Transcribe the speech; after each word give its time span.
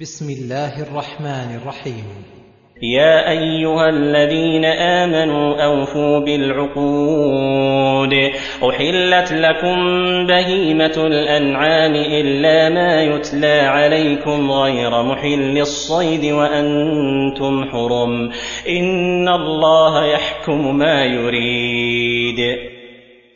بسم 0.00 0.30
الله 0.30 0.82
الرحمن 0.82 1.60
الرحيم. 1.62 2.04
يا 2.82 3.30
أيها 3.30 3.88
الذين 3.88 4.64
آمنوا 4.64 5.64
أوفوا 5.64 6.18
بالعقود. 6.18 8.12
أحلت 8.70 9.32
لكم 9.32 9.76
بهيمة 10.26 11.06
الأنعام 11.06 11.94
إلا 11.94 12.68
ما 12.68 13.02
يتلى 13.02 13.60
عليكم 13.60 14.50
غير 14.50 15.02
محل 15.02 15.58
الصيد 15.58 16.24
وأنتم 16.24 17.64
حرم. 17.64 18.30
إن 18.68 19.28
الله 19.28 20.06
يحكم 20.06 20.78
ما 20.78 21.04
يريد. 21.04 22.56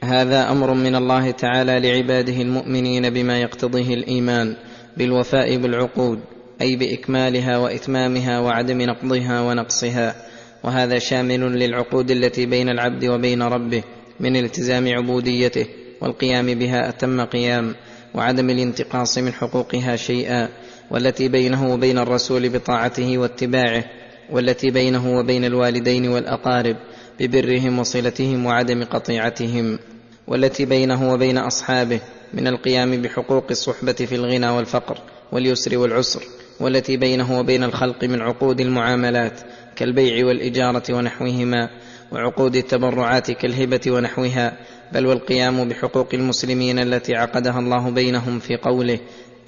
هذا 0.04 0.52
أمر 0.52 0.74
من 0.74 0.94
الله 0.94 1.30
تعالى 1.30 1.80
لعباده 1.80 2.42
المؤمنين 2.42 3.10
بما 3.10 3.40
يقتضيه 3.40 3.94
الإيمان 3.94 4.56
بالوفاء 4.96 5.56
بالعقود. 5.56 6.20
أي 6.60 6.76
بإكمالها 6.76 7.58
وإتمامها 7.58 8.40
وعدم 8.40 8.82
نقضها 8.82 9.40
ونقصها. 9.40 10.30
وهذا 10.64 10.98
شامل 10.98 11.40
للعقود 11.40 12.10
التي 12.10 12.46
بين 12.46 12.68
العبد 12.68 13.04
وبين 13.04 13.42
ربه 13.42 13.82
من 14.20 14.36
التزام 14.36 14.88
عبوديته 14.88 15.66
والقيام 16.00 16.54
بها 16.54 16.88
أتم 16.88 17.20
قيام 17.20 17.74
وعدم 18.14 18.50
الانتقاص 18.50 19.18
من 19.18 19.32
حقوقها 19.32 19.96
شيئا 19.96 20.48
والتي 20.90 21.28
بينه 21.28 21.72
وبين 21.72 21.98
الرسول 21.98 22.48
بطاعته 22.48 23.18
واتباعه 23.18 23.84
والتي 24.30 24.70
بينه 24.70 25.18
وبين 25.18 25.44
الوالدين 25.44 26.08
والأقارب 26.08 26.76
ببرهم 27.20 27.78
وصلتهم 27.78 28.46
وعدم 28.46 28.84
قطيعتهم 28.84 29.78
والتي 30.26 30.64
بينه 30.64 31.12
وبين 31.12 31.38
أصحابه 31.38 32.00
من 32.34 32.46
القيام 32.46 33.02
بحقوق 33.02 33.46
الصحبة 33.50 33.92
في 33.92 34.14
الغنى 34.14 34.48
والفقر 34.48 34.98
واليسر 35.32 35.78
والعسر. 35.78 36.22
والتي 36.60 36.96
بينه 36.96 37.38
وبين 37.38 37.64
الخلق 37.64 38.04
من 38.04 38.20
عقود 38.20 38.60
المعاملات 38.60 39.40
كالبيع 39.76 40.26
والإجارة 40.26 40.82
ونحوهما 40.90 41.70
وعقود 42.12 42.56
التبرعات 42.56 43.30
كالهبة 43.30 43.80
ونحوها 43.86 44.56
بل 44.92 45.06
والقيام 45.06 45.68
بحقوق 45.68 46.08
المسلمين 46.14 46.78
التي 46.78 47.14
عقدها 47.16 47.58
الله 47.58 47.90
بينهم 47.90 48.38
في 48.38 48.56
قوله 48.56 48.98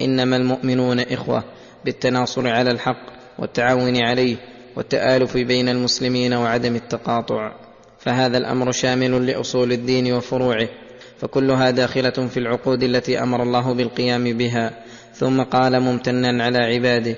إنما 0.01 0.35
المؤمنون 0.35 0.99
إخوة 0.99 1.43
بالتناصر 1.85 2.47
على 2.47 2.71
الحق 2.71 3.13
والتعاون 3.39 4.03
عليه 4.03 4.35
والتآلف 4.75 5.37
بين 5.37 5.69
المسلمين 5.69 6.33
وعدم 6.33 6.75
التقاطع. 6.75 7.51
فهذا 7.99 8.37
الأمر 8.37 8.71
شامل 8.71 9.27
لأصول 9.27 9.71
الدين 9.71 10.13
وفروعه 10.13 10.69
فكلها 11.17 11.71
داخلة 11.71 12.09
في 12.09 12.37
العقود 12.37 12.83
التي 12.83 13.19
أمر 13.19 13.43
الله 13.43 13.73
بالقيام 13.73 14.23
بها. 14.37 14.83
ثم 15.13 15.43
قال 15.43 15.79
ممتنا 15.79 16.43
على 16.43 16.57
عباده. 16.57 17.15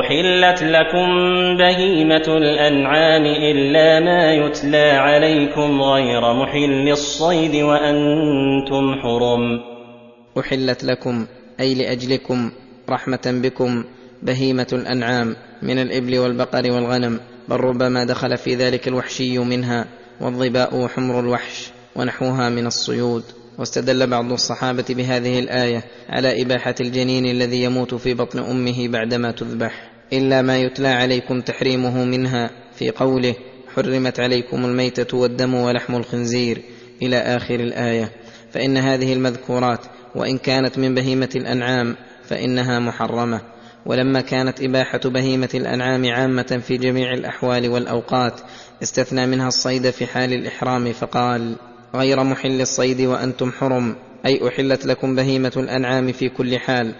احلت 0.00 0.62
لكم 0.62 1.08
بهيمه 1.58 2.24
الانعام 2.28 3.24
الا 3.24 4.00
ما 4.00 4.32
يتلى 4.34 4.90
عليكم 4.90 5.82
غير 5.82 6.34
محل 6.34 6.88
الصيد 6.88 7.54
وأنتم 7.54 8.94
حرم. 9.02 9.60
احلت 10.38 10.84
لكم 10.84 11.26
أي 11.60 11.74
لاجلكم 11.74 12.50
رحمه 12.90 13.40
بكم 13.42 13.84
بهيمه 14.22 14.66
الانعام 14.72 15.36
من 15.62 15.78
الابل 15.78 16.18
والبقر 16.18 16.72
والغنم. 16.72 17.20
بل 17.48 17.56
ربما 17.56 18.04
دخل 18.04 18.36
في 18.36 18.54
ذلك 18.54 18.88
الوحشي 18.88 19.38
منها 19.38 19.84
والظباء 20.20 20.76
وحمر 20.76 21.20
الوحش 21.20 21.70
ونحوها 21.96 22.48
من 22.48 22.66
الصيود. 22.66 23.22
واستدل 23.58 24.06
بعض 24.06 24.32
الصحابة 24.32 24.84
بهذه 24.90 25.38
الآية 25.38 25.84
على 26.08 26.42
إباحة 26.42 26.74
الجنين 26.80 27.26
الذي 27.26 27.62
يموت 27.62 27.94
في 27.94 28.14
بطن 28.14 28.38
أمه 28.38 28.88
بعدما 28.88 29.32
تذبح 29.32 29.90
إلا 30.12 30.42
ما 30.42 30.58
يتلى 30.58 30.88
عليكم 30.88 31.40
تحريمه 31.40 32.04
منها. 32.04 32.50
في 32.74 32.90
قوله 32.90 33.34
حرمت 33.74 34.20
عليكم 34.20 34.64
الميتة 34.64 35.16
والدم 35.16 35.54
ولحم 35.54 35.96
الخنزير 35.96 36.62
إلى 37.02 37.16
آخر 37.16 37.54
الآية. 37.54 38.12
فإن 38.50 38.76
هذه 38.76 39.12
المذكورات 39.12 39.80
وإن 40.14 40.38
كانت 40.38 40.78
من 40.78 40.94
بهيمة 40.94 41.30
الأنعام 41.36 41.96
فإنها 42.24 42.78
محرمة. 42.78 43.40
ولما 43.86 44.20
كانت 44.20 44.60
إباحة 44.60 45.00
بهيمة 45.04 45.48
الأنعام 45.54 46.06
عامة 46.06 46.62
في 46.66 46.76
جميع 46.76 47.14
الأحوال 47.14 47.68
والأوقات 47.68 48.40
استثنى 48.82 49.26
منها 49.26 49.48
الصيد 49.48 49.90
في 49.90 50.06
حال 50.06 50.32
الإحرام 50.32 50.92
فقال 50.92 51.56
غير 51.94 52.24
محل 52.24 52.60
الصيد 52.60 53.00
وأنتم 53.00 53.52
حرم 53.52 53.96
أي 54.26 54.48
أحلت 54.48 54.86
لكم 54.86 55.16
بهيمة 55.16 55.52
الأنعام 55.56 56.12
في 56.12 56.28
كل 56.28 56.58
حال 56.58 56.94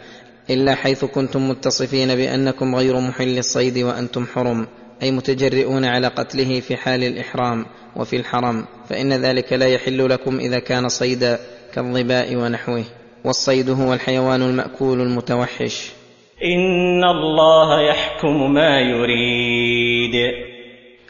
إلا 0.51 0.75
حيث 0.75 1.05
كنتم 1.05 1.49
متصفين 1.49 2.15
بأنكم 2.15 2.75
غير 2.75 3.01
محل 3.01 3.39
الصيد 3.39 3.79
وأنتم 3.79 4.27
حرم 4.27 4.67
أي 5.03 5.11
متجرئون 5.11 5.85
على 5.85 6.07
قتله 6.07 6.61
في 6.61 6.77
حال 6.77 7.05
الإحرام 7.05 7.67
وفي 7.97 8.17
الحرم 8.17 8.65
فإن 8.89 9.13
ذلك 9.13 9.53
لا 9.53 9.67
يحل 9.67 10.09
لكم 10.09 10.39
إذا 10.39 10.59
كان 10.59 10.89
صيدا 10.89 11.39
كالظباء 11.75 12.37
ونحوه 12.37 12.85
والصيد 13.25 13.71
هو 13.71 13.95
الحيوان 13.95 14.43
المأكول 14.43 15.01
المتوحش. 15.01 15.93
إن 16.45 17.05
الله 17.05 17.81
يحكم 17.81 18.55
ما 18.55 18.81
يريد. 18.81 20.52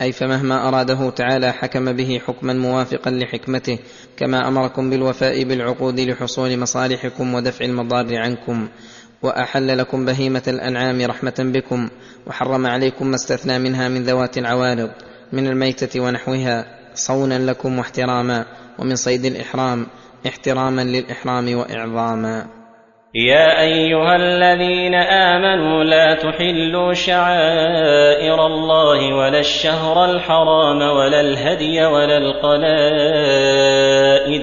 أي 0.02 0.12
فمهما 0.12 0.68
أراده 0.68 1.10
تعالى 1.10 1.52
حكم 1.52 1.92
به 1.92 2.20
حكما 2.26 2.52
موافقا 2.52 3.10
لحكمته 3.10 3.78
كما 4.16 4.48
أمركم 4.48 4.90
بالوفاء 4.90 5.44
بالعقود 5.44 6.00
لحصول 6.00 6.58
مصالحكم 6.58 7.34
ودفع 7.34 7.64
المضار 7.64 8.18
عنكم 8.18 8.68
وأحل 9.22 9.78
لكم 9.78 10.04
بهيمة 10.04 10.42
الأنعام 10.48 11.02
رحمة 11.02 11.34
بكم 11.38 11.88
وحرم 12.26 12.66
عليكم 12.66 13.06
ما 13.06 13.14
استثنى 13.14 13.58
منها 13.58 13.88
من 13.88 14.02
ذوات 14.02 14.38
العوارض 14.38 14.90
من 15.32 15.46
الميتة 15.46 16.00
ونحوها 16.00 16.64
صونا 16.94 17.50
لكم 17.50 17.78
واحتراما 17.78 18.46
ومن 18.78 18.96
صيد 18.96 19.24
الإحرام 19.24 19.86
احتراما 20.26 20.82
للإحرام 20.82 21.54
وإعظاما. 21.54 22.61
يا 23.14 23.60
أيها 23.60 24.16
الذين 24.16 24.94
آمنوا 24.94 25.84
لا 25.84 26.14
تحلوا 26.14 26.92
شعائر 26.92 28.46
الله 28.46 29.14
ولا 29.14 29.38
الشهر 29.38 30.04
الحرام 30.04 30.82
ولا 30.82 31.20
الهدي 31.20 31.84
ولا 31.84 32.18
القلائد 32.18 32.86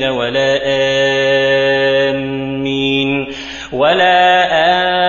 ولا 0.04 0.60
آمين 2.10 3.28
ولا 3.74 4.46
امين 4.54 5.09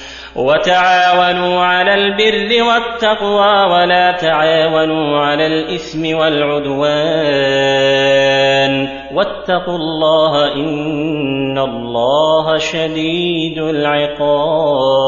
وتعاونوا 0.35 1.59
على 1.59 1.93
البر 1.93 2.63
والتقوى 2.63 3.63
ولا 3.73 4.11
تعاونوا 4.11 5.17
على 5.17 5.47
الإثم 5.47 6.15
والعدوان. 6.15 7.01
واتقوا 9.15 9.75
الله 9.75 10.53
إن 10.53 11.57
الله 11.57 12.57
شديد 12.57 13.57
العقاب. 13.57 15.01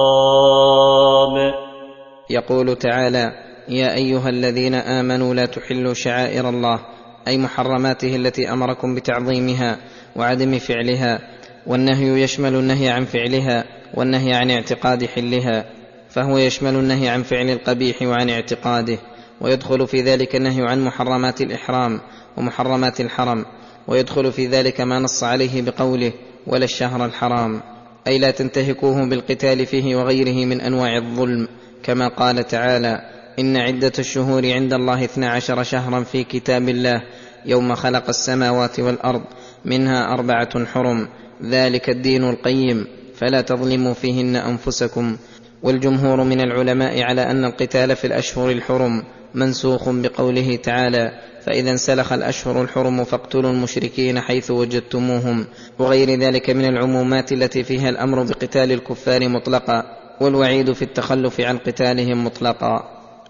يقول 2.29 2.75
تعالى 2.75 3.31
يا 3.69 3.95
أيها 3.95 4.29
الذين 4.29 4.75
آمنوا 4.75 5.33
لا 5.33 5.45
تحلوا 5.45 5.93
شعائر 5.93 6.49
الله 6.49 6.79
أي 7.27 7.37
محرماته 7.37 8.15
التي 8.15 8.51
أمركم 8.51 8.95
بتعظيمها 8.95 9.77
وعدم 10.15 10.59
فعلها 10.59 11.19
والنهي 11.67 12.23
يشمل 12.23 12.55
النهي 12.55 12.89
عن 12.89 13.05
فعلها 13.05 13.82
والنهي 13.93 14.33
عن 14.33 14.51
اعتقاد 14.51 15.05
حلها 15.05 15.65
فهو 16.09 16.37
يشمل 16.37 16.75
النهي 16.75 17.09
عن 17.09 17.23
فعل 17.23 17.49
القبيح 17.49 18.01
وعن 18.01 18.29
اعتقاده 18.29 18.97
ويدخل 19.41 19.87
في 19.87 20.01
ذلك 20.01 20.35
النهي 20.35 20.61
عن 20.61 20.85
محرمات 20.85 21.41
الإحرام 21.41 22.01
ومحرمات 22.37 23.01
الحرم 23.01 23.45
ويدخل 23.87 24.31
في 24.31 24.47
ذلك 24.47 24.81
ما 24.81 24.99
نص 24.99 25.23
عليه 25.23 25.61
بقوله 25.61 26.13
ولا 26.47 26.65
الشهر 26.65 27.05
الحرام 27.05 27.61
أي 28.07 28.19
لا 28.19 28.31
تنتهكوه 28.31 29.05
بالقتال 29.05 29.65
فيه 29.65 29.95
وغيره 29.95 30.45
من 30.45 30.61
أنواع 30.61 30.97
الظلم 30.97 31.47
كما 31.83 32.07
قال 32.07 32.47
تعالى 32.47 32.99
إن 33.39 33.57
عدة 33.57 33.91
الشهور 33.99 34.51
عند 34.51 34.73
الله 34.73 35.03
اثنا 35.03 35.29
عشر 35.29 35.63
شهرا 35.63 36.03
في 36.03 36.23
كتاب 36.23 36.69
الله 36.69 37.01
يوم 37.45 37.75
خلق 37.75 38.09
السماوات 38.09 38.79
والأرض 38.79 39.21
منها 39.65 40.13
أربعة 40.13 40.65
حرم 40.65 41.07
ذلك 41.43 41.89
الدين 41.89 42.23
القيم 42.23 42.87
فلا 43.23 43.41
تظلموا 43.41 43.93
فيهن 43.93 44.35
أنفسكم 44.35 45.17
والجمهور 45.63 46.23
من 46.23 46.41
العلماء 46.41 47.01
على 47.01 47.21
أن 47.21 47.45
القتال 47.45 47.95
في 47.95 48.07
الأشهر 48.07 48.51
الحرم 48.51 49.03
منسوخ 49.33 49.89
بقوله 49.89 50.55
تعالى 50.55 51.11
فإذا 51.45 51.71
انسلخ 51.71 52.13
الأشهر 52.13 52.61
الحرم 52.61 53.03
فاقتلوا 53.03 53.51
المشركين 53.51 54.19
حيث 54.19 54.51
وجدتموهم 54.51 55.45
وغير 55.79 56.19
ذلك 56.19 56.49
من 56.49 56.65
العمومات 56.65 57.31
التي 57.31 57.63
فيها 57.63 57.89
الأمر 57.89 58.23
بقتال 58.23 58.71
الكفار 58.71 59.29
مطلقا 59.29 59.83
والوعيد 60.21 60.71
في 60.71 60.81
التخلف 60.81 61.41
عن 61.41 61.57
قتالهم 61.57 62.25
مطلقا 62.25 62.83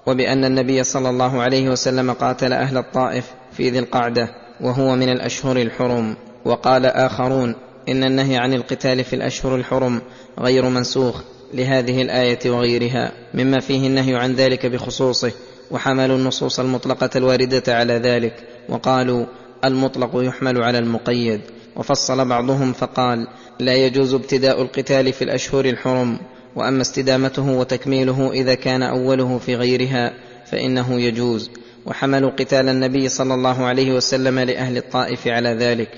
وبأن 0.06 0.46
النبي 0.46 0.84
صلى 0.84 1.10
الله 1.10 1.42
عليه 1.42 1.70
وسلم 1.70 2.14
قاتل 2.14 2.54
أهل 2.54 2.78
الطائف 2.78 3.26
في 3.58 3.70
ذي 3.70 3.80
القعدة 3.80 4.30
وهو 4.62 4.96
من 4.96 5.10
الأشهر 5.10 5.58
الحرم 5.58 6.16
وقال 6.46 6.86
آخرون 6.86 7.56
إن 7.90 8.04
النهي 8.04 8.38
عن 8.38 8.54
القتال 8.54 9.04
في 9.04 9.16
الأشهر 9.16 9.56
الحرم 9.56 10.02
غير 10.40 10.70
منسوخ 10.70 11.22
لهذه 11.54 12.02
الآية 12.02 12.52
وغيرها 12.52 13.12
مما 13.34 13.60
فيه 13.60 13.88
النهي 13.88 14.16
عن 14.16 14.34
ذلك 14.34 14.66
بخصوصه 14.66 15.32
وحملوا 15.72 16.18
النصوص 16.18 16.60
المطلقة 16.60 17.10
الواردة 17.16 17.76
على 17.76 17.94
ذلك 17.94 18.34
وقالوا 18.70 19.26
المطلق 19.66 20.12
يحمل 20.16 20.64
على 20.64 20.78
المقيد. 20.80 21.42
وفصل 21.76 22.28
بعضهم 22.28 22.74
فقال 22.74 23.28
لا 23.60 23.76
يجوز 23.76 24.14
ابتداء 24.14 24.62
القتال 24.62 25.14
في 25.14 25.24
الأشهر 25.24 25.66
الحرم 25.66 26.20
وأما 26.56 26.82
استدامته 26.82 27.52
وتكميله 27.52 28.32
إذا 28.32 28.54
كان 28.54 28.84
أوله 28.84 29.38
في 29.38 29.56
غيرها 29.56 30.14
فإنه 30.46 31.02
يجوز. 31.02 31.50
وحملوا 31.86 32.30
قتال 32.30 32.70
النبي 32.70 33.10
صلى 33.10 33.34
الله 33.34 33.66
عليه 33.66 33.92
وسلم 33.92 34.40
لأهل 34.40 34.78
الطائف 34.78 35.28
على 35.28 35.50
ذلك 35.50 35.90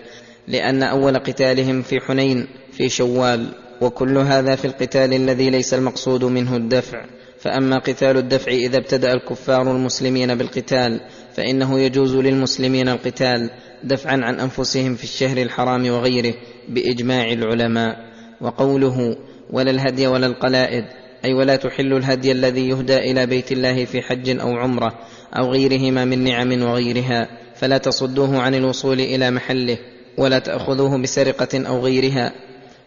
لأن 0.47 0.83
أول 0.83 1.17
قتالهم 1.17 1.81
في 1.81 1.99
حنين 1.99 2.47
في 2.71 2.89
شوال 2.89 3.47
وكل 3.81 4.17
هذا 4.17 4.55
في 4.55 4.65
القتال 4.65 5.13
الذي 5.13 5.49
ليس 5.49 5.73
المقصود 5.73 6.23
منه 6.23 6.55
الدفع. 6.55 7.05
فأما 7.39 7.77
قتال 7.77 8.17
الدفع 8.17 8.51
إذا 8.51 8.77
ابتدأ 8.77 9.13
الكفار 9.13 9.71
المسلمين 9.71 10.35
بالقتال 10.35 11.01
فإنه 11.33 11.79
يجوز 11.79 12.15
للمسلمين 12.15 12.89
القتال 12.89 13.49
دفعا 13.83 14.13
عن 14.23 14.39
أنفسهم 14.39 14.95
في 14.95 15.03
الشهر 15.03 15.37
الحرام 15.37 15.89
وغيره 15.89 16.33
بإجماع 16.69 17.31
العلماء. 17.31 18.15
وقوله 18.41 19.17
ولا 19.49 19.71
الهدي 19.71 20.07
ولا 20.07 20.27
القلائد 20.27 20.85
أي 21.25 21.33
ولا 21.33 21.55
تحل 21.55 21.93
الهدي 21.93 22.31
الذي 22.31 22.69
يهدى 22.69 22.97
إلى 22.97 23.25
بيت 23.25 23.51
الله 23.51 23.85
في 23.85 24.01
حج 24.01 24.39
أو 24.39 24.57
عمرة 24.57 24.99
أو 25.37 25.51
غيرهما 25.51 26.05
من 26.05 26.23
نعم 26.23 26.61
وغيرها 26.61 27.27
فلا 27.55 27.77
تصدوه 27.77 28.41
عن 28.41 28.55
الوصول 28.55 28.99
إلى 28.99 29.31
محله. 29.31 29.77
ولا 30.17 30.39
تأخذوه 30.39 30.97
بسرقة 30.97 31.67
أو 31.67 31.79
غيرها 31.79 32.33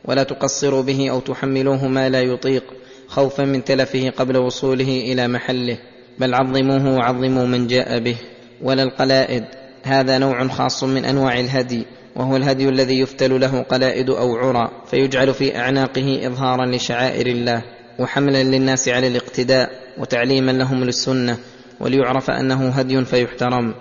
ولا 0.04 0.22
تقصروا 0.22 0.82
به 0.82 1.10
أو 1.10 1.20
تحملوه 1.20 1.88
ما 1.88 2.08
لا 2.08 2.20
يطيق 2.20 2.64
خوفا 3.08 3.44
من 3.44 3.64
تلفه 3.64 4.10
قبل 4.10 4.36
وصوله 4.36 4.88
إلى 5.12 5.28
محله. 5.28 5.78
بل 6.18 6.34
عظموه 6.34 6.94
وعظموا 6.94 7.46
من 7.46 7.66
جاء 7.66 7.98
به. 7.98 8.16
ولا 8.62 8.82
القلائد 8.82 9.44
هذا 9.82 10.18
نوع 10.18 10.48
خاص 10.48 10.84
من 10.84 11.04
أنواع 11.04 11.40
الهدي 11.40 11.86
وهو 12.16 12.36
الهدي 12.36 12.68
الذي 12.68 13.00
يفتل 13.00 13.40
له 13.40 13.62
قلائد 13.62 14.10
أو 14.10 14.36
عرى 14.36 14.70
فيجعل 14.90 15.34
في 15.34 15.56
أعناقه 15.56 16.26
إظهارا 16.26 16.66
لشعائر 16.66 17.26
الله 17.26 17.62
وحملا 17.98 18.42
للناس 18.42 18.88
على 18.88 19.06
الاقتداء 19.06 19.70
وتعليما 19.98 20.50
لهم 20.50 20.84
للسنة 20.84 21.38
وليعرف 21.80 22.30
أنه 22.30 22.68
هدي 22.68 23.04
فيحترم. 23.04 23.74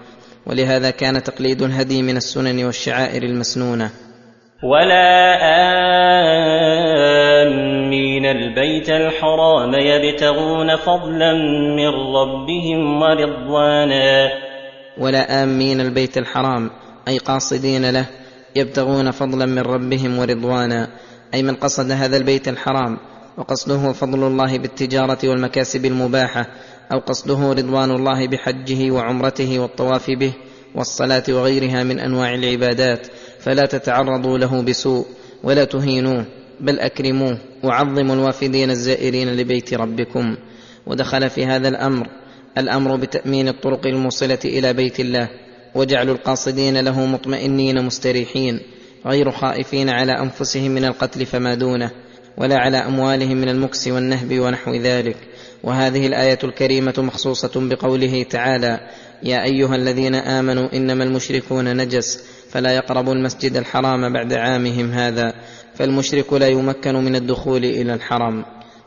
ولهذا 0.49 0.89
كان 0.89 1.23
تقليد 1.23 1.61
الهدي 1.61 2.01
من 2.01 2.17
السنن 2.17 2.65
والشعائر 2.65 3.23
المسنونة. 3.23 3.89
ولا 4.63 5.37
آمين 7.43 8.25
البيت 8.25 8.89
الحرام 8.89 9.73
يبتغون 9.73 10.75
فضلا 10.75 11.33
من 11.77 11.87
ربهم 12.15 13.01
ورضوانا. 13.01 14.31
ولا 14.97 15.43
امين 15.43 15.81
البيت 15.81 16.17
الحرام 16.17 16.69
أي 17.07 17.17
قاصدين 17.17 17.89
له 17.89 18.05
يبتغون 18.55 19.11
فضلا 19.11 19.45
من 19.45 19.61
ربهم 19.61 20.19
ورضوانا. 20.19 20.87
أي 21.33 21.43
من 21.43 21.55
قصد 21.55 21.91
هذا 21.91 22.17
البيت 22.17 22.47
الحرام 22.47 22.97
وقصده 23.37 23.91
فضل 23.91 24.23
الله 24.27 24.57
بالتجارة 24.57 25.17
والمكاسب 25.23 25.85
المباحة. 25.85 26.45
أو 26.91 26.99
قصده 26.99 27.53
رضوان 27.53 27.91
الله 27.91 28.27
بحجه 28.27 28.91
وعمرته 28.91 29.59
والطواف 29.59 30.11
به 30.11 30.33
والصلاة 30.75 31.23
وغيرها 31.29 31.83
من 31.83 31.99
أنواع 31.99 32.33
العبادات 32.33 33.07
فلا 33.39 33.65
تتعرضوا 33.65 34.37
له 34.37 34.61
بسوء 34.61 35.05
ولا 35.43 35.63
تهينوه 35.63 36.25
بل 36.59 36.79
أكرموه 36.79 37.37
وعظموا 37.63 38.15
الوافدين 38.15 38.69
الزائرين 38.69 39.35
لبيت 39.35 39.73
ربكم. 39.73 40.37
ودخل 40.87 41.29
في 41.29 41.45
هذا 41.45 41.67
الأمر 41.67 42.07
الأمر 42.57 42.95
بتأمين 42.95 43.47
الطرق 43.47 43.87
الموصلة 43.87 44.39
إلى 44.45 44.73
بيت 44.73 44.99
الله 44.99 45.29
وجعل 45.75 46.09
القاصدين 46.09 46.77
له 46.77 47.05
مطمئنين 47.05 47.85
مستريحين 47.85 48.59
غير 49.05 49.31
خائفين 49.31 49.89
على 49.89 50.11
أنفسهم 50.11 50.71
من 50.71 50.85
القتل 50.85 51.25
فما 51.25 51.55
دونه 51.55 51.91
ولا 52.37 52.55
على 52.57 52.77
أموالهم 52.77 53.37
من 53.37 53.49
المكس 53.49 53.87
والنهب 53.87 54.39
ونحو 54.39 54.75
ذلك. 54.75 55.17
وهذه 55.63 56.07
الآية 56.07 56.39
الكريمة 56.43 56.93
مخصوصة 56.97 57.51
بقوله 57.55 58.23
تعالى 58.23 58.79
يا 59.23 59.43
أيها 59.43 59.75
الذين 59.75 60.15
آمنوا 60.15 60.69
إنما 60.73 61.03
المشركون 61.03 61.77
نجس 61.77 62.23
فلا 62.49 62.71
يقربوا 62.71 63.13
المسجد 63.13 63.57
الحرام 63.57 64.13
بعد 64.13 64.33
عامهم 64.33 64.91
هذا 64.91 65.33
فالمشرك 65.75 66.33
لا 66.33 66.47
يمكن 66.47 66.95
من 66.95 67.15
الدخول 67.15 67.65
إلى 67.65 67.93
الحرم. 67.93 68.45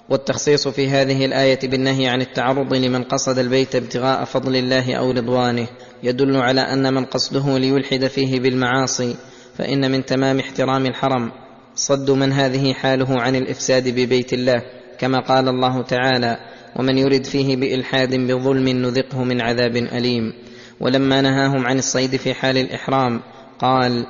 والتخصيص 0.09 0.69
في 0.69 0.89
هذه 0.89 1.25
الآية 1.25 1.59
بالنهي 1.63 2.09
عن 2.09 2.21
التعرض 2.21 2.75
لمن 2.75 3.03
قصد 3.03 3.39
البيت 3.39 3.77
ابتغاء 3.77 4.25
فضل 4.25 4.57
الله 4.57 4.95
أو 4.95 5.11
رضوانه 5.11 5.67
يدل 6.03 6.37
على 6.37 6.61
أن 6.61 6.95
من 6.95 7.05
قصده 7.05 7.59
ليلحد 7.59 8.07
فيه 8.07 8.41
بالمعاصي 8.41 9.17
فإن 9.59 9.91
من 9.91 10.05
تمام 10.05 10.39
احترام 10.39 10.87
الحرم. 10.87 11.33
صد 11.75 12.11
من 12.11 12.33
هذه 12.33 12.73
حاله 12.73 13.21
عن 13.21 13.37
الإفساد 13.37 13.89
ببيت 13.89 14.33
الله 14.33 14.63
كما 14.99 15.21
قال 15.21 15.49
الله 15.49 15.83
تعالى 15.83 16.39
ومن 16.77 16.99
يرد 16.99 17.25
فيه 17.25 17.57
بإلحاد 17.57 18.15
بظلم 18.15 18.69
نذقه 18.69 19.25
من 19.25 19.41
عذاب 19.41 19.77
أليم. 19.77 20.33
ولما 20.81 21.21
نهاهم 21.21 21.67
عن 21.67 21.79
الصيد 21.79 22.17
في 22.17 22.35
حال 22.35 22.59
الإحرام 22.59 23.21
قال 23.59 24.07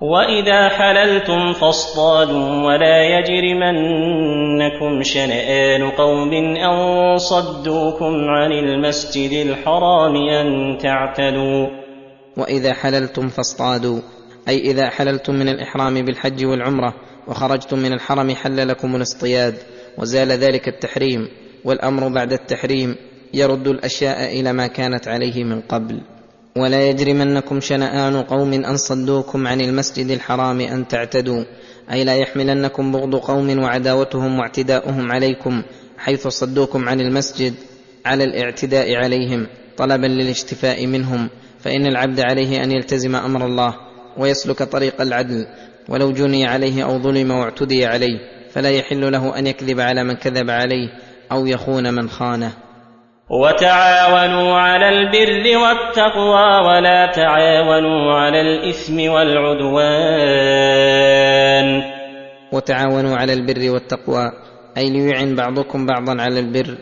وإذا 0.00 0.68
حللتم 0.68 1.52
فاصطادوا 1.52 2.66
ولا 2.66 3.18
يجرمنكم 3.18 5.02
شنآن 5.02 5.90
قوم 5.90 6.32
أن 6.56 7.18
صدوكم 7.18 8.14
عن 8.28 8.52
المسجد 8.52 9.46
الحرام 9.46 10.16
أن 10.16 10.78
تعتدوا. 10.78 11.66
وإذا 12.36 12.72
حللتم 12.74 13.28
فاصطادوا 13.28 14.00
أي 14.48 14.58
إذا 14.58 14.90
حللتم 14.90 15.34
من 15.34 15.48
الإحرام 15.48 16.04
بالحج 16.04 16.44
والعمرة 16.44 16.94
وخرجتم 17.28 17.78
من 17.78 17.92
الحرم 17.92 18.34
حل 18.34 18.68
لكم 18.68 18.96
الاصطياد 18.96 19.54
وزال 19.98 20.32
ذلك 20.32 20.68
التحريم. 20.68 21.28
والأمر 21.64 22.08
بعد 22.08 22.32
التحريم 22.32 22.96
يرد 23.34 23.68
الأشياء 23.68 24.40
إلى 24.40 24.52
ما 24.52 24.66
كانت 24.66 25.08
عليه 25.08 25.44
من 25.44 25.60
قبل. 25.60 26.00
ولا 26.56 26.88
يجرمنكم 26.88 27.60
شنآن 27.60 28.22
قوم 28.22 28.52
أن 28.52 28.76
صدوكم 28.76 29.46
عن 29.46 29.60
المسجد 29.60 30.10
الحرام 30.10 30.60
أن 30.60 30.88
تعتدوا 30.88 31.44
أي 31.92 32.04
لا 32.04 32.16
يحملنكم 32.16 32.92
بغض 32.92 33.14
قوم 33.16 33.58
وعداوتهم 33.58 34.38
واعتداؤهم 34.38 35.12
عليكم 35.12 35.62
حيث 35.98 36.28
صدوكم 36.28 36.88
عن 36.88 37.00
المسجد 37.00 37.54
على 38.06 38.24
الاعتداء 38.24 38.94
عليهم 38.94 39.46
طلبا 39.76 40.06
للاشتفاء 40.06 40.86
منهم 40.86 41.28
فإن 41.60 41.86
العبد 41.86 42.20
عليه 42.20 42.64
أن 42.64 42.72
يلتزم 42.72 43.16
أمر 43.16 43.46
الله 43.46 43.74
ويسلك 44.18 44.62
طريق 44.62 45.00
العدل 45.00 45.46
ولو 45.88 46.12
جني 46.12 46.46
عليه 46.46 46.84
أو 46.84 46.98
ظلم 46.98 47.30
واعتدي 47.30 47.86
عليه 47.86 48.18
فلا 48.50 48.70
يحل 48.70 49.12
له 49.12 49.38
أن 49.38 49.46
يكذب 49.46 49.80
على 49.80 50.04
من 50.04 50.14
كذب 50.14 50.50
عليه. 50.50 50.88
أو 51.32 51.46
يخون 51.46 51.94
من 51.94 52.08
خانه. 52.08 52.52
وتعاونوا 53.30 54.56
على 54.56 54.88
البر 54.88 55.58
والتقوى 55.58 56.60
ولا 56.66 57.06
تعاونوا 57.06 58.12
على 58.12 58.40
الإثم 58.40 59.10
والعدوان. 59.10 59.72
وتعاونوا 62.52 63.16
على 63.16 63.32
البر 63.32 63.70
والتقوى 63.70 64.32
أي 64.76 64.90
ليعن 64.90 65.34
بعضكم 65.34 65.86
بعضا 65.86 66.22
على 66.22 66.40
البر 66.40 66.74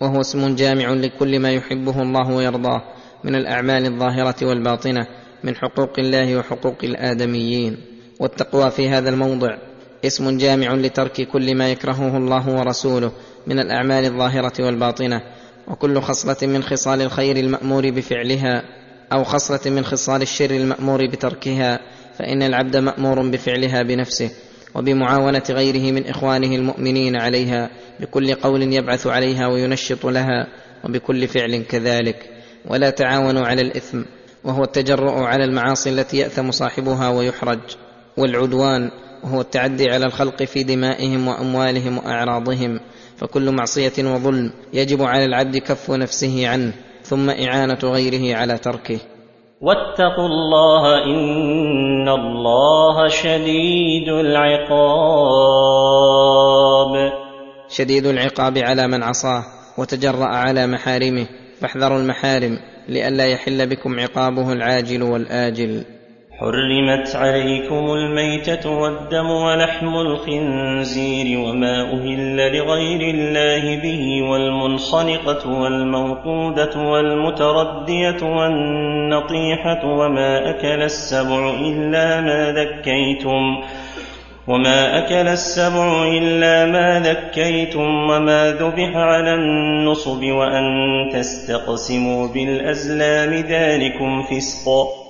وهو 0.00 0.20
اسم 0.20 0.54
جامع 0.54 0.92
لكل 0.92 1.38
ما 1.38 1.52
يحبه 1.52 2.02
الله 2.02 2.30
ويرضاه 2.36 2.82
من 3.24 3.34
الأعمال 3.34 3.86
الظاهرة 3.86 4.46
والباطنة 4.46 5.06
من 5.44 5.56
حقوق 5.56 5.98
الله 5.98 6.36
وحقوق 6.36 6.76
الآدميين. 6.84 7.76
والتقوى 8.20 8.70
في 8.70 8.88
هذا 8.88 9.10
الموضع 9.10 9.56
اسم 10.04 10.38
جامع 10.38 10.74
لترك 10.74 11.20
كل 11.20 11.56
ما 11.56 11.70
يكرهه 11.70 12.16
الله 12.16 12.48
ورسوله 12.58 13.12
من 13.46 13.58
الأعمال 13.58 14.04
الظاهرة 14.04 14.52
والباطنة 14.66 15.22
وكل 15.68 16.00
خصلة 16.00 16.36
من 16.42 16.62
خصال 16.62 17.02
الخير 17.02 17.36
المأمور 17.36 17.90
بفعلها 17.90 18.62
أو 19.12 19.24
خصلة 19.24 19.72
من 19.72 19.84
خصال 19.84 20.22
الشر 20.22 20.50
المأمور 20.50 21.06
بتركها 21.06 21.80
فإن 22.18 22.42
العبد 22.42 22.76
مأمور 22.76 23.30
بفعلها 23.30 23.82
بنفسه 23.82 24.30
وبمعاونة 24.74 25.42
غيره 25.50 25.92
من 25.92 26.06
إخوانه 26.06 26.56
المؤمنين 26.56 27.16
عليها 27.16 27.70
بكل 28.00 28.34
قول 28.34 28.62
يبعث 28.62 29.06
عليها 29.06 29.46
وينشط 29.46 30.06
لها 30.06 30.46
وبكل 30.84 31.28
فعل 31.28 31.62
كذلك. 31.62 32.30
ولا 32.66 32.90
تعاونوا 32.90 33.46
على 33.46 33.62
الإثم 33.62 34.02
وهو 34.44 34.64
التجرؤ 34.64 35.22
على 35.22 35.44
المعاصي 35.44 35.90
التي 35.90 36.16
يأثم 36.16 36.50
صاحبها 36.50 37.08
ويحرج. 37.08 37.60
والعدوان 38.16 38.90
وهو 39.24 39.40
التعدي 39.40 39.90
على 39.90 40.06
الخلق 40.06 40.42
في 40.42 40.62
دمائهم 40.62 41.28
وأموالهم 41.28 41.98
وأعراضهم. 41.98 42.80
فكل 43.22 43.50
معصية 43.50 43.92
وظلم 43.98 44.52
يجب 44.72 45.02
على 45.02 45.24
العبد 45.24 45.56
كف 45.56 45.90
نفسه 45.90 46.48
عنه 46.48 46.72
ثم 47.02 47.30
إعانة 47.30 47.78
غيره 47.84 48.36
على 48.36 48.58
تركه. 48.58 48.98
واتقوا 49.60 50.26
الله 50.26 51.04
إن 51.04 52.08
الله 52.08 53.08
شديد 53.08 54.08
العقاب. 54.08 54.72
شديد 57.68 58.06
العقاب 58.06 58.58
على 58.58 58.88
من 58.88 59.02
عصاه 59.02 59.44
وتجرأ 59.78 60.26
على 60.26 60.66
محارمه 60.66 61.26
فاحذروا 61.60 61.98
المحارم 61.98 62.58
لئلا 62.88 63.26
يحل 63.26 63.66
بكم 63.66 64.00
عقابه 64.00 64.52
العاجل 64.52 65.02
والآجل. 65.02 65.84
حرمت 66.38 67.16
عليكم 67.16 67.92
الميتة 67.92 68.70
والدم 68.70 69.30
ولحم 69.30 69.94
الخنزير 69.94 71.38
وما 71.38 71.82
أهل 71.82 72.56
لغير 72.56 73.14
الله 73.14 73.76
به 73.76 74.22
والمنخنقة 74.30 75.50
والموقودة 75.60 76.78
والمتردية 76.80 78.22
والنطيحة 78.22 79.84
وما 79.86 80.50
أكل 80.50 80.82
السبع 80.82 81.50
إلا 81.50 82.20
ما 82.20 82.52
ذكيتم 82.52 83.62
وما 84.48 84.98
أكل 84.98 85.28
السبع 85.28 86.02
إلا 86.08 86.66
ما 86.66 87.00
ذكيتم 87.00 88.10
وما 88.10 88.50
ذبح 88.52 88.96
على 88.96 89.34
النصب 89.34 90.22
وأن 90.22 90.64
تستقسموا 91.12 92.28
بالأزلام 92.28 93.32
ذلكم 93.34 94.22
فسق 94.22 95.01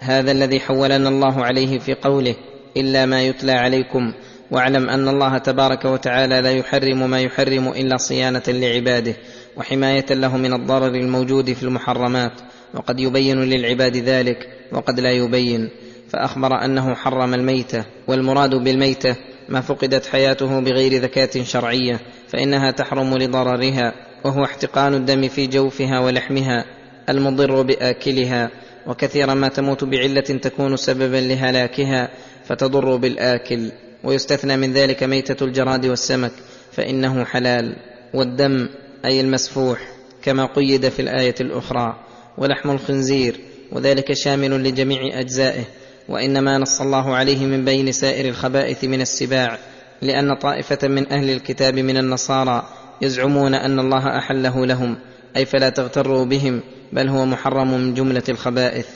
هذا 0.00 0.32
الذي 0.32 0.60
حولنا 0.60 1.08
الله 1.08 1.44
عليه 1.44 1.78
في 1.78 1.94
قوله 1.94 2.34
إلا 2.76 3.06
ما 3.06 3.22
يتلى 3.22 3.52
عليكم 3.52 4.12
واعلم 4.50 4.90
أن 4.90 5.08
الله 5.08 5.38
تبارك 5.38 5.84
وتعالى 5.84 6.40
لا 6.40 6.52
يحرم 6.52 7.10
ما 7.10 7.20
يحرم 7.20 7.68
إلا 7.68 7.96
صيانة 7.96 8.42
لعباده 8.48 9.14
وحماية 9.56 10.06
له 10.10 10.36
من 10.36 10.52
الضرر 10.52 10.94
الموجود 10.94 11.52
في 11.52 11.62
المحرمات 11.62 12.32
وقد 12.74 13.00
يبين 13.00 13.40
للعباد 13.40 13.96
ذلك 13.96 14.48
وقد 14.72 15.00
لا 15.00 15.10
يبين 15.10 15.70
فأخبر 16.08 16.64
أنه 16.64 16.94
حرم 16.94 17.34
الميته 17.34 17.84
والمراد 18.08 18.54
بالميته 18.54 19.16
ما 19.48 19.60
فقدت 19.60 20.06
حياته 20.06 20.60
بغير 20.60 21.02
ذكاه 21.02 21.42
شرعية 21.42 22.00
فإنها 22.28 22.70
تحرم 22.70 23.18
لضررها 23.18 23.92
وهو 24.24 24.44
احتقان 24.44 24.94
الدم 24.94 25.28
في 25.28 25.46
جوفها 25.46 26.00
ولحمها 26.00 26.64
المضر 27.08 27.62
بآكلها 27.62 28.50
وكثيرا 28.88 29.34
ما 29.34 29.48
تموت 29.48 29.84
بعلة 29.84 30.20
تكون 30.20 30.76
سببا 30.76 31.16
لهلاكها 31.16 32.08
فتضر 32.44 32.96
بالآكل 32.96 33.72
ويستثنى 34.04 34.56
من 34.56 34.72
ذلك 34.72 35.02
ميتة 35.02 35.44
الجراد 35.44 35.86
والسمك 35.86 36.32
فإنه 36.72 37.24
حلال. 37.24 37.76
والدم 38.14 38.68
أي 39.04 39.20
المسفوح 39.20 39.88
كما 40.22 40.46
قيد 40.46 40.88
في 40.88 41.02
الآية 41.02 41.34
الأخرى. 41.40 41.96
ولحم 42.38 42.70
الخنزير 42.70 43.40
وذلك 43.72 44.12
شامل 44.12 44.50
لجميع 44.64 45.20
أجزائه. 45.20 45.64
وإنما 46.08 46.58
نص 46.58 46.80
الله 46.80 47.14
عليه 47.14 47.46
من 47.46 47.64
بين 47.64 47.92
سائر 47.92 48.28
الخبائث 48.28 48.84
من 48.84 49.00
السباع 49.00 49.58
لأن 50.02 50.34
طائفة 50.34 50.88
من 50.88 51.12
أهل 51.12 51.30
الكتاب 51.30 51.78
من 51.78 51.96
النصارى 51.96 52.68
يزعمون 53.02 53.54
أن 53.54 53.78
الله 53.78 54.18
أحله 54.18 54.66
لهم 54.66 54.96
أي 55.36 55.44
فلا 55.44 55.68
تغتروا 55.68 56.24
بهم. 56.24 56.60
بل 56.92 57.08
هو 57.08 57.26
محرم 57.26 57.74
من 57.74 57.94
جملة 57.94 58.22
الخبائث 58.28 58.86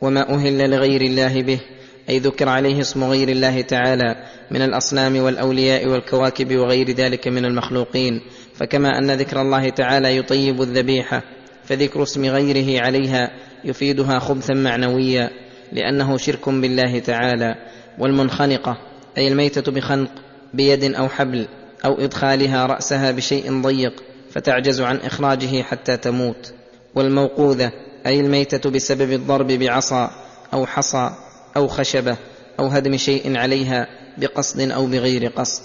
وما 0.00 0.34
أهل 0.34 0.70
لغير 0.70 1.00
الله 1.00 1.42
به 1.42 1.60
أي 2.08 2.18
ذكر 2.18 2.48
عليه 2.48 2.80
اسم 2.80 3.04
غير 3.04 3.28
الله 3.28 3.60
تعالى 3.60 4.16
من 4.50 4.62
الأصنام 4.62 5.16
والأولياء 5.16 5.86
والكواكب 5.86 6.56
وغير 6.56 6.90
ذلك 6.90 7.28
من 7.28 7.44
المخلوقين. 7.44 8.20
فكما 8.54 8.98
أن 8.98 9.10
ذكر 9.10 9.40
الله 9.40 9.68
تعالى 9.68 10.16
يطيب 10.16 10.62
الذبيحة 10.62 11.22
فذكر 11.64 12.02
اسم 12.02 12.24
غيره 12.24 12.82
عليها 12.84 13.30
يفيدها 13.64 14.18
خبثا 14.18 14.54
معنويا 14.54 15.30
لأنه 15.72 16.16
شرك 16.16 16.48
بالله 16.48 16.98
تعالى 16.98 17.54
والمنخنقة 17.98 18.78
أي 19.18 19.28
الميتة 19.28 19.72
بخنق 19.72 20.10
بيد 20.54 20.94
أو 20.94 21.08
حبل 21.08 21.46
أو 21.84 21.94
إدخالها 21.94 22.66
رأسها 22.66 23.10
بشيء 23.10 23.62
ضيق 23.62 24.02
فتعجز 24.30 24.80
عن 24.80 24.96
إخراجه 24.96 25.62
حتى 25.62 25.96
تموت. 25.96 26.52
والموقوذة 26.94 27.72
أي 28.06 28.20
الميتة 28.20 28.70
بسبب 28.70 29.12
الضرب 29.12 29.46
بعصا 29.46 30.10
أو 30.54 30.66
حصى 30.66 31.10
أو 31.56 31.68
خشبة 31.68 32.16
أو 32.60 32.66
هدم 32.66 32.96
شيء 32.96 33.36
عليها 33.36 33.86
بقصد 34.18 34.70
أو 34.70 34.86
بغير 34.86 35.26
قصد. 35.26 35.62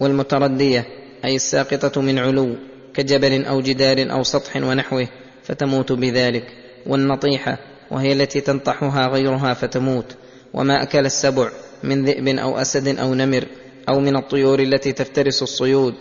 والمتردية 0.00 0.86
أي 1.24 1.36
الساقطة 1.36 2.00
من 2.00 2.18
علو 2.18 2.56
كجبل 2.94 3.44
أو 3.44 3.60
جدار 3.60 4.12
أو 4.12 4.22
سطح 4.22 4.56
ونحوه 4.56 5.08
فتموت 5.42 5.92
بذلك. 5.92 6.46
والنطيحة 6.86 7.58
وهي 7.90 8.12
التي 8.12 8.40
تنطحها 8.40 9.08
غيرها 9.08 9.54
فتموت. 9.54 10.16
وما 10.54 10.82
أكل 10.82 11.06
السبع 11.06 11.50
من 11.82 12.04
ذئب 12.04 12.28
أو 12.28 12.58
أسد 12.58 12.98
أو 12.98 13.14
نمر 13.14 13.44
أو 13.88 14.00
من 14.00 14.16
الطيور 14.16 14.60
التي 14.60 14.92
تفترس 14.92 15.42
الصيود 15.42 15.94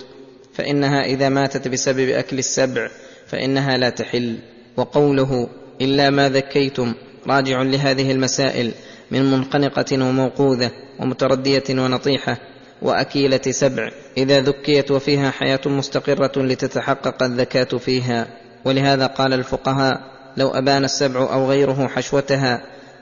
فإنها 0.54 1.06
إذا 1.06 1.30
ماتت 1.30 1.68
بسبب 1.68 2.10
أكل 2.10 2.40
السبع 2.40 2.90
فإنها 3.28 3.78
لا 3.78 3.90
تحل. 3.90 4.38
وقوله 4.78 5.48
إلا 5.82 6.10
ما 6.10 6.30
ذكيتم 6.30 6.94
راجع 7.28 7.62
لهذه 7.62 8.12
المسائل 8.12 8.72
من 9.12 9.32
منقنقة 9.32 10.06
وموقوذة 10.06 10.72
ومتردية 11.00 11.64
ونطيحة 11.70 12.38
وأكيلة 12.82 13.42
سبع 13.52 13.92
إذا 14.18 14.42
ذكيت 14.42 14.92
وفيها 14.92 15.32
حياة 15.32 15.62
مستقرة 15.66 16.32
لتتحقق 16.44 17.24
الذكاة 17.24 17.78
فيها. 17.78 18.28
ولهذا 18.66 19.06
قال 19.06 19.34
الفقهاء 19.34 20.02
لو 20.38 20.50
أبان 20.50 20.84
السبع 20.84 21.20
أو 21.20 21.50
غيره 21.50 21.88
حشوتها 21.88 22.62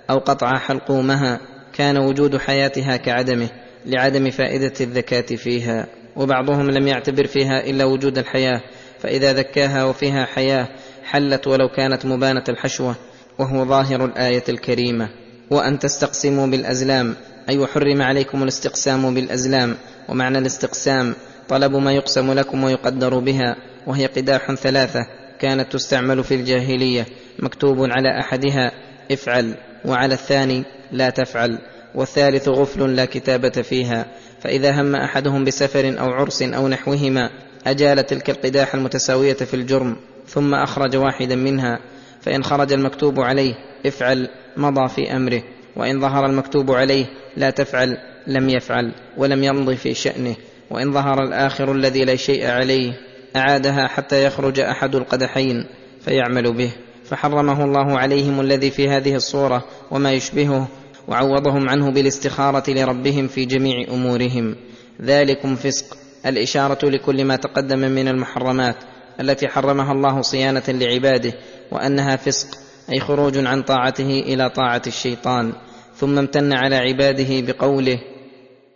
أو 0.09 0.17
قطع 0.17 0.57
حلقومها 0.57 1.39
كان 1.73 1.97
وجود 1.97 2.37
حياتها 2.37 2.97
كعدمه 2.97 3.49
لعدم 3.85 4.29
فائدة 4.29 4.73
الذكاة 4.81 5.35
فيها. 5.35 5.87
وبعضهم 6.15 6.69
لم 6.69 6.87
يعتبر 6.87 7.27
فيها 7.27 7.63
إلا 7.69 7.85
وجود 7.85 8.17
الحياة 8.17 8.61
فإذا 8.99 9.33
ذكاها 9.33 9.83
وفيها 9.83 10.25
حياة 10.25 10.67
حلت 11.03 11.47
ولو 11.47 11.69
كانت 11.69 12.05
مبانة 12.05 12.43
الحشوة 12.49 12.95
وهو 13.39 13.65
ظاهر 13.65 14.05
الآية 14.05 14.43
الكريمة. 14.49 15.09
وأن 15.51 15.79
تستقسموا 15.79 16.47
بالأزلام 16.47 17.15
أي 17.49 17.57
وحرم 17.57 18.01
عليكم 18.01 18.43
الاستقسام 18.43 19.13
بالأزلام 19.13 19.75
ومعنى 20.09 20.37
الاستقسام 20.37 21.15
طلب 21.49 21.75
ما 21.75 21.93
يقسم 21.93 22.33
لكم 22.33 22.63
ويقدر 22.63 23.19
بها 23.19 23.55
وهي 23.87 24.05
قداح 24.05 24.53
ثلاثة 24.53 24.99
كانت 25.39 25.73
تستعمل 25.73 26.23
في 26.23 26.35
الجاهلية 26.35 27.05
مكتوب 27.39 27.77
على 27.79 28.19
أحدها 28.19 28.71
افعل 29.11 29.55
وعلى 29.85 30.13
الثاني 30.13 30.63
لا 30.91 31.09
تفعل 31.09 31.57
والثالث 31.95 32.47
غفل 32.47 32.95
لا 32.95 33.05
كتابة 33.05 33.49
فيها. 33.49 34.05
فإذا 34.41 34.81
هم 34.81 34.95
أحدهم 34.95 35.43
بسفر 35.43 35.99
أو 35.99 36.05
عرس 36.05 36.41
أو 36.41 36.67
نحوهما 36.67 37.29
أجال 37.67 38.05
تلك 38.05 38.29
القداح 38.29 38.75
المتساوية 38.75 39.33
في 39.33 39.53
الجرم. 39.53 39.95
ثم 40.31 40.53
أخرج 40.53 40.95
واحدا 40.95 41.35
منها 41.35 41.79
فإن 42.21 42.43
خرج 42.43 42.73
المكتوب 42.73 43.19
عليه 43.19 43.53
افعل 43.85 44.29
مضى 44.57 44.87
في 44.87 45.15
أمره 45.15 45.43
وإن 45.75 45.99
ظهر 45.99 46.25
المكتوب 46.25 46.71
عليه 46.71 47.05
لا 47.37 47.49
تفعل 47.49 47.97
لم 48.27 48.49
يفعل 48.49 48.91
ولم 49.17 49.43
يمض 49.43 49.73
في 49.73 49.93
شأنه 49.93 50.35
وإن 50.69 50.91
ظهر 50.91 51.23
الآخر 51.23 51.71
الذي 51.71 52.05
لا 52.05 52.15
شيء 52.15 52.47
عليه 52.47 52.93
أعادها 53.35 53.87
حتى 53.87 54.25
يخرج 54.25 54.59
أحد 54.59 54.95
القدحين 54.95 55.65
فيعمل 56.01 56.53
به. 56.53 56.71
فحرمه 57.05 57.65
الله 57.65 57.99
عليهم 57.99 58.41
الذي 58.41 58.71
في 58.71 58.89
هذه 58.89 59.15
الصورة 59.15 59.63
وما 59.91 60.11
يشبهه 60.11 60.67
وعوضهم 61.07 61.69
عنه 61.69 61.91
بالاستخارة 61.91 62.63
لربهم 62.69 63.27
في 63.27 63.45
جميع 63.45 63.87
أمورهم. 63.93 64.55
ذلكم 65.01 65.55
فسق 65.55 65.97
الإشارة 66.25 66.89
لكل 66.89 67.25
ما 67.25 67.35
تقدم 67.35 67.79
من 67.79 68.07
المحرمات 68.07 68.75
التي 69.19 69.47
حرمها 69.47 69.91
الله 69.91 70.21
صيانة 70.21 70.63
لعباده 70.67 71.33
وأنها 71.71 72.15
فسق 72.15 72.47
أي 72.91 72.99
خروج 72.99 73.37
عن 73.45 73.61
طاعته 73.61 74.19
إلى 74.19 74.49
طاعة 74.49 74.81
الشيطان 74.87 75.53
ثم 75.95 76.17
امتن 76.19 76.53
على 76.53 76.75
عباده 76.75 77.53
بقوله 77.53 77.99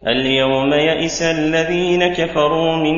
اليوم 0.04 0.74
يئس 0.74 1.22
الذين 1.22 2.08
كفروا 2.08 2.76
من 2.76 2.96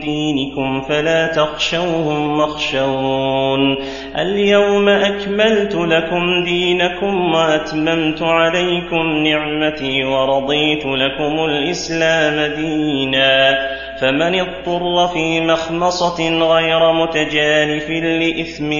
دينكم 0.00 0.80
فلا 0.80 1.26
تخشوهم 1.26 2.38
واخشون. 2.38 3.76
اليوم 4.18 4.88
أكملت 4.88 5.74
لكم 5.74 6.44
دينكم 6.44 7.34
وأتممت 7.34 8.22
عليكم 8.22 9.06
نعمتي 9.26 10.04
ورضيت 10.04 10.86
لكم 10.86 11.44
الإسلام 11.44 12.54
دينا. 12.56 13.58
فمن 14.00 14.40
اضطر 14.40 15.08
في 15.14 15.40
مخمصة 15.40 16.38
غير 16.54 16.92
متجانف 16.92 17.90
لإثم 17.90 18.70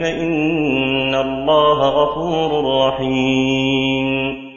فإن 0.00 1.14
الله 1.14 1.88
غفور 1.88 2.64
رحيم. 2.86 4.47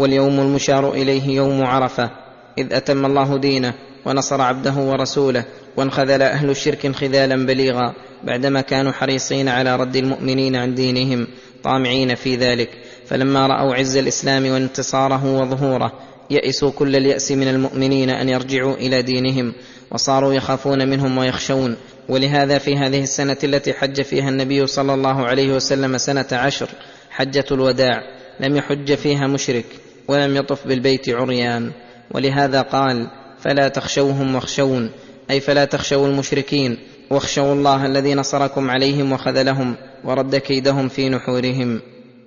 واليوم 0.00 0.40
المشار 0.40 0.92
إليه 0.92 1.36
يوم 1.36 1.62
عرفة 1.62 2.10
إذ 2.58 2.72
أتم 2.72 3.06
الله 3.06 3.38
دينه 3.38 3.74
ونصر 4.06 4.40
عبده 4.40 4.74
ورسوله 4.74 5.44
وانخذل 5.76 6.22
أهل 6.22 6.50
الشرك 6.50 6.86
انخذالا 6.86 7.46
بليغا 7.46 7.94
بعدما 8.24 8.60
كانوا 8.60 8.92
حريصين 8.92 9.48
على 9.48 9.76
رد 9.76 9.96
المؤمنين 9.96 10.56
عن 10.56 10.74
دينهم 10.74 11.26
طامعين 11.62 12.14
في 12.14 12.36
ذلك. 12.36 12.70
فلما 13.06 13.46
رأوا 13.46 13.74
عز 13.74 13.96
الإسلام 13.96 14.46
وانتصاره 14.46 15.40
وظهوره 15.40 15.92
يئسوا 16.30 16.70
كل 16.70 16.96
اليأس 16.96 17.32
من 17.32 17.48
المؤمنين 17.48 18.10
أن 18.10 18.28
يرجعوا 18.28 18.74
إلى 18.74 19.02
دينهم 19.02 19.52
وصاروا 19.90 20.34
يخافون 20.34 20.88
منهم 20.88 21.18
ويخشون. 21.18 21.76
ولهذا 22.08 22.58
في 22.58 22.76
هذه 22.76 23.02
السنة 23.02 23.36
التي 23.44 23.72
حج 23.72 24.02
فيها 24.02 24.28
النبي 24.28 24.66
صلى 24.66 24.94
الله 24.94 25.26
عليه 25.26 25.52
وسلم 25.52 25.98
سنة 25.98 26.26
عشر 26.32 26.68
حجة 27.10 27.44
الوداع 27.50 28.02
لم 28.40 28.56
يحج 28.56 28.94
فيها 28.94 29.26
مشرك. 29.26 29.79
ولم 30.08 30.36
يطف 30.36 30.66
بالبيت 30.66 31.08
عريان. 31.08 31.70
ولهذا 32.14 32.62
قال 32.62 33.06
فلا 33.40 33.68
تخشوهم 33.68 34.34
واخشون 34.34 34.90
أي 35.30 35.40
فلا 35.40 35.64
تخشوا 35.64 36.06
المشركين 36.06 36.78
واخشوا 37.10 37.52
الله 37.52 37.86
الذي 37.86 38.14
نصركم 38.14 38.70
عليهم 38.70 39.12
وخذلهم 39.12 39.76
ورد 40.04 40.36
كيدهم 40.36 40.88
في 40.88 41.08
نحورهم. 41.08 41.80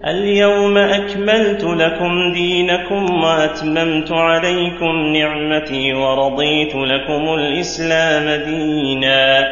اليوم 0.07 0.77
أكملت 0.77 1.63
لكم 1.63 2.33
دينكم 2.33 3.23
وأتممت 3.23 4.11
عليكم 4.11 4.93
نعمتي 5.13 5.93
ورضيت 5.93 6.75
لكم 6.75 7.33
الإسلام 7.39 8.45
دينا. 8.45 9.43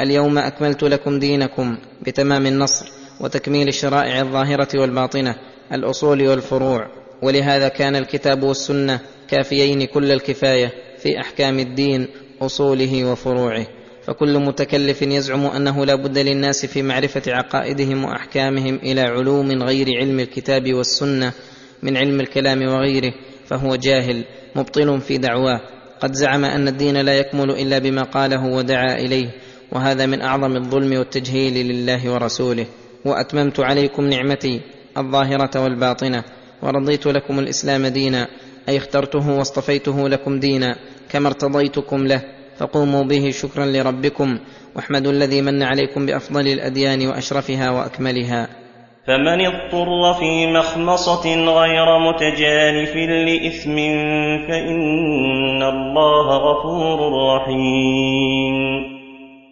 اليوم 0.00 0.38
أكملت 0.38 0.82
لكم 0.82 1.18
دينكم 1.18 1.78
بتمام 2.02 2.46
النصر 2.46 2.86
وتكميل 3.20 3.68
الشرائع 3.68 4.20
الظاهرة 4.20 4.68
والباطنة 4.80 5.34
الأصول 5.72 6.28
والفروع. 6.28 6.95
ولهذا 7.22 7.68
كان 7.68 7.96
الكتاب 7.96 8.42
والسنة 8.42 9.00
كافيين 9.28 9.84
كل 9.84 10.12
الكفاية 10.12 10.72
في 10.98 11.20
أحكام 11.20 11.58
الدين 11.58 12.08
أصوله 12.42 13.04
وفروعه. 13.04 13.66
فكل 14.06 14.38
متكلف 14.38 15.02
يزعم 15.02 15.46
أنه 15.46 15.84
لا 15.84 15.94
بد 15.94 16.18
للناس 16.18 16.66
في 16.66 16.82
معرفة 16.82 17.22
عقائدهم 17.28 18.04
وأحكامهم 18.04 18.74
إلى 18.74 19.00
علوم 19.00 19.62
غير 19.62 19.86
علم 19.98 20.20
الكتاب 20.20 20.74
والسنة 20.74 21.32
من 21.82 21.96
علم 21.96 22.20
الكلام 22.20 22.62
وغيره 22.62 23.12
فهو 23.46 23.76
جاهل 23.76 24.24
مبطل 24.56 25.00
في 25.00 25.18
دعواه. 25.18 25.60
قد 26.00 26.12
زعم 26.12 26.44
أن 26.44 26.68
الدين 26.68 26.96
لا 26.96 27.18
يكمل 27.18 27.50
إلا 27.50 27.78
بما 27.78 28.02
قاله 28.02 28.46
ودعا 28.46 28.94
إليه 28.94 29.30
وهذا 29.72 30.06
من 30.06 30.22
أعظم 30.22 30.56
الظلم 30.56 30.98
والتجهيل 30.98 31.68
لله 31.68 32.12
ورسوله. 32.12 32.66
وأتممت 33.04 33.60
عليكم 33.60 34.04
نعمتي 34.04 34.60
الظاهرة 34.98 35.62
والباطنة. 35.62 36.24
ورضيت 36.62 37.06
لكم 37.06 37.38
الإسلام 37.38 37.86
دينا 37.86 38.28
أي 38.68 38.76
اخترته 38.76 39.38
واصطفيته 39.38 40.08
لكم 40.08 40.40
دينا 40.40 40.76
كما 41.10 41.28
ارتضيتكم 41.28 42.06
له 42.06 42.22
فقوموا 42.58 43.04
به 43.04 43.30
شكرا 43.30 43.66
لربكم 43.66 44.38
واحمدوا 44.76 45.12
الذي 45.12 45.42
من 45.42 45.62
عليكم 45.62 46.06
بأفضل 46.06 46.46
الأديان 46.46 47.06
وأشرفها 47.06 47.70
وأكملها. 47.70 48.48
فمن 49.06 49.46
اضطر 49.46 50.14
في 50.20 50.46
مخمصة 50.46 51.34
غير 51.34 51.98
متجانف 51.98 52.96
لإثم 52.96 53.76
فإن 54.48 55.62
الله 55.62 56.26
غفور 56.36 56.98
رحيم. 57.36 58.56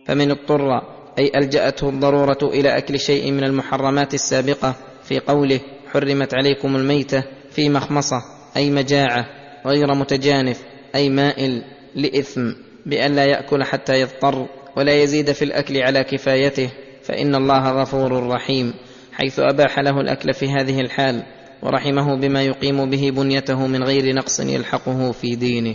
فمن 0.07 0.31
اضطر 0.31 0.95
أي 1.19 1.33
ألجأته 1.35 1.89
الضرورة 1.89 2.39
إلى 2.43 2.79
أكل 2.79 2.99
شيء 2.99 3.33
من 3.33 3.45
المحرمات 3.45 4.15
السابقة 4.15 4.75
في 5.09 5.19
قوله 5.21 5.61
حرمت 5.95 6.35
عليكم 6.35 6.77
الميتة 6.77 7.25
في 7.51 7.69
مخمصة 7.69 8.23
أي 8.57 8.71
مجاعة 8.71 9.27
غير 9.67 9.95
متجانف 9.95 10.63
أي 10.95 11.09
مائل 11.09 11.63
لإثم 11.95 12.53
بأن 12.87 13.15
لا 13.15 13.25
يأكل 13.25 13.65
حتى 13.65 14.01
يضطر 14.01 14.47
ولا 14.77 15.03
يزيد 15.03 15.33
في 15.33 15.45
الأكل 15.45 15.83
على 15.83 16.05
كفايته 16.05 16.71
فإن 17.03 17.35
الله 17.35 17.83
غفور 17.83 18.27
رحيم. 18.27 18.75
حيث 19.13 19.39
أباح 19.39 19.79
له 19.79 20.01
الأكل 20.01 20.33
في 20.35 20.47
هذه 20.49 20.81
الحال 20.81 21.23
ورحمه 21.63 22.17
بما 22.17 22.43
يقيم 22.43 22.91
به 22.91 23.11
بنيته 23.11 23.67
من 23.67 23.83
غير 23.83 24.15
نقص 24.15 24.41
يلحقه 24.41 25.13
في 25.13 25.37
دينه. 25.37 25.75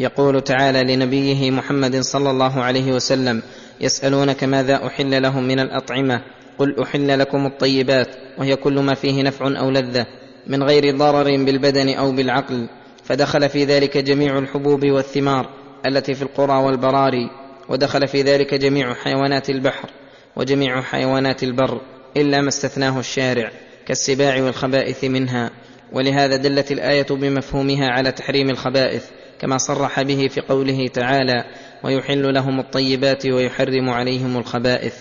يقول 0.00 0.40
تعالى 0.40 0.94
لنبيه 0.94 1.50
محمد 1.50 2.00
صلى 2.00 2.30
الله 2.30 2.62
عليه 2.62 2.92
وسلم 2.92 3.42
يسألونك 3.80 4.44
ماذا 4.44 4.86
أحل 4.86 5.22
لهم 5.22 5.48
من 5.48 5.60
الأطعمة؟ 5.60 6.22
قل 6.58 6.80
أحل 6.82 7.18
لكم 7.18 7.46
الطيبات 7.46 8.08
وهي 8.38 8.56
كل 8.56 8.78
ما 8.78 8.94
فيه 8.94 9.22
نفع 9.22 9.60
أو 9.60 9.70
لذة 9.70 10.06
من 10.46 10.62
غير 10.62 10.96
ضرر 10.96 11.44
بالبدن 11.44 11.94
أو 11.94 12.12
بالعقل 12.12 12.68
فدخل 13.04 13.48
في 13.48 13.64
ذلك 13.64 13.98
جميع 13.98 14.38
الحبوب 14.38 14.86
والثمار 14.86 15.48
التي 15.86 16.14
في 16.14 16.22
القرى 16.22 16.64
والبراري 16.64 17.30
ودخل 17.68 18.08
في 18.08 18.22
ذلك 18.22 18.54
جميع 18.54 18.94
حيوانات 18.94 19.50
البحر 19.50 19.88
وجميع 20.36 20.82
حيوانات 20.82 21.42
البر 21.42 21.80
إلا 22.16 22.40
ما 22.40 22.48
استثناه 22.48 23.00
الشارع 23.00 23.50
كالسباع 23.86 24.42
والخبائث 24.42 25.04
منها. 25.04 25.50
ولهذا 25.92 26.36
دلت 26.36 26.72
الآية 26.72 27.06
بمفهومها 27.10 27.88
على 27.88 28.12
تحريم 28.12 28.50
الخبائث. 28.50 29.04
كما 29.38 29.58
صرح 29.58 30.02
به 30.02 30.28
في 30.28 30.40
قوله 30.40 30.88
تعالى 30.88 31.44
ويحل 31.84 32.34
لهم 32.34 32.60
الطيبات 32.60 33.26
ويحرم 33.26 33.90
عليهم 33.90 34.36
الخبائث. 34.36 34.94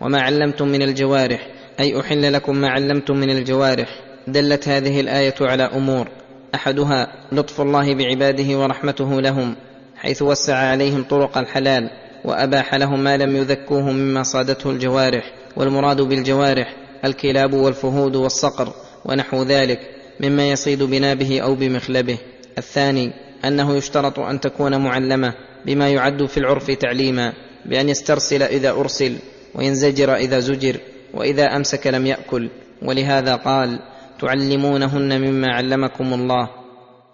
وما 0.00 0.20
علمتم 0.20 0.68
من 0.68 0.82
الجوارح. 0.82 1.48
أي 1.80 2.00
أحل 2.00 2.32
لكم 2.32 2.56
ما 2.56 2.68
علمتم 2.68 3.16
من 3.16 3.30
الجوارح. 3.30 3.88
دلت 4.26 4.68
هذه 4.68 5.00
الآية 5.00 5.34
على 5.40 5.62
أمور. 5.62 6.08
أحدها 6.54 7.12
لطف 7.32 7.60
الله 7.60 7.94
بعباده 7.94 8.58
ورحمته 8.58 9.20
لهم 9.20 9.56
حيث 9.96 10.22
وسع 10.22 10.56
عليهم 10.56 11.02
طرق 11.02 11.38
الحلال 11.38 11.90
وأباح 12.24 12.74
لهم 12.74 13.04
ما 13.04 13.16
لم 13.16 13.36
يذكوه 13.36 13.90
مما 13.90 14.22
صادته 14.22 14.70
الجوارح 14.70 15.32
والمراد 15.56 16.00
بالجوارح 16.00 16.76
الكلاب 17.04 17.54
والفهود 17.54 18.16
والصقر 18.16 18.72
ونحو 19.04 19.42
ذلك 19.42 19.80
مما 20.20 20.50
يصيد 20.50 20.82
بنابه 20.82 21.40
أو 21.40 21.54
بمخلبه. 21.54 22.18
الثاني 22.58 23.12
أنه 23.48 23.76
يشترط 23.76 24.18
أن 24.18 24.40
تكون 24.40 24.84
معلمة 24.84 25.34
بما 25.66 25.88
يعد 25.90 26.26
في 26.26 26.36
العرف 26.36 26.70
تعليما 26.70 27.32
بأن 27.66 27.88
يسترسل 27.88 28.42
إذا 28.42 28.70
أرسل 28.70 29.16
وينزجر 29.54 30.14
إذا 30.14 30.38
زجر 30.38 30.76
وإذا 31.14 31.56
أمسك 31.56 31.86
لم 31.86 32.06
يأكل. 32.06 32.48
ولهذا 32.82 33.36
قال 33.36 33.78
تعلمونهن 34.20 35.20
مما 35.20 35.54
علمكم 35.54 36.14
الله. 36.14 36.48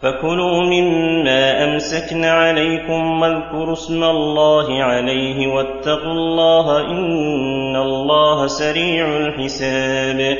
فكلوا 0.02 0.62
مما 0.64 1.64
أمسكن 1.64 2.24
عليكم 2.24 3.20
واذكروا 3.20 3.72
اسم 3.72 4.04
الله 4.04 4.84
عليه 4.84 5.46
واتقوا 5.46 6.12
الله 6.12 6.80
إن 6.80 7.76
الله 7.76 8.46
سريع 8.46 9.16
الحساب. 9.16 10.36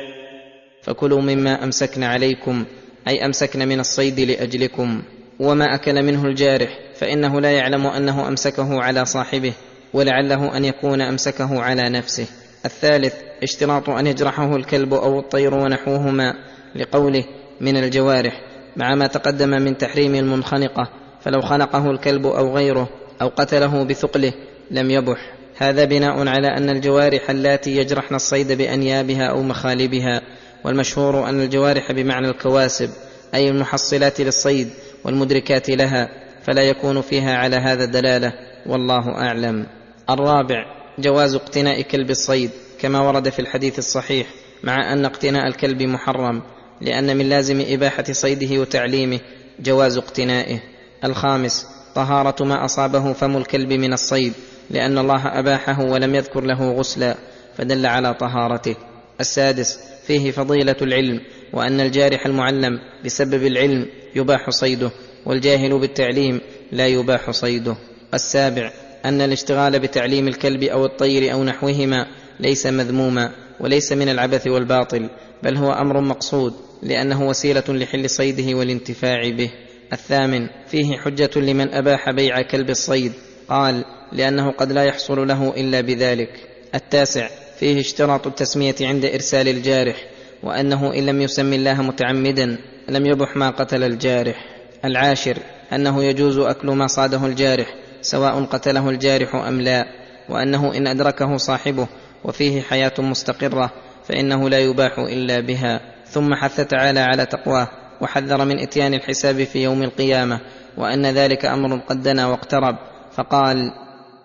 فكلوا 0.83 1.21
مما 1.21 1.65
أمسكن 1.65 2.03
عليكم 2.03 2.65
أي 3.09 3.27
أمسكن 3.27 3.69
من 3.69 3.81
الصيد 3.81 4.21
لأجلكم. 4.21 5.03
وما 5.41 5.75
أكل 5.75 6.03
منه 6.03 6.27
الجارح 6.27 6.79
فإنه 6.95 7.41
لا 7.41 7.51
يعلم 7.51 7.87
أنه 7.87 8.29
أمسكه 8.29 8.83
على 8.83 9.05
صاحبه 9.05 9.53
ولعله 9.93 10.57
أن 10.57 10.65
يكون 10.65 11.01
أمسكه 11.01 11.61
على 11.61 11.89
نفسه. 11.89 12.27
الثالث 12.65 13.15
اشتراط 13.43 13.91
أن 13.91 14.07
يجرحه 14.07 14.57
الكلب 14.57 14.95
أو 14.95 15.19
الطير 15.19 15.55
ونحوهما 15.55 16.35
لقوله 16.77 17.25
من 17.61 17.77
الجوارح 17.77 18.41
مع 18.77 18.95
ما 18.95 19.07
تقدم 19.07 19.49
من 19.49 19.79
تحريم 19.79 20.15
المنخنقة 20.15 20.89
فلو 21.21 21.41
خنقه 21.41 21.91
الكلب 21.91 22.27
أو 22.27 22.57
غيره 22.57 22.89
أو 23.23 23.29
قتله 23.29 23.85
بثقله 23.85 24.33
لم 24.71 24.91
يبح. 24.91 25.33
هذا 25.57 25.85
بناء 25.85 26.29
على 26.29 26.49
أن 26.49 26.71
الجوارح 26.71 27.31
اللاتي 27.31 27.77
يجرحن 27.77 28.15
الصيد 28.15 28.53
بأنيابها 28.53 29.27
أو 29.27 29.43
مخالبها 29.43 30.23
والمشهور 30.65 31.29
أن 31.29 31.41
الجوارح 31.41 31.93
بمعنى 31.93 32.29
الكواسب 32.29 32.91
أي 33.35 33.49
المحصلات 33.49 34.21
للصيد 34.21 34.69
والمدركات 35.05 35.71
لها 35.71 36.09
فلا 36.43 36.63
يكون 36.63 37.01
فيها 37.01 37.37
على 37.37 37.57
هذا 37.57 37.85
دلالة 37.85 38.33
والله 38.67 39.09
أعلم. 39.09 39.67
الرابع 40.11 40.65
جواز 40.99 41.35
اقتناء 41.35 41.83
كلب 41.83 42.11
الصيد 42.11 42.51
كما 42.81 43.01
ورد 43.01 43.29
في 43.29 43.39
الحديث 43.39 43.79
الصحيح 43.79 44.27
مع 44.65 44.93
أن 44.93 45.05
اقتناء 45.05 45.47
الكلب 45.47 45.83
محرم 45.83 46.43
لأن 46.81 47.17
من 47.17 47.29
لازم 47.29 47.65
إباحة 47.69 48.05
صيده 48.13 48.61
وتعليمه 48.61 49.21
جواز 49.61 49.97
اقتنائه. 49.97 50.61
الخامس 51.05 51.67
طهارة 51.95 52.45
ما 52.45 52.65
أصابه 52.65 53.13
فم 53.13 53.37
الكلب 53.37 53.73
من 53.73 53.93
الصيد 53.93 54.33
لأن 54.71 54.99
الله 54.99 55.39
أباحه 55.39 55.83
ولم 55.83 56.15
يذكر 56.15 56.41
له 56.41 56.73
غسلا 56.73 57.17
فدل 57.57 57.87
على 57.87 58.15
طهارته. 58.15 58.77
السادس 59.21 59.79
فيه 60.07 60.31
فضيلة 60.31 60.77
العلم 60.83 61.21
وأن 61.53 61.81
الجارح 61.81 62.27
المعلم 62.27 62.79
بسبب 63.05 63.47
العلم 63.47 63.87
يباح 64.15 64.51
صيده 64.51 64.91
والجاهل 65.27 65.79
بالتعليم 65.79 66.41
لا 66.73 66.87
يباح 66.87 67.31
صيده. 67.31 67.77
السابع 68.15 68.73
أن 69.05 69.21
الاشتغال 69.21 69.79
بتعليم 69.79 70.29
الكلب 70.29 70.63
أو 70.63 70.85
الطير 70.85 71.33
أو 71.33 71.45
نحوهما 71.45 72.07
ليس 72.41 72.67
مذموما 72.67 73.33
وليس 73.61 73.93
من 73.93 74.09
العبث 74.09 74.47
والباطل 74.47 75.09
بل 75.43 75.57
هو 75.57 75.73
أمر 75.73 76.01
مقصود 76.01 76.55
لأنه 76.83 77.29
وسيلة 77.29 77.65
لحل 77.69 78.11
صيده 78.11 78.57
والانتفاع 78.57 79.31
به. 79.31 79.51
الثامن 79.93 80.49
فيه 80.71 80.97
حجة 80.97 81.31
لمن 81.37 81.75
أباح 81.75 82.11
بيع 82.11 82.43
كلب 82.43 82.71
الصيد. 82.71 83.13
قال 83.49 83.85
لأنه 84.13 84.51
قد 84.51 84.73
لا 84.73 84.85
يحصل 84.85 85.29
له 85.29 85.55
إلا 85.57 85.81
بذلك. 85.81 86.31
التاسع 86.75 87.29
فيه 87.59 87.81
اشتراط 87.81 88.27
التسمية 88.27 88.75
عند 88.81 89.05
إرسال 89.05 89.49
الجارح. 89.49 90.10
وأنه 90.43 90.95
إن 90.95 91.07
لم 91.07 91.23
يسم 91.23 91.53
الله 91.53 91.83
متعمدا 91.83 92.59
لم 92.89 93.07
يبح 93.07 93.37
ما 93.37 93.51
قتل 93.51 93.83
الجارح. 93.83 94.45
العاشر 94.85 95.37
أنه 95.73 96.05
يجوز 96.05 96.39
أكل 96.39 96.71
ما 96.71 96.87
صاده 96.87 97.27
الجارح 97.27 97.75
سواء 98.01 98.45
قتله 98.45 98.91
الجارح 98.91 99.35
أم 99.35 99.61
لا. 99.61 99.85
وأنه 100.29 100.77
إن 100.77 100.87
أدركه 100.87 101.37
صاحبه 101.37 101.89
وفيه 102.25 102.63
حياة 102.63 102.93
مستقرة 102.99 103.71
فإنه 104.05 104.49
لا 104.49 104.59
يباح 104.59 104.99
إلا 104.99 105.41
بها. 105.41 105.81
ثم 106.05 106.35
حث 106.35 106.61
تعالى 106.61 107.01
على 107.01 107.27
تقواه 107.27 107.69
وحذر 108.01 108.45
من 108.45 108.59
إتيان 108.59 108.95
الحساب 108.95 109.45
في 109.45 109.63
يوم 109.63 109.83
القيامة 109.83 110.41
وأن 110.79 111.07
ذلك 111.07 111.45
أمر 111.45 111.79
قد 111.79 112.03
دنا 112.03 112.27
واقترب. 112.27 112.77
فقال 113.13 113.57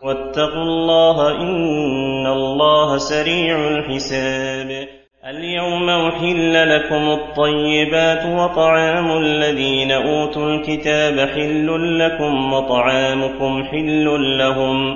واتقوا 0.04 0.63
الله 0.63 1.32
إن 1.41 2.28
الله 2.28 2.97
سريع 2.97 3.67
الحساب. 3.67 5.05
اليوم 5.30 5.90
أحل 5.90 6.54
لكم 6.70 7.10
الطيبات 7.12 8.26
وطعام 8.26 9.18
الذين 9.18 9.92
أوتوا 9.92 10.50
الكتاب 10.50 11.30
حل 11.30 12.00
لكم 12.00 12.54
وطعامكم 12.54 13.64
حل 13.64 14.06
لهم. 14.38 14.96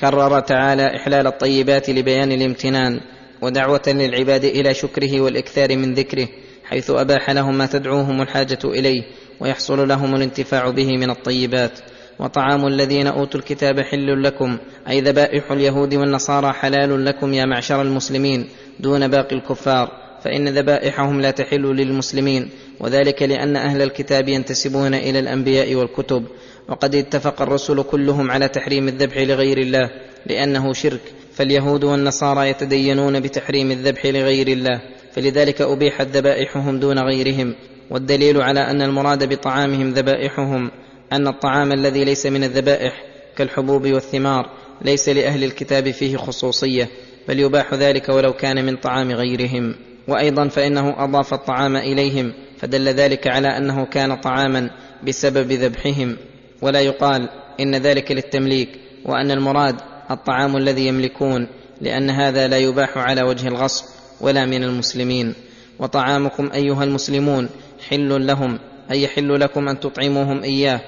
كرر 0.00 0.40
تعالى 0.40 0.96
إحلال 0.96 1.26
الطيبات 1.26 1.90
لبيان 1.90 2.32
الامتنان 2.32 3.00
ودعوة 3.42 3.82
للعباد 3.86 4.44
إلى 4.44 4.74
شكره 4.74 5.20
والإكثار 5.20 5.76
من 5.76 5.94
ذكره 5.94 6.28
حيث 6.64 6.90
أباح 6.90 7.30
لهم 7.30 7.58
ما 7.58 7.66
تدعوهم 7.66 8.22
الحاجة 8.22 8.58
إليه 8.64 9.02
ويحصل 9.40 9.88
لهم 9.88 10.14
الانتفاع 10.14 10.70
به 10.70 10.96
من 10.96 11.10
الطيبات. 11.10 11.78
وطعام 12.18 12.66
الذين 12.66 13.06
أوتوا 13.06 13.40
الكتاب 13.40 13.80
حل 13.80 14.22
لكم. 14.22 14.56
أي 14.88 15.00
ذبائح 15.00 15.52
اليهود 15.52 15.94
والنصارى 15.94 16.52
حلال 16.52 17.04
لكم 17.04 17.34
يا 17.34 17.44
معشر 17.44 17.82
المسلمين 17.82 18.48
دون 18.80 19.08
باقي 19.08 19.36
الكفار. 19.36 19.88
فإن 20.24 20.48
ذبائحهم 20.48 21.20
لا 21.20 21.30
تحل 21.30 21.62
للمسلمين. 21.62 22.48
وذلك 22.80 23.22
لأن 23.22 23.56
أهل 23.56 23.82
الكتاب 23.82 24.28
ينتسبون 24.28 24.94
إلى 24.94 25.18
الأنبياء 25.18 25.74
والكتب. 25.74 26.24
وقد 26.68 26.94
اتفق 26.94 27.42
الرسل 27.42 27.82
كلهم 27.82 28.30
على 28.30 28.48
تحريم 28.48 28.88
الذبح 28.88 29.18
لغير 29.18 29.58
الله 29.58 29.90
لأنه 30.26 30.72
شرك. 30.72 31.00
فاليهود 31.32 31.84
والنصارى 31.84 32.48
يتدينون 32.48 33.20
بتحريم 33.20 33.70
الذبح 33.70 34.06
لغير 34.06 34.48
الله. 34.48 34.80
فلذلك 35.12 35.60
أبيحت 35.60 36.06
ذبائحهم 36.06 36.80
دون 36.80 36.98
غيرهم. 36.98 37.54
والدليل 37.90 38.40
على 38.40 38.60
أن 38.60 38.82
المراد 38.82 39.28
بطعامهم 39.28 39.90
ذبائحهم 39.90 40.70
أن 41.12 41.28
الطعام 41.28 41.72
الذي 41.72 42.04
ليس 42.04 42.26
من 42.26 42.44
الذبائح 42.44 43.04
كالحبوب 43.36 43.86
والثمار 43.86 44.50
ليس 44.82 45.08
لأهل 45.08 45.44
الكتاب 45.44 45.90
فيه 45.90 46.16
خصوصية 46.16 46.88
بل 47.28 47.40
يباح 47.40 47.74
ذلك 47.74 48.08
ولو 48.08 48.32
كان 48.32 48.64
من 48.66 48.76
طعام 48.76 49.12
غيرهم. 49.12 49.74
وأيضا 50.08 50.48
فإنه 50.48 51.04
أضاف 51.04 51.34
الطعام 51.34 51.76
إليهم 51.76 52.32
فدل 52.58 52.88
ذلك 52.88 53.26
على 53.26 53.48
أنه 53.48 53.84
كان 53.84 54.14
طعاما 54.14 54.70
بسبب 55.06 55.52
ذبحهم. 55.52 56.16
ولا 56.62 56.80
يقال 56.80 57.28
إن 57.60 57.74
ذلك 57.74 58.12
للتمليك 58.12 58.68
وأن 59.04 59.30
المراد 59.30 59.76
الطعام 60.10 60.56
الذي 60.56 60.86
يملكون 60.86 61.48
لأن 61.80 62.10
هذا 62.10 62.48
لا 62.48 62.58
يباح 62.58 62.98
على 62.98 63.22
وجه 63.22 63.48
الغصب 63.48 63.84
ولا 64.20 64.46
من 64.46 64.64
المسلمين. 64.64 65.34
وطعامكم 65.78 66.50
أيها 66.54 66.84
المسلمون 66.84 67.48
حل 67.88 68.26
لهم 68.26 68.58
أي 68.90 69.02
يحل 69.02 69.40
لكم 69.40 69.68
أن 69.68 69.80
تطعموهم 69.80 70.42
إياه. 70.42 70.80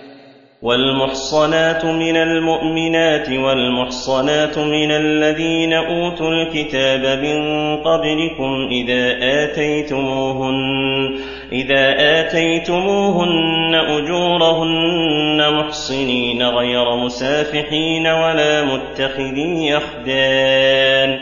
والمحصنات 0.63 1.85
من 1.85 2.17
المؤمنات 2.17 3.29
والمحصنات 3.29 4.59
من 4.59 4.91
الذين 4.91 5.73
أوتوا 5.73 6.31
الكتاب 6.31 7.19
من 7.25 7.39
قبلكم 7.77 8.69
إذا 8.71 9.19
آتيتموهن 9.45 10.57
إذا 11.53 11.95
آتيتموهن 12.21 13.75
أجورهن 13.75 15.53
محصنين 15.53 16.43
غير 16.43 16.97
مسافحين 16.97 18.07
ولا 18.07 18.65
متخذي 18.65 19.77
أخدان. 19.77 21.19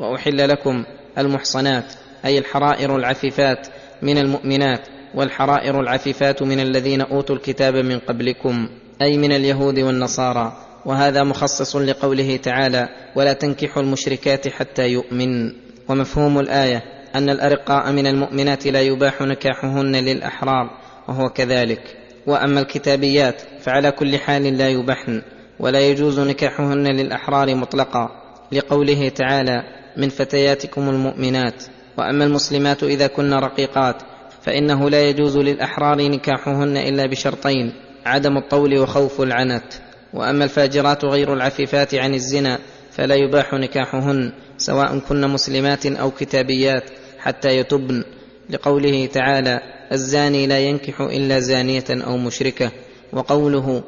وأحل 0.00 0.48
لكم 0.48 0.84
المحصنات 1.18 1.84
أي 2.24 2.38
الحرائر 2.38 2.96
العفيفات 2.96 3.66
من 4.02 4.18
المؤمنات 4.18 4.93
والحرائر 5.14 5.80
العفيفات 5.80 6.42
من 6.42 6.60
الذين 6.60 7.00
أوتوا 7.00 7.36
الكتاب 7.36 7.76
من 7.76 7.98
قبلكم 7.98 8.68
أي 9.02 9.18
من 9.18 9.32
اليهود 9.32 9.78
والنصارى. 9.78 10.52
وهذا 10.86 11.22
مخصص 11.22 11.76
لقوله 11.76 12.36
تعالى 12.36 12.88
ولا 13.16 13.32
تنكحوا 13.32 13.82
المشركات 13.82 14.48
حتى 14.48 14.88
يؤمن. 14.88 15.52
ومفهوم 15.88 16.38
الآية 16.38 16.82
أن 17.14 17.30
الأرقاء 17.30 17.92
من 17.92 18.06
المؤمنات 18.06 18.66
لا 18.66 18.80
يباح 18.80 19.22
نكاحهن 19.22 19.96
للأحرار 19.96 20.70
وهو 21.08 21.28
كذلك. 21.28 21.82
وأما 22.26 22.60
الكتابيات 22.60 23.42
فعلى 23.60 23.90
كل 23.90 24.18
حال 24.18 24.58
لا 24.58 24.68
يبحن 24.68 25.22
ولا 25.60 25.80
يجوز 25.80 26.20
نكاحهن 26.20 26.86
للأحرار 26.86 27.54
مطلقا. 27.54 28.08
لقوله 28.52 29.08
تعالى 29.08 29.62
من 29.96 30.08
فتياتكم 30.08 30.88
المؤمنات. 30.88 31.64
وأما 31.98 32.24
المسلمات 32.24 32.82
إذا 32.82 33.06
كن 33.06 33.34
رقيقات 33.34 34.02
فإنه 34.44 34.90
لا 34.90 35.08
يجوز 35.08 35.38
للأحرار 35.38 36.08
نكاحهن 36.08 36.76
إلا 36.76 37.06
بشرطين 37.06 37.72
عدم 38.06 38.36
الطول 38.36 38.78
وخوف 38.78 39.20
العنت. 39.20 39.74
وأما 40.14 40.44
الفاجرات 40.44 41.04
غير 41.04 41.32
العفيفات 41.32 41.94
عن 41.94 42.14
الزنا 42.14 42.58
فلا 42.90 43.14
يباح 43.14 43.54
نكاحهن 43.54 44.32
سواء 44.56 44.98
كن 44.98 45.28
مسلمات 45.28 45.86
أو 45.86 46.10
كتابيات 46.10 46.90
حتى 47.18 47.48
يتبن. 47.48 48.04
لقوله 48.50 49.06
تعالى 49.06 49.60
الزاني 49.92 50.46
لا 50.46 50.58
ينكح 50.58 51.00
إلا 51.00 51.38
زانية 51.38 51.84
أو 51.90 52.16
مشركة. 52.16 52.70
وقوله 53.12 53.82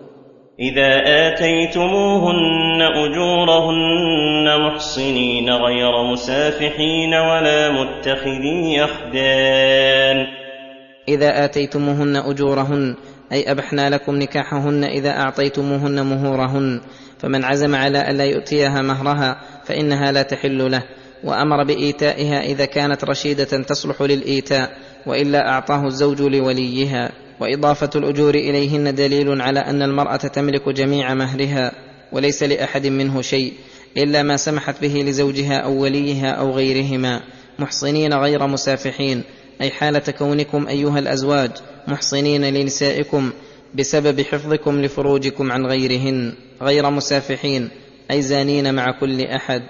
إذا 0.60 1.02
آتيتموهن 1.28 2.82
أجورهن 2.82 4.60
محصنين 4.60 5.50
غير 5.50 6.02
مسافحين 6.12 7.14
ولا 7.14 7.70
متخذي 7.70 8.84
أخدان 8.84 10.45
إذا 11.08 11.44
آتيتموهن 11.44 12.16
أجورهن 12.16 12.94
أي 13.32 13.50
أبحنا 13.50 13.90
لكم 13.90 14.16
نكاحهن 14.16 14.84
إذا 14.84 15.10
أعطيتموهن 15.10 16.06
مهورهن. 16.06 16.80
فمن 17.18 17.44
عزم 17.44 17.74
على 17.74 18.10
الا 18.10 18.24
يؤتيها 18.24 18.82
مهرها 18.82 19.40
فإنها 19.64 20.12
لا 20.12 20.22
تحل 20.22 20.70
له. 20.70 20.82
وأمر 21.24 21.64
بإيتائها 21.64 22.40
إذا 22.40 22.64
كانت 22.64 23.04
رشيدة 23.04 23.44
تصلح 23.44 24.02
للإيتاء 24.02 24.70
وإلا 25.06 25.48
أعطاه 25.48 25.86
الزوج 25.86 26.22
لوليها. 26.22 27.10
وإضافة 27.40 27.90
الأجور 27.96 28.34
إليهن 28.34 28.94
دليل 28.94 29.40
على 29.42 29.60
أن 29.60 29.82
المرأة 29.82 30.16
تملك 30.16 30.68
جميع 30.68 31.14
مهرها 31.14 31.72
وليس 32.12 32.42
لأحد 32.42 32.86
منه 32.86 33.22
شيء 33.22 33.52
إلا 33.96 34.22
ما 34.22 34.36
سمحت 34.36 34.82
به 34.82 35.02
لزوجها 35.06 35.56
أو 35.58 35.82
وليها 35.82 36.30
أو 36.30 36.50
غيرهما. 36.50 37.20
محصنين 37.58 38.14
غير 38.14 38.46
مسافحين. 38.46 39.22
أي 39.60 39.70
حالة 39.70 39.98
كونكم 40.18 40.68
أيها 40.68 40.98
الأزواج 40.98 41.50
محصنين 41.88 42.44
لنسائكم 42.44 43.30
بسبب 43.74 44.20
حفظكم 44.20 44.82
لفروجكم 44.82 45.52
عن 45.52 45.66
غيرهن 45.66 46.32
غير 46.62 46.90
مسافحين 46.90 47.70
أي 48.10 48.22
زانين 48.22 48.74
مع 48.74 48.90
كل 49.00 49.22
أحد 49.22 49.62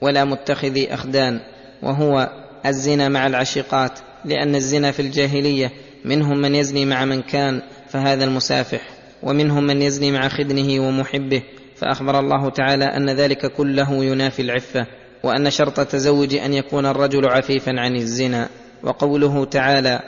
ولا 0.00 0.24
متخذي 0.24 0.94
أخدان 0.94 1.40
وهو 1.82 2.30
الزنا 2.66 3.08
مع 3.08 3.26
العشيقات 3.26 3.98
لأن 4.24 4.54
الزنا 4.54 4.90
في 4.90 5.00
الجاهلية 5.00 5.72
منهم 6.04 6.38
من 6.38 6.54
يزني 6.54 6.84
مع 6.84 7.04
من 7.04 7.22
كان 7.22 7.62
فهذا 7.88 8.24
المسافح 8.24 8.80
ومنهم 9.22 9.66
من 9.66 9.82
يزني 9.82 10.12
مع 10.12 10.28
خدنه 10.28 10.88
ومحبه 10.88 11.42
فأخبر 11.76 12.20
الله 12.20 12.50
تعالى 12.50 12.84
أن 12.84 13.10
ذلك 13.10 13.52
كله 13.52 14.04
ينافي 14.04 14.42
العفة 14.42 14.86
وأن 15.22 15.50
شرط 15.50 15.78
التزوج 15.78 16.34
أن 16.34 16.54
يكون 16.54 16.86
الرجل 16.86 17.28
عفيفا 17.28 17.72
عن 17.80 17.96
الزنا. 17.96 18.48
وقوله 18.82 19.44
تعالى 19.44 20.00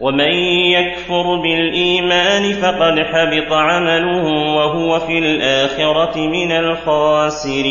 ومن 0.00 0.32
يكفر 0.72 1.42
بالايمان 1.42 2.52
فقد 2.52 2.98
حبط 2.98 3.52
عمله 3.52 4.24
وهو 4.56 5.00
في 5.00 5.18
الاخره 5.18 6.18
من 6.18 6.52
الخاسرين. 6.52 7.66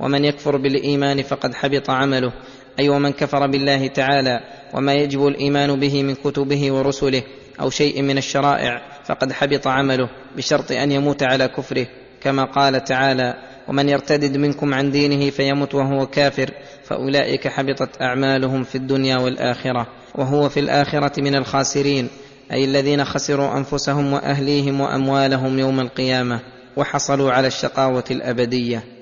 ومن 0.00 0.24
يكفر 0.24 0.56
بالايمان 0.56 1.22
فقد 1.22 1.54
حبط 1.54 1.90
عمله. 1.90 2.32
أي 2.78 2.88
ومن 2.88 3.12
كفر 3.12 3.46
بالله 3.46 3.86
تعالى 3.86 4.40
وما 4.74 4.94
يجب 4.94 5.26
الايمان 5.26 5.80
به 5.80 6.02
من 6.02 6.14
كتبه 6.14 6.72
ورسله 6.72 7.22
أو 7.60 7.70
شيء 7.70 8.02
من 8.02 8.18
الشرائع 8.18 8.82
فقد 9.04 9.32
حبط 9.32 9.66
عمله. 9.66 10.08
بشرط 10.36 10.72
ان 10.72 10.92
يموت 10.92 11.22
على 11.22 11.48
كفره 11.48 11.86
كما 12.22 12.44
قال 12.44 12.84
تعالى 12.84 13.34
ومن 13.70 13.88
يرتدد 13.88 14.36
منكم 14.36 14.74
عن 14.74 14.90
دينه 14.90 15.30
فيمت 15.30 15.74
وهو 15.74 16.06
كافر 16.06 16.50
فأولئك 16.84 17.48
حبطت 17.48 18.02
أعمالهم 18.02 18.62
في 18.62 18.74
الدنيا 18.74 19.16
والآخرة 19.16 19.86
وهو 20.14 20.48
في 20.48 20.60
الآخرة 20.60 21.20
من 21.20 21.34
الخاسرين 21.34 22.08
أي 22.52 22.64
الذين 22.64 23.04
خسروا 23.04 23.56
أنفسهم 23.56 24.12
وأهليهم 24.12 24.80
وأموالهم 24.80 25.58
يوم 25.58 25.80
القيامة 25.80 26.40
وحصلوا 26.76 27.32
على 27.32 27.46
الشقاوة 27.46 28.04
الأبدية. 28.10 28.99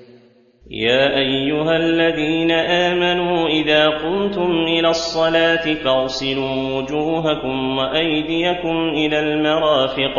يا 0.71 1.17
أيها 1.17 1.77
الذين 1.77 2.51
آمنوا 2.51 3.47
إذا 3.47 3.87
قمتم 3.89 4.51
إلى 4.51 4.89
الصلاة 4.89 5.73
فاغسلوا 5.73 6.77
وجوهكم 6.77 7.77
وأيديكم 7.77 8.89
إلى 8.89 9.19
المرافق 9.19 10.17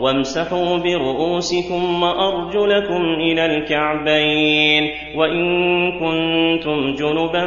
وامسحوا 0.00 0.76
برؤوسكم 0.76 2.02
وأرجلكم 2.02 3.02
إلى 3.14 3.46
الكعبين 3.46 4.90
وإن 5.16 5.44
كنتم 5.92 6.94
جنبا 6.94 7.46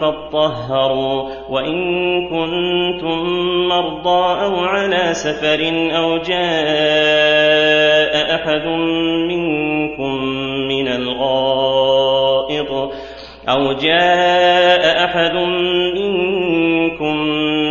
فاطهروا 0.00 1.28
وإن 1.50 1.78
كنتم 2.28 3.18
مرضى 3.68 4.44
أو 4.44 4.54
على 4.56 5.14
سفر 5.14 5.72
أو 5.96 6.16
جاء 6.16 6.38
أحد 8.34 8.66
منكم 9.28 10.14
من 10.68 10.88
الغائط 10.88 11.57
أو 13.48 13.72
جاء 13.72 15.04
أحد 15.04 15.34
منكم 15.94 17.16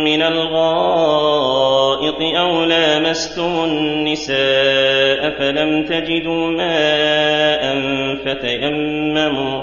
من 0.04 0.22
الغائط 0.22 2.16
أو 2.38 2.64
لامستم 2.64 3.64
النساء 3.64 5.30
فلم 5.38 5.84
تجدوا 5.84 6.50
ماء 6.50 7.76
فتيمموا 8.24 9.62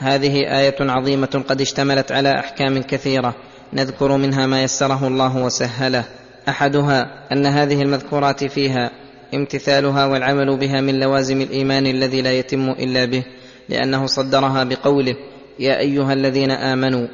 هذه 0.00 0.58
آية 0.58 0.76
عظيمة 0.80 1.44
قد 1.48 1.60
اشتملت 1.60 2.12
على 2.12 2.38
أحكام 2.38 2.82
كثيرة 2.82 3.34
نذكر 3.72 4.16
منها 4.16 4.46
ما 4.46 4.62
يسره 4.62 5.06
الله 5.06 5.36
وسهله. 5.36 6.04
أحدها 6.48 7.26
أن 7.32 7.46
هذه 7.46 7.82
المذكورات 7.82 8.44
فيها 8.44 8.90
امتثالها 9.34 10.06
والعمل 10.06 10.56
بها 10.56 10.80
من 10.80 11.00
لوازم 11.00 11.40
الإيمان 11.40 11.86
الذي 11.86 12.22
لا 12.22 12.32
يتم 12.32 12.70
إلا 12.70 13.04
به 13.04 13.24
لأنه 13.68 14.06
صدرها 14.06 14.64
بقوله 14.64 15.14
يا 15.58 15.78
أيها 15.78 16.12
الذين 16.12 16.50
آمنوا 16.50 17.06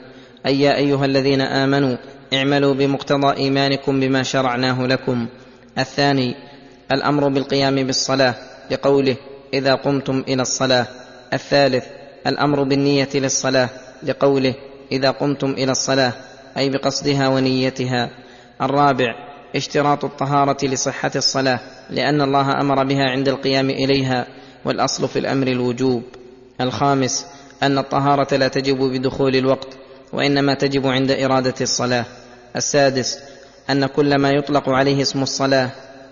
أي 0.46 0.60
يا 0.60 0.76
أيها 0.76 1.04
الذين 1.04 1.40
آمنوا 1.40 1.96
اعملوا 2.34 2.74
بمقتضى 2.74 3.36
إيمانكم 3.36 4.00
بما 4.00 4.22
شرعناه 4.22 4.86
لكم. 4.86 5.26
الثاني 5.78 6.34
الأمر 6.92 7.28
بالقيام 7.28 7.74
بالصلاة 7.74 8.34
لقوله 8.70 9.16
إذا 9.54 9.74
قمتم 9.74 10.24
إلى 10.28 10.42
الصلاة. 10.42 10.86
الثالث 11.32 11.84
الأمر 12.26 12.62
بالنية 12.62 13.08
للصلاة 13.14 13.68
لقوله 14.02 14.54
إذا 14.92 15.10
قمتم 15.10 15.50
إلى 15.50 15.72
الصلاة 15.72 16.12
أي 16.56 16.70
بقصدها 16.70 17.28
ونيتها. 17.28 18.10
الرابع 18.62 19.14
اشتراط 19.56 20.04
الطهارة 20.04 20.66
لصحة 20.66 21.10
الصلاة 21.16 21.60
لأن 21.90 22.22
الله 22.22 22.60
أمر 22.60 22.84
بها 22.84 23.10
عند 23.10 23.28
القيام 23.28 23.70
إليها 23.70 24.26
والأصل 24.64 25.08
في 25.08 25.18
الأمر 25.18 25.46
الوجوب. 25.46 26.02
الخامس 26.60 27.26
أن 27.62 27.78
الطهارة 27.78 28.36
لا 28.36 28.48
تجب 28.48 28.78
بدخول 28.78 29.36
الوقت 29.36 29.68
وإنما 30.12 30.54
تجب 30.54 30.86
عند 30.86 31.10
إرادة 31.10 31.54
الصلاة. 31.60 32.04
السادس 32.56 33.18
أن 33.70 33.86
كل 33.86 34.18
ما 34.18 34.30
يطلق 34.30 34.68
عليه 34.68 35.02
اسم 35.02 35.22
الصلاة 35.22 35.70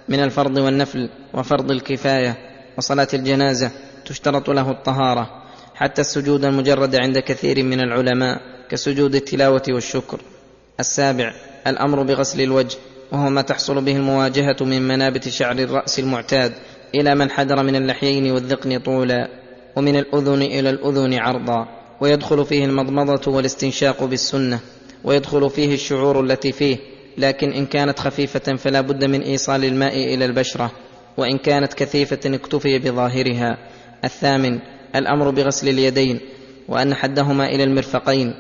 من 0.09 0.19
الفرض 0.19 0.57
والنفل 0.57 1.09
وفرض 1.35 1.71
الكفاية 1.71 2.37
وصلاة 2.79 3.09
الجنازة 3.15 3.71
تشترط 4.07 4.51
له 4.51 4.71
الطهارة. 4.71 5.44
حتى 5.75 6.01
السجود 6.01 6.45
المجرد 6.45 6.97
عند 6.97 7.19
كثير 7.19 7.63
من 7.63 7.81
العلماء 7.81 8.41
كسجود 8.71 9.15
التلاوة 9.15 9.63
والشكر. 9.69 10.21
السابع 10.81 11.35
الأمر 11.67 12.03
بغسل 12.03 12.41
الوجه 12.41 12.77
وهو 13.13 13.31
ما 13.31 13.43
تحصل 13.43 13.85
به 13.85 13.97
المواجهة 13.97 14.57
من 14.61 14.89
منابت 14.89 15.29
شعر 15.29 15.59
الرأس 15.59 15.99
المعتاد 15.99 16.53
إلى 16.95 17.15
من 17.15 17.31
حدر 17.31 17.63
من 17.63 17.77
اللحيين 17.77 18.31
والذقن 18.33 18.79
طولا 18.79 19.29
ومن 19.77 19.97
الأذن 19.97 20.43
إلى 20.43 20.71
الأذن 20.71 21.15
عرضا 21.15 21.69
ويدخل 22.01 22.45
فيه 22.45 22.65
المضمضة 22.65 23.33
والاستنشاق 23.33 24.05
بالسنة 24.05 24.61
ويدخل 25.05 25.51
فيه 25.51 25.75
الشعور 25.75 26.21
التي 26.21 26.53
فيه 26.53 26.77
لكن 27.19 27.53
إن 27.53 27.67
كانت 27.67 27.99
خفيفة 27.99 28.57
فلا 28.57 28.81
بد 28.81 29.05
من 29.05 29.21
إيصال 29.21 29.65
الماء 29.65 30.15
إلى 30.15 30.25
البشرة 30.25 30.71
وإن 31.17 31.39
كانت 31.39 31.75
كثيفة 31.75 32.21
اكتفي 32.27 32.79
بظاهرها. 32.79 33.59
الثامن 34.05 34.59
الأمر 34.95 35.31
بغسل 35.31 35.69
اليدين 35.69 36.21
وأن 36.69 36.95
حدهما 36.95 37.47
إلى 37.47 37.65
المرفقين 37.65 38.35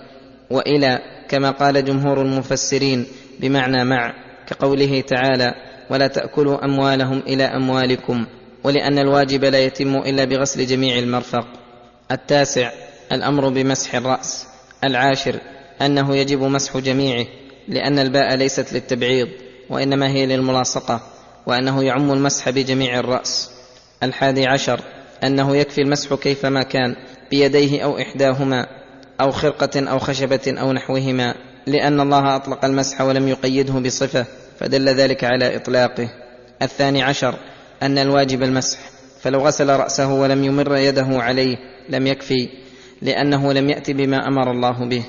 وإلى 0.51 0.99
كما 1.29 1.51
قال 1.51 1.85
جمهور 1.85 2.23
المفسرين 2.23 3.07
بمعنى 3.40 3.85
مع 3.85 4.14
كقوله 4.47 5.01
تعالى 5.01 5.55
ولا 5.90 6.07
تأكلوا 6.07 6.64
أموالهم 6.64 7.23
إلى 7.27 7.45
أموالكم 7.45 8.27
ولأن 8.64 8.99
الواجب 8.99 9.45
لا 9.45 9.64
يتم 9.64 9.97
إلا 9.97 10.25
بغسل 10.25 10.67
جميع 10.67 10.99
المرفق. 10.99 11.47
التاسع 12.11 12.71
الأمر 13.12 13.49
بمسح 13.49 13.95
الرأس. 13.95 14.47
العاشر 14.85 15.40
أنه 15.83 16.17
يجب 16.17 16.43
مسح 16.43 16.77
جميعه 16.77 17.27
لأن 17.69 17.99
الباء 17.99 18.35
ليست 18.35 18.73
للتبعيض 18.73 19.29
وإنما 19.71 20.09
هي 20.09 20.27
للملاصقة 20.27 21.01
وأنه 21.47 21.85
يعم 21.85 22.12
المسح 22.12 22.51
بجميع 22.51 22.99
الرأس. 22.99 23.51
الحادي 24.03 24.47
عشر 24.47 24.81
أنه 25.25 25.57
يكفي 25.57 25.81
المسح 25.81 26.15
كيفما 26.15 26.63
كان 26.63 26.97
بيديه 27.31 27.85
أو 27.85 27.99
إحداهما 27.99 28.67
أو 29.21 29.31
خرقة 29.31 29.91
أو 29.91 29.99
خشبة 29.99 30.55
أو 30.61 30.73
نحوهما 30.73 31.35
لأن 31.67 32.01
الله 32.01 32.37
أطلق 32.37 32.65
المسح 32.65 33.01
ولم 33.01 33.29
يقيده 33.29 33.73
بصفة 33.73 34.27
فدل 34.59 34.89
ذلك 34.89 35.25
على 35.25 35.57
إطلاقه. 35.57 36.09
الثاني 36.63 37.03
عشر 37.03 37.35
أن 37.83 37.99
الواجب 37.99 38.43
المسح 38.43 38.79
فلو 39.21 39.39
غسل 39.39 39.71
رأسه 39.71 40.15
ولم 40.15 40.45
يمر 40.45 40.77
يده 40.77 41.07
عليه 41.09 41.57
لم 41.89 42.07
يكفي 42.07 42.49
لأنه 43.03 43.53
لم 43.53 43.71
يات 43.71 43.91
بما 43.91 44.29
أمر 44.29 44.51
الله 44.51 44.89
به. 44.89 45.05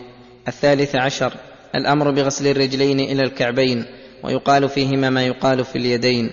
الثالث 0.47 0.95
عشر 0.95 1.33
الأمر 1.75 2.11
بغسل 2.11 2.47
الرجلين 2.47 2.99
إلى 2.99 3.23
الكعبين 3.23 3.85
ويقال 4.23 4.69
فيهما 4.69 5.09
ما 5.09 5.25
يقال 5.25 5.65
في 5.65 5.75
اليدين. 5.75 6.29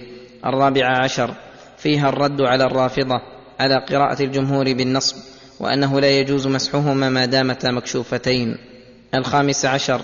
الرابع 0.46 1.02
عشر 1.04 1.34
فيها 1.78 2.08
الرد 2.08 2.40
على 2.40 2.64
الرافضة 2.64 3.20
على 3.60 3.84
قراءة 3.88 4.22
الجمهور 4.22 4.72
بالنصب 4.72 5.16
وأنه 5.60 6.00
لا 6.00 6.18
يجوز 6.18 6.46
مسحهما 6.46 7.08
ما 7.08 7.24
دامتا 7.24 7.70
مكشوفتين. 7.70 8.56
الخامس 9.14 9.64
عشر 9.64 10.00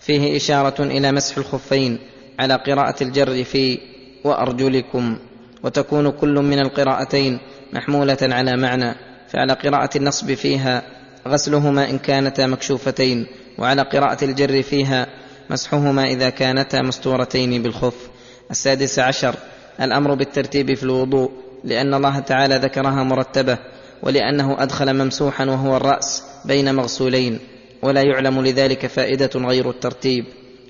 فيه 0.00 0.36
إشارة 0.36 0.82
إلى 0.82 1.12
مسح 1.12 1.38
الخفين 1.38 1.98
على 2.38 2.54
قراءة 2.54 3.02
الجر 3.02 3.44
في 3.44 3.78
وأرجلكم 4.24 5.18
وتكون 5.62 6.10
كل 6.10 6.34
من 6.34 6.58
القراءتين 6.58 7.38
محمولة 7.72 8.18
على 8.22 8.56
معنى 8.56 8.94
فعلى 9.28 9.52
قراءة 9.52 9.98
النصب 9.98 10.34
فيها 10.34 10.82
غسلهما 11.28 11.90
إن 11.90 11.98
كانتا 11.98 12.46
مكشوفتين 12.46 13.26
وعلى 13.58 13.82
قراءة 13.82 14.24
الجر 14.24 14.62
فيها 14.62 15.06
مسحهما 15.50 16.04
إذا 16.04 16.30
كانتا 16.30 16.82
مستورتين 16.82 17.62
بالخف. 17.62 18.08
السادس 18.50 18.98
عشر 18.98 19.34
الأمر 19.80 20.14
بالترتيب 20.14 20.74
في 20.74 20.82
الوضوء. 20.82 21.43
لأن 21.64 21.94
الله 21.94 22.18
تعالى 22.18 22.56
ذكرها 22.56 23.02
مرتبة 23.02 23.58
ولأنه 24.02 24.62
أدخل 24.62 24.94
ممسوحا 24.94 25.44
وهو 25.44 25.76
الرأس 25.76 26.22
بين 26.44 26.74
مغسولين 26.74 27.38
ولا 27.82 28.02
يعلم 28.02 28.40
لذلك 28.40 28.86
فائدة 28.86 29.30
غير 29.34 29.70
الترتيب. 29.70 30.24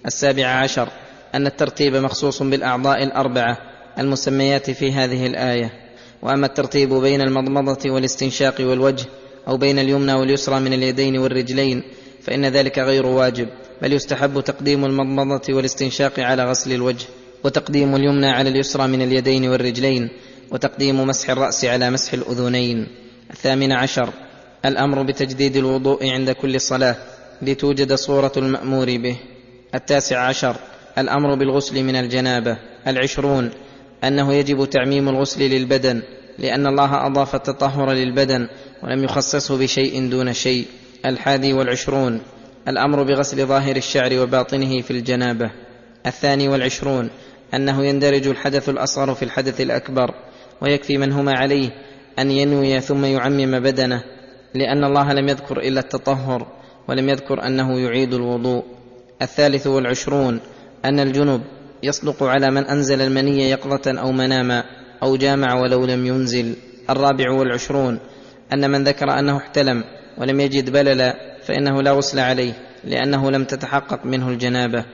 السابع 0.06 0.46
عشر 0.46 0.88
أن 1.34 1.46
الترتيب 1.46 1.96
مخصوص 1.96 2.42
بالأعضاء 2.42 3.02
الأربعة 3.02 3.58
المسميات 3.98 4.70
في 4.70 4.92
هذه 4.92 5.26
الآية. 5.26 5.70
وأما 6.22 6.46
الترتيب 6.46 6.94
بين 6.94 7.20
المضمضة 7.20 7.90
والاستنشاق 7.90 8.54
والوجه 8.60 9.04
أو 9.48 9.56
بين 9.56 9.78
اليمنى 9.78 10.12
واليسرى 10.14 10.60
من 10.60 10.72
اليدين 10.72 11.18
والرجلين 11.18 11.82
فإن 12.22 12.46
ذلك 12.46 12.78
غير 12.78 13.06
واجب 13.06 13.48
بل 13.82 13.92
يستحب 13.92 14.40
تقديم 14.40 14.84
المضمضة 14.84 15.54
والاستنشاق 15.54 16.20
على 16.20 16.44
غسل 16.44 16.72
الوجه 16.72 17.06
وتقديم 17.44 17.96
اليمنى 17.96 18.26
على 18.26 18.48
اليسرى 18.48 18.86
من 18.86 19.02
اليدين 19.02 19.48
والرجلين 19.48 20.08
وتقديم 20.54 21.06
مسح 21.06 21.30
الرأس 21.30 21.64
على 21.64 21.90
مسح 21.90 22.12
الأذنين. 22.12 22.86
الثامن 23.30 23.72
عشر 23.72 24.10
الأمر 24.64 25.02
بتجديد 25.02 25.56
الوضوء 25.56 26.10
عند 26.10 26.30
كل 26.30 26.60
صلاة 26.60 26.96
لتوجد 27.42 27.94
صورة 27.94 28.32
المأمور 28.36 28.86
به. 28.86 29.16
التاسع 29.74 30.18
عشر 30.18 30.56
الأمر 30.98 31.34
بالغسل 31.34 31.82
من 31.82 31.96
الجنابة. 31.96 32.56
العشرون 32.86 33.50
أنه 34.04 34.34
يجب 34.34 34.64
تعميم 34.70 35.08
الغسل 35.08 35.40
للبدن 35.40 36.02
لأن 36.38 36.66
الله 36.66 37.06
أضاف 37.06 37.34
التطهر 37.34 37.92
للبدن 37.92 38.48
ولم 38.82 39.04
يخصصه 39.04 39.58
بشيء 39.58 40.10
دون 40.10 40.32
شيء. 40.32 40.64
الحادي 41.06 41.52
والعشرون 41.52 42.20
الأمر 42.68 43.02
بغسل 43.02 43.46
ظاهر 43.46 43.76
الشعر 43.76 44.18
وباطنه 44.18 44.80
في 44.82 44.90
الجنابة. 44.90 45.50
الثاني 46.06 46.48
والعشرون 46.48 47.10
أنه 47.54 47.84
يندرج 47.84 48.26
الحدث 48.26 48.68
الأصغر 48.68 49.14
في 49.14 49.24
الحدث 49.24 49.60
الأكبر. 49.60 50.14
ويكفي 50.62 50.98
من 50.98 51.12
هما 51.12 51.32
عليه 51.32 51.70
أن 52.18 52.30
ينوي 52.30 52.80
ثم 52.80 53.04
يعمم 53.04 53.60
بدنه 53.60 54.02
لأن 54.54 54.84
الله 54.84 55.12
لم 55.12 55.28
يذكر 55.28 55.58
إلا 55.60 55.80
التطهر 55.80 56.46
ولم 56.88 57.08
يذكر 57.08 57.46
أنه 57.46 57.80
يعيد 57.80 58.14
الوضوء. 58.14 58.64
الثالث 59.22 59.66
والعشرون 59.66 60.40
أن 60.84 61.00
الجنب 61.00 61.42
يصدق 61.82 62.22
على 62.22 62.50
من 62.50 62.64
أنزل 62.64 63.00
المني 63.00 63.50
يقظة 63.50 64.00
أو 64.00 64.12
مناما 64.12 64.64
أو 65.02 65.16
جامع 65.16 65.54
ولو 65.54 65.84
لم 65.86 66.06
ينزل. 66.06 66.56
الرابع 66.90 67.30
والعشرون 67.30 67.98
أن 68.52 68.70
من 68.70 68.84
ذكر 68.84 69.18
أنه 69.18 69.36
احتلم 69.36 69.84
ولم 70.18 70.40
يجد 70.40 70.70
بللا 70.70 71.14
فإنه 71.42 71.82
لا 71.82 71.92
غسل 71.92 72.18
عليه 72.18 72.52
لأنه 72.84 73.30
لم 73.30 73.44
تتحقق 73.44 74.06
منه 74.06 74.28
الجنابة. 74.28 74.84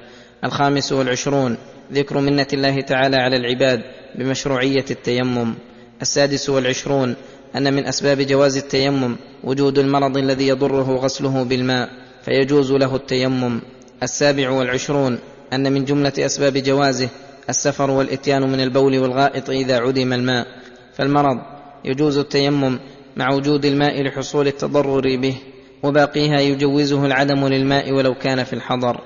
الخامس 0.44 0.92
والعشرون 0.92 1.56
ذكر 1.92 2.20
منة 2.20 2.46
الله 2.52 2.80
تعالى 2.80 3.16
على 3.16 3.36
العباد 3.36 3.82
بمشروعية 4.14 4.84
التيمم. 4.90 5.54
السادس 6.02 6.50
والعشرون 6.50 7.14
أن 7.56 7.74
من 7.74 7.86
أسباب 7.86 8.20
جواز 8.20 8.56
التيمم 8.56 9.16
وجود 9.44 9.78
المرض 9.78 10.16
الذي 10.16 10.48
يضره 10.48 10.96
غسله 10.96 11.42
بالماء 11.42 11.88
فيجوز 12.22 12.72
له 12.72 12.96
التيمم. 12.96 13.60
السابع 14.02 14.50
والعشرون 14.50 15.18
أن 15.52 15.72
من 15.72 15.84
جملة 15.84 16.12
أسباب 16.18 16.58
جوازه 16.58 17.08
السفر 17.48 17.90
والإتيان 17.90 18.42
من 18.42 18.60
البول 18.60 18.98
والغائط 18.98 19.50
إذا 19.50 19.78
عدم 19.78 20.12
الماء. 20.12 20.46
فالمرض 20.94 21.38
يجوز 21.84 22.18
التيمم 22.18 22.78
مع 23.16 23.34
وجود 23.34 23.64
الماء 23.64 24.02
لحصول 24.02 24.46
التضرر 24.46 25.16
به 25.16 25.36
وباقيها 25.82 26.40
يجوزه 26.40 27.06
العدم 27.06 27.46
للماء 27.46 27.92
ولو 27.92 28.14
كان 28.14 28.44
في 28.44 28.52
الحضر. 28.52 29.00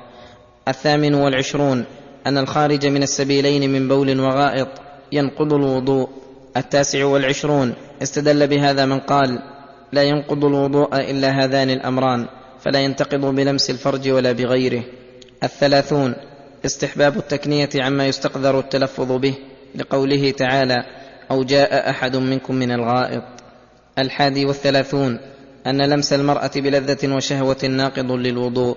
الثامن 0.68 1.14
والعشرون 1.14 1.84
أن 2.26 2.38
الخارج 2.38 2.86
من 2.86 3.02
السبيلين 3.02 3.72
من 3.72 3.88
بول 3.88 4.20
وغائط 4.20 4.68
ينقض 5.12 5.52
الوضوء. 5.52 6.08
التاسع 6.56 7.04
والعشرون. 7.04 7.74
استدل 8.02 8.46
بهذا 8.46 8.86
من 8.86 8.98
قال 8.98 9.38
لا 9.92 10.02
ينقض 10.02 10.44
الوضوء 10.44 11.10
إلا 11.10 11.44
هذان 11.44 11.70
الأمران 11.70 12.26
فلا 12.60 12.80
ينتقض 12.80 13.34
بلمس 13.34 13.70
الفرج 13.70 14.08
ولا 14.08 14.32
بغيره. 14.32 14.82
الثلاثون. 15.42 16.14
استحباب 16.64 17.16
التكنية 17.16 17.68
عما 17.76 18.06
يستقذر 18.06 18.58
التلفظ 18.58 19.12
به 19.12 19.34
لقوله 19.74 20.30
تعالى 20.30 20.76
أو 21.30 21.42
جاء 21.42 21.90
أحد 21.90 22.16
منكم 22.16 22.54
من 22.54 22.72
الغائط. 22.72 23.22
الحادي 23.98 24.46
والثلاثون. 24.46 25.18
أن 25.66 25.82
لمس 25.82 26.12
المرأة 26.12 26.50
بلذة 26.56 27.14
وشهوة 27.14 27.64
ناقض 27.64 28.12
للوضوء. 28.12 28.76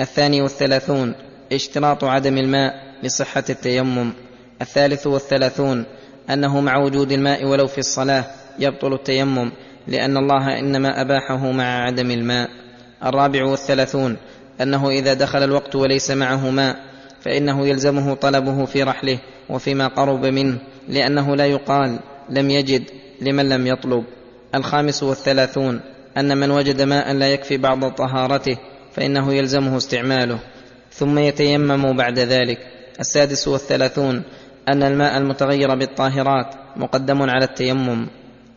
الثاني 0.00 0.42
والثلاثون. 0.42 1.14
اشتراط 1.54 2.04
عدم 2.04 2.38
الماء 2.38 2.74
لصحة 3.02 3.44
التيمم. 3.50 4.12
الثالث 4.62 5.06
والثلاثون 5.06 5.84
أنه 6.30 6.60
مع 6.60 6.76
وجود 6.76 7.12
الماء 7.12 7.44
ولو 7.44 7.66
في 7.66 7.78
الصلاة 7.78 8.24
يبطل 8.58 8.92
التيمم 8.92 9.52
لأن 9.88 10.16
الله 10.16 10.58
إنما 10.58 11.00
أباحه 11.00 11.52
مع 11.52 11.64
عدم 11.64 12.10
الماء. 12.10 12.50
الرابع 13.04 13.44
والثلاثون 13.44 14.16
أنه 14.60 14.90
إذا 14.90 15.14
دخل 15.14 15.42
الوقت 15.42 15.76
وليس 15.76 16.10
معه 16.10 16.50
ماء 16.50 16.76
فإنه 17.20 17.66
يلزمه 17.66 18.14
طلبه 18.14 18.64
في 18.64 18.82
رحله 18.82 19.18
وفيما 19.48 19.86
قرب 19.86 20.26
منه 20.26 20.58
لأنه 20.88 21.36
لا 21.36 21.46
يقال 21.46 21.98
لم 22.30 22.50
يجد 22.50 22.82
لمن 23.20 23.48
لم 23.48 23.66
يطلب. 23.66 24.04
الخامس 24.54 25.02
والثلاثون 25.02 25.80
أن 26.16 26.38
من 26.38 26.50
وجد 26.50 26.82
ماء 26.82 27.12
لا 27.12 27.32
يكفي 27.32 27.56
بعض 27.56 27.90
طهارته 27.92 28.56
فإنه 28.92 29.34
يلزمه 29.34 29.76
استعماله. 29.76 30.38
ثم 30.94 31.18
يتيمم 31.18 31.96
بعد 31.96 32.18
ذلك. 32.18 32.58
السادس 33.00 33.48
والثلاثون 33.48 34.22
أن 34.68 34.82
الماء 34.82 35.18
المتغير 35.18 35.74
بالطاهرات 35.74 36.54
مقدم 36.76 37.22
على 37.22 37.44
التيمم 37.44 38.06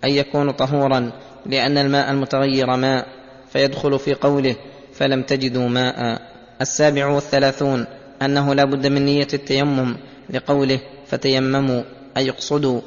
ان 0.04 0.10
يكون 0.10 0.52
طهورا 0.52 1.12
لأن 1.46 1.78
الماء 1.78 2.12
المتغير 2.12 2.76
ماء 2.76 3.08
فيدخل 3.54 4.00
في 4.00 4.14
قوله 4.14 4.56
فلم 4.94 5.22
تجدوا 5.22 5.70
ماء 5.70 6.22
السابع 6.62 7.08
والثلاثون 7.08 7.86
أنه 8.22 8.54
لا 8.54 8.66
بد 8.66 8.88
من 8.88 9.06
نية 9.06 9.28
التيمم 9.34 9.96
لقوله 10.30 10.80
فتيمموا 11.08 11.84
أي 12.18 12.30
اقصدوا. 12.30 12.82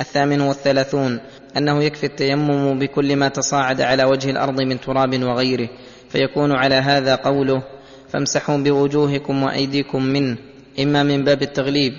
الثامن 0.00 0.40
والثلاثون 0.40 1.20
أنه 1.56 1.82
يكفي 1.82 2.06
التيمم 2.06 2.78
بكل 2.78 3.16
ما 3.16 3.28
تصاعد 3.28 3.80
على 3.80 4.04
وجه 4.04 4.30
الأرض 4.30 4.60
من 4.60 4.80
تراب 4.80 5.22
وغيره 5.22 5.68
فيكون 6.10 6.52
على 6.52 6.74
هذا 6.74 7.14
قوله 7.14 7.62
فامسحوا 8.08 8.56
بوجوهكم 8.56 9.42
وأيديكم 9.42 10.02
منه 10.02 10.36
إما 10.80 11.02
من 11.02 11.24
باب 11.24 11.42
التغليب 11.42 11.92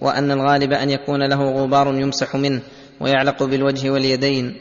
وأن 0.00 0.30
الغالب 0.30 0.72
أن 0.72 0.90
يكون 0.90 1.22
له 1.28 1.50
غبار 1.50 1.94
يمسح 1.94 2.36
منه 2.36 2.60
ويعلق 3.00 3.42
بالوجه 3.42 3.90
واليدين 3.90 4.56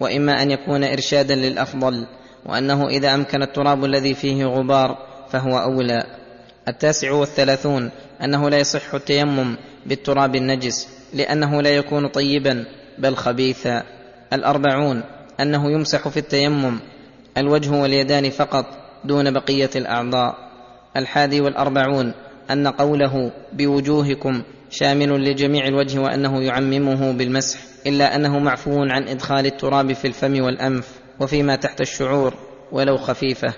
وإما 0.00 0.42
أن 0.42 0.50
يكون 0.50 0.84
إرشادا 0.84 1.34
للأفضل 1.34 2.06
وأنه 2.46 2.88
إذا 2.88 3.14
أمكن 3.14 3.42
التراب 3.42 3.84
الذي 3.84 4.14
فيه 4.14 4.44
غبار 4.44 4.98
فهو 5.30 5.58
أولى. 5.58 6.06
التاسع 6.68 7.12
والثلاثون 7.12 7.90
أنه 8.24 8.50
لا 8.50 8.58
يصح 8.58 8.94
التيمم 8.94 9.56
بالتراب 9.86 10.36
النجس 10.36 10.88
لأنه 11.14 11.62
لا 11.62 11.70
يكون 11.70 12.08
طيبا 12.08 12.64
بل 12.98 13.16
خبيثا. 13.16 13.82
الأربعون 14.32 15.02
أنه 15.40 15.70
يمسح 15.70 16.08
في 16.08 16.16
التيمم 16.16 16.78
الوجه 17.38 17.70
واليدان 17.70 18.30
فقط 18.30 18.85
دون 19.06 19.32
بقية 19.32 19.70
الأعضاء. 19.76 20.46
الحادي 20.96 21.40
والأربعون 21.40 22.12
أن 22.50 22.66
قوله 22.66 23.32
بوجوهكم 23.52 24.42
شامل 24.70 25.30
لجميع 25.30 25.66
الوجه 25.66 25.98
وأنه 25.98 26.42
يعممه 26.42 27.12
بالمسح 27.12 27.60
إلا 27.86 28.16
أنه 28.16 28.38
معفو 28.38 28.82
عن 28.82 29.08
إدخال 29.08 29.46
التراب 29.46 29.92
في 29.92 30.08
الفم 30.08 30.42
والأنف 30.42 30.88
وفيما 31.20 31.56
تحت 31.56 31.80
الشعور 31.80 32.34
ولو 32.72 32.96
خفيفة. 32.96 33.54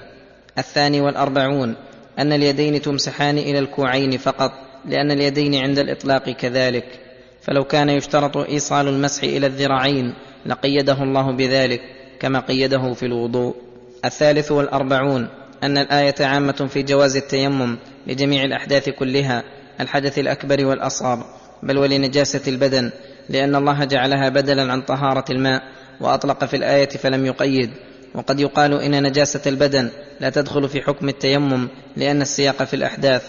الثاني 0.59 1.01
والأربعون 1.01 1.75
أن 2.19 2.33
اليدين 2.33 2.83
تمسحان 2.83 3.39
إلى 3.39 3.59
الكوعين 3.59 4.19
فقط 4.19 4.53
لأن 4.85 5.11
اليدين 5.11 5.55
عند 5.55 5.79
الإطلاق 5.79 6.31
كذلك. 6.31 6.87
فلو 7.43 7.65
كان 7.65 7.89
يشترط 7.89 8.37
إيصال 8.37 8.89
المسح 8.89 9.23
إلى 9.23 9.47
الذراعين 9.47 10.15
لقيده 10.47 11.03
الله 11.03 11.33
بذلك 11.33 11.81
كما 12.21 12.41
قيده 12.41 12.93
في 12.93 13.07
الوضوء. 13.07 13.55
الثالث 14.05 14.53
والأربعون 14.53 15.29
أن 15.63 15.79
الآية 15.79 16.15
عامة 16.21 16.69
في 16.71 16.83
جواز 16.83 17.17
التيمم 17.17 17.79
لجميع 18.07 18.45
الأحداث 18.45 18.89
كلها 18.89 19.43
الحدث 19.81 20.19
الأكبر 20.19 20.67
والأصغر 20.67 21.25
بل 21.63 21.79
ولنجاسة 21.79 22.41
البدن 22.49 22.91
لأن 23.29 23.55
الله 23.57 23.85
جعلها 23.85 24.29
بدلا 24.29 24.73
عن 24.73 24.83
طهارة 24.83 25.25
الماء 25.31 25.63
وأطلق 26.01 26.45
في 26.45 26.57
الآية 26.57 26.89
فلم 26.89 27.27
يقيد 27.27 27.71
وقد 28.15 28.41
يقال 28.41 28.83
إن 28.83 29.03
نجاسة 29.03 29.41
البدن 29.47 29.91
لا 30.21 30.31
تدخل 30.31 30.69
في 30.69 30.83
حكم 30.83 31.09
التيمم 31.09 31.69
لأن 31.97 32.23
السياق 32.23 32.63
في 32.63 32.75
الأحداث 32.75 33.23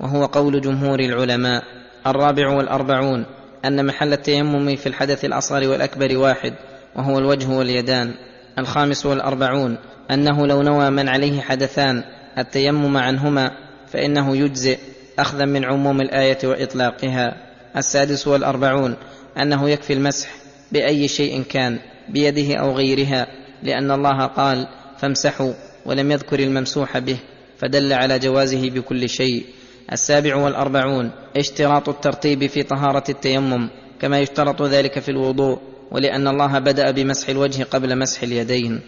وهو 0.00 0.24
قول 0.24 0.60
جمهور 0.60 1.00
العلماء. 1.00 1.62
الرابع 2.06 2.48
والأربعون 2.48 3.26
أن 3.64 3.86
محل 3.86 4.12
التيمم 4.12 4.76
في 4.76 4.86
الحدث 4.86 5.24
الأصغر 5.24 5.68
والأكبر 5.68 6.16
واحد 6.18 6.54
وهو 6.96 7.18
الوجه 7.18 7.48
واليدان. 7.48 8.14
الخامس 8.58 9.06
والأربعون 9.06 9.78
أنه 10.10 10.46
لو 10.46 10.62
نوى 10.62 10.90
من 10.90 11.08
عليه 11.08 11.40
حدثان 11.40 12.04
التيمم 12.38 12.96
عنهما 12.96 13.50
فإنه 13.92 14.36
يجزئ 14.36 14.78
أخذا 15.18 15.44
من 15.44 15.64
عموم 15.64 16.00
الآية 16.00 16.38
وإطلاقها. 16.44 17.36
السادس 17.76 18.26
والأربعون 18.26 18.96
أنه 19.38 19.70
يكفي 19.70 19.92
المسح 19.92 20.30
بأي 20.72 21.08
شيء 21.08 21.42
كان 21.42 21.78
بيده 22.08 22.54
أو 22.56 22.72
غيرها 22.72 23.26
لأن 23.62 23.90
الله 23.90 24.26
قال 24.26 24.68
فامسحوا 24.98 25.52
ولم 25.86 26.10
يذكر 26.10 26.40
الممسوح 26.40 26.98
به 26.98 27.16
فدل 27.58 27.92
على 27.92 28.18
جوازه 28.18 28.70
بكل 28.70 29.08
شيء. 29.08 29.46
السابع 29.92 30.36
والأربعون 30.36 31.10
اشتراط 31.36 31.88
الترتيب 31.88 32.46
في 32.46 32.62
طهارة 32.62 33.04
التيمم 33.08 33.68
كما 34.00 34.20
يشترط 34.20 34.62
ذلك 34.62 34.98
في 34.98 35.08
الوضوء. 35.08 35.58
ولأن 35.90 36.28
الله 36.28 36.58
بدأ 36.58 36.90
بمسح 36.90 37.28
الوجه 37.28 37.62
قبل 37.62 37.98
مسح 37.98 38.22
اليدين. 38.22 38.80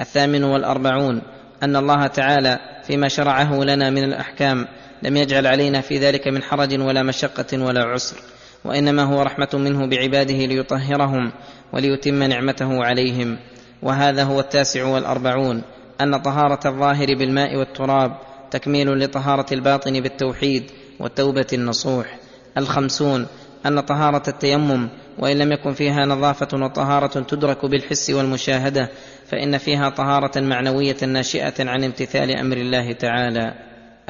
الثامن 0.00 0.44
والأربعون 0.44 1.22
أن 1.62 1.76
الله 1.76 2.06
تعالى 2.06 2.58
فيما 2.86 3.08
شرعه 3.08 3.64
لنا 3.64 3.90
من 3.90 4.04
الأحكام 4.04 4.66
لم 5.02 5.16
يجعل 5.16 5.46
علينا 5.46 5.80
في 5.80 5.98
ذلك 5.98 6.28
من 6.28 6.42
حرج 6.42 6.80
ولا 6.80 7.02
مشقة 7.02 7.62
ولا 7.62 7.84
عسر 7.84 8.16
وإنما 8.64 9.02
هو 9.02 9.22
رحمة 9.22 9.48
منه 9.54 9.86
بعباده 9.86 10.34
ليطهرهم 10.34 11.32
وليتم 11.72 12.22
نعمته 12.22 12.84
عليهم. 12.84 13.38
وهذا 13.82 14.22
هو 14.22 14.40
التاسع 14.40 14.84
والأربعون 14.84 15.62
أن 16.00 16.16
طهارة 16.16 16.68
الظاهر 16.68 17.06
بالماء 17.06 17.56
والتراب 17.56 18.16
تكميل 18.50 18.98
لطهارة 18.98 19.46
الباطن 19.52 20.00
بالتوحيد 20.00 20.70
والتوبة 21.00 21.46
النصوح. 21.52 22.18
الخمسون 22.58 23.26
أن 23.66 23.80
طهارة 23.80 24.22
التيمم 24.28 24.88
وإن 25.18 25.38
لم 25.38 25.52
يكن 25.52 25.72
فيها 25.72 26.06
نظافة 26.06 26.48
وطهارة 26.64 27.20
تدرك 27.20 27.66
بالحس 27.66 28.10
والمشاهدة 28.10 28.90
فإن 29.30 29.58
فيها 29.58 29.88
طهارة 29.88 30.40
معنوية 30.40 30.96
ناشئة 31.06 31.70
عن 31.70 31.84
امتثال 31.84 32.38
أمر 32.38 32.56
الله 32.56 32.92
تعالى. 32.92 33.54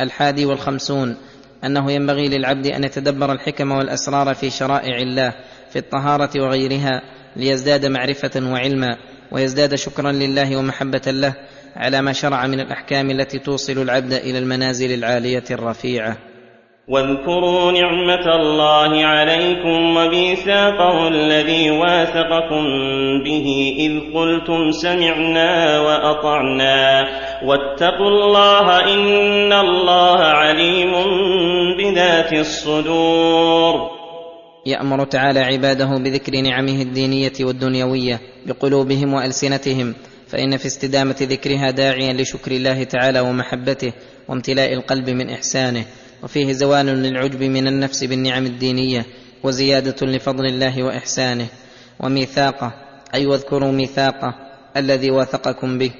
الحادي 0.00 0.46
والخمسون 0.46 1.16
أنه 1.64 1.92
ينبغي 1.92 2.28
للعبد 2.28 2.66
أن 2.66 2.84
يتدبر 2.84 3.32
الحكم 3.32 3.70
والأسرار 3.72 4.34
في 4.34 4.50
شرائع 4.50 4.96
الله 4.98 5.34
في 5.70 5.78
الطهارة 5.78 6.30
وغيرها 6.40 7.02
ليزداد 7.36 7.86
معرفة 7.86 8.50
وعلما 8.52 8.96
ويزداد 9.32 9.74
شكرا 9.74 10.12
لله 10.12 10.56
ومحبة 10.56 11.02
له 11.06 11.34
على 11.76 12.02
ما 12.02 12.12
شرع 12.12 12.46
من 12.46 12.60
الأحكام 12.60 13.10
التي 13.10 13.38
توصل 13.38 13.72
العبد 13.82 14.12
إلى 14.12 14.38
المنازل 14.38 14.94
العالية 14.94 15.44
الرفيعة. 15.50 16.16
واذكروا 16.88 17.72
نعمة 17.72 18.36
الله 18.36 19.04
عليكم 19.06 19.96
وميثاقه 19.96 21.08
الذي 21.08 21.70
واثقكم 21.70 22.64
به 23.24 23.74
إذ 23.78 24.14
قلتم 24.14 24.70
سمعنا 24.70 25.80
وأطعنا. 25.80 27.08
واتقوا 27.44 28.08
الله 28.08 28.94
إن 28.94 29.52
الله 29.52 30.20
عليم 30.20 30.92
بذات 31.78 32.32
الصدور. 32.32 33.90
يأمر 34.66 35.04
تعالى 35.04 35.40
عباده 35.40 35.98
بذكر 36.04 36.32
نعمه 36.40 36.82
الدينية 36.82 37.32
والدنيوية 37.40 38.20
بقلوبهم 38.46 39.14
وألسنتهم 39.14 39.94
فإن 40.28 40.56
في 40.56 40.66
استدامة 40.66 41.16
ذكرها 41.22 41.70
داعيا 41.70 42.12
لشكر 42.12 42.50
الله 42.50 42.84
تعالى 42.84 43.20
ومحبته 43.20 43.92
وامتلاء 44.28 44.72
القلب 44.72 45.10
من 45.10 45.30
إحسانه. 45.30 45.84
وفيه 46.22 46.52
زوال 46.52 46.86
للعجب 46.86 47.42
من 47.42 47.66
النفس 47.66 48.04
بالنعم 48.04 48.46
الدينية 48.46 49.06
وزيادة 49.42 50.06
لفضل 50.06 50.46
الله 50.46 50.82
وإحسانه. 50.82 51.46
وميثاقه 52.00 52.72
أي 53.14 53.26
واذكروا 53.26 53.72
ميثاقه 53.72 54.34
الذي 54.76 55.10
واثقكم 55.10 55.78
به 55.78 55.90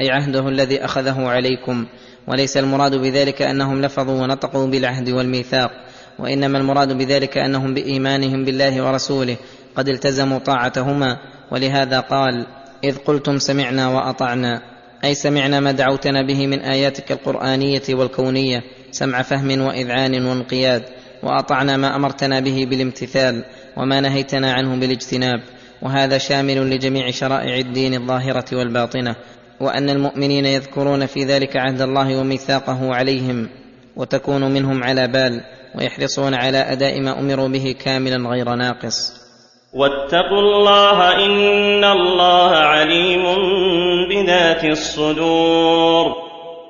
أي 0.00 0.10
عهده 0.10 0.48
الذي 0.48 0.84
أخذه 0.84 1.28
عليكم. 1.28 1.86
وليس 2.28 2.56
المراد 2.56 2.94
بذلك 2.96 3.42
أنهم 3.42 3.82
لفظوا 3.82 4.22
ونطقوا 4.22 4.66
بالعهد 4.66 5.08
والميثاق 5.08 5.70
وإنما 6.18 6.58
المراد 6.58 6.92
بذلك 6.92 7.38
أنهم 7.38 7.74
بإيمانهم 7.74 8.44
بالله 8.44 8.84
ورسوله 8.84 9.36
قد 9.76 9.88
التزموا 9.88 10.38
طاعتهما. 10.38 11.18
ولهذا 11.52 12.00
قال 12.00 12.46
إذ 12.84 12.96
قلتم 12.96 13.38
سمعنا 13.38 13.88
وأطعنا 13.88 14.62
أي 15.04 15.14
سمعنا 15.14 15.60
ما 15.60 15.72
دعوتنا 15.72 16.26
به 16.26 16.46
من 16.46 16.60
آياتك 16.60 17.12
القرآنية 17.12 17.82
والكونية 17.90 18.62
سمع 18.94 19.22
فهم 19.22 19.60
وإذعان 19.60 20.26
وانقياد 20.26 20.82
وأطعنا 21.22 21.76
ما 21.76 21.96
أمرتنا 21.96 22.40
به 22.40 22.66
بالامتثال 22.70 23.44
وما 23.76 24.00
نهيتنا 24.00 24.52
عنه 24.52 24.80
بالاجتناب 24.80 25.40
وهذا 25.82 26.18
شامل 26.18 26.70
لجميع 26.70 27.10
شرائع 27.10 27.56
الدين 27.56 27.94
الظاهرة 27.94 28.44
والباطنة 28.52 29.16
وأن 29.60 29.90
المؤمنين 29.90 30.46
يذكرون 30.46 31.06
في 31.06 31.24
ذلك 31.24 31.56
عهد 31.56 31.80
الله 31.80 32.20
وميثاقه 32.20 32.94
عليهم 32.94 33.48
وتكون 33.96 34.54
منهم 34.54 34.84
على 34.84 35.08
بال 35.08 35.40
ويحرصون 35.74 36.34
على 36.34 36.58
أداء 36.58 37.00
ما 37.00 37.20
أمروا 37.20 37.48
به 37.48 37.74
كاملا 37.84 38.28
غير 38.30 38.54
ناقص. 38.54 39.24
واتقوا 39.74 40.40
الله 40.40 41.26
إن 41.26 41.84
الله 41.84 42.50
عليم 42.56 43.22
بذات 44.10 44.64
الصدور. 44.64 46.23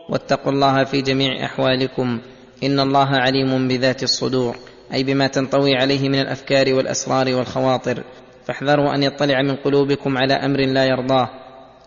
واتقوا 0.08 0.52
الله 0.52 0.84
في 0.84 1.02
جميع 1.02 1.44
أحوالكم. 1.44 2.20
إن 2.62 2.80
الله 2.80 3.08
عليم 3.08 3.68
بذات 3.68 4.02
الصدور 4.02 4.56
أي 4.94 5.04
بما 5.04 5.26
تنطوي 5.26 5.76
عليه 5.76 6.08
من 6.08 6.20
الأفكار 6.20 6.74
والأسرار 6.74 7.34
والخواطر. 7.34 8.02
فاحذروا 8.44 8.94
أن 8.94 9.02
يطلع 9.02 9.42
من 9.42 9.56
قلوبكم 9.56 10.18
على 10.18 10.34
أمر 10.34 10.60
لا 10.60 10.84
يرضاه 10.84 11.28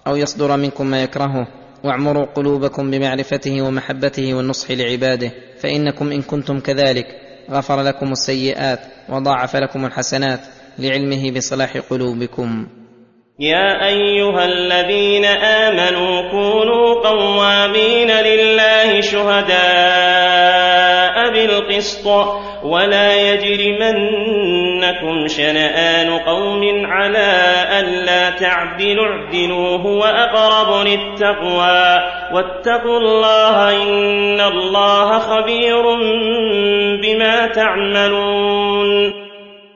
أو 0.07 0.15
يصدر 0.15 0.57
منكم 0.57 0.87
ما 0.87 1.03
يكرهه. 1.03 1.47
واعمروا 1.83 2.25
قلوبكم 2.25 2.91
بمعرفته 2.91 3.61
ومحبته 3.61 4.33
والنصح 4.33 4.71
لعباده 4.71 5.31
فإنكم 5.59 6.11
إن 6.11 6.21
كنتم 6.21 6.59
كذلك. 6.59 7.07
غفر 7.51 7.81
لكم 7.81 8.11
السيئات 8.11 8.79
وضاعف 9.09 9.55
لكم 9.55 9.85
الحسنات 9.85 10.39
لعلمه 10.79 11.31
بصلاح 11.31 11.77
قلوبكم. 11.77 12.67
يا 13.39 13.85
أيها 13.87 14.45
الذين 14.45 15.25
آمنوا 15.25 16.31
كونوا 16.31 16.93
قوامين 16.93 18.11
لله 18.11 19.01
شهداء 19.01 19.57
بالقسط 21.33 22.07
ولا 22.63 23.33
يجرمنكم 23.33 24.47
شنآن 25.27 26.09
قوم 26.19 26.85
على 26.85 27.29
ألا 27.79 28.29
تعدلوا 28.29 29.05
اعدلوا 29.05 29.77
هو 29.77 30.03
أقرب 30.03 30.87
للتقوى 30.87 31.97
واتقوا 32.33 32.97
الله 32.97 33.83
إن 33.83 34.41
الله 34.41 35.19
خبير 35.19 35.83
بما 37.03 37.47
تعملون 37.47 39.13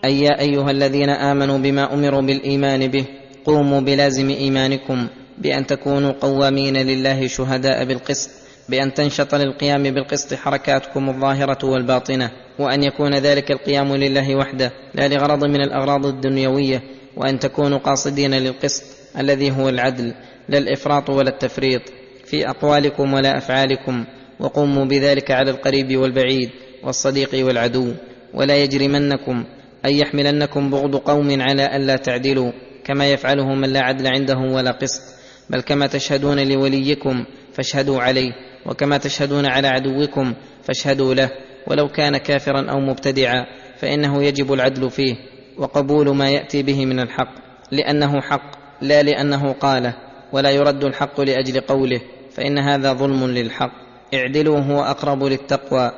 أي 0.05 0.21
يا 0.21 0.39
أيها 0.39 0.71
الذين 0.71 1.09
آمنوا 1.09 1.57
بما 1.57 1.93
أمروا 1.93 2.21
بالإيمان 2.21 2.87
به 2.87 3.20
قوموا 3.45 3.81
بلازم 3.81 4.29
إيمانكم 4.29 5.07
بأن 5.37 5.65
تكونوا 5.65 6.11
قوامين 6.11 6.77
لله 6.77 7.27
شهداء 7.27 7.85
بالقسط 7.85 8.29
بأن 8.69 8.93
تنشط 8.93 9.35
للقيام 9.35 9.83
بالقسط 9.83 10.33
حركاتكم 10.33 11.09
الظاهرة 11.09 11.65
والباطنة 11.65 12.31
وأن 12.59 12.83
يكون 12.83 13.15
ذلك 13.15 13.51
القيام 13.51 13.95
لله 13.95 14.35
وحده 14.35 14.71
لا 14.93 15.07
لغرض 15.07 15.43
من 15.43 15.61
الأغراض 15.61 16.05
الدنيوية 16.05 16.83
وأن 17.17 17.39
تكونوا 17.39 17.77
قاصدين 17.77 18.33
للقسط 18.33 18.83
الذي 19.19 19.51
هو 19.51 19.69
العدل 19.69 20.13
لا 20.49 20.57
الإفراط 20.57 21.09
ولا 21.09 21.29
التفريط 21.29 21.81
في 22.25 22.49
أقوالكم 22.49 23.13
ولا 23.13 23.37
أفعالكم 23.37 24.05
وقوموا 24.39 24.85
بذلك 24.85 25.31
على 25.31 25.51
القريب 25.51 25.97
والبعيد 25.97 26.49
والصديق 26.83 27.45
والعدو 27.45 27.93
ولا 28.33 28.55
يجرمنكم 28.55 29.43
أن 29.85 29.91
يحملنكم 29.91 30.69
بغض 30.69 30.95
قوم 30.95 31.41
على 31.41 31.75
الا 31.75 31.95
تعدلوا. 31.95 32.51
كما 32.83 33.11
يفعله 33.11 33.55
من 33.55 33.69
لا 33.69 33.79
عدل 33.79 34.07
عنده 34.07 34.37
ولا 34.37 34.71
قسط 34.71 35.01
بل 35.49 35.61
كما 35.61 35.87
تشهدون 35.87 36.47
لوليكم 36.47 37.25
فاشهدوا 37.53 38.01
عليه 38.01 38.31
وكما 38.65 38.97
تشهدون 38.97 39.45
على 39.45 39.67
عدوكم 39.67 40.33
فاشهدوا 40.63 41.13
له 41.13 41.29
ولو 41.67 41.87
كان 41.87 42.17
كافرا 42.17 42.71
أو 42.71 42.79
مبتدعا 42.79 43.45
فإنه 43.77 44.23
يجب 44.23 44.53
العدل 44.53 44.89
فيه 44.89 45.15
وقبول 45.57 46.15
ما 46.15 46.29
يأتي 46.29 46.63
به 46.63 46.85
من 46.85 46.99
الحق 46.99 47.33
لأنه 47.71 48.21
حق 48.21 48.51
لا 48.81 49.03
لأنه 49.03 49.51
قاله 49.51 49.93
ولا 50.33 50.51
يرد 50.51 50.83
الحق 50.83 51.21
لأجل 51.21 51.59
قوله 51.59 52.01
فإن 52.31 52.57
هذا 52.59 52.93
ظلم 52.93 53.25
للحق. 53.25 53.71
اعدلوا 54.13 54.59
هو 54.59 54.81
أقرب 54.83 55.23
للتقوى 55.23 55.91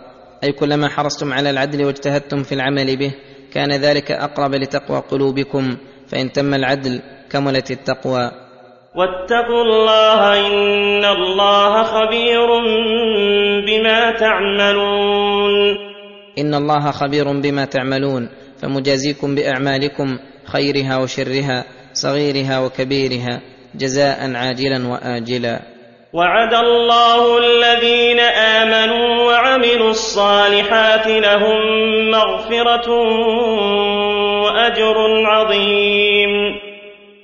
أي 0.43 0.51
كلما 0.51 0.89
حرصتم 0.89 1.33
على 1.33 1.49
العدل 1.49 1.85
واجتهدتم 1.85 2.43
في 2.43 2.55
العمل 2.55 2.97
به 2.97 3.13
كان 3.53 3.71
ذلك 3.71 4.11
أقرب 4.11 4.55
لتقوى 4.55 4.99
قلوبكم. 4.99 5.77
فإن 6.13 6.31
تم 6.31 6.53
العدل 6.53 7.01
كملت 7.31 7.71
التقوى. 7.71 8.31
واتقوا 8.95 9.63
الله 9.63 10.47
إن 10.47 11.05
الله 11.05 11.83
خبير 11.83 12.47
بما 13.65 14.11
تعملون. 14.11 15.77
إن 16.37 16.53
الله 16.53 16.91
خبير 16.91 17.31
بما 17.41 17.65
تعملون 17.65 18.29
فمجازيكم 18.61 19.35
بأعمالكم 19.35 20.19
خيرها 20.45 20.97
وشرها 20.97 21.65
صغيرها 21.93 22.59
وكبيرها 22.59 23.41
جزاء 23.75 24.35
عاجلا 24.35 24.87
واجلا. 24.87 25.72
وعد 26.13 26.53
الله 26.53 27.37
الذين 27.37 28.19
آمنوا 28.19 29.07
وعملوا 29.25 29.89
الصالحات 29.89 31.07
لهم 31.07 31.59
مغفرة 32.11 32.89
وأجر 34.43 34.95
عظيم. 35.25 36.29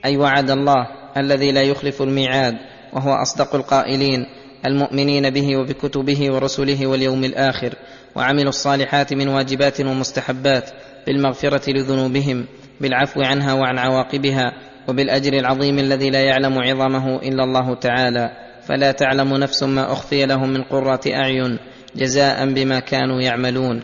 أي 0.06 0.18
وعد 0.18 0.50
الله 0.50 0.88
الذي 1.18 1.52
لا 1.52 1.62
يخلف 1.62 2.02
الميعاد 2.02 2.56
وهو 2.94 3.14
أصدق 3.14 3.56
القائلين 3.56 4.26
المؤمنين 4.66 5.30
به 5.30 5.58
وبكتبه 5.58 6.34
ورسله 6.34 6.88
واليوم 6.88 7.24
الآخر 7.24 7.74
وعملوا 8.16 8.50
الصالحات 8.50 9.14
من 9.14 9.28
واجبات 9.28 9.82
ومستحبات 9.82 10.70
بالمغفرة 11.08 11.70
لذنوبهم 11.70 12.46
بالعفو 12.82 13.22
عنها 13.22 13.54
وعن 13.54 13.78
عواقبها 13.78 14.54
وبالأجر 14.88 15.34
العظيم 15.34 15.80
الذي 15.80 16.10
لا 16.10 16.22
يعلم 16.24 16.60
عظمه 16.60 17.16
إلا 17.16 17.44
الله 17.44 17.76
تعالى. 17.76 18.49
فلا 18.70 18.92
تعلم 18.92 19.38
نفس 19.38 19.64
ما 19.64 19.92
أخفي 19.92 20.26
لهم 20.26 20.50
من 20.50 20.64
قرة 20.64 21.00
أعين 21.08 21.60
جزاء 21.96 22.54
بما 22.54 22.80
كانوا 22.80 23.22
يعملون. 23.22 23.82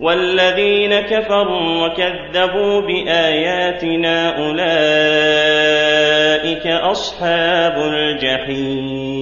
والذين 0.00 1.00
كفروا 1.00 1.86
وكذبوا 1.86 2.80
بآياتنا 2.80 4.38
أولئك 4.38 4.66
أصحاب 6.66 7.72
الجحيم. 7.92 9.16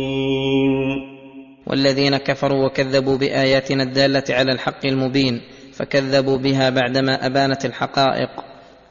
والذين 1.66 2.16
كفروا 2.16 2.66
وكذبوا 2.66 3.18
بآياتنا 3.18 3.82
الدالة 3.82 4.24
على 4.30 4.52
الحق 4.52 4.86
المبين 4.86 5.40
فكذبوا 5.72 6.38
بها 6.38 6.70
بعدما 6.70 7.26
أبانت 7.26 7.64
الحقائق. 7.64 8.30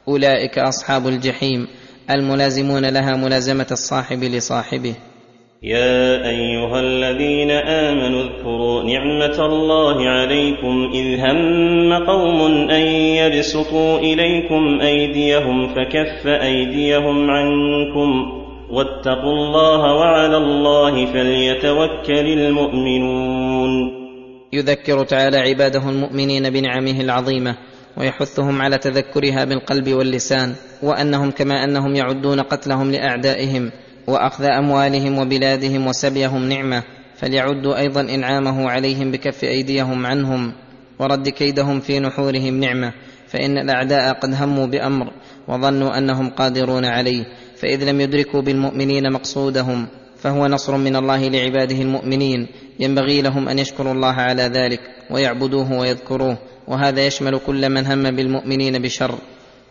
أولئك 0.08 0.58
أصحاب 0.58 1.06
الجحيم 1.08 1.66
الملازمون 2.10 2.86
لها 2.86 3.16
ملازمة 3.16 3.66
الصاحب 3.70 4.24
لصاحبه. 4.24 4.94
يا 5.64 6.28
أيها 6.28 6.80
الذين 6.80 7.50
آمنوا 7.50 8.22
اذكروا 8.22 8.82
نعمة 8.82 9.46
الله 9.46 10.08
عليكم 10.08 10.90
إذ 10.94 11.20
هم 11.20 11.92
قوم 12.06 12.70
أن 12.70 12.80
يبسطوا 13.20 13.98
إليكم 13.98 14.80
أيديهم 14.80 15.68
فكف 15.68 16.26
أيديهم 16.26 17.30
عنكم 17.30 18.32
واتقوا 18.70 19.32
الله 19.32 19.94
وعلى 19.94 20.36
الله 20.36 21.06
فليتوكل 21.06 22.26
المؤمنون. 22.26 23.70
يذكر 24.52 25.04
تعالى 25.04 25.36
عباده 25.36 25.88
المؤمنين 25.88 26.50
بنعمه 26.50 27.00
العظيمة 27.00 27.56
ويحثهم 27.96 28.62
على 28.62 28.78
تذكرها 28.78 29.44
بالقلب 29.44 29.88
واللسان 29.88 30.54
وأنهم 30.82 31.30
كما 31.30 31.64
أنهم 31.64 31.94
يعدون 31.94 32.40
قتلهم 32.40 32.90
لأعدائهم 32.92 33.70
وأخذ 34.06 34.44
أموالهم 34.44 35.18
وبلادهم 35.18 35.86
وسبيهم 35.86 36.48
نعمة 36.48 36.82
فليعدوا 37.16 37.78
أيضا 37.78 38.00
إنعامه 38.00 38.70
عليهم 38.70 39.10
بكف 39.10 39.44
أيديهم 39.44 40.06
عنهم 40.06 40.52
ورد 40.98 41.28
كيدهم 41.28 41.80
في 41.80 42.00
نحورهم 42.00 42.60
نعمة 42.60 42.92
فإن 43.28 43.58
الأعداء 43.58 44.12
قد 44.12 44.34
هموا 44.34 44.66
بأمر 44.66 45.12
وظنوا 45.48 45.98
أنهم 45.98 46.30
قادرون 46.30 46.84
عليه 46.84 47.24
فإذ 47.56 47.90
لم 47.90 48.00
يدركوا 48.00 48.40
بالمؤمنين 48.40 49.12
مقصودهم 49.12 49.86
فهو 50.18 50.46
نصر 50.46 50.76
من 50.76 50.96
الله 50.96 51.28
لعباده 51.28 51.76
المؤمنين 51.76 52.46
ينبغي 52.80 53.22
لهم 53.22 53.48
أن 53.48 53.58
يشكروا 53.58 53.92
الله 53.92 54.12
على 54.12 54.42
ذلك 54.42 54.80
ويعبدوه 55.10 55.72
ويذكروه 55.72 56.38
وهذا 56.68 57.06
يشمل 57.06 57.40
كل 57.46 57.68
من 57.70 57.86
هم 57.86 58.10
بالمؤمنين 58.10 58.82
بشر 58.82 59.18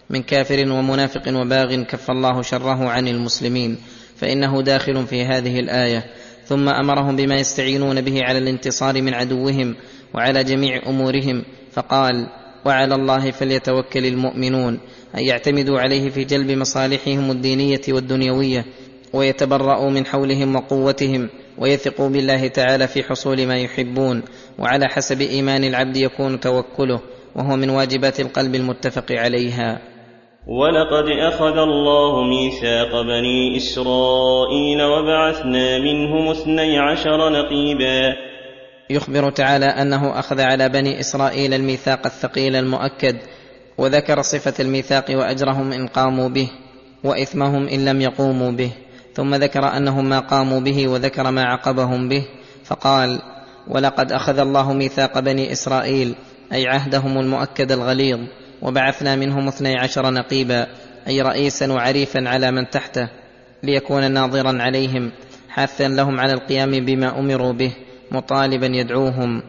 من 0.10 0.24
كافر 0.24 0.72
ومنافق 0.72 1.24
وباغ 1.28 1.84
كف 1.84 2.12
الله 2.12 2.42
شره 2.42 2.90
عن 2.90 3.08
المسلمين. 3.08 3.78
فإنه 4.24 4.62
داخل 4.62 5.08
في 5.08 5.26
هذه 5.26 5.60
الآية. 5.60 6.04
ثم 6.46 6.70
أمرهم 6.70 7.16
بما 7.16 7.36
يستعينون 7.36 8.02
به 8.02 8.24
على 8.24 8.38
الانتصار 8.38 9.02
من 9.02 9.14
عدوهم 9.14 9.76
وعلى 10.14 10.44
جميع 10.44 10.82
أمورهم. 10.88 11.44
فقال 11.72 12.28
وعلى 12.66 12.96
الله 12.96 13.32
فليتوكل 13.32 14.06
المؤمنون. 14.06 14.80
ان 15.16 15.20
يعتمدوا 15.20 15.80
عليه 15.80 16.10
في 16.10 16.24
جلب 16.24 16.52
مصالحهم 16.52 17.32
الدينية 17.32 17.82
والدنيوية 17.90 18.66
ويتبرأوا 19.14 19.90
من 19.90 20.06
حولهم 20.06 20.56
وقوتهم 20.56 21.30
ويثقوا 21.58 22.10
بالله 22.10 22.48
تعالى 22.48 22.88
في 22.88 23.04
حصول 23.04 23.48
ما 23.48 23.56
يحبون 23.58 24.24
وعلى 24.60 24.86
حسب 24.90 25.22
إيمان 25.22 25.64
العبد 25.64 25.98
يكون 25.98 26.40
توكله 26.40 27.02
وهو 27.36 27.56
من 27.56 27.70
واجبات 27.70 28.20
القلب 28.20 28.56
المتفق 28.56 29.06
عليها. 29.12 29.93
ولقد 30.48 31.06
أخذ 31.08 31.58
الله 31.58 32.24
ميثاق 32.24 33.02
بني 33.02 33.58
إسرائيل 33.58 34.84
وبعثنا 34.84 35.80
منهم 35.80 36.30
اثني 36.30 36.80
عشر 36.80 37.30
نقيبا. 37.30 38.16
يخبر 38.90 39.30
تعالى 39.30 39.66
أنه 39.66 40.20
أخذ 40.20 40.42
على 40.42 40.70
بني 40.70 41.00
إسرائيل 41.00 41.54
الميثاق 41.54 42.06
الثقيل 42.06 42.56
المؤكد 42.56 43.18
وذكر 43.78 44.22
صفة 44.22 44.54
الميثاق 44.60 45.06
وأجرهم 45.10 45.72
إن 45.72 45.88
قاموا 45.88 46.30
به 46.30 46.50
وإثمهم 47.04 47.68
إن 47.68 47.86
لم 47.86 48.02
يقوموا 48.02 48.52
به 48.52 48.72
ثم 49.14 49.36
ذكر 49.36 49.78
انهم 49.78 50.10
ما 50.10 50.20
قاموا 50.20 50.60
به 50.60 50.88
وذكر 50.88 51.32
ما 51.32 51.44
عقبهم 51.44 52.10
به 52.10 52.26
فقال 52.66 53.22
ولقد 53.68 54.12
أخذ 54.12 54.40
الله 54.40 54.74
ميثاق 54.74 55.20
بني 55.20 55.52
إسرائيل 55.52 56.16
أي 56.54 56.68
عهدهم 56.68 57.18
المؤكد 57.18 57.72
الغليظ. 57.72 58.20
وبعثنا 58.62 59.16
منهم 59.16 59.48
اثني 59.48 59.78
عشر 59.78 60.12
نقيبا 60.12 60.68
أي 61.08 61.22
رئيسا 61.22 61.74
وعريفا 61.74 62.30
على 62.30 62.52
من 62.52 62.70
تحته 62.70 63.10
ليكون 63.64 64.12
ناظرا 64.12 64.62
عليهم 64.62 65.12
حاثا 65.50 65.88
لهم 65.88 66.20
على 66.20 66.34
القيام 66.34 66.72
بما 66.86 67.20
أمروا 67.20 67.54
به 67.54 67.72
مطالبا 68.12 68.66
يدعوهم. 68.66 69.44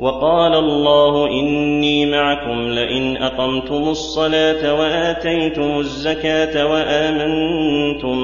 وقال 0.00 0.54
الله 0.54 1.26
إني 1.26 2.10
معكم 2.10 2.68
لئن 2.68 3.16
أقمتم 3.16 3.88
الصلاة 3.88 4.74
وآتيتم 4.74 5.78
الزكاة 5.78 6.66
وآمنتم 6.66 8.16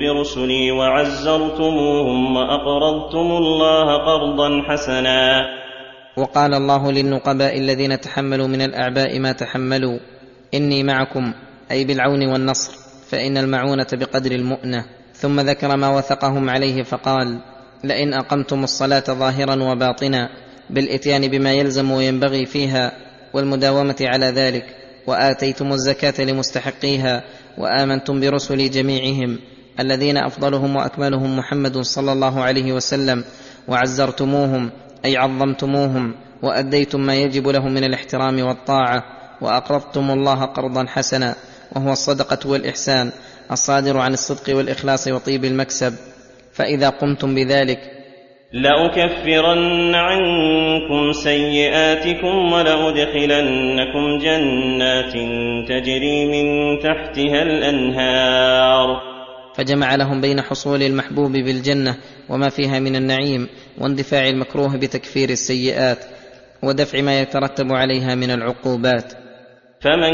برسلي 0.00 0.70
وعزرتموهم 0.70 2.36
وأقرضتم 2.36 3.18
الله 3.18 3.96
قرضا 3.96 4.62
حسنا. 4.68 5.46
وقال 6.16 6.54
الله 6.54 6.92
للنقباء 6.92 7.58
الذين 7.58 8.00
تحملوا 8.00 8.46
من 8.46 8.62
الأعباء 8.62 9.18
ما 9.18 9.32
تحملوا 9.32 9.98
إني 10.54 10.82
معكم 10.82 11.32
أي 11.70 11.84
بالعون 11.84 12.26
والنصر 12.26 12.72
فإن 13.08 13.36
المعونة 13.38 13.86
بقدر 13.92 14.32
المؤنة. 14.32 14.84
ثم 15.14 15.40
ذكر 15.40 15.76
ما 15.76 15.88
وثقهم 15.96 16.50
عليه 16.50 16.82
فقال 16.82 17.40
لئن 17.84 18.14
أقمتم 18.14 18.64
الصلاة 18.64 19.04
ظاهرا 19.08 19.62
وباطنا 19.62 20.28
بالإتيان 20.70 21.28
بما 21.28 21.52
يلزم 21.52 21.90
وينبغي 21.90 22.46
فيها 22.46 22.92
والمداومة 23.32 23.96
على 24.00 24.26
ذلك 24.26 24.64
وآتيتم 25.06 25.72
الزكاة 25.72 26.24
لمستحقيها 26.24 27.24
وآمنتم 27.58 28.20
برسلي 28.20 28.68
جميعهم 28.68 29.38
الذين 29.80 30.16
أفضلهم 30.16 30.76
وأكملهم 30.76 31.36
محمد 31.36 31.78
صلى 31.78 32.12
الله 32.12 32.42
عليه 32.42 32.72
وسلم 32.72 33.24
وعزرتموهم 33.68 34.70
أي 35.04 35.16
عظمتموهم 35.16 36.14
وأديتم 36.42 37.00
ما 37.00 37.14
يجب 37.14 37.48
لهم 37.48 37.74
من 37.74 37.84
الاحترام 37.84 38.40
والطاعة 38.42 39.04
وأقرضتم 39.40 40.10
الله 40.10 40.44
قرضا 40.44 40.86
حسنا 40.88 41.34
وهو 41.76 41.92
الصدقة 41.92 42.50
والإحسان 42.50 43.12
الصادر 43.52 43.98
عن 43.98 44.12
الصدق 44.12 44.56
والإخلاص 44.56 45.08
وطيب 45.08 45.44
المكسب. 45.44 45.94
فإذا 46.52 46.88
قمتم 46.88 47.34
بذلك 47.34 47.78
لأكفرن 48.52 49.94
عنكم 49.94 51.12
سيئاتكم 51.12 52.52
ولأدخلنكم 52.52 54.18
جنات 54.18 55.12
تجري 55.68 56.26
من 56.26 56.78
تحتها 56.78 57.42
الأنهار. 57.42 59.09
فجمع 59.60 59.94
لهم 59.94 60.20
بين 60.20 60.40
حصول 60.40 60.82
المحبوب 60.82 61.32
بالجنة 61.32 61.96
وما 62.28 62.48
فيها 62.48 62.78
من 62.78 62.96
النعيم 62.96 63.48
واندفاع 63.78 64.28
المكروه 64.28 64.76
بتكفير 64.76 65.30
السيئات 65.30 65.98
ودفع 66.62 67.00
ما 67.00 67.20
يترتب 67.20 67.72
عليها 67.72 68.14
من 68.14 68.30
العقوبات. 68.30 69.12
فمن 69.80 70.12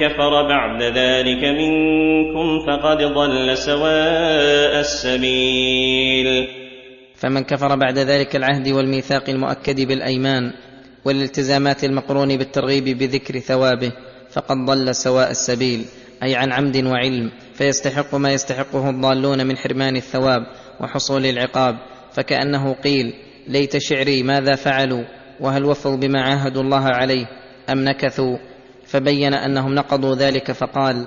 كفر 0.00 0.48
بعد 0.48 0.82
ذلك 0.82 1.44
منكم 1.44 2.66
فقد 2.66 2.98
ضل 2.98 3.56
سواء 3.56 4.80
السبيل. 4.80 6.48
فمن 7.16 7.44
كفر 7.44 7.76
بعد 7.76 7.98
ذلك 7.98 8.36
العهد 8.36 8.68
والميثاق 8.68 9.30
المؤكد 9.30 9.80
بالأيمان 9.80 10.52
والالتزامات 11.04 11.84
المقرون 11.84 12.36
بالترغيب 12.36 12.84
بذكر 12.84 13.38
ثوابه 13.38 13.92
فقد 14.30 14.56
ضل 14.56 14.94
سواء 14.94 15.30
السبيل 15.30 15.84
أي 16.22 16.34
عن 16.34 16.52
عمد 16.52 16.84
وعلم 16.84 17.30
فيستحق 17.62 18.14
ما 18.14 18.32
يستحقه 18.32 18.90
الضالون 18.90 19.46
من 19.46 19.56
حرمان 19.56 19.96
الثواب 19.96 20.42
وحصول 20.80 21.26
العقاب. 21.26 21.78
فكأنه 22.12 22.72
قيل 22.74 23.14
ليت 23.48 23.78
شعري 23.78 24.22
ماذا 24.22 24.54
فعلوا؟ 24.54 25.04
وهل 25.40 25.64
وفوا 25.64 25.96
بما 25.96 26.22
عاهدوا 26.22 26.62
الله 26.62 26.84
عليه 26.84 27.26
أم 27.70 27.84
نكثوا؟ 27.84 28.38
فبين 28.86 29.34
أنهم 29.34 29.74
نقضوا 29.74 30.14
ذلك 30.14 30.52
فقال 30.52 31.06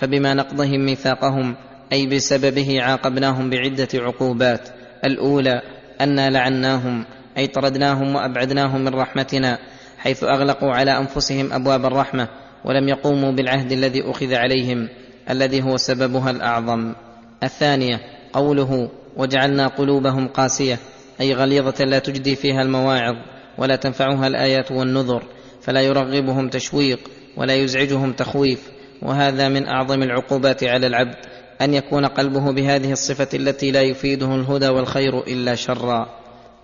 فبما 0.00 0.34
نقضهم 0.34 0.84
ميثاقهم 0.84 1.54
أي 1.92 2.06
بسببه 2.06 2.82
عاقبناهم 2.82 3.50
بعدة 3.50 3.88
عقوبات. 3.94 4.68
الأولى 5.04 5.62
انا 6.00 6.30
لعناهم 6.30 7.04
أي 7.38 7.46
طردناهم 7.46 8.14
وأبعدناهم 8.14 8.80
من 8.80 8.94
رحمتنا 8.94 9.58
حيث 9.98 10.24
أغلقوا 10.24 10.72
على 10.72 10.98
أنفسهم 10.98 11.52
أبواب 11.52 11.84
الرحمة 11.84 12.28
ولم 12.64 12.88
يقوموا 12.88 13.32
بالعهد 13.32 13.72
الذي 13.72 14.10
أخذ 14.10 14.34
عليهم 14.34 14.88
الذي 15.30 15.62
هو 15.62 15.76
سببها 15.76 16.30
الأعظم. 16.30 16.94
الثانية 17.42 18.00
قوله 18.32 18.90
وجعلنا 19.16 19.66
قلوبهم 19.66 20.28
قاسية 20.28 20.78
أي 21.20 21.34
غليظة 21.34 21.84
لا 21.84 21.98
تجدي 21.98 22.36
فيها 22.36 22.62
المواعظ 22.62 23.16
ولا 23.58 23.76
تنفعها 23.76 24.26
الآيات 24.26 24.72
والنذر 24.72 25.22
فلا 25.62 25.80
يرغبهم 25.80 26.48
تشويق 26.48 27.10
ولا 27.36 27.54
يزعجهم 27.54 28.12
تخويف. 28.12 28.79
وهذا 29.02 29.48
من 29.48 29.66
أعظم 29.66 30.02
العقوبات 30.02 30.64
على 30.64 30.86
العبد 30.86 31.16
أن 31.62 31.74
يكون 31.74 32.06
قلبه 32.06 32.52
بهذه 32.52 32.92
الصفة 32.92 33.28
التي 33.34 33.70
لا 33.70 33.82
يفيده 33.82 34.34
الهدى 34.34 34.68
والخير 34.68 35.20
إلا 35.20 35.54
شرا. 35.54 36.08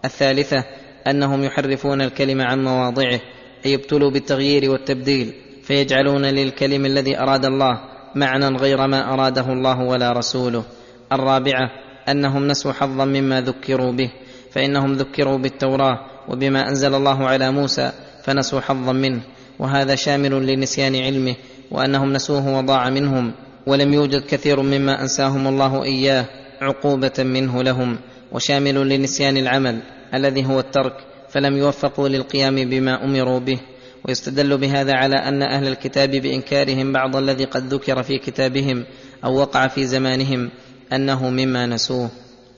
الثالثة 0.05 0.64
أنهم 1.07 1.45
يحرفون 1.45 2.03
الكلم 2.03 2.41
عن 2.41 2.64
مواضعه 2.64 3.20
أي 3.66 3.72
يبتلوا 3.72 4.11
بالتغيير 4.11 4.70
والتبديل 4.70 5.34
فيجعلون 5.62 6.24
للكلم 6.24 6.87
الذي 6.87 7.18
أراد 7.18 7.45
الله 7.45 7.80
معنى 8.14 8.47
غير 8.47 8.87
ما 8.87 9.12
أراده 9.14 9.53
الله 9.53 9.80
ولا 9.80 10.12
رسوله. 10.12 10.64
الرابعة 11.12 11.70
أنهم 12.09 12.49
نسوا 12.49 12.72
حظا 12.72 13.05
مما 13.05 13.41
ذكروا 13.41 13.93
به 13.93 14.11
فإنهم 14.53 14.93
ذكروا 14.93 15.39
بالتوراة 15.39 15.99
وبما 16.28 16.68
أنزل 16.68 16.95
الله 16.95 17.26
على 17.26 17.51
موسى 17.51 17.93
فنسوا 18.24 18.61
حظا 18.61 18.93
منه 18.93 19.20
وهذا 19.59 19.95
شامل 19.95 20.47
لنسيان 20.47 20.97
علمه 20.97 21.34
وأنهم 21.70 22.12
نسوه 22.12 22.58
وضاع 22.58 22.90
منهم 22.90 23.32
ولم 23.66 23.94
يوجد 23.94 24.22
كثير 24.26 24.62
مما 24.62 25.02
أنساهم 25.02 25.48
الله 25.48 25.84
إياه 25.84 26.24
عقوبة 26.60 27.12
منه 27.18 27.62
لهم 27.62 27.98
وشامل 28.32 28.88
لنسيان 28.88 29.36
العمل 29.36 29.82
الذي 30.14 30.46
هو 30.46 30.60
الترك 30.60 30.94
فلم 31.28 31.56
يوفقوا 31.56 32.08
للقيام 32.08 32.54
بما 32.54 33.04
أمروا 33.04 33.38
به 33.38 33.58
ويستدل 34.04 34.58
بهذا 34.58 34.92
على 34.94 35.14
أن 35.16 35.42
أهل 35.42 35.68
الكتاب 35.68 36.10
بإنكارهم 36.10 36.92
بعض 36.92 37.16
الذي 37.16 37.44
قد 37.44 37.74
ذكر 37.74 38.02
في 38.02 38.18
كتابهم 38.18 38.84
أو 39.24 39.36
وقع 39.40 39.68
في 39.68 39.86
زمانهم 39.86 40.50
أنه 40.92 41.30
مما 41.30 41.66
نسوه 41.66 42.10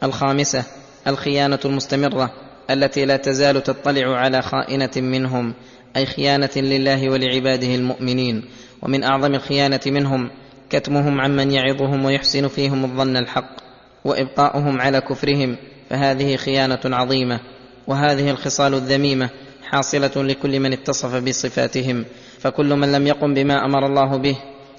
الخامسة 0.02 0.64
الخيانة 1.06 1.58
المستمرة 1.64 2.30
التي 2.70 3.04
لا 3.04 3.16
تزال 3.16 3.62
تطلع 3.62 4.16
على 4.16 4.42
خائنة 4.42 4.90
منهم 4.96 5.54
أي 5.96 6.06
خيانة 6.06 6.50
لله 6.56 7.10
ولعباده 7.10 7.74
المؤمنين 7.74 8.44
ومن 8.82 9.04
أعظم 9.04 9.34
الخيانة 9.34 9.80
منهم 9.86 10.30
كتمهم 10.70 11.20
عمن 11.20 11.50
يعظهم 11.50 12.04
ويحسن 12.04 12.48
فيهم 12.48 12.84
الظن 12.84 13.16
الحق 13.16 13.56
وإبقاؤهم 14.04 14.80
على 14.80 15.00
كفرهم 15.00 15.56
فهذه 15.90 16.36
خيانة 16.36 16.80
عظيمة 16.84 17.40
وهذه 17.86 18.30
الخصال 18.30 18.74
الذميمة 18.74 19.30
حاصلة 19.62 20.10
لكل 20.16 20.60
من 20.60 20.72
اتصف 20.72 21.14
بصفاتهم 21.14 22.04
فكل 22.38 22.74
من 22.74 22.92
لم 22.92 23.06
يقم 23.06 23.34
بما 23.34 23.64
أمر 23.64 23.86
الله 23.86 24.16
به 24.16 24.36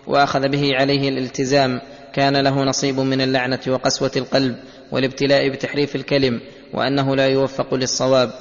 وأخذ 0.07 0.49
به 0.49 0.69
عليه 0.73 1.09
الالتزام 1.09 1.81
كان 2.13 2.37
له 2.37 2.63
نصيب 2.63 2.99
من 2.99 3.21
اللعنة 3.21 3.59
وقسوة 3.67 4.11
القلب 4.15 4.55
والابتلاء 4.91 5.49
بتحريف 5.49 5.95
الكلم 5.95 6.41
وأنه 6.73 7.15
لا 7.15 7.27
يوفق 7.27 7.73
للصواب 7.73 8.31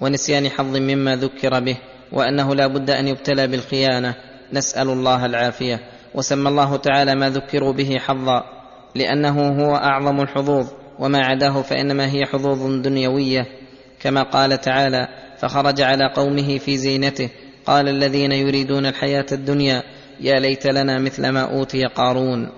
ونسيان 0.00 0.48
حظ 0.50 0.76
مما 0.76 1.16
ذكر 1.16 1.60
به 1.60 1.76
وأنه 2.12 2.54
لا 2.54 2.66
بد 2.66 2.90
أن 2.90 3.08
يبتلى 3.08 3.46
بالخيانة. 3.46 4.14
نسأل 4.52 4.88
الله 4.88 5.26
العافية. 5.26 5.80
وسمى 6.14 6.48
الله 6.48 6.76
تعالى 6.76 7.14
ما 7.14 7.30
ذكروا 7.30 7.72
به 7.72 7.96
حظا 7.98 8.42
لأنه 8.94 9.48
هو 9.48 9.76
أعظم 9.76 10.20
الحظوظ 10.20 10.66
وما 10.98 11.18
عداه 11.18 11.62
فإنما 11.62 12.10
هي 12.10 12.20
حظوظ 12.32 12.82
دنيوية. 12.82 13.46
كما 14.00 14.22
قال 14.22 14.60
تعالى 14.60 15.08
فخرج 15.38 15.80
على 15.80 16.12
قومه 16.14 16.58
في 16.58 16.76
زينته. 16.76 17.30
قال 17.66 17.88
الذين 17.88 18.32
يريدون 18.32 18.86
الحياة 18.86 19.26
الدنيا 19.32 19.82
يا 20.20 20.40
ليت 20.40 20.66
لنا 20.66 20.98
مثل 20.98 21.28
ما 21.28 21.40
أوتي 21.40 21.84
قارون. 21.84 22.48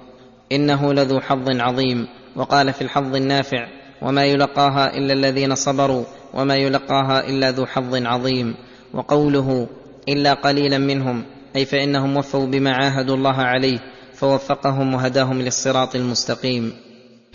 إنه 0.53 0.93
لذو 0.93 1.21
حظ 1.21 1.61
عظيم. 1.61 2.07
وقال 2.37 2.73
في 2.73 2.83
الحظ 2.83 3.17
النافع 3.17 3.67
وما 4.03 4.25
يلقاها 4.25 4.97
إلا 4.97 5.13
الذين 5.13 5.55
صبروا 5.55 6.05
وما 6.35 6.55
يلقاها 6.55 7.29
إلا 7.29 7.51
ذو 7.51 7.67
حظ 7.67 8.07
عظيم. 8.07 8.55
وقوله 8.95 9.69
إلا 10.09 10.35
قليلا 10.35 10.79
منهم. 10.79 11.25
أي 11.57 11.65
فإنهم 11.65 12.17
وفوا 12.17 12.47
بما 12.47 12.73
عاهدوا 12.73 13.17
الله 13.17 13.37
عليه 13.37 13.79
فوفقهم 14.13 14.95
وهداهم 14.95 15.43
للصراط 15.43 15.97
المستقيم. 15.97 16.73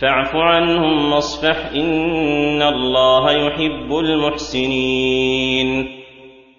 فاعف 0.01 0.36
عنهم 0.36 1.11
واصفح 1.11 1.70
إن 1.76 2.61
الله 2.61 3.32
يحب 3.32 3.91
المحسنين. 4.03 5.86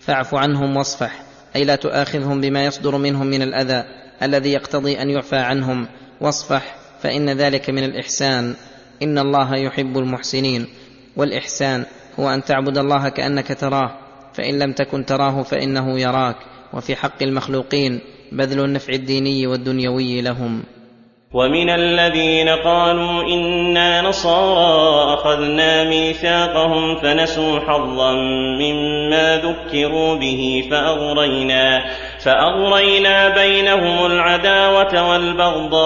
فاعف 0.01 0.35
عنهم 0.35 0.77
واصفح 0.77 1.23
أي 1.57 1.65
لا 1.65 1.77
تؤاخذهم 1.77 2.41
بما 2.41 2.65
يصدر 2.65 2.99
منهم 2.99 3.27
من 3.27 3.43
الأذى 3.43 3.85
الذي 4.23 4.53
يقتضي 4.53 5.03
أن 5.03 5.11
يعفى 5.11 5.37
عنهم. 5.37 5.89
واصفح 6.21 6.75
فإن 7.01 7.31
ذلك 7.31 7.71
من 7.71 7.85
الإحسان. 7.85 8.55
إن 9.03 9.19
الله 9.19 9.57
يحب 9.57 9.99
المحسنين. 9.99 10.67
والإحسان 11.17 11.85
هو 12.21 12.29
أن 12.29 12.45
تعبد 12.45 12.79
الله 12.79 13.09
كأنك 13.09 13.61
تراه 13.61 13.99
فإن 14.35 14.59
لم 14.59 14.73
تكن 14.73 15.05
تراه 15.05 15.43
فإنه 15.43 16.01
يراك. 16.01 16.37
وفي 16.75 16.97
حق 16.97 17.23
المخلوقين 17.23 18.01
بذل 18.33 18.65
النفع 18.65 18.93
الديني 18.93 19.47
والدنيوي 19.47 20.23
لهم. 20.23 20.63
ومن 21.35 21.71
الذين 21.71 22.49
قالوا 22.49 23.23
إنا 23.23 24.03
نصارى 24.03 25.15
أخذنا 25.15 25.85
ميثاقهم 25.85 26.97
فنسوا 26.97 27.61
حظا 27.61 28.13
مما 28.61 29.37
ذكروا 29.37 30.15
به 30.15 30.65
فأغرينا 30.71 31.85
فأغرينا 32.25 33.29
بينهم 33.29 34.07
العداوة 34.07 35.11
والبغضاء 35.11 35.81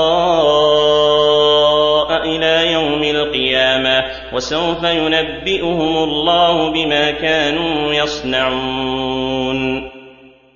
إلى 2.24 2.72
يوم 2.72 3.02
القيامة 3.02 4.04
وسوف 4.32 4.84
ينبئهم 4.84 5.96
الله 5.96 6.72
بما 6.72 7.10
كانوا 7.10 7.94
يصنعون. 7.94 9.93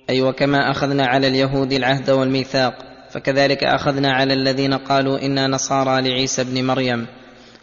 أي 0.09 0.21
وكما 0.21 0.71
أخذنا 0.71 1.05
على 1.05 1.27
اليهود 1.27 1.73
العهد 1.73 2.09
والميثاق 2.09 2.73
فكذلك 3.11 3.63
أخذنا 3.63 4.11
على 4.11 4.33
الذين 4.33 4.73
قالوا 4.73 5.25
إنا 5.25 5.47
نصارى 5.47 6.01
لعيسى 6.01 6.41
ابن 6.41 6.63
مريم 6.65 7.07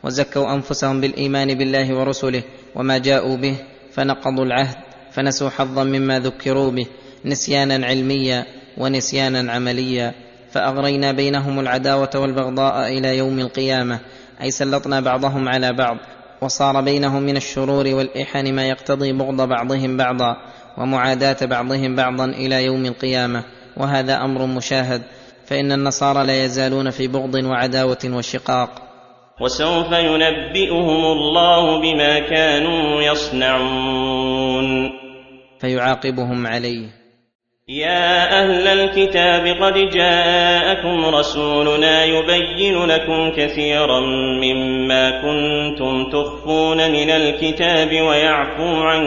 وزكوا 0.02 0.54
أنفسهم 0.54 1.00
بالإيمان 1.00 1.54
بالله 1.54 1.94
ورسله 1.94 2.42
وما 2.74 2.98
جاءوا 2.98 3.36
به 3.36 3.56
فنقضوا 3.92 4.44
العهد 4.44 4.76
فنسوا 5.12 5.50
حظا 5.50 5.84
مما 5.84 6.18
ذكروا 6.18 6.70
به 6.70 6.86
نسيانا 7.24 7.86
علميا 7.86 8.46
ونسيانا 8.78 9.52
عمليا 9.52 10.14
فأغرينا 10.52 11.12
بينهم 11.12 11.60
العداوة 11.60 12.10
والبغضاء 12.14 12.88
إلى 12.98 13.18
يوم 13.18 13.38
القيامة 13.38 14.00
أي 14.42 14.50
سلطنا 14.50 15.00
بعضهم 15.00 15.48
على 15.48 15.72
بعض 15.72 15.96
وصار 16.40 16.80
بينهم 16.80 17.22
من 17.22 17.36
الشرور 17.36 17.86
والاحن 17.86 18.54
ما 18.54 18.68
يقتضي 18.68 19.12
بغض 19.12 19.48
بعضهم 19.48 19.96
بعضا 19.96 20.36
ومعاداة 20.78 21.46
بعضهم 21.46 21.96
بعضا 21.96 22.24
إلى 22.24 22.64
يوم 22.64 22.86
القيامة 22.86 23.44
وهذا 23.76 24.24
أمر 24.24 24.46
مشاهد 24.46 25.02
فإن 25.46 25.72
النصارى 25.72 26.26
لا 26.26 26.44
يزالون 26.44 26.90
في 26.90 27.08
بغض 27.08 27.34
وعداوة 27.34 27.98
وشقاق. 28.04 28.82
وسوف 29.40 29.92
ينبئهم 29.92 31.04
الله 31.04 31.80
بما 31.80 32.18
كانوا 32.18 33.02
يصنعون. 33.02 34.90
فيعاقبهم 35.60 36.46
عليه. 36.46 36.95
يا 37.68 38.42
أهل 38.42 38.66
الكتاب 38.68 39.62
قد 39.62 39.74
جاءكم 39.74 41.14
رسولنا 41.14 42.04
يبين 42.04 42.84
لكم 42.84 43.30
كثيرا 43.36 44.00
مما 44.40 45.10
كنتم 45.10 46.10
تخفون 46.10 46.76
من 46.76 47.10
الكتاب 47.10 47.88
ويعفو 47.88 48.82
عن 48.82 49.02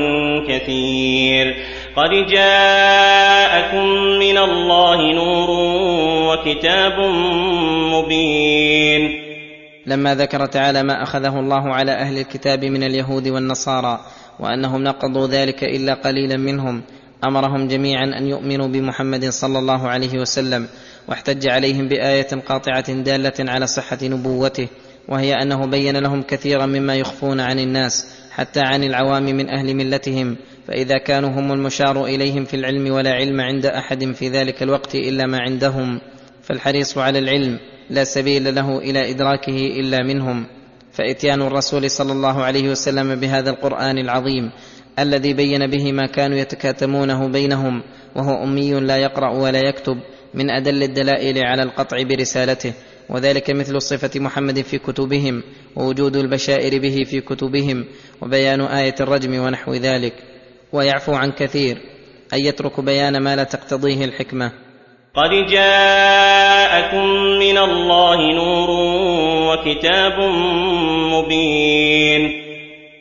كثير. 0.47 1.55
قد 1.95 2.09
جاءكم 2.31 3.85
من 4.19 4.37
الله 4.37 5.13
نور 5.13 5.49
وكتاب 6.29 6.99
مبين. 7.93 9.29
لما 9.85 10.15
ذكر 10.15 10.45
تعالى 10.45 10.83
ما 10.83 11.03
أخذه 11.03 11.39
الله 11.39 11.73
على 11.73 11.91
أهل 11.91 12.17
الكتاب 12.17 12.65
من 12.65 12.83
اليهود 12.83 13.27
والنصارى 13.27 13.99
وأنهم 14.39 14.83
نقضوا 14.83 15.27
ذلك 15.27 15.63
إلا 15.63 15.93
قليلا 15.93 16.37
منهم 16.37 16.83
أمرهم 17.23 17.67
جميعا 17.67 18.05
أن 18.17 18.27
يؤمنوا 18.27 18.67
بمحمد 18.67 19.25
صلى 19.29 19.59
الله 19.59 19.87
عليه 19.87 20.19
وسلم 20.19 20.67
واحتج 21.07 21.47
عليهم 21.47 21.87
بآية 21.87 22.27
قاطعة 22.47 22.93
دالة 22.93 23.33
على 23.39 23.67
صحة 23.67 23.97
نبوته 24.03 24.67
وهي 25.07 25.33
أنه 25.33 25.65
بين 25.65 25.97
لهم 25.97 26.21
كثيرا 26.21 26.65
مما 26.65 26.95
يخفون 26.95 27.39
عن 27.39 27.59
الناس 27.59 28.07
حتى 28.31 28.59
عن 28.59 28.83
العوام 28.83 29.23
من 29.23 29.49
أهل 29.49 29.75
ملتهم 29.75 30.37
فإذا 30.67 30.97
كانوا 30.97 31.29
هم 31.29 31.51
المشار 31.51 32.05
إليهم 32.05 32.45
في 32.45 32.53
العلم 32.53 32.93
ولا 32.93 33.11
علم 33.11 33.41
عند 33.41 33.65
أحد 33.65 34.11
في 34.11 34.29
ذلك 34.29 34.63
الوقت 34.63 34.95
إلا 34.95 35.25
ما 35.25 35.37
عندهم 35.41 36.01
فالحريص 36.43 36.97
على 36.97 37.19
العلم 37.19 37.59
لا 37.89 38.03
سبيل 38.03 38.55
له 38.55 38.77
إلى 38.77 39.11
إدراكه 39.11 39.57
إلا 39.79 40.03
منهم. 40.03 40.45
فإتيان 40.93 41.41
الرسول 41.41 41.91
صلى 41.91 42.11
الله 42.11 42.43
عليه 42.43 42.69
وسلم 42.69 43.15
بهذا 43.15 43.49
القرآن 43.49 43.97
العظيم 43.97 44.51
الذي 44.99 45.33
بين 45.33 45.67
به 45.67 45.91
ما 45.91 46.05
كانوا 46.05 46.37
يتكاتمونه 46.37 47.27
بينهم 47.27 47.83
وهو 48.15 48.43
أمي 48.43 48.73
لا 48.73 48.97
يقرأ 48.97 49.29
ولا 49.29 49.59
يكتب 49.59 49.97
من 50.33 50.49
أدل 50.49 50.83
الدلائل 50.83 51.43
على 51.43 51.63
القطع 51.63 52.03
برسالته. 52.03 52.73
وذلك 53.09 53.49
مثل 53.49 53.81
صفة 53.81 54.19
محمد 54.19 54.61
في 54.61 54.77
كتبهم 54.77 55.43
ووجود 55.75 56.15
البشائر 56.15 56.81
به 56.81 57.03
في 57.05 57.21
كتبهم 57.21 57.85
وبيان 58.21 58.61
آية 58.61 58.95
الرجم 58.99 59.39
ونحو 59.39 59.73
ذلك. 59.73 60.13
ويعفو 60.73 61.13
عن 61.13 61.31
كثير 61.31 61.77
ان 62.33 62.39
يترك 62.39 62.79
بيان 62.79 63.23
ما 63.23 63.35
لا 63.35 63.43
تقتضيه 63.43 64.05
الحكمة. 64.05 64.51
قد 65.15 65.29
جاءكم 65.51 67.05
من 67.39 67.57
الله 67.57 68.17
نور 68.35 68.69
وكتاب 69.49 70.19
مبين. 71.13 72.49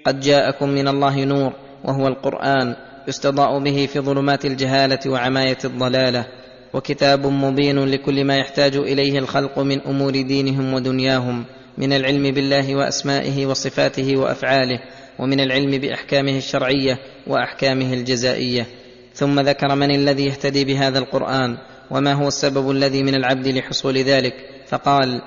قد 0.07 0.21
جاءكم 0.21 0.69
من 0.69 0.89
الله 0.89 1.25
نور 1.25 1.68
وهو 1.85 2.09
القرآن 2.09 2.77
يستضاء 3.09 3.59
به 3.59 3.87
في 3.87 4.01
ظلمات 4.01 4.45
الجهالة 4.45 4.99
وعماية 5.07 5.59
الضلالة 5.65 6.27
وكتاب 6.75 7.27
مبين 7.27 7.85
لكل 7.85 8.25
ما 8.25 8.37
يحتاج 8.37 8.77
إليه 8.77 9.19
الخلق 9.19 9.59
من 9.59 9.81
أمور 9.81 10.11
دينهم 10.11 10.75
ودنياهم 10.75 11.45
من 11.79 11.93
العلم 11.93 12.23
بالله 12.35 12.77
وأسمائه 12.77 13.47
وصفاته 13.47 14.17
وأفعاله 14.17 14.81
ومن 15.19 15.41
العلم 15.41 15.71
بأحكامه 15.71 16.37
الشرعية 16.37 16.99
وأحكامه 17.27 17.93
الجزائية. 17.93 18.67
ثم 19.15 19.41
ذكر 19.41 19.75
من 19.75 19.91
الذي 19.91 20.27
يهتدي 20.27 20.65
بهذا 20.65 20.99
القرآن 20.99 21.59
وما 21.91 22.13
هو 22.13 22.29
السبب 22.29 22.71
الذي 22.71 23.03
من 23.03 23.15
العبد 23.15 23.49
لحصول 23.49 23.99
ذلك؟ 23.99 24.35
فقال 24.67 25.23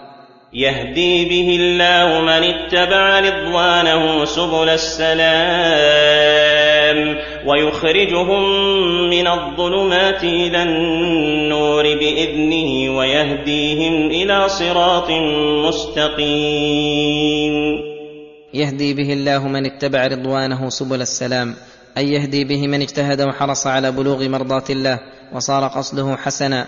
يهدي 0.54 1.26
به 1.26 1.56
الله 1.60 2.22
من 2.22 2.44
اتبع 2.44 3.20
رضوانه 3.20 4.26
سبل 4.26 4.70
السلام 4.70 5.28
ويخرجهم 7.48 8.44
من 9.10 9.28
الظلمات 9.28 10.24
إلى 10.24 10.64
النور 10.64 11.84
بإذنه 11.84 12.98
ويهديهم 12.98 14.08
إلى 14.12 14.50
صراط 14.50 15.12
مستقيم. 15.68 17.54
يهدي 18.54 18.94
به 18.94 19.14
الله 19.14 19.48
من 19.48 19.66
اتبع 19.66 20.08
رضوانه 20.08 20.70
سبل 20.70 21.02
السلام 21.02 21.56
أي 21.98 22.12
يهدي 22.12 22.44
به 22.44 22.68
من 22.68 22.82
اجتهد 22.82 23.22
وحرص 23.22 23.68
على 23.68 23.92
بلوغ 23.92 24.30
مرضاه 24.30 24.64
الله 24.70 25.00
وصار 25.34 25.68
قصده 25.68 26.16
حسنا 26.16 26.68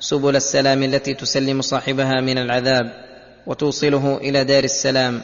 سبل 0.00 0.36
السلام 0.36 0.82
التي 0.82 1.14
تسلم 1.14 1.60
صاحبها 1.60 2.20
من 2.20 2.38
العذاب. 2.38 3.06
وتوصله 3.46 4.16
إلى 4.16 4.44
دار 4.44 4.64
السلام 4.64 5.22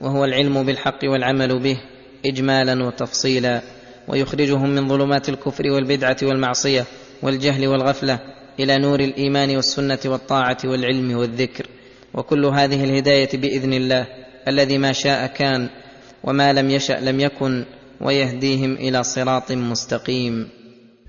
وهو 0.00 0.24
العلم 0.24 0.62
بالحق 0.62 0.98
والعمل 1.04 1.58
به 1.58 1.80
اجمالا 2.26 2.84
وتفصيلا 2.84 3.62
ويخرجهم 4.08 4.70
من 4.70 4.88
ظلمات 4.88 5.28
الكفر 5.28 5.70
والبدعة 5.70 6.16
والمعصية 6.22 6.84
والجهل 7.22 7.66
والغفلة 7.66 8.20
إلى 8.60 8.78
نور 8.78 9.00
الإيمان 9.00 9.56
والسنة 9.56 9.98
والطاعة 10.04 10.58
والعلم 10.64 11.16
والذكر. 11.16 11.66
وكل 12.14 12.44
هذه 12.44 12.84
الهداية 12.84 13.28
بإذن 13.34 13.72
الله 13.72 14.06
الذي 14.48 14.78
ما 14.78 14.92
شاء 14.92 15.26
كان 15.26 15.68
وما 16.24 16.52
لم 16.52 16.70
يشأ 16.70 16.92
لم 16.92 17.20
يكن 17.20 17.64
ويهديهم 18.00 18.74
إلى 18.74 19.02
صراط 19.02 19.52
مستقيم. 19.52 20.48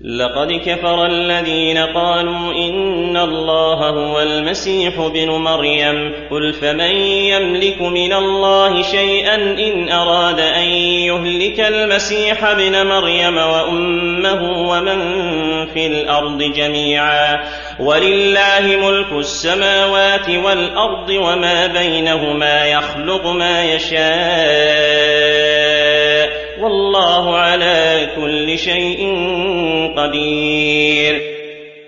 لقد 0.04 0.52
كفر 0.66 1.06
الذين 1.06 1.78
قالوا 1.78 2.52
إن 2.52 3.16
الله 3.16 3.88
هو 3.88 4.20
المسيح 4.20 4.98
ابن 4.98 5.30
مريم. 5.30 6.12
قل 6.30 6.52
فمن 6.52 6.96
يملك 7.06 7.82
من 7.82 8.12
الله 8.12 8.82
شيئا 8.82 9.34
إن 9.34 9.88
أراد 9.88 10.40
أن 10.40 10.68
يهلك 11.06 11.60
المسيح 11.60 12.44
ابن 12.44 12.86
مريم 12.86 13.36
وأمه 13.36 14.68
ومن 14.70 14.98
في 15.66 15.86
الأرض 15.86 16.42
جميعا. 16.42 17.40
ولله 17.80 18.60
ملك 18.60 19.12
السماوات 19.12 20.30
والأرض 20.30 21.10
وما 21.10 21.66
بينهما 21.66 22.66
يخلق 22.66 23.26
ما 23.26 23.64
يشاء. 23.64 24.02
والله 26.62 27.36
على 27.36 28.08
كل 28.16 28.58
شيء 28.58 29.00
قدير. 29.96 31.20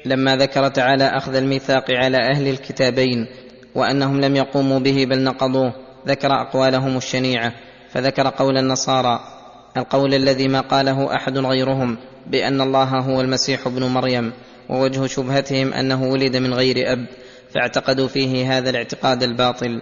لما 0.05 0.37
ذكر 0.37 0.69
تعالى 0.69 1.05
أخذ 1.05 1.35
الميثاق 1.35 1.91
على 1.91 2.17
أهل 2.17 2.49
الكتابين 2.49 3.27
وأنهم 3.75 4.21
لم 4.21 4.37
يقوموا 4.37 4.79
به 4.79 5.05
بل 5.05 5.25
نقضوه 5.25 5.73
ذكر 6.07 6.33
أقوالهم 6.33 6.97
الشنيعة 6.97 7.53
فذكر 7.91 8.29
قول 8.29 8.59
النصارى 8.59 9.21
القول 9.77 10.15
الذي 10.15 10.49
ما 10.49 10.61
قاله 10.61 11.15
أحد 11.15 11.39
غيرهم 11.39 11.97
بأن 12.27 12.61
الله 12.61 12.99
هو 12.99 13.21
المسيح 13.21 13.67
ابن 13.67 13.85
مريم 13.85 14.33
ووجه 14.69 15.07
شبهتهم 15.07 15.73
أنه 15.73 16.05
ولد 16.05 16.37
من 16.37 16.55
غير 16.55 16.93
أب 16.93 17.07
فاعتقدوا 17.55 18.09
فيه 18.09 18.59
هذا 18.59 18.71
الاعتقاد 18.71 19.23
الباطل 19.23 19.81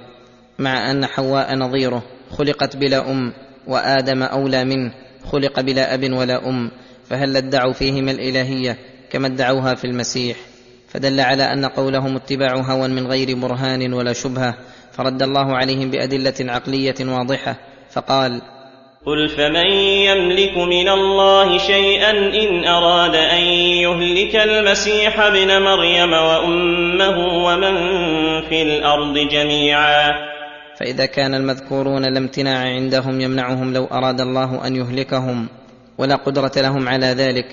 مع 0.58 0.90
أن 0.90 1.06
حواء 1.06 1.54
نظيره 1.54 2.02
خلقت 2.30 2.76
بلا 2.76 3.10
أم 3.10 3.32
وآدم 3.66 4.22
أولى 4.22 4.64
منه 4.64 4.92
خلق 5.24 5.60
بلا 5.60 5.94
أب 5.94 6.12
ولا 6.12 6.48
أم 6.48 6.70
فهل 7.10 7.36
ادعوا 7.36 7.72
فيهما 7.72 8.10
الإلهية 8.10 8.78
كما 9.10 9.26
ادعوها 9.26 9.74
في 9.74 9.84
المسيح؟ 9.84 10.36
فدل 10.88 11.20
على 11.20 11.42
أن 11.42 11.64
قولهم 11.64 12.16
اتباع 12.16 12.56
هوى 12.56 12.88
من 12.88 13.06
غير 13.06 13.36
برهان 13.36 13.92
ولا 13.92 14.12
شبهة 14.12 14.54
فرد 14.92 15.22
الله 15.22 15.56
عليهم 15.56 15.90
بأدلة 15.90 16.34
عقلية 16.40 16.94
واضحة 17.00 17.56
فقال 17.90 18.42
قل 19.06 19.28
فمن 19.28 19.70
يملك 20.06 20.58
من 20.58 20.88
الله 20.88 21.58
شيئا 21.58 22.10
إن 22.10 22.64
أراد 22.64 23.14
أن 23.14 23.42
يهلك 23.82 24.36
المسيح 24.36 25.20
ابن 25.20 25.62
مريم 25.62 26.12
وأمه 26.12 27.44
ومن 27.44 27.74
في 28.48 28.62
الأرض 28.62 29.18
جميعا. 29.18 30.31
فإذا 30.82 31.06
كان 31.06 31.34
المذكورون 31.34 32.04
لا 32.04 32.18
امتناع 32.18 32.58
عندهم 32.58 33.20
يمنعهم 33.20 33.74
لو 33.74 33.84
أراد 33.84 34.20
الله 34.20 34.66
أن 34.66 34.76
يهلكهم 34.76 35.48
ولا 35.98 36.16
قدرة 36.16 36.52
لهم 36.56 36.88
على 36.88 37.06
ذلك 37.06 37.46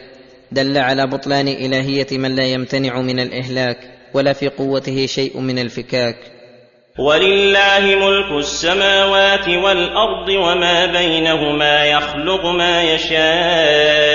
دل 0.52 0.78
على 0.78 1.08
بطلان 1.08 1.48
إلهية 1.48 2.08
من 2.12 2.36
لا 2.36 2.46
يمتنع 2.46 3.02
من 3.02 3.20
الإهلاك 3.20 3.78
ولا 4.14 4.34
في 4.34 4.48
قوته 4.48 5.06
شيء 5.06 5.40
من 5.40 5.60
الفكاك. 5.60 6.16
ولله 7.00 7.80
ملك 7.80 8.32
السماوات 8.40 9.48
والأرض 9.50 10.30
وما 10.30 10.86
بينهما 10.86 11.86
يخلق 11.86 12.46
ما 12.46 12.84
يشاء. 12.84 14.10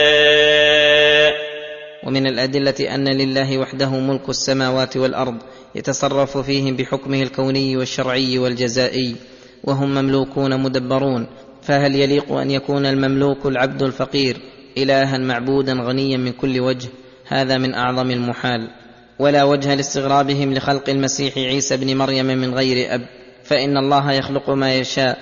ومن 2.07 2.27
الأدلة 2.27 2.95
أن 2.95 3.09
لله 3.09 3.59
وحده 3.59 3.91
ملك 3.91 4.29
السماوات 4.29 4.97
والأرض 4.97 5.37
يتصرف 5.75 6.39
فيهم 6.39 6.77
بحكمه 6.77 7.23
الكوني 7.23 7.77
والشرعي 7.77 8.39
والجزائي 8.39 9.17
وهم 9.65 9.95
مملوكون 9.95 10.63
مدبرون. 10.63 11.27
فهل 11.63 11.95
يليق 11.95 12.33
أن 12.33 12.51
يكون 12.51 12.87
المملوك 12.87 13.47
العبد 13.47 13.83
الفقير 13.83 14.37
الها 14.79 15.19
معبودا 15.19 15.73
غنيا 15.73 16.17
من 16.17 16.33
كل 16.33 16.61
وجه؟ 16.61 16.89
هذا 17.29 17.59
من 17.59 17.75
أعظم 17.75 18.11
المحال. 18.11 18.71
ولا 19.19 19.45
وجه 19.45 19.75
لاستغرابهم 19.75 20.55
لخلق 20.55 20.91
المسيح 20.91 21.39
عيسى 21.39 21.75
ابن 21.75 21.97
مريم 21.97 22.27
من 22.27 22.55
غير 22.55 22.95
أب. 22.95 23.07
فإن 23.45 23.77
الله 23.77 24.13
يخلق 24.13 24.51
ما 24.51 24.75
يشاء 24.75 25.19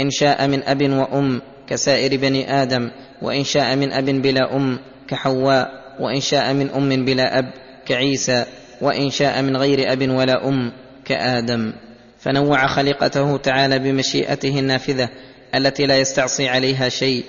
إن 0.00 0.10
شاء 0.10 0.46
من 0.48 0.62
أب 0.62 0.82
وأم 0.82 1.42
كسائر 1.66 2.16
بني 2.16 2.62
آدم 2.62 2.90
وإن 3.22 3.44
شاء 3.44 3.76
من 3.76 3.92
أب 3.92 4.04
بلا 4.04 4.56
أم 4.56 4.78
كحواء 5.08 5.70
وإن 6.00 6.20
شاء 6.20 6.52
من 6.52 6.70
أم 6.70 7.04
بلا 7.04 7.38
أب 7.38 7.50
كعيسى. 7.86 8.44
وإن 8.80 9.10
شاء 9.10 9.42
من 9.42 9.56
غير 9.56 9.92
أب 9.92 10.10
ولا 10.10 10.48
أم 10.48 10.72
كآدم. 11.04 11.72
فنوع 12.18 12.66
خليقته 12.66 13.36
تعالى 13.36 13.78
بمشيئته 13.78 14.58
النافذة 14.58 15.08
التي 15.54 15.86
لا 15.86 15.98
يستعصي 15.98 16.48
عليها 16.48 16.88
شيء. 16.88 17.24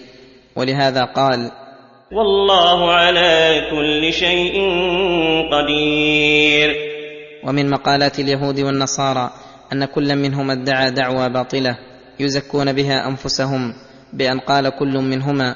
ولهذا 0.55 1.03
قال 1.03 1.51
والله 2.11 2.91
على 2.91 3.67
كل 3.71 4.13
شيء 4.13 4.53
قدير. 5.51 6.75
ومن 7.43 7.69
مقالات 7.69 8.19
اليهود 8.19 8.59
والنصارى 8.59 9.31
أن 9.73 9.85
كل 9.85 10.15
منهما 10.15 10.53
ادعى 10.53 10.91
دعوى 10.91 11.29
باطلة 11.29 11.77
يزكون 12.19 12.73
بها 12.73 13.07
أنفسهم 13.07 13.73
بأن 14.13 14.39
قال 14.39 14.69
كل 14.69 14.97
منهما 14.97 15.55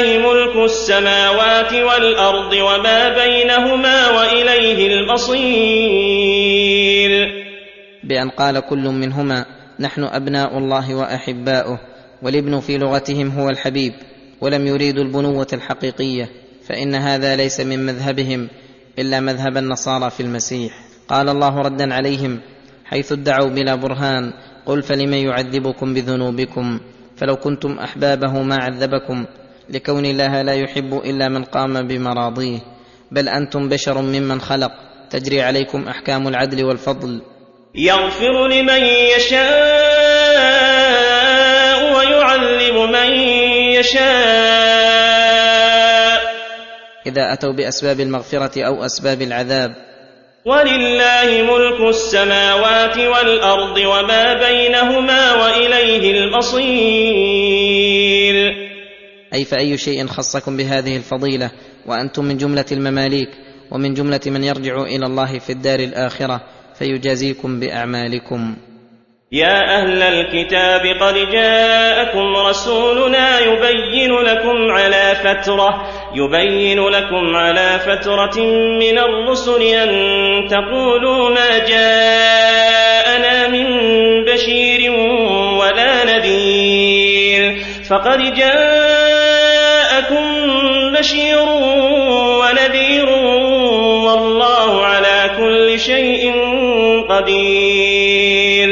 ولله 0.00 0.32
ملك 0.32 0.56
السماوات 0.56 1.72
والأرض 1.72 2.52
وما 2.52 3.08
بينهما 3.14 4.10
وإليه 4.10 4.86
المصير. 4.92 5.50
بأن 8.04 8.30
قال 8.30 8.60
كل 8.60 8.88
منهما 8.88 9.46
نحن 9.80 10.04
أبناء 10.04 10.58
الله 10.58 10.94
وأحباؤه 10.94 11.78
والابن 12.22 12.60
في 12.60 12.78
لغتهم 12.78 13.28
هو 13.28 13.48
الحبيب 13.48 13.92
ولم 14.40 14.66
يريدوا 14.66 15.04
البنوة 15.04 15.46
الحقيقية 15.52 16.28
فإن 16.68 16.94
هذا 16.94 17.36
ليس 17.36 17.60
من 17.60 17.86
مذهبهم 17.86 18.48
إلا 18.98 19.20
مذهب 19.20 19.56
النصارى 19.56 20.10
في 20.10 20.20
المسيح. 20.20 20.72
قال 21.08 21.28
الله 21.28 21.58
ردا 21.58 21.94
عليهم 21.94 22.40
حيث 22.84 23.12
ادعوا 23.12 23.48
بلا 23.48 23.74
برهان 23.74 24.32
قل 24.66 24.82
فلم 24.82 25.14
يعذبكم 25.14 25.94
بذنوبكم؟ 25.94 26.80
فلو 27.16 27.36
كنتم 27.36 27.78
أحبابه 27.78 28.42
ما 28.42 28.56
عذبكم 28.60 29.26
لكون 29.70 30.06
الله 30.06 30.42
لا 30.42 30.54
يحب 30.54 30.94
إلا 31.04 31.28
من 31.28 31.44
قام 31.44 31.86
بمراضيه. 31.86 32.58
بل 33.10 33.28
أنتم 33.28 33.68
بشر 33.68 33.98
ممن 33.98 34.40
خلق. 34.40 34.72
تجري 35.10 35.42
عليكم 35.42 35.88
أحكام 35.88 36.28
العدل 36.28 36.64
والفضل. 36.64 37.22
يغفر 37.74 38.48
لمن 38.48 38.84
يشاء 38.84 39.40
ويعذب 41.96 42.74
من 42.74 43.12
يشاء. 43.72 44.00
إذا 47.06 47.32
أتوا 47.32 47.52
بأسباب 47.52 48.00
المغفرة 48.00 48.62
أو 48.66 48.84
أسباب 48.84 49.22
العذاب. 49.22 49.74
ولله 50.44 51.42
ملك 51.42 51.80
السماوات 51.88 52.98
والأرض 52.98 53.78
وما 53.78 54.34
بينهما 54.34 55.34
وإليه 55.34 56.10
المصير. 56.10 56.70
أي 59.34 59.44
فأي 59.44 59.76
شيء 59.76 60.06
خصكم 60.06 60.56
بهذه 60.56 60.96
الفضيلة 60.96 61.50
وأنتم 61.86 62.24
من 62.24 62.36
جملة 62.36 62.64
المماليك 62.72 63.28
ومن 63.70 63.94
جملة 63.94 64.20
من 64.26 64.44
يرجع 64.44 64.82
إلى 64.82 65.06
الله 65.06 65.38
في 65.38 65.50
الدار 65.50 65.78
الآخرة 65.78 66.40
فيجازيكم 66.78 67.60
بأعمالكم. 67.60 68.56
يا 69.32 69.78
أهل 69.78 70.02
الكتاب 70.02 70.80
قد 71.00 71.14
جاءكم 71.32 72.36
رسولنا 72.36 73.38
يبين 73.40 74.12
لكم 74.12 74.70
على 74.70 75.16
فترة 75.24 75.88
يبين 76.14 76.88
لكم 76.88 77.36
على 77.36 77.78
فترة 77.78 78.40
من 78.80 78.98
الرسل 78.98 79.62
أن 79.62 79.88
تقولوا 80.48 81.30
ما 81.30 81.58
جاءنا 81.58 83.48
من 83.48 83.66
بشير 84.24 84.90
ولا 85.60 86.04
نذير. 86.04 87.64
فقد 87.90 88.34
جاءكم 88.34 89.19
بشير 91.00 91.38
ونذير 92.40 93.08
والله 94.06 94.86
على 94.86 95.30
كل 95.38 95.80
شيء 95.80 96.32
قدير. 97.10 98.70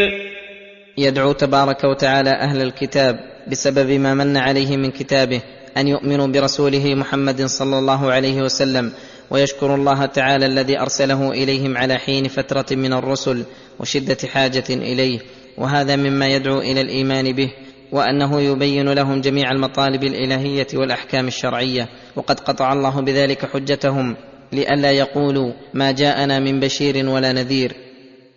يدعو 0.98 1.32
تبارك 1.32 1.84
وتعالى 1.84 2.30
أهل 2.30 2.62
الكتاب 2.62 3.20
بسبب 3.50 3.90
ما 3.90 4.14
من 4.14 4.36
عليه 4.36 4.76
من 4.76 4.90
كتابه 4.90 5.40
أن 5.76 5.88
يؤمنوا 5.88 6.26
برسوله 6.26 6.94
محمد 6.94 7.46
صلى 7.46 7.78
الله 7.78 8.12
عليه 8.12 8.42
وسلم 8.42 8.92
ويشكر 9.30 9.74
الله 9.74 10.06
تعالى 10.06 10.46
الذي 10.46 10.80
أرسله 10.80 11.30
إليهم 11.30 11.76
على 11.76 11.98
حين 11.98 12.28
فترة 12.28 12.66
من 12.70 12.92
الرسل 12.92 13.44
وشدة 13.80 14.18
حاجة 14.32 14.64
إليه 14.70 15.18
وهذا 15.58 15.96
مما 15.96 16.28
يدعو 16.28 16.58
إلى 16.58 16.80
الإيمان 16.80 17.32
به 17.32 17.50
وأنه 17.92 18.40
يبين 18.40 18.92
لهم 18.92 19.20
جميع 19.20 19.50
المطالب 19.50 20.04
الإلهية 20.04 20.66
والأحكام 20.74 21.26
الشرعية 21.26 21.88
وقد 22.16 22.40
قطع 22.40 22.72
الله 22.72 23.00
بذلك 23.00 23.46
حجتهم 23.52 24.16
لئلا 24.52 24.92
يقولوا 24.92 25.52
ما 25.74 25.92
جاءنا 25.92 26.38
من 26.38 26.60
بشير 26.60 27.08
ولا 27.08 27.32
نذير. 27.32 27.72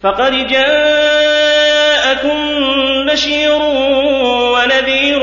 فقد 0.01 0.47
جاءكم 0.47 2.37
بشير 3.11 3.59
ونذير 4.53 5.21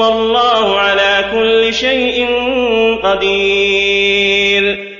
والله 0.00 0.78
على 0.78 1.24
كل 1.32 1.74
شيء 1.74 2.26
قدير. 3.02 4.92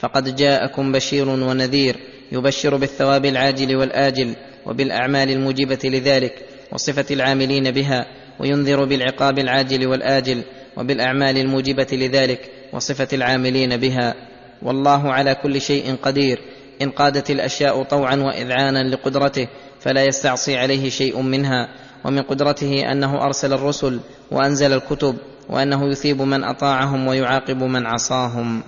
فقد 0.00 0.36
جاءكم 0.36 0.92
بشير 0.92 1.28
ونذير 1.28 1.96
يبشر 2.32 2.76
بالثواب 2.76 3.24
العاجل 3.24 3.76
والآجل 3.76 4.34
وبالأعمال 4.66 5.30
الموجبة 5.30 5.78
لذلك 5.84 6.34
وصفة 6.72 7.14
العاملين 7.14 7.70
بها 7.70 8.06
وينذر 8.40 8.84
بالعقاب 8.84 9.38
العاجل 9.38 9.86
والآجل 9.86 10.42
وبالأعمال 10.76 11.38
الموجبة 11.38 11.86
لذلك 11.92 12.50
وصفة 12.72 13.08
العاملين 13.12 13.76
بها. 13.76 14.14
والله 14.62 15.12
على 15.12 15.34
كل 15.34 15.60
شيء 15.60 15.96
قدير. 16.02 16.40
إن 16.82 16.90
قادت 16.90 17.30
الأشياء 17.30 17.82
طوعا 17.82 18.16
واذعانا 18.16 18.88
لقدرته 18.94 19.48
فلا 19.80 20.04
يستعصي 20.04 20.56
عليه 20.56 20.90
شيء 20.90 21.20
منها. 21.20 21.68
ومن 22.04 22.22
قدرته 22.22 22.92
أنه 22.92 23.24
أرسل 23.24 23.52
الرسل 23.52 24.00
وأنزل 24.30 24.72
الكتب 24.72 25.16
وأنه 25.48 25.90
يثيب 25.90 26.22
من 26.22 26.44
أطاعهم 26.44 27.06
ويعاقب 27.06 27.62
من 27.62 27.86
عصاهم. 27.86 28.62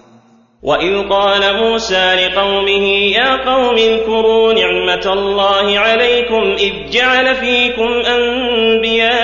وإذ 0.66 1.08
قال 1.08 1.56
موسى 1.56 2.14
لقومه 2.14 2.86
يا 3.14 3.36
قوم 3.36 3.76
اذكروا 3.76 4.52
نعمة 4.52 5.12
الله 5.12 5.78
عليكم 5.78 6.56
إذ 6.58 6.90
جعل 6.90 7.34
فيكم 7.34 7.88
أنبياء 8.16 9.16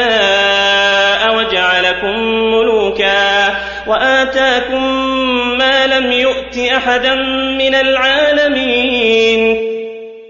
وجعلكم 1.36 2.18
ملوكا 2.55 3.49
وآتاكم 3.86 4.82
ما 5.59 5.86
لم 5.86 6.12
يؤت 6.12 6.59
أحدا 6.59 7.14
من 7.59 7.74
العالمين 7.74 9.57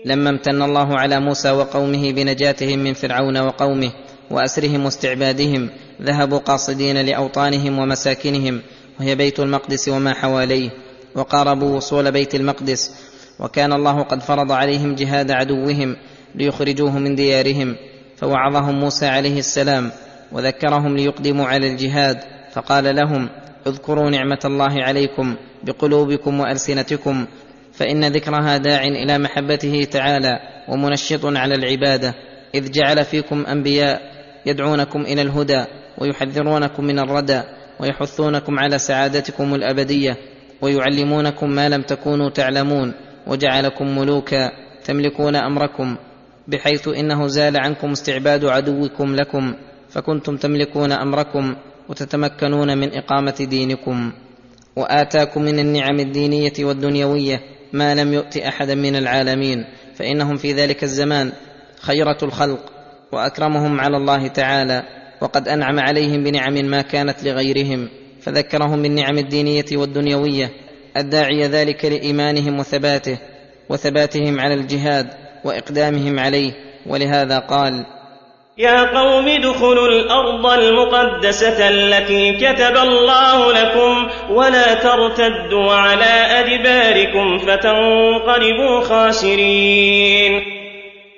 لما 0.05 0.31
امتن 0.31 0.63
الله 0.63 0.99
على 0.99 1.21
موسى 1.21 1.51
وقومه 1.51 2.13
بنجاتهم 2.13 2.79
من 2.79 2.95
فرعون 2.95 3.39
وقومه 3.39 3.91
واسرهم 4.31 4.85
واستعبادهم 4.85 5.71
ذهبوا 6.03 6.39
قاصدين 6.39 7.07
لاوطانهم 7.07 7.79
ومساكنهم 7.79 8.63
وهي 9.01 9.15
بيت 9.15 9.41
المقدس 9.41 9.89
وما 9.89 10.15
حواليه 10.15 10.71
وقاربوا 11.15 11.77
وصول 11.77 12.13
بيت 12.13 12.35
المقدس 12.35 12.93
وكان 13.41 13.73
الله 13.73 14.03
قد 14.03 14.23
فرض 14.23 14.53
عليهم 14.53 14.95
جهاد 14.95 15.31
عدوهم 15.31 15.97
ليخرجوه 16.35 16.99
من 16.99 17.15
ديارهم 17.15 17.77
فوعظهم 18.17 18.81
موسى 18.81 19.07
عليه 19.07 19.39
السلام 19.39 19.91
وذكرهم 20.33 20.97
ليقدموا 20.97 21.47
على 21.47 21.73
الجهاد 21.73 22.19
فقال 22.53 22.97
لهم 22.97 23.29
اذكروا 23.67 24.11
نعمة 24.11 24.39
الله 24.45 24.83
عليكم 24.83 25.37
بقلوبكم 25.63 26.41
وألسنتكم 26.41 27.27
فإن 27.73 28.05
ذكرها 28.05 28.57
داع 28.57 28.83
إلى 28.83 29.19
محبته 29.19 29.87
تعالى 29.91 30.39
ومنشط 30.69 31.25
على 31.25 31.55
العبادة 31.55 32.15
إذ 32.55 32.71
جعل 32.71 33.05
فيكم 33.05 33.47
أنبياء 33.47 34.01
يدعونكم 34.47 35.01
إلى 35.01 35.23
الهدى 35.23 35.65
ويحذرونكم 35.99 36.85
من 36.85 36.99
الردى 36.99 37.43
ويحثونكم 37.81 38.59
على 38.59 38.79
سعادتكم 38.79 39.55
الأبدية 39.55 40.17
ويعلمونكم 40.63 41.51
ما 41.51 41.69
لم 41.69 41.83
تكونوا 41.83 42.31
تعلمون 42.31 42.93
وجعلكم 43.27 43.99
ملوكا 43.99 44.51
تملكون 44.85 45.37
أمركم 45.37 45.97
بحيث 46.49 46.89
إنه 46.89 47.27
زال 47.27 47.57
عنكم 47.57 47.91
استعباد 47.91 48.45
عدوكم 48.45 49.15
لكم 49.15 49.55
فكنتم 49.91 50.37
تملكون 50.37 50.93
أمركم 50.93 51.55
وتتمكنون 51.89 52.79
من 52.79 52.95
إقامة 52.95 53.47
دينكم 53.51 54.13
وآتاكم 54.77 55.43
من 55.43 55.59
النعم 55.59 56.01
الدينية 56.01 56.53
والدنيوية 56.61 57.41
ما 57.73 57.95
لم 57.95 58.13
يؤت 58.13 58.37
احدا 58.37 58.75
من 58.75 58.97
العالمين 58.97 59.65
فإنهم 59.95 60.37
في 60.37 60.53
ذلك 60.53 60.83
الزمان 60.85 61.33
خيرة 61.81 62.19
الخلق 62.23 62.73
وأكرمهم 63.13 63.81
على 63.81 63.97
الله 63.97 64.27
تعالى 64.27 64.83
وقد 65.21 65.49
أنعم 65.49 65.81
عليهم 65.81 66.25
بنعم 66.25 66.55
ما 66.55 66.83
كانت 66.83 67.25
لغيرهم 67.25 67.89
فذكرهم 68.23 68.83
بالنعم 68.83 69.19
الدينية 69.19 69.65
والدنيوية 69.73 70.51
الداعيه 70.97 71.47
ذلك 71.47 71.85
لإيمانهم 71.85 72.59
وثباته 72.59 73.19
وثباتهم 73.69 74.41
على 74.41 74.55
الجهاد 74.55 75.07
وإقدامهم 75.45 76.19
عليه 76.19 76.53
ولهذا 76.87 77.39
قال 77.39 77.87
يا 78.59 78.83
قوم 78.99 79.29
ادخلوا 79.29 79.89
الأرض 79.89 80.47
المقدسة 80.47 81.69
التي 81.69 82.33
كتب 82.33 82.77
الله 82.77 83.53
لكم 83.53 84.09
ولا 84.31 84.75
ترتدوا 84.75 85.73
على 85.73 86.05
أدباركم 86.41 87.39
فتنقلبوا 87.39 88.81
خاسرين. 88.81 90.43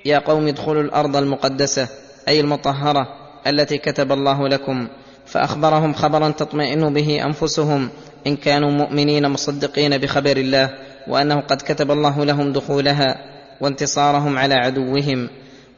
يا 0.05 0.19
قوم 0.19 0.49
ادخلوا 0.49 0.83
الأرض 0.83 1.17
المقدسة 1.17 1.89
أي 2.29 2.41
المطهرة 2.41 3.07
التي 3.47 3.79
كتب 3.79 4.13
الله 4.13 4.49
لكم 4.49 4.89
فأخبرهم 5.35 5.93
خبرا 5.93 6.29
تطمئن 6.29 6.93
به 6.93 7.25
أنفسهم 7.25 7.89
إن 8.27 8.37
كانوا 8.37 8.71
مؤمنين 8.71 9.29
مصدقين 9.29 9.99
بخبر 9.99 10.37
الله 10.37 10.71
وأنه 11.09 11.41
قد 11.41 11.63
كتب 11.63 11.91
الله 11.91 12.25
لهم 12.25 12.53
دخولها 12.53 13.17
وانتصارهم 13.61 14.39
على 14.39 14.55
عدوهم. 14.55 15.29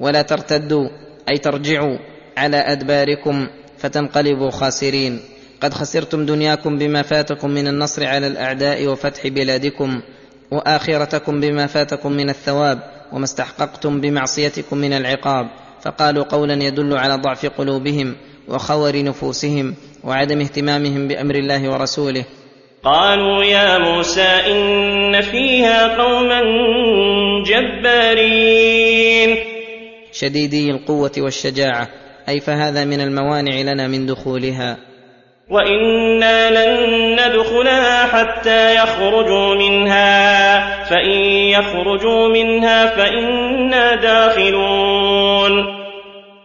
ولا 0.01 0.23
ترتدوا 0.23 0.89
أي 1.29 1.39
ترجعوا 1.39 1.99
على 2.37 2.57
أدباركم 2.57 3.47
فتنقلبوا 3.79 4.51
خاسرين. 4.51 5.21
قد 5.61 5.75
خسرتم 5.75 6.27
دنياكم 6.27 6.79
بما 6.79 7.03
فاتكم 7.03 7.51
من 7.51 7.69
النصر 7.69 8.07
على 8.07 8.27
الأعداء 8.27 8.87
وفتح 8.87 9.27
بلادكم 9.27 10.01
وآخرتكم 10.51 11.41
بما 11.41 11.67
فاتكم 11.67 12.13
من 12.13 12.31
الثواب 12.31 12.79
وما 13.13 13.25
استحققتم 13.25 14.01
بمعصيتكم 14.01 14.79
من 14.79 14.93
العقاب. 14.93 15.47
فقالوا 15.83 16.25
قولا 16.25 16.65
يدل 16.65 16.99
على 16.99 17.15
ضعف 17.15 17.47
قلوبهم 17.47 18.17
وخور 18.49 19.05
نفوسهم 19.05 19.75
وعدم 20.05 20.41
اهتمامهم 20.41 21.09
بأمر 21.09 21.35
الله 21.35 21.71
ورسوله. 21.71 22.25
قالوا 22.85 23.45
يا 23.45 23.79
موسى 23.79 24.23
إن 24.23 25.21
فيها 25.21 25.97
قوما 26.03 26.41
جبارين. 27.47 29.37
شديدي 30.13 30.71
القوة 30.71 31.13
والشجاعة 31.19 31.89
أي 32.29 32.41
فهذا 32.41 32.85
من 32.85 33.01
الموانع 33.01 33.61
لنا 33.61 33.89
من 33.89 34.07
دخولها. 34.07 34.77
وإنا 35.51 36.51
لن 36.51 37.13
ندخلها 37.13 38.07
حتى 38.07 38.75
يخرجوا 38.75 39.55
منها 39.55 40.85
فإن 40.85 41.21
يخرجوا 41.51 42.29
منها 42.29 42.87
فإنا 42.87 43.95
داخلون. 43.95 45.76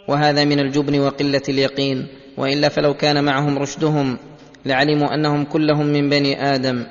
وهذا 0.08 0.46
من 0.46 0.60
الجبن 0.60 1.00
وقلة 1.00 1.42
اليقين 1.50 2.08
وإلا 2.38 2.70
فلو 2.70 2.94
كان 2.94 3.24
معهم 3.24 3.60
رشدهم 3.60 4.18
لعلموا 4.66 5.14
أنهم 5.14 5.46
كلهم 5.46 5.86
من 5.86 6.10
بني 6.10 6.56
آدم 6.56 6.86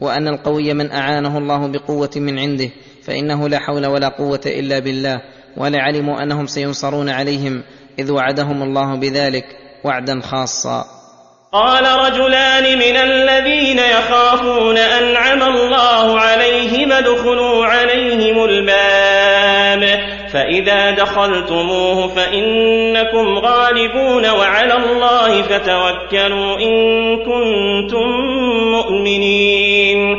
وأن 0.00 0.28
القوي 0.28 0.74
من 0.74 0.92
أعانه 0.92 1.38
الله 1.38 1.66
بقوة 1.66 2.10
من 2.16 2.38
عنده 2.38 2.70
فإنه 3.02 3.48
لا 3.48 3.58
حول 3.58 3.86
ولا 3.86 4.08
قوة 4.08 4.40
إلا 4.46 4.78
بالله 4.78 5.22
ولعلموا 5.56 6.22
أنهم 6.22 6.46
سينصرون 6.46 7.08
عليهم 7.08 7.62
إذ 7.98 8.12
وعدهم 8.12 8.62
الله 8.62 8.94
بذلك 8.94 9.44
وعدا 9.84 10.20
خاصا. 10.20 10.84
قال 11.52 11.84
رجلان 11.84 12.78
من 12.78 12.96
الذين 12.96 13.78
يخافون 13.78 14.78
أنعم 14.78 15.42
الله 15.42 16.20
عليهم 16.20 16.92
ادخلوا 16.92 17.66
عليهم 17.66 18.44
الباب 18.44 20.15
فإذا 20.36 20.90
دخلتموه 20.90 22.08
فإنكم 22.08 23.38
غالبون 23.38 24.26
وعلى 24.26 24.74
الله 24.74 25.42
فتوكلوا 25.42 26.58
إن 26.58 27.16
كنتم 27.16 28.06
مؤمنين. 28.70 30.16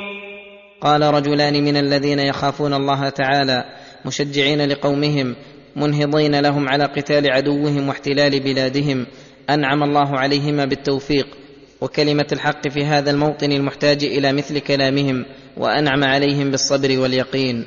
قال 0.81 1.01
رجلان 1.01 1.63
من 1.63 1.77
الذين 1.77 2.19
يخافون 2.19 2.73
الله 2.73 3.09
تعالى 3.09 3.65
مشجعين 4.05 4.69
لقومهم 4.69 5.35
منهضين 5.75 6.39
لهم 6.39 6.69
على 6.69 6.83
قتال 6.83 7.31
عدوهم 7.31 7.87
واحتلال 7.87 8.39
بلادهم. 8.39 9.05
أنعم 9.49 9.83
الله 9.83 10.17
عليهما 10.19 10.65
بالتوفيق. 10.65 11.27
وكلمة 11.81 12.27
الحق 12.31 12.67
في 12.67 12.85
هذا 12.85 13.11
الموطن 13.11 13.51
المحتاج 13.51 14.03
إلى 14.03 14.33
مثل 14.33 14.59
كلامهم 14.59 15.25
وأنعم 15.57 16.03
عليهم 16.03 16.51
بالصبر 16.51 16.99
واليقين. 16.99 17.65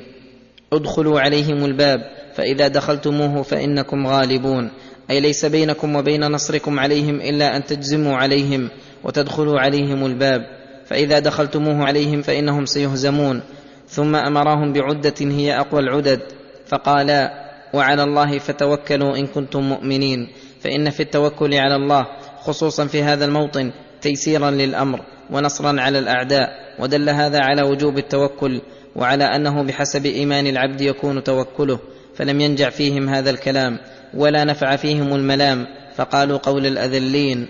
ادخلوا 0.73 1.19
عليهم 1.19 1.65
الباب. 1.65 2.20
فإذا 2.41 2.67
دخلتموه 2.67 3.43
فإنكم 3.43 4.07
غالبون. 4.07 4.71
أي 5.09 5.19
ليس 5.19 5.45
بينكم 5.45 5.95
وبين 5.95 6.31
نصركم 6.31 6.79
عليهم 6.79 7.21
إلا 7.21 7.57
أن 7.57 7.65
تجزموا 7.65 8.17
عليهم 8.17 8.69
وتدخلوا 9.03 9.59
عليهم 9.59 10.05
الباب. 10.05 10.41
فإذا 10.85 11.19
دخلتموه 11.19 11.85
عليهم 11.85 12.21
فإنهم 12.21 12.65
سيهزمون. 12.65 13.41
ثم 13.87 14.15
أمرهم 14.15 14.73
بعدة 14.73 15.13
هي 15.21 15.59
أقوى 15.59 15.79
العدد. 15.79 16.19
فقالا 16.67 17.31
وعلى 17.73 18.03
الله 18.03 18.39
فتوكلوا 18.39 19.17
إن 19.17 19.27
كنتم 19.27 19.59
مؤمنين. 19.69 20.27
فإن 20.61 20.89
في 20.89 21.03
التوكل 21.03 21.53
على 21.53 21.75
الله 21.75 22.05
خصوصا 22.39 22.87
في 22.87 23.03
هذا 23.03 23.25
الموطن 23.25 23.71
تيسيرا 24.01 24.51
للأمر 24.51 24.99
ونصرا 25.31 25.81
على 25.81 25.99
الأعداء. 25.99 26.49
ودل 26.79 27.09
هذا 27.09 27.39
على 27.41 27.61
وجوب 27.61 27.97
التوكل 27.97 28.61
وعلى 28.95 29.23
أنه 29.23 29.63
بحسب 29.63 30.05
إيمان 30.05 30.47
العبد 30.47 30.81
يكون 30.81 31.23
توكله. 31.23 31.79
فلم 32.15 32.41
ينجع 32.41 32.69
فيهم 32.69 33.09
هذا 33.09 33.29
الكلام 33.29 33.77
ولا 34.13 34.43
نفع 34.43 34.75
فيهم 34.75 35.15
الملام 35.15 35.67
فقالوا 35.95 36.37
قول 36.37 36.65
الأذلين. 36.65 37.47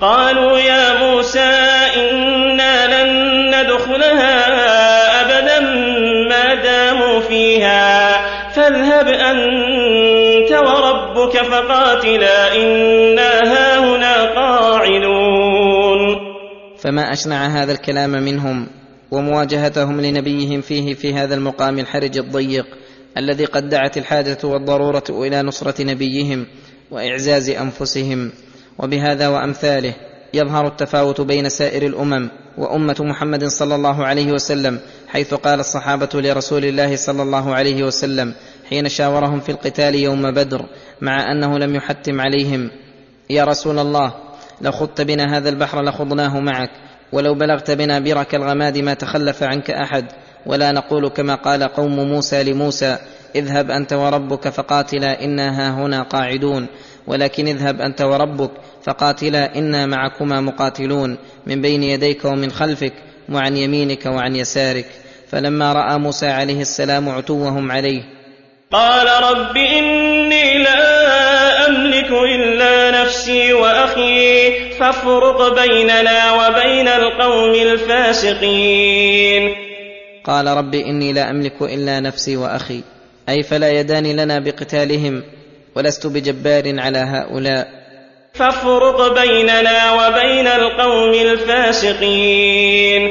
قالوا 0.00 0.58
يا 0.58 1.02
موسى 1.02 1.54
إنا 1.96 3.04
لن 3.04 3.26
ندخلها 3.48 4.36
ابدا 5.22 5.60
ما 6.28 6.54
داموا 6.54 7.20
فيها 7.20 8.16
فاذهب 8.50 9.08
أنت 9.08 10.52
وربك 10.52 11.36
فقاتلا 11.36 12.56
إنا 12.56 13.52
هاهنا 13.52 14.24
قاعدون 14.24 15.56
فما 16.78 17.12
أشنع 17.12 17.46
هذا 17.46 17.72
الكلام 17.72 18.10
منهم 18.10 18.66
ومواجهتهم 19.10 20.00
لنبيهم 20.00 20.60
فيه 20.60 20.94
في 20.94 21.14
هذا 21.14 21.34
المقام 21.34 21.78
الحرج 21.78 22.18
الضيق 22.18 22.66
الذي 23.16 23.44
قد 23.44 23.68
دعت 23.68 23.98
الحاجة 23.98 24.38
والضرورة 24.44 25.04
إلى 25.10 25.42
نصرة 25.42 25.82
نبيهم 25.82 26.46
وإعزاز 26.90 27.50
أنفسهم. 27.50 28.30
وبهذا 28.78 29.28
وأمثاله 29.28 29.94
يظهر 30.34 30.66
التفاوت 30.66 31.20
بين 31.20 31.48
سائر 31.48 31.86
الأمم 31.86 32.30
وأمة 32.58 32.96
محمد 33.00 33.44
صلى 33.44 33.74
الله 33.74 34.04
عليه 34.04 34.32
وسلم 34.32 34.78
حيث 35.08 35.34
قال 35.34 35.60
الصحابة 35.60 36.08
لرسول 36.14 36.64
الله 36.64 36.96
صلى 36.96 37.22
الله 37.22 37.54
عليه 37.54 37.84
وسلم 37.84 38.34
حين 38.68 38.88
شاورهم 38.88 39.40
في 39.40 39.52
القتال 39.52 39.94
يوم 39.94 40.30
بدر 40.30 40.66
مع 41.00 41.32
أنه 41.32 41.58
لم 41.58 41.74
يحتم 41.74 42.20
عليهم 42.20 42.70
يا 43.30 43.44
رسول 43.44 43.78
الله 43.78 44.14
لو 44.60 44.72
خضت 44.72 45.00
بنا 45.00 45.36
هذا 45.36 45.48
البحر 45.48 45.82
لخضناه 45.82 46.40
معك 46.40 46.70
ولو 47.12 47.34
بلغت 47.34 47.70
بنا 47.70 47.98
برك 47.98 48.34
الغماد 48.34 48.78
ما 48.78 48.94
تخلف 48.94 49.42
عنك 49.42 49.70
أحد 49.70 50.04
ولا 50.46 50.72
نقول 50.72 51.08
كما 51.08 51.34
قال 51.34 51.62
قوم 51.62 52.08
موسى 52.08 52.44
لموسى 52.44 52.98
اذهب 53.34 53.70
أنت 53.70 53.92
وربك 53.92 54.48
فقاتلا 54.48 55.24
إنا 55.24 55.50
هاهنا 55.50 56.02
قاعدون. 56.02 56.66
ولكن 57.06 57.48
اذهب 57.48 57.80
أنت 57.80 58.02
وربك 58.02 58.50
فقاتلا 58.84 59.58
إنا 59.58 59.86
معكما 59.86 60.40
مقاتلون. 60.40 61.18
من 61.46 61.62
بين 61.62 61.82
يديك 61.82 62.24
ومن 62.24 62.50
خلفك 62.50 62.92
وعن 63.32 63.56
يمينك 63.56 64.06
وعن 64.06 64.36
يسارك. 64.36 64.86
فلما 65.30 65.72
رأى 65.72 65.98
موسى 65.98 66.26
عليه 66.26 66.60
السلام 66.60 67.08
عتوهم 67.08 67.72
عليه 67.72 68.02
قال 68.72 69.06
رب 69.22 69.56
إني 69.56 70.58
لا 70.58 71.68
أملك 71.68 72.12
إلا 72.12 73.02
نفسي 73.02 73.52
وأخي 73.52 74.70
فافرق 74.70 75.62
بيننا 75.62 76.32
وبين 76.32 76.88
القوم 76.88 77.54
الفاسقين. 77.54 79.65
قال 80.26 80.46
رب 80.46 80.74
إني 80.74 81.12
لا 81.12 81.30
أملك 81.30 81.62
إلا 81.62 82.00
نفسي 82.00 82.36
وأخي. 82.36 82.82
أي 83.28 83.42
فلا 83.42 83.80
يدان 83.80 84.06
لنا 84.06 84.38
بقتالهم 84.38 85.22
ولست 85.76 86.06
بجبار 86.06 86.80
على 86.80 86.98
هؤلاء. 86.98 87.68
فافرق 88.32 89.20
بيننا 89.20 89.92
وبين 89.92 90.46
القوم 90.46 91.14
الفاسقين. 91.14 93.02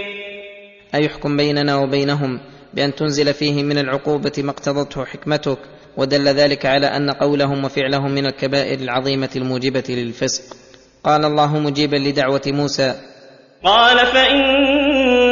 اي 0.95 1.07
احكم 1.07 1.37
بيننا 1.37 1.75
وبينهم 1.75 2.39
بأن 2.73 2.95
تنزل 2.95 3.33
فيه 3.33 3.63
من 3.63 3.77
العقوبة 3.77 4.31
ما 4.37 4.51
اقتضته 4.51 5.05
حكمتك 5.05 5.57
ودل 5.97 6.27
ذلك 6.27 6.65
على 6.65 6.87
أن 6.87 7.11
قولهم 7.11 7.65
وفعلهم 7.65 8.11
من 8.11 8.25
الكبائر 8.25 8.79
العظيمة 8.79 9.29
الموجبة 9.35 9.83
للفسق. 9.89 10.43
قال 11.03 11.25
الله 11.25 11.59
مجيبا 11.59 11.95
لدعوة 11.95 12.41
موسى. 12.47 12.95
قال 13.63 14.05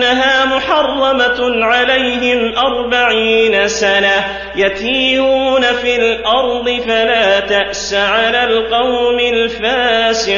فإنها 0.04 0.45
محرمة 0.45 1.66
عليهم 1.66 2.58
أربعين 2.58 3.68
سنة 3.68 4.26
يتيهون 4.56 5.62
في 5.62 5.95
الأرض 5.95 6.82
فلا 6.82 7.39
تأس 7.39 7.93
على 7.93 8.43
القوم 8.43 9.20
الفاسقين. 9.34 10.34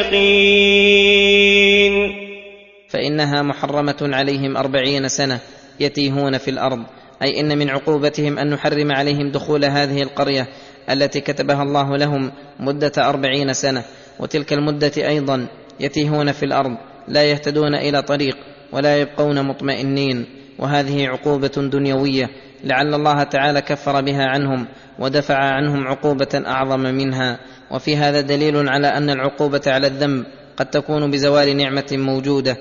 فإنها 2.88 3.42
محرمة 3.42 3.96
عليهم 4.02 4.56
أربعين 4.56 5.08
سنة 5.08 5.40
يتيهون 5.80 6.38
في 6.38 6.50
الأرض. 6.50 6.78
أي 7.22 7.40
إن 7.40 7.58
من 7.58 7.70
عقوبتهم 7.70 8.38
أن 8.38 8.50
نحرم 8.50 8.92
عليهم 8.92 9.30
دخول 9.30 9.64
هذه 9.64 10.02
القرية 10.02 10.46
التي 10.90 11.20
كتبها 11.20 11.62
الله 11.62 11.96
لهم 11.96 12.32
مدة 12.60 12.92
أربعين 12.98 13.52
سنة. 13.52 13.84
وتلك 14.20 14.52
المدة 14.52 14.92
أيضا 15.08 15.48
يتيهون 15.80 16.32
في 16.32 16.42
الأرض 16.42 16.76
لا 17.08 17.24
يهتدون 17.24 17.74
إلى 17.74 18.02
طريق. 18.02 18.36
ولا 18.76 18.96
يبقون 18.96 19.42
مطمئنين 19.46 20.26
وهذه 20.58 21.08
عقوبة 21.08 21.48
دنيوية 21.48 22.30
لعل 22.64 22.94
الله 22.94 23.22
تعالى 23.22 23.60
كفر 23.60 24.00
بها 24.00 24.24
عنهم 24.26 24.66
ودفع 24.98 25.36
عنهم 25.36 25.86
عقوبة 25.86 26.42
أعظم 26.46 26.80
منها. 26.80 27.38
وفي 27.70 27.96
هذا 27.96 28.20
دليل 28.20 28.68
على 28.68 28.86
أن 28.86 29.10
العقوبة 29.10 29.60
على 29.66 29.86
الذنب 29.86 30.26
قد 30.56 30.66
تكون 30.66 31.10
بزوال 31.10 31.56
نعمة 31.56 31.86
موجودة 31.92 32.56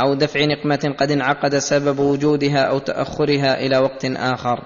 أو 0.00 0.14
دفع 0.14 0.44
نقمة 0.44 0.94
قد 0.98 1.10
انعقد 1.10 1.58
سبب 1.58 1.98
وجودها 1.98 2.62
أو 2.62 2.78
تأخرها 2.78 3.66
إلى 3.66 3.78
وقت 3.78 4.04
آخر. 4.04 4.60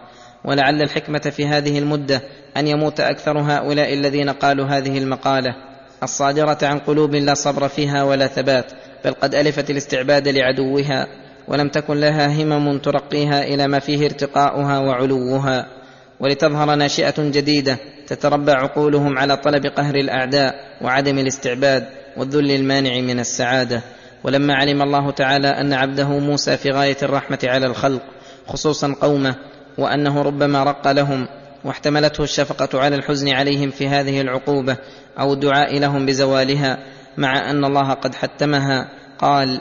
ولعل 0.45 0.83
الحكمة 0.83 1.19
في 1.19 1.47
هذه 1.47 1.79
المدة 1.79 2.23
أن 2.57 2.67
يموت 2.67 3.01
أكثر 3.01 3.39
هؤلاء 3.39 3.95
الذين 3.95 4.31
قالوا 4.31 4.67
هذه 4.67 4.99
المقالة 4.99 5.55
الصادرة 6.03 6.59
عن 6.63 6.79
قلوب 6.79 7.15
لا 7.15 7.35
صبر 7.35 7.69
فيها 7.69 8.03
ولا 8.03 8.27
ثبات. 8.27 8.73
بل 9.07 9.13
قد 9.13 9.35
ألفت 9.35 9.71
الاستعباد 9.71 10.29
لعدوها 10.29 11.07
ولم 11.49 11.69
تكن 11.69 12.01
لها 12.01 12.43
همم 12.43 12.79
ترقيها 12.79 13.43
إلى 13.43 13.69
ما 13.69 13.79
فيه 13.79 14.05
ارتقاؤها 14.05 14.79
وعلوها. 14.79 15.67
ولتظهر 16.21 16.75
ناشئة 16.75 17.15
جديدة 17.19 17.79
تتربى 18.07 18.53
عقولهم 18.53 19.19
على 19.19 19.37
طلب 19.37 19.67
قهر 19.67 19.95
الأعداء 19.95 20.55
وعدم 20.83 21.19
الاستعباد 21.19 21.87
والذل 22.17 22.51
المانع 22.51 23.01
من 23.01 23.21
السعادة. 23.21 23.83
ولما 24.25 24.55
علم 24.55 24.83
الله 24.83 25.11
تعالى 25.11 25.49
أن 25.49 25.73
عبده 25.73 26.09
موسى 26.09 26.57
في 26.57 26.71
غاية 26.71 26.97
الرحمة 27.03 27.39
على 27.45 27.67
الخلق 27.67 28.03
خصوصا 28.47 28.95
قومه 29.01 29.35
وأنه 29.79 30.23
ربما 30.23 30.65
رق 30.65 30.93
لهم 30.93 31.29
واحتملته 31.65 32.25
الشفقة 32.25 32.81
على 32.81 32.97
الحزن 32.97 33.29
عليهم 33.29 33.71
في 33.71 33.89
هذه 33.89 34.21
العقوبة 34.21 34.77
أو 35.21 35.33
الدعاء 35.33 35.79
لهم 35.79 36.07
بزوالها 36.07 36.79
مع 37.19 37.51
أن 37.51 37.65
الله 37.65 37.93
قد 37.93 38.15
حتمها. 38.15 38.89
قال 39.19 39.61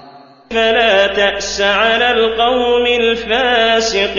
فلا 0.51 1.07
تأس 1.07 1.61
على 1.61 2.11
القوم 2.11 2.85
الفاسقين. 3.01 4.15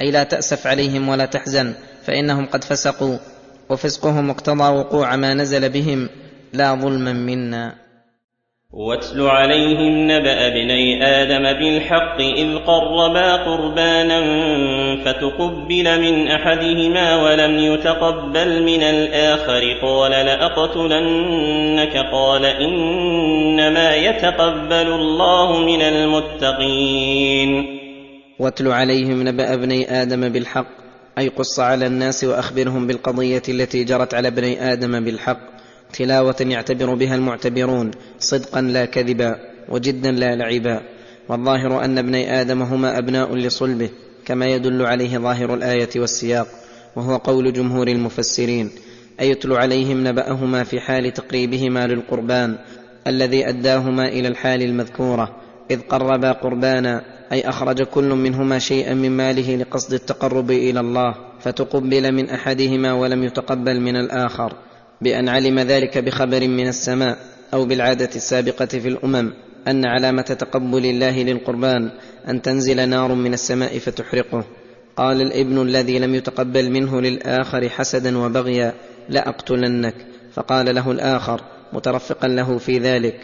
أي 0.00 0.10
لا 0.10 0.22
تأسف 0.22 0.66
عليهم 0.66 1.08
ولا 1.08 1.24
تحزن 1.24 1.74
فإنهم 2.06 2.46
قد 2.46 2.64
فسقوا 2.64 3.18
وفسقهم 3.68 4.30
اقتضى 4.30 4.68
وقوع 4.68 5.16
ما 5.16 5.34
نزل 5.34 5.68
بهم. 5.68 6.08
لا 6.52 6.74
ظلما 6.74 7.12
منا. 7.12 7.81
واتل 8.72 9.20
عليهم 9.20 10.10
نبأ 10.10 10.46
ابني 10.46 11.04
آدم 11.04 11.42
بالحق 11.42 12.20
إذ 12.20 12.56
قربا 12.56 13.36
قربانا 13.36 14.20
فتقبل 15.04 16.00
من 16.00 16.28
أحدهما 16.28 17.22
ولم 17.22 17.58
يتقبل 17.58 18.62
من 18.62 18.82
الآخر 18.82 19.62
قال 19.82 20.10
لأقتلنك 20.10 21.96
قال 22.12 22.44
إنما 22.44 23.96
يتقبل 23.96 24.88
الله 24.92 25.58
من 25.58 25.82
المتقين 25.82 27.66
واتل 28.38 28.68
عليهم 28.68 29.28
نبأ 29.28 29.54
ابني 29.54 30.02
آدم 30.02 30.28
بالحق 30.28 30.66
أي 31.18 31.28
قص 31.28 31.60
على 31.60 31.86
الناس 31.86 32.24
وأخبرهم 32.24 32.86
بالقضية 32.86 33.42
التي 33.48 33.84
جرت 33.84 34.14
على 34.14 34.28
ابني 34.28 34.72
آدم 34.72 35.04
بالحق. 35.04 35.51
تلاوة 35.92 36.36
يعتبر 36.40 36.94
بها 36.94 37.14
المعتبرون 37.14 37.90
صدقا 38.18 38.60
لا 38.60 38.84
كذبا 38.84 39.36
وجدا 39.68 40.10
لا 40.10 40.36
لعبا. 40.36 40.80
والظاهر 41.28 41.84
أن 41.84 41.98
ابني 41.98 42.40
آدم 42.40 42.62
هما 42.62 42.98
أبناء 42.98 43.34
لصلبه 43.34 43.90
كما 44.24 44.46
يدل 44.46 44.86
عليه 44.86 45.18
ظاهر 45.18 45.54
الآية 45.54 45.90
والسياق 45.96 46.46
وهو 46.96 47.16
قول 47.16 47.52
جمهور 47.52 47.88
المفسرين. 47.88 48.70
اي 49.20 49.30
يتلو 49.30 49.56
عليهم 49.56 50.06
نبأهما 50.08 50.64
في 50.64 50.80
حال 50.80 51.12
تقريبهما 51.12 51.86
للقربان 51.86 52.58
الذي 53.06 53.48
أداهما 53.48 54.08
إلى 54.08 54.28
الحال 54.28 54.62
المذكورة 54.62 55.36
إذ 55.70 55.80
قربا 55.80 56.32
قربانا 56.32 57.02
أي 57.32 57.40
أخرج 57.40 57.82
كل 57.82 58.08
منهما 58.08 58.58
شيئا 58.58 58.94
من 58.94 59.10
ماله 59.10 59.56
لقصد 59.56 59.92
التقرب 59.92 60.50
إلى 60.50 60.80
الله 60.80 61.14
فتقبل 61.40 62.12
من 62.12 62.30
أحدهما 62.30 62.92
ولم 62.92 63.24
يتقبل 63.24 63.80
من 63.80 63.96
الآخر. 63.96 64.52
بأن 65.02 65.28
علم 65.28 65.58
ذلك 65.58 65.98
بخبر 65.98 66.48
من 66.48 66.68
السماء 66.68 67.18
أو 67.54 67.64
بالعادة 67.64 68.10
السابقة 68.16 68.66
في 68.66 68.88
الأمم 68.88 69.32
أن 69.68 69.84
علامة 69.84 70.22
تقبل 70.22 70.86
الله 70.86 71.22
للقربان 71.22 71.90
أن 72.28 72.42
تنزل 72.42 72.88
نار 72.88 73.14
من 73.14 73.34
السماء 73.34 73.78
فتحرقه. 73.78 74.44
قال 74.96 75.22
الابن 75.22 75.62
الذي 75.62 75.98
لم 75.98 76.14
يتقبل 76.14 76.70
منه 76.70 77.00
للآخر 77.00 77.68
حسدا 77.68 78.18
وبغيا 78.18 78.72
لأقتلنك. 79.08 79.94
فقال 80.32 80.74
له 80.74 80.90
الآخر 80.90 81.40
مترفقا 81.72 82.28
له 82.28 82.58
في 82.58 82.78
ذلك 82.78 83.16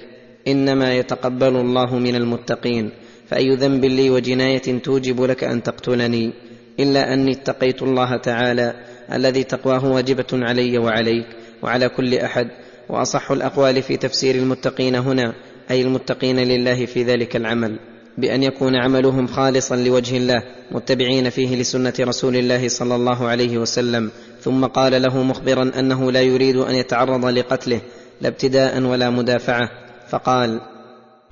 إنما 0.49 0.95
يتقبل 0.95 1.57
الله 1.57 1.99
من 1.99 2.15
المتقين 2.15 2.91
فأي 3.29 3.55
ذنب 3.55 3.85
لي 3.85 4.11
وجناية 4.11 4.79
توجب 4.83 5.23
لك 5.23 5.45
أن 5.45 5.63
تقتلني؟ 5.63 6.33
إلا 6.81 7.15
أني 7.15 7.33
اتقيت 7.33 7.83
الله 7.83 8.17
تعالى 8.17 8.75
الذي 9.13 9.45
تقواه 9.45 9.85
واجبة 9.93 10.27
علي 10.33 10.79
وعليك. 10.79 11.27
وعلى 11.63 11.89
كل 11.89 12.15
أحد 12.15 12.49
وأصح 12.89 13.31
الأقوال 13.31 13.83
في 13.83 13.97
تفسير 13.97 14.35
المتقين 14.35 14.95
هنا 14.95 15.35
أي 15.71 15.83
المتقين 15.83 16.37
لله 16.37 16.87
في 16.87 17.03
ذلك 17.03 17.37
العمل 17.37 17.79
بأن 18.19 18.43
يكون 18.43 18.77
عملهم 18.77 19.27
خالصا 19.27 19.77
لوجه 19.77 20.17
الله 20.17 20.43
متبعين 20.71 21.31
فيه 21.31 21.57
لسنة 21.57 21.93
رسول 22.01 22.37
الله 22.37 22.69
صلى 22.69 22.95
الله 22.95 23.27
عليه 23.27 23.59
وسلم. 23.59 24.11
ثم 24.41 24.65
قال 24.65 25.03
له 25.03 25.23
مخبرا 25.23 25.71
أنه 25.79 26.13
لا 26.13 26.23
يريد 26.23 26.57
أن 26.57 26.75
يتعرض 26.75 27.25
لقتله 27.25 27.81
لا 28.21 28.29
ابتداء 28.29 28.83
ولا 28.83 29.11
مدافعة. 29.11 29.71
فقال 30.09 30.61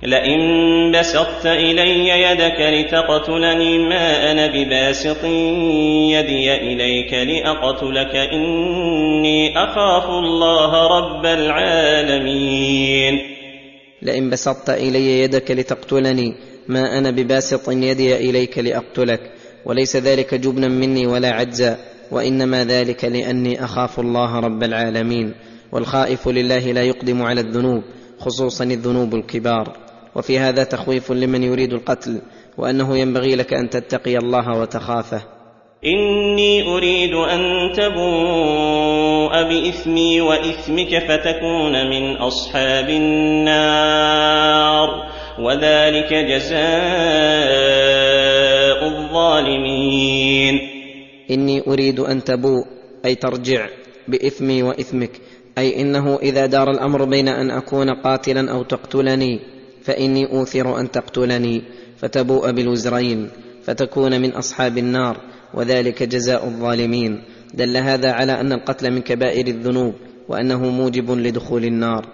لئن 0.03 0.91
بسطت 0.91 1.45
إلي 1.45 2.09
يدك 2.09 2.59
لتقتلني 2.59 3.77
ما 3.77 4.31
أنا 4.31 4.47
بباسط 4.47 5.23
يدي 6.13 6.55
إليك 6.55 7.13
لأقتلك 7.13 8.15
إني 8.15 9.57
أخاف 9.57 10.09
الله 10.09 10.87
رب 10.97 11.25
العالمين. 11.25 13.13
لئن 14.01 14.29
بسطت 14.29 14.69
إلي 14.69 15.19
يدك 15.19 15.51
لتقتلني 15.51 16.33
ما 16.67 16.97
أنا 16.97 17.11
بباسط 17.11 17.69
يدي 17.69 18.15
إليك 18.15 18.57
لأقتلك 18.57 19.21
وليس 19.65 19.95
ذلك 19.95 20.33
جبنا 20.35 20.67
مني 20.67 21.07
ولا 21.07 21.29
عجزا 21.31 21.77
وإنما 22.11 22.63
ذلك 22.63 23.05
لأني 23.05 23.63
أخاف 23.63 23.99
الله 23.99 24.39
رب 24.39 24.63
العالمين 24.63 25.33
والخائف 25.71 26.27
لله 26.27 26.71
لا 26.71 26.83
يقدم 26.83 27.21
على 27.21 27.41
الذنوب 27.41 27.83
خصوصا 28.19 28.63
الذنوب 28.63 29.15
الكبار. 29.15 29.86
وفي 30.17 30.39
هذا 30.39 30.63
تخويف 30.63 31.11
لمن 31.11 31.43
يريد 31.43 31.73
القتل 31.73 32.21
وأنه 32.57 32.97
ينبغي 32.97 33.35
لك 33.35 33.53
أن 33.53 33.69
تتقي 33.69 34.17
الله 34.17 34.59
وتخافه. 34.59 35.21
إني 35.85 36.75
أريد 36.75 37.13
أن 37.13 37.71
تبوء 37.73 39.43
بإثمي 39.43 40.21
وإثمك 40.21 40.97
فتكون 41.07 41.89
من 41.89 42.15
أصحاب 42.15 42.89
النار 42.89 43.69
وذلك 45.39 46.13
جزاء 46.13 46.57
الظالمين. 48.87 50.59
إني 51.31 51.63
أريد 51.67 51.99
أن 51.99 52.23
تبوء 52.23 52.65
أي 53.05 53.15
ترجع 53.15 53.67
بإثمي 54.07 54.63
وإثمك 54.63 55.11
أي 55.57 55.81
إنه 55.81 56.15
إذا 56.15 56.45
دار 56.45 56.71
الأمر 56.71 57.05
بين 57.05 57.27
أن 57.27 57.51
أكون 57.51 57.89
قاتلا 57.89 58.51
أو 58.51 58.63
تقتلني. 58.63 59.56
فإني 59.87 60.25
أوثر 60.31 60.79
أن 60.79 60.91
تقتلني 60.91 61.61
فتبوء 61.97 62.51
بالوزرين 62.51 63.29
فتكون 63.63 64.21
من 64.21 64.31
أصحاب 64.31 64.77
النار 64.77 65.17
وذلك 65.53 66.03
جزاء 66.03 66.45
الظالمين. 66.45 67.23
دل 67.53 67.77
هذا 67.77 68.11
على 68.11 68.31
أن 68.41 68.53
القتل 68.53 68.91
من 68.91 69.01
كبائر 69.01 69.47
الذنوب 69.47 69.93
وأنه 70.29 70.69
موجب 70.69 71.11
لدخول 71.11 71.65
النار. 71.65 72.05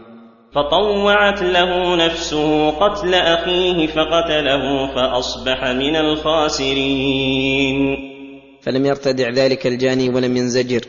فطوعت 0.56 1.41
له 1.41 1.95
نفسه 2.06 2.70
قتل 2.70 3.14
أخيه 3.14 3.88
فقتله 3.88 4.95
فأصبح 4.95 5.64
من 5.64 5.95
الخاسرين. 5.95 7.78
فلم 8.62 8.86
يرتدع 8.86 9.30
ذلك 9.30 9.68
الجاني 9.68 10.10
ولم 10.10 10.38
ينزجر 10.38 10.82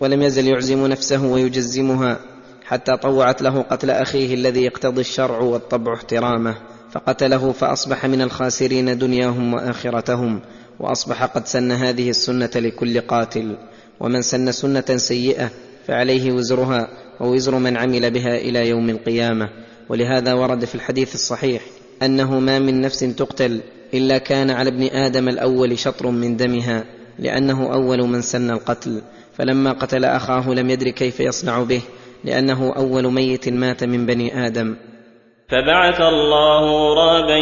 ولم 0.00 0.22
يزل 0.22 0.46
يعزم 0.48 0.86
نفسه 0.86 1.26
ويجزمها. 1.32 2.29
حتى 2.70 2.96
طوعت 2.96 3.42
له 3.42 3.62
قتل 3.62 3.90
أخيه 3.90 4.34
الذي 4.34 4.64
يقتضي 4.64 5.00
الشرع 5.00 5.38
والطبع 5.38 5.94
احترامه. 5.94 6.54
فقتله 6.92 7.52
فأصبح 7.52 8.06
من 8.06 8.22
الخاسرين 8.22 8.98
دنياهم 8.98 9.54
وآخرتهم 9.54 10.40
وأصبح 10.80 11.24
قد 11.24 11.46
سن 11.46 11.72
هذه 11.72 12.10
السنة 12.10 12.50
لكل 12.56 13.00
قاتل. 13.00 13.56
ومن 14.00 14.22
سن 14.22 14.52
سنة 14.52 14.96
سيئة 14.96 15.50
فعليه 15.86 16.32
وزرها 16.32 16.88
ووزر 17.20 17.54
من 17.54 17.76
عمل 17.76 18.10
بها 18.10 18.36
إلى 18.36 18.68
يوم 18.68 18.90
القيامة. 18.90 19.48
ولهذا 19.88 20.32
ورد 20.32 20.64
في 20.64 20.74
الحديث 20.74 21.14
الصحيح 21.14 21.62
أنه 22.02 22.40
ما 22.40 22.58
من 22.58 22.80
نفس 22.80 22.98
تقتل 22.98 23.60
إلا 23.94 24.18
كان 24.18 24.50
على 24.50 24.70
ابن 24.70 24.82
آدم 24.82 25.28
الأول 25.28 25.78
شطر 25.78 26.10
من 26.10 26.36
دمها 26.36 26.84
لأنه 27.18 27.72
أول 27.72 28.08
من 28.08 28.22
سن 28.22 28.50
القتل. 28.50 29.02
فلما 29.38 29.72
قتل 29.72 30.04
أخاه 30.04 30.48
لم 30.50 30.70
يدر 30.70 30.90
كيف 30.90 31.20
يصنع 31.20 31.62
به 31.62 31.82
لأنه 32.24 32.72
أول 32.76 33.12
ميت 33.12 33.48
مات 33.48 33.84
من 33.84 34.06
بني 34.06 34.46
آدم. 34.46 34.76
فبعث 35.50 36.00
الله 36.00 36.60
غرابا 36.60 37.36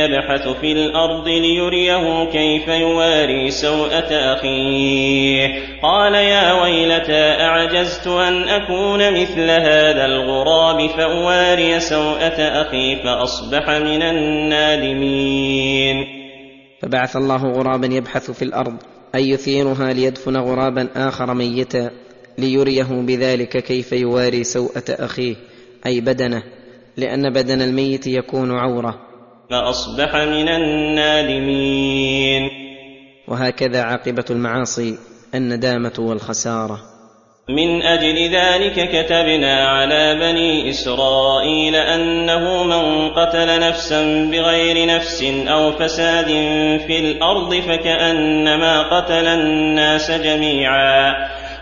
يبحث 0.00 0.48
في 0.48 0.72
الأرض 0.72 1.28
ليريه 1.28 2.24
كيف 2.24 2.68
يواري 2.68 3.50
سوءة 3.50 4.12
أخيه. 4.12 5.48
قال 5.82 6.14
يا 6.14 6.62
ويلتى 6.62 7.42
أعجزت 7.42 8.06
أن 8.06 8.48
أكون 8.48 9.20
مثل 9.20 9.50
هذا 9.50 10.04
الغراب 10.04 10.86
فأواري 10.86 11.80
سوءة 11.80 12.40
أخي 12.62 12.96
فأصبح 12.96 13.70
من 13.70 14.02
النادمين. 14.02 15.96
فبعث 16.82 17.16
الله 17.16 17.52
غرابا 17.52 17.86
يبحث 17.86 18.30
في 18.30 18.42
الأرض 18.42 18.74
أي 19.14 19.28
يثيرها 19.28 19.92
ليدفن 19.92 20.36
غرابا 20.36 20.88
آخر 20.96 21.34
ميتا. 21.34 21.90
ليريه 22.40 22.88
بذلك 22.90 23.56
كيف 23.62 23.92
يواري 23.92 24.44
سوءة 24.44 24.84
أخيه 24.88 25.36
أي 25.86 26.00
بدنه 26.00 26.42
لأن 26.96 27.32
بدن 27.32 27.62
الميت 27.62 28.06
يكون 28.06 28.50
عورة. 28.50 28.94
فاصبح 29.50 30.16
من 30.16 30.48
النادمين. 30.48 31.90
وهكذا 33.28 33.82
عاقبة 33.82 34.24
المعاصي 34.30 34.98
الندامة 35.34 35.92
والخسارة. 35.98 36.80
من 37.48 37.82
أجل 37.82 38.34
ذلك 38.34 38.88
كتبنا 38.88 39.68
على 39.68 40.14
بني 40.14 40.70
إسرائيل 40.70 41.76
أنه 41.76 42.64
من 42.64 43.10
قتل 43.10 43.60
نفسا 43.60 44.24
بغير 44.24 44.86
نفس 44.86 45.22
أو 45.48 45.72
فساد 45.72 46.26
في 46.86 46.98
الأرض 46.98 47.54
فكأنما 47.54 48.82
قتل 48.82 49.26
الناس 49.26 50.10
جميعا. 50.10 51.14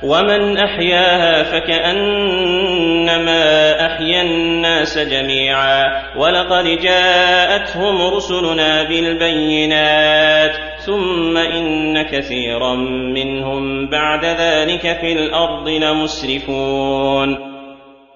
ومن 0.03 0.57
احياها 0.57 1.43
فكانما 1.43 3.07
احيا 3.87 4.23
الناس 4.23 4.99
جميعا 4.99 6.03
ولقد 6.17 6.65
جاءتهم 6.65 8.15
رسلنا 8.15 8.83
بالبينات 8.89 10.53
ثم 10.87 11.37
ان 11.37 12.03
كثيرا 12.03 12.75
منهم 13.15 13.91
بعد 13.91 14.25
ذلك 14.25 14.81
في 15.01 15.13
الأرض 15.13 15.69
لمسرفون 15.69 17.37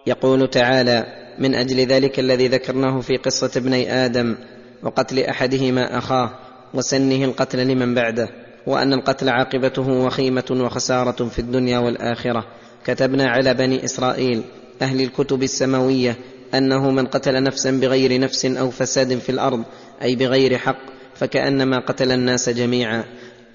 يقول 0.06 0.48
تعالى 0.48 1.04
من 1.38 1.54
أجل 1.54 1.76
ذلك 1.86 2.18
الذي 2.18 2.48
ذكرناه 2.48 3.00
في 3.00 3.16
قصة 3.16 3.60
ابني 3.60 3.92
آدم 4.04 4.36
وقتل 4.82 5.18
أحدهما 5.18 5.98
أخاه 5.98 6.30
وسنه 6.74 7.24
القتل 7.24 7.66
لمن 7.66 7.94
بعده. 7.94 8.28
وأن 8.66 8.92
القتل 8.92 9.28
عاقبته 9.28 9.88
وخيمة 9.88 10.44
وخسارة 10.50 11.28
في 11.28 11.38
الدنيا 11.38 11.78
والآخرة. 11.78 12.44
كتبنا 12.84 13.30
على 13.30 13.54
بني 13.54 13.84
إسرائيل 13.84 14.42
أهل 14.82 15.00
الكتب 15.00 15.42
السماوية 15.42 16.16
أنه 16.54 16.90
من 16.90 17.06
قتل 17.06 17.42
نفسا 17.42 17.70
بغير 17.70 18.20
نفس 18.20 18.44
أو 18.44 18.70
فساد 18.70 19.18
في 19.18 19.28
الأرض 19.32 19.62
أي 20.02 20.16
بغير 20.16 20.58
حق 20.58 20.78
فكأنما 21.14 21.78
قتل 21.78 22.12
الناس 22.12 22.48
جميعا. 22.48 23.04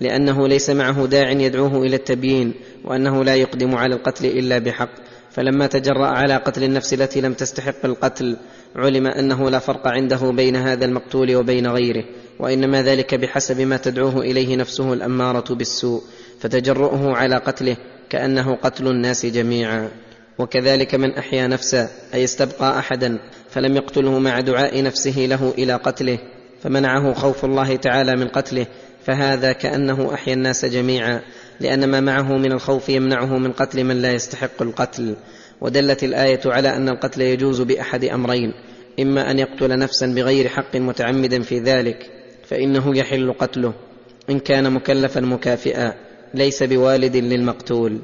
لأنه 0.01 0.47
ليس 0.47 0.69
معه 0.69 1.05
داع 1.05 1.31
يدعوه 1.31 1.83
إلى 1.83 1.95
التبيين 1.95 2.53
وأنه 2.85 3.23
لا 3.23 3.35
يقدم 3.35 3.75
على 3.75 3.95
القتل 3.95 4.25
إلا 4.25 4.57
بحق. 4.59 4.89
فلما 5.31 5.67
تجرأ 5.67 6.07
على 6.07 6.35
قتل 6.35 6.63
النفس 6.63 6.93
التي 6.93 7.21
لم 7.21 7.33
تستحق 7.33 7.85
القتل 7.85 8.37
علم 8.75 9.07
أنه 9.07 9.49
لا 9.49 9.59
فرق 9.59 9.87
عنده 9.87 10.31
بين 10.31 10.55
هذا 10.55 10.85
المقتول 10.85 11.35
وبين 11.35 11.67
غيره. 11.67 12.03
وإنما 12.39 12.81
ذلك 12.81 13.15
بحسب 13.15 13.61
ما 13.61 13.77
تدعوه 13.77 14.21
إليه 14.21 14.55
نفسه 14.55 14.93
الأمارة 14.93 15.53
بالسوء 15.53 16.01
فتجرؤه 16.39 17.15
على 17.15 17.35
قتله 17.35 17.77
كأنه 18.09 18.55
قتل 18.55 18.87
الناس 18.87 19.25
جميعا. 19.25 19.89
وكذلك 20.39 20.95
من 20.95 21.13
أحيا 21.13 21.47
نفسا 21.47 21.89
أي 22.13 22.23
استبقى 22.23 22.79
أحدا 22.79 23.19
فلم 23.49 23.75
يقتله 23.75 24.19
مع 24.19 24.39
دعاء 24.39 24.83
نفسه 24.83 25.19
له 25.19 25.53
إلى 25.57 25.73
قتله 25.73 26.19
فمنعه 26.63 27.13
خوف 27.13 27.45
الله 27.45 27.75
تعالى 27.75 28.15
من 28.15 28.27
قتله 28.27 28.65
فهذا 29.05 29.51
كأنه 29.51 30.13
أحيا 30.13 30.33
الناس 30.33 30.65
جميعا 30.65 31.21
لأن 31.59 31.89
ما 31.89 31.99
معه 31.99 32.37
من 32.37 32.51
الخوف 32.51 32.89
يمنعه 32.89 33.37
من 33.37 33.51
قتل 33.51 33.83
من 33.83 34.01
لا 34.01 34.11
يستحق 34.11 34.61
القتل. 34.61 35.15
ودلت 35.61 36.03
الآية 36.03 36.41
على 36.45 36.75
أن 36.75 36.89
القتل 36.89 37.21
يجوز 37.21 37.61
بأحد 37.61 38.05
أمرين 38.05 38.53
إما 38.99 39.31
أن 39.31 39.39
يقتل 39.39 39.79
نفسا 39.79 40.07
بغير 40.07 40.47
حق 40.47 40.75
متعمدا 40.75 41.41
في 41.41 41.59
ذلك 41.59 42.16
فإنه 42.49 42.97
يحل 42.97 43.33
قتله 43.33 43.73
إن 44.29 44.39
كان 44.39 44.73
مكلفا 44.73 45.21
مكافئا 45.21 45.93
ليس 46.33 46.63
بوالد 46.63 47.15
للمقتول. 47.15 47.99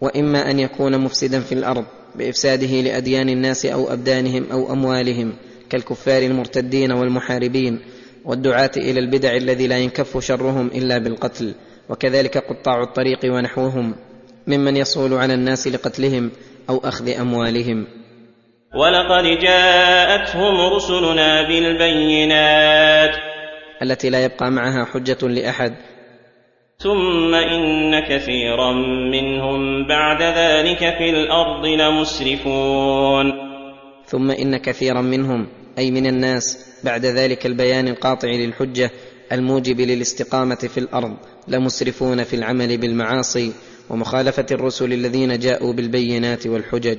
وإما 0.00 0.50
أن 0.50 0.60
يكون 0.60 0.98
مفسدا 0.98 1.40
في 1.40 1.52
الأرض 1.52 1.84
بإفساده 2.14 2.66
لأديان 2.66 3.28
الناس 3.28 3.66
أو 3.66 3.92
أبدانهم 3.92 4.46
أو 4.52 4.72
أموالهم 4.72 5.32
كالكفار 5.70 6.22
المرتدين 6.22 6.92
والمحاربين 6.92 7.80
والدعاة 8.24 8.70
إلى 8.76 9.00
البدع 9.00 9.36
الذي 9.36 9.66
لا 9.66 9.78
ينكف 9.78 10.24
شرهم 10.24 10.66
إلا 10.66 10.98
بالقتل 10.98 11.54
وكذلك 11.88 12.38
قطاع 12.38 12.82
الطريق 12.82 13.18
ونحوهم 13.24 13.94
ممن 14.46 14.76
يصول 14.76 15.14
على 15.14 15.34
الناس 15.34 15.68
لقتلهم 15.68 16.30
أو 16.70 16.78
أخذ 16.78 17.08
أموالهم. 17.08 17.86
ولقد 18.74 19.24
جاءتهم 19.42 20.74
رسلنا 20.74 21.48
بالبينات 21.48 23.33
التي 23.84 24.10
لا 24.10 24.24
يبقى 24.24 24.50
معها 24.50 24.84
حجة 24.84 25.28
لأحد. 25.28 25.74
ثم 26.78 27.34
إن 27.34 28.00
كثيرا 28.00 28.72
منهم 29.12 29.86
بعد 29.88 30.22
ذلك 30.22 30.78
في 30.78 31.10
الأرض 31.10 31.66
لمسرفون. 31.66 33.32
ثم 34.06 34.30
إن 34.30 34.56
كثيرا 34.56 35.00
منهم 35.00 35.46
أي 35.78 35.90
من 35.90 36.06
الناس 36.06 36.58
بعد 36.84 37.06
ذلك 37.06 37.46
البيان 37.46 37.88
القاطع 37.88 38.28
للحجة 38.28 38.90
الموجب 39.32 39.80
للاستقامة 39.80 40.54
في 40.54 40.78
الأرض 40.78 41.16
لمسرفون 41.48 42.24
في 42.24 42.36
العمل 42.36 42.78
بالمعاصي 42.78 43.52
ومخالفة 43.90 44.46
الرسل 44.52 44.92
الذين 44.92 45.38
جاءوا 45.38 45.72
بالبينات 45.72 46.46
والحجج. 46.46 46.98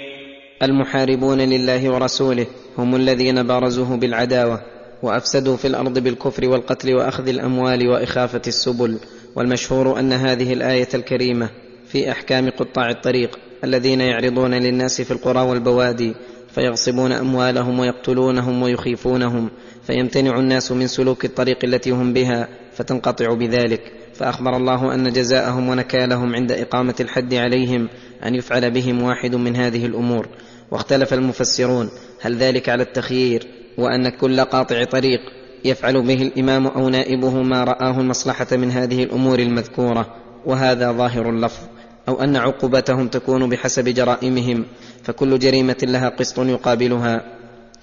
المحاربون 0.61 1.41
لله 1.41 1.89
ورسوله 1.89 2.47
هم 2.77 2.95
الذين 2.95 3.43
بارزوه 3.43 3.97
بالعداوة 3.97 4.61
وأفسدوا 5.03 5.57
في 5.57 5.67
الأرض 5.67 5.99
بالكفر 5.99 6.49
والقتل 6.49 6.93
وأخذ 6.93 7.27
الأموال 7.27 7.87
وإخافة 7.87 8.41
السبل 8.47 8.97
والمشهور 9.35 9.99
أن 9.99 10.13
هذه 10.13 10.53
الآية 10.53 10.87
الكريمة 10.93 11.49
في 11.87 12.11
أحكام 12.11 12.49
قطاع 12.49 12.89
الطريق 12.89 13.39
الذين 13.63 14.01
يعرضون 14.01 14.53
للناس 14.53 15.01
في 15.01 15.11
القرى 15.11 15.41
والبوادي 15.41 16.13
فيغصبون 16.55 17.11
أموالهم 17.11 17.79
ويقتلونهم 17.79 18.61
ويخيفونهم 18.61 19.49
فيمتنع 19.83 20.39
الناس 20.39 20.71
من 20.71 20.87
سلوك 20.87 21.25
الطريق 21.25 21.57
التي 21.63 21.91
هم 21.91 22.13
بها 22.13 22.47
فتنقطع 22.73 23.33
بذلك. 23.33 23.81
فأخبر 24.13 24.57
الله 24.57 24.93
أن 24.93 25.13
جزاءهم 25.13 25.69
ونكالهم 25.69 26.35
عند 26.35 26.51
إقامة 26.51 26.95
الحد 26.99 27.33
عليهم 27.33 27.89
أن 28.25 28.35
يفعل 28.35 28.71
بهم 28.71 29.03
واحد 29.03 29.35
من 29.35 29.55
هذه 29.55 29.85
الأمور. 29.85 30.27
واختلف 30.71 31.13
المفسرون 31.13 31.89
هل 32.21 32.37
ذلك 32.37 32.69
على 32.69 32.83
التخيير 32.83 33.47
وأن 33.77 34.09
كل 34.09 34.41
قاطع 34.41 34.83
طريق 34.83 35.21
يفعل 35.65 36.01
به 36.01 36.21
الإمام 36.21 36.67
أو 36.67 36.89
نائبه 36.89 37.41
ما 37.41 37.63
رآه 37.63 37.99
المصلحة 37.99 38.47
من 38.51 38.71
هذه 38.71 39.03
الأمور 39.03 39.39
المذكورة؟ 39.39 40.15
وهذا 40.45 40.91
ظاهر 40.91 41.29
اللفظ. 41.29 41.63
أو 42.07 42.23
أن 42.23 42.35
عقوبتهم 42.35 43.07
تكون 43.07 43.49
بحسب 43.49 43.89
جرائمهم 43.89 44.65
فكل 45.03 45.39
جريمة 45.39 45.77
لها 45.83 46.09
قسط 46.09 46.39
يقابلها 46.39 47.21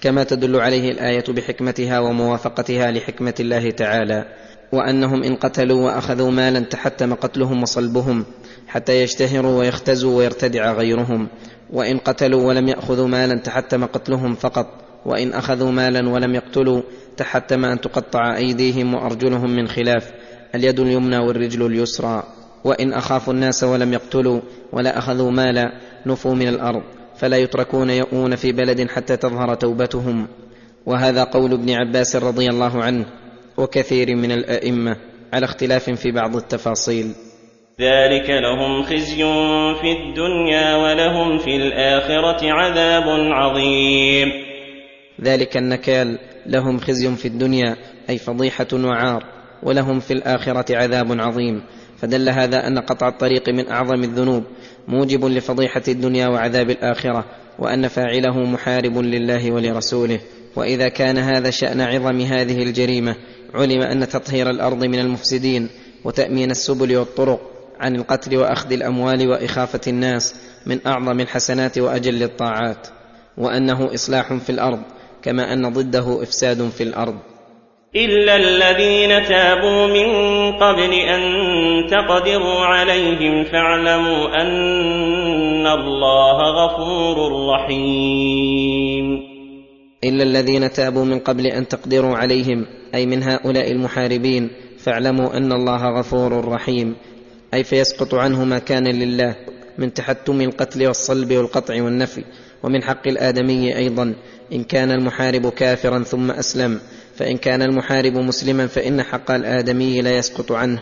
كما 0.01 0.23
تدل 0.23 0.55
عليه 0.55 0.91
الآية 0.91 1.23
بحكمتها 1.29 1.99
وموافقتها 1.99 2.91
لحكمة 2.91 3.33
الله 3.39 3.71
تعالى. 3.71 4.25
وأنهم 4.71 5.23
إن 5.23 5.35
قتلوا 5.35 5.85
وأخذوا 5.85 6.31
مالا 6.31 6.59
تحتم 6.59 7.13
قتلهم 7.13 7.61
وصلبهم 7.63 8.25
حتى 8.67 9.03
يشتهروا 9.03 9.59
ويختزوا 9.59 10.17
ويرتدع 10.17 10.73
غيرهم. 10.73 11.27
وإن 11.73 11.97
قتلوا 11.97 12.47
ولم 12.47 12.67
يأخذوا 12.67 13.07
مالا 13.07 13.35
تحتم 13.35 13.85
قتلهم 13.85 14.35
فقط 14.35 14.67
وإن 15.05 15.33
أخذوا 15.33 15.71
مالا 15.71 16.09
ولم 16.09 16.35
يقتلوا 16.35 16.81
تحتم 17.17 17.65
أن 17.65 17.81
تقطع 17.81 18.37
أيديهم 18.37 18.93
وأرجلهم 18.93 19.55
من 19.55 19.67
خلاف 19.67 20.11
اليد 20.55 20.79
اليمنى 20.79 21.17
والرجل 21.17 21.65
اليسرى. 21.65 22.23
وإن 22.63 22.93
أخافوا 22.93 23.33
الناس 23.33 23.63
ولم 23.63 23.93
يقتلوا 23.93 24.41
ولا 24.71 24.97
أخذوا 24.97 25.31
مالا 25.31 25.71
نفوا 26.05 26.35
من 26.35 26.47
الأرض 26.47 26.83
فلا 27.17 27.37
يتركون 27.37 27.89
يؤون 27.89 28.35
في 28.35 28.51
بلد 28.51 28.89
حتى 28.89 29.17
تظهر 29.17 29.55
توبتهم. 29.55 30.27
وهذا 30.85 31.23
قول 31.23 31.53
ابن 31.53 31.69
عباس 31.69 32.15
رضي 32.15 32.47
الله 32.47 32.83
عنه 32.83 33.05
وكثير 33.57 34.15
من 34.15 34.31
الأئمة 34.31 34.95
على 35.33 35.45
اختلاف 35.45 35.89
في 35.89 36.11
بعض 36.11 36.35
التفاصيل. 36.35 37.28
ذلك 37.79 38.29
لهم 38.29 38.83
خزي 38.83 39.23
في 39.81 39.91
الدنيا 39.91 40.75
ولهم 40.75 41.37
في 41.37 41.55
الاخره 41.55 42.51
عذاب 42.51 43.03
عظيم. 43.09 44.27
ذلك 45.21 45.57
النكال 45.57 46.19
لهم 46.45 46.79
خزي 46.79 47.15
في 47.15 47.27
الدنيا 47.27 47.75
أي 48.09 48.17
فضيحة 48.17 48.67
وعار 48.73 49.23
ولهم 49.63 49.99
في 49.99 50.13
الاخره 50.13 50.75
عذاب 50.77 51.19
عظيم. 51.19 51.61
فدل 51.97 52.29
هذا 52.29 52.67
أن 52.67 52.79
قطع 52.79 53.07
الطريق 53.07 53.49
من 53.49 53.67
أعظم 53.67 54.03
الذنوب 54.03 54.43
موجب 54.87 55.25
لفضيحة 55.25 55.83
الدنيا 55.87 56.27
وعذاب 56.27 56.69
الآخرة 56.69 57.25
وأن 57.59 57.87
فاعله 57.87 58.39
محارب 58.39 58.97
لله 58.97 59.51
ولرسوله. 59.51 60.19
وإذا 60.55 60.89
كان 60.89 61.17
هذا 61.17 61.49
شأن 61.49 61.81
عظم 61.81 62.21
هذه 62.21 62.63
الجريمة 62.63 63.15
علم 63.53 63.81
أن 63.81 64.07
تطهير 64.07 64.49
الأرض 64.49 64.83
من 64.83 64.99
المفسدين 64.99 65.69
وتأمين 66.03 66.51
السبل 66.51 66.97
والطرق. 66.97 67.58
عن 67.79 67.95
القتل 67.95 68.37
وأخذ 68.37 68.71
الأموال 68.71 69.27
وإخافة 69.29 69.81
الناس 69.87 70.35
من 70.65 70.79
أعظم 70.87 71.19
الحسنات 71.19 71.77
وأجل 71.77 72.23
الطاعات 72.23 72.87
وأنه 73.37 73.93
إصلاح 73.93 74.33
في 74.33 74.49
الأرض 74.49 74.79
كما 75.21 75.53
أن 75.53 75.73
ضده 75.73 76.23
إفساد 76.23 76.69
في 76.69 76.83
الأرض. 76.83 77.15
إلا 77.95 78.35
الذين 78.35 79.23
تابوا 79.27 79.87
من 79.87 80.07
قبل 80.57 80.93
أن 80.93 81.21
تقدروا 81.89 82.65
عليهم 82.65 83.43
فاعلموا 83.43 84.41
أن 84.41 85.67
الله 85.67 86.37
غفور 86.37 87.47
رحيم. 87.49 89.19
إلا 90.03 90.23
الذين 90.23 90.71
تابوا 90.71 91.05
من 91.05 91.19
قبل 91.19 91.47
أن 91.47 91.67
تقدروا 91.67 92.15
عليهم 92.17 92.65
أي 92.95 93.05
من 93.05 93.23
هؤلاء 93.23 93.71
المحاربين 93.71 94.49
فاعلموا 94.77 95.37
أن 95.37 95.51
الله 95.51 95.99
غفور 95.99 96.47
رحيم 96.47 96.95
أي 97.53 97.63
فيسقط 97.63 98.15
عنه 98.15 98.43
ما 98.43 98.59
كان 98.59 98.87
لله 98.87 99.35
من 99.77 99.93
تحتم 99.93 100.41
القتل 100.41 100.87
والصلب 100.87 101.33
والقطع 101.33 101.83
والنفي 101.83 102.23
ومن 102.63 102.83
حق 102.83 103.07
الآدمي 103.07 103.77
أيضا 103.77 104.13
إن 104.53 104.63
كان 104.63 104.91
المحارب 104.91 105.49
كافرا 105.49 106.03
ثم 106.03 106.31
أسلم 106.31 106.79
فإن 107.15 107.37
كان 107.37 107.61
المحارب 107.61 108.13
مسلما 108.13 108.67
فإن 108.67 109.03
حق 109.03 109.31
الآدمي 109.31 110.01
لا 110.01 110.17
يسقط 110.17 110.51
عنه 110.51 110.79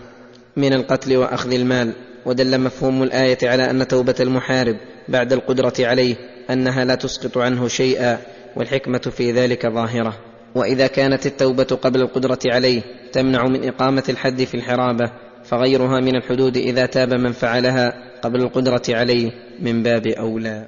من 0.58 0.74
القتل 0.74 1.18
وأخذ 1.18 1.54
المال. 1.54 1.94
ودل 2.26 2.62
مفهوم 2.62 3.04
الآية 3.04 3.38
على 3.44 3.70
أن 3.70 3.88
توبة 3.88 4.16
المحارب 4.20 4.78
بعد 5.10 5.34
القدرة 5.34 5.74
عليه 5.80 6.16
أنها 6.50 6.86
لا 6.86 6.96
تسقط 6.96 7.38
عنه 7.38 7.68
شيئا 7.68 8.18
والحكمة 8.56 8.98
في 8.98 9.32
ذلك 9.32 9.68
ظاهرة. 9.68 10.18
وإذا 10.56 10.88
كانت 10.88 11.26
التوبة 11.26 11.64
قبل 11.64 12.02
القدرة 12.02 12.40
عليه 12.46 12.82
تمنع 13.14 13.44
من 13.48 13.68
إقامة 13.68 14.04
الحد 14.10 14.44
في 14.44 14.56
الحرابة 14.56 15.12
فغيرها 15.48 16.00
من 16.00 16.16
الحدود 16.16 16.58
إذا 16.58 16.86
تاب 16.86 17.14
من 17.14 17.32
فعلها 17.32 17.94
قبل 18.22 18.42
القدرة 18.42 18.82
عليه 18.90 19.32
من 19.60 19.84
باب 19.84 20.08
أولى. 20.08 20.68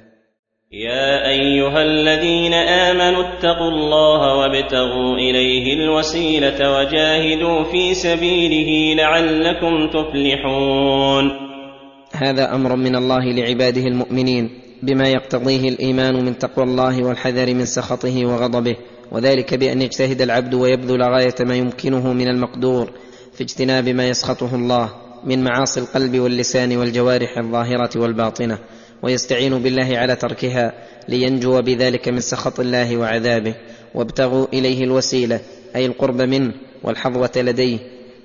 يا 0.72 1.28
أيها 1.28 1.82
الذين 1.82 2.54
آمنوا 2.54 3.24
اتقوا 3.28 3.70
الله 3.70 4.36
وابتغوا 4.36 5.16
إليه 5.16 5.74
الوسيلة 5.74 6.78
وجاهدوا 6.78 7.64
في 7.64 7.94
سبيله 7.94 9.02
لعلكم 9.02 9.88
تفلحون. 9.88 11.30
هذا 12.12 12.54
أمر 12.54 12.76
من 12.76 12.96
الله 12.96 13.24
لعباده 13.32 13.82
المؤمنين 13.82 14.50
بما 14.82 15.08
يقتضيه 15.08 15.68
الإيمان 15.68 16.24
من 16.24 16.38
تقوى 16.38 16.64
الله 16.64 17.04
والحذر 17.04 17.54
من 17.54 17.64
سخطه 17.64 18.26
وغضبه 18.26 18.76
وذلك 19.12 19.54
بأن 19.54 19.82
يجتهد 19.82 20.22
العبد 20.22 20.54
ويبذل 20.54 21.02
غاية 21.02 21.34
ما 21.40 21.54
يمكنه 21.54 22.12
من 22.12 22.28
المقدور 22.28 22.90
في 23.40 23.44
اجتناب 23.44 23.88
ما 23.88 24.08
يسخطه 24.08 24.54
الله 24.54 24.90
من 25.24 25.44
معاصي 25.44 25.80
القلب 25.80 26.18
واللسان 26.18 26.76
والجوارح 26.76 27.38
الظاهرة 27.38 28.00
والباطنة 28.00 28.58
ويستعين 29.02 29.58
بالله 29.62 29.98
على 29.98 30.16
تركها 30.16 30.72
لينجو 31.08 31.62
بذلك 31.62 32.08
من 32.08 32.20
سخط 32.20 32.60
الله 32.60 32.96
وعذابه 32.96 33.54
وابتغوا 33.94 34.46
إليه 34.52 34.84
الوسيلة 34.84 35.40
أي 35.76 35.86
القرب 35.86 36.22
منه 36.22 36.52
والحظوة 36.82 37.30
لديه 37.36 37.78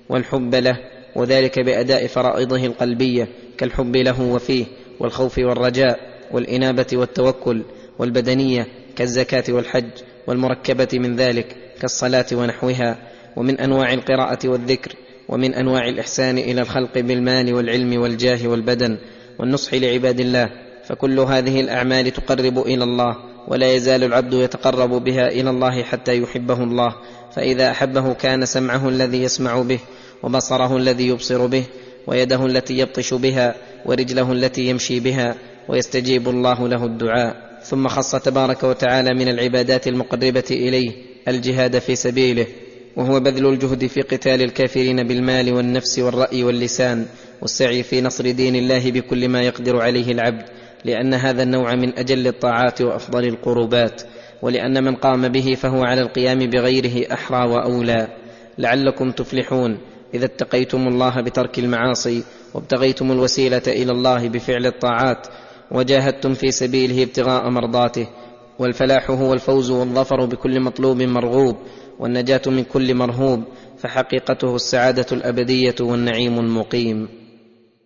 والحب 0.09 0.55
له 0.55 0.77
وذلك 1.15 1.59
بأداء 1.59 2.07
فرائضه 2.07 2.65
القلبية 2.65 3.27
كالحب 3.57 3.95
له 3.95 4.21
وفيه 4.21 4.65
والخوف 4.99 5.37
والرجاء 5.37 5.99
والإنابة 6.31 6.87
والتوكل 6.93 7.61
والبدنية 7.99 8.67
كالزكاة 8.95 9.43
والحج 9.49 9.91
والمركبة 10.27 10.89
من 10.93 11.15
ذلك 11.15 11.55
كالصلاة 11.81 12.25
ونحوها 12.33 12.97
ومن 13.35 13.59
أنواع 13.59 13.93
القراءة 13.93 14.47
والذكر 14.47 14.95
ومن 15.29 15.53
أنواع 15.53 15.89
الإحسان 15.89 16.37
إلى 16.37 16.61
الخلق 16.61 16.97
بالمال 16.99 17.53
والعلم 17.53 18.01
والجاه 18.01 18.47
والبدن 18.47 18.97
والنصح 19.39 19.73
لعباد 19.73 20.19
الله 20.19 20.49
فكل 20.85 21.19
هذه 21.19 21.61
الأعمال 21.61 22.11
تقرب 22.11 22.59
إلى 22.59 22.83
الله 22.83 23.15
ولا 23.47 23.73
يزال 23.73 24.03
العبد 24.03 24.33
يتقرب 24.33 25.03
بها 25.03 25.27
إلى 25.27 25.49
الله 25.49 25.83
حتى 25.83 26.17
يحبه 26.17 26.63
الله 26.63 26.95
فإذا 27.35 27.71
أحبه 27.71 28.13
كان 28.13 28.45
سمعه 28.45 28.89
الذي 28.89 29.23
يسمع 29.23 29.61
به 29.61 29.79
وبصره 30.23 30.77
الذي 30.77 31.07
يبصر 31.07 31.45
به 31.45 31.63
ويده 32.07 32.45
التي 32.45 32.77
يبطش 32.77 33.13
بها 33.13 33.55
ورجله 33.85 34.31
التي 34.31 34.69
يمشي 34.69 34.99
بها 34.99 35.35
ويستجيب 35.69 36.29
الله 36.29 36.67
له 36.67 36.85
الدعاء. 36.85 37.59
ثم 37.63 37.87
خص 37.87 38.15
تبارك 38.15 38.63
وتعالى 38.63 39.13
من 39.13 39.27
العبادات 39.27 39.87
المقربة 39.87 40.43
إليه 40.51 40.91
الجهاد 41.27 41.79
في 41.79 41.95
سبيله. 41.95 42.47
وهو 42.95 43.19
بذل 43.19 43.45
الجهد 43.45 43.85
في 43.85 44.01
قتال 44.01 44.41
الكافرين 44.41 45.07
بالمال 45.07 45.53
والنفس 45.53 45.99
والرأي 45.99 46.43
واللسان 46.43 47.05
والسعي 47.41 47.83
في 47.83 48.01
نصر 48.01 48.31
دين 48.31 48.55
الله 48.55 48.91
بكل 48.91 49.29
ما 49.29 49.41
يقدر 49.41 49.81
عليه 49.81 50.11
العبد 50.11 50.45
لأن 50.85 51.13
هذا 51.13 51.43
النوع 51.43 51.75
من 51.75 51.99
أجل 51.99 52.27
الطاعات 52.27 52.81
وأفضل 52.81 53.25
القربات 53.27 54.01
ولأن 54.41 54.83
من 54.83 54.95
قام 54.95 55.27
به 55.27 55.55
فهو 55.55 55.83
على 55.83 56.01
القيام 56.01 56.39
بغيره 56.39 57.13
أحرى 57.13 57.49
وأولى. 57.49 58.07
لعلكم 58.57 59.11
تفلحون 59.11 59.77
إذا 60.13 60.25
اتقيتم 60.25 60.87
الله 60.87 61.21
بترك 61.21 61.59
المعاصي 61.59 62.23
وابتغيتم 62.53 63.11
الوسيلة 63.11 63.61
إلى 63.67 63.91
الله 63.91 64.29
بفعل 64.29 64.65
الطاعات 64.65 65.27
وجاهدتم 65.71 66.33
في 66.33 66.51
سبيله 66.51 67.03
ابتغاء 67.03 67.49
مرضاته 67.49 68.07
والفلاح 68.59 69.11
هو 69.11 69.33
الفوز 69.33 69.71
والظفر 69.71 70.25
بكل 70.25 70.59
مطلوب 70.59 71.01
مرغوب. 71.01 71.57
والنجاة 71.99 72.41
من 72.47 72.63
كل 72.63 72.95
مرهوب 72.95 73.43
فحقيقته 73.77 74.55
السعادة 74.55 75.05
الأبدية 75.11 75.75
والنعيم 75.81 76.39
المقيم. 76.39 77.24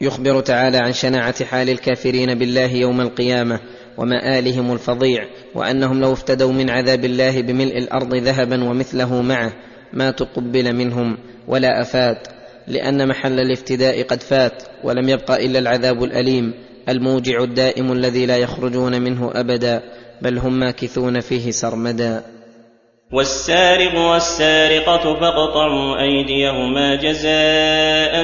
يخبر 0.00 0.40
تعالى 0.40 0.78
عن 0.78 0.92
شناعة 0.92 1.44
حال 1.44 1.70
الكافرين 1.70 2.34
بالله 2.34 2.72
يوم 2.72 3.00
القيامة 3.00 3.60
ومآلهم 3.96 4.72
الفظيع 4.72 5.24
وأنهم 5.54 6.00
لو 6.00 6.12
افتدوا 6.12 6.52
من 6.52 6.70
عذاب 6.70 7.04
الله 7.04 7.42
بملء 7.42 7.78
الأرض 7.78 8.14
ذهبا 8.14 8.64
ومثله 8.64 9.22
معه 9.22 9.52
ما 9.92 10.10
تقبل 10.10 10.76
منهم 10.76 11.18
ولا 11.48 11.82
أفات 11.82 12.28
لأن 12.66 13.08
محل 13.08 13.40
الافتداء 13.40 14.02
قد 14.02 14.22
فات 14.22 14.62
ولم 14.84 15.08
يبق 15.08 15.30
إلا 15.30 15.58
العذاب 15.58 16.04
الأليم 16.04 16.54
الموجع 16.88 17.42
الدائم 17.42 17.92
الذي 17.92 18.26
لا 18.26 18.36
يخرجون 18.36 19.02
منه 19.02 19.30
ابدا 19.34 19.82
بل 20.22 20.38
هم 20.38 20.58
ماكثون 20.58 21.20
فيه 21.20 21.50
سرمدا. 21.50 22.39
والسارق 23.12 23.94
والسارقة 23.98 25.14
فاقطعوا 25.20 26.02
أيديهما 26.02 26.94
جزاء 26.94 28.22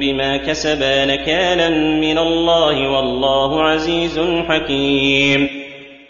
بما 0.00 0.36
كسبا 0.36 1.04
نكالا 1.04 1.68
من 2.00 2.18
الله 2.18 2.90
والله 2.90 3.62
عزيز 3.62 4.18
حكيم. 4.48 5.48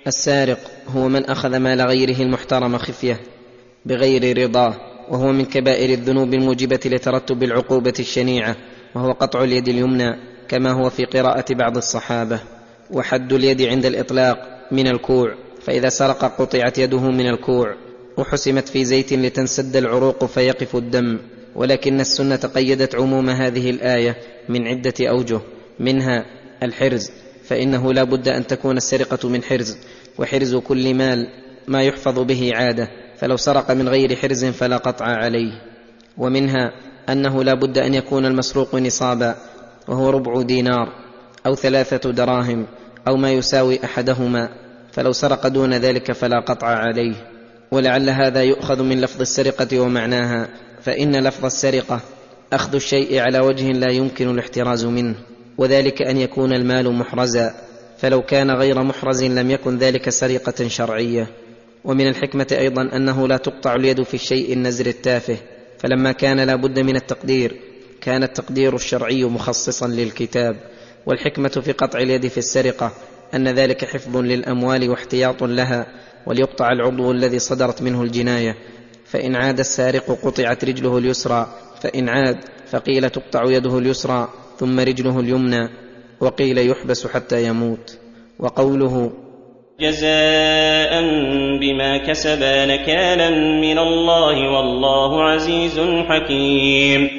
السارق 0.06 0.58
هو 0.88 1.08
من 1.08 1.24
أخذ 1.24 1.56
مال 1.56 1.80
غيره 1.80 2.22
المحترم 2.22 2.78
خفية 2.78 3.20
بغير 3.86 4.38
رضاه 4.38 4.74
وهو 5.08 5.32
من 5.32 5.44
كبائر 5.44 5.90
الذنوب 5.90 6.34
الموجبة 6.34 6.80
لترتب 6.84 7.42
العقوبة 7.42 7.94
الشنيعة 7.98 8.56
وهو 8.94 9.12
قطع 9.12 9.44
اليد 9.44 9.68
اليمنى 9.68 10.16
كما 10.48 10.70
هو 10.70 10.90
في 10.90 11.04
قراءة 11.04 11.54
بعض 11.54 11.76
الصحابة 11.76 12.40
وحد 12.90 13.32
اليد 13.32 13.62
عند 13.62 13.86
الإطلاق 13.86 14.36
من 14.72 14.86
الكوع 14.86 15.34
فإذا 15.62 15.88
سرق 15.88 16.24
قطعت 16.24 16.78
يده 16.78 17.10
من 17.10 17.26
الكوع 17.28 17.87
وحسمت 18.18 18.68
في 18.68 18.84
زيت 18.84 19.12
لتنسد 19.12 19.76
العروق 19.76 20.24
فيقف 20.24 20.76
الدم 20.76 21.18
ولكن 21.54 22.00
السنة 22.00 22.36
قيدت 22.36 22.94
عموم 22.94 23.30
هذه 23.30 23.70
الآية 23.70 24.16
من 24.48 24.68
عدة 24.68 24.94
أوجه 25.00 25.40
منها 25.80 26.24
الحرز 26.62 27.10
فإنه 27.44 27.92
لا 27.92 28.04
بد 28.04 28.28
أن 28.28 28.46
تكون 28.46 28.76
السرقة 28.76 29.28
من 29.28 29.42
حرز 29.42 29.76
وحرز 30.18 30.56
كل 30.56 30.94
مال 30.94 31.28
ما 31.68 31.82
يحفظ 31.82 32.18
به 32.18 32.50
عادة 32.54 32.88
فلو 33.18 33.36
سرق 33.36 33.70
من 33.70 33.88
غير 33.88 34.16
حرز 34.16 34.44
فلا 34.44 34.76
قطع 34.76 35.04
عليه. 35.04 35.52
ومنها 36.18 36.72
أنه 37.08 37.44
لا 37.44 37.54
بد 37.54 37.78
أن 37.78 37.94
يكون 37.94 38.26
المسروق 38.26 38.74
نصابا 38.74 39.36
وهو 39.88 40.10
ربع 40.10 40.42
دينار 40.42 40.88
أو 41.46 41.54
ثلاثة 41.54 42.10
دراهم 42.10 42.66
أو 43.08 43.16
ما 43.16 43.32
يساوي 43.32 43.84
أحدهما 43.84 44.48
فلو 44.92 45.12
سرق 45.12 45.48
دون 45.48 45.74
ذلك 45.74 46.12
فلا 46.12 46.40
قطع 46.40 46.66
عليه. 46.66 47.37
ولعل 47.70 48.10
هذا 48.10 48.42
يؤخذ 48.42 48.82
من 48.82 49.00
لفظ 49.00 49.20
السرقة 49.20 49.80
ومعناها 49.80 50.48
فإن 50.82 51.16
لفظ 51.16 51.44
السرقة 51.44 52.00
أخذ 52.52 52.74
الشيء 52.74 53.18
على 53.18 53.38
وجه 53.38 53.72
لا 53.72 53.92
يمكن 53.92 54.30
الاحتراز 54.30 54.84
منه 54.84 55.14
وذلك 55.58 56.02
أن 56.02 56.16
يكون 56.16 56.52
المال 56.52 56.92
محرزا 56.92 57.54
فلو 57.98 58.22
كان 58.22 58.50
غير 58.50 58.82
محرز 58.82 59.24
لم 59.24 59.50
يكن 59.50 59.78
ذلك 59.78 60.10
سرقة 60.10 60.68
شرعية. 60.68 61.26
ومن 61.84 62.08
الحكمة 62.08 62.46
أيضا 62.52 62.82
أنه 62.82 63.28
لا 63.28 63.36
تقطع 63.36 63.74
اليد 63.74 64.02
في 64.02 64.14
الشيء 64.14 64.52
النزر 64.52 64.86
التافه 64.86 65.36
فلما 65.78 66.12
كان 66.12 66.40
لا 66.40 66.56
بد 66.56 66.78
من 66.78 66.96
التقدير 66.96 67.56
كان 68.00 68.22
التقدير 68.22 68.74
الشرعي 68.74 69.24
مخصصا 69.24 69.86
للكتاب. 69.86 70.56
والحكمة 71.06 71.48
في 71.48 71.72
قطع 71.72 71.98
اليد 71.98 72.26
في 72.26 72.38
السرقة 72.38 72.92
أن 73.34 73.48
ذلك 73.48 73.84
حفظ 73.84 74.16
للأموال 74.16 74.90
واحتياط 74.90 75.42
لها 75.42 75.86
وليقطع 76.28 76.72
العضو 76.72 77.10
الذي 77.10 77.38
صدرت 77.38 77.82
منه 77.82 78.02
الجناية. 78.02 78.56
فإن 79.04 79.36
عاد 79.36 79.58
السارق 79.58 80.18
قطعت 80.22 80.64
رجله 80.64 80.98
اليسرى. 80.98 81.46
فإن 81.80 82.08
عاد 82.08 82.36
فقيل 82.70 83.10
تقطع 83.10 83.44
يده 83.44 83.78
اليسرى 83.78 84.28
ثم 84.58 84.80
رجله 84.80 85.20
اليمنى. 85.20 85.68
وقيل 86.20 86.58
يحبس 86.58 87.06
حتى 87.06 87.44
يموت. 87.44 87.98
وقوله 88.38 89.12
جزاء 89.80 90.92
بما 91.60 91.98
كسبا 92.06 92.66
نكالا 92.66 93.30
من 93.60 93.78
الله 93.78 94.36
والله 94.50 95.22
عزيز 95.22 95.80
حكيم. 96.08 97.10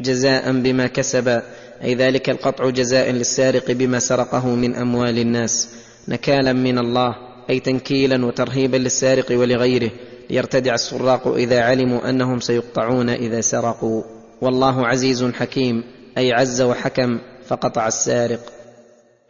جزاء 0.00 0.52
بما 0.52 0.86
كسب 0.86 1.42
أي 1.84 1.94
ذلك 1.94 2.30
القطع 2.30 2.70
جزاء 2.70 3.10
للسارق 3.10 3.70
بما 3.70 3.98
سرقه 3.98 4.46
من 4.46 4.74
أموال 4.74 5.18
الناس. 5.18 5.68
نكالا 6.08 6.52
من 6.52 6.78
الله 6.78 7.29
أي 7.50 7.60
تنكيلا 7.60 8.26
وترهيبا 8.26 8.76
للسارق 8.76 9.26
ولغيره 9.30 9.90
ليرتدع 10.30 10.74
السراق 10.74 11.34
إذا 11.34 11.60
علموا 11.62 12.10
أنهم 12.10 12.40
سيقطعون 12.40 13.08
إذا 13.10 13.40
سرقوا. 13.40 14.02
والله 14.42 14.86
عزيز 14.86 15.24
حكيم 15.24 15.84
أي 16.18 16.32
عز 16.32 16.62
وحكم 16.62 17.18
فقطع 17.48 17.86
السارق. 17.86 18.40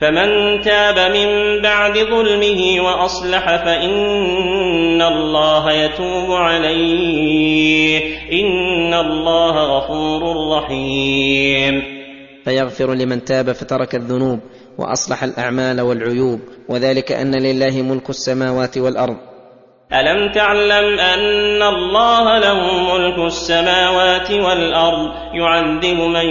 فمن 0.01 0.61
تاب 0.61 1.13
من 1.13 1.63
بعد 1.63 1.99
ظلمه 1.99 2.81
وأصلح 2.81 3.65
فإن 3.65 5.03
الله 5.03 5.73
يتوب 5.73 6.31
عليه. 6.31 8.01
إن 8.33 8.95
الله 8.95 9.79
غفور 9.79 10.53
رحيم. 10.57 12.00
فيغفر 12.45 12.95
لمن 12.95 13.25
تاب 13.25 13.53
فترك 13.53 13.95
الذنوب 13.95 14.41
وأصلح 14.79 15.23
الأعمال 15.23 15.81
والعيوب. 15.81 16.41
وذلك 16.69 17.13
أن 17.13 17.35
لله 17.35 17.83
ملك 17.83 18.11
السماوات 18.11 18.79
والأرض. 18.79 19.17
ألم 19.93 20.33
تعلم 20.33 20.99
أن 20.99 21.63
الله 21.63 22.39
له 22.39 22.83
ملك 22.95 23.27
السماوات 23.27 24.31
والأرض؟ 24.31 25.13
يعذب 25.35 26.01
من 26.01 26.27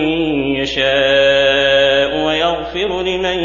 يشاء 0.62 2.26
ويغفر 2.26 3.02
لمن 3.02 3.40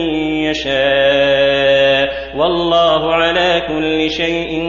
يشاء. 0.50 2.34
والله 2.38 3.14
على 3.14 3.62
كل 3.68 4.10
شيء 4.10 4.62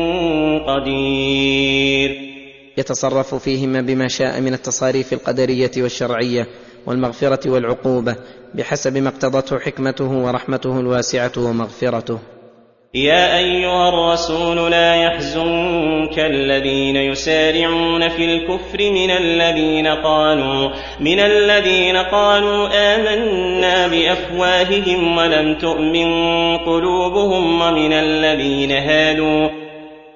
قدير. 0.68 2.36
يتصرف 2.78 3.36
فيهما 3.36 3.82
بما 3.82 4.08
شاء 4.08 4.42
من 4.42 4.54
التصاريف 4.54 5.14
القدرية 5.14 5.72
والشرعية 5.78 6.48
والمغفرة 6.88 7.50
والعقوبة 7.50 8.16
بحسب 8.54 8.98
ما 8.98 9.10
اقتضته 9.10 9.60
حكمته 9.60 10.12
ورحمته 10.12 10.80
الواسعة 10.80 11.32
ومغفرته. 11.38 12.20
يا 12.94 13.38
أيها 13.38 13.90
الرسول 13.90 14.72
لا 14.72 14.96
يحزنك 14.96 16.20
الذين 16.20 16.96
يسارعون 16.96 18.10
في 18.10 18.26
الكفر 18.26 18.92
من 18.92 19.10
الذين 19.10 19.88
قالوا 19.88 20.70
من 21.00 21.20
الذين 21.20 21.98
قالوا 21.98 22.68
آمنا 22.74 23.88
بأفواههم 23.88 25.18
ولم 25.18 25.58
تؤمن 25.60 26.08
قلوبهم 26.58 27.62
ومن 27.62 27.94
الذين 27.94 28.72
هادوا. 28.72 29.50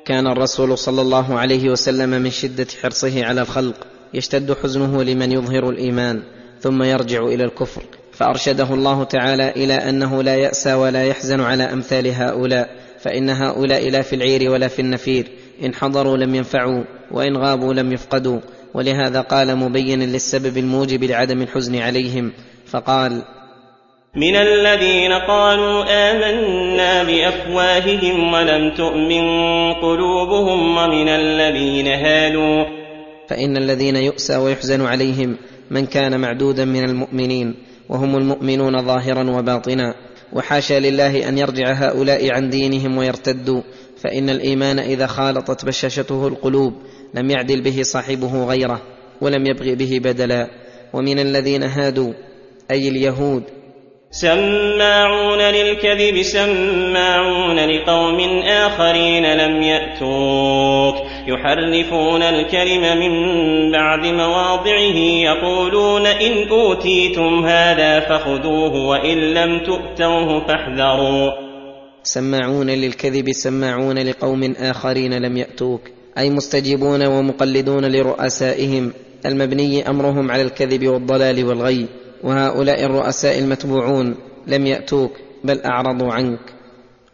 كان 0.05 0.27
الرسول 0.27 0.77
صلى 0.77 1.01
الله 1.01 1.39
عليه 1.39 1.69
وسلم 1.69 2.09
من 2.09 2.29
شدة 2.29 2.67
حرصه 2.83 3.25
على 3.25 3.41
الخلق 3.41 3.75
يشتد 4.13 4.53
حزنه 4.63 5.03
لمن 5.03 5.31
يظهر 5.31 5.69
الإيمان. 5.69 6.23
ثم 6.59 6.83
يرجع 6.83 7.23
إلى 7.25 7.43
الكفر. 7.43 7.81
فأرشده 8.11 8.73
الله 8.73 9.03
تعالى 9.03 9.49
إلى 9.49 9.73
أنه 9.73 10.23
لا 10.23 10.35
ياسى 10.35 10.73
ولا 10.73 11.05
يحزن 11.05 11.41
على 11.41 11.63
أمثال 11.63 12.07
هؤلاء 12.07 12.69
فإن 12.99 13.29
هؤلاء 13.29 13.89
لا 13.89 14.01
في 14.01 14.15
العير 14.15 14.51
ولا 14.51 14.67
في 14.67 14.79
النفير. 14.79 15.27
إن 15.63 15.75
حضروا 15.75 16.17
لم 16.17 16.35
ينفعوا 16.35 16.83
وإن 17.11 17.37
غابوا 17.37 17.73
لم 17.73 17.93
يفقدوا. 17.93 18.39
ولهذا 18.73 19.21
قال 19.21 19.55
مبينا 19.55 20.03
للسبب 20.03 20.57
الموجب 20.57 21.03
لعدم 21.03 21.41
الحزن 21.41 21.75
عليهم. 21.75 22.31
فقال 22.65 23.21
من 24.15 24.35
الذين 24.35 25.13
قالوا 25.13 25.85
آمنا 25.89 27.03
بأفواههم 27.03 28.33
ولم 28.33 28.75
تؤمن 28.75 29.23
قلوبهم 29.73 30.77
ومن 30.77 31.07
الذين 31.07 31.87
هادوا. 31.87 32.65
فإن 33.29 33.57
الذين 33.57 33.95
يؤسى 33.95 34.37
ويحزن 34.37 34.85
عليهم 34.85 35.37
من 35.71 35.85
كان 35.85 36.19
معدودا 36.21 36.65
من 36.65 36.83
المؤمنين 36.83 37.55
وهم 37.89 38.15
المؤمنون 38.15 38.85
ظاهرا 38.85 39.31
وباطنا. 39.31 39.95
وحاشا 40.33 40.79
لله 40.79 41.29
أن 41.29 41.37
يرجع 41.37 41.73
هؤلاء 41.73 42.33
عن 42.33 42.49
دينهم 42.49 42.97
ويرتدوا. 42.97 43.61
فإن 44.01 44.29
الإيمان 44.29 44.79
إذا 44.79 45.07
خالطت 45.07 45.65
بشاشته 45.65 46.27
القلوب 46.27 46.73
لم 47.13 47.29
يعدل 47.29 47.61
به 47.61 47.81
صاحبه 47.83 48.43
غيره 48.45 48.81
ولم 49.21 49.45
يبغ 49.45 49.73
به 49.73 49.99
بدلا. 50.03 50.47
ومن 50.93 51.19
الذين 51.19 51.63
هادوا 51.63 52.13
أي 52.71 52.87
اليهود 52.87 53.43
سماعون 54.11 55.37
للكذب 55.37 56.21
سماعون 56.21 57.59
لقوم 57.59 58.19
آخرين 58.43 59.33
لم 59.37 59.61
يأتوك. 59.61 60.95
يحرفون 61.27 62.21
الكلم 62.21 62.97
من 62.99 63.11
بعد 63.71 64.05
مواضعه 64.05 64.97
يقولون 65.23 66.05
إن 66.05 66.47
أوتيتم 66.49 67.45
هذا 67.45 67.99
فخذوه 67.99 68.87
وإن 68.87 69.17
لم 69.17 69.59
تؤتوه 69.65 70.47
فاحذروا. 70.47 71.31
سماعون 72.03 72.69
للكذب 72.69 73.31
سماعون 73.31 73.97
لقوم 73.97 74.53
آخرين 74.59 75.13
لم 75.13 75.37
يأتوك. 75.37 75.81
أي 76.17 76.29
مستجيبون 76.29 77.05
ومقلدون 77.05 77.85
لرؤسائهم. 77.85 78.93
المبني 79.25 79.89
أمرهم 79.89 80.31
على 80.31 80.41
الكذب 80.41 80.87
والضلال 80.87 81.45
والغي. 81.45 81.85
وهؤلاء 82.23 82.85
الرؤساء 82.85 83.39
المتبوعون 83.39 84.15
لم 84.47 84.65
يأتوك 84.65 85.11
بل 85.43 85.61
أعرضوا 85.61 86.13
عنك. 86.13 86.39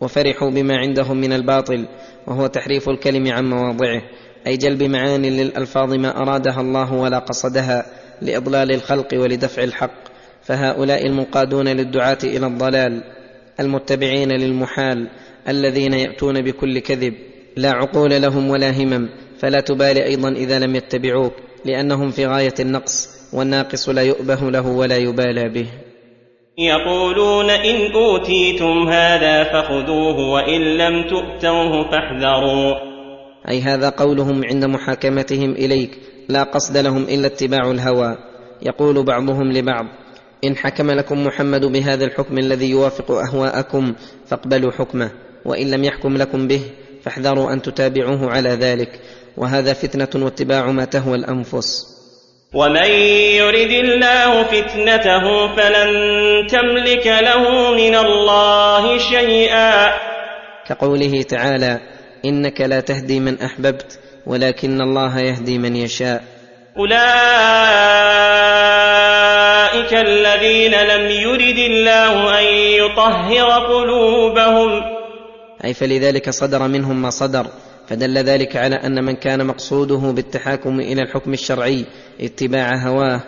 وفرحوا 0.01 0.49
بما 0.49 0.77
عندهم 0.77 1.17
من 1.17 1.33
الباطل 1.33 1.85
وهو 2.27 2.47
تحريف 2.47 2.89
الكلم 2.89 3.31
عن 3.31 3.49
مواضعه 3.49 4.01
أي 4.47 4.57
جلب 4.57 4.83
معان 4.83 5.21
للألفاظ 5.21 5.93
ما 5.93 6.21
أرادها 6.21 6.61
الله 6.61 6.93
ولا 6.93 7.19
قصدها 7.19 7.85
لإضلال 8.21 8.71
الخلق 8.71 9.07
ولدفع 9.13 9.63
الحق. 9.63 10.05
فهؤلاء 10.43 11.05
المنقادون 11.05 11.67
للدعاة 11.67 12.17
إلى 12.23 12.47
الضلال 12.47 13.03
المتبعين 13.59 14.31
للمحال 14.31 15.09
الذين 15.49 15.93
يأتون 15.93 16.41
بكل 16.41 16.79
كذب. 16.79 17.13
لا 17.57 17.71
عقول 17.71 18.21
لهم 18.21 18.49
ولا 18.49 18.71
همم 18.71 19.09
فلا 19.39 19.59
تبالي 19.59 20.05
أيضا 20.05 20.29
إذا 20.29 20.59
لم 20.59 20.75
يتبعوك 20.75 21.33
لأنهم 21.65 22.11
في 22.11 22.25
غاية 22.25 22.53
النقص. 22.59 23.14
والناقص 23.35 23.89
لا 23.89 24.01
يؤبه 24.01 24.51
له 24.51 24.67
ولا 24.67 24.97
يبالى 24.97 25.49
به. 25.49 25.67
يقولون 26.57 27.49
إن 27.49 27.91
أوتيتم 27.91 28.87
هذا 28.87 29.43
فخذوه 29.43 30.29
وإن 30.31 30.61
لم 30.61 31.09
تؤتوه 31.09 31.91
فاحذروا. 31.91 32.75
أي 33.49 33.61
هذا 33.61 33.89
قولهم 33.89 34.45
عند 34.45 34.65
محاكمتهم 34.65 35.51
إليك 35.51 35.99
لا 36.29 36.43
قصد 36.43 36.77
لهم 36.77 37.03
إلا 37.03 37.27
اتباع 37.27 37.71
الهوى. 37.71 38.17
يقول 38.61 39.03
بعضهم 39.03 39.51
لبعض 39.51 39.85
إن 40.43 40.55
حكم 40.55 40.91
لكم 40.91 41.23
محمد 41.23 41.65
بهذا 41.65 42.05
الحكم 42.05 42.37
الذي 42.37 42.69
يوافق 42.69 43.11
أهواءكم 43.11 43.93
فاقبلوا 44.25 44.71
حكمه 44.71 45.11
وإن 45.45 45.71
لم 45.71 45.83
يحكم 45.83 46.17
لكم 46.17 46.47
به 46.47 46.61
فاحذروا 47.03 47.53
أن 47.53 47.61
تتابعوه 47.61 48.31
على 48.31 48.49
ذلك. 48.49 48.99
وهذا 49.37 49.73
فتنة 49.73 50.23
واتباع 50.23 50.71
ما 50.71 50.85
تهوى 50.85 51.15
الأنفس. 51.15 51.94
ومن 52.55 52.89
يرد 53.35 53.71
الله 53.71 54.43
فتنته 54.43 55.55
فلن 55.55 55.89
تملك 56.47 57.07
له 57.07 57.71
من 57.71 57.95
الله 57.95 58.97
شيئا. 58.97 59.93
كقوله 60.67 61.21
تعالى 61.21 61.79
انك 62.25 62.61
لا 62.61 62.79
تهدي 62.79 63.19
من 63.19 63.41
احببت 63.41 63.99
ولكن 64.25 64.81
الله 64.81 65.19
يهدي 65.19 65.57
من 65.57 65.75
يشاء. 65.75 66.23
أولئك 66.77 66.95
الذين 69.93 70.71
لم 70.71 71.09
يرد 71.11 71.57
الله 71.57 72.39
أن 72.39 72.45
يطهر 72.53 73.49
قلوبهم. 73.67 74.81
أي 75.65 75.73
فلذلك 75.73 76.29
صدر 76.29 76.67
منهم 76.67 77.01
ما 77.01 77.09
صدر. 77.09 77.47
فدل 77.87 78.17
ذلك 78.17 78.55
على 78.55 78.75
أن 78.75 79.03
من 79.03 79.15
كان 79.15 79.47
مقصوده 79.47 80.11
بالتحاكم 80.11 80.79
إلى 80.79 81.01
الحكم 81.01 81.33
الشرعي 81.33 81.85
اتباع 82.21 82.75
هواه 82.75 83.21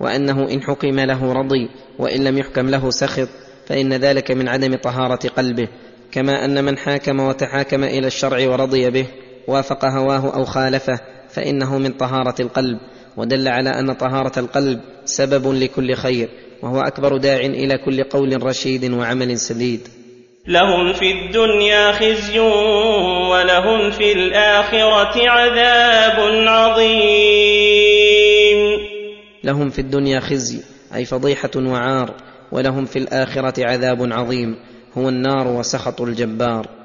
وأنه 0.00 0.50
إن 0.50 0.62
حكم 0.62 1.00
له 1.00 1.32
رضي 1.32 1.70
وإن 1.98 2.24
لم 2.24 2.38
يحكم 2.38 2.70
له 2.70 2.90
سخط 2.90 3.28
فإن 3.66 3.92
ذلك 3.92 4.30
من 4.30 4.48
عدم 4.48 4.74
طهارة 4.74 5.28
قلبه 5.28 5.68
كما 6.12 6.44
أن 6.44 6.64
من 6.64 6.78
حاكم 6.78 7.20
وتحاكم 7.20 7.84
إلى 7.84 8.06
الشرع 8.06 8.48
ورضي 8.48 8.90
به 8.90 9.06
وافق 9.48 9.84
هواه 9.84 10.34
أو 10.34 10.44
خالفه 10.44 11.00
فإنه 11.28 11.78
من 11.78 11.92
طهارة 11.92 12.42
القلب 12.42 12.78
ودل 13.16 13.48
على 13.48 13.70
أن 13.70 13.92
طهارة 13.92 14.38
القلب 14.38 14.80
سبب 15.04 15.52
لكل 15.52 15.94
خير 15.94 16.28
وهو 16.62 16.80
أكبر 16.80 17.16
داع 17.16 17.36
إلى 17.36 17.78
كل 17.78 18.02
قول 18.02 18.42
رشيد 18.42 18.92
وعمل 18.92 19.38
سديد. 19.38 19.88
لهم 20.46 20.92
في 20.92 21.12
الدنيا 21.12 21.92
خزي 21.92 22.38
ولهم 23.30 23.90
في 23.90 24.12
الآخرة 24.12 25.28
عذاب 25.28 26.48
عظيم. 26.48 28.04
لهم 29.44 29.70
في 29.70 29.78
الدنيا 29.78 30.20
خزي 30.20 30.60
أي 30.94 31.04
فضيحة 31.04 31.50
وعار 31.56 32.14
ولهم 32.52 32.84
في 32.84 32.98
الآخرة 32.98 33.66
عذاب 33.66 34.12
عظيم 34.12 34.56
هو 34.98 35.08
النار 35.08 35.48
وسخط 35.48 36.00
الجبار. 36.00 36.83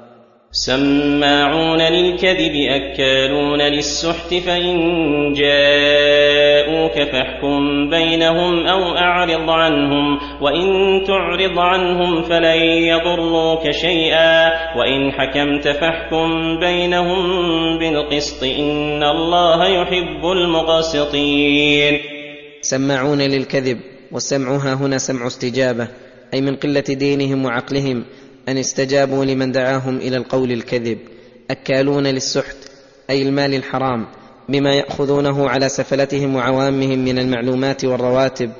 سماعون 0.52 1.80
للكذب 1.80 2.54
أكالون 2.54 3.62
للسحت 3.62 4.34
فإن 4.34 4.76
جاءوك 5.32 6.92
فاحكم 6.92 7.90
بينهم 7.90 8.66
أو 8.66 8.96
أعرض 8.96 9.50
عنهم 9.50 10.18
وإن 10.40 10.66
تعرض 11.06 11.58
عنهم 11.58 12.22
فلن 12.22 12.62
يضروك 12.62 13.70
شيئا 13.70 14.50
وإن 14.78 15.12
حكمت 15.12 15.68
فاحكم 15.68 16.60
بينهم 16.60 17.22
بالقسط 17.78 18.42
إن 18.44 19.02
الله 19.02 19.66
يحب 19.66 20.24
المقسطين. 20.24 22.00
سماعون 22.60 23.18
للكذب 23.18 23.78
والسمع 24.12 24.56
ها 24.56 24.74
هنا 24.74 24.98
سمع 24.98 25.26
استجابة 25.26 25.88
أي 26.34 26.40
من 26.40 26.56
قلة 26.56 26.80
دينهم 26.80 27.44
وعقلهم 27.44 28.04
أن 28.50 28.58
استجابوا 28.58 29.24
لمن 29.24 29.52
دعاهم 29.52 29.96
إلى 29.96 30.16
القول 30.16 30.52
الكذب 30.52 30.98
اكالون 31.50 32.06
للسحت 32.06 32.56
أي 33.10 33.22
المال 33.22 33.54
الحرام 33.54 34.06
بما 34.48 34.74
يأخذونه 34.74 35.48
على 35.48 35.68
سفلتهم 35.68 36.36
وعوامهم 36.36 36.98
من 37.04 37.18
المعلومات 37.18 37.84
والرواتب 37.84 38.50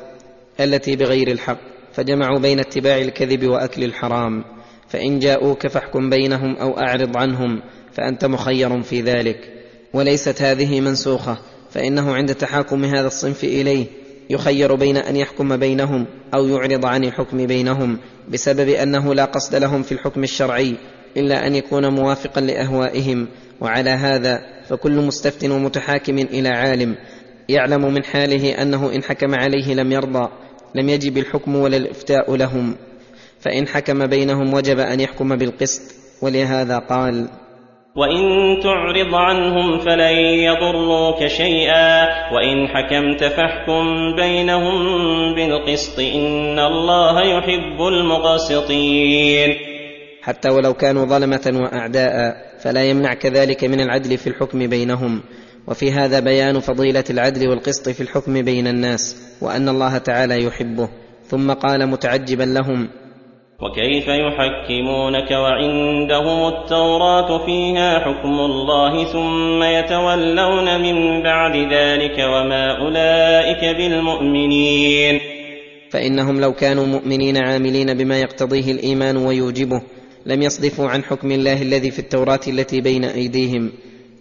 التي 0.60 0.96
بغير 0.96 1.30
الحق 1.30 1.58
فجمعوا 1.92 2.38
بين 2.38 2.60
اتباع 2.60 2.98
الكذب 2.98 3.46
وأكل 3.46 3.84
الحرام 3.84 4.44
فإن 4.88 5.18
جاءوك 5.18 5.66
فاحكم 5.66 6.10
بينهم 6.10 6.56
أو 6.56 6.78
أعرض 6.78 7.16
عنهم 7.16 7.62
فأنت 7.92 8.24
مخير 8.24 8.82
في 8.82 9.00
ذلك. 9.00 9.60
وليست 9.94 10.42
هذه 10.42 10.80
منسوخة 10.80 11.38
فإنه 11.70 12.14
عند 12.14 12.34
تحاكم 12.34 12.84
هذا 12.84 13.06
الصنف 13.06 13.44
إليه 13.44 13.86
يخير 14.30 14.74
بين 14.74 14.96
أن 14.96 15.16
يحكم 15.16 15.56
بينهم 15.56 16.06
أو 16.34 16.48
يعرض 16.48 16.86
عن 16.86 17.04
الحكم 17.04 17.46
بينهم 17.46 17.98
بسبب 18.28 18.68
أنه 18.68 19.14
لا 19.14 19.24
قصد 19.24 19.54
لهم 19.54 19.82
في 19.82 19.92
الحكم 19.92 20.22
الشرعي 20.22 20.76
إلا 21.16 21.46
أن 21.46 21.54
يكون 21.54 21.94
موافقا 21.94 22.40
لأهوائهم. 22.40 23.28
وعلى 23.60 23.90
هذا 23.90 24.40
فكل 24.68 24.92
مستفت 24.92 25.44
ومتحاكم 25.44 26.18
إلى 26.18 26.48
عالم. 26.48 26.96
يعلم 27.48 27.94
من 27.94 28.04
حاله 28.04 28.62
أنه 28.62 28.94
إن 28.94 29.02
حكم 29.02 29.34
عليه 29.34 29.74
لم 29.74 29.92
يرضى 29.92 30.28
لم 30.74 30.88
يجب 30.88 31.18
الحكم 31.18 31.56
ولا 31.56 31.76
الإفتاء 31.76 32.36
لهم. 32.36 32.76
فإن 33.40 33.68
حكم 33.68 34.06
بينهم 34.06 34.54
وجب 34.54 34.78
أن 34.78 35.00
يحكم 35.00 35.36
بالقسط. 35.36 35.82
ولهذا 36.22 36.78
قال 36.78 37.28
وإن 37.96 38.56
تعرض 38.62 39.14
عنهم 39.14 39.78
فلن 39.78 40.16
يضروك 40.18 41.26
شيئا 41.26 42.04
وإن 42.32 42.68
حكمت 42.68 43.24
فاحكم 43.24 44.16
بينهم 44.16 44.74
بالقسط 45.34 45.98
إن 45.98 46.58
الله 46.58 47.20
يحب 47.20 47.80
المقسطين. 47.80 49.54
حتى 50.22 50.48
ولو 50.48 50.74
كانوا 50.74 51.04
ظلمة 51.04 51.50
وأعداء 51.54 52.36
فلا 52.62 52.84
يمنع 52.84 53.14
كذلك 53.14 53.64
من 53.64 53.80
العدل 53.80 54.18
في 54.18 54.26
الحكم 54.26 54.66
بينهم. 54.66 55.22
وفي 55.68 55.92
هذا 55.92 56.20
بيان 56.20 56.60
فضيلة 56.60 57.04
العدل 57.10 57.48
والقسط 57.48 57.88
في 57.88 58.00
الحكم 58.00 58.42
بين 58.42 58.66
الناس 58.66 59.16
وأن 59.42 59.68
الله 59.68 59.98
تعالى 59.98 60.44
يحبه. 60.44 60.88
ثم 61.24 61.52
قال 61.52 61.86
متعجبا 61.86 62.42
لهم 62.42 62.88
وكيف 63.62 64.08
يحكمونك 64.08 65.30
وعندهم 65.30 66.48
التوراة 66.48 67.46
فيها 67.46 67.98
حكم 67.98 68.40
الله 68.40 69.04
ثم 69.04 69.62
يتولون 69.62 70.80
من 70.80 71.22
بعد 71.22 71.56
ذلك 71.56 72.18
وما 72.18 72.78
أولئك 72.78 73.76
بالمؤمنين. 73.76 75.20
فإنهم 75.90 76.40
لو 76.40 76.52
كانوا 76.52 76.86
مؤمنين 76.86 77.36
عاملين 77.36 77.94
بما 77.94 78.20
يقتضيه 78.20 78.72
الإيمان 78.72 79.16
ويوجبه 79.16 79.82
لم 80.26 80.42
يصدفوا 80.42 80.88
عن 80.88 81.04
حكم 81.04 81.32
الله 81.32 81.62
الذي 81.62 81.90
في 81.90 81.98
التوراة 81.98 82.40
التي 82.48 82.80
بين 82.80 83.04
أيديهم 83.04 83.72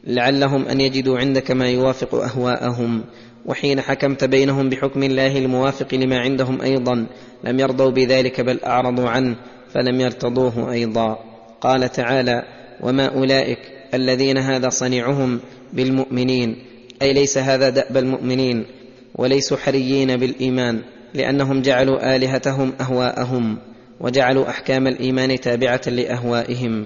لعلهم 0.07 0.65
أن 0.65 0.81
يجدوا 0.81 1.17
عندك 1.17 1.51
ما 1.51 1.69
يوافق 1.69 2.15
أهواءهم. 2.15 3.03
وحين 3.45 3.81
حكمت 3.81 4.23
بينهم 4.23 4.69
بحكم 4.69 5.03
الله 5.03 5.37
الموافق 5.37 5.95
لما 5.95 6.19
عندهم 6.19 6.61
أيضا 6.61 7.07
لم 7.43 7.59
يرضوا 7.59 7.89
بذلك 7.89 8.41
بل 8.41 8.59
أعرضوا 8.65 9.09
عنه 9.09 9.35
فلم 9.73 10.01
يرتضوه 10.01 10.71
أيضا. 10.71 11.19
قال 11.61 11.91
تعالى 11.91 12.43
وما 12.81 13.05
أولئك 13.05 13.59
الذين 13.93 14.37
هذا 14.37 14.69
صنيعهم 14.69 15.39
بالمؤمنين. 15.73 16.55
أي 17.01 17.13
ليس 17.13 17.37
هذا 17.37 17.69
دأب 17.69 17.97
المؤمنين 17.97 18.65
وليسوا 19.15 19.57
حريين 19.57 20.17
بالإيمان 20.17 20.81
لأنهم 21.13 21.61
جعلوا 21.61 22.15
آلهتهم 22.15 22.73
أهواءهم 22.81 23.57
وجعلوا 23.99 24.49
أحكام 24.49 24.87
الإيمان 24.87 25.39
تابعة 25.39 25.81
لأهوائهم. 25.87 26.85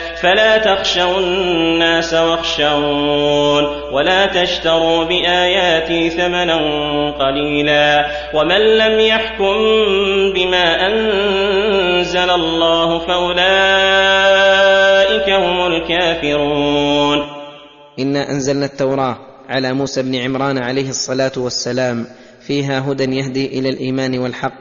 فلا 0.21 0.57
تخشوا 0.57 1.19
الناس 1.19 2.13
واخشون 2.13 3.63
ولا 3.93 4.25
تشتروا 4.25 5.03
بآياتي 5.03 6.09
ثمنا 6.09 6.57
قليلا 7.11 8.05
ومن 8.35 8.77
لم 8.77 8.99
يحكم 8.99 9.55
بما 10.35 10.87
أنزل 10.87 12.29
الله 12.29 12.99
فأولئك 12.99 13.41
هم 15.29 15.67
الكافرون. 15.67 17.27
إنا 17.99 18.29
أنزلنا 18.29 18.65
التوراة 18.65 19.17
على 19.49 19.73
موسى 19.73 20.01
بن 20.03 20.15
عمران 20.15 20.57
عليه 20.57 20.89
الصلاة 20.89 21.31
والسلام 21.37 22.07
فيها 22.47 22.91
هدى 22.91 23.03
يهدي 23.03 23.59
إلى 23.59 23.69
الإيمان 23.69 24.19
والحق 24.19 24.53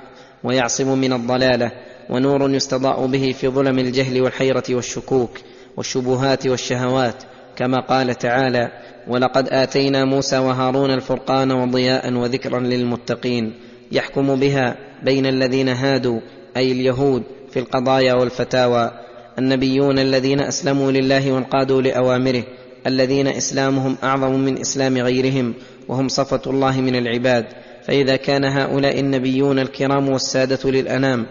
ويعصم 0.44 0.98
من 0.98 1.12
الضلالة 1.12 1.72
ونور 2.10 2.50
يستضاء 2.50 3.06
به 3.06 3.34
في 3.40 3.48
ظلم 3.48 3.78
الجهل 3.78 4.22
والحيرة 4.22 4.64
والشكوك. 4.70 5.38
والشبهات 5.76 6.46
والشهوات 6.46 7.22
كما 7.56 7.80
قال 7.80 8.14
تعالى 8.14 8.72
ولقد 9.08 9.48
آتينا 9.48 10.04
موسى 10.04 10.38
وهارون 10.38 10.90
الفرقان 10.90 11.52
وضياء 11.52 12.12
وذكرا 12.12 12.60
للمتقين 12.60 13.52
يحكم 13.92 14.40
بها 14.40 14.76
بين 15.02 15.26
الذين 15.26 15.68
هادوا 15.68 16.20
أي 16.56 16.72
اليهود 16.72 17.22
في 17.50 17.58
القضايا 17.58 18.14
والفتاوى 18.14 18.90
النبيون 19.38 19.98
الذين 19.98 20.40
أسلموا 20.40 20.92
لله 20.92 21.32
وانقادوا 21.32 21.82
لأوامره 21.82 22.42
الذين 22.86 23.26
إسلامهم 23.26 23.96
أعظم 24.02 24.32
من 24.32 24.58
إسلام 24.58 24.98
غيرهم 24.98 25.54
وهم 25.88 26.08
صفة 26.08 26.40
الله 26.46 26.80
من 26.80 26.96
العباد 26.96 27.46
فإذا 27.82 28.16
كان 28.16 28.44
هؤلاء 28.44 29.00
النبيون 29.00 29.58
الكرام 29.58 30.08
والسادة 30.08 30.70
للأنام 30.70 31.26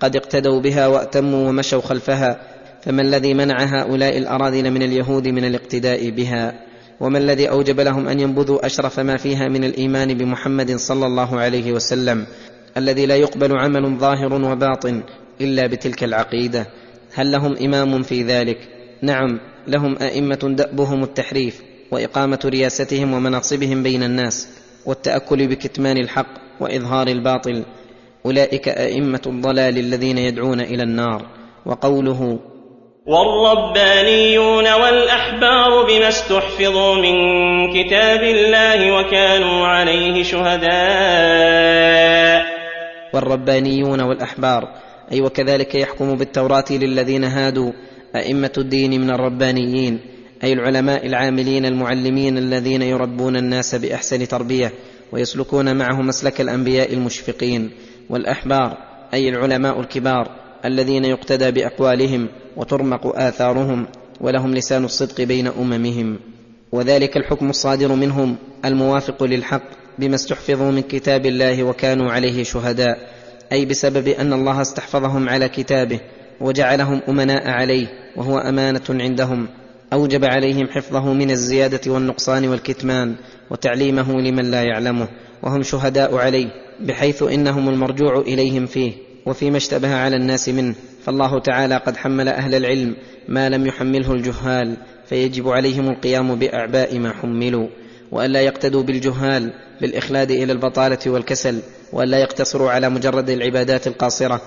قد 0.00 0.16
اقتدوا 0.16 0.60
بها 0.60 0.86
وأتموا 0.86 1.48
ومشوا 1.48 1.80
خلفها 1.80 2.40
فما 2.82 3.02
الذي 3.02 3.34
منع 3.34 3.64
هؤلاء 3.64 4.18
الاراذل 4.18 4.70
من 4.70 4.82
اليهود 4.82 5.28
من 5.28 5.44
الاقتداء 5.44 6.10
بها؟ 6.10 6.64
وما 7.00 7.18
الذي 7.18 7.50
أوجب 7.50 7.80
لهم 7.80 8.08
أن 8.08 8.20
ينبذوا 8.20 8.66
أشرف 8.66 9.00
ما 9.00 9.16
فيها 9.16 9.48
من 9.48 9.64
الإيمان 9.64 10.14
بمحمد 10.14 10.76
صلى 10.76 11.06
الله 11.06 11.40
عليه 11.40 11.72
وسلم؟ 11.72 12.26
الذي 12.76 13.06
لا 13.06 13.16
يقبل 13.16 13.58
عمل 13.58 13.98
ظاهر 13.98 14.32
وباطن 14.32 15.02
إلا 15.40 15.66
بتلك 15.66 16.04
العقيدة. 16.04 16.66
هل 17.14 17.32
لهم 17.32 17.56
إمام 17.56 18.02
في 18.02 18.22
ذلك؟ 18.22 18.58
نعم 19.02 19.40
لهم 19.68 19.96
أئمة 20.02 20.54
دأبهم 20.56 21.02
التحريف 21.02 21.62
وإقامة 21.90 22.40
رياستهم 22.44 23.12
ومناصبهم 23.12 23.82
بين 23.82 24.02
الناس 24.02 24.48
والتأكل 24.86 25.46
بكتمان 25.48 25.96
الحق 25.96 26.60
وإظهار 26.60 27.08
الباطل. 27.08 27.64
أولئك 28.26 28.68
أئمة 28.68 29.22
الضلال 29.26 29.78
الذين 29.78 30.18
يدعون 30.18 30.60
إلى 30.60 30.82
النار. 30.82 31.26
وقوله 31.66 32.38
والربانيون 33.06 34.72
والأحبار 34.72 35.86
بما 35.88 36.08
استحفظوا 36.08 36.94
من 36.94 37.14
كتاب 37.72 38.22
الله 38.22 38.92
وكانوا 38.92 39.66
عليه 39.66 40.22
شهداء. 40.22 40.70
والربانيون 43.14 44.00
والأحبار 44.00 44.68
أي 45.12 45.20
وكذلك 45.20 45.74
يحكم 45.74 46.16
بالتوراة 46.16 46.64
للذين 46.70 47.24
هادوا 47.24 47.72
أئمة 48.16 48.52
الدين 48.58 49.00
من 49.00 49.10
الربانيين 49.10 50.00
أي 50.44 50.52
العلماء 50.52 51.06
العاملين 51.06 51.66
المعلمين 51.66 52.38
الذين 52.38 52.82
يربون 52.82 53.36
الناس 53.36 53.74
بأحسن 53.74 54.28
تربية 54.28 54.72
ويسلكون 55.12 55.76
معه 55.76 56.02
مسلك 56.02 56.40
الأنبياء 56.40 56.92
المشفقين. 56.92 57.70
والأحبار 58.10 58.76
أي 59.14 59.28
العلماء 59.28 59.80
الكبار 59.80 60.28
الذين 60.64 61.04
يقتدى 61.04 61.50
بأقوالهم 61.50 62.28
وترمق 62.56 63.16
آثارهم 63.16 63.86
ولهم 64.20 64.54
لسان 64.54 64.84
الصدق 64.84 65.20
بين 65.20 65.46
أممهم. 65.46 66.18
وذلك 66.72 67.16
الحكم 67.16 67.50
الصادر 67.50 67.94
منهم 67.94 68.36
الموافق 68.64 69.24
للحق 69.24 69.62
بما 69.98 70.14
استحفظوا 70.14 70.70
من 70.70 70.82
كتاب 70.82 71.26
الله 71.26 71.64
وكانوا 71.64 72.12
عليه 72.12 72.42
شهداء 72.42 72.98
أي 73.52 73.64
بسبب 73.64 74.08
أن 74.08 74.32
الله 74.32 74.60
استحفظهم 74.60 75.28
على 75.28 75.48
كتابه 75.48 76.00
وجعلهم 76.40 77.00
أمناء 77.08 77.48
عليه 77.48 77.86
وهو 78.16 78.38
أمانة 78.38 78.80
عندهم. 78.90 79.48
أوجب 79.92 80.24
عليهم 80.24 80.68
حفظه 80.68 81.12
من 81.12 81.30
الزيادة 81.30 81.92
والنقصان 81.92 82.48
والكتمان 82.48 83.14
وتعليمه 83.50 84.12
لمن 84.12 84.50
لا 84.50 84.62
يعلمه 84.62 85.08
وهم 85.42 85.62
شهداء 85.62 86.16
عليه 86.16 86.48
بحيث 86.80 87.22
إنهم 87.22 87.68
المرجوع 87.68 88.18
إليهم 88.18 88.66
فيه 88.66 88.92
وفيما 89.26 89.56
اشتبه 89.56 89.94
على 89.94 90.16
الناس 90.16 90.48
منه. 90.48 90.74
فالله 91.04 91.38
تعالى 91.38 91.76
قد 91.76 91.96
حمل 91.96 92.28
أهل 92.28 92.54
العلم 92.54 92.96
ما 93.28 93.48
لم 93.48 93.66
يحمله 93.66 94.12
الجهال 94.12 94.76
فيجب 95.06 95.48
عليهم 95.48 95.88
القيام 95.88 96.34
بأعباء 96.34 96.98
ما 96.98 97.12
حملوا. 97.12 97.68
والا 98.12 98.40
يقتدوا 98.40 98.82
بالجهال 98.82 99.52
بالإخلاد 99.80 100.30
إلى 100.30 100.52
البطالة 100.52 100.98
والكسل 101.06 101.60
والا 101.92 102.18
يقتصروا 102.18 102.70
على 102.70 102.88
مجرد 102.88 103.30
العبادات 103.30 103.86
القاصرة 103.86 104.40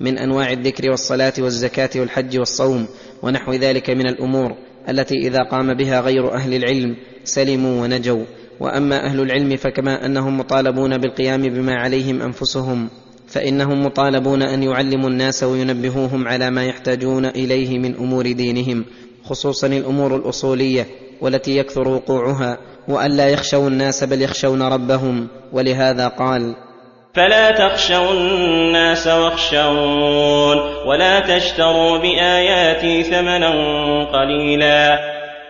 من 0.00 0.18
أنواع 0.18 0.52
الذكر 0.52 0.90
والصلاة 0.90 1.32
والزكاة 1.38 1.90
والحج 1.96 2.38
والصوم 2.38 2.86
ونحو 3.22 3.52
ذلك 3.52 3.90
من 3.90 4.06
الأمور 4.06 4.56
التي 4.88 5.14
إذا 5.14 5.42
قام 5.42 5.74
بها 5.74 6.00
غير 6.00 6.34
أهل 6.34 6.54
العلم 6.54 6.96
سلموا 7.24 7.82
ونجوا. 7.82 8.24
وأما 8.60 9.06
أهل 9.06 9.20
العلم 9.20 9.56
فكما 9.56 10.06
أنهم 10.06 10.38
مطالبون 10.38 10.98
بالقيام 10.98 11.42
بما 11.42 11.74
عليهم 11.74 12.22
أنفسهم 12.22 12.88
فإنهم 13.34 13.86
مطالبون 13.86 14.42
أن 14.42 14.62
يعلموا 14.62 15.10
الناس 15.10 15.42
وينبهوهم 15.42 16.28
على 16.28 16.50
ما 16.50 16.64
يحتاجون 16.64 17.26
إليه 17.26 17.78
من 17.78 17.94
أمور 17.94 18.32
دينهم 18.32 18.84
خصوصا 19.24 19.66
الأمور 19.66 20.16
الأصولية 20.16 20.86
والتي 21.20 21.56
يكثر 21.56 21.88
وقوعها 21.88 22.58
والا 22.88 23.28
يخشوا 23.28 23.68
الناس 23.68 24.04
بل 24.04 24.22
يخشون 24.22 24.62
ربهم 24.62 25.28
ولهذا 25.52 26.08
قال 26.08 26.54
فلا 27.14 27.50
تخشوا 27.50 28.12
الناس 28.12 29.06
واخشون 29.06 30.58
ولا 30.86 31.20
تشتروا 31.20 31.98
بآياتي 31.98 33.02
ثمنا 33.02 33.50
قليلا. 34.04 34.98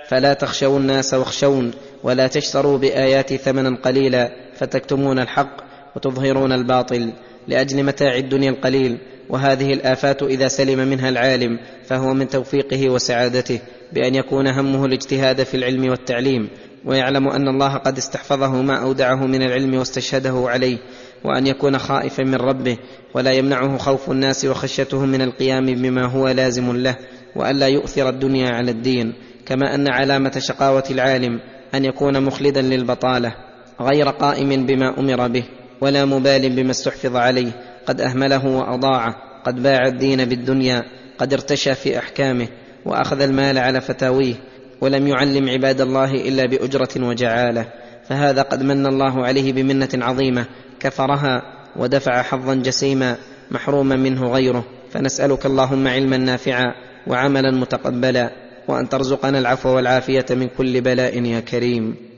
فلا 0.09 0.35
تخشوا 0.35 0.78
الناس 0.78 1.15
واخشون 1.15 1.70
ولا 2.02 2.27
تشتروا 2.27 2.78
بآياتي 2.78 3.36
ثمنا 3.36 3.78
قليلا 3.82 4.31
فتكتمون 4.56 5.19
الحق 5.19 5.56
وتظهرون 5.97 6.52
الباطل. 6.52 7.12
لأجل 7.48 7.82
متاع 7.82 8.16
الدنيا 8.16 8.50
القليل 8.50 8.98
وهذه 9.28 9.72
الآفات 9.72 10.22
إذا 10.22 10.48
سلم 10.48 10.88
منها 10.88 11.08
العالم 11.08 11.58
فهو 11.86 12.14
من 12.14 12.28
توفيقه 12.28 12.90
وسعادته 12.90 13.60
بأن 13.92 14.14
يكون 14.14 14.46
همه 14.46 14.84
الاجتهاد 14.84 15.42
في 15.42 15.56
العلم 15.56 15.90
والتعليم 15.90 16.48
ويعلم 16.84 17.28
أن 17.28 17.48
الله 17.48 17.76
قد 17.76 17.96
استحفظه 17.96 18.62
ما 18.62 18.82
أودعه 18.82 19.26
من 19.26 19.42
العلم 19.42 19.74
واستشهده 19.74 20.44
عليه 20.48 20.78
وأن 21.24 21.46
يكون 21.46 21.78
خائفا 21.78 22.22
من 22.22 22.34
ربه 22.34 22.76
ولا 23.14 23.32
يمنعه 23.32 23.78
خوف 23.78 24.10
الناس 24.10 24.44
وخشيتهم 24.44 25.08
من 25.08 25.22
القيام 25.22 25.66
بما 25.66 26.06
هو 26.06 26.28
لازم 26.28 26.76
له 26.76 26.96
والا 27.36 27.68
يؤثر 27.68 28.08
الدنيا 28.08 28.48
على 28.48 28.70
الدين 28.70 29.14
كما 29.46 29.74
أن 29.74 29.88
علامة 29.88 30.38
شقاوة 30.38 30.84
العالم 30.90 31.40
أن 31.74 31.84
يكون 31.84 32.22
مخلدا 32.22 32.62
للبطالة 32.62 33.34
غير 33.80 34.08
قائم 34.08 34.66
بما 34.66 34.98
أمر 34.98 35.28
به. 35.28 35.44
ولا 35.80 36.05
مبال 36.05 36.56
بما 36.56 36.70
استحفظ 36.70 37.16
عليه. 37.16 37.51
قد 37.86 38.01
أهمله 38.01 38.46
وأضاعه. 38.46 39.14
قد 39.46 39.62
باع 39.62 39.86
الدين 39.86 40.24
بالدنيا. 40.24 40.84
قد 41.18 41.32
ارتشى 41.32 41.74
في 41.74 41.98
أحكامه. 41.98 42.48
وأخذ 42.84 43.20
المال 43.20 43.59
على 43.59 43.80
فتاويه. 43.80 44.34
ولم 44.80 45.09
يعلم 45.09 45.48
عباد 45.48 45.80
الله 45.80 46.10
إلا 46.10 46.46
بأجرة 46.46 46.88
وجعالة. 46.96 47.66
فهذا 48.09 48.42
قد 48.42 48.62
من 48.62 48.86
الله 48.86 49.26
عليه 49.26 49.52
بمنة 49.52 49.88
عظيمة. 49.94 50.44
كفرها 50.80 51.42
ودفع 51.76 52.22
حظا 52.22 52.55
جسيما 52.55 53.16
محروما 53.51 53.96
منه 53.96 54.26
غيره. 54.26 54.64
فنسألك 54.90 55.46
اللهم 55.46 55.88
علما 55.88 56.16
نافعا 56.16 56.74
وعملا 57.06 57.51
متقبلا. 57.51 58.30
وأن 58.68 58.88
ترزقنا 58.88 59.38
العفو 59.38 59.68
والعافية 59.68 60.26
من 60.30 60.46
كل 60.59 60.80
بلاء 60.80 61.22
يا 61.22 61.40
كريم. 61.40 62.14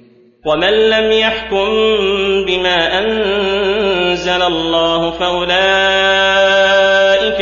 ومن 0.46 0.72
لم 0.90 1.12
يحكم 1.12 1.68
بما 2.46 2.98
أنزل 2.98 4.42
الله 4.42 5.10
فأولئك 5.10 5.56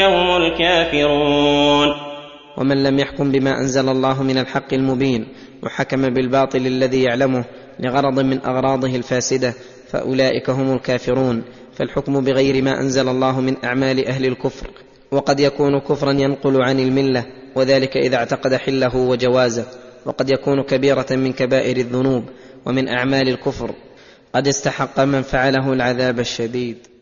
هم 0.01 0.37
الكافرون. 0.37 1.89
ومن 2.57 2.83
لم 2.83 2.99
يحكم 2.99 3.33
بما 3.33 3.61
أنزل 3.61 3.89
الله 3.89 4.23
من 4.23 4.39
الحق 4.39 4.75
المبين 4.75 5.27
وحكم 5.63 6.15
بالباطل 6.15 6.67
الذي 6.67 7.03
يعلمه 7.03 7.45
لغرض 7.81 8.21
من 8.21 8.47
أغراضه 8.47 8.97
الفاسدة 8.97 9.55
فأولئك 9.91 10.51
هم 10.51 10.75
الكافرون. 10.75 11.45
فالحكم 11.73 12.25
بغير 12.25 12.63
ما 12.63 12.81
أنزل 12.81 13.09
الله 13.09 13.41
من 13.41 13.65
أعمال 13.65 14.07
أهل 14.07 14.27
الكفر 14.27 14.67
وقد 15.13 15.41
يكون 15.41 15.79
كفرا 15.79 16.13
ينقل 16.13 16.63
عن 16.63 16.81
الملة 16.81 17.27
وذلك 17.55 17.97
إذا 17.97 18.17
اعتقد 18.17 18.55
حله 18.55 18.97
وجوازه 18.97 19.65
وقد 20.07 20.31
يكون 20.31 20.63
كبيرة 20.63 21.07
من 21.11 21.33
كبائر 21.33 21.77
الذنوب. 21.77 22.25
ومن 22.67 22.89
أعمال 22.89 23.29
الكفر. 23.29 23.71
قد 24.35 24.49
استحق 24.49 25.01
من 25.01 25.23
فعله 25.23 25.73
العذاب 25.73 26.21
الشديد. 26.21 26.95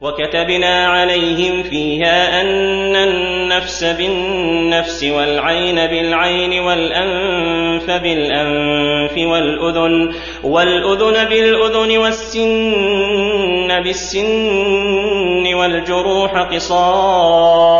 وكتبنا 0.00 0.86
عليهم 0.86 1.62
فيها 1.62 2.40
أن 2.40 2.96
النفس 2.96 3.84
بالنفس 3.84 5.04
والعين 5.04 5.74
بالعين 5.74 6.60
والأنف 6.60 7.90
بالأنف 7.90 9.18
والأذن 9.18 10.14
والأذن 10.44 11.24
بالأذن 11.24 11.98
والسن 11.98 13.82
بالسن 13.82 15.54
والجروح 15.54 16.32
قصاص. 16.54 17.78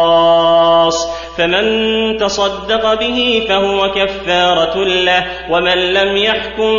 فمن 1.38 2.16
تصدق 2.16 3.00
به 3.00 3.46
فهو 3.48 3.92
كفارة 3.94 4.84
له 4.84 5.26
ومن 5.50 5.78
لم 5.92 6.16
يحكم 6.16 6.78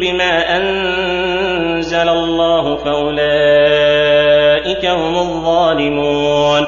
بما 0.00 0.56
أنزل 0.56 2.08
الله 2.08 2.76
فأولئك 2.76 3.26
هم 4.86 5.18
الظالمون. 5.18 6.66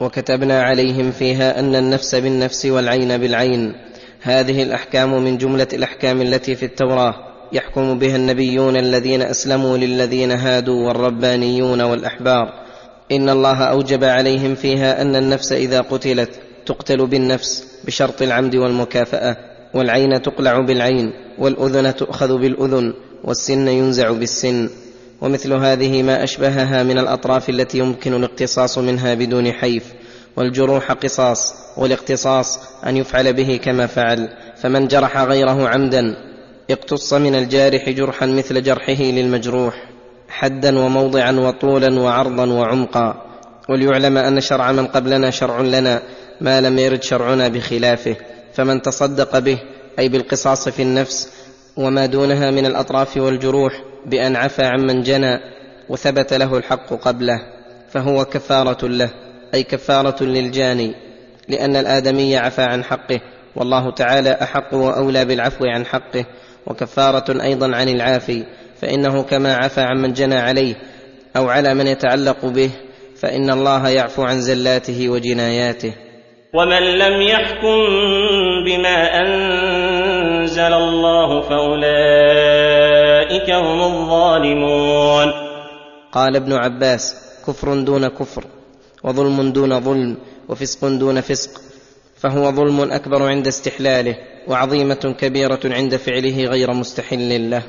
وكتبنا 0.00 0.62
عليهم 0.62 1.10
فيها 1.10 1.60
أن 1.60 1.76
النفس 1.76 2.14
بالنفس 2.14 2.66
والعين 2.66 3.18
بالعين. 3.18 3.74
هذه 4.22 4.62
الأحكام 4.62 5.22
من 5.22 5.38
جملة 5.38 5.68
الأحكام 5.72 6.22
التي 6.22 6.56
في 6.56 6.64
التوراة. 6.64 7.14
يحكم 7.52 7.98
بها 7.98 8.16
النبيون 8.16 8.76
الذين 8.76 9.22
أسلموا 9.22 9.76
للذين 9.76 10.30
هادوا 10.30 10.86
والربانيون 10.86 11.80
والأحبار. 11.80 12.61
إن 13.12 13.28
الله 13.30 13.64
أوجب 13.64 14.04
عليهم 14.04 14.54
فيها 14.54 15.02
أن 15.02 15.16
النفس 15.16 15.52
إذا 15.52 15.80
قتلت 15.80 16.30
تقتل 16.66 17.06
بالنفس 17.06 17.64
بشرط 17.84 18.22
العمد 18.22 18.56
والمكافأة 18.56 19.36
والعين 19.74 20.22
تقلع 20.22 20.60
بالعين 20.60 21.12
والأذن 21.38 21.96
تؤخذ 21.96 22.38
بالأذن 22.38 22.94
والسن 23.24 23.68
ينزع 23.68 24.10
بالسن. 24.10 24.68
ومثل 25.20 25.52
هذه 25.52 26.02
ما 26.02 26.24
أشبهها 26.24 26.82
من 26.82 26.98
الأطراف 26.98 27.50
التي 27.50 27.78
يمكن 27.78 28.14
الاقتصاص 28.14 28.78
منها 28.78 29.14
بدون 29.14 29.52
حيف 29.52 29.84
والجروح 30.36 30.92
قصاص 30.92 31.54
والاقتصاص 31.76 32.58
أن 32.86 32.96
يفعل 32.96 33.32
به 33.32 33.60
كما 33.64 33.86
فعل. 33.86 34.28
فمن 34.56 34.88
جرح 34.88 35.18
غيره 35.18 35.68
عمدا 35.68 36.16
اقتص 36.70 37.14
من 37.14 37.34
الجارح 37.34 37.90
جرحا 37.90 38.26
مثل 38.26 38.62
جرحه 38.62 39.02
للمجروح. 39.02 39.91
حدا 40.32 40.78
وموضعا 40.78 41.32
وطولا 41.32 42.00
وعرضا 42.00 42.46
وعمقا. 42.46 43.14
وليعلم 43.68 44.18
أن 44.18 44.40
شرع 44.40 44.72
من 44.72 44.86
قبلنا 44.86 45.30
شرع 45.30 45.60
لنا 45.60 46.02
ما 46.40 46.60
لم 46.60 46.78
يرد 46.78 47.02
شرعنا 47.02 47.48
بخلافه. 47.48 48.16
فمن 48.54 48.82
تصدق 48.82 49.38
به 49.38 49.58
أي 49.98 50.08
بالقصاص 50.08 50.68
في 50.68 50.82
النفس 50.82 51.28
وما 51.76 52.06
دونها 52.06 52.50
من 52.50 52.66
الأطراف 52.66 53.16
والجروح 53.16 53.72
بأن 54.06 54.36
عفى 54.36 54.64
عمن 54.64 55.02
جنى 55.02 55.38
وثبت 55.88 56.34
له 56.34 56.56
الحق 56.56 56.94
قبله. 56.94 57.38
فهو 57.90 58.24
كفارة 58.24 58.86
له 58.86 59.10
أي 59.54 59.62
كفارة 59.62 60.24
للجاني 60.24 60.94
لأن 61.48 61.76
الآدمي 61.76 62.36
عفى 62.36 62.62
عن 62.62 62.84
حقه. 62.84 63.20
والله 63.56 63.90
تعالى 63.90 64.38
أحق 64.42 64.74
وأولى 64.74 65.24
بالعفو 65.24 65.64
عن 65.64 65.86
حقه 65.86 66.24
وكفارة 66.66 67.42
أيضا 67.42 67.76
عن 67.76 67.88
العافي. 67.88 68.44
فإنه 68.82 69.22
كما 69.22 69.54
عفى 69.54 69.80
عمن 69.80 70.12
جنى 70.12 70.34
عليه 70.34 70.74
أو 71.36 71.48
على 71.48 71.74
من 71.74 71.86
يتعلق 71.86 72.46
به 72.46 72.70
فإن 73.16 73.50
الله 73.50 73.88
يعفو 73.88 74.22
عن 74.22 74.40
زلاته 74.40 75.08
وجناياته. 75.08 75.94
ومن 76.54 76.82
لم 76.98 77.22
يحكم 77.22 77.86
بما 78.66 79.20
أنزل 79.22 80.72
الله 80.72 81.40
فأولئك 81.40 81.80
هم 83.50 83.82
الظالمون. 83.82 85.32
قال 86.12 86.36
ابن 86.36 86.52
عباس 86.52 87.14
كفر 87.46 87.74
دون 87.80 88.08
كفر 88.08 88.44
وظلم 89.04 89.52
دون 89.52 89.80
ظلم 89.80 90.16
وفسق 90.48 90.88
دون 90.88 91.20
فسق 91.20 91.60
فهو 92.16 92.52
ظلم 92.52 92.92
أكبر 92.92 93.22
عند 93.22 93.46
استحلاله 93.46 94.16
وعظيمة 94.48 95.14
كبيرة 95.20 95.60
عند 95.64 95.96
فعله 95.96 96.44
غير 96.44 96.74
مستحل 96.74 97.50
له. 97.50 97.62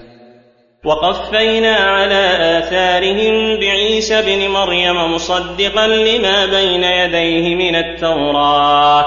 وقفينا 0.85 1.75
على 1.75 2.23
آثارهم 2.59 3.59
بعيسى 3.59 4.19
ابن 4.19 4.51
مريم 4.51 5.13
مصدقا 5.15 5.87
لما 5.87 6.45
بين 6.45 6.83
يديه 6.83 7.55
من 7.55 7.75
التوراة. 7.75 9.05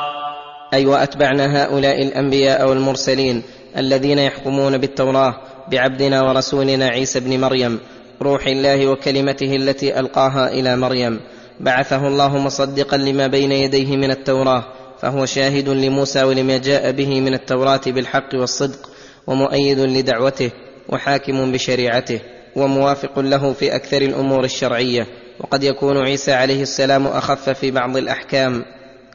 أي 0.75 0.87
وأتبعنا 0.87 1.65
هؤلاء 1.65 2.03
الأنبياء 2.03 2.69
والمرسلين 2.69 3.43
الذين 3.77 4.19
يحكمون 4.19 4.79
بالتوراة 4.79 5.35
بعبدنا 5.69 6.23
ورسولنا 6.23 6.89
عيسى 6.89 7.19
ابن 7.19 7.41
مريم 7.41 7.81
روح 8.23 8.47
الله 8.47 8.87
وكلمته 8.87 9.57
التي 9.57 10.01
ألقاها 10.01 10.49
إلى 10.49 10.77
مريم. 10.77 11.21
بعثه 11.61 12.07
الله 12.09 12.39
مصدقا 12.39 12.97
لما 12.97 13.27
بين 13.27 13.53
يديه 13.53 13.97
من 13.97 14.11
التوراة 14.11 14.65
فهو 15.01 15.27
شاهد 15.27 15.69
لموسى 15.69 16.23
ولما 16.23 16.57
جاء 16.57 16.93
به 16.93 17.21
من 17.21 17.35
التوراة 17.35 17.81
بالحق 17.87 18.35
والصدق 18.35 18.91
ومؤيد 19.27 19.79
لدعوته. 19.79 20.51
وحاكم 20.89 21.53
بشريعته 21.53 22.21
وموافق 22.57 23.19
له 23.19 23.53
في 23.53 23.77
أكثر 23.77 24.03
الأمور 24.03 24.45
الشرعية. 24.45 25.07
وقد 25.41 25.65
يكون 25.65 25.97
عيسى 25.97 26.33
عليه 26.33 26.63
السلام 26.63 27.07
أخف 27.07 27.51
في 27.51 27.71
بعض 27.71 27.97
الأحكام 27.97 28.65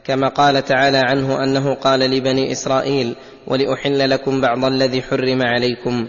كما 0.05 0.27
قال 0.27 0.65
تعالى 0.65 0.97
عنه 0.97 1.43
أنه 1.43 1.73
قال 1.73 1.99
لبني 1.99 2.51
إسرائيل 2.51 3.15
ولأحل 3.47 4.09
لكم 4.09 4.41
بعض 4.41 4.65
الذي 4.65 5.01
حرم 5.01 5.41
عليكم. 5.41 6.07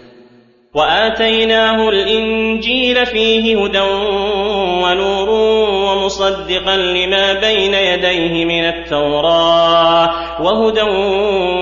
وآتيناه 0.75 1.89
الإنجيل 1.89 3.05
فيه 3.05 3.65
هدى 3.65 3.79
ونور 4.83 5.29
ومصدقا 5.89 6.77
لما 6.77 7.33
بين 7.33 7.73
يديه 7.73 8.45
من 8.45 8.63
التوراة 8.63 10.41
وهدى 10.41 10.81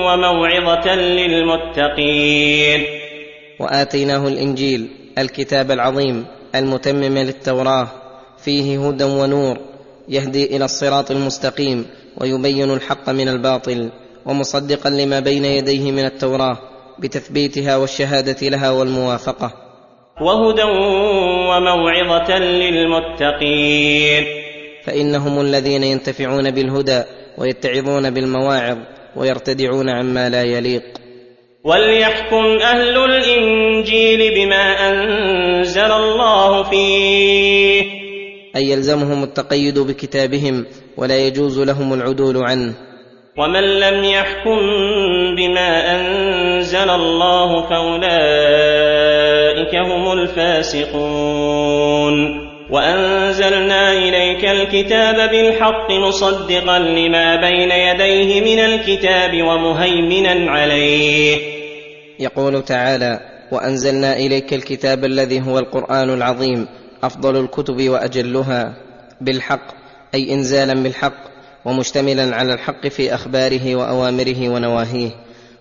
وموعظة 0.05 0.95
للمتقين. 0.95 3.00
وآتيناه 3.61 4.27
الإنجيل 4.27 4.87
الكتاب 5.17 5.71
العظيم 5.71 6.25
المتمم 6.55 7.17
للتوراه 7.17 7.87
فيه 8.43 8.87
هدى 8.87 9.03
ونور 9.03 9.57
يهدي 10.09 10.55
إلى 10.55 10.65
الصراط 10.65 11.11
المستقيم 11.11 11.85
ويبين 12.17 12.73
الحق 12.73 13.09
من 13.09 13.29
الباطل 13.29 13.89
ومصدقا 14.25 14.89
لما 14.89 15.19
بين 15.19 15.45
يديه 15.45 15.91
من 15.91 16.05
التوراه 16.05 16.57
بتثبيتها 16.99 17.77
والشهادة 17.77 18.49
لها 18.49 18.71
والموافقة. 18.71 19.53
وهدى 20.21 20.63
وموعظة 21.49 22.37
للمتقين. 22.39 24.25
فإنهم 24.83 25.41
الذين 25.41 25.83
ينتفعون 25.83 26.51
بالهدى 26.51 27.03
ويتعظون 27.37 28.09
بالمواعظ 28.09 28.77
ويرتدعون 29.15 29.89
عما 29.89 30.29
لا 30.29 30.43
يليق. 30.43 31.00
وليحكم 31.63 32.45
أهل 32.61 32.97
الإنجيل 32.97 34.33
بما 34.35 34.89
أنزل 34.89 35.91
الله 35.91 36.63
فيه. 36.63 37.83
أي 38.55 38.69
يلزمهم 38.69 39.23
التقيد 39.23 39.79
بكتابهم 39.79 40.65
ولا 40.97 41.17
يجوز 41.27 41.59
لهم 41.59 41.93
العدول 41.93 42.37
عنه. 42.37 42.73
ومن 43.37 43.63
لم 43.79 44.03
يحكم 44.03 44.59
بما 45.37 45.95
أنزل 45.95 46.89
الله 46.89 47.69
فأولئك 47.69 48.15
هم 49.75 50.11
الفاسقون. 50.11 50.91
وأنزلنا 52.71 53.91
إليك 53.91 54.45
الكتاب 54.45 55.29
بالحق 55.29 55.91
مصدقا 55.91 56.79
لما 56.79 57.35
بين 57.35 57.71
يديه 57.71 58.41
من 58.41 58.59
الكتاب 58.59 59.41
ومهيمنا 59.41 60.51
عليه. 60.51 61.37
يقول 62.19 62.63
تعالى 62.65 63.19
وأنزلنا 63.51 64.17
إليك 64.17 64.53
الكتاب 64.53 65.05
الذي 65.05 65.41
هو 65.41 65.59
القرآن 65.59 66.09
العظيم 66.09 66.67
أفضل 67.03 67.43
الكتب 67.43 67.89
وأجلها 67.89 68.73
بالحق 69.21 69.67
أي 70.15 70.33
إنزالا 70.33 70.73
بالحق 70.73 71.31
ومشتملا 71.65 72.35
على 72.35 72.53
الحق 72.53 72.87
في 72.87 73.13
أخباره 73.13 73.75
وأوامره 73.75 74.49
ونواهيه 74.49 75.11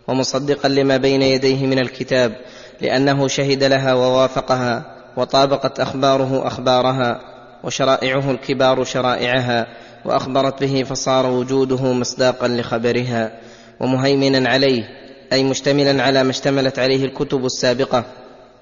ومصدقا 0.09 0.69
لما 0.69 0.97
بين 0.97 1.23
يديه 1.23 1.67
من 1.67 1.79
الكتاب 1.79 2.33
لأنه 2.81 3.29
شهد 3.29 3.65
لها 3.65 3.95
ووافقها. 3.95 5.00
وطابقت 5.17 5.81
أخباره 5.81 6.47
أخبارها 6.47 7.21
وشرائعه 7.65 8.31
الكبار 8.31 8.85
شرائعها 8.85 9.67
وأخبرت 10.05 10.61
به 10.61 10.83
فصار 10.83 11.27
وجوده 11.27 11.93
مصداقا 11.93 12.49
لخبرها 12.49 13.33
ومهيمنا 13.81 14.49
عليه 14.49 14.89
أي 15.33 15.45
مشتملا 15.45 16.03
على 16.03 16.25
ما 16.25 16.31
اشتملت 16.31 16.79
عليه 16.79 17.05
الكتب 17.05 17.45
السابقة 17.45 18.05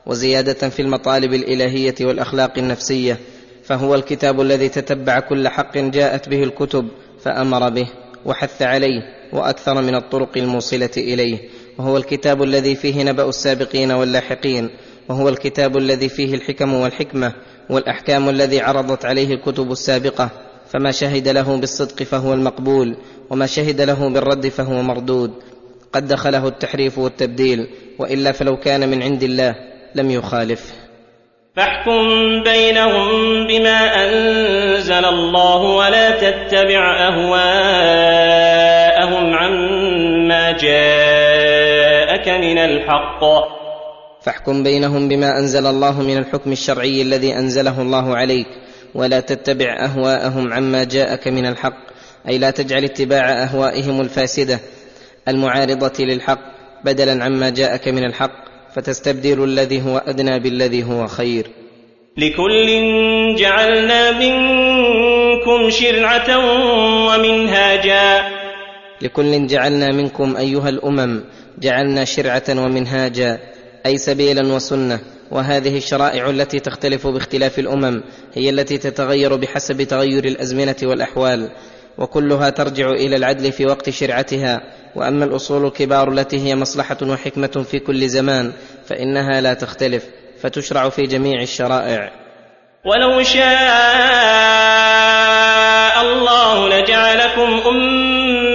وزيادة 0.07 0.69
في 0.69 0.83
المطالب 0.83 1.35
الإلهية 1.35 1.95
والأخلاق 2.01 2.59
النفسية 2.59 3.19
فهو 3.65 3.95
الكتاب 3.95 4.41
الذي 4.41 4.69
تتبع 4.69 5.21
كل 5.21 5.49
حق 5.49 5.79
جاءت 5.79 6.29
به 6.29 6.43
الكتب 6.43 6.89
فأمر 7.25 7.69
به 7.69 7.87
وحث 8.25 8.63
عليه 8.63 9.03
وأكثر 9.33 9.83
من 9.83 9.95
الطرق 9.95 10.37
الموصلة 10.37 10.91
إليه 10.97 11.39
وهو 11.79 11.97
الكتاب 11.97 12.43
الذي 12.43 12.75
فيه 12.75 13.03
نبأ 13.03 13.29
السابقين 13.29 13.93
واللاحقين 13.93 14.71
وهو 15.09 15.29
الكتاب 15.29 15.77
الذي 15.77 16.09
فيه 16.09 16.35
الحكم 16.35 16.75
والحكمة 16.75 17.33
والأحكام 17.71 18.29
الذي 18.29 18.61
عرضت 18.61 19.05
عليه 19.05 19.35
الكتب 19.35 19.73
السابقة. 19.73 20.31
فما 20.71 20.91
شهد 20.91 21.29
له 21.29 21.57
بالصدق 21.61 22.03
فهو 22.03 22.35
المقبول 22.35 22.97
وما 23.31 23.47
شهد 23.47 23.81
له 23.81 24.09
بالرد 24.09 24.49
فهو 24.49 24.83
مردود. 24.83 25.31
قد 25.93 26.09
دخله 26.09 26.49
التحريف 26.49 26.99
والتبديل 26.99 27.67
وإلا 27.99 28.33
فلو 28.33 28.57
كان 28.57 28.89
من 28.89 29.03
عند 29.03 29.23
الله 29.23 29.55
لم 29.95 30.11
يخالفه 30.11 30.73
فاحكم 31.57 32.03
بينهم 32.43 33.47
بما 33.47 34.05
أنزل 34.05 35.05
الله 35.05 35.63
ولا 35.63 36.11
تتبع 36.11 37.09
أهواءهم 37.09 38.15
عما 39.35 40.53
جاءك 40.53 42.29
من 42.29 42.59
الحق. 42.59 43.25
فاحكم 44.29 44.63
بينهم 44.63 45.09
بما 45.09 45.39
أنزل 45.39 45.67
الله 45.67 46.03
من 46.03 46.17
الحكم 46.17 46.53
الشرعي 46.53 47.03
الذي 47.03 47.35
أنزله 47.37 47.83
الله 47.83 48.17
عليك 48.17 48.47
ولا 48.95 49.21
تتبع 49.21 49.85
أهواءهم 49.85 50.53
عما 50.53 50.85
جاءك 50.85 51.29
من 51.29 51.47
الحق 51.47 51.79
أي 52.29 52.39
لا 52.39 52.51
تجعل 52.51 52.85
اتباع 52.85 53.43
أهوائهم 53.43 54.01
الفاسدة 54.01 54.61
المعارضة 55.29 56.05
للحق 56.05 56.39
بدلا 56.85 57.25
عما 57.25 57.51
جاءك 57.51 57.89
من 57.89 58.05
الحق 58.05 58.31
فتستبدل 58.75 59.45
الذي 59.45 59.83
هو 59.83 59.99
أدنى 59.99 60.39
بالذي 60.41 60.85
هو 60.85 61.07
خير. 61.07 61.47
لكل 62.17 62.67
جعلنا 63.39 64.11
منكم 64.11 65.71
شرعة 65.71 66.39
ومنهاجا. 67.07 68.29
لكل 69.03 69.47
جعلنا 69.47 69.93
منكم 69.93 70.37
أيها 70.37 70.69
الأمم 70.69 71.25
جعلنا 71.59 72.05
شرعة 72.05 72.45
ومنهاجا. 72.49 73.39
أي 73.87 73.99
سبيلا 73.99 74.55
وسنة 74.55 75.01
وهذه 75.31 75.77
الشرائع 75.77 76.31
التي 76.31 76.61
تختلف 76.61 77.07
باختلاف 77.07 77.59
الأمم 77.59 78.03
هي 78.35 78.51
التي 78.51 78.79
تتغير 78.79 79.37
بحسب 79.37 79.83
تغير 79.83 80.25
الأزمنة 80.25 80.77
والأحوال 80.83 81.51
وكلها 81.99 82.51
ترجع 82.51 82.91
إلى 82.91 83.17
العدل 83.17 83.53
في 83.53 83.67
وقت 83.67 83.91
شرعتها 83.91 84.61
وأما 84.97 85.25
الأصول 85.25 85.67
الكبار 85.67 86.13
التي 86.13 86.49
هي 86.49 86.57
مصلحة 86.57 86.97
وحكمة 87.03 87.65
في 87.71 87.79
كل 87.79 88.09
زمان 88.09 88.53
فإنها 88.87 89.41
لا 89.41 89.55
تختلف 89.55 90.05
فتشرع 90.43 90.89
في 90.89 91.03
جميع 91.03 91.43
الشرائع. 91.43 92.11
ولو 92.85 93.23
شاء 93.23 93.49
الله 96.03 96.69
لجعلكم 96.69 97.61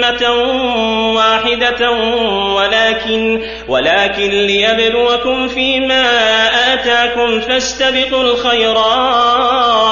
أمة 0.04 1.14
واحدة 1.16 1.92
ولكن 2.56 3.42
ولكن 3.68 4.30
ليبلوكم 4.30 5.48
فيما 5.48 6.04
آتاكم 6.74 7.40
فاستبقوا 7.40 8.24
الخيرات. 8.24 9.84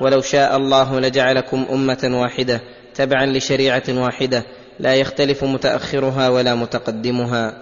ولو 0.00 0.20
شاء 0.20 0.56
الله 0.56 1.00
لجعلكم 1.00 1.66
أمة 1.72 2.10
واحدة 2.12 2.60
تبعا 2.94 3.26
لشريعة 3.26 3.82
واحدة 3.88 4.44
لا 4.80 4.94
يختلف 4.94 5.44
متأخرها 5.44 6.28
ولا 6.28 6.54
متقدمها. 6.54 7.54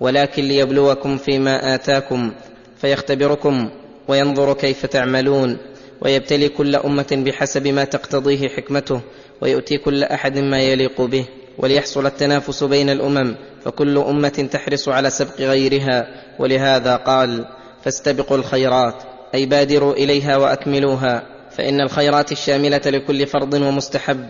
ولكن 0.00 0.42
ليبلوكم 0.42 1.16
فيما 1.16 1.74
آتاكم 1.74 2.32
فيختبركم 2.80 3.70
وينظر 4.08 4.52
كيف 4.52 4.86
تعملون 4.86 5.58
ويبتلي 6.00 6.48
كل 6.48 6.76
أمة 6.76 7.22
بحسب 7.26 7.68
ما 7.68 7.84
تقتضيه 7.84 8.48
حكمته. 8.48 9.00
ويؤتي 9.42 9.78
كل 9.78 10.04
أحد 10.04 10.38
ما 10.38 10.60
يليق 10.60 11.00
به 11.00 11.24
وليحصل 11.58 12.06
التنافس 12.06 12.64
بين 12.64 12.90
الأمم 12.90 13.36
فكل 13.64 13.98
أمة 13.98 14.48
تحرص 14.52 14.88
على 14.88 15.10
سبق 15.10 15.40
غيرها. 15.40 16.06
ولهذا 16.38 16.96
قال 16.96 17.44
فاستبقوا 17.84 18.36
الخيرات 18.36 18.94
أي 19.34 19.46
بادروا 19.46 19.92
إليها 19.92 20.36
وأكملوها 20.36 21.22
فإن 21.50 21.80
الخيرات 21.80 22.32
الشاملة 22.32 22.80
لكل 22.86 23.26
فرض 23.26 23.54
ومستحب 23.54 24.26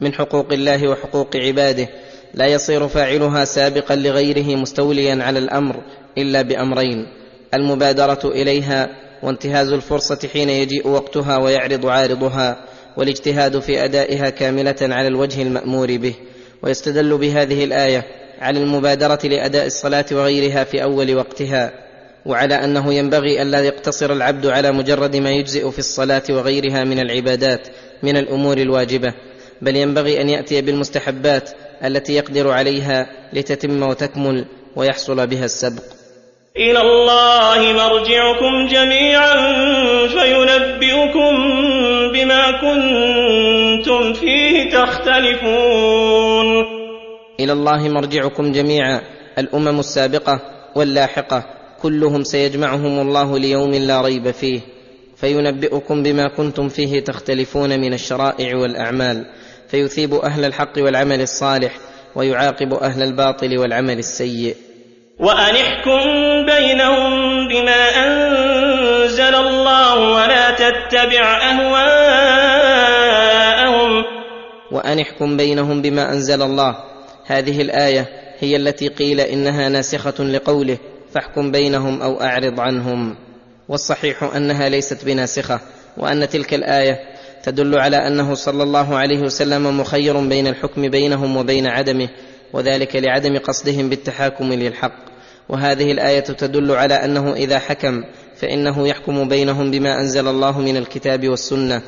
من 0.00 0.12
حقوق 0.12 0.52
الله 0.52 0.88
وحقوق 0.88 1.36
عباده. 1.36 1.88
لا 2.34 2.46
يصير 2.46 2.88
فاعلها 2.88 3.44
سابقا 3.44 3.96
لغيره 3.96 4.56
مستوليا 4.56 5.24
على 5.24 5.38
الأمر 5.38 5.82
إلا 6.18 6.42
بأمرين 6.42 7.06
المبادرة 7.54 8.20
إليها 8.24 8.88
وانتهاز 9.22 9.72
الفرصة 9.72 10.28
حين 10.32 10.50
يجيء 10.50 10.88
وقتها 10.88 11.36
ويعرض 11.36 11.86
عارضها. 11.86 12.73
والاجتهاد 12.96 13.58
في 13.58 13.84
أدائها 13.84 14.30
كاملة 14.30 14.76
على 14.82 15.08
الوجه 15.08 15.42
المأمور 15.42 15.96
به 15.96 16.14
ويستدل 16.62 17.18
بهذه 17.18 17.64
الآية 17.64 18.04
على 18.40 18.58
المبادرة 18.58 19.18
لأداء 19.24 19.66
الصلاة 19.66 20.04
وغيرها 20.12 20.64
في 20.64 20.82
أول 20.82 21.16
وقتها 21.16 21.72
وعلى 22.26 22.54
أنه 22.54 22.94
ينبغي 22.94 23.42
ألا 23.42 23.60
يقتصر 23.60 24.12
العبد 24.12 24.46
على 24.46 24.72
مجرد 24.72 25.16
ما 25.16 25.30
يجزئ 25.30 25.70
في 25.70 25.78
الصلاة 25.78 26.22
وغيرها 26.30 26.84
من 26.84 26.98
العبادات 26.98 27.68
من 28.02 28.16
الأمور 28.16 28.58
الواجبة 28.58 29.14
بل 29.62 29.76
ينبغي 29.76 30.20
أن 30.20 30.28
يأتي 30.28 30.62
بالمستحبات 30.62 31.50
التي 31.84 32.14
يقدر 32.14 32.50
عليها 32.50 33.06
لتتم 33.32 33.82
وتكمل 33.82 34.44
ويحصل 34.76 35.26
بها 35.26 35.44
السبق. 35.44 35.82
إلى 36.56 36.80
الله 36.80 37.72
مرجعكم 37.72 38.66
جميعا 38.66 39.34
فينبئكم 40.08 41.34
بما 42.24 42.50
كنتم 42.50 44.12
فيه 44.12 44.70
تختلفون. 44.70 46.46
إلى 47.40 47.52
الله 47.52 47.88
مرجعكم 47.88 48.52
جميعا 48.52 49.00
الأمم 49.38 49.80
السابقة 49.80 50.40
واللاحقة 50.76 51.44
كلهم 51.82 52.22
سيجمعهم 52.22 53.00
الله 53.00 53.38
ليوم 53.38 53.74
لا 53.74 54.00
ريب 54.00 54.30
فيه 54.30 54.60
فينبئكم 55.16 56.02
بما 56.02 56.28
كنتم 56.28 56.68
فيه 56.68 57.00
تختلفون 57.00 57.80
من 57.80 57.94
الشرائع 57.94 58.56
والأعمال 58.56 59.26
فيثيب 59.70 60.14
أهل 60.14 60.44
الحق 60.44 60.72
والعمل 60.78 61.20
الصالح 61.20 61.72
ويعاقب 62.16 62.74
أهل 62.74 63.02
الباطل 63.02 63.58
والعمل 63.58 63.98
السيء. 63.98 64.56
وأن 65.20 65.56
احكم 65.56 66.02
بينهم 66.46 67.48
بما 67.48 67.88
أنزل 68.04 68.53
الله 69.48 69.94
ولا 69.96 70.50
تتبع 70.50 71.38
أهواءهم. 71.50 72.64
وأن 74.72 75.00
احكم 75.00 75.36
بينهم 75.36 75.82
بما 75.82 76.12
أنزل 76.12 76.42
الله. 76.42 76.76
هذه 77.26 77.62
الآية 77.62 78.06
هي 78.38 78.56
التي 78.56 78.88
قيل 78.88 79.20
إنها 79.20 79.68
ناسخة 79.68 80.24
لقوله 80.24 80.78
فاحكم 81.12 81.50
بينهم 81.52 82.02
أو 82.02 82.22
أعرض 82.22 82.60
عنهم. 82.60 83.16
والصحيح 83.68 84.22
أنها 84.22 84.68
ليست 84.68 85.04
بناسخة 85.04 85.60
وأن 85.96 86.28
تلك 86.28 86.54
الآية 86.54 86.98
تدل 87.42 87.78
على 87.78 87.96
أنه 87.96 88.34
صلى 88.34 88.62
الله 88.62 88.96
عليه 88.96 89.20
وسلم 89.20 89.80
مخير 89.80 90.20
بين 90.28 90.46
الحكم 90.46 90.88
بينهم 90.88 91.36
وبين 91.36 91.66
عدمه 91.66 92.08
وذلك 92.52 92.96
لعدم 92.96 93.38
قصدهم 93.38 93.88
بالتحاكم 93.88 94.52
للحق. 94.52 95.14
وهذه 95.48 95.92
الآية 95.92 96.20
تدل 96.20 96.72
على 96.72 96.94
أنه 96.94 97.32
إذا 97.32 97.58
حكم 97.58 98.04
فإنه 98.36 98.88
يحكم 98.88 99.28
بينهم 99.28 99.70
بما 99.70 100.00
أنزل 100.00 100.28
الله 100.28 100.60
من 100.60 100.76
الكتاب 100.76 101.28
والسنة 101.28 101.82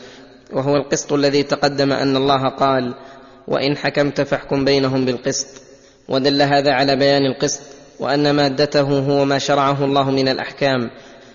وهو 0.52 0.76
القسط 0.76 1.12
الذي 1.12 1.42
تقدم 1.42 1.92
أن 1.92 2.16
الله 2.16 2.48
قال 2.48 2.94
وإن 3.48 3.76
حكمت 3.76 4.20
فاحكم 4.20 4.64
بينهم 4.64 5.04
بالقسط 5.04 5.46
ودل 6.08 6.42
هذا 6.42 6.72
على 6.72 6.96
بيان 6.96 7.26
القسط 7.26 7.62
وأن 8.00 8.30
مادته 8.30 8.80
هو 8.80 9.24
ما 9.24 9.38
شرعه 9.38 9.84
الله 9.84 10.10
من 10.10 10.28
الأحكام 10.28 10.90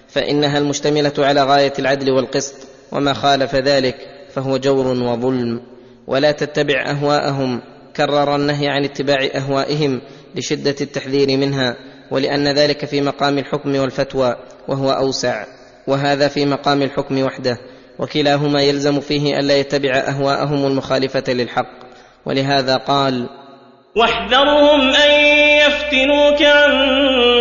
فإنها 0.08 0.58
المشتملة 0.58 1.14
على 1.18 1.44
غاية 1.44 1.74
العدل 1.80 2.12
والقسط 2.12 2.56
وما 2.92 3.14
خالف 3.14 3.56
ذلك 3.56 3.96
فهو 4.34 4.58
جور 4.58 4.88
وظلم. 4.88 5.62
ولا 6.08 6.32
تتبع 6.32 6.90
أهواءهم 6.90 7.62
كرر 7.96 8.36
النهي 8.36 8.68
عن 8.68 8.84
اتباع 8.84 9.30
أهوائهم 9.36 10.02
لشدة 10.36 10.76
التحذير 10.82 11.38
منها 11.38 11.76
ولأن 12.12 12.48
ذلك 12.48 12.86
في 12.86 13.02
مقام 13.02 13.38
الحكم 13.38 13.76
والفتوى. 13.76 14.36
وهو 14.68 14.92
أوسع 14.92 15.46
وهذا 15.88 16.28
في 16.28 16.46
مقام 16.46 16.82
الحكم 16.82 17.24
وحده 17.24 17.58
وكلاهما 18.00 18.62
يلزم 18.62 19.00
فيه 19.00 19.40
الا 19.40 19.58
يتبع 19.58 19.98
أهواءهم 19.98 20.66
المخالفة 20.66 21.34
للحق. 21.34 21.82
ولهذا 22.26 22.78
قال 22.78 23.30
واحذرهم 23.96 24.82
أن 24.90 25.12
يفتنوك 25.58 26.42
عن 26.42 26.72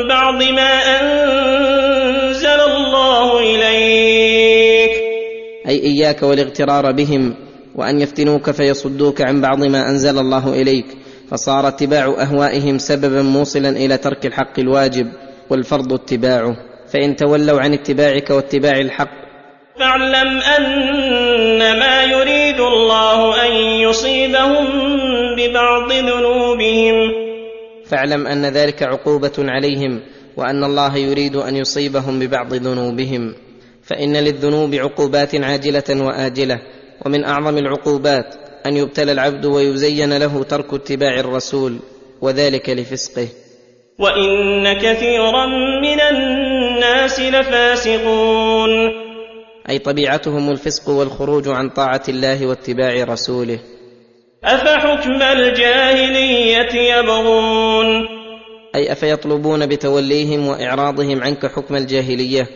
بعض 0.08 0.42
ما 0.42 0.72
أنزل 1.00 2.60
الله 2.60 3.38
إليك. 3.38 4.90
أي 5.68 5.82
إياك 5.82 6.22
والاغترار 6.22 6.92
بهم 6.92 7.34
وأن 7.74 8.00
يفتنوك 8.00 8.50
فيصدوك 8.50 9.20
عن 9.22 9.40
بعض 9.40 9.64
ما 9.64 9.88
أنزل 9.88 10.18
الله 10.18 10.62
إليك. 10.62 10.86
فصار 11.30 11.68
اتباع 11.68 12.04
أهوائهم 12.04 12.78
سببا 12.78 13.22
موصلا 13.22 13.68
إلى 13.68 13.96
ترك 13.96 14.26
الحق 14.26 14.58
الواجب 14.58 15.06
والفرض 15.50 15.92
اتباعه. 15.92 16.69
فإن 16.92 17.16
تولوا 17.16 17.60
عن 17.60 17.72
اتباعك 17.72 18.30
واتباع 18.30 18.80
الحق. 18.80 19.20
فاعلم 19.78 20.38
أنما 20.38 22.02
يريد 22.02 22.60
الله 22.60 23.46
أن 23.46 23.52
يصيبهم 23.80 24.66
ببعض 25.36 25.92
ذنوبهم. 25.92 26.94
فاعلم 27.86 28.26
أن 28.26 28.46
ذلك 28.46 28.82
عقوبة 28.82 29.32
عليهم 29.38 30.00
وأن 30.36 30.64
الله 30.64 30.96
يريد 30.96 31.36
أن 31.36 31.56
يصيبهم 31.56 32.18
ببعض 32.18 32.54
ذنوبهم. 32.54 33.34
فإن 33.82 34.16
للذنوب 34.16 34.74
عقوبات 34.74 35.34
عاجلة 35.34 36.06
وآجلة 36.06 36.58
ومن 37.06 37.24
أعظم 37.24 37.58
العقوبات 37.58 38.34
أن 38.66 38.76
يبتلى 38.76 39.12
العبد 39.12 39.46
ويزين 39.46 40.18
له 40.18 40.42
ترك 40.42 40.74
اتباع 40.74 41.20
الرسول 41.20 41.76
وذلك 42.20 42.70
لفسقه. 42.70 43.28
وإن 44.00 44.72
كثيرا 44.72 45.46
من 45.82 46.00
الناس 46.00 47.20
لفاسقون 47.20 48.70
أي 49.70 49.78
طبيعتهم 49.78 50.50
الفسق 50.50 50.88
والخروج 50.88 51.48
عن 51.48 51.68
طاعة 51.68 52.02
الله 52.08 52.46
واتباع 52.46 53.04
رسوله. 53.04 53.58
أفحكم 54.44 55.22
الجاهلية 55.22 56.98
يبغون؟ 56.98 58.08
أي 58.74 58.92
أفيطلبون 58.92 59.66
بتوليهم 59.66 60.48
وإعراضهم 60.48 61.22
عنك 61.22 61.46
حكم 61.46 61.76
الجاهلية؟ 61.76 62.46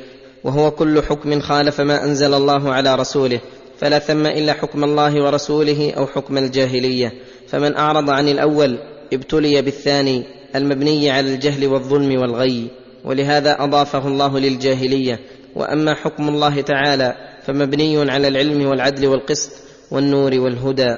وهو 0.45 0.71
كل 0.71 1.03
حكم 1.03 1.41
خالف 1.41 1.81
ما 1.81 2.05
أنزل 2.05 2.35
الله 2.35 2.73
على 2.73 2.95
رسوله 2.95 3.41
فلا 3.79 3.99
ثم 3.99 4.27
إلا 4.27 4.53
حكم 4.53 4.85
الله 4.85 5.23
ورسوله 5.23 5.93
أو 5.97 6.07
حكم 6.07 6.39
الجاهلية. 6.39 7.13
فمن 7.49 7.77
أعرض 7.77 8.11
عن 8.11 8.29
الأول 8.29 8.79
ابتلي 9.13 9.63
بالثاني. 9.63 10.44
المبني 10.55 11.11
على 11.11 11.35
الجهل 11.35 11.67
والظلم 11.67 12.21
والغي 12.21 12.71
ولهذا 13.05 13.65
أضافه 13.65 14.09
الله 14.09 14.39
للجاهلية. 14.39 15.21
وأما 15.57 15.95
حكم 15.95 16.29
الله 16.29 16.61
تعالى 16.61 17.15
فمبني 17.47 18.11
على 18.11 18.29
العلم 18.29 18.67
والعدل 18.67 19.07
والقسط 19.07 19.53
والنور 19.91 20.41
والهدى. 20.41 20.97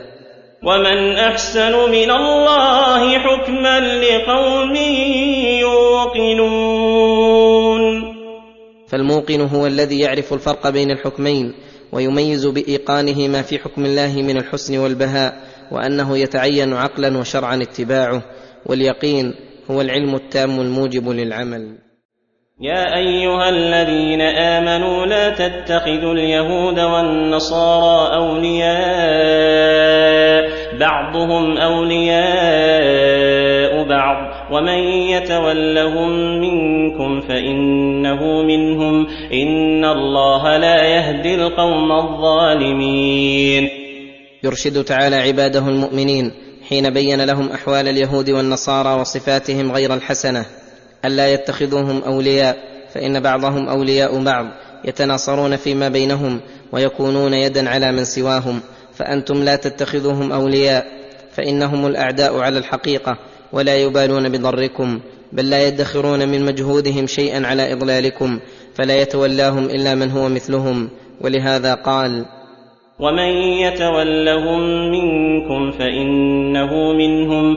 ومن 0.64 1.16
أحسن 1.16 1.72
من 1.90 2.10
الله 2.10 3.18
حكما 3.18 3.80
لقوم 3.80 4.76
يوقنون. 6.20 7.36
فالموقن 8.88 9.40
هو 9.40 9.66
الذي 9.66 10.00
يعرف 10.00 10.32
الفرق 10.32 10.70
بين 10.70 10.90
الحكمين 10.90 11.54
ويميز 11.92 12.46
بإيقانه 12.46 13.28
ما 13.28 13.42
في 13.42 13.58
حكم 13.58 13.84
الله 13.84 14.22
من 14.22 14.36
الحسن 14.36 14.78
والبهاء 14.78 15.40
وأنه 15.72 16.18
يتعين 16.18 16.72
عقلا 16.72 17.18
وشرعا 17.18 17.62
اتباعه. 17.62 18.22
واليقين 18.66 19.34
هو 19.70 19.80
العلم 19.80 20.14
التام 20.14 20.60
الموجب 20.60 21.08
للعمل. 21.08 21.78
يا 22.60 22.96
أيها 22.96 23.48
الذين 23.48 24.20
آمنوا 24.20 25.06
لا 25.06 25.30
تتخذوا 25.30 26.12
اليهود 26.12 26.80
والنصارى 26.80 28.14
أولياء 28.14 28.76
بعضهم 30.80 31.58
أولياء 31.58 32.28
بعض. 33.88 34.52
ومن 34.52 34.78
يتولهم 34.88 36.40
منكم 36.40 37.20
فإنه 37.20 38.42
منهم. 38.42 39.06
إن 39.32 39.84
الله 39.84 40.56
لا 40.56 40.84
يهدي 40.84 41.34
القوم 41.34 41.92
الظالمين. 41.92 43.68
يرشد 44.44 44.84
تعالى 44.84 45.16
عباده 45.16 45.68
المؤمنين 45.68 46.32
حين 46.68 46.90
بين 46.90 47.20
لهم 47.24 47.52
أحوال 47.52 47.88
اليهود 47.88 48.30
والنصارى 48.30 49.00
وصفاتهم 49.00 49.72
غير 49.72 49.94
الحسنة 49.94 50.46
ألا 51.04 51.32
يتخذوهم 51.32 52.02
أولياء 52.02 52.56
فإن 52.94 53.20
بعضهم 53.20 53.68
أولياء 53.68 54.22
بعض 54.24 54.46
يتناصرون 54.84 55.56
فيما 55.56 55.88
بينهم 55.88 56.40
ويكونون 56.72 57.34
يدا 57.34 57.70
على 57.70 57.92
من 57.92 58.04
سواهم 58.04 58.60
فأنتم 58.94 59.42
لا 59.42 59.56
تتخذوهم 59.56 60.32
أولياء 60.32 60.86
فإنهم 61.32 61.86
الأعداء 61.86 62.38
على 62.38 62.58
الحقيقة 62.58 63.18
ولا 63.52 63.76
يبالون 63.76 64.28
بضركم 64.28 65.00
بل 65.32 65.50
لا 65.50 65.66
يدخرون 65.66 66.28
من 66.28 66.44
مجهودهم 66.44 67.06
شيئا 67.06 67.46
على 67.46 67.72
إضلالكم 67.72 68.40
فلا 68.74 69.00
يتولاهم 69.00 69.64
إلا 69.64 69.94
من 69.94 70.10
هو 70.10 70.28
مثلهم 70.28 70.88
ولهذا 71.20 71.74
قال 71.74 72.24
ومن 73.00 73.28
يتولهم 73.62 74.90
منكم 74.90 75.70
فانه 75.70 76.92
منهم 76.92 77.56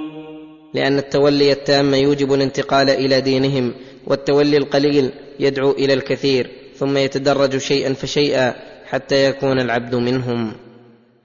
لأن 0.73 0.97
التولي 0.97 1.51
التام 1.51 1.93
يوجب 1.93 2.33
الانتقال 2.33 2.89
إلى 2.89 3.21
دينهم 3.21 3.73
والتولي 4.07 4.57
القليل 4.57 5.11
يدعو 5.39 5.71
إلى 5.71 5.93
الكثير 5.93 6.47
ثم 6.75 6.97
يتدرج 6.97 7.57
شيئا 7.57 7.93
فشيئا 7.93 8.53
حتى 8.89 9.25
يكون 9.25 9.59
العبد 9.59 9.95
منهم. 9.95 10.51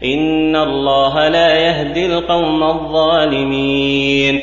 ان 0.05 0.57
الله 0.57 1.29
لا 1.29 1.59
يهدي 1.59 2.07
القوم 2.07 2.63
الظالمين. 2.63 4.41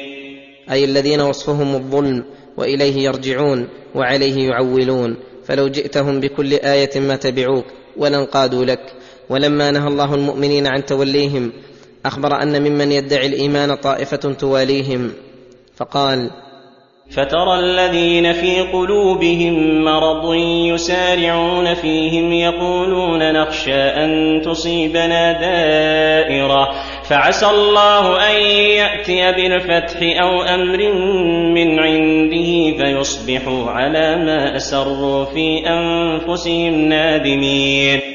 أي 0.71 0.85
الذين 0.85 1.21
وصفهم 1.21 1.75
الظلم 1.75 2.23
وإليه 2.57 3.03
يرجعون 3.03 3.67
وعليه 3.95 4.49
يعولون 4.49 5.17
فلو 5.45 5.67
جئتهم 5.67 6.19
بكل 6.19 6.53
آية 6.53 6.99
ما 6.99 7.15
تبعوك 7.15 7.65
ولا 7.97 8.17
انقادوا 8.17 8.65
لك. 8.65 9.00
ولما 9.31 9.71
نهى 9.71 9.87
الله 9.87 10.15
المؤمنين 10.15 10.67
عن 10.67 10.85
توليهم 10.85 11.51
أخبر 12.05 12.41
أن 12.41 12.61
ممن 12.61 12.91
يدعي 12.91 13.27
الإيمان 13.27 13.75
طائفة 13.75 14.33
تواليهم 14.33 15.11
فقال 15.75 16.29
فترى 17.11 17.59
الذين 17.59 18.33
في 18.33 18.61
قلوبهم 18.61 19.83
مرض 19.83 20.33
يسارعون 20.73 21.73
فيهم 21.73 22.33
يقولون 22.33 23.33
نخشى 23.33 23.81
أن 23.81 24.41
تصيبنا 24.45 25.31
دائرة 25.31 26.67
فعسى 27.03 27.45
الله 27.45 28.29
أن 28.29 28.41
يأتي 28.51 29.31
بالفتح 29.31 29.97
أو 30.01 30.41
أمر 30.41 30.93
من 31.55 31.79
عنده 31.79 32.77
فيصبحوا 32.77 33.69
على 33.69 34.15
ما 34.15 34.55
أسروا 34.55 35.25
في 35.25 35.67
أنفسهم 35.67 36.75
نادمين. 36.75 38.10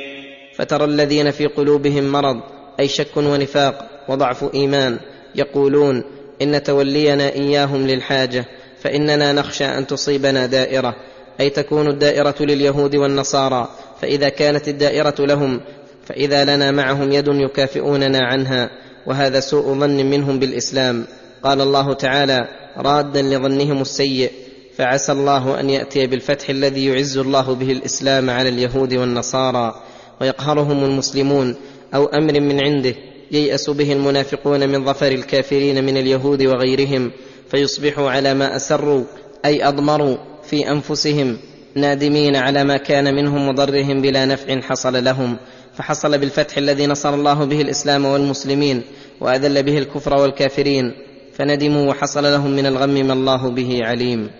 فترى 0.56 0.84
الذين 0.84 1.30
في 1.30 1.46
قلوبهم 1.46 2.12
مرض 2.12 2.40
أي 2.80 2.88
شك 2.88 3.16
ونفاق 3.16 3.88
وضعف 4.08 4.54
إيمان 4.54 4.98
يقولون 5.34 6.04
إن 6.42 6.62
تولينا 6.62 7.32
إياهم 7.32 7.86
للحاجة 7.86 8.44
فإننا 8.80 9.32
نخشى 9.32 9.64
أن 9.64 9.86
تصيبنا 9.86 10.46
دائرة 10.46 10.94
أي 11.40 11.50
تكون 11.50 11.88
الدائرة 11.88 12.34
لليهود 12.40 12.96
والنصارى 12.96 13.68
فإذا 14.00 14.28
كانت 14.28 14.68
الدائرة 14.68 15.14
لهم 15.18 15.60
فإذا 16.06 16.44
لنا 16.44 16.70
معهم 16.70 17.12
يد 17.12 17.28
يكافئوننا 17.28 18.18
عنها 18.18 18.70
وهذا 19.06 19.40
سوء 19.40 19.64
ظن 19.64 20.10
منهم 20.10 20.38
بالإسلام. 20.38 21.06
قال 21.42 21.60
الله 21.60 21.94
تعالى 21.94 22.48
رادا 22.76 23.22
لظنهم 23.22 23.80
السيء 23.80 24.30
فعسى 24.76 25.12
الله 25.12 25.60
أن 25.60 25.70
يأتي 25.70 26.06
بالفتح 26.06 26.50
الذي 26.50 26.86
يعز 26.86 27.18
الله 27.18 27.54
به 27.54 27.72
الإسلام 27.72 28.30
على 28.30 28.48
اليهود 28.48 28.94
والنصارى. 28.94 29.82
ويقهرهم 30.20 30.84
المسلمون 30.84 31.56
أو 31.94 32.06
أمر 32.06 32.40
من 32.40 32.64
عنده 32.64 32.94
ييأس 33.30 33.70
به 33.70 33.92
المنافقون 33.92 34.68
من 34.68 34.84
ظفر 34.84 35.12
الكافرين 35.12 35.84
من 35.84 35.96
اليهود 35.96 36.42
وغيرهم 36.42 37.10
فيصبحوا 37.50 38.10
على 38.10 38.34
ما 38.34 38.56
أسروا 38.56 39.04
أي 39.44 39.68
أضمروا 39.68 40.16
في 40.42 40.70
أنفسهم 40.70 41.38
نادمين 41.74 42.36
على 42.36 42.64
ما 42.64 42.76
كان 42.76 43.14
منهم 43.14 43.48
وضرهم 43.48 44.02
بلا 44.02 44.24
نفع 44.24 44.60
حصل 44.60 45.04
لهم. 45.04 45.36
فحصل 45.74 46.18
بالفتح 46.18 46.56
الذي 46.58 46.86
نصر 46.86 47.14
الله 47.14 47.44
به 47.44 47.60
الإسلام 47.60 48.04
والمسلمين 48.04 48.82
وأذل 49.20 49.62
به 49.62 49.78
الكفر 49.78 50.14
والكافرين 50.14 50.92
فندموا 51.34 51.90
وحصل 51.90 52.22
لهم 52.22 52.50
من 52.50 52.66
الغم 52.66 52.94
ما 53.06 53.12
الله 53.12 53.50
به 53.50 53.84
عليم. 53.84 54.30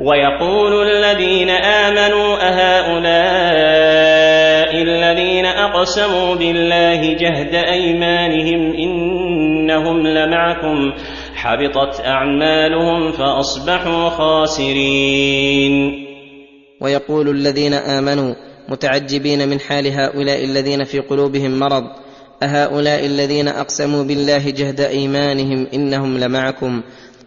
ويقول 0.00 0.88
الذين 0.90 1.50
آمنوا 1.50 2.36
أهؤلاء 2.40 3.95
أقسموا 5.76 6.34
بالله 6.34 7.14
جهد 7.14 7.54
أيمانهم 7.54 8.72
إنهم 8.76 10.06
لمعكم 10.06 10.92
حبطت 11.34 12.00
أعمالهم 12.00 13.12
فأصبحوا 13.12 14.08
خاسرين. 14.08 15.72
ويقول 16.80 17.28
الذين 17.28 17.74
آمنوا 17.74 18.34
متعجبين 18.68 19.48
من 19.48 19.60
حال 19.60 19.86
هؤلاء 19.86 20.44
الذين 20.44 20.84
في 20.84 20.98
قلوبهم 21.00 21.58
مرض 21.58 21.84
أهؤلاء 22.42 23.06
الذين 23.06 23.48
أقسموا 23.48 24.04
بالله 24.04 24.50
جهد 24.50 24.80
أيمانهم 24.80 25.66
إنهم 25.74 26.18
لمعكم 26.18 26.82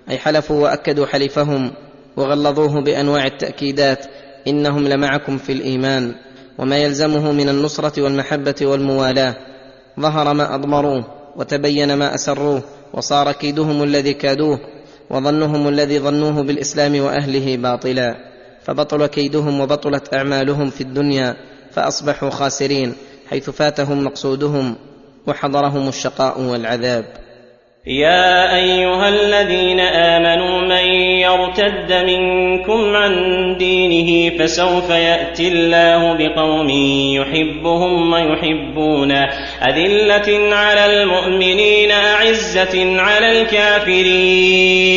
أي 0.10 0.18
حلفوا 0.18 0.64
وأكدوا 0.64 1.06
حلفهم 1.06 1.72
وغلظوه 2.18 2.82
بأنواع 2.82 3.26
التأكيدات 3.26 4.06
إنهم 4.48 4.88
لمعكم 4.88 5.38
في 5.38 5.52
الإيمان. 5.52 6.16
وما 6.60 6.78
يلزمه 6.78 7.32
من 7.32 7.50
النصرة 7.50 8.02
والمحبة 8.02 8.56
والموالاة. 8.62 9.36
ظهر 10.00 10.34
ما 10.34 10.56
أضمروه 10.56 11.04
وتبين 11.36 11.94
ما 11.94 12.16
أسروه 12.16 12.62
وصار 12.94 13.32
كيدهم 13.32 13.84
الذي 13.84 14.14
كادوه 14.14 14.60
وظنهم 15.10 15.68
الذي 15.68 16.00
ظنوه 16.00 16.44
بالإسلام 16.44 17.00
وأهله 17.00 17.58
باطلا. 17.58 18.16
فبطل 18.64 19.06
كيدهم 19.06 19.60
وبطلت 19.60 20.14
أعمالهم 20.14 20.70
في 20.70 20.82
الدنيا 20.82 21.36
فأصبحوا 21.72 22.30
خاسرين 22.30 22.94
حيث 23.30 23.50
فاتهم 23.50 24.04
مقصودهم 24.04 24.76
وحضرهم 25.28 25.88
الشقاء 25.88 26.42
والعذاب. 26.42 27.06
يا 27.90 28.56
أيها 28.56 29.10
الذين 29.10 29.80
آمنوا 29.80 30.62
من 30.62 30.86
يرتد 31.26 31.94
منكم 31.94 32.96
عن 32.96 33.14
دينه 33.58 34.38
فسوف 34.38 34.90
يأتي 34.90 35.48
الله 35.48 36.14
بقوم 36.14 36.70
يحبهم 37.16 38.14
ويحبونه. 38.14 39.30
أذلة 39.70 40.56
على 40.56 41.02
المؤمنين 41.02 41.92
أعزة 41.92 43.02
على 43.02 43.42
الكافرين. 43.42 44.90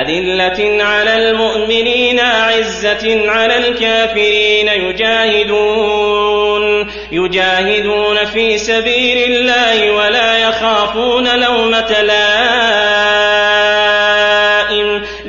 أذلة 0.00 0.82
على 0.82 1.30
المؤمنين 1.30 2.18
أعزة 2.18 3.30
على 3.30 3.56
الكافرين 3.68 4.68
يجاهدون. 4.68 6.20
يجاهدون 7.12 8.24
في 8.24 8.58
سبيل 8.58 9.32
الله 9.32 9.92
ولا 9.92 10.38
يخافون 10.38 11.40
لومة 11.40 12.02
لائم. 12.02 12.30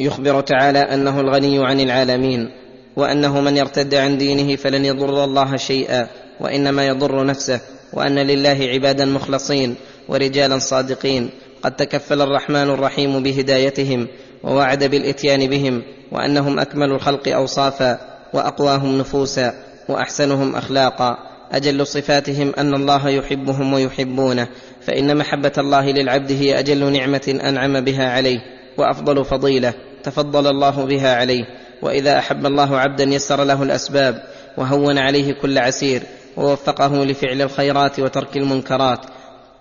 يخبر 0.00 0.40
تعالى 0.40 0.78
أنه 0.78 1.20
الغني 1.20 1.66
عن 1.66 1.80
العالمين 1.80 2.50
وأنه 2.96 3.40
من 3.40 3.56
يرتد 3.56 3.94
عن 3.94 4.18
دينه 4.18 4.56
فلن 4.56 4.84
يضر 4.84 5.24
الله 5.24 5.56
شيئا 5.56 6.06
وإنما 6.40 6.86
يضر 6.86 7.26
نفسه. 7.26 7.60
وأن 7.92 8.18
لله 8.18 8.68
عبادا 8.72 9.04
مخلصين 9.04 9.74
ورجالا 10.08 10.58
صادقين. 10.58 11.30
قد 11.62 11.76
تكفل 11.76 12.20
الرحمن 12.22 12.70
الرحيم 12.70 13.22
بهدايتهم 13.22 14.08
ووعد 14.42 14.84
بالإتيان 14.84 15.46
بهم 15.46 15.82
وأنهم 16.12 16.58
أكمل 16.58 16.90
الخلق 16.90 17.28
أوصافا 17.28 17.98
وأقواهم 18.34 18.98
نفوسا 18.98 19.54
وأحسنهم 19.88 20.56
أخلاقا. 20.56 21.16
أجل 21.52 21.86
صفاتهم 21.86 22.52
أن 22.58 22.74
الله 22.74 23.08
يحبهم 23.08 23.72
ويحبونه. 23.72 24.48
فإن 24.86 25.16
محبة 25.16 25.52
الله 25.58 25.90
للعبد 25.90 26.32
هي 26.32 26.58
أجل 26.58 26.92
نعمة 26.92 27.40
أنعم 27.44 27.80
بها 27.80 28.10
عليه 28.10 28.38
وأفضل 28.78 29.24
فضيلة 29.24 29.74
تفضل 30.02 30.46
الله 30.46 30.84
بها 30.84 31.16
عليه. 31.16 31.44
وإذا 31.82 32.18
أحب 32.18 32.46
الله 32.46 32.78
عبدا 32.78 33.04
يسر 33.04 33.44
له 33.44 33.62
الأسباب 33.62 34.22
وهون 34.56 34.98
عليه 34.98 35.32
كل 35.32 35.58
عسير. 35.58 36.02
ووفقه 36.36 37.04
لفعل 37.04 37.42
الخيرات 37.42 38.00
وترك 38.00 38.36
المنكرات 38.36 39.00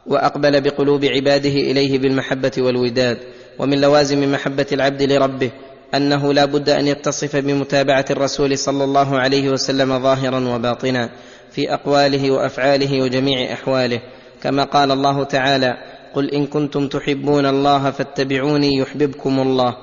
وأقبل 0.08 0.62
بقلوب 0.62 1.06
عباده 1.06 1.50
إليه 1.50 2.00
بالمحبة 2.00 2.52
والوداد 2.58 3.18
ومن 3.60 3.82
لوازم 3.82 4.32
محبة 4.32 4.66
العبد 4.72 5.02
لربه 5.04 5.52
أنه 5.96 6.34
لا 6.34 6.46
بد 6.46 6.70
أن 6.70 6.88
يتصف 6.88 7.36
بمتابعة 7.36 8.06
الرسول 8.10 8.58
صلى 8.58 8.84
الله 8.84 9.20
عليه 9.20 9.50
وسلم 9.50 10.00
ظاهرا 10.00 10.56
وباطنا 10.56 11.10
في 11.52 11.74
أقواله 11.74 12.32
وأفعاله 12.32 13.02
وجميع 13.02 13.54
أحواله. 13.54 14.02
كما 14.44 14.64
قال 14.64 14.92
الله 14.92 15.24
تعالى 15.24 15.78
قل 16.14 16.30
إن 16.30 16.46
كنتم 16.46 16.88
تحبون 16.88 17.46
الله 17.46 17.92
فاتبعوني 17.92 18.78
يحببكم 18.78 19.40
الله. 19.40 19.78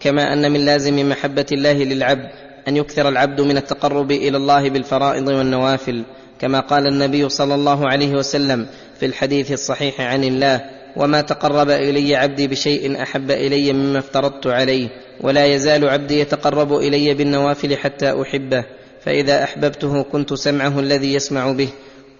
كما 0.00 0.32
أن 0.32 0.52
من 0.52 0.60
لازم 0.60 1.08
محبة 1.08 1.46
الله 1.52 1.72
للعبد 1.72 2.28
أن 2.68 2.76
يكثر 2.76 3.08
العبد 3.08 3.40
من 3.40 3.56
التقرب 3.56 4.12
إلى 4.12 4.36
الله 4.36 4.70
بالفرائض 4.70 5.28
والنوافل. 5.28 6.04
كما 6.44 6.60
قال 6.60 6.86
النبي 6.86 7.28
صلى 7.28 7.54
الله 7.54 7.88
عليه 7.88 8.10
وسلم 8.14 8.66
في 9.00 9.06
الحديث 9.06 9.52
الصحيح 9.52 10.00
عن 10.00 10.24
الله 10.24 10.60
وما 10.96 11.20
تقرب 11.20 11.70
إلي 11.70 12.16
عبدي 12.16 12.48
بشيء 12.48 13.02
أحب 13.02 13.30
إلي 13.30 13.72
مما 13.72 13.98
افترضت 13.98 14.46
عليه 14.46 14.88
ولا 15.20 15.46
يزال 15.46 15.88
عبدي 15.88 16.20
يتقرب 16.20 16.72
إلي 16.72 17.14
بالنوافل 17.14 17.76
حتى 17.76 18.22
أحبه 18.22 18.64
فإذا 19.04 19.44
أحببته 19.44 20.02
كنت 20.02 20.34
سمعه 20.34 20.80
الذي 20.80 21.14
يسمع 21.14 21.52
به 21.52 21.68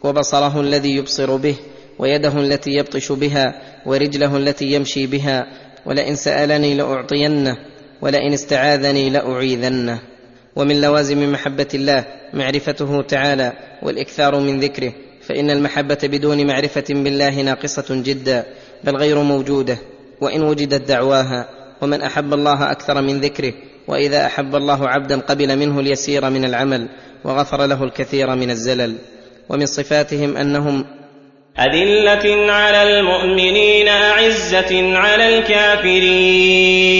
وبصره 0.04 0.60
الذي 0.60 0.96
يبصر 0.96 1.36
به 1.36 1.56
ويده 1.98 2.40
التي 2.40 2.70
يبطش 2.70 3.12
بها 3.12 3.54
ورجله 3.86 4.36
التي 4.36 4.64
يمشي 4.64 5.06
بها 5.06 5.46
ولئن 5.86 6.16
سألني 6.16 6.74
لأعطينه 6.74 7.56
ولئن 8.02 8.32
استعاذني 8.32 9.10
لأعيذنه. 9.10 10.00
ومن 10.56 10.80
لوازم 10.80 11.32
محبة 11.32 11.68
الله 11.74 12.04
معرفته 12.34 13.02
تعالى 13.02 13.52
والإكثار 13.82 14.40
من 14.40 14.60
ذكره. 14.60 14.92
فإن 15.28 15.50
المحبة 15.50 15.98
بدون 16.02 16.46
معرفة 16.46 16.84
بالله 16.90 17.42
ناقصة 17.42 17.84
جدا 17.90 18.44
بل 18.84 18.96
غير 18.96 19.18
موجودة. 19.18 19.78
وإن 20.20 20.42
وجدت 20.42 20.88
دعواها 20.88 21.48
ومن 21.82 22.02
أحب 22.02 22.34
الله 22.34 22.70
أكثر 22.70 23.02
من 23.02 23.20
ذكره. 23.20 23.52
وإذا 23.88 24.26
أحب 24.26 24.56
الله 24.56 24.88
عبدا 24.88 25.20
قبل 25.20 25.58
منه 25.58 25.80
اليسير 25.80 26.30
من 26.30 26.44
العمل 26.44 26.88
وغفر 27.24 27.66
له 27.66 27.84
الكثير 27.84 28.34
من 28.34 28.50
الزلل. 28.50 28.96
ومن 29.48 29.66
صفاتهم 29.66 30.36
أنهم 30.36 30.84
أذلة 31.58 32.52
على 32.52 32.98
المؤمنين 32.98 33.88
أعزة 33.88 34.98
على 34.98 35.38
الكافرين. 35.38 36.94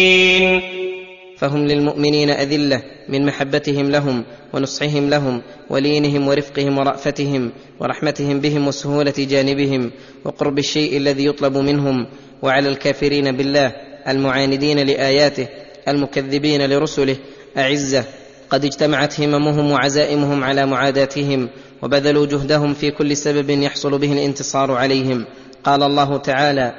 فهم 1.39 1.67
للمؤمنين 1.67 2.31
أذلة 2.31 2.83
من 3.09 3.27
محبتهم 3.27 3.91
لهم 3.91 4.25
ونصحهم 4.53 5.11
لهم 5.11 5.43
ولينهم 5.71 6.29
ورفقهم 6.29 6.79
ورأفتهم 6.79 7.53
ورحمتهم 7.81 8.41
بهم 8.41 8.69
وسهولة 8.69 9.15
جانبهم 9.19 9.91
وقرب 10.25 10.59
الشيء 10.59 10.97
الذي 10.97 11.27
يطلب 11.27 11.57
منهم 11.57 12.07
وعلى 12.43 12.69
الكافرين 12.69 13.37
بالله 13.37 13.73
المعاندين 14.09 14.79
لآياته 14.79 15.49
المكذبين 15.89 16.71
لرسله 16.71 17.17
أعزة 17.59 18.05
قد 18.51 18.65
اجتمعت 18.65 19.21
هممهم 19.21 19.71
وعزائمهم 19.71 20.45
على 20.45 20.67
معاداتهم 20.67 21.49
وبذلوا 21.83 22.27
جهدهم 22.27 22.75
في 22.75 22.91
كل 22.91 23.17
سبب 23.17 23.51
يحصل 23.51 23.99
به 23.99 24.13
الانتصار 24.13 24.73
عليهم 24.73 25.25
قال 25.65 25.83
الله 25.83 26.17
تعالى 26.17 26.75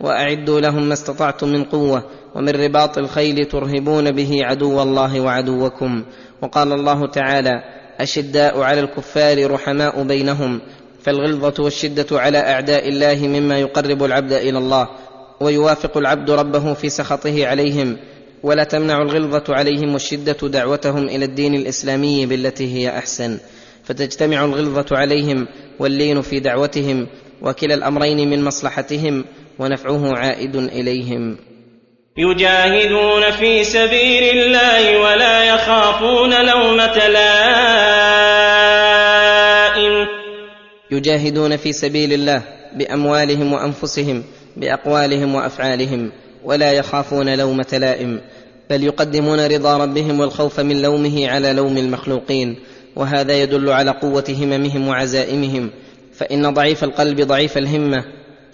وأعدوا 0.00 0.60
لهم 0.60 0.82
ما 0.88 0.92
استطعتم 0.92 1.48
من 1.48 1.64
قوة 1.64 2.02
ومن 2.34 2.48
رباط 2.48 2.98
الخيل 2.98 3.44
ترهبون 3.44 4.10
به 4.10 4.38
عدو 4.44 4.82
الله 4.82 5.20
وعدوكم. 5.20 6.04
وقال 6.42 6.72
الله 6.72 7.06
تعالى 7.06 7.62
أشداء 8.00 8.60
على 8.60 8.80
الكفار 8.80 9.50
رحماء 9.50 10.02
بينهم 10.02 10.60
فالغلظة 11.02 11.64
والشدة 11.64 12.06
على 12.20 12.38
أعداء 12.38 12.88
الله 12.88 13.28
مما 13.28 13.58
يقرب 13.58 14.04
العبد 14.04 14.32
إلى 14.32 14.58
الله 14.58 14.88
ويوافق 15.40 15.96
العبد 15.96 16.30
ربه 16.30 16.74
في 16.74 16.88
سخطه 16.88 17.46
عليهم. 17.46 17.96
ولا 18.42 18.64
تمنع 18.64 19.02
الغلظة 19.02 19.44
عليهم 19.48 19.92
والشدة 19.92 20.48
دعوتهم 20.48 21.04
إلى 21.04 21.24
الدين 21.24 21.54
الإسلامي 21.54 22.26
بالتي 22.26 22.74
هي 22.74 22.98
أحسن. 22.98 23.38
فتجتمع 23.84 24.44
الغلظة 24.44 24.96
عليهم 24.96 25.46
واللين 25.78 26.22
في 26.22 26.40
دعوتهم 26.40 27.06
وكلا 27.42 27.74
الأمرين 27.74 28.30
من 28.30 28.44
مصلحتهم 28.44 29.24
ونفعه 29.58 30.16
عائد 30.16 30.56
إليهم. 30.56 31.36
يجاهدون 32.18 33.30
في 33.30 33.64
سبيل 33.64 34.38
الله 34.38 34.98
ولا 34.98 35.44
يخافون 35.44 36.46
لومة 36.46 37.08
لائم. 37.08 37.26
يجاهدون 40.90 41.56
في 41.56 41.72
سبيل 41.72 42.12
الله 42.12 42.42
بأموالهم 42.74 43.52
وأنفسهم 43.52 44.24
بأقوالهم 44.56 45.34
وأفعالهم 45.34 46.12
ولا 46.44 46.72
يخافون 46.72 47.38
لومة 47.38 47.66
لائم. 47.72 48.20
بل 48.70 48.84
يقدمون 48.84 49.46
رضا 49.46 49.76
ربهم 49.76 50.20
والخوف 50.20 50.60
من 50.60 50.82
لومه 50.82 51.28
على 51.28 51.52
لوم 51.52 51.78
المخلوقين. 51.78 52.56
وهذا 52.96 53.42
يدل 53.42 53.70
على 53.70 53.90
قوة 53.90 54.24
هممهم 54.28 54.88
وعزائمهم. 54.88 55.70
فإن 56.14 56.54
ضعيف 56.54 56.84
القلب 56.84 57.20
ضعيف 57.20 57.58
الهمة. 57.58 58.04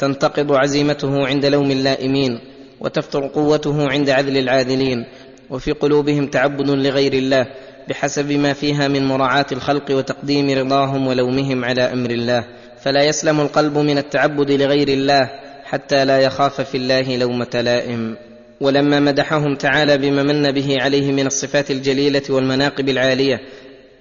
تنتقض 0.02 0.52
عزيمته 0.52 1.26
عند 1.26 1.46
لوم 1.46 1.70
اللائمين 1.70 2.40
وتفتر 2.80 3.26
قوته 3.26 3.90
عند 3.90 4.10
عذل 4.10 4.38
العاذلين 4.38 5.04
وفي 5.50 5.72
قلوبهم 5.72 6.26
تعبد 6.26 6.70
لغير 6.70 7.12
الله 7.12 7.46
بحسب 7.88 8.32
ما 8.32 8.52
فيها 8.52 8.88
من 8.88 9.06
مراعاة 9.06 9.46
الخلق 9.52 9.90
وتقديم 9.90 10.58
رضاهم 10.58 11.06
ولومهم 11.06 11.64
على 11.64 11.82
أمر 11.82 12.10
الله. 12.10 12.44
فلا 12.84 13.02
يسلم 13.04 13.40
القلب 13.40 13.78
من 13.78 13.98
التعبد 13.98 14.50
لغير 14.50 14.88
الله 14.88 15.30
حتى 15.64 16.04
لا 16.04 16.18
يخاف 16.18 16.60
في 16.60 16.76
الله 16.76 17.16
لومة 17.16 17.60
لائم. 17.64 18.16
ولما 18.60 19.00
مدحهم 19.00 19.56
تعالى 19.56 19.98
بما 19.98 20.22
من 20.22 20.50
به 20.50 20.82
عليه 20.82 21.12
من 21.12 21.26
الصفات 21.26 21.70
الجليلة 21.70 22.22
والمناقب 22.30 22.88
العالية 22.88 23.40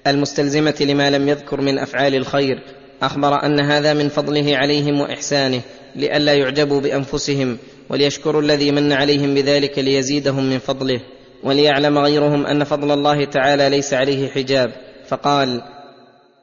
المستلزمة 0.07 0.75
لما 0.81 1.09
لم 1.09 1.29
يذكر 1.29 1.61
من 1.61 1.79
أفعال 1.79 2.15
الخير 2.15 2.63
أخبر 3.03 3.45
أن 3.45 3.59
هذا 3.59 3.93
من 3.93 4.09
فضله 4.09 4.57
عليهم 4.57 5.01
وإحسانه 5.01 5.61
لئلا 5.95 6.33
يعجبوا 6.33 6.81
بأنفسهم 6.81 7.57
وليشكروا 7.89 8.41
الذي 8.41 8.71
من 8.71 8.91
عليهم 8.91 9.33
بذلك 9.33 9.79
ليزيدهم 9.79 10.43
من 10.43 10.59
فضله 10.59 10.99
وليعلم 11.43 11.97
غيرهم 11.97 12.45
أن 12.45 12.63
فضل 12.63 12.91
الله 12.91 13.25
تعالى 13.25 13.69
ليس 13.69 13.93
عليه 13.93 14.29
حجاب. 14.29 14.71
فقال 15.07 15.61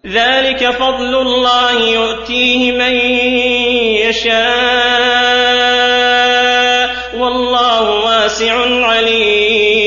ذلك 0.06 0.70
فضل 0.70 1.20
الله 1.20 1.90
يؤتيه 1.92 2.72
من 2.72 2.92
يشاء 4.08 4.38
والله 7.18 8.04
واسع 8.04 8.84
عليم. 8.84 9.78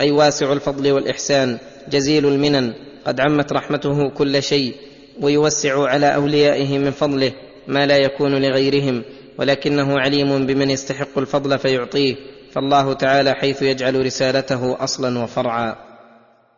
أي 0.00 0.10
واسع 0.10 0.52
الفضل 0.52 0.92
والإحسان 0.92 1.58
جزيل 1.90 2.26
المنن 2.26 2.74
قد 3.06 3.20
عمت 3.20 3.52
رحمته 3.52 4.10
كل 4.10 4.42
شيء. 4.42 4.74
ويوسع 5.20 5.88
على 5.88 6.14
أوليائه 6.14 6.78
من 6.78 6.90
فضله 6.90 7.32
ما 7.68 7.86
لا 7.86 7.96
يكون 7.96 8.42
لغيرهم 8.42 9.02
ولكنه 9.38 10.00
عليم 10.00 10.46
بمن 10.46 10.70
يستحق 10.70 11.18
الفضل 11.18 11.58
فيعطيه 11.58 12.16
فالله 12.52 12.92
تعالى 12.92 13.34
حيث 13.34 13.62
يجعل 13.62 14.06
رسالته 14.06 14.84
أصلا 14.84 15.22
وفرعا. 15.22 15.76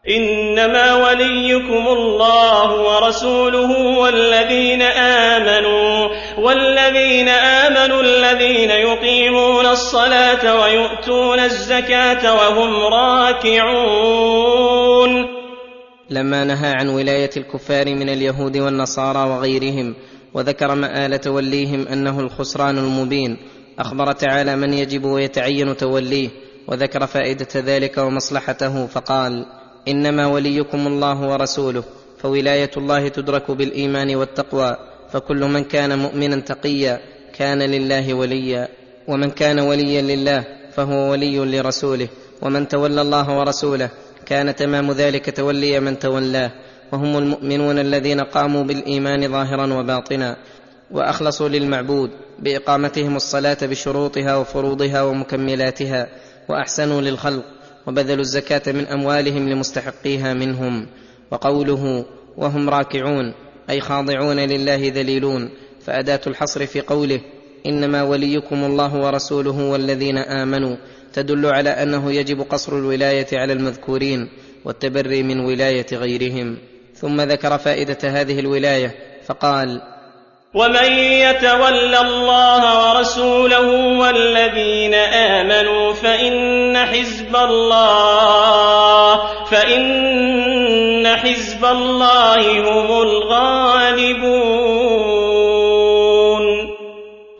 إنما 0.08 0.96
وليكم 0.96 1.86
الله 1.88 2.82
ورسوله 2.82 3.98
والذين 3.98 4.82
آمنوا 4.82 6.08
والذين 6.38 7.28
آمنوا 7.28 8.02
الذين 8.02 8.70
يقيمون 8.70 9.66
الصلاة 9.66 10.60
ويؤتون 10.60 11.38
الزكاة 11.38 12.34
وهم 12.34 12.74
راكعون. 12.94 14.54
لما 16.10 16.44
نهى 16.44 16.72
عن 16.72 16.88
ولاية 16.88 17.30
الكفار 17.36 17.94
من 17.94 18.08
اليهود 18.08 18.56
والنصارى 18.56 19.30
وغيرهم 19.30 19.94
وذكر 20.34 20.74
مآل 20.74 21.20
توليهم 21.20 21.88
أنه 21.88 22.20
الخسران 22.20 22.78
المبين 22.78 23.36
أخبر 23.78 24.12
تعالى 24.12 24.56
من 24.56 24.72
يجب 24.74 25.04
ويتعين 25.04 25.76
توليه 25.76 26.28
وذكر 26.68 27.06
فائدة 27.06 27.48
ذلك 27.56 27.98
ومصلحته 27.98 28.86
فقال 28.86 29.46
إنما 29.88 30.26
وليكم 30.26 30.86
الله 30.86 31.28
ورسوله 31.28 31.84
فولاية 32.18 32.70
الله 32.76 33.08
تدرك 33.08 33.50
بالإيمان 33.50 34.16
والتقوى 34.16 34.76
فكل 35.12 35.44
من 35.44 35.64
كان 35.64 35.98
مؤمنا 35.98 36.36
تقيا 36.40 37.00
كان 37.34 37.62
لله 37.62 38.14
وليا 38.14 38.68
ومن 39.08 39.30
كان 39.30 39.58
وليا 39.60 40.02
لله 40.02 40.44
فهو 40.76 41.10
ولي 41.10 41.38
لرسوله 41.38 42.08
ومن 42.42 42.68
تولى 42.68 43.00
الله 43.00 43.38
ورسوله 43.38 43.90
كان 44.26 44.56
تمام 44.56 44.92
ذلك 44.92 45.36
تولي 45.36 45.80
من 45.80 45.98
تولاه 45.98 46.50
وهم 46.92 47.18
المؤمنون 47.18 47.78
الذين 47.78 48.20
قاموا 48.20 48.64
بالإيمان 48.64 49.28
ظاهرا 49.28 49.74
وباطنا 49.74 50.36
وأخلصوا 50.90 51.48
للمعبود 51.48 52.10
بإقامتهم 52.38 53.16
الصلاة 53.16 53.58
بشروطها 53.62 54.36
وفروضها 54.36 55.02
ومكملاتها 55.02 56.08
وأحسنوا 56.48 57.00
للخلق 57.00 57.44
وبذلوا 57.86 58.20
الزكاة 58.20 58.72
من 58.72 58.86
أموالهم 58.86 59.48
لمستحقيها 59.48 60.34
منهم. 60.34 60.86
وقوله 61.30 62.04
وهم 62.36 62.70
راكعون 62.70 63.34
أي 63.70 63.80
خاضعون 63.80 64.36
لله 64.36 64.92
ذليلون 64.94 65.50
فأداة 65.80 66.20
الحصر 66.26 66.66
في 66.66 66.80
قوله 66.80 67.20
إنما 67.66 68.02
وليكم 68.02 68.64
الله 68.64 68.94
ورسوله 68.94 69.70
والذين 69.70 70.18
آمنوا 70.18 70.76
تدل 71.14 71.46
على 71.46 71.70
أنه 71.70 72.12
يجب 72.12 72.40
قصر 72.40 72.78
الولاية 72.78 73.26
على 73.32 73.52
المذكورين 73.52 74.28
والتبري 74.64 75.22
من 75.22 75.40
ولاية 75.40 75.86
غيرهم. 75.92 76.58
ثم 76.94 77.20
ذكر 77.20 77.58
فائدة 77.58 77.98
هذه 78.02 78.40
الولاية 78.40 78.94
فقال 79.26 79.80
ومن 80.54 80.92
يتول 80.98 81.94
الله 81.94 82.62
ورسوله 82.88 83.98
والذين 83.98 84.94
آمنوا 84.94 85.92
فإن 85.92 86.76
حزب 86.76 87.36
الله 87.36 89.20
فإن 89.44 91.06
حزب 91.16 91.64
الله 91.64 92.60
هم 92.60 93.02
الغالبون. 93.02 94.44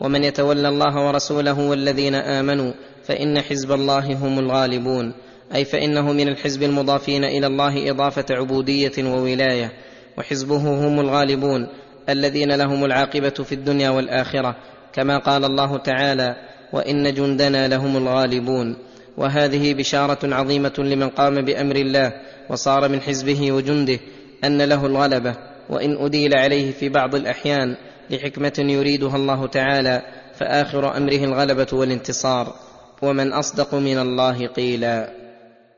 ومن 0.01 0.23
يتولى 0.23 0.69
الله 0.69 1.07
ورسوله 1.07 1.59
والذين 1.59 2.15
آمنوا 2.15 2.73
فإن 3.07 3.41
حزب 3.41 3.71
الله 3.71 4.13
هم 4.13 4.39
الغالبون 4.39 5.13
أي 5.55 5.65
فإنه 5.65 6.13
من 6.13 6.27
الحزب 6.27 6.63
المضافين 6.63 7.23
إلى 7.23 7.47
الله 7.47 7.91
إضافة 7.91 8.25
عبودية 8.31 8.91
وولاية 8.99 9.71
وحزبه 10.17 10.87
هم 10.87 10.99
الغالبون 10.99 11.67
الذين 12.09 12.51
لهم 12.51 12.85
العاقبة 12.85 13.29
في 13.29 13.55
الدنيا 13.55 13.89
والآخرة 13.89 14.55
كما 14.93 15.17
قال 15.17 15.45
الله 15.45 15.77
تعالى 15.77 16.35
وإن 16.73 17.13
جندنا 17.13 17.67
لهم 17.67 17.97
الغالبون. 17.97 18.77
وهذه 19.17 19.73
بشارة 19.73 20.35
عظيمة 20.35 20.73
لمن 20.77 21.09
قام 21.09 21.41
بأمر 21.41 21.75
الله 21.75 22.13
وصار 22.49 22.89
من 22.89 23.01
حزبه 23.01 23.51
وجنده 23.51 23.99
أن 24.43 24.61
له 24.61 24.85
الغلبة 24.85 25.35
وإن 25.69 26.05
أديل 26.05 26.37
عليه 26.37 26.71
في 26.71 26.89
بعض 26.89 27.15
الأحيان 27.15 27.75
لحكمة 28.09 28.53
يريدها 28.59 29.15
الله 29.15 29.47
تعالى 29.47 30.01
فآخر 30.35 30.97
أمره 30.97 31.23
الغلبة 31.23 31.67
والانتصار. 31.73 32.55
ومن 33.01 33.33
أصدق 33.33 33.75
من 33.75 33.97
الله 33.97 34.47
قيلا. 34.47 35.09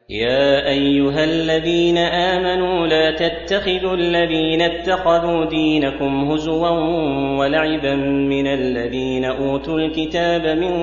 يا 0.09 0.69
أيها 0.69 1.23
الذين 1.23 1.97
آمنوا 1.97 2.87
لا 2.87 3.11
تتخذوا 3.11 3.95
الذين 3.95 4.61
اتخذوا 4.61 5.45
دينكم 5.45 6.31
هزوا 6.31 6.69
ولعبا 7.39 7.95
من 7.95 8.47
الذين 8.47 9.25
أوتوا 9.25 9.79
الكتاب 9.79 10.57
من 10.57 10.73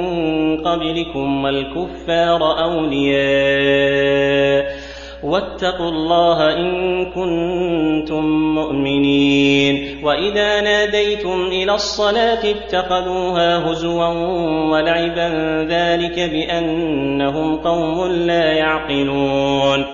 قبلكم 0.56 1.44
والكفار 1.44 2.62
أولياء. 2.62 4.44
واتقوا 5.24 5.88
الله 5.88 6.52
إن 6.52 7.04
كنتم 7.04 8.24
مؤمنين. 8.54 10.04
وإذا 10.04 10.60
ناديتم 10.60 11.46
إلى 11.46 11.74
الصلاة 11.74 12.50
اتخذوها 12.50 13.72
هزوا 13.72 14.08
ولعبا 14.72 15.28
ذلك 15.70 16.30
بأنهم 16.30 17.56
قوم 17.56 18.12
لا 18.12 18.52
يعقلون. 18.52 19.84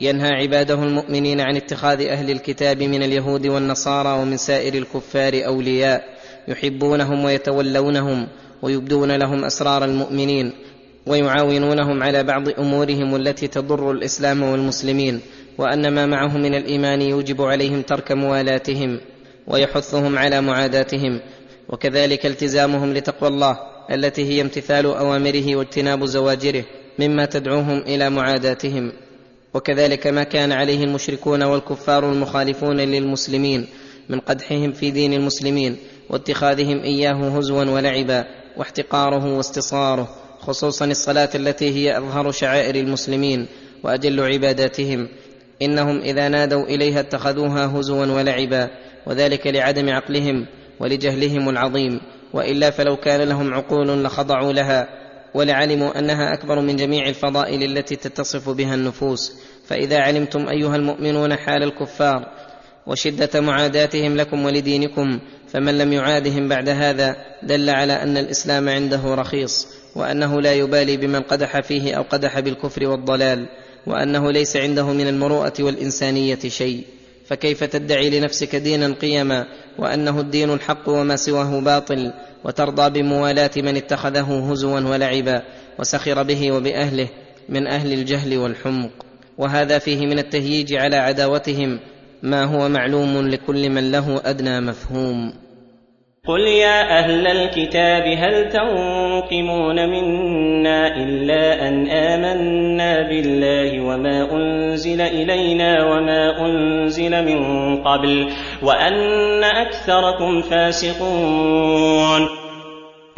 ينهى 0.00 0.30
عباده 0.30 0.74
المؤمنين 0.74 1.40
عن 1.40 1.56
اتخاذ 1.56 2.06
أهل 2.06 2.30
الكتاب 2.30 2.82
من 2.82 3.02
اليهود 3.02 3.46
والنصارى 3.46 4.22
ومن 4.22 4.36
سائر 4.36 4.74
الكفار 4.74 5.46
أولياء 5.46 6.02
يحبونهم 6.48 7.24
ويتولونهم 7.24 8.28
ويبدون 8.62 9.16
لهم 9.16 9.44
أسرار 9.44 9.84
المؤمنين. 9.84 10.52
ويعاونونهم 11.06 12.02
على 12.02 12.22
بعض 12.22 12.48
أمورهم 12.48 13.16
التي 13.16 13.48
تضر 13.48 13.90
الإسلام 13.90 14.42
والمسلمين 14.42 15.20
وأن 15.58 15.94
ما 15.94 16.06
معه 16.06 16.36
من 16.36 16.54
الإيمان 16.54 17.02
يوجب 17.02 17.42
عليهم 17.42 17.82
ترك 17.82 18.12
موالاتهم 18.12 19.00
ويحثهم 19.46 20.18
على 20.18 20.40
معاداتهم 20.40 21.20
وكذلك 21.68 22.26
التزامهم 22.26 22.94
لتقوى 22.94 23.28
الله 23.28 23.58
التي 23.90 24.24
هي 24.24 24.40
امتثال 24.40 24.86
أوامره 24.86 25.56
واجتناب 25.56 26.04
زواجره 26.04 26.64
مما 26.98 27.26
تدعوهم 27.26 27.78
إلى 27.78 28.10
معاداتهم. 28.10 28.92
وكذلك 29.54 30.06
ما 30.06 30.22
كان 30.22 30.52
عليه 30.52 30.84
المشركون 30.84 31.42
والكفار 31.42 32.12
المخالفون 32.12 32.76
للمسلمين 32.76 33.66
من 34.08 34.20
قدحهم 34.20 34.72
في 34.72 34.90
دين 34.90 35.12
المسلمين 35.12 35.76
واتخاذهم 36.10 36.80
إياه 36.80 37.38
هزوا 37.38 37.64
ولعبا 37.64 38.24
واحتقاره 38.56 39.36
واستصاره 39.36 40.25
خصوصا 40.46 40.84
الصلاة 40.84 41.30
التي 41.34 41.70
هي 41.70 41.98
أظهر 41.98 42.30
شعائر 42.30 42.74
المسلمين 42.74 43.46
وأجل 43.82 44.20
عباداتهم. 44.20 45.08
إنهم 45.62 46.00
إذا 46.00 46.28
نادوا 46.28 46.64
إليها 46.64 47.00
اتخذوها 47.00 47.66
هزوا 47.66 48.06
ولعبا 48.06 48.70
وذلك 49.06 49.46
لعدم 49.46 49.90
عقلهم 49.90 50.46
ولجهلهم 50.80 51.48
العظيم. 51.48 52.00
وإلا 52.32 52.70
فلو 52.70 52.96
كان 52.96 53.20
لهم 53.20 53.54
عقول 53.54 54.04
لخضعوا 54.04 54.52
لها 54.52 54.88
ولعلموا 55.34 55.98
أنها 55.98 56.34
أكبر 56.34 56.60
من 56.60 56.76
جميع 56.76 57.08
الفضائل 57.08 57.62
التي 57.62 57.96
تتصف 57.96 58.48
بها 58.48 58.74
النفوس. 58.74 59.32
فإذا 59.66 59.98
علمتم 59.98 60.48
أيها 60.48 60.76
المؤمنون 60.76 61.36
حال 61.36 61.62
الكفار 61.62 62.26
وشدة 62.86 63.40
معاداتهم 63.40 64.16
لكم 64.16 64.44
ولدينكم 64.44 65.20
فمن 65.48 65.78
لم 65.78 65.92
يعادهم 65.92 66.48
بعد 66.48 66.68
هذا 66.68 67.16
دل 67.42 67.70
على 67.70 67.92
أن 67.92 68.16
الإسلام 68.16 68.68
عنده 68.68 69.14
رخيص. 69.14 69.66
وأنه 69.96 70.40
لا 70.40 70.52
يبالي 70.52 70.96
بمن 70.96 71.20
قدح 71.20 71.60
فيه 71.60 71.94
أو 71.94 72.02
قدح 72.02 72.40
بالكفر 72.40 72.86
والضلال 72.86 73.46
وأنه 73.86 74.30
ليس 74.30 74.56
عنده 74.56 74.92
من 74.92 75.08
المروءة 75.08 75.52
والإنسانية 75.60 76.38
شيء. 76.48 76.84
فكيف 77.26 77.64
تدعي 77.64 78.10
لنفسك 78.20 78.56
دينا 78.56 78.94
قيما 79.02 79.46
وأنه 79.78 80.20
الدين 80.20 80.52
الحق 80.52 80.88
وما 80.88 81.16
سواه 81.16 81.60
باطل 81.60 82.12
وترضى 82.44 83.02
بموالاة 83.02 83.50
من 83.56 83.76
اتخذه 83.76 84.50
هزوا 84.52 84.80
ولعبا 84.80 85.42
وسخر 85.78 86.22
به 86.22 86.52
وبأهله 86.52 87.08
من 87.48 87.66
أهل 87.66 87.92
الجهل 87.92 88.38
والحمق. 88.38 88.90
وهذا 89.38 89.78
فيه 89.78 90.06
من 90.06 90.18
التهييج 90.18 90.74
على 90.74 90.96
عداوتهم 90.96 91.80
ما 92.22 92.44
هو 92.44 92.68
معلوم 92.68 93.28
لكل 93.28 93.70
من 93.70 93.90
له 93.90 94.20
أدنى 94.24 94.60
مفهوم. 94.60 95.45
قل 96.26 96.40
يا 96.40 96.98
أهل 96.98 97.26
الكتاب 97.26 98.02
هل 98.02 98.48
تنقمون 98.52 99.88
منا 99.88 100.96
إلا 100.96 101.68
أن 101.68 101.90
آمنا 101.90 103.08
بالله 103.08 103.80
وما 103.84 104.32
أنزل 104.32 105.00
إلينا 105.00 105.84
وما 105.84 106.46
أنزل 106.46 107.24
من 107.24 107.40
قبل 107.82 108.28
وأن 108.62 109.44
أكثركم 109.44 110.42
فاسقون 110.42 112.28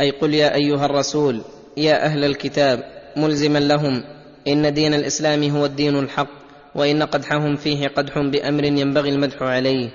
أي 0.01 0.11
قل 0.11 0.35
يا 0.35 0.55
ايها 0.55 0.87
الرسول 0.87 1.41
يا 1.77 2.05
أهل 2.05 2.25
الكتاب 2.25 2.79
ملزما 3.17 3.59
لهم 3.59 4.05
ان 4.49 4.75
دين 4.75 4.95
الاسلام 4.95 5.43
هو 5.45 5.65
الدين 5.65 5.99
الحق 5.99 6.31
وان 6.75 7.03
قدحهم 7.03 7.57
فيه 7.57 7.89
قدح 7.89 8.19
بامر 8.19 8.65
ينبغي 8.65 9.11
المدح 9.11 9.43
عليه. 9.43 9.91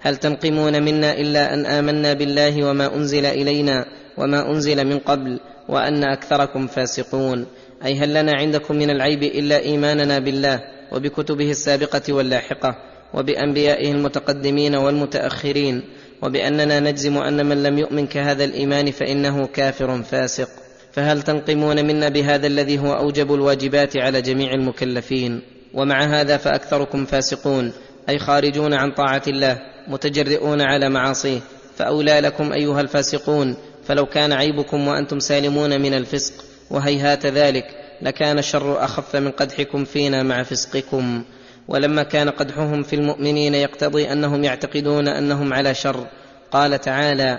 هل 0.00 0.16
تنقمون 0.16 0.82
منا 0.82 1.12
إلا 1.12 1.54
أن 1.54 1.66
آمنا 1.66 2.12
بالله 2.12 2.64
وما 2.64 2.94
أنزل 2.94 3.26
إلينا 3.26 3.84
وما 4.16 4.50
أنزل 4.50 4.84
من 4.84 4.98
قبل 4.98 5.40
وأن 5.68 6.04
أكثركم 6.04 6.66
فاسقون؟ 6.66 7.46
أي 7.84 7.98
هل 7.98 8.14
لنا 8.14 8.32
عندكم 8.32 8.76
من 8.76 8.90
العيب 8.90 9.22
إلا 9.22 9.58
إيماننا 9.58 10.18
بالله 10.18 10.60
وبكتبه 10.92 11.50
السابقة 11.50 12.12
واللاحقة 12.12 12.74
وبأنبيائه 13.14 13.92
المتقدمين 13.92 14.74
والمتأخرين 14.74 15.82
وبأننا 16.22 16.80
نجزم 16.80 17.18
أن 17.18 17.46
من 17.46 17.62
لم 17.62 17.78
يؤمن 17.78 18.06
كهذا 18.06 18.44
الإيمان 18.44 18.90
فإنه 18.90 19.46
كافر 19.46 20.02
فاسق؟ 20.02 20.48
فهل 20.92 21.22
تنقمون 21.22 21.86
منا 21.86 22.08
بهذا 22.08 22.46
الذي 22.46 22.78
هو 22.78 22.92
أوجب 22.92 23.34
الواجبات 23.34 23.96
على 23.96 24.22
جميع 24.22 24.54
المكلفين؟ 24.54 25.42
ومع 25.74 26.02
هذا 26.04 26.36
فأكثركم 26.36 27.04
فاسقون. 27.04 27.72
أي 28.08 28.18
خارجون 28.18 28.74
عن 28.74 28.90
طاعة 28.90 29.22
الله 29.26 29.58
متجرئون 29.88 30.60
على 30.60 30.88
معاصيه 30.88 31.40
فأولى 31.76 32.20
لكم 32.20 32.52
أيها 32.52 32.80
الفاسقون 32.80 33.56
فلو 33.84 34.06
كان 34.06 34.32
عيبكم 34.32 34.88
وأنتم 34.88 35.18
سالمون 35.18 35.80
من 35.80 35.94
الفسق 35.94 36.44
وهيهات 36.70 37.26
ذلك 37.26 37.64
لكان 38.02 38.38
الشر 38.38 38.84
أخف 38.84 39.16
من 39.16 39.30
قدحكم 39.30 39.84
فينا 39.84 40.22
مع 40.22 40.42
فسقكم. 40.42 41.24
ولما 41.68 42.02
كان 42.02 42.30
قدحهم 42.30 42.82
في 42.82 42.96
المؤمنين 42.96 43.54
يقتضي 43.54 44.12
أنهم 44.12 44.44
يعتقدون 44.44 45.08
أنهم 45.08 45.54
على 45.54 45.74
شر. 45.74 46.06
قال 46.50 46.80
تعالى 46.80 47.38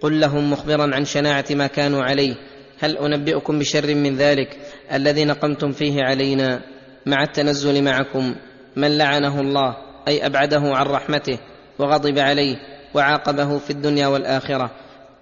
قل 0.00 0.20
لهم 0.20 0.50
مخبرا 0.50 0.94
عن 0.94 1.04
شناعة 1.04 1.44
ما 1.50 1.66
كانوا 1.66 2.02
عليه 2.02 2.34
هل 2.78 2.96
أنبئكم 2.96 3.58
بشر 3.58 3.94
من 3.94 4.16
ذلك 4.16 4.58
الذي 4.92 5.24
نقمتم 5.24 5.72
فيه 5.72 6.02
علينا 6.02 6.60
مع 7.06 7.22
التنزل 7.22 7.84
معكم؟ 7.84 8.34
من 8.76 8.98
لعنه 8.98 9.40
الله 9.40 9.76
أي 10.08 10.26
أبعده 10.26 10.60
عن 10.60 10.86
رحمته 10.86 11.38
وغضب 11.78 12.18
عليه 12.18 12.56
وعاقبه 12.94 13.58
في 13.58 13.70
الدنيا 13.70 14.06
والآخرة 14.06 14.70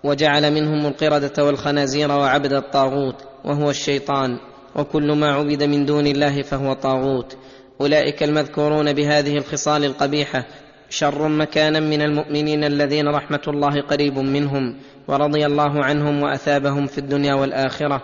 وجعل 0.05 0.55
منهم 0.55 0.87
القردة 0.87 1.45
والخنازير 1.45 2.11
وعبد 2.11 2.53
الطاغوت 2.53 3.25
وهو 3.45 3.71
الشيطان 3.71 4.39
وكل 4.77 5.13
ما 5.13 5.33
عبد 5.33 5.63
من 5.63 5.87
دون 5.87 6.07
الله 6.07 6.43
فهو 6.43 6.73
طاغوت. 6.73 7.37
أولئك 7.81 8.23
المذكورون 8.23 8.93
بهذه 8.93 9.37
الخصال 9.37 9.85
القبيحة 9.85 10.45
شر 10.91 11.29
مكانا 11.29 11.81
من 11.81 12.03
المؤمنين 12.03 12.65
الذين 12.65 13.09
رحمة 13.09 13.43
الله 13.49 13.81
قريب 13.81 14.19
منهم 14.19 14.77
ورضي 15.09 15.47
الله 15.47 15.85
عنهم 15.85 16.23
وأثابهم 16.23 16.87
في 16.87 16.99
الدنيا 16.99 17.35
والآخرة 17.35 18.03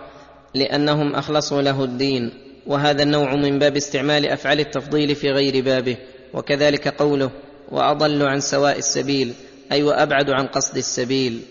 لأنهم 0.53 1.15
أخلصوا 1.15 1.61
له 1.61 1.83
الدين. 1.83 2.31
وهذا 2.67 3.03
النوع 3.03 3.35
من 3.35 3.59
باب 3.59 3.75
استعمال 3.75 4.27
أفعال 4.27 4.59
التفضيل 4.59 5.15
في 5.15 5.31
غير 5.31 5.63
بابه. 5.63 5.97
وكذلك 6.33 6.87
قوله 6.87 7.31
وأضل 7.71 8.27
عن 8.27 8.39
سواء 8.39 8.77
السبيل 8.77 9.33
أي 9.71 9.83
وأبعد 9.83 10.29
عن 10.29 10.47
قصد 10.47 10.77
السبيل. 10.77 11.41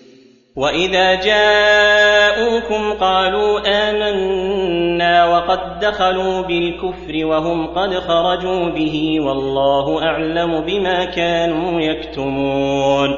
وإذا 0.56 1.14
جاءوكم 1.14 2.92
قالوا 3.00 3.60
آمنا 3.90 5.24
وقد 5.26 5.78
دخلوا 5.80 6.42
بالكفر 6.42 7.26
وهم 7.26 7.66
قد 7.66 7.98
خرجوا 7.98 8.68
به 8.70 9.20
والله 9.20 10.02
أعلم 10.02 10.60
بما 10.60 11.04
كانوا 11.04 11.80
يكتمون 11.80 13.08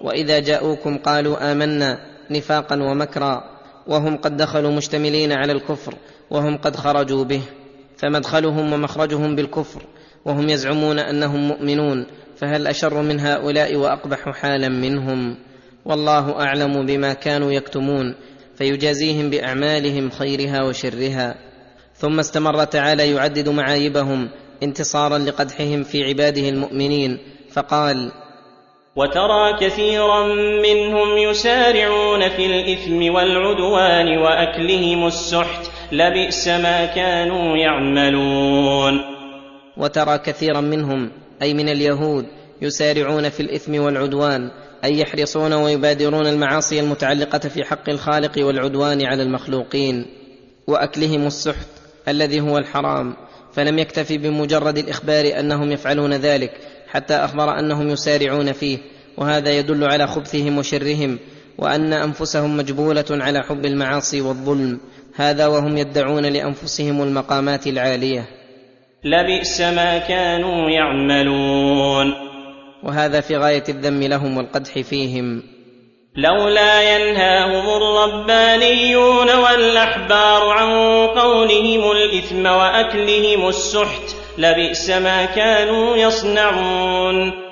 واذا 0.00 0.38
جاءوكم 0.38 0.98
قالوا 0.98 1.52
امنا 1.52 1.98
نفاقا 2.30 2.76
ومكرا 2.82 3.42
وهم 3.86 4.16
قد 4.16 4.36
دخلوا 4.36 4.70
مشتملين 4.70 5.32
على 5.32 5.52
الكفر 5.52 5.94
وهم 6.30 6.56
قد 6.56 6.76
خرجوا 6.76 7.24
به 7.24 7.42
فمدخلهم 7.96 8.72
ومخرجهم 8.72 9.36
بالكفر 9.36 9.82
وهم 10.24 10.48
يزعمون 10.48 10.98
انهم 10.98 11.48
مؤمنون 11.48 12.06
فهل 12.36 12.66
اشر 12.66 13.02
من 13.02 13.20
هؤلاء 13.20 13.76
واقبح 13.76 14.28
حالا 14.28 14.68
منهم 14.68 15.47
والله 15.88 16.40
أعلم 16.40 16.86
بما 16.86 17.12
كانوا 17.12 17.52
يكتمون 17.52 18.14
فيجازيهم 18.58 19.30
بأعمالهم 19.30 20.10
خيرها 20.10 20.62
وشرها. 20.62 21.34
ثم 21.94 22.18
استمر 22.18 22.64
تعالى 22.64 23.10
يعدد 23.10 23.48
معايبهم 23.48 24.28
انتصارا 24.62 25.18
لقدحهم 25.18 25.82
في 25.82 26.04
عباده 26.04 26.48
المؤمنين 26.48 27.18
فقال 27.52 28.12
وترى 28.96 29.58
كثيرا 29.60 30.26
منهم 30.62 31.18
يسارعون 31.18 32.28
في 32.28 32.46
الإثم 32.46 33.14
والعدوان 33.14 34.18
وأكلهم 34.18 35.06
السحت 35.06 35.70
لبئس 35.92 36.48
ما 36.48 36.86
كانوا 36.86 37.56
يعملون. 37.56 39.00
وترى 39.76 40.18
كثيرا 40.18 40.60
منهم 40.60 41.10
أي 41.42 41.54
من 41.54 41.68
اليهود 41.68 42.26
يسارعون 42.62 43.28
في 43.28 43.40
الإثم 43.40 43.80
والعدوان 43.80 44.50
اي 44.84 45.00
يحرصون 45.00 45.52
ويبادرون 45.52 46.26
المعاصي 46.26 46.80
المتعلقة 46.80 47.38
في 47.38 47.64
حق 47.64 47.88
الخالق 47.88 48.32
والعدوان 48.38 49.06
على 49.06 49.22
المخلوقين 49.22 50.06
وأكلهم 50.66 51.26
السحت 51.26 51.68
الذي 52.08 52.40
هو 52.40 52.58
الحرام 52.58 53.16
فلم 53.52 53.78
يكتف 53.78 54.12
بمجرد 54.12 54.78
الإخبار 54.78 55.40
أنهم 55.40 55.72
يفعلون 55.72 56.12
ذلك 56.12 56.52
حتى 56.88 57.14
أخبر 57.14 57.58
أنهم 57.58 57.88
يسارعون 57.88 58.52
فيه 58.52 58.78
وهذا 59.16 59.58
يدل 59.58 59.84
على 59.84 60.06
خبثهم 60.06 60.58
وشرهم 60.58 61.18
وأن 61.58 61.92
أنفسهم 61.92 62.56
مجبولة 62.56 63.04
على 63.10 63.42
حب 63.42 63.66
المعاصي 63.66 64.20
والظلم 64.20 64.80
هذا 65.14 65.46
وهم 65.46 65.76
يدعون 65.76 66.26
لأنفسهم 66.26 67.02
المقامات 67.02 67.66
العالية. 67.66 68.26
لبئس 69.04 69.60
ما 69.60 69.98
كانوا 69.98 70.70
يعملون. 70.70 72.27
وهذا 72.82 73.20
في 73.20 73.36
غاية 73.36 73.64
الذم 73.68 74.02
لهم 74.02 74.36
والقدح 74.36 74.78
فيهم. 74.78 75.42
لولا 76.16 76.96
ينهاهم 76.96 77.82
الربانيون 77.82 79.34
والأحبار 79.36 80.48
عن 80.50 80.68
قولهم 81.06 81.90
الإثم 81.90 82.46
وأكلهم 82.46 83.48
السحت 83.48 84.16
لبئس 84.38 84.90
ما 84.90 85.24
كانوا 85.24 85.96
يصنعون. 85.96 87.48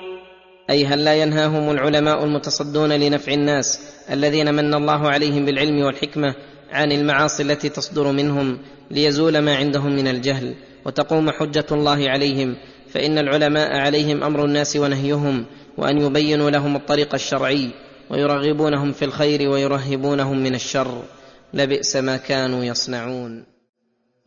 اي 0.69 0.85
هل 0.85 1.03
لا 1.03 1.15
ينهاهم 1.15 1.71
العلماء 1.71 2.23
المتصدون 2.23 2.91
لنفع 2.91 3.33
الناس 3.33 3.79
الذين 4.11 4.53
من 4.53 4.73
الله 4.73 5.09
عليهم 5.09 5.45
بالعلم 5.45 5.81
والحكمة 5.81 6.35
عن 6.71 6.91
المعاصي 6.91 7.43
التي 7.43 7.69
تصدر 7.69 8.11
منهم 8.11 8.59
ليزول 8.91 9.39
ما 9.39 9.55
عندهم 9.55 9.95
من 9.95 10.07
الجهل 10.07 10.55
وتقوم 10.85 11.31
حجة 11.31 11.65
الله 11.71 12.09
عليهم 12.09 12.55
فإن 12.93 13.17
العلماء 13.17 13.75
عليهم 13.75 14.23
أمر 14.23 14.45
الناس 14.45 14.75
ونهيهم 14.75 15.45
وأن 15.77 16.01
يبينوا 16.01 16.49
لهم 16.49 16.75
الطريق 16.75 17.13
الشرعي 17.13 17.69
ويرغبونهم 18.09 18.91
في 18.91 19.05
الخير 19.05 19.49
ويرهبونهم 19.49 20.37
من 20.37 20.55
الشر. 20.55 21.01
لبئس 21.53 21.95
ما 21.95 22.17
كانوا 22.17 22.63
يصنعون. 22.63 23.57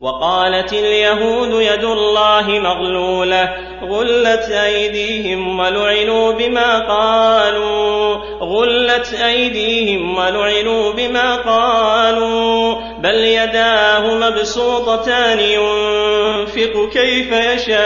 وقالت 0.01 0.73
اليهود 0.73 1.61
يد 1.61 1.83
الله 1.83 2.47
مغلولة 2.49 3.49
غلت 3.83 4.49
أيديهم 4.49 5.59
ولعنوا 5.59 6.31
بما 6.31 6.79
قالوا 6.87 8.15
غلت 8.41 9.13
أيديهم 9.13 10.17
ولعنوا 10.17 10.93
بما 10.93 11.35
قالوا 11.35 12.75
بل 13.01 13.15
يداه 13.15 14.13
مبسوطتان 14.13 15.39
ينفق 15.39 16.89
كيف 16.93 17.31
يشاء. 17.31 17.81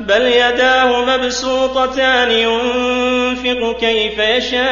بل 0.00 0.22
يداه 0.22 1.04
مبسوطتان 1.04 2.30
ينفق 2.30 3.76
كيف 3.80 4.18
يشاء. 4.18 4.64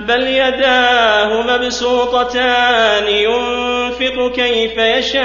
بل 0.00 0.26
يداه 0.26 1.42
مبسوطتان 1.42 3.08
ينفق 3.08 4.32
كيف 4.34 4.78
يشاء. 4.78 5.24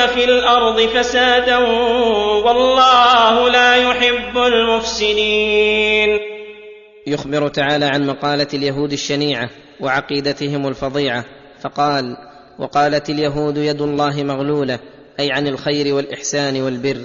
ويسعون 0.00 0.14
في 0.14 0.24
الأرض 0.24 0.80
فسادا 0.80 1.56
والله 2.46 3.48
لا 3.48 3.76
يحب 3.76 4.38
المفسدين 4.38 6.18
يخبر 7.06 7.48
تعالى 7.48 7.84
عن 7.84 8.06
مقاله 8.06 8.46
اليهود 8.54 8.92
الشنيعه 8.92 9.50
وعقيدتهم 9.80 10.68
الفظيعه 10.68 11.24
فقال 11.60 12.16
وقالت 12.58 13.10
اليهود 13.10 13.56
يد 13.56 13.82
الله 13.82 14.22
مغلوله 14.22 14.78
أي 15.20 15.32
عن 15.32 15.46
الخير 15.46 15.94
والاحسان 15.94 16.62
والبر 16.62 16.98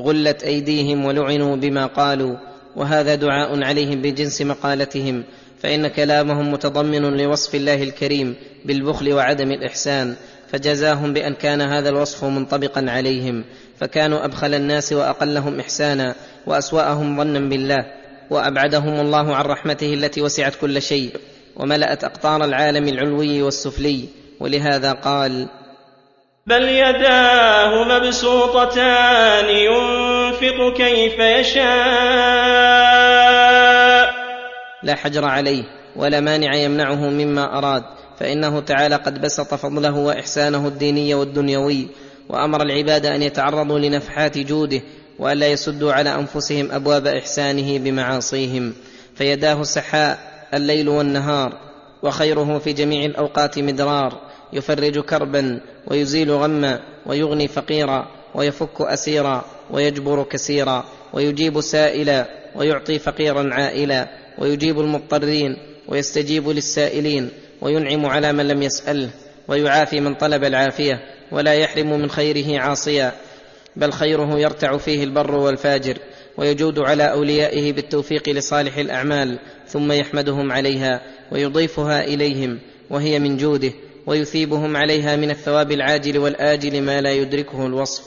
غلت 0.00 0.44
ايديهم 0.44 1.04
ولعنوا 1.04 1.56
بما 1.56 1.86
قالوا 1.86 2.36
وهذا 2.76 3.14
دعاء 3.14 3.62
عليهم 3.62 4.02
بجنس 4.02 4.42
مقالتهم 4.42 5.24
فان 5.62 5.88
كلامهم 5.88 6.52
متضمن 6.52 7.16
لوصف 7.16 7.54
الله 7.54 7.82
الكريم 7.82 8.36
بالبخل 8.64 9.12
وعدم 9.12 9.50
الاحسان 9.50 10.16
فجزاهم 10.54 11.12
بأن 11.12 11.34
كان 11.34 11.60
هذا 11.60 11.88
الوصف 11.88 12.24
منطبقا 12.24 12.86
عليهم 12.88 13.44
فكانوا 13.80 14.24
أبخل 14.24 14.54
الناس 14.54 14.92
وأقلهم 14.92 15.60
احسانا 15.60 16.14
وأسوأهم 16.46 17.16
ظنا 17.16 17.38
بالله 17.38 17.86
وأبعدهم 18.30 19.00
الله 19.00 19.36
عن 19.36 19.44
رحمته 19.44 19.94
التي 19.94 20.22
وسعت 20.22 20.54
كل 20.54 20.82
شيء 20.82 21.10
وملأت 21.56 22.04
أقطار 22.04 22.44
العالم 22.44 22.88
العلوي 22.88 23.42
والسفلي 23.42 24.08
ولهذا 24.40 24.92
قال 24.92 25.48
بل 26.46 26.62
يداه 26.62 27.84
مبسوطتان 27.84 29.48
ينفق 29.48 30.76
كيف 30.76 31.18
يشاء. 31.18 31.64
لا 34.82 34.94
حجر 34.94 35.24
عليه 35.24 35.64
ولا 35.96 36.20
مانع 36.20 36.54
يمنعه 36.54 37.10
مما 37.10 37.58
أراد 37.58 37.84
فإنه 38.20 38.60
تعالى 38.60 38.96
قد 38.96 39.20
بسط 39.20 39.54
فضله 39.54 39.96
وإحسانه 39.96 40.68
الديني 40.68 41.14
والدنيوي 41.14 41.88
وأمر 42.28 42.62
العباد 42.62 43.06
أن 43.06 43.22
يتعرضوا 43.22 43.78
لنفحات 43.78 44.38
جوده 44.38 44.80
والا 45.18 45.46
يسدوا 45.46 45.92
على 45.92 46.14
أنفسهم 46.14 46.72
أبواب 46.72 47.06
إحسانه 47.06 47.78
بمعاصيهم. 47.78 48.74
فيداه 49.14 49.62
سحاء 49.62 50.18
الليل 50.54 50.88
والنهار 50.88 51.58
وخيره 52.02 52.58
في 52.58 52.72
جميع 52.72 53.04
الأوقات 53.04 53.58
مدرار 53.58 54.20
يفرج 54.52 54.98
كربا 54.98 55.60
ويزيل 55.86 56.30
غما 56.30 56.80
ويغني 57.06 57.48
فقيرا 57.48 58.08
ويفك 58.34 58.80
أسيرا 58.80 59.44
ويجبر 59.70 60.22
كسيرا 60.22 60.84
ويجيب 61.12 61.60
سائلا 61.60 62.26
ويعطي 62.54 62.98
فقيرا 62.98 63.54
عائلا 63.54 64.08
ويجيب 64.38 64.80
المضطرين 64.80 65.56
ويستجيب 65.88 66.48
للسائلين. 66.48 67.30
وينعم 67.60 68.06
على 68.06 68.32
من 68.32 68.48
لم 68.48 68.62
يساله 68.62 69.10
ويعافي 69.48 70.00
من 70.00 70.14
طلب 70.14 70.44
العافية 70.44 71.00
ولا 71.32 71.54
يحرم 71.54 71.90
من 72.00 72.10
خيره 72.10 72.60
عاصيا 72.60 73.12
بل 73.76 73.92
خيره 73.92 74.38
يرتع 74.38 74.76
فيه 74.76 75.04
البر 75.04 75.34
والفاجر 75.34 75.98
ويجود 76.36 76.78
على 76.78 77.10
أوليائه 77.12 77.72
بالتوفيق 77.72 78.28
لصالح 78.28 78.76
الأعمال 78.76 79.38
ثم 79.66 79.92
يحمدهم 79.92 80.52
عليها 80.52 81.02
ويضيفها 81.32 82.04
إليهم 82.04 82.58
وهي 82.90 83.18
من 83.18 83.36
جوده 83.36 83.72
ويثيبهم 84.06 84.76
عليها 84.76 85.16
من 85.16 85.30
الثواب 85.30 85.72
العاجل 85.72 86.18
والآجل 86.18 86.82
ما 86.82 87.00
لا 87.00 87.12
يدركه 87.12 87.66
الوصف 87.66 88.04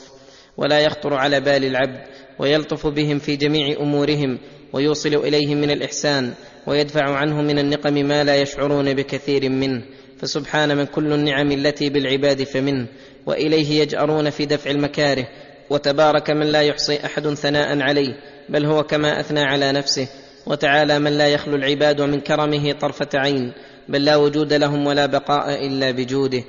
ولا 0.56 0.80
يخطر 0.80 1.14
على 1.14 1.40
بال 1.40 1.64
العبد 1.64 2.00
ويلطف 2.38 2.86
بهم 2.86 3.18
في 3.18 3.36
جميع 3.36 3.80
أمورهم 3.80 4.38
ويوصل 4.72 5.14
إليهم 5.14 5.60
من 5.60 5.70
الإحسان 5.70 6.34
ويدفع 6.68 7.14
عنهم 7.14 7.44
من 7.44 7.58
النقم 7.58 7.94
ما 7.94 8.24
لا 8.24 8.36
يشعرون 8.36 8.94
بكثير 8.94 9.48
منه. 9.48 9.82
فسبحان 10.18 10.76
من 10.76 10.86
كل 10.86 11.12
النعم 11.12 11.52
التي 11.52 11.90
بالعباد 11.90 12.42
فمنه. 12.42 12.86
وإليه 13.26 13.80
يجأرون 13.80 14.30
في 14.30 14.46
دفع 14.46 14.70
المكاره. 14.70 15.26
وتبارك 15.70 16.30
من 16.30 16.46
لا 16.46 16.62
يحصي 16.62 17.04
أحد 17.04 17.34
ثناء 17.34 17.80
عليه. 17.80 18.14
بل 18.48 18.64
هو 18.66 18.82
كما 18.82 19.20
أثنى 19.20 19.40
على 19.40 19.72
نفسه. 19.72 20.08
وتعالى 20.46 20.98
من 20.98 21.18
لا 21.18 21.28
يخلو 21.28 21.56
العباد 21.56 22.00
من 22.00 22.20
كرمه 22.20 22.72
طرفة 22.72 23.08
عين. 23.14 23.52
بل 23.88 24.04
لا 24.04 24.16
وجود 24.16 24.52
لهم 24.52 24.86
ولا 24.86 25.06
بقاء 25.06 25.66
إلا 25.66 25.90
بجوده. 25.90 26.44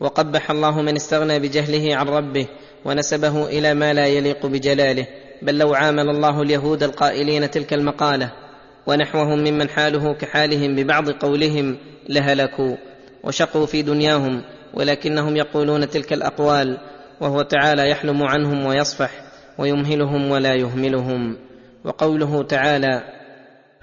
وقبح 0.00 0.50
الله 0.50 0.82
من 0.82 0.96
استغنى 0.96 1.38
بجهله 1.38 1.96
عن 1.96 2.08
ربه. 2.08 2.46
ونسبه 2.84 3.46
إلى 3.46 3.74
ما 3.74 3.92
لا 3.92 4.06
يليق 4.06 4.46
بجلاله. 4.46 5.06
بل 5.42 5.58
لو 5.58 5.74
عامل 5.74 6.08
الله 6.08 6.42
اليهود 6.42 6.82
القائلين 6.82 7.50
تلك 7.50 7.72
المقالة 7.72 8.43
ونحوهم 8.86 9.38
ممن 9.38 9.68
حاله 9.68 10.14
كحالهم 10.14 10.74
ببعض 10.74 11.10
قولهم 11.10 11.76
لهلكوا 12.08 12.76
وشقوا 13.24 13.66
في 13.66 13.82
دنياهم 13.82 14.42
ولكنهم 14.74 15.36
يقولون 15.36 15.88
تلك 15.88 16.12
الأقوال 16.12 16.78
وهو 17.20 17.42
تعالى 17.42 17.90
يحلم 17.90 18.22
عنهم 18.22 18.66
ويصفح 18.66 19.10
ويمهلهم 19.58 20.30
ولا 20.30 20.54
يهملهم. 20.54 21.36
وقوله 21.84 22.42
تعالى 22.42 23.02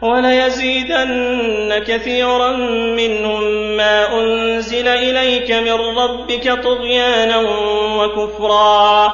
وليزيدن 0.02 1.84
كثيرا 1.88 2.57
منهم 2.95 3.44
ما 3.78 4.19
أنزل 4.19 4.88
إليك 4.88 5.52
من 5.52 5.78
ربك 5.98 6.64
طغيانا 6.64 7.38
وكفرا. 7.98 9.14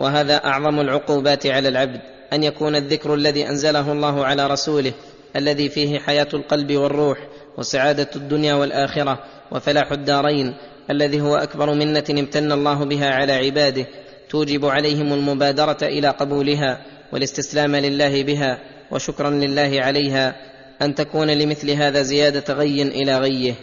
وهذا 0.00 0.44
أعظم 0.44 0.80
العقوبات 0.80 1.46
على 1.46 1.68
العبد. 1.68 2.13
أن 2.32 2.44
يكون 2.44 2.76
الذكر 2.76 3.14
الذي 3.14 3.48
أنزله 3.48 3.92
الله 3.92 4.24
على 4.24 4.46
رسوله 4.46 4.92
الذي 5.36 5.68
فيه 5.68 5.98
حياة 5.98 6.28
القلب 6.34 6.72
والروح 6.72 7.18
وسعادة 7.58 8.10
الدنيا 8.16 8.54
والآخرة 8.54 9.18
وفلاح 9.52 9.92
الدارين 9.92 10.54
الذي 10.90 11.20
هو 11.20 11.36
أكبر 11.36 11.74
منة 11.74 12.04
امتن 12.10 12.52
الله 12.52 12.84
بها 12.84 13.10
على 13.10 13.32
عباده 13.32 13.86
توجب 14.28 14.66
عليهم 14.66 15.12
المبادرة 15.12 15.78
إلى 15.82 16.08
قبولها 16.08 16.80
والاستسلام 17.12 17.76
لله 17.76 18.22
بها 18.22 18.58
وشكرا 18.90 19.30
لله 19.30 19.80
عليها 19.80 20.36
أن 20.82 20.94
تكون 20.94 21.30
لمثل 21.30 21.70
هذا 21.70 22.02
زيادة 22.02 22.54
غي 22.54 22.82
إلى 22.82 23.18
غيه 23.18 23.54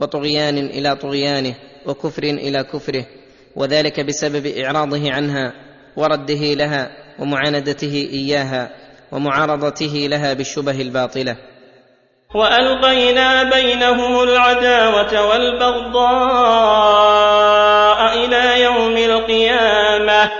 وطغيان 0.00 0.58
إلى 0.58 0.96
طغيانه 0.96 1.54
وكفر 1.86 2.22
إلى 2.22 2.64
كفره 2.64 3.06
وذلك 3.56 4.00
بسبب 4.00 4.46
إعراضه 4.46 5.12
عنها 5.12 5.65
ورده 5.96 6.54
لها 6.54 6.90
ومعاندته 7.18 8.08
إياها 8.12 8.70
ومعارضته 9.12 10.06
لها 10.10 10.32
بالشبه 10.32 10.80
الباطلة. 10.80 11.36
وألقينا 12.34 13.50
بينهم 13.50 14.22
العداوة 14.22 15.28
والبغضاء 15.28 16.56
إلى 18.24 18.62
يوم 18.62 18.96
القيامة. 18.96 20.30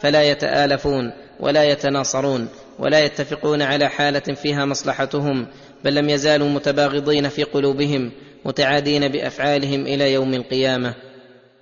فلا 0.00 0.22
يتآلفون 0.22 1.12
ولا 1.40 1.64
يتناصرون 1.64 2.48
ولا 2.78 3.04
يتفقون 3.04 3.62
على 3.62 3.88
حالة 3.88 4.34
فيها 4.42 4.64
مصلحتهم 4.64 5.46
بل 5.84 5.94
لم 5.94 6.08
يزالوا 6.08 6.48
متباغضين 6.48 7.28
في 7.28 7.42
قلوبهم 7.42 8.12
متعادين 8.44 9.08
بأفعالهم 9.08 9.86
إلى 9.86 10.12
يوم 10.12 10.34
القيامة. 10.34 10.94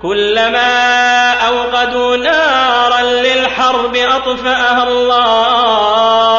كلما 0.05 1.33
أوقدوا 1.33 2.17
نارا 2.17 3.03
للحرب 3.03 3.97
أطفأها 3.97 4.89
الله. 4.89 6.35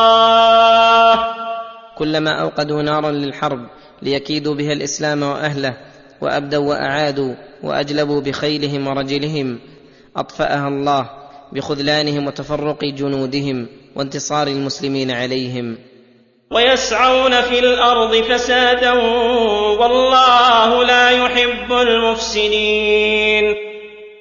كلما 1.98 2.42
أوقدوا 2.42 2.82
نارا 2.82 3.12
للحرب 3.12 3.60
ليكيدوا 4.02 4.56
بها 4.56 4.74
الإسلام 4.74 5.24
وأهله 5.24 5.78
وأبدوا 6.22 6.70
وأعادوا 6.70 7.36
وأجلبوا 7.64 8.22
بخيلهم 8.22 8.88
ورجلهم 8.88 9.60
أطفأها 10.18 10.68
الله 10.68 11.10
بخذلانهم 11.52 12.28
وتفرق 12.28 12.86
جنودهم 12.86 13.68
وانتصار 13.96 14.48
المسلمين 14.48 15.12
عليهم. 15.12 15.78
ويسعون 16.51 17.41
في 17.41 17.59
الأرض 17.59 18.15
فسادا 18.15 18.91
والله 19.80 20.84
لا 20.84 21.09
يحب 21.09 21.72
المفسدين. 21.72 23.43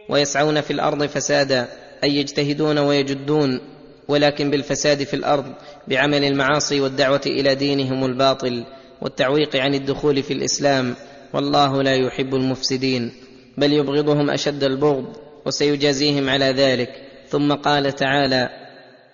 ويسعون 0.09 0.61
في 0.61 0.73
الأرض 0.73 1.07
فسادا 1.07 1.69
أي 2.05 2.17
يجتهدون 2.17 2.79
ويجدون 2.79 3.61
ولكن 4.09 4.51
بالفساد 4.51 5.03
في 5.05 5.15
الأرض 5.15 5.45
بعمل 5.89 6.25
المعاصي 6.25 6.81
والدعوة 6.81 7.21
إلى 7.27 7.55
دينهم 7.55 8.05
الباطل 8.05 8.65
والتعويق 9.03 9.57
عن 9.57 9.75
الدخول 9.75 10.23
في 10.23 10.33
الإسلام 10.33 10.95
والله 11.33 11.83
لا 11.83 11.95
يحب 11.95 12.35
المفسدين 12.35 13.13
بل 13.59 13.73
يبغضهم 13.73 14.31
أشد 14.31 14.65
البغض 14.65 15.17
وسيجازيهم 15.47 16.29
على 16.31 16.45
ذلك. 16.45 16.91
ثم 17.29 17.53
قال 17.53 17.93
تعالى 17.93 18.64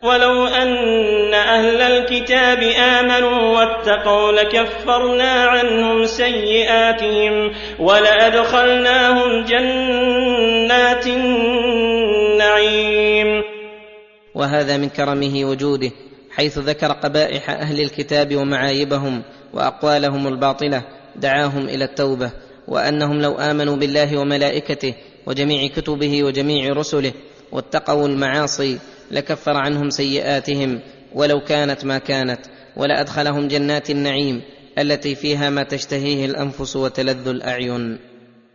ولو 0.03 0.47
أن 0.47 1.35
أهل 1.35 1.81
الكتاب 1.83 2.63
آمنوا 2.63 3.59
واتقوا 3.59 4.33
لكفرنا 4.33 5.31
عنهم 5.45 6.05
سيئاتهم 6.05 7.53
ولأدخلناهم 7.79 9.45
جنات 9.45 11.07
النعيم. 12.27 13.43
وهذا 14.35 14.77
من 14.77 14.89
كرمه 14.89 15.45
وجوده 15.45 15.91
حيث 16.31 16.59
ذكر 16.59 16.93
قبائح 16.93 17.51
أهل 17.51 17.81
الكتاب 17.81 18.37
ومعايبهم 18.37 19.23
وأقوالهم 19.55 20.27
الباطلة 20.27 20.83
دعاهم 21.17 21.69
إلى 21.69 21.85
التوبة 21.85 22.31
وأنهم 22.69 23.21
لو 23.21 23.33
آمنوا 23.33 23.77
بالله 23.77 24.19
وملائكته 24.19 24.95
وجميع 25.27 25.69
كتبه 25.69 26.25
وجميع 26.25 26.73
رسله 26.73 27.13
واتقوا 27.53 28.07
المعاصي 28.07 28.79
لكفر 29.11 29.57
عنهم 29.57 29.91
سيئاتهم 29.91 30.81
ولو 31.15 31.41
كانت 31.41 31.85
ما 31.85 31.99
كانت 31.99 32.41
ولأدخلهم 32.77 33.49
جنات 33.49 33.91
النعيم 33.91 34.43
التي 34.79 35.15
فيها 35.15 35.51
ما 35.51 35.63
تشتهيه 35.63 36.25
الأنفس 36.25 36.77
وتلذ 36.77 37.29
الأعين. 37.29 38.10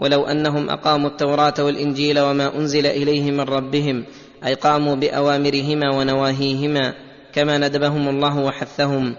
ولو 0.00 0.24
أنهم 0.24 0.70
أقاموا 0.70 1.10
التوراة 1.10 1.54
والإنجيل 1.58 2.20
وما 2.20 2.56
أنزل 2.58 2.86
اليهم 2.86 3.34
من 3.34 3.40
ربهم 3.40 4.04
أي 4.46 4.54
قاموا 4.54 4.94
بأوامرهما 4.94 5.96
ونواهيهما 5.96 6.94
كما 7.32 7.58
ندبهم 7.58 8.08
الله 8.08 8.38
وحثهم. 8.38 9.16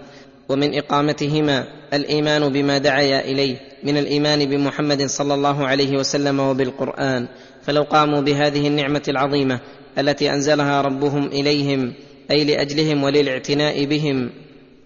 ومن 0.48 0.78
إقامتهما 0.78 1.66
الإيمان 1.94 2.48
بما 2.48 2.78
دعيا 2.78 3.24
إليه 3.24 3.56
من 3.84 3.96
الإيمان 3.96 4.44
بمحمد 4.44 5.02
صلى 5.06 5.34
الله 5.34 5.66
عليه 5.66 5.96
وسلم 5.96 6.40
وبالقرآن. 6.40 7.28
فلو 7.62 7.82
قاموا 7.82 8.20
بهذه 8.20 8.66
النعمة 8.66 9.02
العظيمة 9.08 9.60
التي 9.98 10.30
أنزلها 10.30 10.80
ربهم 10.80 11.26
إليهم 11.26 11.92
أي 12.30 12.44
لأجلهم 12.44 13.04
وللاعتناء 13.04 13.84
بهم 13.84 14.30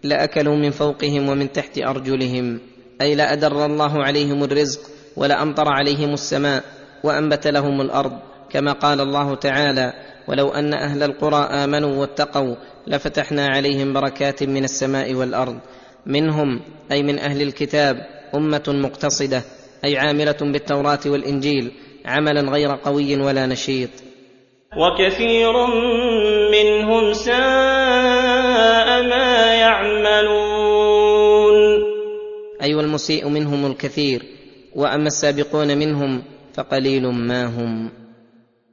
لأكلوا 0.03 0.57
من 0.57 0.71
فوقهم 0.71 1.29
ومن 1.29 1.53
تحت 1.53 1.79
أرجلهم 1.79 2.59
أي 3.01 3.15
لأدر 3.15 3.67
الله 3.67 4.05
عليهم 4.05 4.45
الرزق 4.45 4.81
ولأمطر 5.17 5.69
عليهم 5.69 6.13
السماء 6.13 6.65
وأنبت 7.05 7.47
لهم 7.47 7.81
الأرض 7.81 8.13
كما 8.51 8.73
قال 8.73 9.01
الله 9.01 9.35
تعالى 9.35 9.93
ولو 10.29 10.49
أن 10.49 10.75
أهل 10.75 11.03
القرى 11.03 11.37
آمنوا 11.37 11.97
واتقوا 12.01 12.55
لفتحنا 12.87 13.47
عليهم 13.47 13.93
بركات 13.93 14.43
من 14.43 14.65
السماء 14.65 15.15
والأرض. 15.15 15.59
منهم 16.07 16.61
أي 16.93 17.03
من 17.03 17.19
أهل 17.19 17.43
الكتاب 17.43 17.97
أمة 18.35 18.65
مقتصدة 18.69 19.43
أي 19.85 19.99
عاملة 19.99 20.37
بالتوراة 20.41 21.01
والإنجيل 21.07 21.73
عملا 22.07 22.41
غير 22.41 22.77
قوي 22.85 23.17
ولا 23.17 23.47
نشيط. 23.47 23.91
وكثير 24.77 25.53
منهم 26.53 27.13
ساء 27.13 29.03
ما 29.03 29.55
يعملون. 29.55 30.77
اي 32.63 32.75
والمسيء 32.75 33.29
منهم 33.29 33.67
الكثير 33.67 34.36
وأما 34.77 35.07
السابقون 35.07 35.79
منهم 35.79 36.23
فقليل 36.55 37.03
ما 37.03 37.47
هم. 37.47 37.91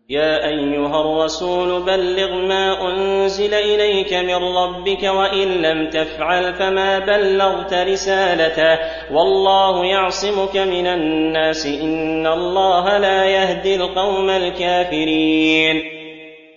يا 0.10 0.48
أيها 0.48 1.02
الرسول 1.02 1.84
بلغ 1.84 2.48
ما 2.48 2.90
أنزل 2.90 3.54
إليك 3.54 4.14
من 4.14 4.36
ربك 4.36 5.04
وإن 5.04 5.48
لم 5.48 5.90
تفعل 5.90 6.54
فما 6.54 7.00
بلغت 7.00 7.74
رسالته. 7.74 8.80
والله 9.12 9.86
يعصمك 9.86 10.58
من 10.58 10.88
الناس. 10.88 11.66
إن 11.66 12.28
الله 12.28 12.98
لا 12.98 13.26
يهدي 13.26 13.76
القوم 13.76 14.30
الكافرين. 14.30 15.82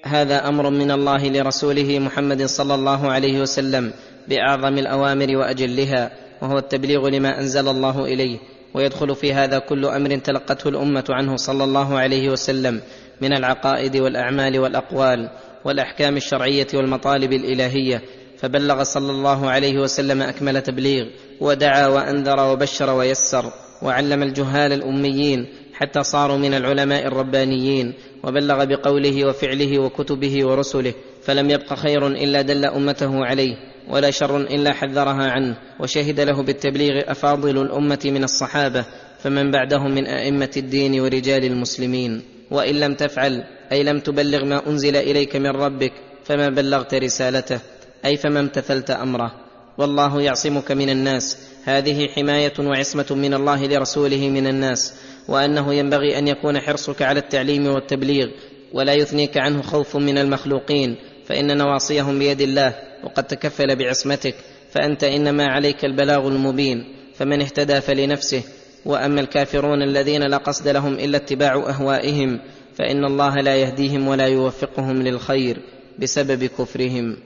هذا 0.05 0.49
أمر 0.49 0.71
من 0.71 0.91
الله 0.91 1.29
لرسوله 1.29 1.99
محمد 1.99 2.43
صلى 2.43 2.75
الله 2.75 3.13
عليه 3.13 3.41
وسلم 3.41 3.93
بأعظم 4.29 4.79
الأوامر 4.79 5.37
وأجلها 5.37 6.11
وهو 6.43 6.59
التبليغ 6.59 7.09
لما 7.09 7.39
أنزل 7.39 7.69
الله 7.69 8.05
إليه. 8.05 8.56
ويدخل 8.75 9.15
في 9.15 9.33
هذا 9.33 9.59
كل 9.59 9.85
أمر 9.85 10.17
تلقته 10.17 10.69
الأمة 10.69 11.05
عنه 11.11 11.37
صلى 11.37 11.65
الله 11.65 11.99
عليه 11.99 12.31
وسلم 12.31 12.81
من 13.21 13.33
العقائد 13.33 13.97
والأعمال 13.97 14.59
والأقوال 14.59 15.31
والأحكام 15.65 16.17
الشرعية 16.17 16.67
والمطالب 16.75 17.33
الإلهية. 17.33 18.03
فبلغ 18.39 18.83
صلى 18.83 19.11
الله 19.11 19.51
عليه 19.51 19.79
وسلم 19.79 20.23
أكمل 20.23 20.63
تبليغ 20.63 21.07
ودعا 21.41 21.87
وأنذر 21.87 22.41
وبشر 22.41 22.91
ويسر 22.91 23.53
وعلم 23.83 24.23
الجهال 24.23 24.73
الأميين 24.73 25.47
حتى 25.75 26.03
صاروا 26.03 26.37
من 26.37 26.55
العلماء 26.55 27.07
الربانيين 27.07 27.95
وبلغ 28.25 28.65
بقوله 28.65 29.29
وفعله 29.29 29.79
وكتبه 29.79 30.47
ورسله 30.47 30.95
فلم 31.23 31.51
يبق 31.51 31.75
خير 31.75 32.07
إلا 32.07 32.43
دل 32.43 32.65
أمته 32.65 33.25
عليه. 33.25 33.57
ولا 33.91 34.11
شر 34.11 34.37
إلا 34.37 34.73
حذرها 34.73 35.31
عنه 35.31 35.57
وشهد 35.81 36.21
له 36.21 36.43
بالتبليغ 36.43 37.11
أفاضل 37.11 37.63
الأمة 37.63 37.99
من 38.05 38.25
الصحابة 38.25 38.85
فمن 39.19 39.51
بعدهم 39.51 39.95
من 39.95 40.07
أئمة 40.07 40.51
الدين 40.57 41.01
ورجال 41.01 41.45
المسلمين. 41.45 42.23
وإن 42.51 42.75
لم 42.75 42.95
تفعل 42.95 43.45
أي 43.73 43.83
لم 43.83 44.01
تبلغ 44.01 44.45
ما 44.45 44.67
أنزل 44.67 44.97
إليك 44.97 45.37
من 45.37 45.51
ربك 45.51 45.93
فما 46.25 46.49
بلغت 46.49 46.95
رسالته 46.95 47.61
أي 48.05 48.17
فما 48.17 48.41
امتثلت 48.41 48.91
أمره. 48.91 49.33
والله 49.79 50.23
يعصمك 50.23 50.73
من 50.73 50.91
الناس. 50.91 51.39
هذه 51.65 52.09
حماية 52.09 52.53
وعصمة 52.59 53.07
من 53.11 53.35
الله 53.35 53.67
لرسوله 53.67 54.29
من 54.29 54.47
الناس 54.47 54.95
وأنه 55.29 55.75
ينبغي 55.75 56.19
أن 56.19 56.29
يكون 56.29 56.61
حرصك 56.61 57.03
على 57.03 57.21
التعليم 57.21 57.67
والتبليغ 57.67 58.29
ولا 58.73 58.95
يثنيك 58.95 59.37
عنه 59.37 59.63
خوف 59.63 59.97
من 59.97 60.19
المخلوقين 60.19 60.97
فإن 61.27 61.57
نواصيهم 61.59 62.19
بيد 62.19 62.41
الله. 62.41 62.75
وقد 63.05 63.25
تكفل 63.25 63.77
بعصمتك 63.77 64.35
فأنت 64.71 65.05
إنما 65.05 65.47
عليك 65.47 65.85
البلاغ 65.85 66.29
المبين 66.29 66.85
فمن 67.15 67.41
اهتدى 67.41 67.81
فلنفسه 67.81 68.43
وأما 68.85 69.21
الكافرون 69.21 69.83
الذين 69.83 70.23
لا 70.23 70.37
قصد 70.37 70.69
لهم 70.69 70.95
إلا 70.95 71.17
اتباع 71.17 71.55
أهوائهم 71.55 72.41
فإن 72.79 73.05
الله 73.05 73.35
لا 73.35 73.57
يهديهم 73.57 74.09
ولا 74.09 74.27
يوفقهم 74.27 75.03
للخير 75.03 75.61
بسبب 75.99 76.45
كفرهم. 76.45 77.17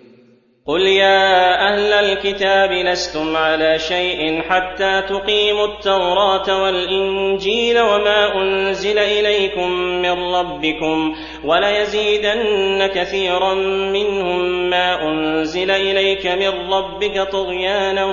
قل 0.66 0.80
يا 0.80 1.68
أهل 1.68 1.92
الكتاب 1.92 2.72
لستم 2.72 3.36
على 3.36 3.78
شيء 3.78 4.42
حتى 4.42 5.02
تقيموا 5.08 5.66
التوراة 5.66 6.62
والإنجيل 6.62 7.80
وما 7.80 8.42
أنزل 8.42 8.98
إليكم 8.98 9.70
من 10.02 10.34
ربكم 10.34 11.16
وليزيدن 11.44 12.86
كثيرا 12.86 13.54
منهم 13.92 14.70
ما 14.70 15.08
أنزل 15.08 15.70
إليك 15.70 16.26
من 16.26 16.72
ربك 16.72 17.28
طغيانا 17.32 18.04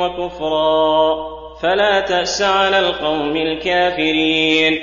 وكفرا 0.00 1.14
فلا 1.62 2.00
تأس 2.00 2.42
على 2.42 2.78
القوم 2.78 3.36
الكافرين 3.36 4.78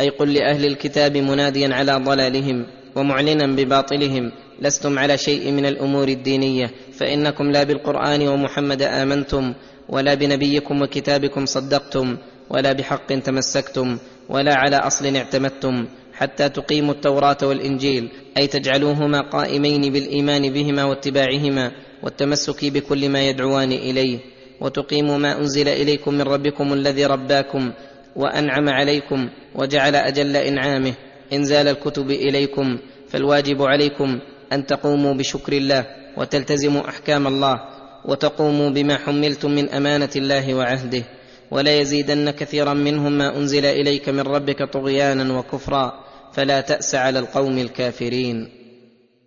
أي 0.00 0.08
قل 0.08 0.34
لأهل 0.34 0.64
الكتاب 0.66 1.16
مناديا 1.16 1.74
على 1.74 1.92
ضلالهم. 2.04 2.79
ومعلنا 2.96 3.46
بباطلهم 3.46 4.32
لستم 4.60 4.98
على 4.98 5.18
شيء 5.18 5.50
من 5.52 5.66
الأمور 5.66 6.08
الدينية 6.08 6.70
فإنكم 6.92 7.50
لا 7.50 7.62
بالقرآن 7.64 8.28
ومحمد 8.28 8.82
آمنتم 8.82 9.54
ولا 9.88 10.14
بنبيكم 10.14 10.82
وكتابكم 10.82 11.46
صدقتم 11.46 12.16
ولا 12.50 12.72
بحق 12.72 13.06
تمسكتم 13.06 13.98
ولا 14.28 14.54
على 14.54 14.76
أصل 14.76 15.16
اعتمدتم 15.16 15.86
حتى 16.14 16.48
تقيموا 16.48 16.94
التوراة 16.94 17.36
والإنجيل 17.42 18.08
أي 18.36 18.46
تجعلوهما 18.46 19.20
قائمين 19.20 19.92
بالإيمان 19.92 20.52
بهما 20.52 20.84
واتباعهما 20.84 21.72
والتمسك 22.02 22.64
بكل 22.64 23.08
ما 23.08 23.28
يدعوان 23.28 23.72
إليه 23.72 24.18
وتقيموا 24.60 25.18
ما 25.18 25.38
أنزل 25.38 25.68
إليكم 25.68 26.14
من 26.14 26.22
ربكم 26.22 26.72
الذي 26.72 27.06
رباكم 27.06 27.72
وأنعم 28.16 28.68
عليكم 28.68 29.28
وجعل 29.54 29.96
أجل 29.96 30.36
إنعامه. 30.36 30.94
انزال 31.32 31.68
الكتب 31.68 32.10
إليكم 32.10 32.78
فالواجب 33.08 33.62
عليكم 33.62 34.18
أن 34.52 34.66
تقوموا 34.66 35.14
بشكر 35.14 35.52
الله 35.52 35.86
وتلتزموا 36.16 36.88
أحكام 36.88 37.26
الله 37.26 37.60
وتقوموا 38.04 38.70
بما 38.70 38.98
حملتم 38.98 39.50
من 39.50 39.68
أمانة 39.68 40.10
الله 40.16 40.54
وعهده 40.54 41.02
ولا 41.50 41.80
يزيدن 41.80 42.30
كثيرا 42.30 42.74
منهم 42.74 43.12
ما 43.12 43.36
أنزل 43.36 43.64
إليك 43.64 44.08
من 44.08 44.20
ربك 44.20 44.62
طغيانا 44.72 45.38
وكفرا 45.38 46.04
فلا 46.32 46.60
تأس 46.60 46.94
على 46.94 47.18
القوم 47.18 47.58
الكافرين 47.58 48.59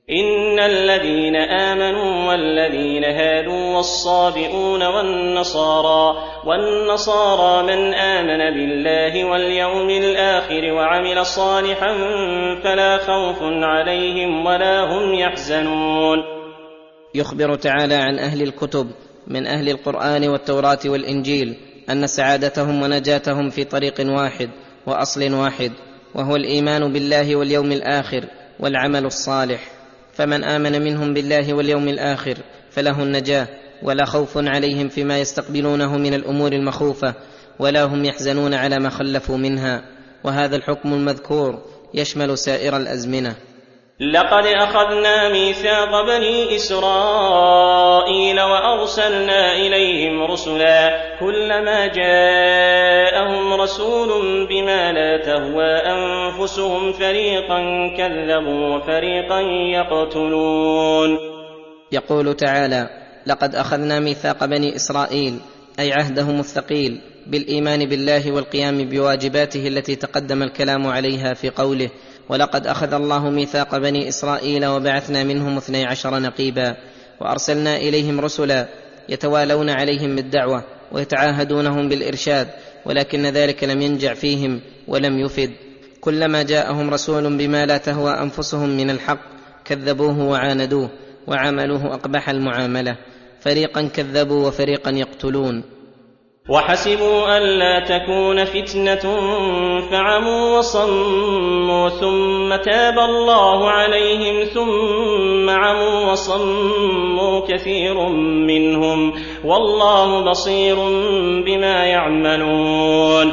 إن 0.10 0.60
الذين 0.60 1.36
آمنوا 1.36 2.30
والذين 2.30 3.04
هادوا 3.04 3.76
والصابئون 3.76 4.84
والنصارى 4.84 6.24
والنصارى 6.46 7.64
من 7.64 7.94
آمن 7.94 8.38
بالله 8.58 9.26
واليوم 9.26 9.90
الآخر 9.90 10.74
وعمل 10.74 11.26
صالحا 11.26 11.94
فلا 12.64 12.98
خوف 12.98 13.38
عليهم 13.42 14.46
ولا 14.46 14.84
هم 14.84 15.14
يحزنون. 15.14 16.18
يخبر 17.16 17.56
تعالى 17.56 17.96
عن 17.96 18.20
أهل 18.20 18.42
الكتب 18.42 18.88
من 19.28 19.48
أهل 19.48 19.70
القرآن 19.70 20.28
والتوراة 20.28 20.80
والإنجيل 20.86 21.56
أن 21.90 22.08
سعادتهم 22.08 22.84
ونجاتهم 22.84 23.50
في 23.50 23.64
طريق 23.64 23.96
واحد 24.00 24.50
وأصل 24.88 25.34
واحد 25.34 25.72
وهو 26.16 26.36
الإيمان 26.36 26.94
بالله 26.94 27.36
واليوم 27.36 27.72
الآخر 27.72 28.24
والعمل 28.60 29.06
الصالح. 29.06 29.73
فمن 30.14 30.44
آمن 30.44 30.82
منهم 30.82 31.14
بالله 31.14 31.54
واليوم 31.54 31.88
الآخر 31.88 32.38
فله 32.72 33.04
النجاة 33.04 33.48
ولا 33.84 34.06
خوف 34.06 34.38
عليهم 34.38 34.90
فيما 34.90 35.20
يستقبلونه 35.20 35.98
من 35.98 36.14
الأمور 36.14 36.54
المخوفة 36.54 37.14
ولا 37.60 37.84
هم 37.84 38.06
يحزنون 38.06 38.54
على 38.54 38.80
ما 38.80 38.90
خلفوا 38.90 39.38
منها. 39.38 39.82
وهذا 40.24 40.56
الحكم 40.56 40.94
المذكور 40.94 41.62
يشمل 41.94 42.38
سائر 42.38 42.78
الأزمنة. 42.78 43.36
لقد 44.00 44.46
أخذنا 44.46 45.30
ميثاق 45.30 46.06
بني 46.06 46.56
إسرائيل 46.56 48.42
وأرسلنا 48.42 49.54
إليهم 49.54 50.24
رسلا 50.24 51.02
كلما 51.20 51.88
جاءهم 51.88 53.54
رسول 53.54 54.10
بما 54.48 54.92
لا 54.92 55.18
تهوى 55.18 55.74
أنفسهم 55.76 56.94
فريقا 56.94 57.60
كذبوا 57.98 58.76
وفريقا 58.76 59.40
يقتلون. 59.74 61.18
يقول 61.92 62.34
تعالى 62.34 62.90
لقد 63.28 63.56
أخذنا 63.56 64.00
ميثاق 64.00 64.46
بني 64.46 64.76
إسرائيل 64.76 65.40
أي 65.80 65.94
عهدهم 65.94 66.40
الثقيل 66.40 67.02
بالإيمان 67.28 67.86
بالله 67.86 68.32
والقيام 68.32 68.90
بواجباته 68.90 69.68
التي 69.68 69.96
تقدم 69.96 70.44
الكلام 70.44 70.88
عليها 70.88 71.34
في 71.34 71.50
قوله 71.50 71.90
ولقد 72.30 72.68
أخذ 72.68 72.94
الله 72.94 73.30
ميثاق 73.30 73.78
بني 73.78 74.08
إسرائيل 74.08 74.66
وبعثنا 74.66 75.24
منهم 75.24 75.58
اثني 75.58 75.86
عشر 75.86 76.20
نقيبا 76.20 76.76
وأرسلنا 77.22 77.78
إليهم 77.78 78.20
رسلا 78.20 78.68
يتوالون 79.10 79.70
عليهم 79.70 80.16
بالدعوة 80.16 80.64
ويتعاهدونهم 80.92 81.90
بالإرشاد 81.90 82.48
ولكن 82.86 83.26
ذلك 83.26 83.64
لم 83.64 83.82
ينجع 83.82 84.14
فيهم 84.14 84.62
ولم 84.88 85.20
يفد. 85.20 85.52
كلما 86.02 86.44
جاءهم 86.44 86.90
رسول 86.90 87.38
بما 87.38 87.66
لا 87.66 87.78
تهوى 87.78 88.12
أنفسهم 88.12 88.70
من 88.70 88.90
الحق 88.90 89.20
كذبوه 89.66 90.20
وعاندوه 90.20 90.90
وعملوه 91.28 91.94
أقبح 91.94 92.30
المعاملة. 92.30 92.98
فريقا 93.42 93.82
كذبوا 93.88 94.48
وفريقا 94.48 94.92
يقتلون. 94.92 95.64
وحسبوا 96.50 97.38
ألا 97.38 97.80
تكون 97.80 98.46
فتنة 98.46 99.06
فعموا 99.92 100.58
وصموا 100.58 101.90
ثم 101.90 102.56
تاب 102.56 103.00
الله 103.00 103.70
عليهم 103.70 104.44
ثم 104.44 105.50
عموا 105.50 106.12
وصموا 106.12 107.48
كثير 107.48 108.10
منهم 108.48 109.14
والله 109.46 110.30
بصير 110.30 110.76
بما 111.46 111.86
يعملون. 111.86 113.32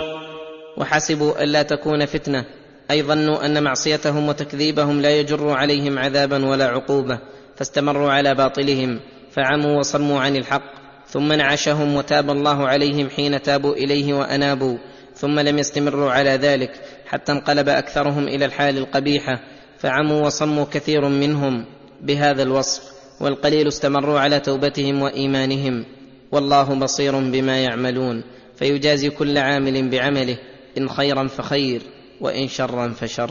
وحسبوا 0.77 1.43
الا 1.43 1.63
تكون 1.63 2.07
فتنة 2.07 2.45
أي 2.91 3.03
ظنوا 3.03 3.47
أن 3.47 3.63
معصيتهم 3.63 4.29
وتكذيبهم 4.29 5.01
لا 5.01 5.21
يجر 5.21 5.51
عليهم 5.51 5.99
عذابا 5.99 6.47
ولا 6.47 6.67
عقوبة 6.67 7.19
فاستمروا 7.57 8.11
على 8.11 8.35
باطلهم 8.35 9.01
فعموا 9.31 9.79
وصموا 9.79 10.21
عن 10.21 10.37
الحق 10.37 10.80
ثم 11.11 11.33
انعشهم 11.33 11.95
وتاب 11.97 12.31
الله 12.31 12.69
عليهم 12.69 13.11
حين 13.11 13.43
تابوا 13.43 13.75
إليه 13.75 14.15
وأنابوا 14.15 14.79
ثم 15.15 15.41
لم 15.41 15.59
يستمروا 15.59 16.11
على 16.11 16.31
ذلك 16.31 16.81
حتى 17.07 17.33
انقلب 17.33 17.69
أكثرهم 17.69 18.29
إلى 18.29 18.45
الحال 18.45 18.79
القبيحة 18.79 19.41
فعموا 19.79 20.27
وصموا 20.27 20.65
كثير 20.65 21.09
منهم 21.09 21.65
بهذا 22.01 22.43
الوصف 22.43 22.83
والقليل 23.21 23.69
استمروا 23.69 24.21
على 24.21 24.41
توبتهم 24.41 25.03
وإيمانهم 25.03 25.85
والله 26.33 26.75
بصير 26.75 27.19
بما 27.19 27.59
يعملون 27.59 28.23
فيجازي 28.57 29.11
كل 29.11 29.39
عامل 29.39 29.91
بعمله 29.91 30.39
إن 30.79 30.89
خيرا 30.89 31.27
فخير 31.27 31.83
وإن 32.21 32.49
شرا 32.49 32.89
فشر. 32.89 33.31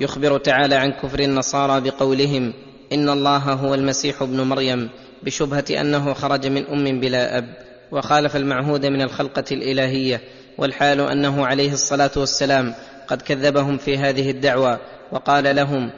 يخبر 0.00 0.38
تعالى 0.38 0.74
عن 0.74 0.92
كفر 0.92 1.20
النصارى 1.20 1.80
بقولهم 1.80 2.54
ان 2.92 3.08
الله 3.08 3.36
هو 3.36 3.74
المسيح 3.74 4.22
ابن 4.22 4.40
مريم 4.40 4.90
بشبهه 5.22 5.64
انه 5.70 6.14
خرج 6.14 6.46
من 6.46 6.66
ام 6.66 7.00
بلا 7.00 7.38
اب 7.38 7.44
وخالف 7.92 8.36
المعهود 8.36 8.86
من 8.86 9.02
الخلقه 9.02 9.44
الالهيه 9.52 10.20
والحال 10.58 11.00
انه 11.00 11.46
عليه 11.46 11.72
الصلاه 11.72 12.10
والسلام 12.16 12.74
قد 13.08 13.22
كذبهم 13.22 13.76
في 13.78 13.98
هذه 13.98 14.30
الدعوى 14.30 14.78
وقال 15.12 15.56
لهم 15.56 15.90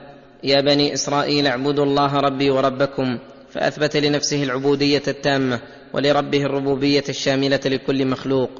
يا 0.45 0.61
بني 0.61 0.95
اسرائيل 0.95 1.47
اعبدوا 1.47 1.85
الله 1.85 2.17
ربي 2.21 2.51
وربكم 2.51 3.19
فاثبت 3.53 3.97
لنفسه 3.97 4.43
العبوديه 4.43 5.03
التامه 5.09 5.61
ولربه 5.93 6.43
الربوبية 6.43 7.05
الشاملة 7.09 7.61
لكل 7.65 8.07
مخلوق. 8.07 8.51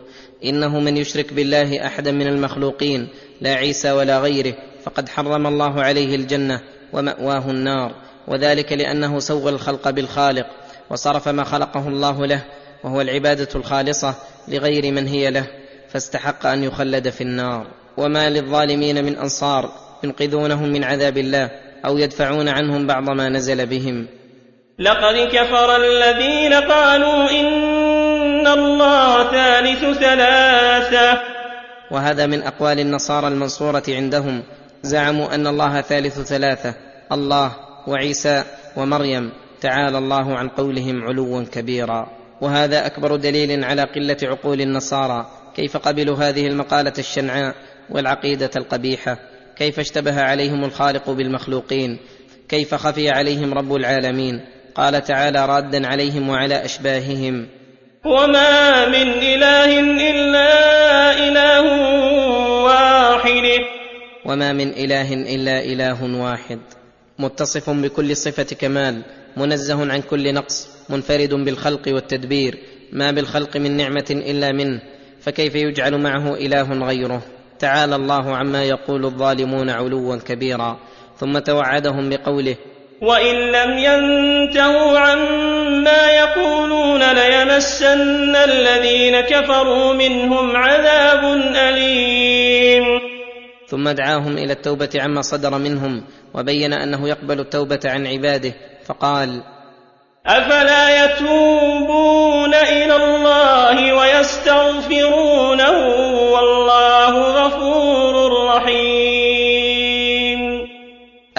إنه 0.45 0.81
من 0.81 0.97
يشرك 0.97 1.33
بالله 1.33 1.87
أحدا 1.87 2.13
من 2.13 2.27
المخلوقين 2.27 3.09
لا 3.41 3.55
عيسى 3.55 3.91
ولا 3.91 4.19
غيره 4.19 4.55
فقد 4.85 5.09
حرم 5.09 5.47
الله 5.47 5.83
عليه 5.83 6.15
الجنة 6.15 6.61
ومأواه 6.93 7.51
النار. 7.51 7.95
وذلك 8.29 8.73
لأنه 8.73 9.19
سوى 9.19 9.51
الخلق 9.51 9.91
بالخالق 9.91 10.47
وصرف 10.91 11.29
ما 11.29 11.45
خلقه 11.45 11.89
الله 11.89 12.27
له 12.27 12.45
وهو 12.85 13.01
العبادة 13.01 13.49
الخالصة 13.55 14.15
لغير 14.49 14.93
من 14.93 15.07
هي 15.07 15.31
له 15.31 15.47
فاستحق 15.89 16.47
أن 16.47 16.65
يخلد 16.65 17.09
في 17.09 17.21
النار. 17.21 17.67
وما 17.97 18.31
للظالمين 18.31 19.05
من 19.05 19.17
أنصار 19.17 19.73
ينقذونهم 20.05 20.69
من 20.69 20.85
عذاب 20.85 21.19
الله 21.19 21.51
أو 21.85 21.99
يدفعون 21.99 22.49
عنهم 22.49 22.87
بعض 22.87 23.11
ما 23.11 23.29
نزل 23.29 23.67
بهم. 23.67 24.07
لقد 24.81 25.29
كفر 25.33 25.77
الذين 25.77 26.55
قالوا 26.55 27.31
إن 27.31 28.47
الله 28.47 29.31
ثالث 29.31 29.99
ثلاثة. 29.99 31.21
وهذا 31.91 32.27
من 32.27 32.43
أقوال 32.43 32.81
النصارى 32.81 33.29
المنصورة 33.29 33.83
عندهم. 33.89 34.43
زعموا 34.83 35.35
أن 35.35 35.47
الله 35.47 35.81
ثالث 35.81 36.21
ثلاثة. 36.21 36.75
الله 37.13 37.57
وعيسى 37.87 38.45
ومريم. 38.77 39.33
تعالى 39.61 39.99
الله 39.99 40.39
عن 40.39 40.49
قولهم 40.49 41.05
علوا 41.05 41.45
كبيرا. 41.53 42.11
وهذا 42.41 42.87
أكبر 42.87 43.17
دليل 43.17 43.65
على 43.65 43.83
قلة 43.83 44.17
عقول 44.23 44.61
النصارى. 44.61 45.27
كيف 45.57 45.77
قبلوا 45.77 46.17
هذه 46.17 46.47
المقالة 46.47 46.95
الشنعاء 46.99 47.55
والعقيدة 47.91 48.51
القبيحة؟ 48.57 49.19
كيف 49.57 49.81
اشتبه 49.81 50.21
عليهم 50.21 50.65
الخالق 50.65 51.11
بالمخلوقين؟ 51.11 51.99
كيف 52.49 52.75
خفي 52.75 53.11
عليهم 53.11 53.55
رب 53.55 53.75
العالمين؟ 53.75 54.60
قال 54.75 55.05
تعالى 55.05 55.47
رادا 55.47 55.87
عليهم 55.87 56.29
وعلى 56.29 56.65
أشباههم. 56.65 57.47
وما 58.05 58.89
من 58.89 59.09
إله 59.09 59.81
إلا 60.11 60.49
إله 61.29 61.63
واحد. 62.65 63.61
وما 64.25 64.53
من 64.53 64.69
اله 64.69 65.15
الا 65.15 65.65
اله 65.65 66.23
واحد. 66.23 66.59
متصف 67.19 67.71
بكل 67.71 68.17
صفه 68.17 68.57
كمال 68.57 69.03
منزه 69.37 69.93
عن 69.93 70.01
كل 70.01 70.35
نقص 70.35 70.69
منفرد 70.89 71.35
بالخلق 71.35 71.89
والتدبير. 71.89 72.59
ما 72.93 73.11
بالخلق 73.11 73.57
من 73.57 73.77
نعمه 73.77 74.07
الا 74.11 74.53
منه. 74.53 74.81
فكيف 75.21 75.55
يجعل 75.55 76.01
معه 76.03 76.35
اله 76.35 76.87
غيره؟ 76.87 77.23
تعالى 77.59 77.97
الله 77.97 78.37
عما 78.37 78.65
يقول 78.65 79.05
الظالمون 79.05 79.71
علوا 79.71 80.17
كبيرا. 80.17 80.79
ثم 81.17 81.39
توعدهم 81.39 82.11
بقوله 82.11 82.57
وإن 83.01 83.35
لم 83.35 83.79
ينتهوا 83.79 84.99
عما 84.99 86.11
يقولون 86.13 87.13
ليمسن 87.13 88.37
الذين 88.37 89.21
كفروا 89.21 89.93
منهم 89.93 90.57
عذاب 90.57 91.25
أليم. 91.57 92.85
ثم 93.67 93.89
دعاهم 93.89 94.39
إلى 94.39 94.53
التوبه 94.53 94.89
عما 94.97 95.23
صدر 95.23 95.59
منهم 95.59 96.05
وبين 96.35 96.73
انه 96.73 97.09
يقبل 97.09 97.41
التوبه 97.41 97.81
عن 97.85 98.07
عباده. 98.07 98.53
فقال 98.87 99.43
أفلا 100.27 101.05
يتوبون 101.05 102.55
إلى 102.55 102.97
الله 102.97 103.95
ويستغفرونه 103.95 105.71
والله 106.33 107.45
غفور 107.45 108.47
رحيم. 108.47 109.00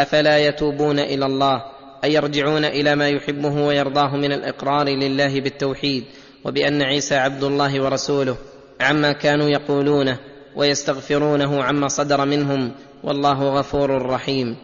أفلا 0.02 0.38
يتوبون 0.48 1.00
إلى 1.00 1.26
الله؟ 1.26 1.64
أي 2.04 2.14
يرجعون 2.14 2.66
إلى 2.66 2.96
ما 2.96 3.10
يحبه 3.10 3.66
ويرضاه 3.66 4.16
من 4.16 4.32
الإقرار 4.32 4.90
لله 4.90 5.42
بالتوحيد 5.42 6.04
وبأن 6.46 6.82
عيسى 6.82 7.16
عبد 7.16 7.44
الله 7.44 7.84
ورسوله 7.84 8.38
عما 8.82 9.12
كانوا 9.12 9.50
يقولونه 9.50 10.18
ويستغفرونه 10.56 11.64
عما 11.64 11.88
صدر 11.88 12.26
منهم 12.26 12.72
والله 13.04 13.60
غفور 13.60 14.06
رحيم. 14.06 14.56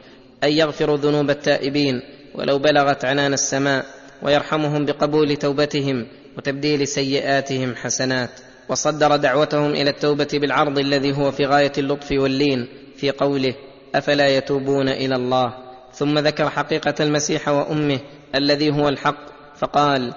أي 0.44 0.58
يغفر 0.58 0.96
ذنوب 0.96 1.30
التائبين 1.30 2.02
ولو 2.36 2.60
بلغت 2.60 3.06
عنان 3.06 3.34
السماء 3.34 3.86
ويرحمهم 4.22 4.86
بقبول 4.86 5.36
توبتهم 5.36 6.08
وتبديل 6.38 6.88
سيئاتهم 6.88 7.76
حسنات. 7.76 8.30
وصدر 8.70 9.16
دعوتهم 9.16 9.72
إلى 9.72 9.90
التوبة 9.90 10.28
بالعرض 10.34 10.80
الذي 10.80 11.18
هو 11.18 11.32
في 11.32 11.46
غاية 11.46 11.72
اللطف 11.78 12.12
واللين 12.12 12.68
في 12.98 13.12
قوله 13.12 13.54
أفلا 13.96 14.38
يتوبون 14.38 14.90
إلى 14.90 15.16
الله؟ 15.16 15.54
ثم 15.94 16.20
ذكر 16.20 16.50
حقيقة 16.50 16.96
المسيح 17.00 17.48
وأمه 17.48 18.00
الذي 18.36 18.72
هو 18.72 18.90
الحق 18.90 19.18
فقال 19.60 20.14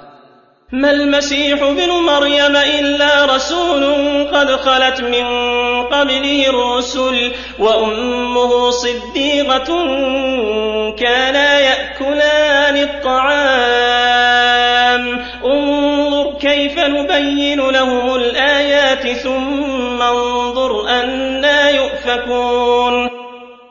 ما 0.73 0.91
المسيح 0.91 1.63
ابن 1.63 1.91
مريم 1.91 2.57
إلا 2.57 3.25
رسول 3.37 3.85
قد 4.33 4.57
خلت 4.57 5.01
من 5.01 5.25
قبله 5.87 6.49
الرسل 6.49 7.33
وأمه 7.59 8.71
صديقة 8.71 9.67
كانا 10.99 11.61
يأكلان 11.61 12.77
الطعام. 12.77 14.11
انظر 15.45 16.39
كيف 16.41 16.79
نبين 16.79 17.61
لهم 17.61 18.15
الآيات 18.15 19.17
ثم 19.17 20.03
انظر 20.03 20.89
أنا 20.89 21.71
يؤفكون. 21.71 23.20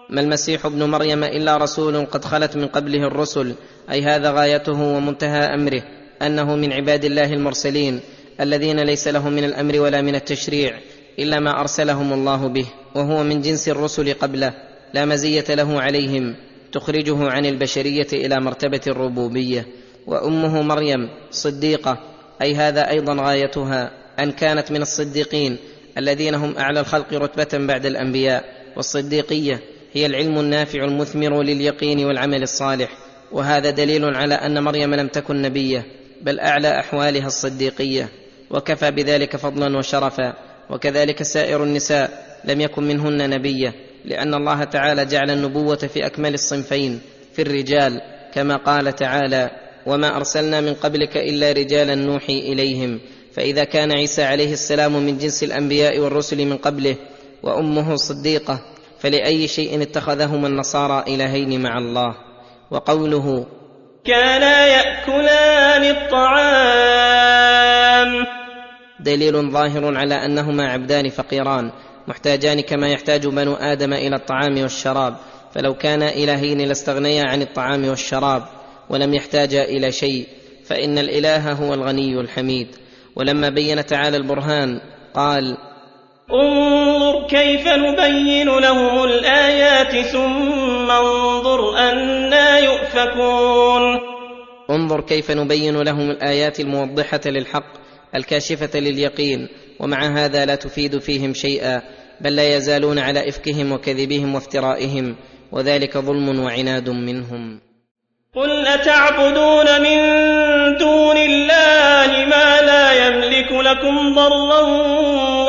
ما 0.10 0.22
المسيح 0.22 0.66
ابن 0.66 0.84
مريم 0.84 1.24
إلا 1.24 1.58
رسول 1.58 2.06
قد 2.06 2.26
خلت 2.26 2.56
من 2.56 2.68
قبله 2.68 3.08
الرسل؟ 3.08 3.54
أي 3.92 4.04
هذا 4.04 4.32
غايته 4.32 4.82
ومنتهى 4.82 5.54
أمره 5.54 5.84
أنه 6.22 6.56
من 6.56 6.74
عباد 6.74 7.06
الله 7.06 7.34
المرسلين 7.34 8.00
الذين 8.42 8.80
ليس 8.80 9.08
لهم 9.08 9.34
من 9.34 9.44
الأمر 9.44 9.80
ولا 9.80 10.02
من 10.02 10.16
التشريع 10.16 10.80
إلا 11.20 11.40
ما 11.40 11.60
أرسلهم 11.60 12.14
الله 12.14 12.48
به 12.48 12.66
وهو 12.96 13.24
من 13.24 13.42
جنس 13.42 13.70
الرسل 13.70 14.14
قبله 14.14 14.54
لا 14.94 15.06
مزية 15.06 15.46
له 15.50 15.82
عليهم 15.82 16.36
تخرجه 16.72 17.30
عن 17.30 17.46
البشرية 17.46 18.08
إلى 18.14 18.40
مرتبة 18.40 18.82
الربوبية. 18.88 19.66
وأمه 20.08 20.62
مريم 20.62 21.10
صديقة 21.32 21.98
أي 22.42 22.56
هذا 22.56 22.90
أيضا 22.90 23.14
غايتها 23.14 23.92
أن 24.20 24.32
كانت 24.32 24.72
من 24.72 24.82
الصديقين 24.82 25.58
الذين 25.98 26.36
هم 26.36 26.58
أعلى 26.58 26.80
الخلق 26.80 27.14
رتبة 27.14 27.66
بعد 27.68 27.86
الأنبياء 27.86 28.44
والصديقية 28.76 29.62
هي 29.94 30.06
العلم 30.06 30.40
النافع 30.40 30.84
المثمر 30.84 31.42
لليقين 31.44 32.06
والعمل 32.06 32.44
الصالح 32.44 32.90
وهذا 33.32 33.70
دليل 33.70 34.06
على 34.06 34.34
أن 34.34 34.64
مريم 34.64 34.94
لم 34.94 35.08
تكن 35.08 35.42
نبية 35.42 35.86
بل 36.22 36.40
أعلى 36.40 36.80
أحوالها 36.80 37.28
الصديقية. 37.28 38.10
وكفى 38.52 38.92
بذلك 38.92 39.36
فضلا 39.36 39.78
وشرفا. 39.78 40.34
وكذلك 40.70 41.24
سائر 41.24 41.64
النساء 41.64 42.40
لم 42.46 42.62
يكن 42.62 42.84
منهن 42.84 43.30
نبية 43.30 43.74
لأن 44.06 44.34
الله 44.34 44.64
تعالى 44.64 45.06
جعل 45.06 45.30
النبوة 45.32 45.76
في 45.76 46.06
أكمل 46.06 46.34
الصنفين 46.34 47.02
في 47.34 47.42
الرجال 47.42 48.02
كما 48.34 48.56
قال 48.56 48.96
تعالى 48.96 49.50
وما 49.86 50.16
أرسلنا 50.16 50.62
من 50.62 50.74
قبلك 50.74 51.18
إلا 51.18 51.52
رجالا 51.52 51.96
نوحي 51.96 52.40
إليهم 52.40 53.00
فإذا 53.34 53.64
كان 53.64 53.92
عيسى 53.92 54.24
عليه 54.24 54.54
السلام 54.54 55.06
من 55.06 55.18
جنس 55.18 55.44
الأنبياء 55.44 56.00
والرسل 56.00 56.46
من 56.46 56.58
قبله 56.58 56.96
وأمه 57.44 57.96
صديقة 57.96 58.62
فلأي 59.00 59.48
شيء 59.48 59.82
اتخذهما 59.82 60.48
النصارى 60.48 61.04
إلهين 61.08 61.62
مع 61.62 61.78
الله؟ 61.78 62.16
وقوله 62.72 63.46
كانا 64.06 64.68
يأكلان 64.68 65.84
الطعام. 65.96 67.00
دليل 69.00 69.52
ظاهر 69.52 69.98
على 69.98 70.26
أنهما 70.26 70.72
عبدان 70.72 71.10
فقيران 71.10 71.72
محتاجان 72.08 72.62
كما 72.62 72.90
يحتاج 72.90 73.28
بنو 73.28 73.54
آدم 73.54 73.94
إلى 73.94 74.16
الطعام 74.16 74.62
والشراب. 74.62 75.16
فلو 75.54 75.74
كانا 75.74 76.10
إلهين 76.10 76.62
لاستغنيا 76.62 77.24
عن 77.24 77.42
الطعام 77.42 77.88
والشراب 77.88 78.44
ولم 78.90 79.14
يحتاجا 79.14 79.64
إلى 79.64 79.92
شيء 79.92 80.28
فإن 80.66 80.98
الإله 80.98 81.52
هو 81.52 81.74
الغني 81.74 82.20
الحميد. 82.20 82.68
ولما 83.16 83.50
بين 83.50 83.86
تعالى 83.86 84.18
البرهان 84.18 84.82
قال 85.14 85.58
انظر 86.34 87.28
كيف 87.28 87.68
نبين 87.68 88.48
لهم 88.48 89.04
الآيات 89.04 90.06
ثم 90.06 90.92
انظر 90.92 91.78
أنا 91.78 92.60
يؤفكون. 92.60 94.00
انظر 94.70 95.02
كيف 95.02 95.32
نبين 95.32 95.78
لهم 95.78 96.12
الآيات 96.12 96.60
الموضحة 96.60 97.22
للحق 97.26 97.74
الكاشفة 98.16 98.80
لليقين 98.80 99.48
ومع 99.80 100.26
هذا 100.26 100.46
لا 100.46 100.56
تفيد 100.56 100.98
فيهم 100.98 101.34
شيئا 101.34 101.82
بل 102.22 102.36
لا 102.36 102.56
يزالون 102.56 103.00
على 103.00 103.30
إفكهم 103.30 103.72
وكذبهم 103.72 104.36
وافترائهم 104.36 105.16
وذلك 105.52 105.98
ظلم 105.98 106.40
وعناد 106.40 106.90
منهم. 106.90 107.69
قل 108.36 108.68
أتعبدون 108.68 109.82
من 109.82 109.98
دون 110.78 111.18
الله 111.18 112.26
ما 112.26 112.62
لا 112.62 113.08
يملك 113.08 113.52
لكم 113.52 114.16
ضرا 114.16 114.62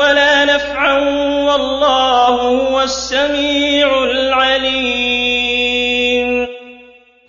ولا 0.01 0.45
نفعا 0.45 0.99
والله 1.45 2.27
هو 2.27 2.81
السميع 2.81 4.03
العليم. 4.03 5.27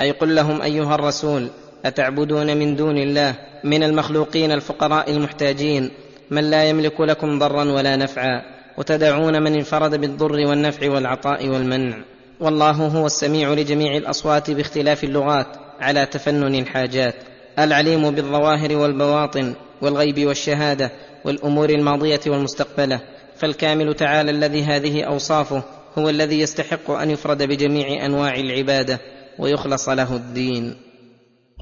أي 0.00 0.10
قل 0.10 0.34
لهم 0.34 0.62
أيها 0.62 0.94
الرسول 0.94 1.50
أتعبدون 1.84 2.56
من 2.56 2.76
دون 2.76 2.98
الله 2.98 3.34
من 3.64 3.82
المخلوقين 3.82 4.52
الفقراء 4.52 5.10
المحتاجين 5.10 5.90
من 6.30 6.50
لا 6.50 6.64
يملك 6.64 7.00
لكم 7.00 7.38
ضرا 7.38 7.64
ولا 7.64 7.96
نفعا 7.96 8.42
وتدعون 8.78 9.42
من 9.42 9.54
انفرد 9.54 10.00
بالضر 10.00 10.46
والنفع 10.46 10.90
والعطاء 10.90 11.48
والمنع. 11.48 11.96
والله 12.42 12.70
هو 12.70 13.06
السميع 13.06 13.52
لجميع 13.52 13.96
الأصوات 13.96 14.50
باختلاف 14.50 15.04
اللغات 15.04 15.46
على 15.80 16.06
تفنن 16.06 16.54
الحاجات 16.54 17.14
العليم 17.58 18.10
بالظواهر 18.10 18.76
والبواطن 18.76 19.54
والغيب 19.82 20.26
والشهادة 20.26 20.92
والأمور 21.24 21.70
الماضية 21.70 22.20
والمستقبلة 22.26 23.00
فالكامل 23.36 23.94
تعالى 23.94 24.30
الذي 24.30 24.62
هذه 24.62 25.02
أوصافه 25.02 25.62
هو 25.98 26.08
الذي 26.08 26.40
يستحق 26.40 26.90
أن 26.90 27.10
يفرد 27.10 27.42
بجميع 27.42 28.06
أنواع 28.06 28.34
العبادة 28.34 29.00
ويخلص 29.38 29.88
له 29.88 30.16
الدين. 30.16 30.76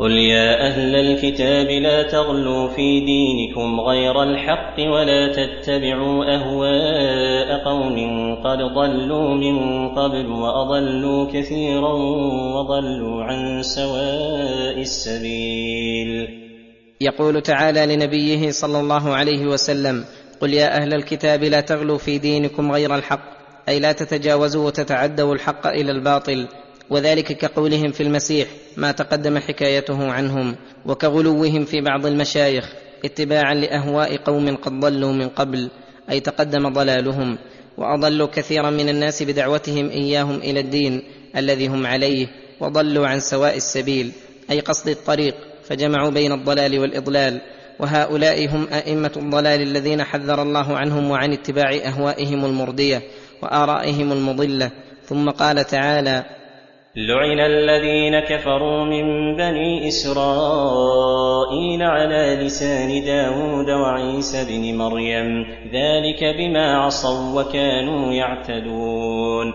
قل 0.00 0.12
يا 0.12 0.66
أهل 0.66 0.94
الكتاب 0.96 1.66
لا 1.66 2.02
تغلوا 2.02 2.68
في 2.68 3.00
دينكم 3.00 3.80
غير 3.80 4.22
الحق 4.22 4.74
ولا 4.78 5.32
تتبعوا 5.32 6.24
أهواء 6.36 7.64
قوم 7.64 7.96
قد 8.44 8.58
ضلوا 8.58 9.34
من 9.34 9.88
قبل 9.88 10.26
وأضلوا 10.26 11.32
كثيرا 11.32 11.92
وضلوا 12.54 13.24
عن 13.24 13.62
سواء 13.62 14.80
السبيل. 14.80 16.28
يقول 17.00 17.42
تعالى 17.42 17.96
لنبيه 17.96 18.50
صلى 18.50 18.80
الله 18.80 19.14
عليه 19.14 19.46
وسلم 19.46 20.04
قل 20.40 20.54
يا 20.54 20.82
أهل 20.82 20.94
الكتاب 20.94 21.44
لا 21.44 21.60
تغلوا 21.60 21.98
في 21.98 22.18
دينكم 22.18 22.72
غير 22.72 22.94
الحق 22.94 23.24
أي 23.68 23.80
لا 23.80 23.92
تتجاوزوا 23.92 24.66
وتتعدوا 24.66 25.34
الحق 25.34 25.66
إلى 25.66 25.90
الباطل. 25.92 26.48
وذلك 26.90 27.32
كقولهم 27.32 27.92
في 27.92 28.02
المسيح 28.02 28.48
ما 28.76 28.92
تقدم 28.92 29.38
حكايته 29.38 30.12
عنهم 30.12 30.56
وكغلوهم 30.86 31.64
في 31.64 31.80
بعض 31.80 32.06
المشايخ 32.06 32.72
اتباعا 33.04 33.54
لأهواء 33.54 34.16
قوم 34.16 34.56
قد 34.56 34.80
ضلوا 34.80 35.12
من 35.12 35.28
قبل 35.28 35.70
أي 36.10 36.20
تقدم 36.20 36.68
ضلالهم 36.68 37.38
وأضلوا 37.76 38.26
كثيرا 38.26 38.70
من 38.70 38.88
الناس 38.88 39.22
بدعوتهم 39.22 39.90
إياهم 39.90 40.36
إلى 40.36 40.60
الدين 40.60 41.02
الذي 41.36 41.66
هم 41.66 41.86
عليه 41.86 42.26
وضلوا 42.60 43.06
عن 43.06 43.20
سواء 43.20 43.56
السبيل 43.56 44.12
أي 44.50 44.60
قصد 44.60 44.88
الطريق 44.88 45.34
فجمعوا 45.64 46.10
بين 46.10 46.32
الضلال 46.32 46.78
والإضلال 46.78 47.40
وهؤلاء 47.78 48.48
هم 48.48 48.66
أئمة 48.72 49.12
الضلال 49.16 49.62
الذين 49.62 50.04
حذر 50.04 50.42
الله 50.42 50.76
عنهم 50.76 51.10
وعن 51.10 51.32
اتباع 51.32 51.74
أهوائهم 51.84 52.44
المرديه 52.44 53.02
وآرائهم 53.42 54.12
المضلة 54.12 54.70
ثم 55.06 55.30
قال 55.30 55.64
تعالى 55.66 56.24
لعن 56.96 57.40
الذين 57.40 58.20
كفروا 58.20 58.84
من 58.84 59.36
بني 59.36 59.88
إسرائيل 59.88 61.82
على 61.82 62.44
لسان 62.44 63.04
داود 63.04 63.70
وعيسى 63.70 64.44
بن 64.44 64.78
مريم 64.78 65.46
ذلك 65.72 66.24
بما 66.38 66.76
عصوا 66.76 67.42
وكانوا 67.42 68.12
يعتدون. 68.12 69.52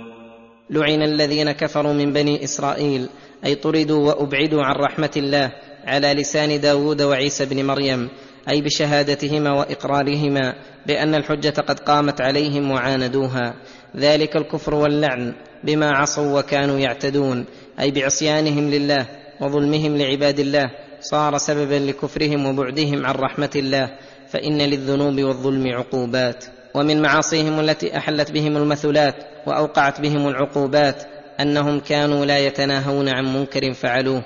لعن 0.69 1.01
الذين 1.01 1.51
كفروا 1.51 1.93
من 1.93 2.13
بني 2.13 2.43
اسرائيل 2.43 3.09
أي 3.45 3.55
طردوا 3.55 4.13
وابعدوا 4.13 4.63
عن 4.63 4.75
رحمه 4.75 5.11
الله 5.17 5.51
على 5.87 6.13
لسان 6.13 6.61
داود 6.61 7.01
وعيسى 7.01 7.45
بن 7.45 7.65
مريم 7.65 8.09
أي 8.49 8.61
بشهادتهما 8.61 9.51
واقرارهما 9.51 10.53
بان 10.87 11.15
الحجه 11.15 11.61
قد 11.61 11.79
قامت 11.79 12.21
عليهم 12.21 12.71
وعاندوها 12.71 13.53
ذلك 13.97 14.35
الكفر 14.35 14.75
واللعن 14.75 15.33
بما 15.65 15.91
عصوا 15.91 16.39
وكانوا 16.39 16.79
يعتدون 16.79 17.45
أي 17.79 17.91
بعصيانهم 17.91 18.69
لله 18.69 19.05
وظلمهم 19.41 19.97
لعباد 19.97 20.39
الله 20.39 20.65
صار 20.99 21.37
سببا 21.37 21.75
لكفرهم 21.75 22.45
وبعدهم 22.45 23.05
عن 23.05 23.15
رحمة 23.15 23.49
الله 23.55 23.91
فإن 24.27 24.61
للذنوب 24.61 25.19
والظلم 25.23 25.73
عقوبات. 25.73 26.45
ومن 26.75 27.01
معاصيهم 27.01 27.59
التي 27.59 27.97
أحلت 27.97 28.31
بهم 28.31 28.57
المثلات 28.57 29.15
وأوقعت 29.47 30.01
بهم 30.01 30.27
العقوبات 30.27 31.03
أنهم 31.39 31.79
كانوا 31.79 32.25
لا 32.25 32.39
يتناهون 32.39 33.09
عن 33.09 33.33
منكر 33.33 33.73
فعلوه. 33.73 34.23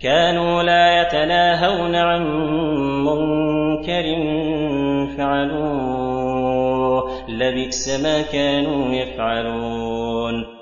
كانوا 0.00 0.62
لا 0.62 1.02
يتناهون 1.02 1.94
عن 1.94 2.22
منكر 3.04 4.04
فعلوه. 5.18 7.10
لبئس 7.28 7.88
ما 7.88 8.22
كانوا 8.22 8.94
يفعلون. 8.94 10.59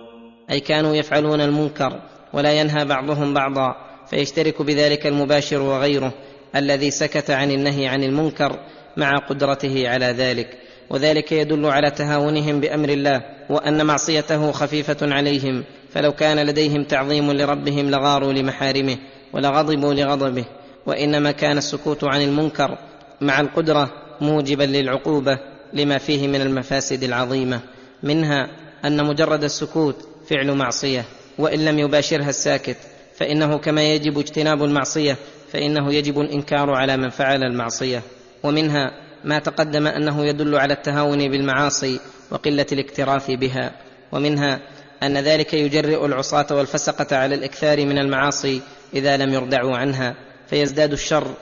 أي 0.51 0.61
كانوا 0.61 0.97
يفعلون 0.97 1.41
المنكر 1.41 2.01
ولا 2.33 2.53
ينهى 2.53 2.85
بعضهم 2.85 3.35
بعضا 3.35 3.77
فيشترك 4.11 4.63
بذلك 4.63 5.07
المباشر 5.07 5.63
وغيره 5.63 6.13
الذي 6.57 6.91
سكت 6.91 7.31
عن 7.31 7.51
النهي 7.51 7.87
عن 7.87 8.03
المنكر 8.03 8.59
مع 8.97 9.17
قدرته 9.17 9.89
على 9.89 10.07
ذلك. 10.07 10.59
وذلك 10.91 11.33
يدل 11.33 11.67
على 11.67 11.91
تهاونهم 11.91 12.61
بأمر 12.61 12.89
الله 12.89 13.23
وأن 13.51 13.87
معصيته 13.87 14.53
خفيفة 14.53 14.97
عليهم 15.03 15.65
فلو 15.91 16.13
كان 16.13 16.47
لديهم 16.47 16.85
تعظيم 16.85 17.33
لربهم 17.33 17.91
لغاروا 17.91 18.33
لمحارمه 18.33 18.97
ولغضبوا 19.33 19.95
لغضبه. 19.95 20.45
وإنما 20.87 21.31
كان 21.31 21.59
السكوت 21.59 22.05
عن 22.05 22.23
المنكر 22.23 22.79
مع 23.21 23.41
القدرة 23.41 23.91
موجبا 24.21 24.65
للعقوبة 24.65 25.39
لما 25.73 25.99
فيه 25.99 26.29
من 26.29 26.41
المفاسد 26.41 27.03
العظيمة. 27.03 27.61
منها 28.03 28.49
أن 28.85 29.07
مجرد 29.07 29.45
السكوت 29.45 30.08
فعل 30.29 30.53
معصية 30.53 31.05
وإن 31.39 31.65
لم 31.65 31.79
يباشرها 31.79 32.29
الساكت 32.29 32.77
فإنه 33.15 33.59
كما 33.59 33.95
يجب 33.95 34.19
اجتناب 34.19 34.65
المعصية 34.65 35.17
فإنه 35.53 35.95
يجب 35.95 36.21
الإنكار 36.21 36.71
على 36.71 36.97
من 36.97 37.09
فعل 37.09 37.43
المعصية. 37.43 38.03
ومنها 38.43 38.91
ما 39.25 39.39
تقدم 39.39 39.87
أنه 39.87 40.27
يدل 40.27 40.55
على 40.57 40.75
التهاون 40.75 41.19
بالمعاصي 41.31 42.01
وقلة 42.31 42.67
الاكتراث 42.73 43.31
بها. 43.31 43.73
ومنها 44.13 44.61
أن 45.03 45.19
ذلك 45.19 45.55
يجرئ 45.55 46.07
العصاة 46.07 46.47
والفسقة 46.51 47.17
على 47.17 47.35
الإكثار 47.35 47.87
من 47.87 47.99
المعاصي 47.99 48.61
إذا 48.95 49.17
لم 49.17 49.35
يردعوا 49.35 49.77
عنها. 49.77 50.15
فيزداد 50.47 50.93
الشر 50.93 51.35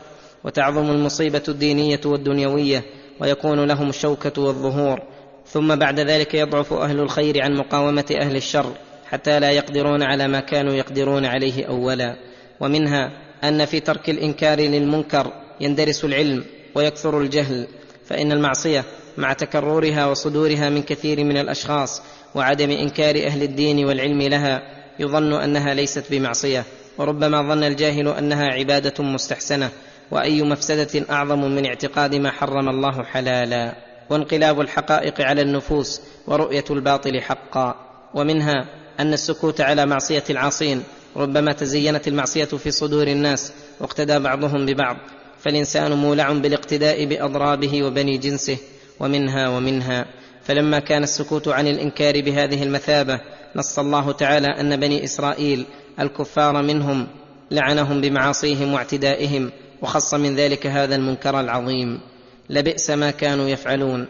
وتعظم 0.44 0.90
المصيبة 0.90 1.42
الدينية 1.48 2.00
والدنيوية 2.04 2.84
ويكون 3.20 3.64
لهم 3.64 3.88
الشوكة 3.88 4.42
والظهور. 4.42 5.15
ثم 5.48 5.76
بعد 5.76 6.00
ذلك 6.00 6.34
يضعف 6.34 6.72
أهل 6.72 7.00
الخير 7.00 7.42
عن 7.42 7.54
مقاومة 7.54 8.16
أهل 8.20 8.36
الشر 8.36 8.72
حتى 9.10 9.40
لا 9.40 9.50
يقدرون 9.50 10.02
على 10.02 10.28
ما 10.28 10.40
كانوا 10.40 10.74
يقدرون 10.74 11.24
عليه 11.24 11.64
أولا. 11.64 12.16
ومنها 12.60 13.10
أن 13.44 13.64
في 13.64 13.80
ترك 13.80 14.10
الإنكار 14.10 14.60
للمنكر 14.60 15.32
يندرس 15.60 16.04
العلم 16.04 16.44
ويكثر 16.74 17.20
الجهل 17.20 17.66
فإن 18.06 18.32
المعصية 18.32 18.84
مع 19.16 19.32
تكررها 19.32 20.06
وصدورها 20.06 20.70
من 20.70 20.82
كثير 20.82 21.24
من 21.24 21.36
الأشخاص 21.36 22.02
وعدم 22.34 22.70
إنكار 22.70 23.26
أهل 23.26 23.42
الدين 23.42 23.84
والعلم 23.84 24.22
لها 24.22 24.62
يظن 24.98 25.32
أنها 25.32 25.74
ليست 25.74 26.04
بمعصية. 26.10 26.64
وربما 26.98 27.42
ظن 27.42 27.64
الجاهل 27.64 28.08
أنها 28.08 28.46
عبادة 28.46 29.04
مستحسنة 29.04 29.70
وأي 30.10 30.42
مفسدة 30.42 31.06
أعظم 31.10 31.40
من 31.40 31.66
اعتقاد 31.66 32.14
ما 32.14 32.30
حرم 32.30 32.68
الله 32.68 33.04
حلالا. 33.04 33.85
وانقلاب 34.10 34.60
الحقائق 34.60 35.20
على 35.20 35.42
النفوس 35.42 36.00
ورؤية 36.26 36.64
الباطل 36.70 37.20
حقا. 37.20 37.74
ومنها 38.14 38.68
أن 39.00 39.12
السكوت 39.12 39.60
على 39.60 39.86
معصية 39.86 40.24
العاصين 40.30 40.82
ربما 41.16 41.52
تزينت 41.52 42.08
المعصية 42.08 42.44
في 42.44 42.70
صدور 42.70 43.06
الناس 43.06 43.52
واقتدى 43.80 44.18
بعضهم 44.18 44.66
ببعض 44.66 44.96
فالإنسان 45.38 45.92
مولع 45.92 46.32
بالاقتداء 46.32 47.04
بأضرابه 47.04 47.82
وبني 47.82 48.18
جنسه. 48.18 48.58
ومنها 49.00 49.48
ومنها 49.48 50.06
فلما 50.42 50.78
كان 50.78 51.02
السكوت 51.02 51.48
عن 51.48 51.66
الإنكار 51.66 52.20
بهذه 52.20 52.62
المثابة 52.62 53.20
نص 53.56 53.78
الله 53.78 54.12
تعالى 54.12 54.46
أن 54.46 54.76
بني 54.76 55.04
إسرائيل 55.04 55.66
الكفار 56.00 56.62
منهم 56.62 57.06
لعنهم 57.50 58.00
بمعاصيهم 58.00 58.72
واعتدائهم 58.72 59.52
وخص 59.82 60.14
من 60.14 60.36
ذلك 60.36 60.66
هذا 60.66 60.96
المنكر 60.96 61.40
العظيم. 61.40 62.00
لبئس 62.50 62.90
ما 62.90 63.10
كانوا 63.10 63.48
يفعلون. 63.48 64.06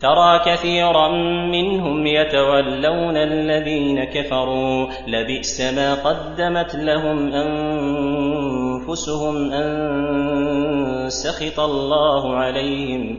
ترى 0.00 0.40
كثيرا 0.46 1.08
منهم 1.52 2.06
يتولون 2.06 3.16
الذين 3.16 4.04
كفروا. 4.04 4.86
لبئس 5.06 5.60
ما 5.60 5.94
قدمت 5.94 6.74
لهم 6.74 7.32
أنفسهم 7.32 9.52
أن 9.52 11.10
سخط 11.10 11.60
الله 11.60 12.36
عليهم 12.36 13.16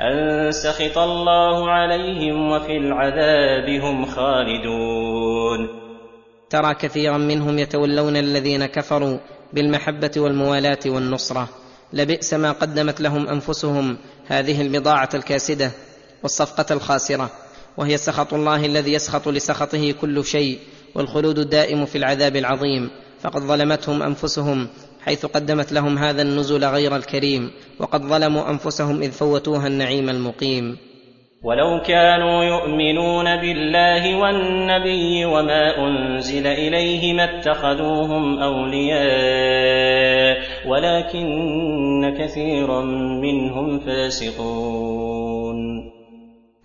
أن 0.00 0.52
سخط 0.52 0.98
الله 0.98 1.70
عليهم 1.70 2.52
وفي 2.52 2.76
العذاب 2.76 3.70
هم 3.70 4.04
خالدون. 4.04 5.68
ترى 6.50 6.74
كثيرا 6.74 7.18
منهم 7.18 7.58
يتولون 7.58 8.16
الذين 8.16 8.66
كفروا 8.66 9.18
بالمحبة 9.52 10.10
والموالاة 10.16 10.78
والنصرة. 10.86 11.48
لبئس 11.92 12.34
ما 12.34 12.52
قدمت 12.52 13.00
لهم 13.00 13.28
أنفسهم 13.28 13.96
هذه 14.26 14.62
البضاعة 14.62 15.08
الكاسدة 15.14 15.70
والصفقة 16.22 16.74
الخاسرة 16.74 17.30
وهي 17.76 17.96
سخط 17.98 18.34
الله 18.34 18.66
الذي 18.66 18.92
يسخط 18.92 19.28
لسخطه 19.28 19.92
كل 19.92 20.24
شيء 20.24 20.58
والخلود 20.94 21.38
الدائم 21.38 21.86
في 21.86 21.98
العذاب 21.98 22.36
العظيم. 22.36 22.90
فقد 23.20 23.42
ظلمتهم 23.42 24.02
أنفسهم 24.02 24.68
حيث 25.00 25.26
قدمت 25.26 25.72
لهم 25.72 25.98
هذا 25.98 26.22
النزل 26.22 26.64
غير 26.64 26.96
الكريم 26.96 27.50
وقد 27.78 28.02
ظلموا 28.02 28.50
أنفسهم 28.50 29.02
إذ 29.02 29.10
فوتوها 29.10 29.66
النعيم 29.66 30.08
المقيم. 30.08 30.76
ولو 31.44 31.80
كانوا 31.80 32.44
يؤمنون 32.44 33.36
بالله 33.36 34.16
والنبي 34.16 35.24
وما 35.24 35.86
أنزل 35.86 36.46
إليه 36.46 37.12
ما 37.12 37.24
اتخذوهم 37.24 38.38
أولياء 38.38 39.82
ولكن 40.66 42.16
كثيرا 42.18 42.82
منهم 43.22 43.78
فاسقون. 43.78 45.56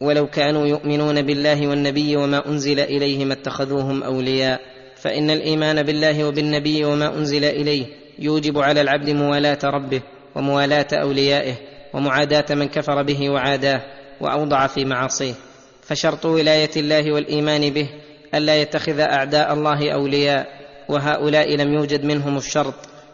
ولو 0.02 0.28
كانوا 0.28 0.68
يؤمنون 0.68 1.22
بالله 1.22 1.68
والنبي 1.68 2.16
وما 2.16 2.48
أنزل 2.48 2.80
إليه 2.80 3.26
ما 3.26 3.34
اتخذوهم 3.34 4.04
أولياء 4.04 4.60
فإن 4.96 5.30
الإيمان 5.30 5.84
بالله 5.84 6.28
وبالنبي 6.28 6.86
وما 6.86 7.16
أنزل 7.16 7.46
إليه 7.46 7.86
يوجب 8.20 8.58
على 8.58 8.82
العبد 8.82 9.10
موالاة 9.10 9.60
ربه 9.64 10.02
وموالاة 10.36 10.88
أوليائه 10.94 11.54
ومعاداة 11.94 12.56
من 12.56 12.68
كفر 12.68 13.04
به 13.04 13.30
وعاداه. 13.30 13.97
وأوضع 14.22 14.68
في 14.68 14.86
معاصيه. 14.86 15.34
فشرط 15.82 16.26
ولاية 16.26 16.70
الله 16.78 17.14
والإيمان 17.14 17.70
به 17.70 17.90
الا 18.36 18.62
يتخذ 18.62 19.00
أعداء 19.00 19.54
الله 19.54 19.94
أولياء 19.94 20.48
وهؤلاء 20.90 21.56
لم 21.56 21.74
يوجد 21.74 22.06
منهم 22.06 22.38
الشرط 22.38 22.74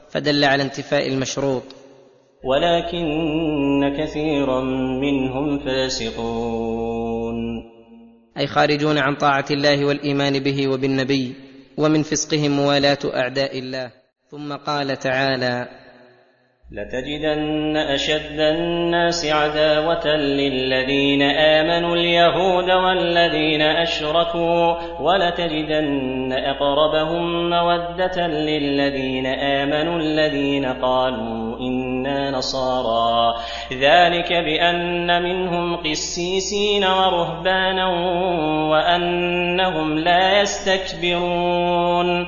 فدل 0.09 0.43
على 0.43 0.63
انتفاء 0.63 1.07
المشروط. 1.07 1.63
ولكن 2.43 3.97
كثيرا 3.97 4.61
منهم 5.01 5.59
فاسقون. 5.59 7.35
أي 8.37 8.47
خارجون 8.47 8.97
عن 8.97 9.15
طاعة 9.15 9.45
الله 9.51 9.85
والإيمان 9.85 10.39
به 10.39 10.67
وبالنبي 10.67 11.35
ومن 11.77 12.03
فسقهم 12.03 12.51
موالاة 12.51 12.99
أعداء 13.05 13.59
الله. 13.59 13.91
ثم 14.31 14.53
قال 14.53 14.99
تعالى 14.99 15.82
لتجدن 16.73 17.77
أشد 17.77 18.39
الناس 18.39 19.25
عداوة 19.25 20.15
للذين 20.15 21.21
آمنوا 21.21 21.95
اليهود 21.95 22.71
والذين 22.71 23.61
أشركوا 23.61 24.73
ولتجدن 25.01 26.33
أقربهم 26.33 27.49
مودة 27.49 28.27
للذين 28.27 29.25
آمنوا 29.25 29.99
الذين 29.99 30.65
قالوا 30.65 31.59
إنا 31.59 32.31
نصارى. 32.31 33.35
ذلك 33.73 34.33
بأن 34.33 35.23
منهم 35.23 35.75
قسيسين 35.75 36.83
ورهبانا 36.83 37.87
وأنهم 38.71 39.99
لا 39.99 40.41
يستكبرون. 40.41 42.27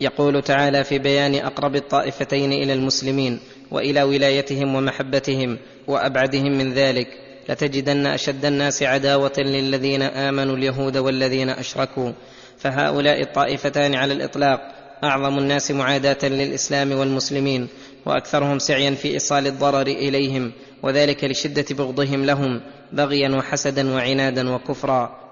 يقول 0.00 0.42
تعالى 0.42 0.84
في 0.84 0.98
بيان 0.98 1.34
أقرب 1.34 1.76
الطائفتين 1.76 2.52
إلى 2.52 2.72
المسلمين 2.72 3.40
وإلى 3.70 4.02
ولايتهم 4.02 4.74
ومحبتهم 4.74 5.58
وأبعدهم 5.86 6.58
من 6.58 6.72
ذلك 6.72 7.08
لتجدن 7.48 8.06
أشد 8.06 8.44
الناس 8.44 8.82
عداوة 8.82 9.32
للذين 9.38 10.02
آمنوا 10.02 10.56
اليهود 10.56 10.96
والذين 10.96 11.50
أشركوا. 11.50 12.12
فهؤلاء 12.58 13.22
الطائفتان 13.22 13.94
على 13.94 14.12
الإطلاق 14.12 14.72
أعظم 15.04 15.38
الناس 15.38 15.70
معاداة 15.70 16.28
للإسلام 16.28 16.92
والمسلمين 16.92 17.68
وأكثرهم 18.06 18.58
سعيا 18.58 18.90
في 18.90 19.08
إيصال 19.08 19.46
الضرر 19.46 19.86
إليهم 19.86 20.52
وذلك 20.82 21.24
لشدة 21.24 21.64
بغضهم 21.70 22.24
لهم 22.24 22.60
بغيا 22.92 23.28
وحسدا 23.28 23.94
وعنادا 23.94 24.50
وكفرا. 24.50 25.25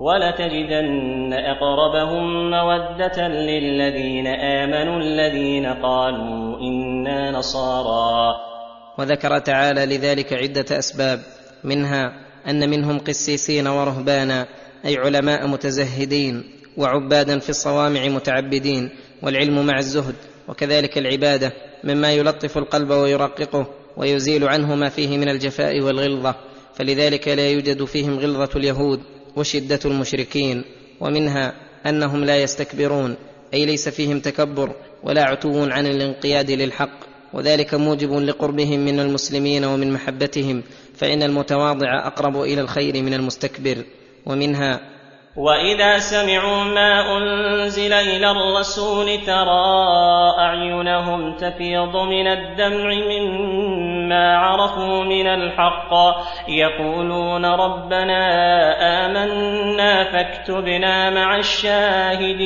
ولتجدن 0.00 1.32
أقربهم 1.32 2.50
مودة 2.50 3.28
للذين 3.28 4.26
آمنوا 4.26 5.00
الذين 5.00 5.66
قالوا 5.66 6.60
إنا 6.60 7.30
نصارى. 7.30 8.34
وذكر 8.98 9.38
تعالى 9.38 9.96
لذلك 9.96 10.32
عدة 10.32 10.78
أسباب 10.78 11.20
منها 11.64 12.12
أن 12.48 12.70
منهم 12.70 12.98
قسيسين 12.98 13.66
ورهبانا 13.66 14.46
أي 14.84 14.96
علماء 14.96 15.46
متزهدين 15.46 16.44
وعبادا 16.76 17.38
في 17.38 17.50
الصوامع 17.50 18.08
متعبدين 18.08 18.90
والعلم 19.22 19.66
مع 19.66 19.78
الزهد 19.78 20.14
وكذلك 20.48 20.98
العبادة 20.98 21.52
مما 21.84 22.12
يلطف 22.12 22.58
القلب 22.58 22.90
ويرققه 22.90 23.66
ويزيل 23.96 24.48
عنه 24.48 24.74
ما 24.74 24.88
فيه 24.88 25.18
من 25.18 25.28
الجفاء 25.28 25.80
والغلظة 25.80 26.34
فلذلك 26.74 27.28
لا 27.28 27.48
يوجد 27.48 27.84
فيهم 27.84 28.18
غلظة 28.18 28.58
اليهود. 28.58 29.00
وشدة 29.36 29.80
المشركين 29.84 30.64
ومنها 31.00 31.54
أنهم 31.86 32.24
لا 32.24 32.42
يستكبرون 32.42 33.16
أي 33.54 33.66
ليس 33.66 33.88
فيهم 33.88 34.20
تكبر 34.20 34.72
ولا 35.02 35.22
عتو 35.22 35.64
عن 35.64 35.86
الانقياد 35.86 36.50
للحق 36.50 37.12
وذلك 37.32 37.74
موجب 37.74 38.12
لقربهم 38.12 38.80
من 38.80 39.00
المسلمين 39.00 39.64
ومن 39.64 39.92
محبتهم 39.92 40.62
فإن 40.96 41.22
المتواضع 41.22 42.06
أقرب 42.06 42.42
إلى 42.42 42.60
الخير 42.60 43.02
من 43.02 43.14
المستكبر 43.14 43.84
ومنها 44.26 44.80
واذا 45.36 45.98
سمعوا 45.98 46.64
ما 46.64 47.16
انزل 47.16 47.92
إلى 47.92 48.30
الرسول 48.30 49.06
ترى 49.26 50.30
اعينهم 50.38 51.36
تفيض 51.36 51.96
من 51.96 52.26
الدمع 52.26 52.94
مما 52.94 54.36
عرفوا 54.36 55.04
من 55.04 55.26
الحق 55.26 55.90
يقولون 56.48 57.44
ربنا 57.44 58.22
امنا 59.06 60.12
فاكتبنا 60.12 61.10
مع 61.10 61.38
الشاهدين 61.38 62.42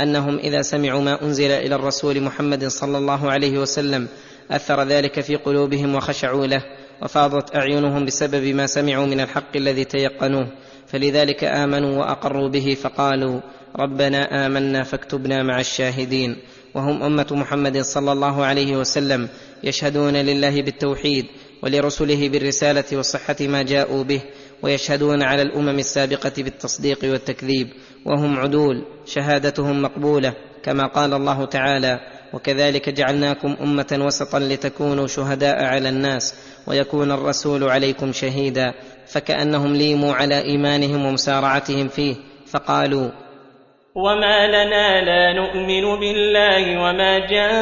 أنهم 0.00 0.38
إذا 0.38 0.62
سمعوا 0.62 1.00
ما 1.00 1.22
أنزل 1.22 1.50
إلى 1.50 1.74
الرسول 1.74 2.20
محمد 2.22 2.64
صلى 2.64 2.98
الله 2.98 3.30
عليه 3.30 3.58
وسلم 3.58 4.08
أثر 4.50 4.82
ذلك 4.82 5.20
في 5.20 5.36
قلوبهم 5.36 5.94
وخشعوا 5.94 6.46
له 6.46 6.62
وفاضت 7.02 7.56
أعينهم 7.56 8.04
بسبب 8.04 8.44
ما 8.44 8.66
سمعوا 8.66 9.06
من 9.06 9.20
الحق 9.20 9.56
الذي 9.56 9.84
تيقنوه 9.84 10.48
فلذلك 10.86 11.44
آمنوا 11.44 11.98
وأقروا 11.98 12.48
به 12.48 12.76
فقالوا 12.82 13.40
ربنا 13.78 14.46
آمنا 14.46 14.82
فاكتبنا 14.82 15.42
مع 15.42 15.60
الشاهدين. 15.60 16.36
وهم 16.74 17.02
أمة 17.02 17.26
محمد 17.30 17.80
صلى 17.80 18.12
الله 18.12 18.44
عليه 18.44 18.76
وسلم 18.76 19.28
يشهدون 19.64 20.16
لله 20.16 20.62
بالتوحيد 20.62 21.26
ولرسله 21.62 22.28
بالرسالة 22.28 22.98
وصحه 22.98 23.36
ما 23.40 23.62
جاءوا 23.62 24.04
به 24.04 24.20
ويشهدون 24.62 25.22
على 25.22 25.42
الأمم 25.42 25.78
السابقة 25.78 26.32
بالتصديق 26.38 26.98
والتكذيب 27.04 27.68
وهم 28.04 28.38
عدول 28.38 28.84
شهادتهم 29.06 29.82
مقبولة 29.82 30.34
كما 30.62 30.86
قال 30.86 31.14
الله 31.14 31.44
تعالى 31.44 32.00
وكذلك 32.34 32.88
جعلناكم 32.88 33.56
أمة 33.60 33.98
وسطا 34.00 34.38
لتكونوا 34.38 35.06
شهداء 35.06 35.64
على 35.64 35.88
الناس 35.88 36.34
ويكون 36.66 37.12
الرسول 37.12 37.64
عليكم 37.70 38.12
شهيدا 38.12 38.74
فكأنهم 39.06 39.76
ليموا 39.76 40.14
على 40.14 40.42
إيمانهم 40.42 41.06
ومسارعتهم 41.06 41.88
فيه 41.88 42.16
فقالوا 42.52 43.10
وما 43.94 44.46
لنا 44.46 45.00
لا 45.00 45.32
نؤمن 45.32 46.00
بالله 46.00 46.80
وما 46.82 47.18
جاءنا 47.18 47.54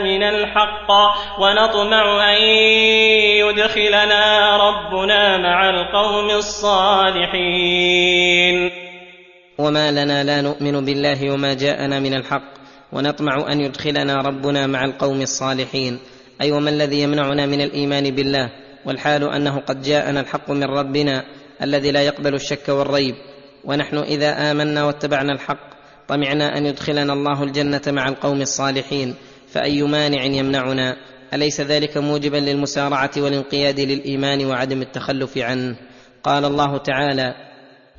من 0.00 0.22
الحق 0.22 0.90
ونطمع 1.40 2.30
أن 2.36 2.42
يدخلنا 3.42 4.56
ربنا 4.56 5.36
مع 5.36 5.70
القوم 5.70 6.30
الصالحين 6.30 7.60
وما 9.60 9.90
لنا 9.90 10.24
لا 10.24 10.40
نؤمن 10.40 10.84
بالله 10.84 11.32
وما 11.32 11.54
جاءنا 11.54 12.00
من 12.00 12.14
الحق 12.14 12.60
ونطمع 12.92 13.52
ان 13.52 13.60
يدخلنا 13.60 14.16
ربنا 14.16 14.66
مع 14.66 14.84
القوم 14.84 15.20
الصالحين 15.22 15.98
اي 16.40 16.52
وما 16.52 16.70
الذي 16.70 17.00
يمنعنا 17.00 17.46
من 17.46 17.60
الايمان 17.60 18.10
بالله 18.10 18.50
والحال 18.84 19.24
انه 19.24 19.58
قد 19.58 19.82
جاءنا 19.82 20.20
الحق 20.20 20.50
من 20.50 20.64
ربنا 20.64 21.24
الذي 21.62 21.90
لا 21.90 22.02
يقبل 22.02 22.34
الشك 22.34 22.68
والريب 22.68 23.14
ونحن 23.64 23.96
اذا 23.96 24.50
امنا 24.50 24.84
واتبعنا 24.84 25.32
الحق 25.32 25.70
طمعنا 26.08 26.58
ان 26.58 26.66
يدخلنا 26.66 27.12
الله 27.12 27.42
الجنه 27.42 27.82
مع 27.86 28.08
القوم 28.08 28.40
الصالحين 28.40 29.14
فاي 29.48 29.82
مانع 29.82 30.24
يمنعنا 30.24 30.96
اليس 31.34 31.60
ذلك 31.60 31.96
موجبا 31.96 32.36
للمسارعه 32.36 33.10
والانقياد 33.16 33.80
للايمان 33.80 34.46
وعدم 34.46 34.82
التخلف 34.82 35.38
عنه 35.38 35.76
قال 36.22 36.44
الله 36.44 36.78
تعالى 36.78 37.49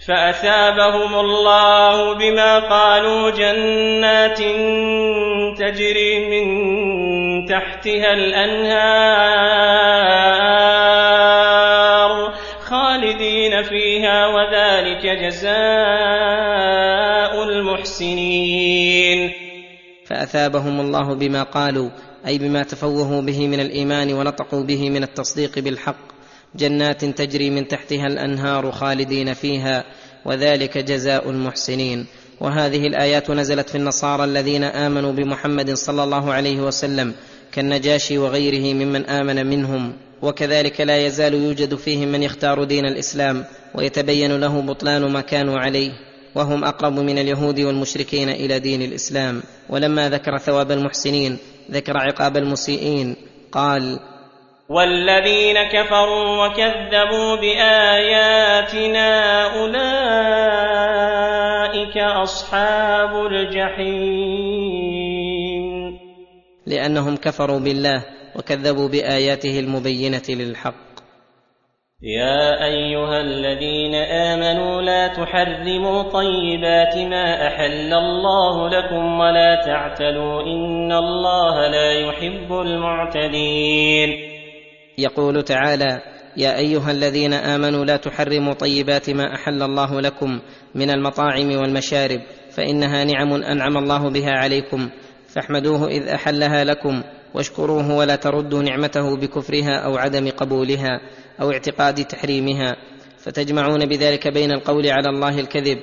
فأثابهم 0.08 1.14
الله 1.20 2.14
بما 2.14 2.60
قالوا 2.60 3.32
جنات 3.32 4.38
تجري 5.58 6.30
من 6.30 6.46
تحتها 7.46 8.14
الأنهار 8.14 9.22
خالدين 12.66 13.64
فيها 13.64 14.28
وذلك 14.28 15.06
جزاء 15.06 15.54
المحسنين. 17.44 19.32
فأثابهم 20.06 20.80
الله 20.80 21.16
بما 21.16 21.44
قالوا 21.44 21.90
أي 22.28 22.38
بما 22.38 22.64
تفوهوا 22.64 23.22
به 23.22 23.48
من 23.48 23.60
الإيمان 23.60 24.14
ونطقوا 24.14 24.64
به 24.64 24.90
من 24.90 25.04
التصديق 25.04 25.60
بالحق. 25.60 26.21
جنات 26.56 27.06
تجري 27.06 27.50
من 27.50 27.68
تحتها 27.68 28.08
الأنهار 28.08 28.72
خالدين 28.72 29.34
فيها 29.34 29.84
وذلك 30.26 30.78
جزاء 30.78 31.30
المحسنين. 31.30 32.06
وهذه 32.40 32.88
الآيات 32.88 33.32
نزلت 33.32 33.70
في 33.70 33.78
النصارى 33.78 34.24
الذين 34.24 34.64
آمنوا 34.64 35.12
بمحمد 35.12 35.74
صلى 35.74 36.04
الله 36.04 36.34
عليه 36.34 36.62
وسلم 36.62 37.14
كالنجاشي 37.52 38.18
وغيره 38.18 38.74
ممن 38.74 39.06
آمن 39.06 39.46
منهم. 39.48 39.94
وكذلك 40.22 40.82
لا 40.82 41.06
يزال 41.06 41.34
يوجد 41.34 41.76
فيهم 41.76 42.08
من 42.08 42.24
يختار 42.24 42.64
دين 42.64 42.86
الإسلام 42.86 43.46
ويتبين 43.76 44.40
له 44.40 44.62
بطلان 44.62 45.12
ما 45.12 45.22
كانوا 45.22 45.60
عليه 45.60 45.92
وهم 46.36 46.64
أقرب 46.64 47.00
من 47.00 47.18
اليهود 47.18 47.60
والمشركين 47.60 48.30
إلى 48.30 48.60
دين 48.60 48.82
الإسلام. 48.82 49.44
ولما 49.70 50.10
ذكر 50.10 50.38
ثواب 50.38 50.72
المحسنين 50.72 51.38
ذكر 51.72 51.98
عقاب 51.98 52.38
المسيئين 52.38 53.16
قال 53.52 54.00
والذين 54.72 55.64
كفروا 55.64 56.46
وكذبوا 56.46 57.36
بآياتنا 57.36 59.10
أولئك 59.60 59.98
أصحاب 61.98 63.26
الجحيم. 63.26 64.72
لأنهم 66.68 67.18
كفروا 67.18 67.60
بالله 67.60 68.06
وكذبوا 68.36 68.88
بآياته 68.88 69.60
المبينة 69.60 70.24
للحق. 70.30 70.92
يا 72.04 72.66
أيها 72.66 73.22
الذين 73.22 73.96
آمنوا 73.96 74.82
لا 74.82 75.08
تحرموا 75.08 76.04
طيبات 76.04 76.98
ما 76.98 77.48
أحل 77.48 77.94
الله 77.94 78.70
لكم 78.70 79.20
ولا 79.20 79.56
تعتدوا 79.66 80.42
إن 80.42 80.92
الله 80.92 81.68
لا 81.68 81.92
يحب 81.92 82.52
المعتدين. 82.52 84.31
يقول 84.98 85.44
تعالى 85.44 86.02
يا 86.38 86.58
أيها 86.58 86.92
الذين 86.92 87.34
آمنوا 87.34 87.86
لا 87.86 87.98
تحرموا 87.98 88.54
طيبات 88.54 89.10
ما 89.10 89.36
أحل 89.36 89.64
الله 89.64 90.02
لكم 90.02 90.40
من 90.76 90.90
المطاعم 90.90 91.52
والمشارب 91.56 92.22
فإنها 92.52 93.04
نعم 93.04 93.34
أنعم 93.34 93.78
الله 93.78 94.10
بها 94.10 94.32
عليكم 94.32 94.90
فاحمدوه 95.28 95.88
إذ 95.88 96.08
أحلها 96.08 96.64
لكم 96.64 97.04
واشكروه 97.34 97.96
ولا 97.96 98.16
تردوا 98.16 98.64
نعمته 98.64 99.18
بكفرها 99.18 99.76
أو 99.76 99.98
عدم 99.98 100.30
قبولها 100.30 101.02
أو 101.42 101.52
اعتقاد 101.52 102.06
تحريمها 102.06 102.76
فتجمعون 103.18 103.86
بذلك 103.86 104.28
بين 104.28 104.52
القول 104.52 104.88
على 104.88 105.10
الله 105.10 105.40
الكذب 105.40 105.80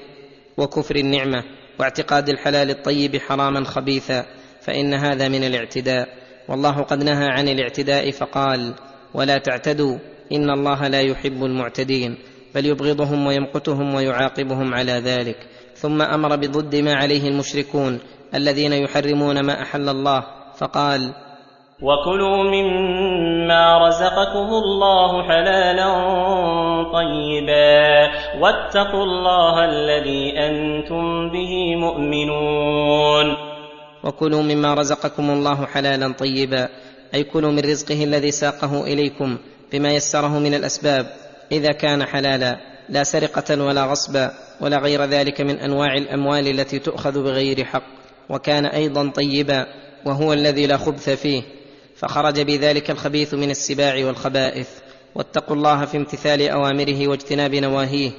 وكفر 0.57 0.97
النعمة 0.97 1.45
واعتقاد 1.78 2.28
الحلال 2.28 2.70
الطيب 2.70 3.17
حراما 3.17 3.65
خبيثا 3.65 4.27
فإن 4.61 4.95
هذا 4.95 5.28
من 5.28 5.45
الاعتداء 5.45 6.09
والله 6.49 6.83
قد 6.83 7.05
نهى 7.05 7.27
عن 7.27 7.49
الاعتداء 7.49 8.11
فقال 8.11 8.75
ولا 9.15 9.39
تعتدوا 9.39 9.99
إن 10.33 10.51
الله 10.51 10.89
لا 10.89 11.01
يحب 11.01 11.45
المعتدين 11.45 12.19
بل 12.55 12.67
يبغضهم 12.67 13.27
ويمقتهم 13.27 13.95
ويعاقبهم 13.95 14.75
على 14.75 14.93
ذلك. 14.93 15.37
ثم 15.75 16.03
أمر 16.03 16.37
بضد 16.37 16.77
ما 16.77 16.95
عليه 16.95 17.28
المشركون 17.28 18.01
الذين 18.35 18.73
يحرمون 18.73 19.41
ما 19.41 19.62
أحل 19.62 19.89
الله 19.89 20.25
فقال 20.59 21.15
وكلوا 21.83 22.43
مما 22.43 23.87
رزقكم 23.87 24.49
الله 24.62 25.23
حلالا 25.23 25.89
طيبا 26.93 28.11
واتقوا 28.43 29.05
الله 29.05 29.65
الذي 29.65 30.39
أنتم 30.39 31.31
به 31.31 31.77
مؤمنون. 31.77 33.37
وكلوا 34.05 34.43
مما 34.43 34.75
رزقكم 34.75 35.31
الله 35.31 35.67
حلالا 35.67 36.12
طيبا. 36.19 36.69
أي 37.15 37.25
كلوا 37.25 37.53
من 37.53 37.59
رزقه 37.59 38.05
الذي 38.05 38.31
ساقه 38.31 38.85
إليكم 38.85 39.39
بما 39.73 39.95
يسره 39.95 40.39
من 40.39 40.55
الأسباب 40.55 41.07
إذا 41.53 41.73
كان 41.73 42.05
حلالا 42.05 42.59
لا 42.89 43.05
سرقة 43.05 43.65
ولا 43.65 43.85
غصبا 43.85 44.33
ولا 44.61 44.78
غير 44.78 45.05
ذلك 45.05 45.41
من 45.41 45.59
أنواع 45.59 45.95
الأموال 45.95 46.49
التي 46.49 46.78
تؤخذ 46.78 47.23
بغير 47.23 47.65
حق 47.65 47.83
وكان 48.28 48.67
أيضا 48.67 49.11
طيبا 49.11 49.67
وهو 50.05 50.33
الذي 50.33 50.67
لا 50.67 50.77
خبث 50.77 51.11
فيه. 51.11 51.43
فخرج 51.97 52.41
بذلك 52.41 52.91
الخبيث 52.91 53.35
من 53.35 53.51
السباع 53.51 54.07
والخبائث. 54.07 54.69
واتقوا 55.15 55.57
الله 55.57 55.85
في 55.85 55.97
امتثال 55.97 56.49
أوامره 56.49 57.09
واجتناب 57.09 57.55
نواهيه 57.55 58.11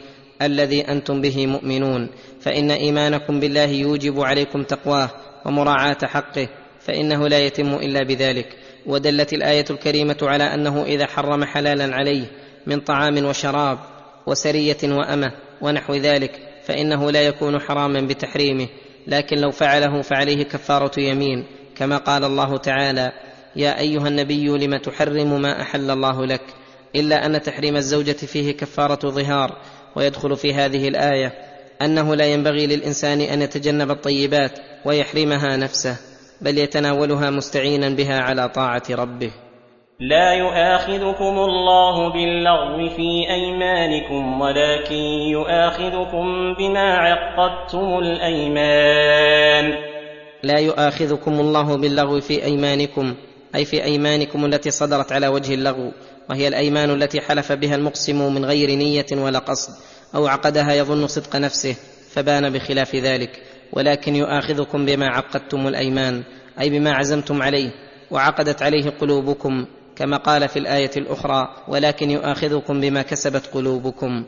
الذي 0.41 0.81
أنتم 0.81 1.21
به 1.21 1.47
مؤمنون. 1.47 2.09
فإن 2.41 2.71
إيمانكم 2.71 3.39
بالله 3.39 3.69
يوجب 3.69 4.21
عليكم 4.21 4.63
تقواه 4.63 5.09
ومراعاة 5.45 5.97
حقه 6.03 6.49
فإنه 6.79 7.27
لا 7.27 7.39
يتم 7.39 7.73
إلا 7.73 8.03
بذلك. 8.03 8.55
ودلت 8.85 9.33
الآية 9.33 9.65
الكريمة 9.69 10.17
على 10.21 10.43
أنه 10.43 10.83
إذا 10.83 11.05
حرم 11.05 11.43
حلالا 11.43 11.95
عليه 11.95 12.25
من 12.67 12.79
طعام 12.79 13.25
وشراب 13.25 13.79
وسرية 14.27 14.77
وأمة 14.83 15.31
ونحو 15.61 15.93
ذلك 15.93 16.31
فإنه 16.63 17.11
لا 17.11 17.21
يكون 17.21 17.59
حراما 17.59 18.01
بتحريمه 18.01 18.67
لكن 19.07 19.37
لو 19.37 19.51
فعله 19.51 20.01
فعليه 20.01 20.43
كفارة 20.43 20.99
يمين 20.99 21.45
كما 21.75 21.97
قال 21.97 22.23
الله 22.23 22.57
تعالى 22.57 23.11
يا 23.55 23.79
أيها 23.79 24.07
النبي 24.07 24.47
لم 24.47 24.77
تحرم 24.77 25.41
ما 25.41 25.61
أحل 25.61 25.91
الله 25.91 26.25
لك 26.25 26.41
إلا 26.95 27.25
أن 27.25 27.41
تحريم 27.41 27.75
الزوجة 27.75 28.11
فيه 28.11 28.51
كفارة 28.51 29.09
ظهار 29.09 29.57
ويدخل 29.95 30.37
في 30.37 30.53
هذه 30.53 30.87
الآية 30.87 31.33
أنه 31.81 32.15
لا 32.15 32.25
ينبغي 32.25 32.67
للإنسان 32.67 33.21
أن 33.21 33.41
يتجنب 33.41 33.91
الطيبات 33.91 34.59
ويحرمها 34.85 35.57
نفسه. 35.57 35.97
بل 36.41 36.57
يتناولها 36.57 37.29
مستعينا 37.29 37.89
بها 37.89 38.19
على 38.21 38.49
طاعة 38.49 38.83
ربه. 38.89 39.31
لا 39.99 40.33
يؤاخذكم 40.33 41.39
الله 41.39 42.13
باللغو 42.13 42.89
في 42.89 43.29
أيمانكم 43.29 44.41
ولكن 44.41 44.95
يؤاخذكم 45.31 46.53
بما 46.53 46.93
عقدتم 46.93 47.99
الأيمان. 47.99 49.73
لا 50.43 50.59
يؤاخذكم 50.59 51.39
الله 51.39 51.77
باللغو 51.77 52.21
في 52.21 52.43
أيمانكم 52.43 53.15
أي 53.55 53.65
في 53.65 53.83
أيمانكم 53.83 54.45
التي 54.45 54.71
صدرت 54.71 55.11
على 55.11 55.27
وجه 55.27 55.53
اللغو 55.53 55.91
وهي 56.29 56.47
الأيمان 56.47 56.89
التي 56.89 57.21
حلف 57.21 57.51
بها 57.51 57.75
المقسم 57.75 58.33
من 58.33 58.45
غير 58.45 58.69
نية 58.69 59.05
ولا 59.11 59.39
قصد 59.39 59.73
أو 60.15 60.27
عقدها 60.27 60.73
يظن 60.73 61.07
صدق 61.07 61.35
نفسه 61.35 61.75
فبان 62.11 62.49
بخلاف 62.49 62.95
ذلك. 62.95 63.48
ولكن 63.73 64.15
يؤاخذكم 64.15 64.85
بما 64.85 65.07
عقدتم 65.07 65.67
الأيمان 65.67 66.23
أي 66.59 66.69
بما 66.69 66.91
عزمتم 66.91 67.41
عليه 67.41 67.71
وعقدت 68.11 68.61
عليه 68.63 68.89
قلوبكم 68.89 69.65
كما 69.95 70.17
قال 70.17 70.47
في 70.47 70.59
الآية 70.59 70.91
الأخرى 70.97 71.49
ولكن 71.67 72.11
يؤاخذكم 72.11 72.81
بما 72.81 73.01
كسبت 73.01 73.49
قلوبكم. 73.53 74.25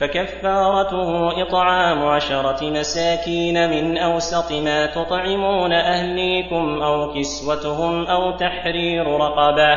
فكفارته 0.00 1.42
إطعام 1.42 1.98
عشرة 1.98 2.70
مساكين 2.70 3.70
من 3.70 3.98
أوسط 3.98 4.52
ما 4.52 4.86
تطعمون 4.86 5.72
أهليكم 5.72 6.82
أو 6.82 7.14
كسوتهم 7.14 8.06
أو 8.06 8.36
تحرير 8.36 9.06
رقبة. 9.06 9.76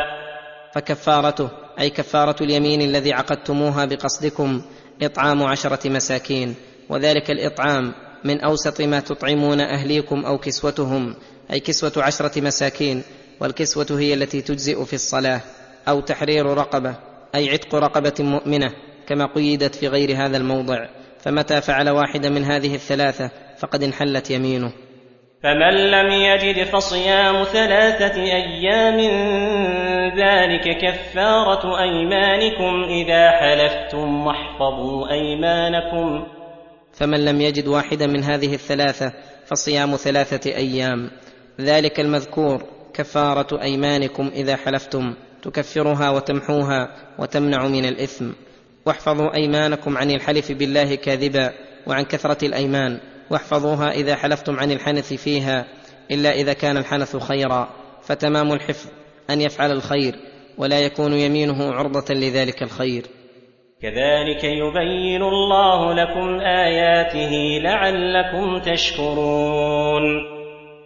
فكفارته 0.75 1.49
أي 1.79 1.89
كفارة 1.89 2.35
اليمين 2.43 2.81
الذي 2.81 3.13
عقدتموها 3.13 3.85
بقصدكم 3.85 4.61
إطعام 5.01 5.43
عشرة 5.43 5.89
مساكين 5.89 6.55
وذلك 6.89 7.31
الإطعام 7.31 7.93
من 8.25 8.41
أوسط 8.41 8.81
ما 8.81 8.99
تطعمون 8.99 9.61
أهليكم 9.61 10.25
أو 10.25 10.37
كسوتهم 10.37 11.15
أي 11.51 11.59
كسوة 11.59 11.91
عشرة 11.97 12.41
مساكين 12.41 13.03
والكسوة 13.41 13.99
هي 13.99 14.13
التي 14.13 14.41
تجزئ 14.41 14.85
في 14.85 14.93
الصلاة 14.93 15.41
أو 15.87 15.99
تحرير 15.99 16.45
رقبة 16.45 16.95
أي 17.35 17.49
عتق 17.49 17.75
رقبة 17.75 18.13
مؤمنة 18.19 18.71
كما 19.07 19.25
قيدت 19.25 19.75
في 19.75 19.87
غير 19.87 20.17
هذا 20.17 20.37
الموضع 20.37 20.85
فمتى 21.19 21.61
فعل 21.61 21.89
واحدة 21.89 22.29
من 22.29 22.43
هذه 22.43 22.75
الثلاثة 22.75 23.31
فقد 23.57 23.83
انحلت 23.83 24.31
يمينه. 24.31 24.71
فمن 25.43 25.91
لم 25.91 26.11
يجد 26.11 26.63
فصيام 26.63 27.43
ثلاثة 27.43 28.21
أيام 28.21 28.99
ذلك 30.17 30.77
كفارة 30.77 31.81
أيمانكم 31.81 32.83
إذا 32.83 33.31
حلفتم 33.31 34.27
واحفظوا 34.27 35.11
أيمانكم. 35.11 36.25
فمن 36.95 37.25
لم 37.25 37.41
يجد 37.41 37.67
واحدا 37.67 38.07
من 38.07 38.23
هذه 38.23 38.53
الثلاثة 38.53 39.13
فصيام 39.45 39.95
ثلاثة 39.95 40.55
أيام. 40.55 41.11
ذلك 41.61 41.99
المذكور 41.99 42.63
كفارة 42.93 43.61
أيمانكم 43.61 44.31
إذا 44.35 44.55
حلفتم. 44.55 45.13
تكفرها 45.41 46.09
وتمحوها 46.09 46.95
وتمنع 47.19 47.67
من 47.67 47.85
الإثم. 47.85 48.31
واحفظوا 48.85 49.35
أيمانكم 49.35 49.97
عن 49.97 50.11
الحلف 50.11 50.51
بالله 50.51 50.95
كاذبا 50.95 51.53
وعن 51.87 52.03
كثرة 52.03 52.45
الأيمان. 52.45 52.99
واحفظوها 53.29 53.91
إذا 53.91 54.15
حلفتم 54.15 54.59
عن 54.59 54.71
الحنث 54.71 55.13
فيها 55.13 55.65
إلا 56.11 56.31
إذا 56.31 56.53
كان 56.53 56.77
الحنث 56.77 57.17
خيرا. 57.17 57.69
فتمام 58.03 58.53
الحفظ 58.53 58.89
أن 59.29 59.41
يفعل 59.41 59.71
الخير 59.71 60.15
ولا 60.57 60.79
يكون 60.79 61.13
يمينه 61.13 61.73
عرضة 61.73 62.13
لذلك 62.13 62.63
الخير. 62.63 63.05
كذلك 63.85 64.43
يبين 64.43 65.23
الله 65.23 65.93
لكم 65.93 66.39
آياته 66.39 67.59
لعلكم 67.61 68.59
تشكرون. 68.73 70.03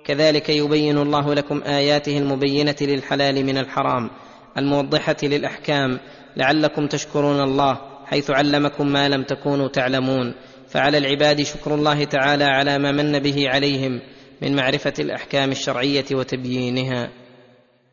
كذلك 0.06 0.50
يبين 0.50 0.98
الله 0.98 1.34
لكم 1.34 1.62
آياته 1.64 2.18
المبينة 2.18 2.76
للحلال 2.82 3.46
من 3.46 3.58
الحرام 3.58 4.10
الموضحة 4.58 5.16
للأحكام 5.24 6.00
لعلكم 6.38 6.88
تشكرون 6.88 7.42
الله 7.42 7.78
حيث 8.06 8.32
علمكم 8.32 8.88
ما 8.88 9.10
لم 9.10 9.24
تكونوا 9.24 9.68
تعلمون. 9.68 10.36
فعلى 10.68 10.98
العباد 10.98 11.42
شكر 11.42 11.76
الله 11.76 12.04
تعالى 12.04 12.44
على 12.44 12.78
ما 12.80 12.92
من 12.92 13.20
به 13.20 13.50
عليهم 13.50 14.02
من 14.42 14.56
معرفة 14.56 14.94
الأحكام 15.00 15.52
الشرعية 15.52 16.06
وتبيينها. 16.12 17.10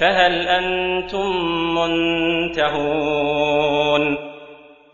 فهل 0.00 0.48
أنتم 0.48 1.26
منتهون؟ 2.54 3.36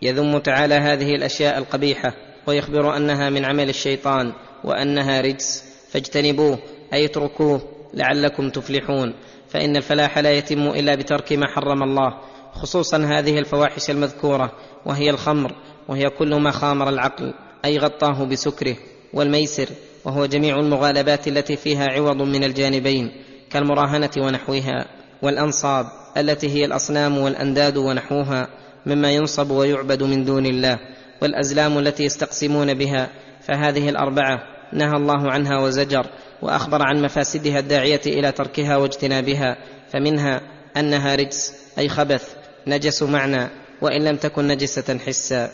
يذم 0.03 0.39
تعالى 0.39 0.75
هذه 0.75 1.15
الأشياء 1.15 1.59
القبيحة 1.59 2.13
ويخبر 2.47 2.97
أنها 2.97 3.31
من 3.31 3.45
عمل 3.45 3.69
الشيطان 3.69 4.33
وأنها 4.65 5.21
رجس. 5.21 5.65
فاجتنبوه 5.93 6.59
أي 6.93 7.05
اتركوه 7.05 7.63
لعلكم 7.95 8.51
تفلحون. 8.51 9.15
فإن 9.49 9.77
الفلاح 9.77 10.19
لا 10.19 10.33
يتم 10.33 10.69
إلا 10.69 10.95
بترك 10.95 11.33
ما 11.33 11.47
حرم 11.47 11.83
الله 11.83 12.19
خصوصا 12.53 12.99
هذه 12.99 13.39
الفواحش 13.39 13.91
المذكورة 13.91 14.53
وهي 14.87 15.11
الخمر 15.11 15.53
وهي 15.89 16.11
كل 16.11 16.35
ما 16.35 16.51
خامر 16.51 16.89
العقل 16.89 17.35
أي 17.65 17.79
غطاه 17.79 18.25
بسكره 18.25 18.77
والميسر 19.13 19.69
وهو 20.05 20.27
جميع 20.27 20.59
المغالبات 20.59 21.29
التي 21.29 21.57
فيها 21.57 21.87
عوض 21.87 22.23
من 22.23 22.45
الجانبين. 22.45 23.13
كالمراهنة 23.53 24.11
ونحوها 24.19 24.85
والأنصاب 25.23 25.87
التي 26.17 26.49
هي 26.49 26.65
الأصنام 26.65 27.19
والأنداد 27.19 27.77
ونحوها 27.77 28.49
مما 28.87 29.13
ينصب 29.13 29.51
ويعبد 29.51 30.03
من 30.03 30.25
دون 30.25 30.47
الله 30.47 30.79
والأزلام 31.23 31.79
التي 31.79 32.05
يستقسمون 32.05 32.75
بها. 32.75 33.09
فهذه 33.41 33.89
الأربعة 33.89 34.43
نهى 34.73 34.97
الله 34.97 35.31
عنها 35.31 35.59
وزجر 35.59 36.07
وأخبر 36.43 36.83
عن 36.83 37.03
مفاسدها 37.03 37.59
الداعية 37.59 38.01
إلى 38.07 38.33
تركها 38.33 38.77
واجتنابها. 38.77 39.57
فمنها 39.93 40.41
أنها 40.77 41.15
رجس 41.15 41.55
أي 41.79 41.89
خبث 41.89 42.35
نجس 42.67 43.03
معنى 43.03 43.49
وإن 43.81 44.05
لم 44.05 44.17
تكن 44.17 44.47
نجسة 44.49 44.99
حسا. 44.99 45.51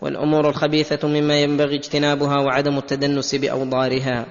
والأمور 0.00 0.48
الخبيثة 0.48 1.08
مما 1.08 1.42
ينبغي 1.42 1.76
اجتنابها 1.76 2.36
وعدم 2.36 2.78
التدنس 2.78 3.34
بأوضارها. 3.34 4.26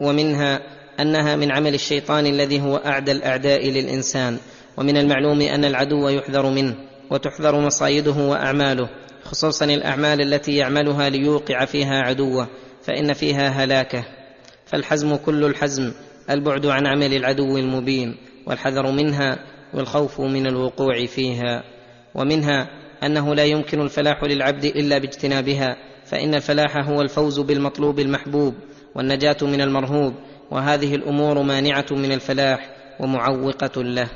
ومنها 0.00 0.60
أنها 1.00 1.36
من 1.36 1.52
عمل 1.52 1.74
الشيطان 1.74 2.26
الذي 2.26 2.60
هو 2.60 2.76
أعدى 2.76 3.12
الأعداء 3.12 3.68
للإنسان 3.70 4.38
ومن 4.76 4.96
المعلوم 4.96 5.40
أن 5.40 5.64
العدو 5.64 6.08
يحذر 6.08 6.50
منه 6.50 6.74
وتحذر 7.10 7.60
مصايده 7.60 8.12
وأعماله 8.12 8.88
خصوصا 9.24 9.64
الأعمال 9.64 10.20
التي 10.20 10.56
يعملها 10.56 11.08
ليوقع 11.08 11.64
فيها 11.64 12.02
عدوه 12.02 12.48
فإن 12.82 13.12
فيها 13.12 13.48
هلاكة. 13.48 14.04
فالحزم 14.66 15.16
كل 15.16 15.44
الحزم 15.44 15.92
البعد 16.30 16.66
عن 16.66 16.86
عمل 16.86 17.14
العدو 17.14 17.58
المبين 17.58 18.16
والحذر 18.46 18.90
منها 18.90 19.38
والخوف 19.74 20.20
من 20.20 20.46
الوقوع 20.46 21.06
فيها. 21.06 21.62
ومنها 22.14 22.68
أنه 23.02 23.34
لا 23.34 23.44
يمكن 23.44 23.80
الفلاح 23.80 24.24
للعبد 24.24 24.64
إلا 24.64 24.98
باجتنابها 24.98 25.76
فإن 26.04 26.34
الفلاح 26.34 26.76
هو 26.76 27.00
الفوز 27.00 27.40
بالمطلوب 27.40 28.00
المحبوب 28.00 28.54
والنجاة 28.94 29.36
من 29.42 29.60
المرهوب. 29.60 30.14
وهذه 30.50 30.94
الأمور 30.94 31.42
مانعة 31.42 31.86
من 31.90 32.12
الفلاح 32.12 32.70
ومعوقة 33.00 33.82
له 33.82 34.08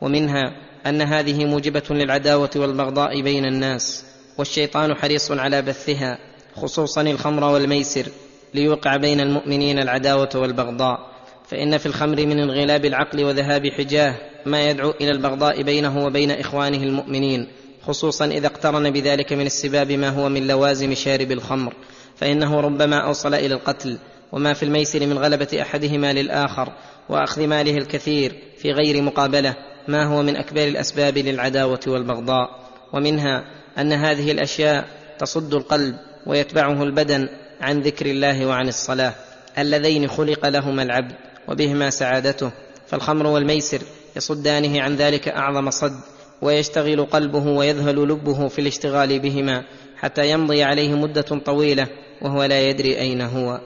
ومنها 0.00 0.52
أن 0.86 1.02
هذه 1.02 1.44
موجبة 1.44 1.82
للعداوة 1.90 2.50
والبغضاء 2.56 3.22
بين 3.22 3.44
الناس 3.44 4.04
والشيطان 4.38 4.94
حريص 4.94 5.30
على 5.30 5.62
بثها 5.62 6.18
خصوصا 6.56 7.02
الخمر 7.02 7.44
والميسر 7.44 8.06
ليوقع 8.54 8.96
بين 8.96 9.20
المؤمنين 9.20 9.78
العداوة 9.78 10.30
والبغضاء 10.34 11.10
فإن 11.48 11.78
في 11.78 11.86
الخمر 11.86 12.26
من 12.26 12.38
انغلاب 12.38 12.84
العقل 12.84 13.24
وذهاب 13.24 13.66
حجاه 13.66 14.14
ما 14.46 14.70
يدعو 14.70 14.90
إلى 15.00 15.10
البغضاء 15.10 15.62
بينه 15.62 16.04
وبين 16.04 16.30
إخوانه 16.30 16.82
المؤمنين 16.82 17.48
خصوصا 17.82 18.26
إذا 18.26 18.46
اقترن 18.46 18.90
بذلك 18.90 19.32
من 19.32 19.46
السباب 19.46 19.92
ما 19.92 20.08
هو 20.08 20.28
من 20.28 20.46
لوازم 20.46 20.94
شارب 20.94 21.32
الخمر 21.32 21.74
فإنه 22.16 22.60
ربما 22.60 23.06
أوصل 23.06 23.34
إلى 23.34 23.54
القتل 23.54 23.98
وما 24.32 24.52
في 24.52 24.62
الميسر 24.62 25.06
من 25.06 25.18
غلبة 25.18 25.62
أحدهما 25.62 26.12
للآخر 26.12 26.72
وأخذ 27.08 27.46
ماله 27.46 27.76
الكثير 27.76 28.36
في 28.58 28.72
غير 28.72 29.02
مقابلة 29.02 29.56
ما 29.88 30.04
هو 30.04 30.22
من 30.22 30.36
أكبر 30.36 30.64
الأسباب 30.64 31.18
للعداوة 31.18 31.80
والبغضاء. 31.86 32.48
ومنها 32.92 33.44
أن 33.78 33.92
هذه 33.92 34.30
الأشياء 34.30 34.88
تصد 35.18 35.54
القلب 35.54 35.96
ويتبعه 36.26 36.82
البدن 36.82 37.28
عن 37.60 37.80
ذكر 37.80 38.06
الله 38.06 38.46
وعن 38.46 38.68
الصلاة. 38.68 39.14
اللذين 39.58 40.08
خلق 40.08 40.46
لهما 40.46 40.82
العبد 40.82 41.12
وبهما 41.48 41.90
سعادته. 41.90 42.50
فالخمر 42.86 43.26
والميسر 43.26 43.82
يصدانه 44.16 44.82
عن 44.82 44.96
ذلك 44.96 45.28
أعظم 45.28 45.70
صد 45.70 46.00
ويشتغل 46.42 47.04
قلبه 47.04 47.46
ويذهل 47.46 47.96
لبه 47.96 48.48
في 48.48 48.58
الاشتغال 48.58 49.18
بهما 49.18 49.64
حتى 49.96 50.30
يمضي 50.30 50.62
عليه 50.62 50.94
مدة 50.94 51.22
طويلة 51.22 51.88
وهو 52.22 52.44
لا 52.44 52.68
يدري 52.70 52.98
أين 52.98 53.20
هو. 53.22 53.60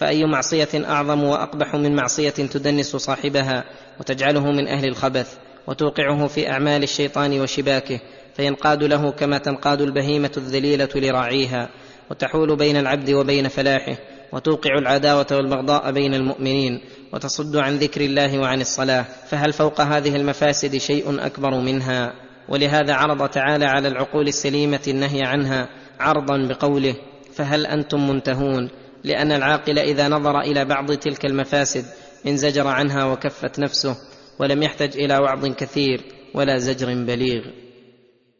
فأي 0.00 0.24
معصية 0.24 0.68
أعظم 0.74 1.22
وأقبح 1.22 1.74
من 1.74 1.96
معصية 1.96 2.30
تدنس 2.30 2.96
صاحبها 2.96 3.64
وتجعله 4.00 4.50
من 4.50 4.68
أهل 4.68 4.88
الخبث 4.88 5.34
وتوقعه 5.66 6.26
في 6.26 6.50
أعمال 6.50 6.82
الشيطان 6.82 7.40
وشباكه 7.40 8.00
فينقاد 8.36 8.82
له 8.82 9.10
كما 9.10 9.38
تنقاد 9.38 9.80
البهيمة 9.80 10.30
الذليلة 10.36 10.88
لراعيها 10.94 11.68
وتحول 12.10 12.56
بين 12.56 12.76
العبد 12.76 13.10
وبين 13.10 13.48
فلاحه 13.48 13.96
وتوقع 14.32 14.78
العداوة 14.78 15.26
والبغضاء 15.32 15.92
بين 15.92 16.14
المؤمنين 16.14 16.80
وتصد 17.12 17.56
عن 17.56 17.76
ذكر 17.76 18.00
الله 18.00 18.38
وعن 18.38 18.60
الصلاة 18.60 19.04
فهل 19.28 19.52
فوق 19.52 19.80
هذه 19.80 20.16
المفاسد 20.16 20.76
شيء 20.76 21.26
أكبر 21.26 21.60
منها؟ 21.60 22.12
ولهذا 22.48 22.94
عرض 22.94 23.28
تعالى 23.28 23.64
على 23.64 23.88
العقول 23.88 24.28
السليمة 24.28 24.82
النهي 24.88 25.22
عنها 25.22 25.68
عرضا 26.00 26.46
بقوله 26.48 26.94
فهل 27.34 27.66
أنتم 27.66 28.08
منتهون؟ 28.08 28.70
لأن 29.04 29.32
العاقل 29.32 29.78
إذا 29.78 30.08
نظر 30.08 30.40
إلى 30.40 30.64
بعض 30.64 30.92
تلك 30.92 31.24
المفاسد 31.24 31.84
انزجر 32.26 32.66
عنها 32.66 33.04
وكفت 33.04 33.58
نفسه 33.58 33.96
ولم 34.40 34.62
يحتج 34.62 34.96
إلى 34.96 35.18
وعظ 35.18 35.46
كثير 35.46 36.00
ولا 36.34 36.58
زجر 36.58 36.86
بليغ. 36.86 37.42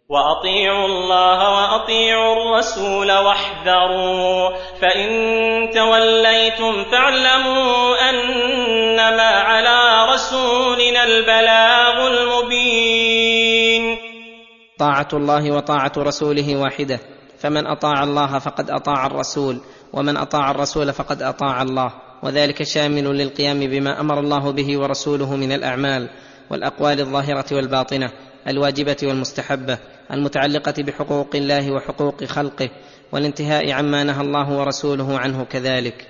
وأطيعوا 0.08 0.86
الله 0.86 1.38
وأطيعوا 1.54 2.34
الرسول 2.34 3.12
واحذروا 3.12 4.50
فإن 4.80 5.08
توليتم 5.70 6.84
فاعلموا 6.90 8.10
أنما 8.10 9.30
على 9.30 10.12
رسولنا 10.12 11.04
البلاغ 11.04 12.08
المبين. 12.08 13.98
طاعة 14.78 15.08
الله 15.12 15.56
وطاعة 15.56 15.92
رسوله 15.98 16.56
واحدة 16.56 17.00
فمن 17.38 17.66
أطاع 17.66 18.02
الله 18.02 18.38
فقد 18.38 18.70
أطاع 18.70 19.06
الرسول. 19.06 19.60
ومن 19.92 20.16
أطاع 20.16 20.50
الرسول 20.50 20.92
فقد 20.92 21.22
أطاع 21.22 21.62
الله. 21.62 21.92
وذلك 22.22 22.62
شامل 22.62 23.04
للقيام 23.04 23.60
بما 23.60 24.00
أمر 24.00 24.20
الله 24.20 24.52
به 24.52 24.78
ورسوله 24.78 25.36
من 25.36 25.52
الأعمال 25.52 26.08
والأقوال 26.50 27.00
الظاهرة 27.00 27.44
والباطنة 27.52 28.12
الواجبة 28.48 28.96
والمستحبة 29.02 29.78
المتعلقة 30.12 30.74
بحقوق 30.78 31.36
الله 31.36 31.72
وحقوق 31.72 32.24
خلقه 32.24 32.70
والانتهاء 33.12 33.72
عما 33.72 34.04
نهى 34.04 34.20
الله 34.20 34.58
ورسوله 34.58 35.18
عنه 35.18 35.44
كذلك. 35.44 36.06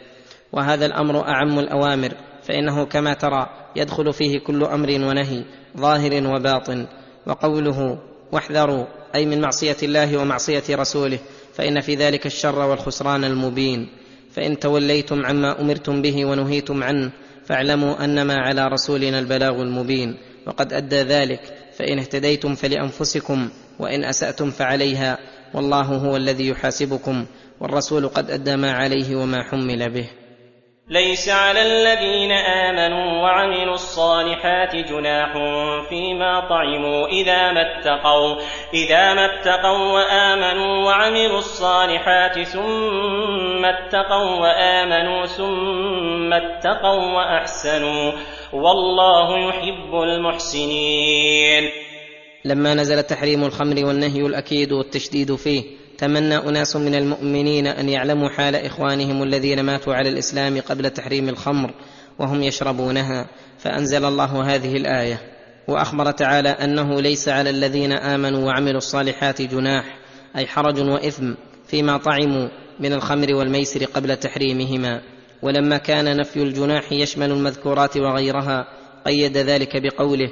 وهذا 0.52 0.86
الأمر 0.86 1.28
أعم 1.28 1.58
الأوامر 1.58 2.12
فإنه 2.42 2.84
كما 2.84 3.14
ترى 3.14 3.46
يدخل 3.76 4.12
فيه 4.12 4.38
كل 4.38 4.64
أمر 4.64 4.88
ونهي 4.90 5.44
ظاهر 5.76 6.26
وباطن. 6.26 6.86
وقوله 7.26 7.98
واحذروا 8.32 8.84
أي 9.14 9.26
من 9.26 9.40
معصية 9.40 9.76
الله 9.82 10.16
ومعصية 10.16 10.62
رسوله 10.70 11.18
فإن 11.60 11.80
في 11.80 11.94
ذلك 11.94 12.26
الشر 12.26 12.58
والخسران 12.58 13.24
المبين. 13.24 13.88
فإن 14.32 14.58
توليتم 14.58 15.26
عما 15.26 15.60
أمرتم 15.60 16.02
به 16.02 16.24
ونهيتم 16.24 16.82
عنه 16.82 17.12
فاعلموا 17.44 18.04
أنما 18.04 18.34
على 18.34 18.68
رسولنا 18.68 19.18
البلاغ 19.18 19.62
المبين. 19.62 20.16
وقد 20.46 20.72
أدى 20.72 20.96
ذلك 20.96 21.40
فإن 21.76 21.98
اهتديتم 21.98 22.54
فلأنفسكم 22.54 23.48
وإن 23.78 24.04
أسأتم 24.04 24.50
فعليها. 24.50 25.18
والله 25.54 25.82
هو 25.84 26.16
الذي 26.16 26.48
يحاسبكم 26.48 27.26
والرسول 27.60 28.08
قد 28.08 28.30
أدى 28.30 28.56
ما 28.56 28.72
عليه 28.72 29.16
وما 29.16 29.42
حمل 29.42 29.92
به. 29.92 30.08
ليس 30.90 31.28
على 31.28 31.62
الذين 31.62 32.32
آمنوا 32.32 33.22
وعملوا 33.22 33.74
الصالحات 33.74 34.76
جناح 34.76 35.32
فيما 35.88 36.48
طعموا 36.48 37.06
إذا 37.06 37.52
ما 37.52 37.60
اتقوا 37.60 38.36
إذا 38.74 39.14
ما 39.14 39.24
اتقوا 39.24 39.92
وآمنوا 39.92 40.84
وعملوا 40.84 41.38
الصالحات 41.38 42.42
ثم 42.42 43.64
اتقوا 43.64 44.40
وآمنوا 44.40 45.26
ثم 45.26 46.32
اتقوا 46.32 47.12
وأحسنوا. 47.16 48.12
والله 48.52 49.48
يحب 49.48 49.94
المحسنين. 49.94 51.70
لما 52.44 52.74
نزل 52.74 53.02
تحريم 53.02 53.44
الخمر 53.44 53.84
والنهي 53.84 54.26
الأكيد 54.26 54.72
والتشديد 54.72 55.34
فيه 55.34 55.79
تمنى 56.00 56.36
أناس 56.36 56.76
من 56.76 56.94
المؤمنين 56.94 57.66
أن 57.66 57.88
يعلموا 57.88 58.28
حال 58.28 58.56
إخوانهم 58.56 59.22
الذين 59.22 59.60
ماتوا 59.60 59.94
على 59.94 60.08
الإسلام 60.08 60.60
قبل 60.60 60.90
تحريم 60.90 61.28
الخمر 61.28 61.70
وهم 62.18 62.42
يشربونها 62.42 63.26
فأنزل 63.58 64.04
الله 64.04 64.54
هذه 64.54 64.76
الآية 64.76 65.20
وأخبر 65.68 66.10
تعالى 66.10 66.48
أنه 66.48 67.00
ليس 67.00 67.28
على 67.28 67.50
الذين 67.50 67.92
آمنوا 67.92 68.46
وعملوا 68.46 68.78
الصالحات 68.78 69.42
جناح 69.42 69.98
أي 70.36 70.46
حرج 70.46 70.80
وإثم 70.80 71.34
فيما 71.66 71.96
طعموا 71.96 72.48
من 72.80 72.92
الخمر 72.92 73.34
والميسر 73.34 73.84
قبل 73.84 74.16
تحريمهما. 74.16 75.02
ولما 75.42 75.76
كان 75.76 76.16
نفي 76.16 76.42
الجناح 76.42 76.92
يشمل 76.92 77.30
المذكورات 77.30 77.96
وغيرها 77.96 78.66
قيد 79.06 79.36
ذلك 79.36 79.82
بقوله 79.82 80.30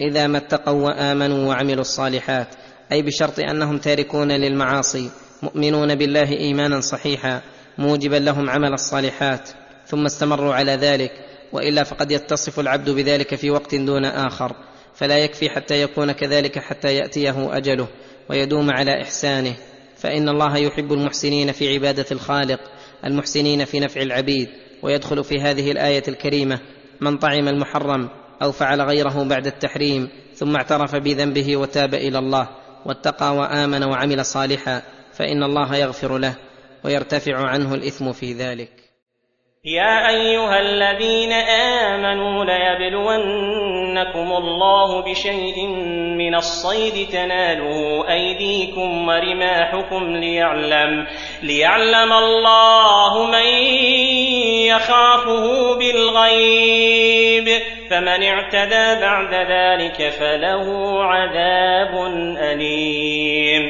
إذا 0.00 0.26
ما 0.26 0.38
اتقوا 0.38 0.86
وآمنوا 0.86 1.48
وعملوا 1.48 1.80
الصالحات. 1.80 2.48
أي 2.92 3.02
بشرط 3.02 3.40
أنهم 3.40 3.78
تاركون 3.78 4.32
للمعاصي 4.32 5.10
مؤمنون 5.42 5.94
بالله 5.94 6.32
إيمانا 6.32 6.80
صحيحا 6.80 7.40
موجبا 7.78 8.16
لهم 8.16 8.50
عمل 8.50 8.72
الصالحات 8.72 9.50
ثم 9.86 10.04
استمروا 10.04 10.54
على 10.54 10.72
ذلك 10.72 11.10
وإلا 11.52 11.82
فقد 11.82 12.10
يتصف 12.10 12.60
العبد 12.60 12.90
بذلك 12.90 13.34
في 13.34 13.50
وقت 13.50 13.74
دون 13.74 14.04
آخر 14.04 14.56
فلا 14.94 15.18
يكفي 15.18 15.50
حتى 15.50 15.82
يكون 15.82 16.12
كذلك 16.12 16.58
حتى 16.58 16.94
يأتيه 16.94 17.56
أجله 17.56 17.88
ويدوم 18.30 18.70
على 18.70 19.02
إحسانه 19.02 19.54
فإن 19.96 20.28
الله 20.28 20.56
يحب 20.56 20.92
المحسنين 20.92 21.52
في 21.52 21.74
عبادة 21.74 22.06
الخالق 22.12 22.60
المحسنين 23.04 23.64
في 23.64 23.80
نفع 23.80 24.02
العبيد 24.02 24.48
ويدخل 24.82 25.24
في 25.24 25.40
هذه 25.40 25.70
الآية 25.70 26.02
الكريمة 26.08 26.60
من 27.00 27.18
طعم 27.18 27.48
المحرم 27.48 28.08
أو 28.42 28.52
فعل 28.52 28.82
غيره 28.82 29.24
بعد 29.24 29.46
التحريم 29.46 30.08
ثم 30.34 30.56
اعترف 30.56 30.96
بذنبه 30.96 31.56
وتاب 31.56 31.94
إلى 31.94 32.18
الله 32.18 32.48
واتقى 32.86 33.34
وآمن 33.34 33.84
وعمل 33.84 34.24
صالحا 34.24 34.82
فإن 35.12 35.42
الله 35.42 35.76
يغفر 35.76 36.18
له 36.18 36.34
ويرتفع 36.84 37.36
عنه 37.36 37.74
الإثم 37.74 38.12
في 38.12 38.32
ذلك. 38.32 38.70
يا 39.64 40.08
أيها 40.08 40.60
الذين 40.60 41.32
آمنوا 41.32 42.44
ليبلونكم 42.44 44.32
الله 44.32 45.00
بشيء 45.00 45.66
من 46.18 46.34
الصيد 46.34 47.08
تناله 47.08 48.08
أيديكم 48.08 49.08
ورماحكم 49.08 50.16
ليعلم 50.16 51.06
ليعلم 51.42 52.12
الله 52.12 53.26
من 53.26 53.46
يخافه 54.66 55.76
بالغيب. 55.78 57.79
فمن 57.90 58.22
اعتدى 58.22 59.00
بعد 59.00 59.34
ذلك 59.34 60.12
فله 60.12 60.66
عذاب 61.04 62.06
أليم. 62.36 63.62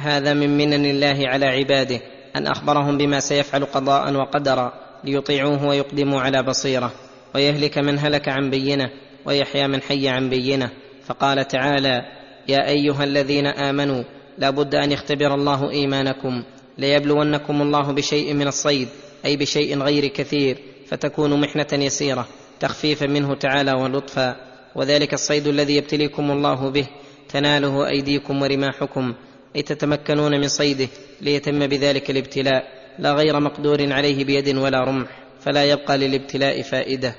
هذا 0.00 0.34
من 0.34 0.56
منن 0.56 0.84
الله 0.84 1.28
على 1.28 1.46
عباده 1.46 2.00
أن 2.36 2.46
أخبرهم 2.46 2.98
بما 2.98 3.20
سيفعل 3.20 3.64
قضاء 3.64 4.14
وقدرا 4.14 4.72
ليطيعوه 5.04 5.68
ويقدموا 5.68 6.20
على 6.20 6.42
بصيرة 6.42 6.92
ويهلك 7.34 7.78
من 7.78 7.98
هلك 7.98 8.28
عن 8.28 8.50
بينة 8.50 8.90
ويحيى 9.24 9.68
من 9.68 9.82
حي 9.82 10.08
عن 10.08 10.28
بينة. 10.30 10.70
فقال 11.06 11.48
تعالى 11.48 12.02
يا 12.48 12.68
أيها 12.68 13.04
الذين 13.04 13.46
آمنوا 13.46 14.02
لا 14.38 14.50
بد 14.50 14.74
أن 14.74 14.92
يختبر 14.92 15.34
الله 15.34 15.70
إيمانكم 15.70 16.42
ليبلونكم 16.78 17.62
الله 17.62 17.92
بشيء 17.92 18.34
من 18.34 18.46
الصيد 18.46 18.88
أي 19.24 19.36
بشيء 19.36 19.78
غير 19.78 20.06
كثير 20.06 20.58
فتكون 20.86 21.40
محنة 21.40 21.84
يسيرة. 21.84 22.26
تخفيفا 22.60 23.06
منه 23.06 23.34
تعالى 23.34 23.72
ولطفا. 23.72 24.36
وذلك 24.74 25.14
الصيد 25.14 25.46
الذي 25.46 25.76
يبتليكم 25.76 26.30
الله 26.30 26.70
به. 26.70 26.86
تناله 27.28 27.88
أيديكم 27.88 28.42
ورماحكم. 28.42 29.14
أي 29.56 29.62
تتمكنون 29.62 30.40
من 30.40 30.48
صيده 30.48 30.88
ليتم 31.20 31.66
بذلك 31.66 32.10
الابتلاء. 32.10 32.64
لا 32.98 33.12
غير 33.12 33.40
مقدور 33.40 33.92
عليه 33.92 34.24
بيد 34.24 34.56
ولا 34.56 34.84
رمح. 34.84 35.08
فلا 35.40 35.64
يبقى 35.64 35.98
للابتلاء 35.98 36.62
فائدة. 36.62 37.14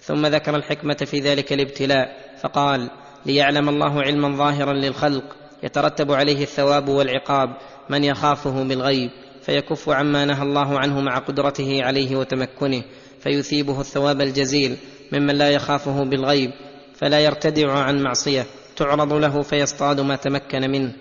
ثم 0.00 0.26
ذكر 0.26 0.56
الحكمة 0.56 0.94
في 0.94 1.20
ذلك 1.20 1.52
الابتلاء. 1.52 2.36
فقال 2.42 2.90
ليعلم 3.26 3.68
الله 3.68 4.02
علما 4.02 4.36
ظاهرا 4.36 4.72
للخلق. 4.72 5.24
يترتب 5.62 6.12
عليه 6.12 6.42
الثواب 6.42 6.88
والعقاب. 6.88 7.56
من 7.90 8.04
يخافه 8.04 8.62
بالغيب. 8.62 9.10
فيكف 9.42 9.88
عما 9.88 10.24
نهى 10.24 10.42
الله 10.42 10.78
عنه 10.78 11.00
مع 11.00 11.18
قدرته 11.18 11.84
عليه 11.84 12.16
وتمكنه. 12.16 12.82
فيثيبه 13.20 13.80
الثواب 13.80 14.20
الجزيل 14.20 14.76
ممن 15.12 15.34
لا 15.34 15.50
يخافه 15.50 16.04
بالغيب 16.04 16.50
فلا 16.94 17.20
يرتدع 17.20 17.72
عن 17.72 18.02
معصية 18.02 18.46
تعرض 18.76 19.12
له 19.12 19.42
فيصطاد 19.42 20.00
ما 20.00 20.16
تمكن 20.16 20.70
منه. 20.70 20.92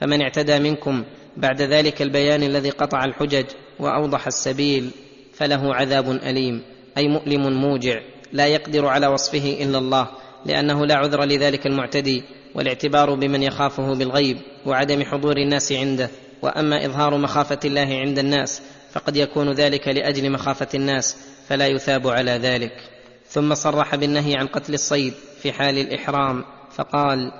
فمن 0.00 0.22
اعتدى 0.22 0.58
منكم 0.58 1.04
بعد 1.36 1.62
ذلك 1.62 2.02
البيان 2.02 2.42
الذي 2.42 2.70
قطع 2.70 3.04
الحجج 3.04 3.44
وأوضح 3.78 4.26
السبيل 4.26 4.90
فله 5.32 5.74
عذاب 5.74 6.10
أليم 6.10 6.62
أي 6.98 7.08
مؤلم 7.08 7.60
موجع 7.60 8.00
لا 8.32 8.46
يقدر 8.46 8.86
على 8.86 9.06
وصفه 9.06 9.56
إلا 9.62 9.78
الله 9.78 10.08
لأنه 10.46 10.86
لا 10.86 10.94
عذر 10.94 11.24
لذلك 11.24 11.66
المعتدي 11.66 12.22
والاعتبار 12.54 13.14
بمن 13.14 13.42
يخافه 13.42 13.94
بالغيب 13.94 14.38
وعدم 14.66 15.02
حضور 15.04 15.36
الناس 15.36 15.72
عنده. 15.72 16.10
وأما 16.42 16.86
إظهار 16.86 17.18
مخافة 17.18 17.58
الله 17.64 17.88
عند 17.88 18.18
الناس 18.18 18.62
فقد 18.92 19.16
يكون 19.16 19.52
ذلك 19.52 19.88
لأجل 19.88 20.32
مخافة 20.32 20.68
الناس 20.74 21.16
فلا 21.48 21.66
يثاب 21.66 22.08
على 22.08 22.30
ذلك. 22.30 22.80
ثم 23.26 23.54
صرح 23.54 23.96
بالنهي 23.96 24.36
عن 24.36 24.46
قتل 24.46 24.74
الصيد 24.74 25.12
في 25.42 25.52
حال 25.52 25.78
الإحرام 25.78 26.44
فقال 26.70 27.32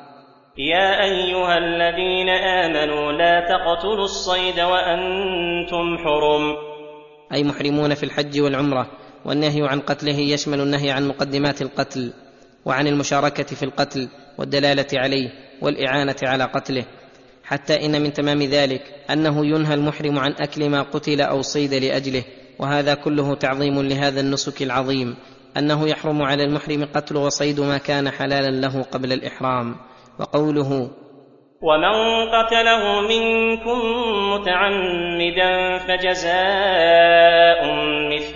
يا 0.58 1.04
أيها 1.04 1.58
الذين 1.58 2.28
آمنوا 2.28 3.12
لا 3.12 3.40
تقتلوا 3.40 4.04
الصيد 4.04 4.60
وأنتم 4.60 5.98
حرم. 5.98 6.56
أي 7.34 7.44
محرمون 7.44 7.94
في 7.94 8.02
الحج 8.02 8.40
والعمرة 8.40 8.90
والنهي 9.24 9.68
عن 9.68 9.80
قتله 9.80 10.18
يشمل 10.18 10.60
النهي 10.60 10.90
عن 10.90 11.08
مقدمات 11.08 11.62
القتل 11.62 12.12
وعن 12.64 12.86
المشاركة 12.86 13.56
في 13.56 13.62
القتل 13.62 14.08
والدلالة 14.38 14.86
عليه 14.94 15.30
والإعانة 15.62 16.16
على 16.22 16.44
قتله. 16.44 16.84
حتى 17.44 17.86
إن 17.86 18.02
من 18.02 18.12
تمام 18.12 18.42
ذلك 18.42 18.82
أنه 19.10 19.46
ينهى 19.46 19.74
المحرم 19.74 20.18
عن 20.18 20.32
أكل 20.32 20.70
ما 20.70 20.82
قتل 20.82 21.20
أو 21.20 21.42
صيد 21.42 21.74
لأجله. 21.74 22.24
وهذا 22.58 22.94
كله 22.94 23.34
تعظيم 23.34 23.82
لهذا 23.82 24.20
النسك 24.20 24.62
العظيم 24.62 25.16
أنه 25.56 25.88
يحرم 25.88 26.22
على 26.22 26.44
المحرم 26.44 26.84
قتل 26.94 27.16
وصيد 27.16 27.60
ما 27.60 27.78
كان 27.78 28.10
حلالا 28.10 28.50
له 28.50 28.82
قبل 28.82 29.12
الإحرام. 29.12 29.76
وقوله 30.18 30.90
ومن 31.62 31.94
قتله 32.28 33.00
منكم 33.00 33.78
متعمدا 34.32 35.78
فجزاء 35.78 37.60
مثل 38.12 38.35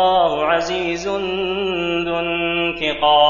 عزيز 0.00 1.08
ذو 1.08 2.18
انتقام. 2.18 3.24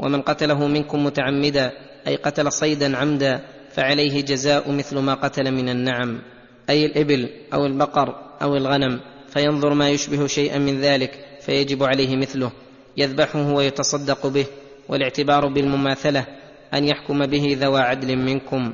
ومن 0.00 0.22
قتله 0.22 0.66
منكم 0.66 1.04
متعمدا 1.04 1.72
أي 2.06 2.16
قتل 2.16 2.52
صيدا 2.52 2.96
عمدا 2.96 3.40
فعليه 3.70 4.24
جزاء 4.24 4.72
مثل 4.72 4.98
ما 4.98 5.14
قتل 5.14 5.52
من 5.52 5.68
النعم. 5.68 6.22
أي 6.70 6.86
الإبل 6.86 7.28
أو 7.54 7.66
البقر 7.66 8.14
أو 8.42 8.56
الغنم 8.56 9.00
فينظر 9.28 9.74
ما 9.74 9.90
يشبه 9.90 10.26
شيئا 10.26 10.58
من 10.58 10.80
ذلك 10.80 11.10
فيجب 11.40 11.82
عليه 11.82 12.16
مثله. 12.16 12.52
يذبحه 12.96 13.52
ويتصدق 13.52 14.26
به 14.26 14.46
والاعتبار 14.88 15.48
بالمماثلة 15.48 16.26
أن 16.74 16.84
يحكم 16.84 17.26
به 17.26 17.56
ذوى 17.60 17.80
عدل 17.80 18.16
منكم. 18.16 18.72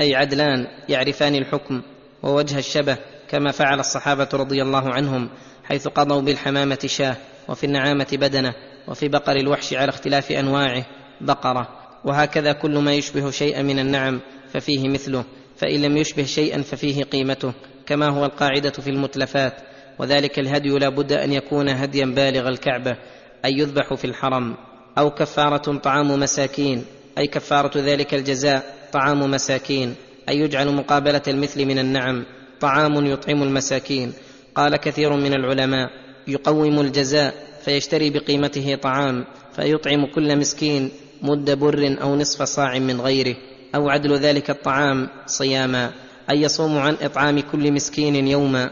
أي 0.00 0.14
عدلان 0.14 0.66
يعرفان 0.88 1.34
الحكم 1.34 1.82
ووجه 2.22 2.58
الشبه 2.58 2.96
كما 3.32 3.50
فعل 3.50 3.80
الصحابة 3.80 4.28
رضي 4.34 4.62
الله 4.62 4.90
عنهم 4.90 5.28
حيث 5.64 5.88
قضوا 5.88 6.20
بالحمامة 6.20 6.78
شاة 6.86 7.16
وفي 7.48 7.64
النعامة 7.64 8.06
بدنة 8.12 8.54
وفي 8.88 9.08
بقر 9.08 9.36
الوحش 9.36 9.74
على 9.74 9.88
اختلاف 9.88 10.32
أنواعه 10.32 10.86
بقرة. 11.20 11.68
وهكذا 12.04 12.52
كل 12.52 12.78
ما 12.78 12.94
يشبه 12.94 13.30
شيئا 13.30 13.62
من 13.62 13.78
النعم 13.78 14.20
ففيه 14.52 14.88
مثله 14.88 15.24
فإن 15.56 15.82
لم 15.82 15.96
يشبه 15.96 16.24
شيئا 16.24 16.62
ففيه 16.62 17.04
قيمته 17.04 17.52
كما 17.86 18.08
هو 18.08 18.24
القاعدة 18.24 18.70
في 18.70 18.90
المتلفات. 18.90 19.54
وذلك 19.98 20.38
الهدي 20.38 20.68
لا 20.68 20.88
بد 20.88 21.12
أن 21.12 21.32
يكون 21.32 21.68
هديا 21.68 22.06
بالغ 22.06 22.48
الكعبة 22.48 22.96
أي 23.44 23.58
يذبح 23.58 23.94
في 23.94 24.04
الحرم 24.04 24.56
أو 24.98 25.10
كفارة 25.10 25.78
طعام 25.78 26.20
مساكين 26.20 26.84
أي 27.18 27.26
كفارة 27.26 27.78
ذلك 27.78 28.14
الجزاء 28.14 28.64
طعام 28.92 29.30
مساكين 29.30 29.94
أي 30.28 30.38
يجعل 30.38 30.74
مقابلة 30.74 31.22
المثل 31.28 31.64
من 31.64 31.78
النعم. 31.78 32.24
طعام 32.62 33.06
يطعم 33.06 33.42
المساكين. 33.42 34.12
قال 34.54 34.76
كثير 34.76 35.16
من 35.16 35.34
العلماء 35.34 35.90
يقوم 36.28 36.80
الجزاء 36.80 37.34
فيشتري 37.64 38.10
بقيمته 38.10 38.74
طعام 38.74 39.24
فيطعم 39.56 40.06
كل 40.06 40.36
مسكين 40.36 40.90
مد 41.22 41.50
بر 41.58 41.96
أو 42.02 42.16
نصف 42.16 42.42
صاع 42.42 42.78
من 42.78 43.00
غيره 43.00 43.36
أو 43.74 43.88
عدل 43.88 44.18
ذلك 44.18 44.50
الطعام 44.50 45.08
صياما. 45.26 45.92
اي 46.30 46.42
يصوم 46.42 46.78
عن 46.78 46.96
إطعام 47.02 47.40
كل 47.40 47.72
مسكين 47.72 48.28
يوما 48.28 48.70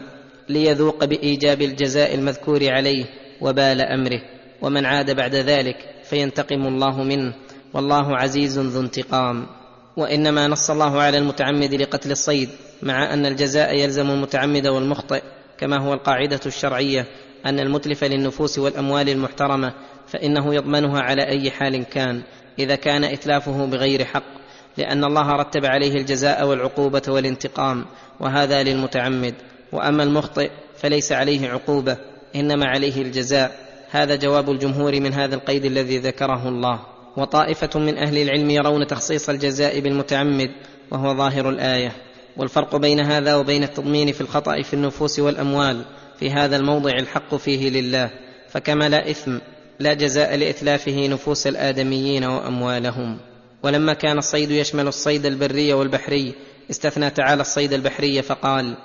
ليذوق 0.49 1.05
بإيجاب 1.05 1.61
الجزاء 1.61 2.15
المذكور 2.15 2.69
عليه 2.69 3.05
وبال 3.41 3.81
أمره. 3.81 4.21
ومن 4.61 4.85
عاد 4.85 5.15
بعد 5.15 5.35
ذلك 5.35 5.77
فينتقم 6.09 6.67
الله 6.67 7.03
منه. 7.03 7.33
والله 7.73 8.17
عزيز 8.17 8.59
ذو 8.59 8.81
انتقام. 8.81 9.60
وإنما 10.01 10.47
نص 10.47 10.69
الله 10.69 11.01
على 11.01 11.17
المتعمد 11.17 11.73
لقتل 11.73 12.11
الصيد 12.11 12.49
مع 12.81 13.13
أن 13.13 13.25
الجزاء 13.25 13.75
يلزم 13.75 14.09
المتعمد 14.09 14.67
والمخطئ 14.67 15.21
كما 15.57 15.77
هو 15.77 15.93
القاعدة 15.93 16.39
الشرعية 16.45 17.05
أن 17.45 17.59
المتلف 17.59 18.03
للنفوس 18.03 18.59
والأموال 18.59 19.09
المحترمة 19.09 19.73
فإنه 20.07 20.55
يضمنها 20.55 21.01
على 21.01 21.27
أي 21.27 21.51
حال 21.51 21.83
كان 21.83 22.21
إذا 22.59 22.75
كان 22.75 23.03
إتلافه 23.03 23.65
بغير 23.65 24.05
حق 24.05 24.41
لأن 24.77 25.03
الله 25.03 25.31
رتب 25.31 25.65
عليه 25.65 25.97
الجزاء 25.97 26.47
والعقوبة 26.47 27.01
والانتقام 27.07 27.85
وهذا 28.19 28.63
للمتعمد. 28.63 29.33
وأما 29.71 30.03
المخطئ 30.03 30.51
فليس 30.77 31.11
عليه 31.11 31.49
عقوبة 31.49 31.97
إنما 32.35 32.65
عليه 32.65 33.01
الجزاء. 33.01 33.51
هذا 33.89 34.15
جواب 34.15 34.49
الجمهور 34.49 34.99
من 34.99 35.13
هذا 35.13 35.35
القيد 35.35 35.65
الذي 35.65 35.97
ذكره 35.97 36.49
الله. 36.49 36.79
وطائفة 37.17 37.79
من 37.79 37.97
أهل 37.97 38.17
العلم 38.17 38.49
يرون 38.49 38.87
تخصيص 38.87 39.29
الجزاء 39.29 39.79
بالمتعمد 39.79 40.51
وهو 40.91 41.17
ظاهر 41.17 41.49
الآية. 41.49 41.91
والفرق 42.37 42.75
بين 42.75 42.99
هذا 42.99 43.35
وبين 43.35 43.63
التضمين 43.63 44.11
في 44.11 44.21
الخطأ 44.21 44.61
في 44.61 44.73
النفوس 44.73 45.19
والأموال 45.19 45.85
في 46.19 46.31
هذا 46.31 46.55
الموضع 46.55 46.91
الحق 46.91 47.35
فيه 47.35 47.69
لله. 47.69 48.09
فكما 48.49 48.89
لا 48.89 49.11
إثم 49.11 49.37
لا 49.79 49.93
جزاء 49.93 50.35
لإتلافه 50.35 51.07
نفوس 51.07 51.47
الآدميين 51.47 52.23
وأموالهم. 52.23 53.17
ولما 53.63 53.93
كان 53.93 54.17
الصيد 54.17 54.51
يشمل 54.51 54.87
الصيد 54.87 55.25
البري 55.25 55.73
والبحري 55.73 56.33
استثنى 56.71 57.09
تعالى 57.09 57.41
الصيد 57.41 57.73
البحري 57.73 58.21
فقال 58.21 58.77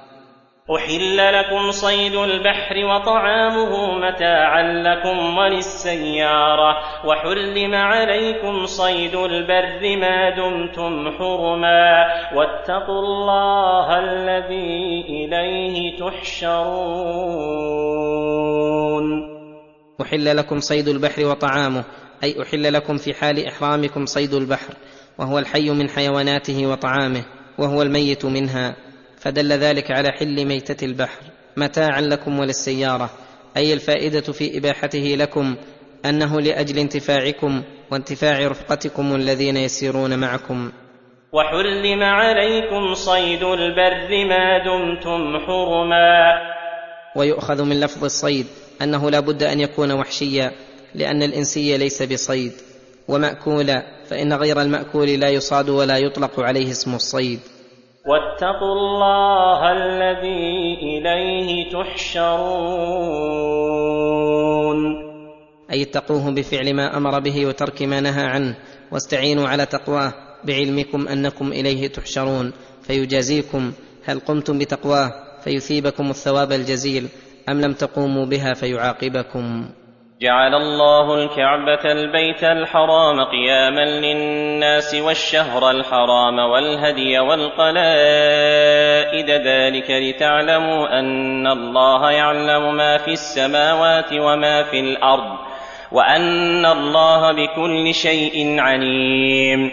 أحل 0.70 1.16
لكم 1.16 1.70
صيد 1.70 2.14
البحر 2.14 2.84
وطعامه 2.84 3.98
متاعا 3.98 4.62
لكم 4.62 5.38
وللسيارة 5.38 6.76
وحرم 7.06 7.74
عليكم 7.74 8.66
صيد 8.66 9.14
البر 9.14 9.96
ما 9.96 10.30
دمتم 10.30 11.10
حرما 11.18 12.06
واتقوا 12.34 13.00
الله 13.00 13.98
الذي 13.98 15.04
إليه 15.08 15.98
تحشرون 15.98 16.96
احل 20.02 20.36
لكم 20.36 20.60
صيد 20.60 20.88
البحر 20.88 21.26
وطعامه 21.26 21.84
أي 22.24 22.42
احل 22.42 22.72
لكم 22.72 22.96
في 22.96 23.14
حال 23.14 23.46
إحرامكم 23.46 24.06
صيد 24.06 24.34
البحر 24.34 24.74
وهو 25.18 25.38
الحي 25.38 25.70
من 25.70 25.88
حيواناته 25.88 26.66
وطعامه 26.66 27.24
وهو 27.58 27.82
الميت 27.82 28.24
منها. 28.24 28.85
فدل 29.26 29.52
ذلك 29.52 29.90
على 29.90 30.12
حل 30.12 30.44
ميتة 30.44 30.84
البحر 30.84 31.20
متاعا 31.56 32.00
لكم 32.00 32.38
وللسيارة 32.38 33.10
أي 33.56 33.72
الفائدة 33.72 34.32
في 34.32 34.58
إباحته 34.58 35.14
لكم 35.18 35.56
أنه 36.05 36.40
لأجل 36.40 36.78
انتفاعكم 36.78 37.62
وانتفاع 37.90 38.38
رفقتكم 38.46 39.14
الذين 39.14 39.56
يسيرون 39.56 40.18
معكم. 40.18 40.72
وحرم 41.32 42.02
عليكم 42.02 42.94
صيد 42.94 43.42
البر 43.42 44.24
ما 44.28 44.58
دمتم 44.64 45.38
حرما. 45.46 46.32
ويؤخذ 47.16 47.64
من 47.64 47.80
لفظ 47.80 48.05
الصيد 48.05 48.46
أنه 48.82 49.10
لا 49.10 49.20
بد 49.20 49.42
أن 49.42 49.60
يكون 49.60 49.92
وحشيا 49.92 50.52
لأن 50.94 51.22
الإنسي 51.22 51.78
ليس 51.78 52.02
بصيد. 52.02 52.52
وماكولا 53.08 53.82
فإن 54.10 54.32
غير 54.32 54.60
المأكول 54.62 55.08
لا 55.08 55.28
يصاد 55.28 55.68
ولا 55.68 55.98
يطلق 55.98 56.40
عليه 56.40 56.70
اسم 56.70 56.94
الصيد. 56.94 57.40
واتقوا 58.06 58.72
الله 58.72 59.72
الذي 59.72 60.78
إليه 60.82 61.70
تحشرون. 61.70 62.36
أي 65.72 65.82
اتقوه 65.82 66.30
بفعل 66.30 66.74
ما 66.74 66.96
أمر 66.96 67.20
به 67.20 67.46
وترك 67.46 67.82
ما 67.82 68.00
نهى 68.00 68.24
عنه 68.24 68.56
واستعينوا 68.92 69.48
على 69.48 69.66
تقواه 69.66 70.12
بعلمكم 70.44 71.08
أنكم 71.08 71.52
إليه 71.52 71.88
تحشرون. 71.88 72.52
فيجازيكم 72.82 73.72
هل 74.04 74.20
قمتم 74.20 74.58
بتقواه 74.58 75.10
فيثيبكم 75.44 76.10
الثواب 76.10 76.52
الجزيل 76.52 77.08
أم 77.48 77.60
لم 77.60 77.72
تقوموا 77.72 78.26
بها 78.26 78.54
فيعاقبكم. 78.54 79.68
جعل 80.20 80.54
الله 80.54 81.14
الكعبة 81.14 81.92
البيت 81.92 82.44
الحرام 82.44 83.24
قياما 83.24 83.84
للناس 83.84 84.94
والشهر 84.94 85.70
الحرام 85.70 86.38
والهدي 86.38 87.18
والقلائد. 87.18 88.66
ذلك 89.30 89.90
لتعلموا 89.90 90.98
أن 90.98 91.46
الله 91.46 92.10
يعلم 92.10 92.76
ما 92.76 92.98
في 92.98 93.10
السماوات 93.10 94.12
وما 94.12 94.62
في 94.62 94.80
الأرض 94.80 95.38
وأن 95.92 96.66
الله 96.66 97.32
بكل 97.32 97.94
شيء 97.94 98.60
عليم. 98.60 99.70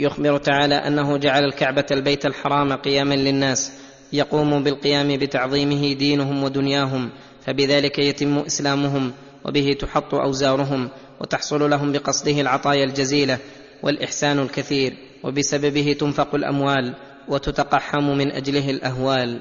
يخبر 0.00 0.36
تعالى 0.38 0.74
أنه 0.74 1.18
جعل 1.18 1.44
الكعبة 1.44 1.86
البيت 1.90 2.26
الحرام 2.26 2.72
قياما 2.72 3.14
للناس 3.14 3.82
يقوم 4.12 4.62
بالقيام 4.62 5.16
بتعظيمه 5.16 5.92
دينهم 5.92 6.44
ودنياهم 6.44 7.10
فبذلك 7.46 7.98
يتم 7.98 8.38
إسلامهم. 8.38 9.12
وبه 9.44 9.76
تحط 9.80 10.14
أوزارهم 10.14 10.88
وتحصل 11.20 11.70
لهم 11.70 11.92
بقصده 11.92 12.40
العطايا 12.40 12.84
الجزيلة 12.84 13.38
والإحسان 13.82 14.38
الكثير 14.38 14.94
وبسببه 15.24 15.96
تنفق 16.00 16.34
الأموال 16.34 16.94
وتتقحم 17.28 18.04
من 18.04 18.32
أجله 18.32 18.70
الأهوال. 18.70 19.40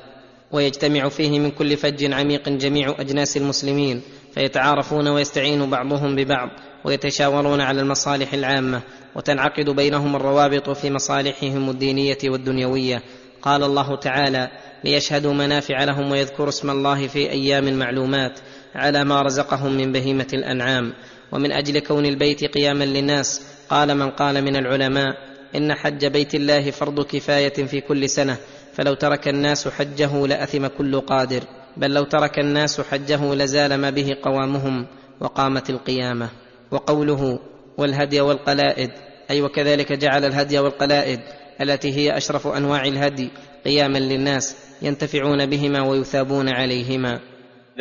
ويجتمع 0.51 1.09
فيه 1.09 1.39
من 1.39 1.51
كل 1.51 1.77
فج 1.77 2.13
عميق 2.13 2.49
جميع 2.49 2.95
أجناس 2.99 3.37
المسلمين 3.37 4.01
فيتعارفون 4.33 5.07
ويستعين 5.07 5.69
بعضهم 5.69 6.15
ببعض 6.15 6.49
ويتشاورون 6.85 7.61
على 7.61 7.81
المصالح 7.81 8.33
العامة 8.33 8.81
وتنعقد 9.15 9.69
بينهم 9.69 10.15
الروابط 10.15 10.69
في 10.69 10.91
مصالحهم 10.91 11.69
الدينية 11.69 12.17
والدنيوية. 12.23 13.01
قال 13.41 13.63
الله 13.63 13.95
تعالى 13.95 14.51
ليشهدوا 14.83 15.33
منافع 15.33 15.83
لهم 15.83 16.11
ويذكروا 16.11 16.49
اسم 16.49 16.69
الله 16.69 17.07
في 17.07 17.29
أيام 17.29 17.79
معلومات 17.79 18.39
على 18.75 19.03
ما 19.03 19.21
رزقهم 19.21 19.77
من 19.77 19.91
بهيمة 19.91 20.27
الأنعام 20.33 20.93
ومن 21.31 21.51
أجل 21.51 21.79
كون 21.79 22.05
البيت 22.05 22.45
قياما 22.45 22.83
للناس 22.83 23.41
قال 23.69 23.97
من 23.97 24.09
قال 24.09 24.41
من 24.41 24.55
العلماء 24.55 25.15
إن 25.55 25.73
حج 25.73 26.05
بيت 26.05 26.35
الله 26.35 26.71
فرض 26.71 27.05
كفاية 27.05 27.65
في 27.65 27.81
كل 27.81 28.09
سنة 28.09 28.37
فلو 28.73 28.93
ترك 28.93 29.27
الناس 29.27 29.67
حجه 29.67 30.27
لأثم 30.27 30.67
كل 30.67 30.99
قادر 30.99 31.43
بل 31.77 31.93
لو 31.93 32.03
ترك 32.03 32.39
الناس 32.39 32.81
حجه 32.81 33.33
لزال 33.33 33.75
ما 33.75 33.89
به 33.89 34.17
قوامهم 34.23 34.87
وقامت 35.19 35.69
القيامة. 35.69 36.29
وقوله 36.71 37.39
والهدي 37.77 38.21
والقلائد 38.21 38.91
أي 39.31 39.41
وكذلك 39.41 39.93
جعل 39.93 40.25
الهدي 40.25 40.59
والقلائد 40.59 41.19
التي 41.61 41.93
هي 41.93 42.17
أشرف 42.17 42.47
أنواع 42.47 42.85
الهدي 42.85 43.29
قياما 43.65 43.97
للناس 43.97 44.55
ينتفعون 44.81 45.45
بهما 45.45 45.81
ويثابون 45.81 46.49
عليهما. 46.49 47.19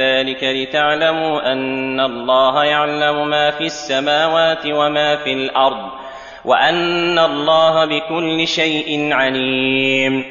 ذلك 0.00 0.44
لتعلموا 0.44 1.52
ان 1.52 2.00
الله 2.00 2.64
يعلم 2.64 3.28
ما 3.30 3.50
في 3.50 3.64
السماوات 3.64 4.66
وما 4.66 5.16
في 5.24 5.32
الأرض 5.32 5.90
وان 6.44 7.18
الله 7.18 7.84
بكل 7.84 8.46
شيء 8.46 9.12
عليم. 9.12 10.24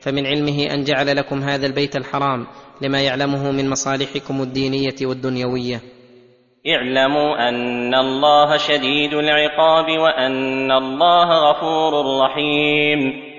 فمن 0.00 0.26
علمه 0.26 0.74
أن 0.74 0.84
جعل 0.84 1.16
لكم 1.16 1.42
هذا 1.42 1.66
البيت 1.66 1.96
الحرام 1.96 2.46
لما 2.82 3.00
يعلمه 3.00 3.50
من 3.52 3.70
مصالحكم 3.70 4.42
الدينية 4.42 4.96
والدنيوية. 5.02 5.80
اعلموا 6.68 7.48
أن 7.48 7.94
الله 7.94 8.56
شديد 8.56 9.14
العقاب 9.14 9.98
وأن 9.98 10.72
الله 10.72 11.50
غفور 11.50 12.20
رحيم. 12.22 13.30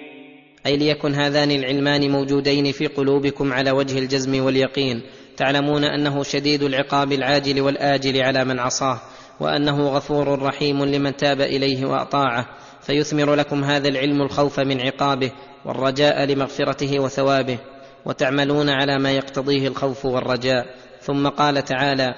أي 0.65 0.77
ليكن 0.77 1.14
هذان 1.14 1.51
العلمان 1.51 2.11
موجودين 2.11 2.72
في 2.72 2.88
قلوبكم 2.88 3.53
على 3.53 3.72
وجه 3.72 3.99
الجزم 3.99 4.45
واليقين 4.45 5.01
تعلمون 5.42 5.84
أنه 5.84 6.24
شديد 6.24 6.64
العقاب 6.64 7.11
العاجل 7.11 7.61
والآجل 7.61 8.22
على 8.22 8.45
من 8.45 8.60
عصاه 8.60 9.00
وأنه 9.40 9.90
غفور 9.90 10.42
رحيم 10.42 10.86
لمن 10.86 11.16
تاب 11.16 11.42
إليه 11.42 11.86
وأطاعه 11.86 12.45
فيثمر 12.82 13.36
لكم 13.36 13.64
هذا 13.64 13.88
العلم 13.88 14.22
الخوف 14.22 14.60
من 14.60 14.82
عقابه 14.82 15.32
والرجاء 15.66 16.26
لمغفرته 16.26 17.00
وثوابه 17.00 17.60
وتعملون 18.06 18.70
على 18.70 19.00
ما 19.00 19.11
يقتضيه 19.11 19.68
الخوف 19.68 20.06
والرجاء. 20.06 20.66
ثم 21.00 21.28
قال 21.28 21.64
تعالى 21.64 22.16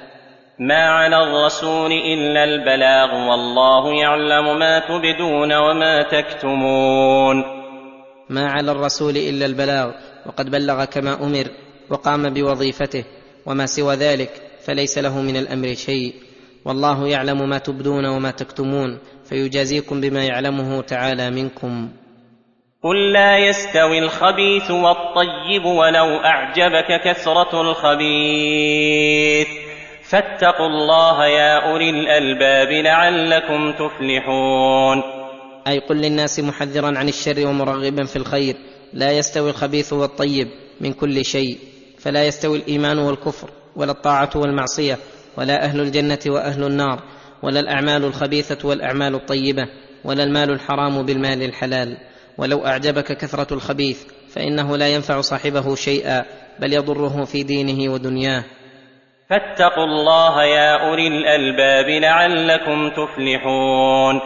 ما 0.60 0.90
على 0.90 1.18
الرسول 1.24 1.92
إلا 1.92 2.44
البلاغ 2.44 3.30
والله 3.30 3.94
يعلم 4.02 4.60
ما 4.60 4.80
تبدون 4.80 5.54
وما 5.54 6.02
تكتمون. 6.02 7.44
ما 8.30 8.48
على 8.48 8.72
الرسول 8.72 9.18
إلا 9.18 9.46
البلاغ 9.46 9.92
وقد 10.26 10.52
بلغ 10.52 10.86
كما 10.86 11.14
أمر 11.24 11.63
وقام 11.94 12.30
بوظيفته 12.30 13.04
وما 13.46 13.66
سوى 13.66 13.96
ذلك 13.96 14.42
فليس 14.66 14.98
له 14.98 15.22
من 15.22 15.38
الأمر 15.38 15.74
شيء. 15.74 16.14
والله 16.66 17.08
يعلم 17.08 17.50
ما 17.50 17.58
تبدون 17.58 18.06
وما 18.06 18.32
تكتمون 18.32 19.00
فيجازيكم 19.30 20.02
بما 20.02 20.26
يعلمه 20.26 20.82
تعالى 20.82 21.30
منكم. 21.30 21.90
قل 22.84 23.14
لا 23.14 23.38
يستوي 23.38 24.00
الخبيث 24.00 24.72
والطيب 24.72 25.66
ولو 25.66 26.18
أعجبك 26.18 27.02
كثرة 27.06 27.62
الخبيث. 27.62 29.48
فاتقوا 30.10 30.68
الله 30.68 31.28
يا 31.28 31.72
أولي 31.72 31.90
الألباب 31.90 32.72
لعلكم 32.72 33.72
تفلحون. 33.72 35.04
أي 35.68 35.80
قل 35.80 35.96
للناس 35.96 36.40
محذرا 36.40 36.98
عن 36.98 37.10
الشر 37.10 37.48
ومرغبا 37.48 38.04
في 38.06 38.16
الخير 38.16 38.56
لا 38.94 39.12
يستوي 39.12 39.50
الخبيث 39.50 39.94
والطيب 39.94 40.48
من 40.82 40.94
كل 40.94 41.26
شيء. 41.26 41.58
فلا 42.04 42.24
يستوي 42.24 42.58
الإيمان 42.58 42.98
والكفر 42.98 43.50
ولا 43.76 43.92
الطاعة 43.92 44.30
والمعصية 44.36 44.98
ولا 45.38 45.64
أهل 45.64 45.80
الجنة 45.80 46.20
وأهل 46.28 46.64
النار 46.64 47.00
ولا 47.44 47.60
الأعمال 47.60 48.06
الخبيثة 48.06 48.68
والأعمال 48.68 49.16
الطيبة 49.16 49.68
ولا 50.04 50.24
المال 50.24 50.52
الحرام 50.52 51.06
بالمال 51.06 51.44
الحلال. 51.44 51.98
ولو 52.38 52.66
أعجبك 52.66 53.18
كثرة 53.18 53.54
الخبيث 53.54 54.04
فإنه 54.30 54.78
لا 54.78 54.88
ينفع 54.88 55.22
صاحبه 55.22 55.76
شيئا 55.76 56.26
بل 56.60 56.74
يضره 56.74 57.26
في 57.26 57.44
دينه 57.44 57.94
ودنياه. 57.94 58.44
فاتقوا 59.30 59.86
الله 59.86 60.44
يا 60.44 60.90
أولي 60.90 61.08
الألباب 61.08 61.90
لعلكم 61.90 62.90
تفلحون. 62.90 64.20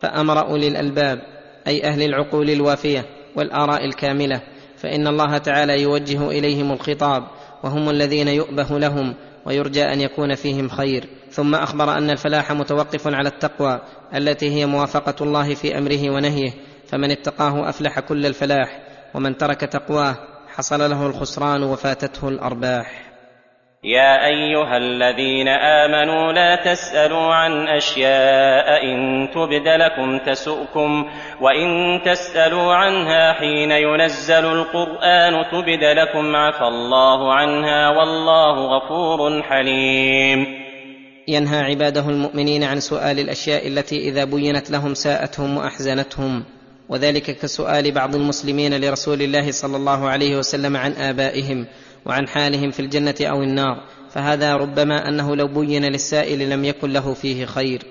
فأمر 0.00 0.48
أولي 0.48 0.68
الألباب 0.68 1.18
أي 1.66 1.84
أهل 1.84 2.02
العقول 2.02 2.50
الوافية 2.50 3.04
والآراء 3.36 3.84
الكاملة 3.84 4.40
فإن 4.84 5.06
الله 5.06 5.38
تعالى 5.38 5.82
يوجه 5.82 6.28
إليهم 6.30 6.72
الخطاب 6.72 7.22
وهم 7.62 7.90
الذين 7.90 8.28
يؤبه 8.28 8.78
لهم 8.78 9.14
ويرجى 9.46 9.84
أن 9.84 10.00
يكون 10.00 10.34
فيهم 10.34 10.68
خير. 10.68 11.08
ثم 11.30 11.54
أخبر 11.54 11.98
أن 11.98 12.10
الفلاح 12.10 12.52
متوقف 12.52 13.06
على 13.06 13.28
التقوى 13.28 13.80
التي 14.14 14.50
هي 14.50 14.66
موافقة 14.66 15.24
الله 15.24 15.54
في 15.54 15.78
أمره 15.78 16.10
ونهيه. 16.10 16.50
فمن 16.86 17.10
اتقاه 17.10 17.68
أفلح 17.68 18.00
كل 18.00 18.26
الفلاح 18.26 18.82
ومن 19.14 19.36
ترك 19.36 19.60
تقواه 19.60 20.16
حصل 20.48 20.90
له 20.90 21.06
الخسران 21.06 21.62
وفاتته 21.62 22.28
الأرباح. 22.28 23.13
يا 23.84 24.26
أيها 24.26 24.76
الذين 24.76 25.48
آمنوا 25.48 26.32
لا 26.32 26.56
تسألوا 26.56 27.34
عن 27.34 27.68
أشياء 27.68 28.84
إن 28.84 29.28
تبد 29.34 29.68
لكم 29.68 30.18
تسؤكم 30.18 31.10
وإن 31.40 32.00
تسألوا 32.04 32.74
عنها 32.74 33.32
حين 33.32 33.70
ينزل 33.70 34.44
القرآن 34.44 35.44
تبد 35.52 35.84
لكم 35.84 36.36
عفى 36.36 36.64
الله 36.64 37.32
عنها 37.34 37.88
والله 37.90 38.76
غفور 38.76 39.42
حليم. 39.42 40.46
ينهى 41.28 41.60
عباده 41.60 42.08
المؤمنين 42.08 42.64
عن 42.64 42.80
سؤال 42.80 43.18
الأشياء 43.18 43.68
التي 43.68 44.08
إذا 44.08 44.24
بينت 44.24 44.70
لهم 44.70 44.94
ساءتهم 44.94 45.56
وأحزنتهم 45.56 46.44
وذلك 46.88 47.22
كسؤال 47.22 47.92
بعض 47.92 48.14
المسلمين 48.14 48.80
لرسول 48.80 49.22
الله 49.22 49.50
صلى 49.50 49.76
الله 49.76 50.08
عليه 50.08 50.36
وسلم 50.36 50.76
عن 50.76 50.92
آبائهم. 50.92 51.66
وعن 52.06 52.28
حالهم 52.28 52.70
في 52.70 52.80
الجنة 52.80 53.14
أو 53.20 53.42
النار 53.42 53.84
فهذا 54.10 54.56
ربما 54.56 55.08
أنه 55.08 55.36
لو 55.36 55.46
بين 55.46 55.84
للسائل 55.84 56.50
لم 56.50 56.64
يكن 56.64 56.92
له 56.92 57.14
فيه 57.14 57.44
خير. 57.46 57.82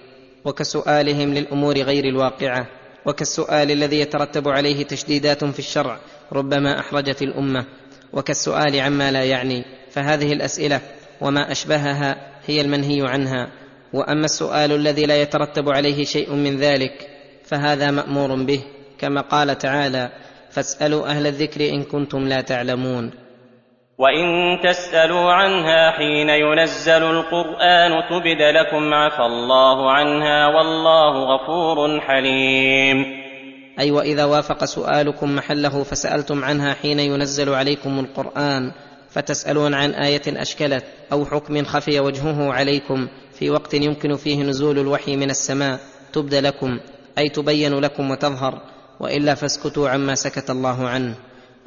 وكسؤالهم 0.45 1.33
للأمور 1.33 1.77
غير 1.77 2.05
الواقعة 2.05 2.67
وكالسؤال 3.05 3.71
الذي 3.71 3.99
يترتب 3.99 4.47
عليه 4.47 4.83
تشديدات 4.83 5.45
في 5.45 5.59
الشرع 5.59 5.99
ربما 6.31 6.79
أحرجت 6.79 7.21
الأمة 7.21 7.65
وكالسؤال 8.13 8.79
عما 8.79 9.11
لا 9.11 9.23
يعني. 9.23 9.65
فهذه 9.91 10.33
الأسئلة 10.33 10.81
وما 11.21 11.51
أشبهها 11.51 12.31
هي 12.45 12.61
المنهي 12.61 13.07
عنها. 13.07 13.49
وأما 13.93 14.25
السؤال 14.25 14.71
الذي 14.71 15.05
لا 15.05 15.21
يترتب 15.21 15.69
عليه 15.69 16.03
شيء 16.05 16.33
من 16.33 16.57
ذلك 16.57 17.09
فهذا 17.45 17.91
مأمور 17.91 18.43
به. 18.43 18.61
كما 18.97 19.21
قال 19.21 19.57
تعالى 19.57 20.11
فاسألوا 20.51 21.07
أهل 21.07 21.27
الذكر 21.27 21.69
إن 21.69 21.83
كنتم 21.83 22.27
لا 22.27 22.41
تعلمون 22.41 23.11
وإن 24.03 24.59
تسألوا 24.63 25.31
عنها 25.31 25.91
حين 25.91 26.29
ينزل 26.29 27.03
القرآن 27.03 27.91
تبد 28.09 28.41
لكم 28.41 28.93
عفى 28.93 29.25
الله 29.25 29.91
عنها 29.91 30.47
والله 30.47 31.35
غفور 31.35 32.01
حليم 32.01 33.05
اي 33.79 33.91
واذا 33.91 34.25
وافق 34.25 34.65
سؤالكم 34.65 35.35
محله 35.35 35.83
فسألتم 35.83 36.43
عنها 36.43 36.73
حين 36.73 36.99
ينزل 36.99 37.53
عليكم 37.53 37.99
القرآن 37.99 38.71
فتسألون 39.09 39.73
عن 39.73 39.89
آية 39.91 40.41
أشكلت 40.41 40.85
أو 41.11 41.25
حكم 41.25 41.63
خفي 41.63 41.99
وجهه 41.99 42.53
عليكم 42.53 43.07
في 43.39 43.49
وقت 43.49 43.73
يمكن 43.73 44.15
فيه 44.15 44.43
نزول 44.43 44.79
الوحي 44.79 45.15
من 45.15 45.29
السماء 45.29 45.79
تبد 46.13 46.35
لكم 46.35 46.79
أي 47.17 47.29
تبين 47.29 47.79
لكم 47.79 48.11
وتظهر 48.11 48.61
وإلا 48.99 49.35
فاسكتوا 49.35 49.89
عما 49.89 50.15
سكت 50.15 50.49
الله 50.49 50.87
عنه. 50.87 51.15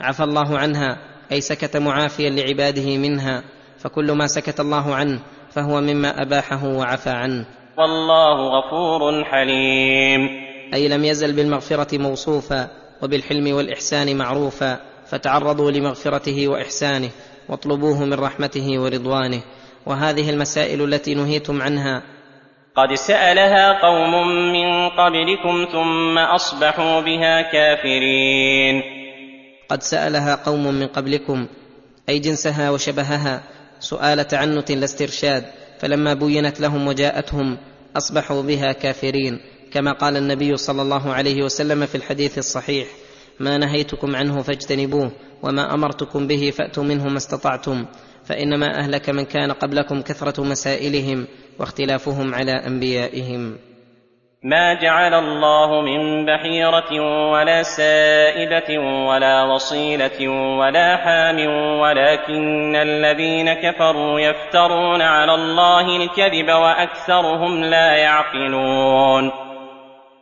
عفى 0.00 0.22
الله 0.24 0.58
عنها. 0.58 1.15
أي 1.32 1.40
سكت 1.40 1.76
معافيا 1.76 2.30
لعباده 2.30 2.96
منها 2.96 3.42
فكل 3.78 4.12
ما 4.12 4.26
سكت 4.26 4.60
الله 4.60 4.94
عنه 4.94 5.20
فهو 5.50 5.80
مما 5.80 6.22
أباحه 6.22 6.66
وعفى 6.66 7.10
عنه. 7.10 7.46
والله 7.78 8.58
غفور 8.58 9.24
حليم. 9.24 10.28
أي 10.74 10.88
لم 10.88 11.04
يزل 11.04 11.36
بالمغفرة 11.36 11.98
موصوفا 11.98 12.68
وبالحلم 13.02 13.56
والإحسان 13.56 14.16
معروفا 14.16 14.80
فتعرضوا 15.06 15.70
لمغفرته 15.70 16.48
وإحسانه 16.48 17.10
واطلبوه 17.48 18.04
من 18.04 18.14
رحمته 18.14 18.80
ورضوانه. 18.80 19.40
وهذه 19.86 20.30
المسائل 20.30 20.84
التي 20.84 21.14
نهيتم 21.14 21.62
عنها. 21.62 22.02
قد 22.76 22.94
سألها 22.94 23.82
قوم 23.82 24.28
من 24.52 24.88
قبلكم 24.88 25.66
ثم 25.72 26.18
أصبحوا 26.18 27.00
بها 27.00 27.42
كافرين. 27.42 29.05
قد 29.68 29.82
سألها 29.82 30.34
قوم 30.34 30.74
من 30.74 30.86
قبلكم 30.86 31.46
أي 32.08 32.18
جنسها 32.18 32.70
وشبهها 32.70 33.42
سؤال 33.80 34.26
تعنت 34.26 34.70
لا 34.70 34.84
استرشاد 34.84 35.44
فلما 35.78 36.14
بينت 36.14 36.60
لهم 36.60 36.86
وجاءتهم 36.88 37.58
أصبحوا 37.96 38.42
بها 38.42 38.72
كافرين 38.72 39.40
كما 39.72 39.92
قال 39.92 40.16
النبي 40.16 40.56
صلى 40.56 40.82
الله 40.82 41.12
عليه 41.12 41.42
وسلم 41.42 41.86
في 41.86 41.94
الحديث 41.94 42.38
الصحيح 42.38 42.88
ما 43.40 43.58
نهيتكم 43.58 44.16
عنه 44.16 44.42
فاجتنبوه 44.42 45.12
وما 45.42 45.74
أمرتكم 45.74 46.26
به 46.26 46.50
فأتوا 46.50 46.84
منه 46.84 47.08
ما 47.08 47.16
استطعتم 47.16 47.86
فإنما 48.24 48.78
أهلك 48.78 49.10
من 49.10 49.24
كان 49.24 49.52
قبلكم 49.52 50.02
كثرة 50.02 50.42
مسائلهم 50.42 51.26
واختلافهم 51.58 52.34
على 52.34 52.52
أنبيائهم. 52.52 53.56
ما 54.46 54.74
جعل 54.74 55.14
الله 55.14 55.80
من 55.80 56.26
بحيرة 56.26 57.00
ولا 57.30 57.62
سائبة 57.62 58.78
ولا 58.78 59.42
وصيلة 59.42 60.28
ولا 60.58 60.96
حام 60.96 61.38
ولكن 61.80 62.76
الذين 62.76 63.52
كفروا 63.52 64.20
يفترون 64.20 65.02
على 65.02 65.34
الله 65.34 65.96
الكذب 65.96 66.48
وأكثرهم 66.48 67.64
لا 67.64 67.96
يعقلون 67.96 69.30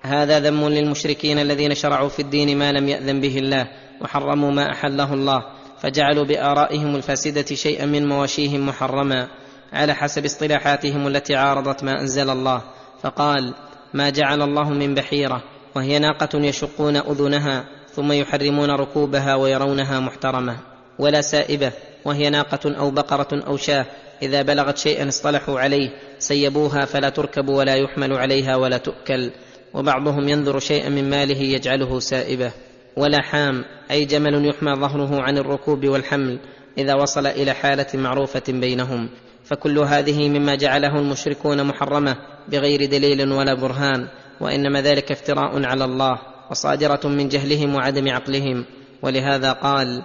هذا 0.02 0.40
ذم 0.40 0.68
للمشركين 0.68 1.38
الذين 1.38 1.74
شرعوا 1.74 2.08
في 2.08 2.22
الدين 2.22 2.58
ما 2.58 2.72
لم 2.72 2.88
يأذن 2.88 3.20
به 3.20 3.38
الله 3.38 3.66
وحرموا 4.00 4.50
ما 4.50 4.70
أحله 4.70 5.14
الله 5.14 5.42
فجعلوا 5.82 6.24
بآرائهم 6.24 6.96
الفاسدة 6.96 7.54
شيئا 7.54 7.86
من 7.86 8.08
مواشيهم 8.08 8.66
محرما 8.66 9.28
على 9.72 9.94
حسب 9.94 10.24
اصطلاحاتهم 10.24 11.06
التي 11.06 11.36
عارضت 11.36 11.84
ما 11.84 12.00
أنزل 12.00 12.30
الله. 12.30 12.62
فقال 13.02 13.54
ما 13.94 14.10
جعل 14.10 14.42
الله 14.42 14.70
من 14.70 14.94
بحيرة 14.94 15.42
وهي 15.76 15.98
ناقة 15.98 16.38
يشقون 16.38 16.96
أذنها 16.96 17.64
ثم 17.90 18.12
يحرمون 18.12 18.70
ركوبها 18.70 19.34
ويرونها 19.34 20.00
محترمة. 20.00 20.56
ولا 20.98 21.20
سائبة 21.20 21.72
وهي 22.04 22.30
ناقة 22.30 22.78
أو 22.78 22.90
بقرة 22.90 23.42
أو 23.46 23.56
شاة 23.56 23.86
إذا 24.22 24.42
بلغت 24.42 24.78
شيئا 24.78 25.08
اصطلحوا 25.08 25.60
عليه 25.60 25.90
سيبوها 26.18 26.84
فلا 26.84 27.08
تركب 27.08 27.48
ولا 27.48 27.74
يحمل 27.74 28.12
عليها 28.12 28.56
ولا 28.56 28.78
تؤكل. 28.78 29.30
وبعضهم 29.74 30.28
ينذر 30.28 30.58
شيئا 30.58 30.88
من 30.88 31.10
ماله 31.10 31.38
يجعله 31.38 31.98
سائبة. 31.98 32.52
ولا 32.96 33.22
حام 33.22 33.64
أي 33.90 34.04
جمل 34.04 34.48
يحمى 34.48 34.72
ظهره 34.72 35.22
عن 35.22 35.38
الركوب 35.38 35.86
والحمل 35.86 36.38
إذا 36.78 36.94
وصل 36.94 37.26
إلى 37.26 37.52
حالة 37.52 37.86
معروفة 37.94 38.42
بينهم. 38.48 39.08
فكل 39.44 39.78
هذه 39.78 40.28
مما 40.28 40.54
جعله 40.54 40.98
المشركون 40.98 41.66
محرمة 41.66 42.16
بغير 42.48 42.84
دليل 42.84 43.32
ولا 43.32 43.54
برهان 43.54 44.08
وإنما 44.40 44.80
ذلك 44.80 45.12
افتراء 45.12 45.64
على 45.64 45.84
الله 45.84 46.18
وصادرة 46.50 47.00
من 47.04 47.28
جهلهم 47.28 47.74
وعدم 47.74 48.08
عقلهم. 48.08 48.64
ولهذا 49.02 49.52
قال 49.52 50.02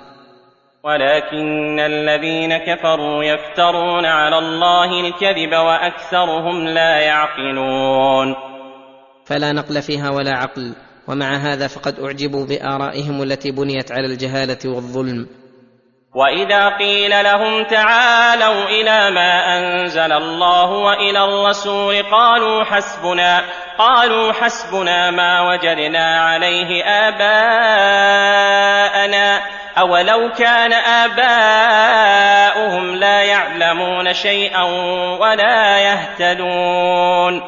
ولكن 0.84 1.80
الذين 1.80 2.58
كفروا 2.58 3.24
يفترون 3.24 4.06
على 4.06 4.38
الله 4.38 5.08
الكذب 5.08 5.51
واكثرهم 5.51 6.68
لا 6.68 7.00
يعقلون. 7.00 8.35
فلا 9.26 9.51
نقل 9.51 9.82
فيها 9.82 10.09
ولا 10.09 10.38
عقل 10.38 10.76
ومع 11.08 11.35
هذا 11.35 11.68
فقد 11.68 12.00
أعجبوا 12.00 12.45
بآرائهم 12.45 13.24
التي 13.24 13.51
بنيت 13.51 13.92
على 13.92 14.08
الجهالة 14.08 14.59
والظلم. 14.66 15.27
واذا 16.16 16.70
قيل 16.70 17.24
لهم 17.24 17.64
تعالوا 17.64 18.66
إلى 18.66 19.12
ما 19.12 19.58
انزل 19.58 20.12
الله 20.12 20.70
والى 20.70 21.24
الرسول 21.24 22.04
قالوا 22.04 22.64
حسبنا 22.64 23.42
قالوا 23.78 24.34
حسبنا 24.34 25.12
ما 25.12 25.42
وجدنا 25.52 26.22
عليه 26.22 26.84
اباءنا 26.86 27.40
اولو 29.78 30.32
كان 30.38 30.74
اباؤهم 30.74 31.26
لا 32.96 33.22
يعلمون 33.22 34.14
شيئا 34.14 34.64
ولا 35.20 35.80
يهتدون. 35.80 37.42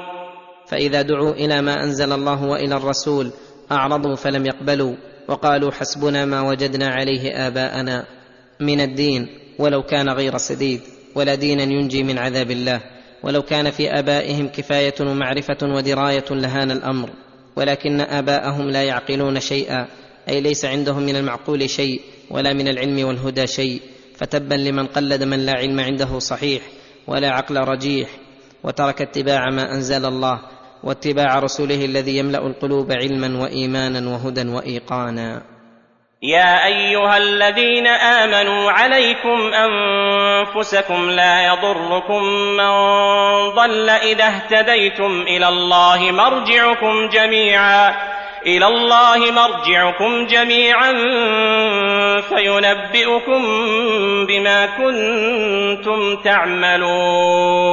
فاذا 0.67 1.01
دعوا 1.01 1.31
إلى 1.31 1.61
ما 1.61 1.83
انزل 1.83 2.13
الله 2.13 2.43
والى 2.43 2.75
الرسول 2.75 3.31
اعرضوا 3.71 4.15
فلم 4.15 4.45
يقبلوا 4.45 4.95
وقالوا 5.27 5.71
حسبنا 5.71 6.25
ما 6.25 6.41
وجدنا 6.41 6.87
عليه 6.87 7.47
اباءنا. 7.47 8.20
من 8.61 8.81
الدين 8.81 9.27
ولو 9.59 9.83
كان 9.83 10.09
غير 10.09 10.37
سديد 10.37 10.81
ولا 11.15 11.35
دينا 11.35 11.63
ينجي 11.63 12.03
من 12.03 12.17
عذاب 12.17 12.51
الله 12.51 12.81
ولو 13.23 13.41
كان 13.41 13.71
في 13.71 13.99
آبائهم 13.99 14.47
كفاية 14.47 14.93
ومعرفة 15.01 15.57
ودراية 15.63 16.25
لهان 16.31 16.71
الأمر 16.71 17.09
ولكن 17.55 18.01
آباءهم 18.01 18.69
لا 18.69 18.83
يعقلون 18.83 19.39
شيئا 19.39 19.87
أي 20.29 20.41
ليس 20.41 20.65
عندهم 20.65 21.03
من 21.03 21.15
المعقول 21.15 21.69
شيء 21.69 22.01
ولا 22.29 22.53
من 22.53 22.67
العلم 22.67 23.07
والهدى 23.07 23.47
شيء 23.47 23.81
فتبا 24.17 24.55
لمن 24.55 24.85
قلد 24.85 25.23
من 25.23 25.39
لا 25.39 25.53
علم 25.53 25.79
عنده 25.79 26.19
صحيح 26.19 26.61
ولا 27.07 27.29
عقل 27.29 27.57
رجيح 27.57 28.09
وترك 28.63 29.01
اتباع 29.01 29.49
ما 29.49 29.73
أنزل 29.73 30.05
الله 30.05 30.41
واتباع 30.83 31.39
رسوله 31.39 31.85
الذي 31.85 32.17
يملأ 32.17 32.47
القلوب 32.47 32.91
علما 32.91 33.41
وإيمانا 33.41 34.09
وهدى 34.09 34.49
وإيقانا. 34.49 35.50
يا 36.23 36.65
أيها 36.65 37.17
الذين 37.17 37.87
آمنوا 37.87 38.71
عليكم 38.71 39.53
أنفسكم 39.53 41.09
لا 41.09 41.45
يضركم 41.45 42.23
من 42.57 42.69
ضل 43.49 43.89
إذا 43.89 44.23
اهتديتم 44.23 45.21
إلى 45.21 45.47
الله 45.47 46.11
مرجعكم 46.11 47.09
جميعا 47.09 47.95
إلى 48.45 48.67
الله 48.67 49.31
مرجعكم 49.31 50.25
جميعا 50.25 50.91
فينبئكم 52.21 53.41
بما 54.27 54.65
كنتم 54.65 56.15
تعملون. 56.23 57.71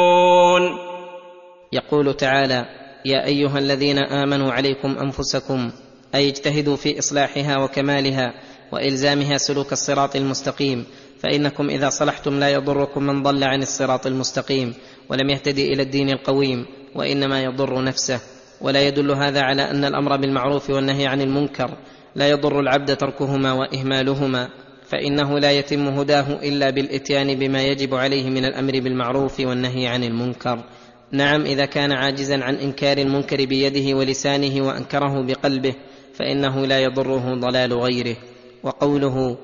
يقول 1.73 2.15
تعالى 2.15 2.65
يا 3.05 3.25
أيها 3.27 3.59
الذين 3.59 3.99
آمنوا 3.99 4.53
عليكم 4.53 4.97
أنفسكم 4.99 5.71
أي 6.15 6.29
اجتهدوا 6.29 6.77
في 6.77 6.99
إصلاحها 6.99 7.59
وكمالها 7.59 8.35
وإلزامها 8.73 9.39
سلوك 9.39 9.73
الصراط 9.73 10.17
المستقيم 10.17 10.85
فإنكم 11.21 11.71
إذا 11.71 11.89
صلحتم 11.89 12.39
لا 12.39 12.49
يضركم 12.49 13.03
من 13.03 13.23
ضل 13.23 13.45
عن 13.45 13.63
الصراط 13.63 14.07
المستقيم 14.07 14.75
ولم 15.09 15.31
يهتدي 15.31 15.73
إلى 15.73 15.83
الدين 15.83 16.11
القويم 16.11 16.67
وإنما 16.95 17.43
يضر 17.43 17.85
نفسه. 17.85 18.21
ولا 18.61 18.87
يدل 18.87 19.11
هذا 19.11 19.41
على 19.41 19.63
أن 19.71 19.85
الأمر 19.85 20.17
بالمعروف 20.17 20.71
والنهي 20.71 21.07
عن 21.07 21.21
المنكر 21.21 21.71
لا 22.15 22.29
يضر 22.29 22.61
العبد 22.61 22.97
تركهما 22.97 23.53
وإهمالهما 23.53 24.49
فإنه 24.89 25.39
لا 25.39 25.53
يتم 25.53 25.89
هداه 25.89 26.33
إلا 26.43 26.71
بالإتيان 26.71 27.35
بما 27.35 27.63
يجب 27.63 27.95
عليه 27.95 28.31
من 28.31 28.45
الأمر 28.45 28.73
بالمعروف 28.73 29.41
والنهي 29.41 29.87
عن 29.87 30.05
المنكر. 30.05 30.65
نعم 31.13 31.43
إذا 31.43 31.65
كان 31.65 31.93
عاجزا 31.93 32.45
عن 32.45 32.55
إنكار 32.55 32.99
المنكر 32.99 33.45
بيده 33.45 33.97
ولسانه 33.97 34.67
وأنكره 34.67 35.23
بقلبه 35.27 35.75
فإنه 36.19 36.67
لا 36.67 36.81
يضره 36.81 37.35
ضلال 37.35 37.73
غيره. 37.73 38.17
وقوله 38.63 39.37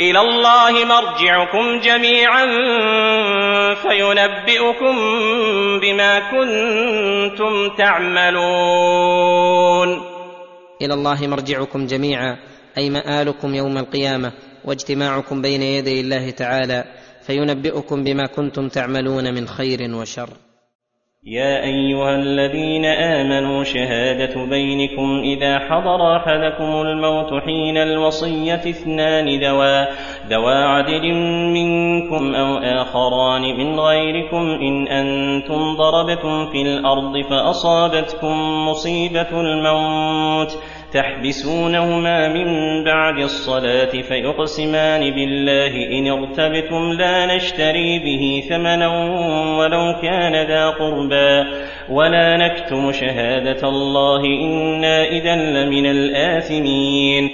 إلى 0.00 0.20
الله 0.20 0.84
مرجعكم 0.84 1.80
جميعا 1.80 2.46
فينبئكم 3.74 4.96
بما 5.80 6.18
كنتم 6.30 7.76
تعملون. 7.78 8.88
إلى 10.82 10.94
الله 10.94 11.26
مرجعكم 11.26 11.86
جميعا 11.86 12.36
أي 12.78 12.90
مآلكم 12.90 13.54
يوم 13.54 13.78
القيامة 13.78 14.32
واجتماعكم 14.64 15.42
بين 15.42 15.62
يدي 15.62 16.00
الله 16.00 16.30
تعالى 16.30 16.84
فينبئكم 17.26 18.04
بما 18.04 18.26
كنتم 18.26 18.68
تعملون 18.68 19.34
من 19.34 19.48
خير 19.48 19.94
وشر. 19.94 20.28
يا 21.28 21.64
أيها 21.64 22.14
الذين 22.14 22.84
آمنوا 22.84 23.64
شهادة 23.64 24.44
بينكم 24.44 25.20
إذا 25.24 25.58
حضر 25.58 26.16
أحدكم 26.16 26.82
الموت 26.82 27.42
حين 27.42 27.76
الوصية 27.76 28.54
اثنان 28.54 29.40
ذوى 29.40 29.86
ذوى 30.30 30.54
عدل 30.54 31.14
منكم 31.54 32.34
أو 32.34 32.58
آخران 32.58 33.42
من 33.42 33.80
غيركم 33.80 34.50
إن 34.50 34.88
أنتم 34.88 35.76
ضربتم 35.76 36.46
في 36.46 36.62
الأرض 36.62 37.20
فأصابتكم 37.30 38.66
مصيبة 38.68 39.40
الموت. 39.40 40.58
تحبسونهما 40.92 42.28
من 42.28 42.84
بعد 42.84 43.22
الصلاة 43.22 43.90
فيقسمان 43.90 45.00
بالله. 45.00 45.98
إن 45.98 46.08
ارتبتم 46.08 46.92
لا 46.98 47.36
نشتري 47.36 47.98
به 47.98 48.42
ثمنا 48.48 48.88
ولو 49.58 50.00
كان 50.02 50.46
ذا 50.48 50.68
قربى. 50.70 51.44
ولا 51.90 52.36
نكتم 52.36 52.92
شهادة 52.92 53.68
الله. 53.68 54.20
إنا 54.20 55.04
إذا 55.04 55.36
لمن 55.36 55.86
الآثمين. 55.86 57.30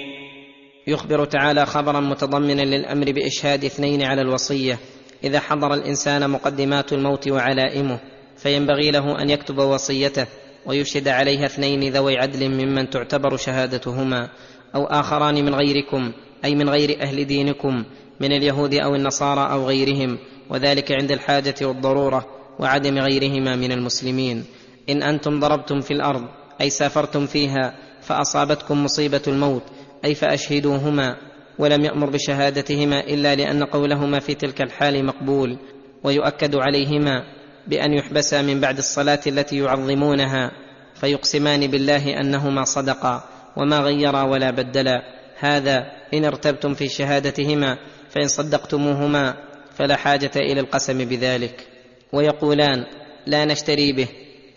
يخبر 0.86 1.24
تعالى 1.24 1.66
خبرا 1.66 2.00
متضمنا 2.00 2.62
للأمر 2.62 3.12
بإشهاد 3.12 3.64
اثنين 3.64 4.02
على 4.02 4.20
الوصية. 4.20 4.78
إذا 5.24 5.40
حضر 5.40 5.74
الإنسان 5.74 6.30
مقدمات 6.30 6.92
الموت 6.92 7.28
وعلائمه 7.28 7.98
فينبغي 8.36 8.90
له 8.90 9.22
أن 9.22 9.30
يكتب 9.30 9.58
وصيته. 9.58 10.26
ويشهد 10.66 11.08
عليها 11.08 11.46
اثنين 11.46 11.92
ذوي 11.92 12.18
عدل 12.18 12.48
ممن 12.48 12.90
تعتبر 12.90 13.36
شهادتهما 13.36 14.28
أو 14.74 14.84
آخران 14.84 15.34
من 15.44 15.54
غيركم 15.54 16.12
أي 16.44 16.54
من 16.54 16.68
غير 16.68 17.02
أهل 17.02 17.24
دينكم 17.24 17.84
من 18.20 18.32
اليهود 18.32 18.74
أو 18.74 18.94
النصارى 18.94 19.52
أو 19.52 19.66
غيرهم 19.66 20.18
وذلك 20.50 20.92
عند 20.92 21.12
الحاجة 21.12 21.54
والضرورة 21.62 22.26
وعدم 22.58 22.98
غيرهما 22.98 23.56
من 23.56 23.72
المسلمين. 23.72 24.44
إن 24.90 25.02
أنتم 25.02 25.40
ضربتم 25.40 25.80
في 25.80 25.90
الأرض 25.90 26.22
أي 26.60 26.70
سافرتم 26.70 27.26
فيها 27.26 27.74
فأصابتكم 28.00 28.84
مصيبة 28.84 29.22
الموت 29.26 29.62
أي 30.04 30.14
فأشهدوهما 30.14 31.16
ولم 31.58 31.84
يأمر 31.84 32.10
بشهادتهما 32.10 33.00
إلا 33.00 33.34
لأن 33.34 33.64
قولهما 33.64 34.18
في 34.18 34.34
تلك 34.34 34.62
الحال 34.62 35.06
مقبول 35.06 35.58
ويؤكد 36.04 36.56
عليهما 36.56 37.22
بأن 37.66 37.92
يحبسا 37.92 38.42
من 38.42 38.60
بعد 38.60 38.78
الصلاة 38.78 39.20
التي 39.26 39.58
يعظمونها 39.58 40.50
فيقسمان 40.94 41.66
بالله 41.66 42.20
أنهما 42.20 42.64
صدقا 42.64 43.24
وما 43.56 43.80
غيرا 43.80 44.22
ولا 44.22 44.50
بدلا. 44.50 45.02
هذا 45.38 45.86
إن 46.14 46.24
ارتبتم 46.24 46.74
في 46.74 46.88
شهادتهما 46.88 47.78
فإن 48.10 48.28
صدقتموهما 48.28 49.34
فلا 49.74 49.96
حاجة 49.96 50.30
إلى 50.36 50.60
القسم 50.60 50.98
بذلك. 51.04 51.66
ويقولان 52.12 52.84
لا 53.26 53.44
نشتري 53.44 53.92
به 53.92 54.08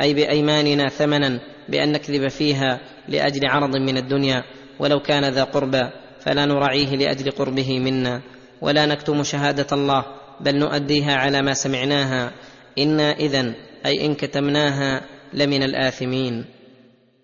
أي 0.02 0.14
بأيماننا 0.14 0.90
ثمنا 0.90 1.40
بأن 1.70 1.92
نكذب 1.92 2.28
فيها 2.28 2.80
لأجل 3.08 3.48
عرض 3.48 3.76
من 3.76 3.98
الدنيا 3.98 4.44
ولو 4.80 5.00
كان 5.00 5.26
ذا 5.26 5.44
قربى 5.44 5.90
فلا 6.20 6.46
نراعيه 6.46 6.96
لأجل 6.96 7.32
قربه 7.32 7.80
منا. 7.80 8.22
ولا 8.62 8.86
نكتم 8.86 9.24
شهادة 9.24 9.68
الله 9.72 10.06
بل 10.42 10.60
نؤديها 10.60 11.16
على 11.16 11.42
ما 11.42 11.54
سمعناها 11.54 12.32
إنا 12.80 13.12
اذا 13.12 13.54
أي 13.86 14.06
إن 14.06 14.16
كتمناها 14.16 15.02
لمن 15.34 15.64
الآثمين. 15.64 16.46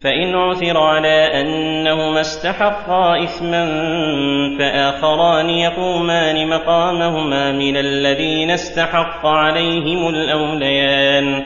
فإن 0.01 0.35
عثر 0.35 0.77
على 0.77 1.41
أنهما 1.41 2.21
استحقا 2.21 3.23
إثما 3.23 3.65
فآخران 4.59 5.49
يقومان 5.49 6.49
مقامهما 6.49 7.51
من 7.51 7.77
الذين 7.77 8.51
استحق 8.51 9.25
عليهم 9.25 10.09
الأوليان. 10.09 11.43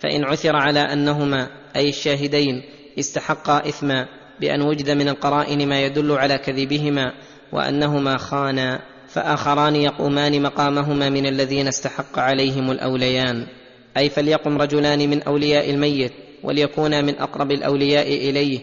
فإن 0.00 0.24
عثر 0.24 0.56
على 0.56 0.80
أنهما 0.80 1.48
أي 1.76 1.88
الشاهدين 1.88 2.62
استحقا 2.98 3.58
إثما 3.68 4.06
بأن 4.40 4.62
وجد 4.62 4.90
من 4.90 5.08
القرائن 5.08 5.68
ما 5.68 5.82
يدل 5.82 6.12
على 6.12 6.38
كذبهما 6.38 7.12
وأنهما 7.52 8.16
خانا. 8.16 8.91
فآخران 9.14 9.76
يقومان 9.76 10.42
مقامهما 10.42 11.10
من 11.10 11.26
الذين 11.26 11.68
استحق 11.68 12.18
عليهم 12.18 12.70
الأوليان. 12.70 13.46
أي 13.96 14.08
فليقم 14.08 14.58
رجلان 14.58 14.98
من 15.10 15.22
أولياء 15.22 15.70
الميت 15.70 16.12
وليكونا 16.42 17.02
من 17.02 17.18
أقرب 17.18 17.50
الأولياء 17.50 18.06
إليه. 18.06 18.60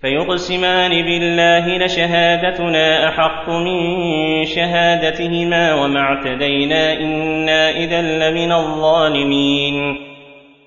فيقسمان 0.00 0.90
بالله 0.90 1.86
لشهادتنا 1.86 3.08
أحق 3.08 3.48
من 3.48 3.76
شهادتهما 4.44 5.74
وما 5.74 6.00
اعتدينا 6.00 6.92
إنا 6.92 7.70
إذا 7.70 8.02
لمن 8.02 8.52
الظالمين. 8.52 9.74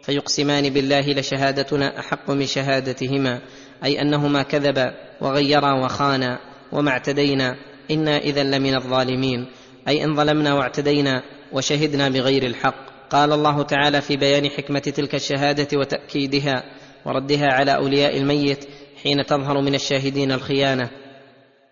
فيقسمان 0.03 0.69
بالله 0.69 1.13
لشهادتنا 1.13 1.99
أحق 1.99 2.31
من 2.31 2.45
شهادتهما 2.45 3.39
أي 3.85 4.01
أنهما 4.01 4.43
كذبا 4.43 4.93
وغيرا 5.21 5.73
وخانا 5.73 6.39
وما 6.71 6.91
اعتدينا 6.91 7.55
إنا 7.91 8.17
اذا 8.17 8.43
لمن 8.43 8.75
الظالمين 8.75 9.47
أي 9.87 10.03
إن 10.03 10.15
ظلمنا 10.15 10.53
واعتدينا 10.53 11.23
وشهدنا 11.53 12.09
بغير 12.09 12.43
الحق. 12.43 12.93
قال 13.09 13.31
الله 13.31 13.63
تعالى 13.63 14.01
في 14.01 14.17
بيان 14.17 14.49
حكمة 14.49 14.79
تلك 14.79 15.15
الشهادة 15.15 15.77
وتأكيدها 15.77 16.63
وردها 17.05 17.47
على 17.53 17.75
أولياء 17.75 18.17
الميت 18.17 18.65
حين 19.03 19.25
تظهر 19.25 19.61
من 19.61 19.75
الشاهدين 19.75 20.31
الخيانة. 20.31 20.89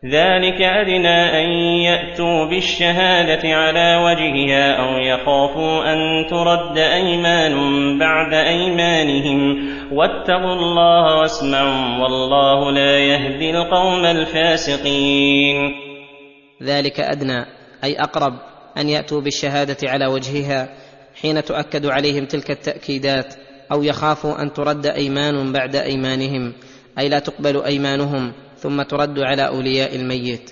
ذلك 0.05 0.61
أدنى 0.61 1.41
أن 1.41 1.49
يأتوا 1.83 2.45
بالشهادة 2.45 3.55
على 3.55 3.95
وجهها 4.05 4.73
أو 4.73 4.97
يخافوا 4.97 5.93
أن 5.93 6.27
ترد 6.29 6.77
أيمان 6.77 7.53
بعد 7.99 8.33
أيمانهم. 8.33 9.69
واتقوا 9.91 10.53
الله 10.53 11.19
واسمعوا 11.19 12.03
والله 12.03 12.71
لا 12.71 12.99
يهدي 12.99 13.51
القوم 13.51 14.05
الفاسقين. 14.05 15.90
ذلك 16.61 16.99
أدنى 16.99 17.45
أي 17.83 17.95
أقرب 17.95 18.33
أن 18.77 18.89
يأتوا 18.89 19.21
بالشهادة 19.21 19.77
على 19.89 20.05
وجهها 20.05 20.69
حين 21.21 21.43
تؤكد 21.43 21.85
عليهم 21.85 22.25
تلك 22.25 22.51
التأكيدات 22.51 23.35
أو 23.71 23.83
يخافوا 23.83 24.41
أن 24.41 24.53
ترد 24.53 24.85
أيمان 24.85 25.51
بعد 25.51 25.75
أيمانهم 25.75 26.53
أي 26.99 27.09
لا 27.09 27.19
تقبل 27.19 27.63
أيمانهم 27.63 28.33
ثم 28.59 28.81
ترد 28.81 29.19
على 29.19 29.47
أولياء 29.47 29.95
الميت. 29.95 30.51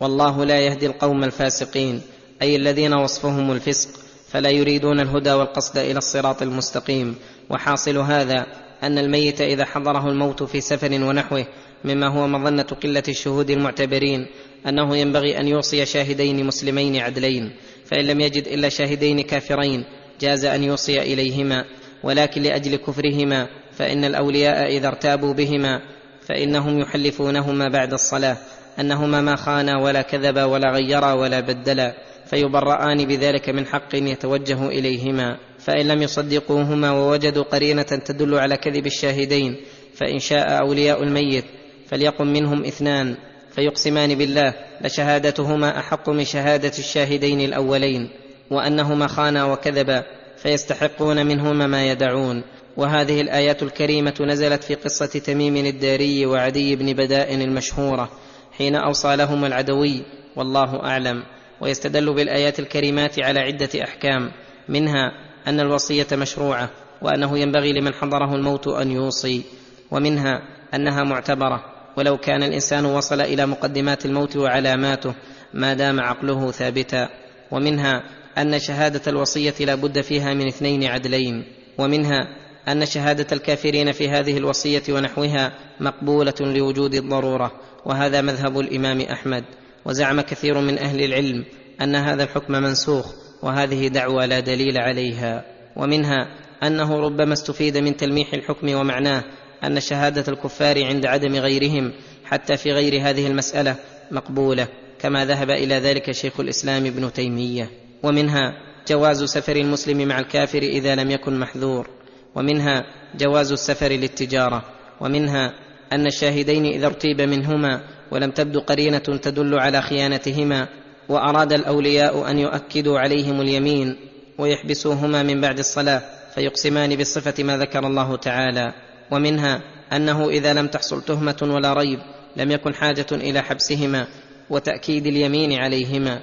والله 0.00 0.44
لا 0.44 0.60
يهدي 0.60 0.86
القوم 0.86 1.24
الفاسقين 1.24 2.02
أي 2.42 2.56
الذين 2.56 2.94
وصفهم 2.94 3.52
الفسق 3.52 3.88
فلا 4.28 4.50
يريدون 4.50 5.00
الهدى 5.00 5.32
والقصد 5.32 5.78
إلى 5.78 5.98
الصراط 5.98 6.42
المستقيم. 6.42 7.16
وحاصل 7.50 7.98
هذا 7.98 8.46
أن 8.82 8.98
الميت 8.98 9.40
إذا 9.40 9.64
حضره 9.64 10.08
الموت 10.08 10.42
في 10.42 10.60
سفر 10.60 11.04
ونحوه 11.04 11.46
مما 11.84 12.08
هو 12.08 12.28
مظنة 12.28 12.62
قلة 12.62 13.02
الشهود 13.08 13.50
المعتبرين 13.50 14.26
أنه 14.68 14.96
ينبغي 14.96 15.40
أن 15.40 15.48
يوصي 15.48 15.86
شاهدين 15.86 16.46
مسلمين 16.46 16.96
عدلين 16.96 17.52
فإن 17.84 18.04
لم 18.04 18.20
يجد 18.20 18.46
إلا 18.46 18.68
شاهدين 18.68 19.20
كافرين 19.20 19.84
جاز 20.20 20.44
أن 20.44 20.64
يوصي 20.64 21.02
إليهما 21.02 21.64
ولكن 22.02 22.42
لأجل 22.42 22.76
كفرهما 22.76 23.48
فإن 23.72 24.04
الأولياء 24.04 24.76
إذا 24.76 24.88
ارتابوا 24.88 25.32
بهما 25.34 25.80
فإنهم 26.28 26.78
يحلفونهما 26.78 27.68
بعد 27.68 27.92
الصلاة 27.92 28.36
أنهما 28.80 29.20
ما 29.20 29.36
خانا 29.36 29.78
ولا 29.78 30.02
كذبا 30.02 30.44
ولا 30.44 30.70
غيرا 30.70 31.12
ولا 31.12 31.40
بدلا 31.40 31.94
فيبرآن 32.26 33.04
بذلك 33.04 33.48
من 33.48 33.66
حق 33.66 33.94
يتوجه 33.94 34.68
إليهما. 34.68 35.38
فإن 35.58 35.88
لم 35.88 36.02
يصدقوهما 36.02 36.90
ووجدوا 36.90 37.42
قرينة 37.42 37.82
تدل 37.82 38.34
على 38.34 38.56
كذب 38.56 38.86
الشاهدين 38.86 39.56
فإن 39.94 40.18
شاء 40.18 40.60
أولياء 40.60 41.02
الميت 41.02 41.44
فليقم 41.88 42.26
منهم 42.26 42.64
اثنان. 42.64 43.16
فيقسمان 43.52 44.14
بالله 44.14 44.54
لشهادتهما 44.80 45.78
أحق 45.78 46.08
من 46.08 46.24
شهادة 46.24 46.72
الشاهدين 46.78 47.40
الأولين 47.40 48.10
وأنهما 48.50 49.06
خانا 49.06 49.44
وكذبا 49.44 50.04
فيستحقون 50.36 51.26
منهما 51.26 51.66
ما 51.66 51.86
يدعون. 51.86 52.42
وهذه 52.76 53.20
الآيات 53.20 53.62
الكريمة 53.62 54.14
نزلت 54.20 54.64
في 54.64 54.74
قصة 54.74 55.06
تميم 55.06 55.56
الداري 55.56 56.26
وعدي 56.26 56.76
بن 56.76 56.92
بداء 56.92 57.34
المشهورة 57.34 58.10
حين 58.52 58.76
أوصى 58.76 59.16
لهما 59.16 59.46
العدوي 59.46 60.02
والله 60.36 60.82
أعلم. 60.84 61.22
ويستدل 61.60 62.14
بالآيات 62.14 62.58
الكريمات 62.60 63.20
على 63.20 63.40
عدة 63.40 63.84
أحكام 63.84 64.32
منها 64.68 65.12
أن 65.46 65.60
الوصية 65.60 66.06
مشروعة 66.12 66.70
وأنه 67.02 67.38
ينبغي 67.38 67.72
لمن 67.72 67.94
حضره 67.94 68.34
الموت 68.34 68.68
أن 68.68 68.90
يوصي 68.90 69.42
ومنها 69.90 70.42
أنها 70.74 71.04
معتبرة. 71.04 71.79
ولو 72.00 72.16
كان 72.16 72.42
الإنسان 72.42 72.84
وصل 72.84 73.20
إلى 73.20 73.46
مقدمات 73.46 74.06
الموت 74.06 74.36
وعلاماته 74.36 75.14
ما 75.54 75.74
دام 75.74 76.00
عقله 76.00 76.50
ثابتا 76.50 77.08
ومنها 77.50 78.02
أن 78.38 78.58
شهادة 78.58 79.00
الوصية 79.06 79.54
لا 79.60 79.74
بد 79.74 80.00
فيها 80.00 80.34
من 80.34 80.46
اثنين 80.46 80.84
عدلين 80.84 81.44
ومنها 81.78 82.28
أن 82.68 82.86
شهادة 82.86 83.26
الكافرين 83.32 83.92
في 83.92 84.08
هذه 84.08 84.38
الوصية 84.38 84.82
ونحوها 84.88 85.52
مقبولة 85.80 86.34
لوجود 86.40 86.94
الضرورة 86.94 87.52
وهذا 87.86 88.20
مذهب 88.20 88.60
الإمام 88.60 89.00
أحمد. 89.00 89.44
وزعم 89.84 90.20
كثير 90.20 90.60
من 90.60 90.78
أهل 90.78 91.04
العلم 91.04 91.44
أن 91.82 91.96
هذا 91.96 92.22
الحكم 92.22 92.52
منسوخ 92.52 93.14
وهذه 93.42 93.88
دعوى 93.88 94.26
لا 94.26 94.40
دليل 94.40 94.78
عليها. 94.78 95.44
ومنها 95.76 96.28
أنه 96.62 97.00
ربما 97.00 97.32
استفيد 97.32 97.78
من 97.78 97.96
تلميح 97.96 98.34
الحكم 98.34 98.74
ومعناه 98.74 99.24
أن 99.64 99.80
شهادة 99.80 100.32
الكفار 100.32 100.84
عند 100.84 101.06
عدم 101.06 101.36
غيرهم 101.36 101.92
حتى 102.24 102.56
في 102.56 102.72
غير 102.72 103.02
هذه 103.02 103.26
المسألة 103.26 103.76
مقبولة 104.10 104.68
كما 104.98 105.24
ذهب 105.24 105.50
إلى 105.50 105.74
ذلك 105.74 106.10
شيخ 106.10 106.40
الإسلام 106.40 106.86
ابن 106.86 107.12
تيمية. 107.12 107.70
ومنها 108.02 108.52
جواز 108.88 109.24
سفر 109.24 109.56
المسلم 109.56 110.08
مع 110.08 110.18
الكافر 110.18 110.62
إذا 110.62 110.94
لم 110.94 111.10
يكن 111.10 111.38
محذور. 111.38 111.88
ومنها 112.34 112.84
جواز 113.14 113.52
السفر 113.52 113.88
للتجارة. 113.88 114.64
ومنها 115.00 115.52
أن 115.92 116.06
الشاهدين 116.06 116.66
إذا 116.66 116.86
ارتيب 116.86 117.20
منهما 117.20 117.80
ولم 118.10 118.30
تبد 118.30 118.56
قرينة 118.56 118.98
تدل 118.98 119.58
على 119.58 119.82
خيانتهما 119.82 120.68
وأراد 121.08 121.52
الأولياء 121.52 122.30
أن 122.30 122.38
يؤكدوا 122.38 122.98
عليهم 122.98 123.40
اليمين 123.40 123.96
ويحبسوهما 124.38 125.22
من 125.22 125.40
بعد 125.40 125.58
الصلاة 125.58 126.02
فيقسمان 126.34 126.96
بصفة 126.96 127.44
ما 127.44 127.56
ذكر 127.56 127.86
الله 127.86 128.16
تعالى. 128.16 128.72
ومنها 129.10 129.62
أنه 129.92 130.28
إذا 130.28 130.52
لم 130.52 130.66
تحصل 130.66 131.02
تهمة 131.02 131.36
ولا 131.42 131.72
ريب 131.72 131.98
لم 132.36 132.50
يكن 132.50 132.74
حاجة 132.74 133.06
إلى 133.12 133.42
حبسهما 133.42 134.06
وتأكيد 134.50 135.06
اليمين 135.06 135.52
عليهما. 135.52 136.20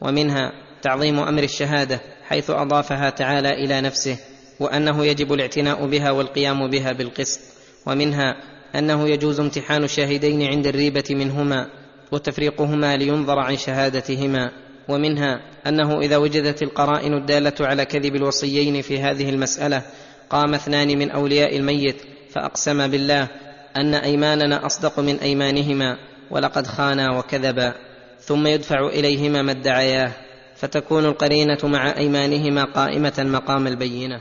ومنها 0.00 0.52
تعظيم 0.82 1.18
أمر 1.18 1.42
الشهادة 1.42 2.00
حيث 2.24 2.50
أضافها 2.50 3.10
تعالى 3.10 3.64
إلى 3.64 3.80
نفسه 3.80 4.18
وأنه 4.60 5.06
يجب 5.06 5.32
الاعتناء 5.32 5.86
بها 5.86 6.10
والقيام 6.10 6.70
بها 6.70 6.92
بالقسط. 6.92 7.40
ومنها 7.86 8.36
أنه 8.74 9.08
يجوز 9.08 9.40
امتحان 9.40 9.84
الشاهدين 9.84 10.42
عند 10.42 10.66
الريبة 10.66 11.04
منهما 11.10 11.66
وتفريقهما 12.12 12.96
لينظر 12.96 13.38
عن 13.38 13.56
شهادتهما. 13.56 14.50
ومنها 14.88 15.40
أنه 15.66 16.00
إذا 16.00 16.16
وجدت 16.16 16.62
القرائن 16.62 17.14
الدالة 17.14 17.54
على 17.60 17.84
كذب 17.84 18.16
الوصيين 18.16 18.82
في 18.82 19.00
هذه 19.00 19.30
المسألة 19.30 19.82
قام 20.30 20.54
اثنان 20.54 20.98
من 20.98 21.10
أولياء 21.10 21.56
الميت 21.56 21.96
فاقسما 22.34 22.86
بالله 22.86 23.28
أن 23.76 23.94
أيماننا 23.94 24.66
أصدق 24.66 25.00
من 25.00 25.16
أيمانهما 25.16 25.96
ولقد 26.30 26.66
خانا 26.66 27.18
وكذبا 27.18 27.74
ثم 28.18 28.46
يدفع 28.46 28.86
إليهما 28.86 29.42
ما 29.42 29.52
ادعياه 29.52 30.10
فتكون 30.56 31.04
القرينة 31.04 31.58
مع 31.64 31.96
أيمانهما 31.96 32.64
قائمة 32.64 33.14
مقام 33.18 33.66
البينة. 33.66 34.20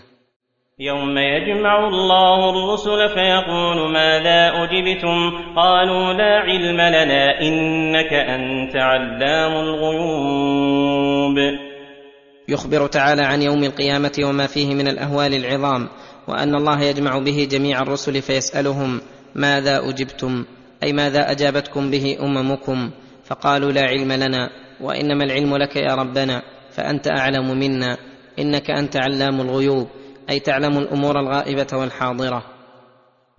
يوم 0.80 1.18
يجمع 1.18 1.88
الله 1.88 2.50
الرسل 2.50 3.10
فيقول 3.10 3.92
ماذا 3.94 4.52
أجبتم؟ 4.54 5.32
قالوا 5.56 6.14
لا 6.14 6.40
علم 6.40 6.82
لنا 6.82 7.42
إنك 7.42 8.14
أنت 8.14 8.76
علام 8.76 9.52
الغيوب. 9.52 11.38
يخبر 12.50 12.88
تعالى 12.88 13.22
عن 13.22 13.42
يوم 13.42 13.64
القيامة 13.64 14.12
وما 14.24 14.48
فيه 14.48 14.76
من 14.76 14.88
الأهوال 14.88 15.34
العظام 15.34 15.90
وأن 16.28 16.56
الله 16.56 16.84
يجمع 16.84 17.20
به 17.20 17.48
جميع 17.52 17.82
الرسل 17.82 18.22
فيسألهم 18.22 19.02
ماذا 19.36 19.90
أجبتم 19.90 20.46
أي 20.84 20.94
ماذا 20.94 21.32
أجابتكم 21.32 21.92
به 21.92 22.18
أممكم 22.22 22.92
فقالوا 23.26 23.72
لا 23.72 23.82
علم 23.82 24.12
لنا 24.12 24.50
وإنما 24.82 25.24
العلم 25.24 25.58
لك 25.58 25.76
يا 25.76 25.96
ربنا 25.96 26.42
فأنت 26.72 27.08
أعلم 27.08 27.60
منا 27.60 27.98
إنك 28.40 28.72
أنت 28.72 28.98
علام 28.98 29.42
الغيوب 29.42 29.88
أي 30.30 30.40
تعلم 30.40 30.78
الأمور 30.78 31.20
الغائبة 31.20 31.68
والحاضرة. 31.74 32.44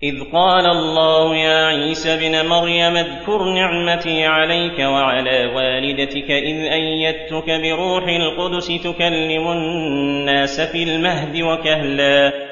إذ 0.03 0.33
قال 0.33 0.67
الله 0.67 1.37
يا 1.37 1.67
عيسى 1.67 2.15
ابن 2.15 2.49
مريم 2.49 2.97
اذكر 2.97 3.55
نعمتي 3.55 4.25
عليك 4.25 4.79
وعلى 4.79 5.47
والدتك 5.55 6.31
إذ 6.31 6.57
أيدتك 6.73 7.51
بروح 7.63 8.05
القدس 8.09 8.67
تكلم 8.67 9.49
الناس 9.51 10.61
في 10.61 10.83
المهد 10.83 11.43
وكهلا. 11.43 12.48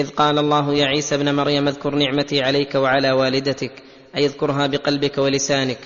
إذ 0.00 0.10
قال 0.10 0.38
الله 0.38 0.74
يا 0.74 0.86
عيسى 0.86 1.14
ابن 1.14 1.34
مريم 1.34 1.68
اذكر 1.68 1.94
نعمتي 1.94 2.42
عليك 2.42 2.74
وعلى 2.74 3.12
والدتك 3.12 3.72
أي 4.16 4.26
اذكرها 4.26 4.66
بقلبك 4.66 5.18
ولسانك 5.18 5.78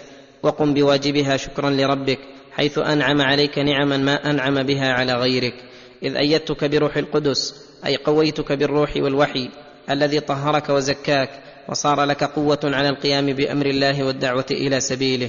وقم 0.42 0.74
بواجبها 0.74 1.36
شكرا 1.36 1.70
لربك 1.70 2.18
حيث 2.52 2.78
أنعم 2.78 3.22
عليك 3.22 3.58
نعما 3.58 3.96
ما 3.96 4.30
أنعم 4.30 4.62
بها 4.62 4.92
على 4.92 5.14
غيرك. 5.14 5.54
إذ 6.02 6.16
أيدتك 6.16 6.64
بروح 6.64 6.96
القدس 6.96 7.54
أي 7.86 7.96
قويتك 7.96 8.52
بالروح 8.52 8.96
والوحي 8.96 9.50
الذي 9.90 10.20
طهرك 10.20 10.68
وزكاك 10.68 11.30
وصار 11.68 12.04
لك 12.04 12.24
قوة 12.24 12.60
على 12.64 12.88
القيام 12.88 13.26
بأمر 13.26 13.66
الله 13.66 14.04
والدعوة 14.04 14.46
إلى 14.50 14.80
سبيله. 14.80 15.28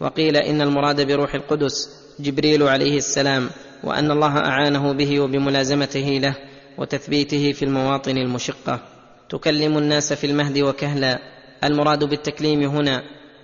وقيل 0.00 0.36
إن 0.36 0.60
المراد 0.62 1.06
بروح 1.06 1.34
القدس 1.34 1.90
جبريل 2.20 2.62
عليه 2.62 2.96
السلام 2.96 3.50
وأن 3.84 4.10
الله 4.10 4.38
أعانه 4.38 4.92
به 4.92 5.20
وبملازمته 5.20 6.18
له. 6.22 6.34
وتثبيته 6.78 7.52
في 7.52 7.64
المواطن 7.64 8.18
المشقة. 8.18 8.80
تكلم 9.28 9.78
الناس 9.78 10.12
في 10.12 10.26
المهد 10.26 10.58
وكهلا. 10.58 11.18
المراد 11.64 12.04
بالتكليم 12.04 12.62
هنا 12.62 13.02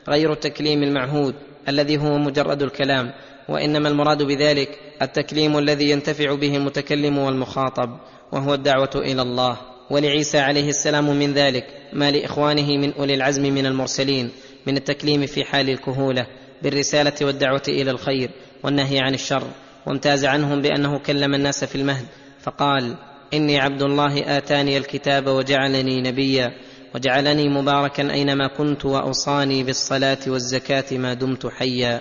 غير 0.08 0.32
التكليم 0.32 0.82
المعهود 0.82 1.34
الذي 1.68 1.98
هو 1.98 2.18
مجرد 2.18 2.62
الكلام 2.62 3.12
وإنما 3.48 3.88
المراد 3.88 4.22
بذلك 4.22 4.78
التكليم 5.02 5.58
الذي 5.58 5.90
ينتفع 5.90 6.34
به 6.34 6.56
المتكلم 6.56 7.18
والمخاطب 7.18 7.98
وهو 8.32 8.54
الدعوة 8.54 8.90
إلى 8.94 9.22
الله. 9.22 9.58
ولعيسى 9.90 10.38
عليه 10.38 10.68
السلام 10.68 11.18
من 11.18 11.32
ذلك 11.32 11.66
ما 11.92 12.10
لإخوانه 12.10 12.66
من 12.66 12.92
أولي 12.92 13.14
العزم 13.14 13.42
من 13.42 13.66
المرسلين 13.66 14.30
من 14.66 14.76
التكليم 14.76 15.26
في 15.26 15.44
حال 15.44 15.70
الكهولة 15.70 16.26
بالرسالة 16.62 17.12
والدعوة 17.22 17.62
إلى 17.68 17.90
الخير 17.90 18.30
والنهي 18.62 18.98
عن 19.00 19.14
الشر 19.14 19.46
وامتاز 19.86 20.24
عنهم 20.24 20.62
بأنه 20.62 20.98
كلم 20.98 21.34
الناس 21.34 21.64
في 21.64 21.74
المهد 21.74 22.06
فقال 22.40 22.96
إني 23.34 23.60
عبد 23.60 23.82
الله 23.82 24.36
آتاني 24.38 24.78
الكتاب 24.78 25.26
وجعلني 25.26 26.00
نبيا 26.00 26.52
وجعلني 26.94 27.48
مباركا 27.48 28.12
أينما 28.12 28.46
كنت 28.46 28.84
وأوصاني 28.84 29.64
بالصلاة 29.64 30.18
والزكاة 30.26 30.84
ما 30.92 31.14
دمت 31.14 31.46
حيا. 31.46 32.00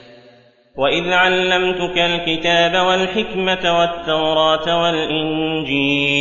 وإذ 0.77 1.14
علمتك 1.14 1.98
الكتاب 1.98 2.85
والحكمة 2.88 3.80
والتوراة 3.80 4.84
والإنجيل. 4.84 6.11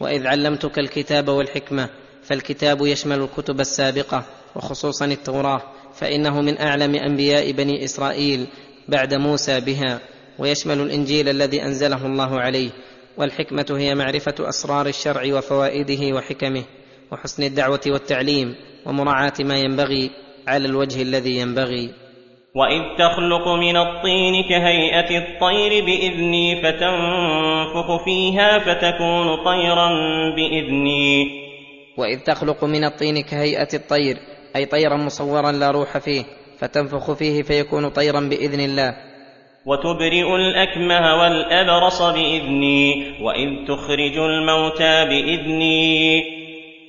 وإذ 0.00 0.26
علمتك 0.26 0.78
الكتاب 0.78 1.28
والحكمة 1.28 1.88
فالكتاب 2.22 2.86
يشمل 2.86 3.20
الكتب 3.20 3.60
السابقة 3.60 4.24
وخصوصا 4.56 5.04
التوراة 5.04 5.62
فإنه 5.94 6.40
من 6.40 6.60
أعلم 6.60 6.94
أنبياء 6.94 7.52
بني 7.52 7.84
إسرائيل 7.84 8.46
بعد 8.88 9.14
موسى 9.14 9.60
بها 9.60 10.00
ويشمل 10.38 10.80
الإنجيل 10.80 11.28
الذي 11.28 11.62
أنزله 11.62 12.06
الله 12.06 12.40
عليه 12.40 12.70
والحكمة 13.18 13.66
هي 13.70 13.94
معرفة 13.94 14.34
أسرار 14.40 14.86
الشرع 14.86 15.22
وفوائده 15.34 16.16
وحكمه 16.16 16.64
وحسن 17.12 17.42
الدعوة 17.42 17.80
والتعليم 17.86 18.54
ومراعاة 18.86 19.32
ما 19.40 19.58
ينبغي 19.58 20.10
على 20.48 20.68
الوجه 20.68 21.02
الذي 21.02 21.38
ينبغي. 21.38 21.90
وإذ 22.54 22.82
تخلق 22.98 23.48
من 23.48 23.76
الطين 23.76 24.42
كهيئة 24.48 25.18
الطير 25.18 25.84
بإذني 25.84 26.62
فتنفخ 26.62 28.04
فيها 28.04 28.58
فتكون 28.58 29.44
طيرا 29.44 29.88
بإذني. 30.36 31.26
وإذ 31.96 32.18
تخلق 32.18 32.64
من 32.64 32.84
الطين 32.84 33.22
كهيئة 33.22 33.68
الطير 33.74 34.16
أي 34.56 34.64
طيرا 34.64 34.96
مصورا 34.96 35.52
لا 35.52 35.70
روح 35.70 35.98
فيه 35.98 36.24
فتنفخ 36.58 37.12
فيه 37.12 37.42
فيكون 37.42 37.88
طيرا 37.88 38.20
بإذن 38.20 38.60
الله. 38.60 39.07
وتبرئ 39.68 40.36
الأكمه 40.36 41.16
والأبرص 41.20 42.02
بإذني 42.02 43.04
وإذ 43.20 43.66
تخرج 43.68 44.18
الموتى 44.18 45.04
بإذني. 45.04 46.22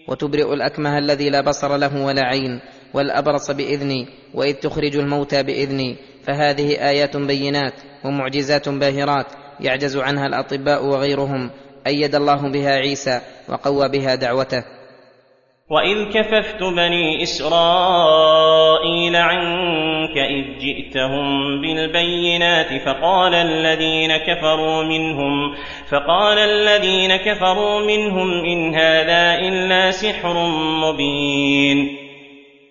وتبرئ 0.08 0.54
الأكمه 0.54 0.98
الذي 0.98 1.30
لا 1.30 1.42
بصر 1.42 1.78
له 1.78 2.06
ولا 2.06 2.22
عين 2.22 2.60
والأبرص 2.94 3.52
بإذني 3.52 4.08
وإذ 4.34 4.54
تخرج 4.54 4.96
الموتى 4.98 5.44
بإذني. 5.44 5.96
فهذه 6.24 6.90
آيات 6.90 7.18
بينات 7.18 7.74
ومعجزات 8.06 8.70
باهرات 8.70 9.28
يعجز 9.60 9.98
عنها 9.98 10.28
الأطباء 10.28 10.86
وغيرهم 10.86 11.50
أيد 11.88 12.16
الله 12.16 12.52
بها 12.52 12.72
عيسى 12.72 13.22
وقوى 13.50 13.90
بها 13.90 14.16
دعوته. 14.16 14.79
وإذ 15.70 16.04
كففت 16.14 16.64
بني 16.64 17.24
إسرائيل 17.24 19.16
عنك 19.16 20.18
إذ 20.18 20.60
جئتهم 20.60 21.62
بالبينات 21.62 22.82
فقال 22.86 23.34
الذين 23.34 24.18
كفروا 24.18 24.84
منهم 24.84 25.56
فقال 25.90 26.38
الذين 26.38 27.16
كفروا 27.16 27.80
منهم 27.80 28.46
إن 28.46 28.76
هذا 28.76 29.40
إلا 29.48 29.92
سحر 29.92 30.48
مبين. 30.84 31.98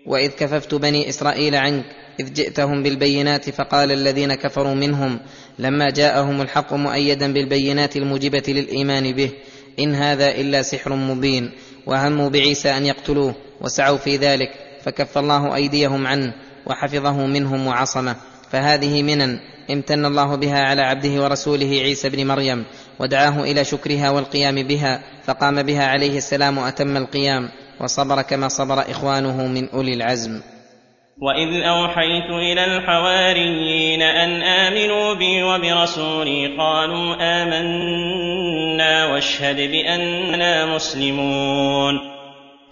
واذ 0.06 0.30
كففت 0.30 0.74
بني 0.74 1.08
اسرائيل 1.08 1.54
عنك 1.54 1.84
اذ 2.20 2.32
جئتهم 2.32 2.82
بالبينات 2.82 3.50
فقال 3.50 3.92
الذين 3.92 4.34
كفروا 4.34 4.74
منهم 4.74 5.20
لما 5.58 5.90
جاءهم 5.90 6.40
الحق 6.42 6.72
مؤيدا 6.72 7.32
بالبينات 7.32 7.96
الموجبه 7.96 8.42
للايمان 8.48 9.12
به 9.12 9.30
ان 9.78 9.94
هذا 9.94 10.40
الا 10.40 10.62
سحر 10.62 10.94
مبين. 10.94 11.50
وهموا 11.88 12.28
بعيسى 12.28 12.76
أن 12.76 12.86
يقتلوه 12.86 13.34
وسعوا 13.60 13.96
في 13.96 14.16
ذلك 14.16 14.50
فكف 14.82 15.18
الله 15.18 15.54
أيديهم 15.54 16.06
عنه 16.06 16.32
وحفظه 16.66 17.26
منهم 17.26 17.66
وعصمه. 17.66 18.16
فهذه 18.50 19.02
منن 19.02 19.40
امتن 19.70 20.04
الله 20.04 20.34
بها 20.34 20.60
على 20.60 20.82
عبده 20.82 21.22
ورسوله 21.22 21.66
عيسى 21.66 22.08
بن 22.08 22.26
مريم 22.26 22.64
ودعاه 22.98 23.42
إلى 23.42 23.64
شكرها 23.64 24.10
والقيام 24.10 24.62
بها 24.62 25.02
فقام 25.24 25.62
بها 25.62 25.86
عليه 25.86 26.16
السلام 26.18 26.58
اتم 26.58 26.96
القيام 26.96 27.48
وصبر 27.80 28.22
كما 28.22 28.48
صبر 28.48 28.90
إخوانه 28.90 29.46
من 29.46 29.68
أولي 29.68 29.94
العزم. 29.94 30.40
وإذ 31.20 31.62
أوحيت 31.62 32.30
إلى 32.30 32.64
الحواريين 32.64 34.02
أن 34.02 34.42
آمنوا 34.42 35.14
بي 35.14 35.42
وبرسولي 35.42 36.56
قالوا 36.58 37.14
آمنا 37.42 39.06
واشهد 39.06 39.56
بأننا 39.56 40.74
مسلمون 40.74 41.94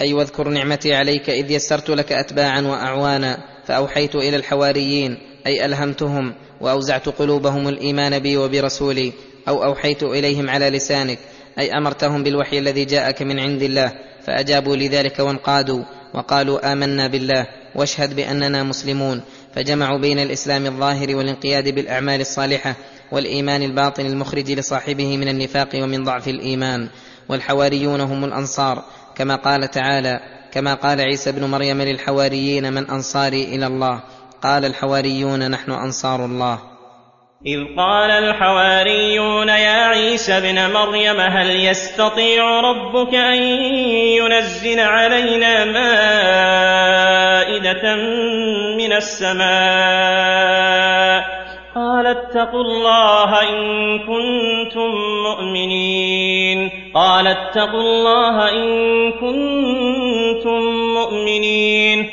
أي 0.00 0.12
واذكر 0.12 0.48
نعمتي 0.48 0.94
عليك 0.94 1.30
إذ 1.30 1.50
يسرت 1.50 1.90
لك 1.90 2.12
اتباعا 2.12 2.60
واعوانا 2.60 3.38
فأوحيت 3.66 4.14
إلى 4.14 4.36
الحواريين 4.36 5.18
أي 5.46 5.64
ألهمتهم 5.64 6.34
وأوزعت 6.60 7.08
قلوبهم 7.08 7.68
الإيمان 7.68 8.18
بي 8.18 8.36
وبرسولي 8.36 9.12
أو 9.48 9.64
أوحيت 9.64 10.02
إليهم 10.02 10.50
على 10.50 10.70
لسانك 10.70 11.18
أي 11.58 11.72
أمرتهم 11.72 12.22
بالوحي 12.22 12.58
الذي 12.58 12.84
جاءك 12.84 13.22
من 13.22 13.38
عند 13.38 13.62
الله 13.62 13.92
فأجابوا 14.26 14.76
لذلك 14.76 15.18
وانقادوا 15.18 15.82
وقالوا 16.14 16.72
آمنا 16.72 17.06
بالله. 17.06 17.46
واشهد 17.76 18.16
بأننا 18.16 18.62
مسلمون 18.62 19.20
فجمعوا 19.54 19.98
بين 19.98 20.18
الإسلام 20.18 20.66
الظاهر 20.66 21.16
والانقياد 21.16 21.68
بالأعمال 21.68 22.20
الصالحة 22.20 22.74
والإيمان 23.12 23.62
الباطن 23.62 24.06
المخرج 24.06 24.50
لصاحبه 24.50 25.16
من 25.16 25.28
النفاق 25.28 25.68
ومن 25.74 26.04
ضعف 26.04 26.28
الإيمان. 26.28 26.88
والحواريون 27.28 28.00
هم 28.00 28.24
الأنصار 28.24 28.84
كما 29.14 29.36
قال 29.36 29.70
تعالى 29.70 30.20
كما 30.52 30.74
قال 30.74 31.00
عيسى 31.00 31.30
ابن 31.30 31.44
مريم 31.44 31.82
للحواريين 31.82 32.72
من 32.72 32.90
أنصاري 32.90 33.44
إلى 33.44 33.66
الله 33.66 34.00
قال 34.42 34.64
الحواريون 34.64 35.50
نحن 35.50 35.70
أنصار 35.70 36.24
الله. 36.24 36.75
إذ 37.46 37.64
قال 37.76 38.10
الحواريون 38.10 39.48
يا 39.48 39.86
عيسى 39.86 40.38
ابن 40.38 40.70
مريم 40.72 41.20
هل 41.20 41.50
يستطيع 41.50 42.60
ربك 42.60 43.14
أن 43.14 43.42
ينزل 44.18 44.80
علينا 44.80 45.64
مائدة 47.44 47.96
من 48.76 48.92
السماء؟ 48.92 49.46
قال 51.74 52.06
اتقوا 52.06 52.62
الله 52.62 53.42
إن 53.42 53.98
كنتم 53.98 54.90
مؤمنين. 55.22 56.70
قال 56.94 57.26
اتقوا 57.26 57.80
الله 57.80 58.48
إن 58.50 59.12
كنتم 59.12 60.60
مؤمنين. 60.94 62.10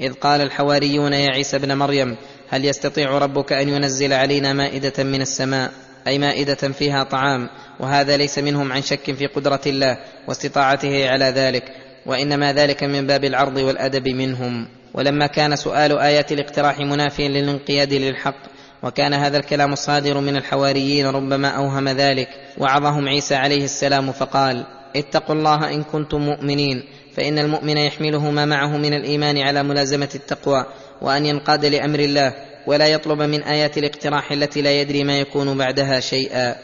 إذ 0.00 0.12
قال 0.12 0.40
الحواريون 0.40 1.12
يا 1.12 1.30
عيسى 1.30 1.56
ابن 1.56 1.76
مريم 1.76 2.16
هل 2.50 2.64
يستطيع 2.64 3.18
ربك 3.18 3.52
أن 3.52 3.68
ينزل 3.68 4.12
علينا 4.12 4.52
مائدة 4.52 5.04
من 5.04 5.20
السماء؟ 5.20 5.70
أي 6.06 6.18
مائدة 6.18 6.54
فيها 6.54 7.04
طعام 7.04 7.48
وهذا 7.80 8.16
ليس 8.16 8.38
منهم 8.38 8.72
عن 8.72 8.82
شك 8.82 9.14
في 9.14 9.26
قدرة 9.26 9.60
الله 9.66 9.98
واستطاعته 10.28 11.08
على 11.08 11.24
ذلك 11.24 11.64
وإنما 12.06 12.52
ذلك 12.52 12.84
من 12.84 13.06
باب 13.06 13.24
العرض 13.24 13.56
والأدب 13.56 14.08
منهم. 14.08 14.68
ولما 14.94 15.26
كان 15.26 15.56
سؤال 15.56 15.98
آيات 15.98 16.32
الاقتراح 16.32 16.78
منافيا 16.78 17.28
للانقياد 17.28 17.94
للحق 17.94 18.36
وكان 18.82 19.14
هذا 19.14 19.36
الكلام 19.38 19.72
الصادر 19.72 20.20
من 20.20 20.36
الحواريين 20.36 21.06
ربما 21.06 21.48
أوهم 21.48 21.88
ذلك 21.88 22.28
وعظهم 22.58 23.08
عيسى 23.08 23.34
عليه 23.34 23.64
السلام 23.64 24.12
فقال 24.12 24.66
اتقوا 24.96 25.34
الله 25.34 25.74
إن 25.74 25.82
كنتم 25.82 26.20
مؤمنين 26.20 26.84
فإن 27.16 27.38
المؤمن 27.38 27.76
يحمله 27.76 28.30
ما 28.30 28.44
معه 28.44 28.76
من 28.76 28.94
الإيمان 28.94 29.38
على 29.38 29.62
ملازمة 29.62 30.08
التقوى 30.14 30.66
وأن 31.02 31.26
ينقاد 31.26 31.64
لأمر 31.64 31.98
الله 31.98 32.34
ولا 32.66 32.86
يطلب 32.86 33.22
من 33.22 33.42
آيات 33.42 33.78
الاقتراح 33.78 34.32
التي 34.32 34.62
لا 34.62 34.80
يدري 34.80 35.04
ما 35.04 35.20
يكون 35.20 35.58
بعدها 35.58 36.00
شيئا. 36.00 36.54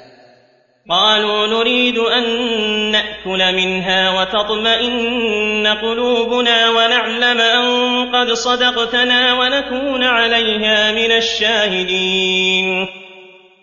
قالوا 0.90 1.47
نريد 1.47 1.98
أن 1.98 2.24
نأكل 2.90 3.56
منها 3.56 4.20
وتطمئن 4.20 5.66
قلوبنا 5.66 6.70
ونعلم 6.70 7.40
أن 7.40 7.66
قد 8.15 8.32
صدقتنا 8.32 9.34
ونكون 9.34 10.02
عليها 10.02 10.92
من 10.92 11.12
الشاهدين. 11.16 12.86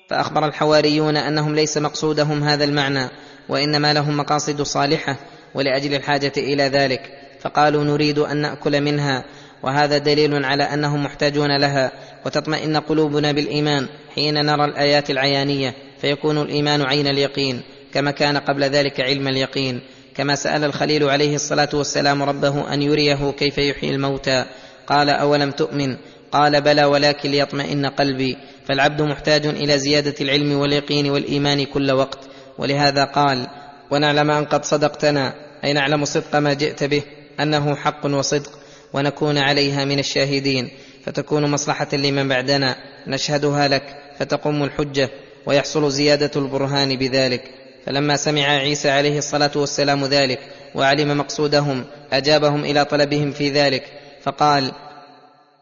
فأخبر 0.10 0.46
الحواريون 0.46 1.18
أنهم 1.18 1.56
ليس 1.56 1.78
مقصودهم 1.78 2.44
هذا 2.44 2.64
المعنى 2.64 3.10
وإنما 3.50 3.94
لهم 3.94 4.18
مقاصد 4.18 4.62
صالحة 4.62 5.18
ولأجل 5.56 5.94
الحاجة 5.94 6.34
إلى 6.38 6.64
ذلك. 6.64 7.02
فقالوا 7.44 7.84
نريد 7.84 8.20
أن 8.20 8.38
نأكل 8.38 8.82
منها 8.82 9.24
وهذا 9.64 9.98
دليل 9.98 10.46
على 10.46 10.64
أنهم 10.64 11.04
محتاجون 11.04 11.58
لها 11.58 11.92
وتطمئن 12.26 12.78
قلوبنا 12.78 13.32
بالإيمان 13.32 13.88
حين 14.16 14.46
نرى 14.46 14.66
الآيات 14.66 15.10
العيانية 15.10 15.76
فيكون 16.02 16.42
الإيمان 16.42 16.82
عين 16.82 17.08
اليقين 17.08 17.62
كما 17.94 18.12
كان 18.12 18.38
قبل 18.38 18.64
ذلك 18.64 19.00
علم 19.02 19.28
اليقين. 19.28 19.82
كما 20.16 20.36
سأل 20.36 20.64
الخليل 20.64 21.10
عليه 21.10 21.36
الصلاة 21.36 21.70
والسلام 21.74 22.24
ربه 22.24 22.74
أن 22.74 22.82
يريه 22.82 23.32
كيف 23.32 23.58
يحيي 23.58 23.90
الموتى. 23.90 24.46
قال 24.88 25.10
أولم 25.10 25.52
تؤمن؟ 25.52 25.98
قال 26.32 26.62
بلى 26.62 26.86
ولكن 26.86 27.32
ليطمئن 27.32 27.86
قلبي. 27.86 28.38
فالعبد 28.68 29.02
محتاج 29.02 29.46
إلى 29.46 29.80
زيادة 29.80 30.16
العلم 30.22 30.54
واليقين 30.54 31.10
والإيمان 31.10 31.66
كل 31.66 31.92
وقت. 31.92 32.20
ولهذا 32.58 33.04
قال 33.04 33.48
ونعلم 33.92 34.32
أن 34.32 34.46
قد 34.46 34.66
صدقتنا 34.66 35.34
أي 35.64 35.74
نعلم 35.74 36.06
صدق 36.06 36.36
ما 36.36 36.54
جئت 36.54 36.84
به 36.84 37.04
أنه 37.40 37.76
حق 37.76 38.06
وصدق. 38.06 38.52
ونكون 38.94 39.38
عليها 39.38 39.86
من 39.86 40.00
الشاهدين 40.00 40.70
فتكون 41.06 41.52
مصلحة 41.52 41.88
لمن 41.94 42.28
بعدنا. 42.28 42.76
نشهدها 43.08 43.68
لك 43.68 43.84
فتقوم 44.20 44.64
الحجة 44.64 45.10
ويحصل 45.46 45.92
زيادة 45.92 46.32
البرهان 46.36 46.96
بذلك. 46.96 47.44
فلما 47.86 48.16
سمع 48.16 48.42
عيسى 48.42 48.90
عليه 48.90 49.18
الصلاة 49.18 49.52
والسلام 49.56 50.06
ذلك 50.06 50.40
وعلم 50.76 51.18
مقصودهم 51.18 51.86
أجابهم 52.14 52.64
إلى 52.64 52.86
طلبهم 52.86 53.32
في 53.32 53.50
ذلك 53.50 53.84
فقال 54.24 54.72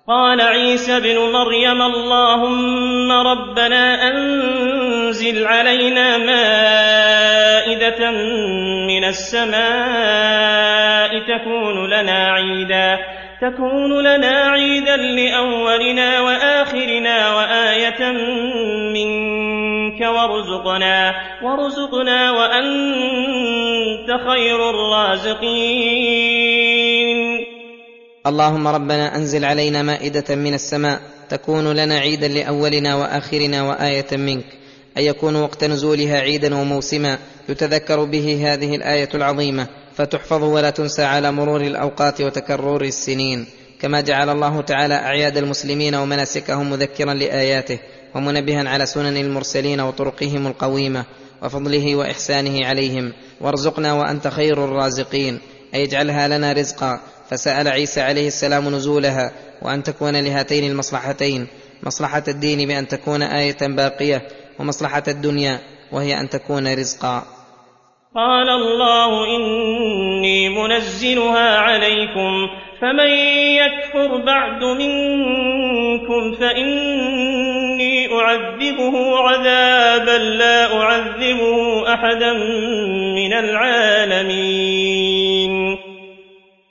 قال 0.08 0.42
عيسى 0.42 0.98
ابن 0.98 1.16
مريم 1.16 1.82
اللهم 1.82 3.12
ربنا 3.12 4.08
أنزل 4.08 5.46
علينا 5.48 6.18
مائدة 6.18 6.52
من 8.88 9.04
السماء 9.04 10.32
تكون 11.20 11.90
لنا 11.90 12.32
عيدا. 12.32 12.98
تكون 13.42 14.04
لنا 14.04 14.50
عيدا 14.50 14.98
لأولنا 14.98 16.22
وآخرنا 16.22 17.36
وآية 17.36 18.12
منك 18.94 20.02
وارزقنا 20.02 21.16
وارزقنا 21.44 22.32
وأنت 22.32 24.10
خير 24.30 24.70
الرازقين. 24.70 26.12
اللهم 28.28 28.68
ربنا 28.68 29.16
أنزل 29.16 29.46
علينا 29.46 29.82
مائدة 29.84 30.36
من 30.36 30.54
السماء 30.54 31.02
تكون 31.30 31.74
لنا 31.74 32.00
عيدا 32.00 32.28
لأولنا 32.28 32.96
وآخرنا 32.96 33.64
وآية 33.64 34.18
منك 34.18 34.46
اي 34.98 35.06
يكون 35.06 35.36
وقت 35.36 35.64
نزولها 35.64 36.20
عيدا 36.20 36.56
وموسما 36.56 37.18
يتذكر 37.50 38.04
به 38.04 38.54
هذه 38.54 38.76
الآية 38.76 39.10
العظيمة. 39.16 39.81
فتحفظ 39.96 40.44
ولا 40.44 40.70
تنسى 40.70 41.04
على 41.04 41.32
مرور 41.32 41.62
الأوقات 41.62 42.22
وتكرر 42.22 42.82
السنين. 42.82 43.46
كما 43.80 44.02
جعل 44.02 44.30
الله 44.30 44.62
تعالى 44.62 44.94
أعياد 44.94 45.38
المسلمين 45.38 45.96
ومناسكهم 45.96 46.70
مذكرا 46.70 47.14
لآياته 47.14 47.80
ومنبها 48.16 48.70
على 48.70 48.86
سنن 48.86 49.18
المرسلين 49.18 49.82
وطرقهم 49.82 50.48
القويمة 50.48 51.06
وفضله 51.44 51.96
وإحسانه 51.96 52.66
عليهم. 52.66 53.14
وارزقنا 53.42 53.94
وأنت 53.94 54.28
خير 54.28 54.66
الرازقين. 54.66 55.40
أي 55.74 55.84
اجعلها 55.84 56.28
لنا 56.28 56.54
رزقا. 56.54 57.00
فسأل 57.30 57.68
عيسى 57.68 58.02
عليه 58.02 58.28
السلام 58.28 58.76
نزولها 58.76 59.32
وأن 59.62 59.84
تكون 59.84 60.16
لهاتين 60.16 60.72
المصلحتين. 60.72 61.48
مصلحة 61.84 62.24
الدين 62.28 62.68
بأن 62.68 62.88
تكون 62.88 63.22
آية 63.22 63.58
باقية 63.62 64.22
ومصلحة 64.60 65.04
الدنيا 65.08 65.60
وهي 65.92 66.20
أن 66.20 66.30
تكون 66.30 66.74
رزقا. 66.74 67.41
قال 68.16 68.50
الله 68.50 69.36
إني 69.36 70.50
منزلها 70.50 71.58
عليكم 71.58 72.48
فمن 72.82 73.10
يكفر 73.56 74.26
بعد 74.26 74.64
منكم 74.64 76.36
فإني 76.40 78.14
أعذبه 78.14 79.18
عذابا 79.18 80.18
لا 80.18 80.82
أعذبه 80.82 81.94
أحدا 81.94 82.34
من 83.16 83.34
العالمين. 83.34 84.82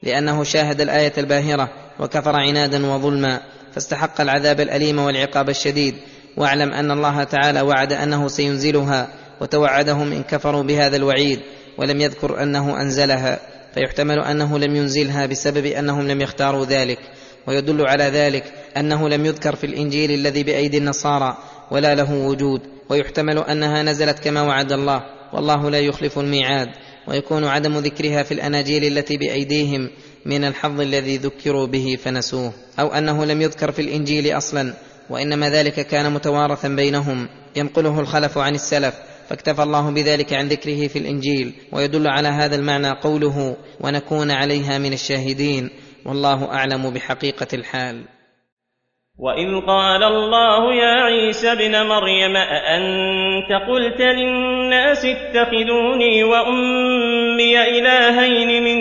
لأنه 0.02 0.44
شاهد 0.44 0.80
الآية 0.80 1.12
الباهرة 1.18 1.68
وكفر 2.00 2.36
عنادا 2.36 2.86
وظلما 2.86 3.40
فاستحق 3.74 4.20
العذاب 4.20 4.60
الأليم 4.60 4.98
والعقاب 4.98 5.48
الشديد 5.48 5.94
واعلم 6.36 6.72
أن 6.72 6.90
الله 6.90 7.24
تعالى 7.24 7.60
وعد 7.60 7.92
أنه 7.92 8.28
سينزلها. 8.28 9.19
وتوعدهم 9.40 10.12
إن 10.12 10.22
كفروا 10.22 10.62
بهذا 10.62 10.96
الوعيد 10.96 11.40
ولم 11.78 12.00
يذكر 12.00 12.42
أنه 12.42 12.80
أنزلها 12.82 13.40
فيحتمل 13.74 14.18
أنه 14.18 14.58
لم 14.58 14.76
ينزلها 14.76 15.26
بسبب 15.26 15.66
أنهم 15.66 16.08
لم 16.08 16.20
يختاروا 16.20 16.64
ذلك 16.64 16.98
ويدل 17.46 17.86
على 17.86 18.04
ذلك 18.04 18.44
أنه 18.76 19.08
لم 19.08 19.26
يذكر 19.26 19.56
في 19.56 19.66
الإنجيل 19.66 20.10
الذي 20.10 20.42
بأيدي 20.42 20.78
النصارى 20.78 21.36
ولا 21.70 21.94
له 21.94 22.14
وجود 22.14 22.60
ويحتمل 22.88 23.38
أنها 23.38 23.82
نزلت 23.82 24.18
كما 24.18 24.42
وعد 24.42 24.72
الله 24.72 25.00
والله 25.32 25.70
لا 25.70 25.80
يخلف 25.80 26.18
الميعاد 26.18 26.68
ويكون 27.08 27.44
عدم 27.44 27.78
ذكرها 27.78 28.22
في 28.22 28.34
الأناجيل 28.34 28.98
التي 28.98 29.16
بأيديهم 29.16 29.90
من 30.26 30.44
الحظ 30.44 30.80
الذي 30.80 31.16
ذكروا 31.16 31.66
به 31.66 31.98
فنسوه 32.04 32.52
أو 32.80 32.88
أنه 32.88 33.24
لم 33.24 33.42
يذكر 33.42 33.72
في 33.72 33.82
الإنجيل 33.82 34.36
أصلا 34.36 34.74
وإنما 35.10 35.50
ذلك 35.50 35.86
كان 35.86 36.12
متوارثا 36.12 36.68
بينهم 36.68 37.28
ينقله 37.56 38.00
الخلف 38.00 38.38
عن 38.38 38.54
السلف 38.54 38.94
فاكتفى 39.30 39.62
الله 39.62 39.90
بذلك 39.90 40.32
عن 40.32 40.48
ذكره 40.48 40.88
في 40.88 40.98
الإنجيل 40.98 41.54
ويدل 41.72 42.08
على 42.08 42.28
هذا 42.28 42.56
المعنى 42.56 42.90
قوله 42.90 43.56
ونكون 43.80 44.30
عليها 44.30 44.78
من 44.78 44.92
الشاهدين 44.92 45.70
والله 46.06 46.52
أعلم 46.52 46.94
بحقيقة 46.94 47.46
الحال. 47.54 48.04
وإذ 49.18 49.66
قال 49.66 50.02
الله 50.02 50.74
يا 50.74 50.94
عيسى 51.02 51.52
ابن 51.52 51.86
مريم 51.86 52.36
أأنت 52.36 53.52
قلت 53.68 54.00
للناس 54.00 55.04
اتخذوني 55.04 56.24
وأمي 56.24 57.78
إلهين 57.78 58.62
من 58.62 58.78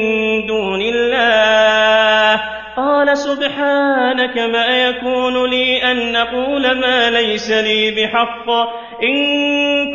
دون 0.47 0.81
الله 0.81 2.58
قال 2.79 3.17
سبحانك 3.17 4.37
ما 4.37 4.87
يكون 4.87 5.49
لي 5.49 5.83
أن 5.91 6.15
أقول 6.15 6.79
ما 6.79 7.09
ليس 7.09 7.51
لي 7.51 7.91
بحق. 7.91 8.49
إن 9.03 9.19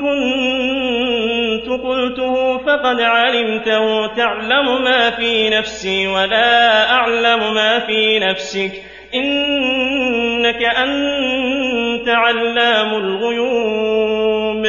كنت 0.01 1.69
قلته 1.83 2.59
فقد 2.59 3.01
علمته. 3.01 4.15
تعلم 4.17 4.85
ما 4.85 5.11
في 5.11 5.51
نفسي 5.51 6.07
ولا 6.07 6.91
أعلم 6.91 7.55
ما 7.55 7.87
في 7.87 8.19
نفسك. 8.19 8.73
إنك 9.15 10.63
أنت 10.65 12.09
علام 12.09 12.95
الغيوب. 12.95 14.67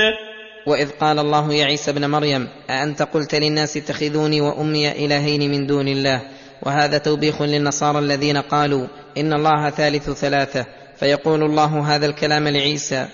وإذ 0.67 0.91
قال 1.01 1.19
الله 1.19 1.53
يا 1.53 1.65
عيسى 1.65 1.91
ابن 1.91 2.09
مريم 2.09 2.47
أأنت 2.69 3.01
قلت 3.01 3.35
للناس 3.35 3.77
اتخذوني 3.77 4.41
وأمي 4.41 5.05
إلهين 5.05 5.51
من 5.51 5.67
دون 5.67 5.87
الله؟ 5.87 6.21
وهذا 6.61 6.97
توبيخ 6.97 7.41
للنصارى 7.41 7.99
الذين 7.99 8.37
قالوا 8.37 8.87
إن 9.17 9.33
الله 9.33 9.69
ثالث 9.69 10.09
ثلاثة 10.09 10.65
فيقول 10.99 11.43
الله 11.43 11.95
هذا 11.95 12.05
الكلام 12.05 12.47
لعيسى 12.47 13.07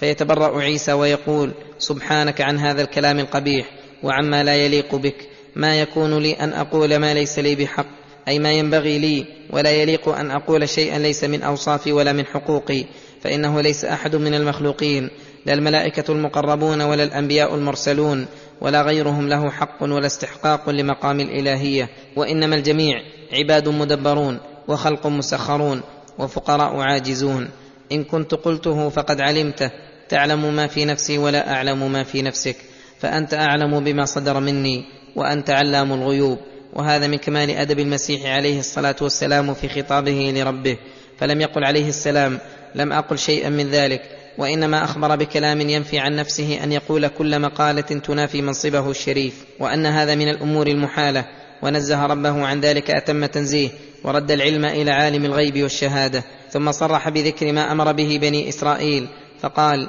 فيتبرأ 0.00 0.60
عيسى 0.60 0.92
ويقول 0.92 1.52
سبحانك 1.78 2.40
عن 2.40 2.58
هذا 2.58 2.82
الكلام 2.82 3.18
القبيح 3.18 3.66
وعما 4.02 4.44
لا 4.44 4.54
يليق 4.54 4.94
بك 4.94 5.28
ما 5.56 5.80
يكون 5.80 6.18
لي 6.18 6.32
أن 6.32 6.52
أقول 6.52 6.96
ما 6.96 7.14
ليس 7.14 7.38
لي 7.38 7.54
بحق 7.54 7.86
أي 8.28 8.38
ما 8.38 8.52
ينبغي 8.52 8.98
لي 8.98 9.26
ولا 9.50 9.70
يليق 9.70 10.08
أن 10.08 10.30
أقول 10.30 10.68
شيئا 10.68 10.98
ليس 10.98 11.24
من 11.24 11.42
أوصافي 11.42 11.92
ولا 11.92 12.12
من 12.12 12.26
حقوقي 12.26 12.84
فإنه 13.22 13.60
ليس 13.60 13.84
أحد 13.84 14.16
من 14.16 14.34
المخلوقين 14.34 15.10
لا 15.46 15.54
الملائكة 15.54 16.12
المقربون 16.12 16.82
ولا 16.82 17.04
الأنبياء 17.04 17.54
المرسلون 17.54 18.26
ولا 18.60 18.82
غيرهم 18.82 19.28
له 19.28 19.50
حق 19.50 19.82
ولا 19.82 20.06
استحقاق 20.06 20.70
لمقام 20.70 21.20
الإلهية 21.20 21.88
وإنما 22.16 22.56
الجميع 22.56 22.94
عباد 23.32 23.68
مدبرون 23.68 24.38
وخلق 24.68 25.06
مسخرون 25.06 25.80
وفقراء 26.18 26.76
عاجزون. 26.80 27.48
إن 27.92 28.04
كنت 28.04 28.34
قلته 28.34 28.88
فقد 28.88 29.20
علمته 29.20 29.70
تعلم 30.08 30.54
ما 30.56 30.66
في 30.66 30.84
نفسي 30.84 31.18
ولا 31.18 31.52
أعلم 31.52 31.92
ما 31.92 32.04
في 32.04 32.22
نفسك 32.22 32.56
فأنت 32.98 33.34
أعلم 33.34 33.84
بما 33.84 34.04
صدر 34.04 34.40
مني 34.40 34.84
وأنت 35.16 35.50
علام 35.50 35.92
الغيوب. 35.92 36.38
وهذا 36.72 37.06
من 37.06 37.16
كمال 37.16 37.50
أدب 37.50 37.78
المسيح 37.78 38.26
عليه 38.26 38.58
الصلاة 38.58 38.96
والسلام 39.02 39.54
في 39.54 39.68
خطابه 39.68 40.32
لربه. 40.36 40.78
فلم 41.18 41.40
يقل 41.40 41.64
عليه 41.64 41.88
السلام 41.88 42.38
لم 42.74 42.92
أقل 42.92 43.18
شيئا 43.18 43.48
من 43.48 43.70
ذلك. 43.70 44.15
وإنما 44.38 44.84
أخبر 44.84 45.16
بكلام 45.16 45.60
ينفي 45.60 45.98
عن 45.98 46.16
نفسه 46.16 46.64
أن 46.64 46.72
يقول 46.72 47.08
كل 47.08 47.40
مقالة 47.40 47.80
تنافي 47.80 48.42
منصبه 48.42 48.90
الشريف 48.90 49.44
وأن 49.60 49.86
هذا 49.86 50.14
من 50.14 50.28
الأمور 50.28 50.66
المحالة 50.66 51.24
ونزه 51.62 52.06
ربه 52.06 52.46
عن 52.46 52.60
ذلك 52.60 52.90
أتم 52.90 53.26
تنزيه 53.26 53.70
ورد 54.04 54.30
العلم 54.30 54.64
إلى 54.64 54.90
عالم 54.90 55.24
الغيب 55.24 55.62
والشهادة 55.62 56.24
ثم 56.50 56.72
صرح 56.72 57.08
بذكر 57.08 57.52
ما 57.52 57.72
أمر 57.72 57.92
به 57.92 58.18
بني 58.22 58.48
إسرائيل 58.48 59.08
فقال 59.40 59.88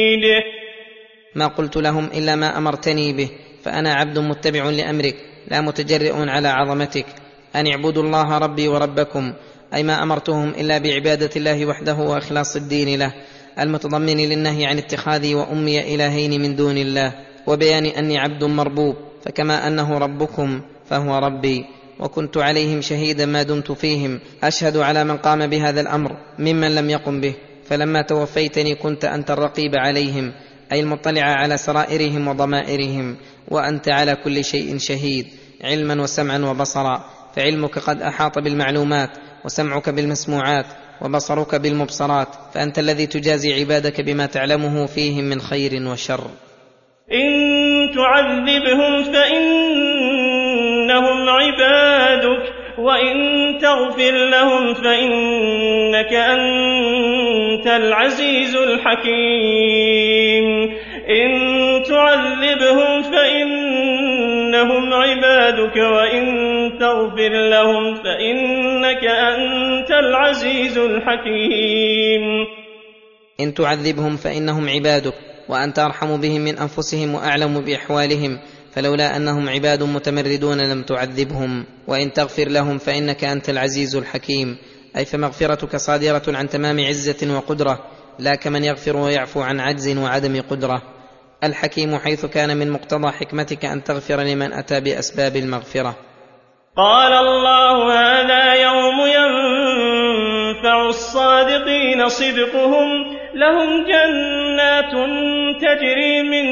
ما 1.35 1.47
قلت 1.47 1.77
لهم 1.77 2.05
إلا 2.05 2.35
ما 2.35 2.57
أمرتني 2.57 3.13
به 3.13 3.29
فأنا 3.63 3.93
عبد 3.93 4.19
متبع 4.19 4.69
لأمرك 4.69 5.15
لا 5.47 5.61
متجرئ 5.61 6.29
على 6.29 6.47
عظمتك. 6.47 7.05
أن 7.55 7.67
اعبدوا 7.67 8.03
الله 8.03 8.37
ربي 8.37 8.67
وربكم 8.67 9.33
أي 9.73 9.83
ما 9.83 10.03
أمرتهم 10.03 10.49
إلا 10.49 10.77
بعبادة 10.77 11.29
الله 11.35 11.65
وحده 11.65 11.93
وإخلاص 11.93 12.55
الدين 12.55 12.99
له 12.99 13.13
المتضمن 13.59 14.17
للنهي 14.17 14.65
عن 14.65 14.77
اتخاذي 14.77 15.35
وأمي 15.35 15.95
إلهين 15.95 16.41
من 16.41 16.55
دون 16.55 16.77
الله 16.77 17.13
وبيان 17.47 17.85
أني 17.85 18.17
عبد 18.17 18.43
مربوب 18.43 18.95
فكما 19.25 19.67
أنه 19.67 19.97
ربكم 19.97 20.61
فهو 20.89 21.17
ربي. 21.17 21.65
وكنت 21.99 22.37
عليهم 22.37 22.81
شهيدا 22.81 23.25
ما 23.25 23.43
دمت 23.43 23.71
فيهم 23.71 24.19
أشهد 24.43 24.77
على 24.77 25.03
من 25.03 25.17
قام 25.17 25.47
بهذا 25.47 25.81
الأمر 25.81 26.17
ممن 26.39 26.75
لم 26.75 26.89
يقم 26.89 27.21
به. 27.21 27.33
فلما 27.69 28.01
توفيتني 28.01 28.75
كنت 28.75 29.05
أنت 29.05 29.31
الرقيب 29.31 29.75
عليهم. 29.75 30.33
أي 30.71 30.79
المطلع 30.79 31.21
على 31.21 31.57
سرائرهم 31.57 32.27
وضمائرهم 32.27 33.17
وأنت 33.47 33.89
على 33.89 34.15
كل 34.15 34.43
شيء 34.45 34.77
شهيد 34.77 35.27
علما 35.63 36.01
وسمعا 36.01 36.37
وبصرا 36.37 37.05
فعلمك 37.35 37.79
قد 37.79 38.01
أحاط 38.01 38.39
بالمعلومات 38.39 39.09
وسمعك 39.45 39.89
بالمسموعات 39.89 40.65
وبصرك 41.01 41.55
بالمبصرات 41.55 42.27
فأنت 42.53 42.79
الذي 42.79 43.05
تجازي 43.05 43.59
عبادك 43.59 44.01
بما 44.01 44.25
تعلمه 44.25 44.85
فيهم 44.85 45.23
من 45.23 45.41
خير 45.41 45.87
وشر. 45.87 46.27
إن 47.11 47.31
تعذبهم 47.95 49.03
فإنهم 49.13 50.09
عبادك. 51.29 52.60
وإن 52.81 53.15
تغفر 53.61 54.11
لهم 54.11 54.73
فإنك 54.73 56.13
أنت 56.13 57.67
العزيز 57.67 58.55
الحكيم 58.55 60.45
إن 61.09 61.31
تعذبهم 61.83 63.01
فإنهم 63.01 64.93
عبادك 64.93 65.75
وإن 65.77 66.23
تغفر 66.79 67.49
لهم 67.49 67.95
فإنك 67.95 69.03
أنت 69.05 69.91
العزيز 69.91 70.77
الحكيم 70.77 72.45
ان 73.39 73.53
تعذبهم 73.53 74.17
فانهم 74.17 74.69
عبادك 74.69 75.13
وانت 75.49 75.79
ارحم 75.79 76.21
بهم 76.21 76.41
من 76.41 76.57
انفسهم 76.57 77.15
واعلم 77.15 77.61
باحوالهم 77.61 78.39
فلولا 78.73 79.15
أنهم 79.17 79.49
عباد 79.49 79.83
متمردون 79.83 80.61
لم 80.71 80.83
تعذبهم 80.83 81.65
وإن 81.87 82.13
تغفر 82.13 82.49
لهم 82.49 82.77
فإنك 82.77 83.23
أنت 83.23 83.49
العزيز 83.49 83.95
الحكيم. 83.95 84.57
أي 84.97 85.05
فمغفرتك 85.05 85.75
صادرة 85.75 86.23
عن 86.27 86.49
تمام 86.49 86.79
عزة 86.79 87.35
وقدرة 87.35 87.79
لا 88.19 88.35
كمن 88.35 88.63
يغفر 88.63 88.97
ويعفو 88.97 89.41
عن 89.41 89.59
عجز 89.59 89.97
وعدم 89.97 90.41
قدرة. 90.41 90.81
الحكيم 91.43 91.97
حيث 91.97 92.25
كان 92.25 92.57
من 92.57 92.71
مقتضى 92.71 93.11
حكمتك 93.11 93.65
أن 93.65 93.83
تغفر 93.83 94.19
لمن 94.21 94.53
أتى 94.53 94.79
بأسباب 94.79 95.35
المغفرة. 95.35 95.95
قال 96.77 97.13
الله 97.13 97.93
هذا 97.93 98.53
يوم 98.53 99.01
الصادقين 100.91 102.09
صدقهم 102.09 102.87
لهم 103.35 103.85
جنات 103.85 104.91
تجري 105.61 106.23
من 106.23 106.45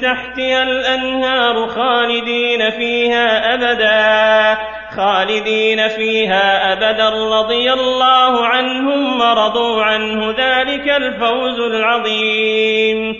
تحتها 0.00 0.62
الأنهار 0.62 1.68
خالدين 1.68 2.70
فيها 2.70 3.54
أبدا 3.54 4.58
خالدين 4.96 5.88
فيها 5.88 6.72
أبدا. 6.72 7.08
رضي 7.08 7.72
الله 7.72 8.46
عنهم 8.46 9.20
ورضوا 9.20 9.82
عنه. 9.82 10.30
ذلك 10.30 10.88
الفوز 10.88 11.58
العظيم. 11.58 13.14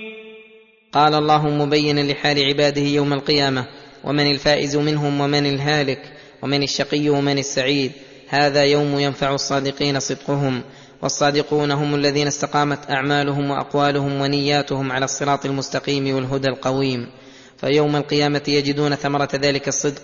قال 0.93 1.15
الله 1.15 1.49
مبينا 1.49 2.01
لحال 2.01 2.45
عباده 2.45 2.83
يوم 2.83 3.13
القيامة 3.13 3.67
ومن 4.05 4.31
الفائز 4.31 4.77
منهم 4.77 5.21
ومن 5.21 5.47
الهالك 5.47 6.01
ومن 6.43 6.63
الشقي 6.63 7.09
ومن 7.09 7.39
السعيد. 7.39 7.93
هذا 8.29 8.65
يوم 8.65 8.99
ينفع 8.99 9.35
الصادقين 9.35 10.01
صدقهم. 10.01 10.63
والصادقون 11.05 11.71
هم 11.71 11.95
الذين 11.95 12.27
استقامت 12.27 12.91
أعمالهم 12.91 13.51
وأقوالهم 13.51 14.21
ونياتهم 14.21 14.93
على 14.93 15.05
الصراط 15.05 15.47
المستقيم 15.47 16.15
والهدى 16.15 16.49
القويم. 16.49 17.07
فيوم 17.57 17.97
القيامة 17.97 18.43
يجدون 18.49 18.95
ثمرة 18.95 19.29
ذلك 19.35 19.69
الصدق. 19.69 20.03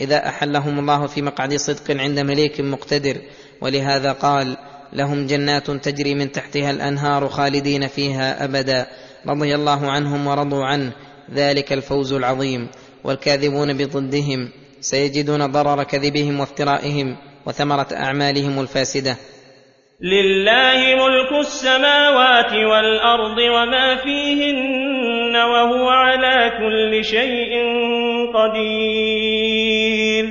إذا 0.00 0.28
أحلهم 0.28 0.78
الله 0.78 1.06
في 1.06 1.22
مقعد 1.22 1.56
صدق 1.56 1.90
عند 1.90 2.18
مليك 2.18 2.60
مقتدر. 2.60 3.16
ولهذا 3.60 4.12
قال 4.12 4.56
لهم 4.92 5.26
جنات 5.26 5.70
تجري 5.70 6.14
من 6.14 6.32
تحتها 6.32 6.70
الأنهار 6.70 7.28
خالدين 7.28 7.86
فيها 7.86 8.44
أبدا. 8.44 8.86
رضي 9.26 9.54
الله 9.54 9.90
عنهم 9.90 10.26
ورضوا 10.26 10.64
عنه. 10.64 10.92
ذلك 11.34 11.72
الفوز 11.72 12.12
العظيم. 12.12 12.68
والكاذبون 13.04 13.72
بضدهم. 13.72 14.48
سيجدون 14.80 15.46
ضرر 15.46 15.82
كذبهم 15.82 16.40
وافترائهم. 16.40 17.16
وثمرة 17.46 17.88
أعمالهم 17.92 18.60
الفاسدة. 18.60 19.16
لله 20.02 20.96
ملك 20.96 21.32
السماوات 21.40 22.52
والأرض 22.52 23.38
وما 23.38 23.96
فيهن 23.96 25.36
وهو 25.36 25.88
على 25.88 26.50
كل 26.58 27.04
شيء 27.04 27.52
قدير. 28.34 30.24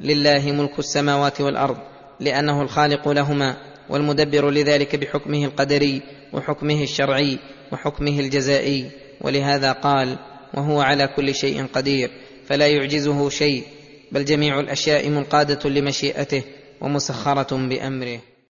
لله 0.00 0.52
ملك 0.52 0.78
السماوات 0.78 1.40
والأرض 1.40 1.76
لأنه 2.20 2.62
الخالق 2.62 3.08
لهما 3.08 3.56
والمدبر 3.90 4.50
لذلك 4.50 4.96
بحكمه 4.96 5.44
القدري 5.44 6.02
وحكمه 6.32 6.82
الشرعي 6.82 7.38
وحكمه 7.72 8.20
الجزائي. 8.20 8.90
ولهذا 9.20 9.72
قال 9.72 10.18
وهو 10.54 10.80
على 10.80 11.06
كل 11.16 11.34
شيء 11.34 11.66
قدير 11.74 12.10
فلا 12.46 12.66
يعجزه 12.66 13.28
شيء 13.28 13.62
بل 14.12 14.24
جميع 14.24 14.60
الأشياء 14.60 15.08
منقادة 15.08 15.70
لمشيئته 15.70 16.42
ومسخرة 16.80 17.56
بأمره. 17.68 18.31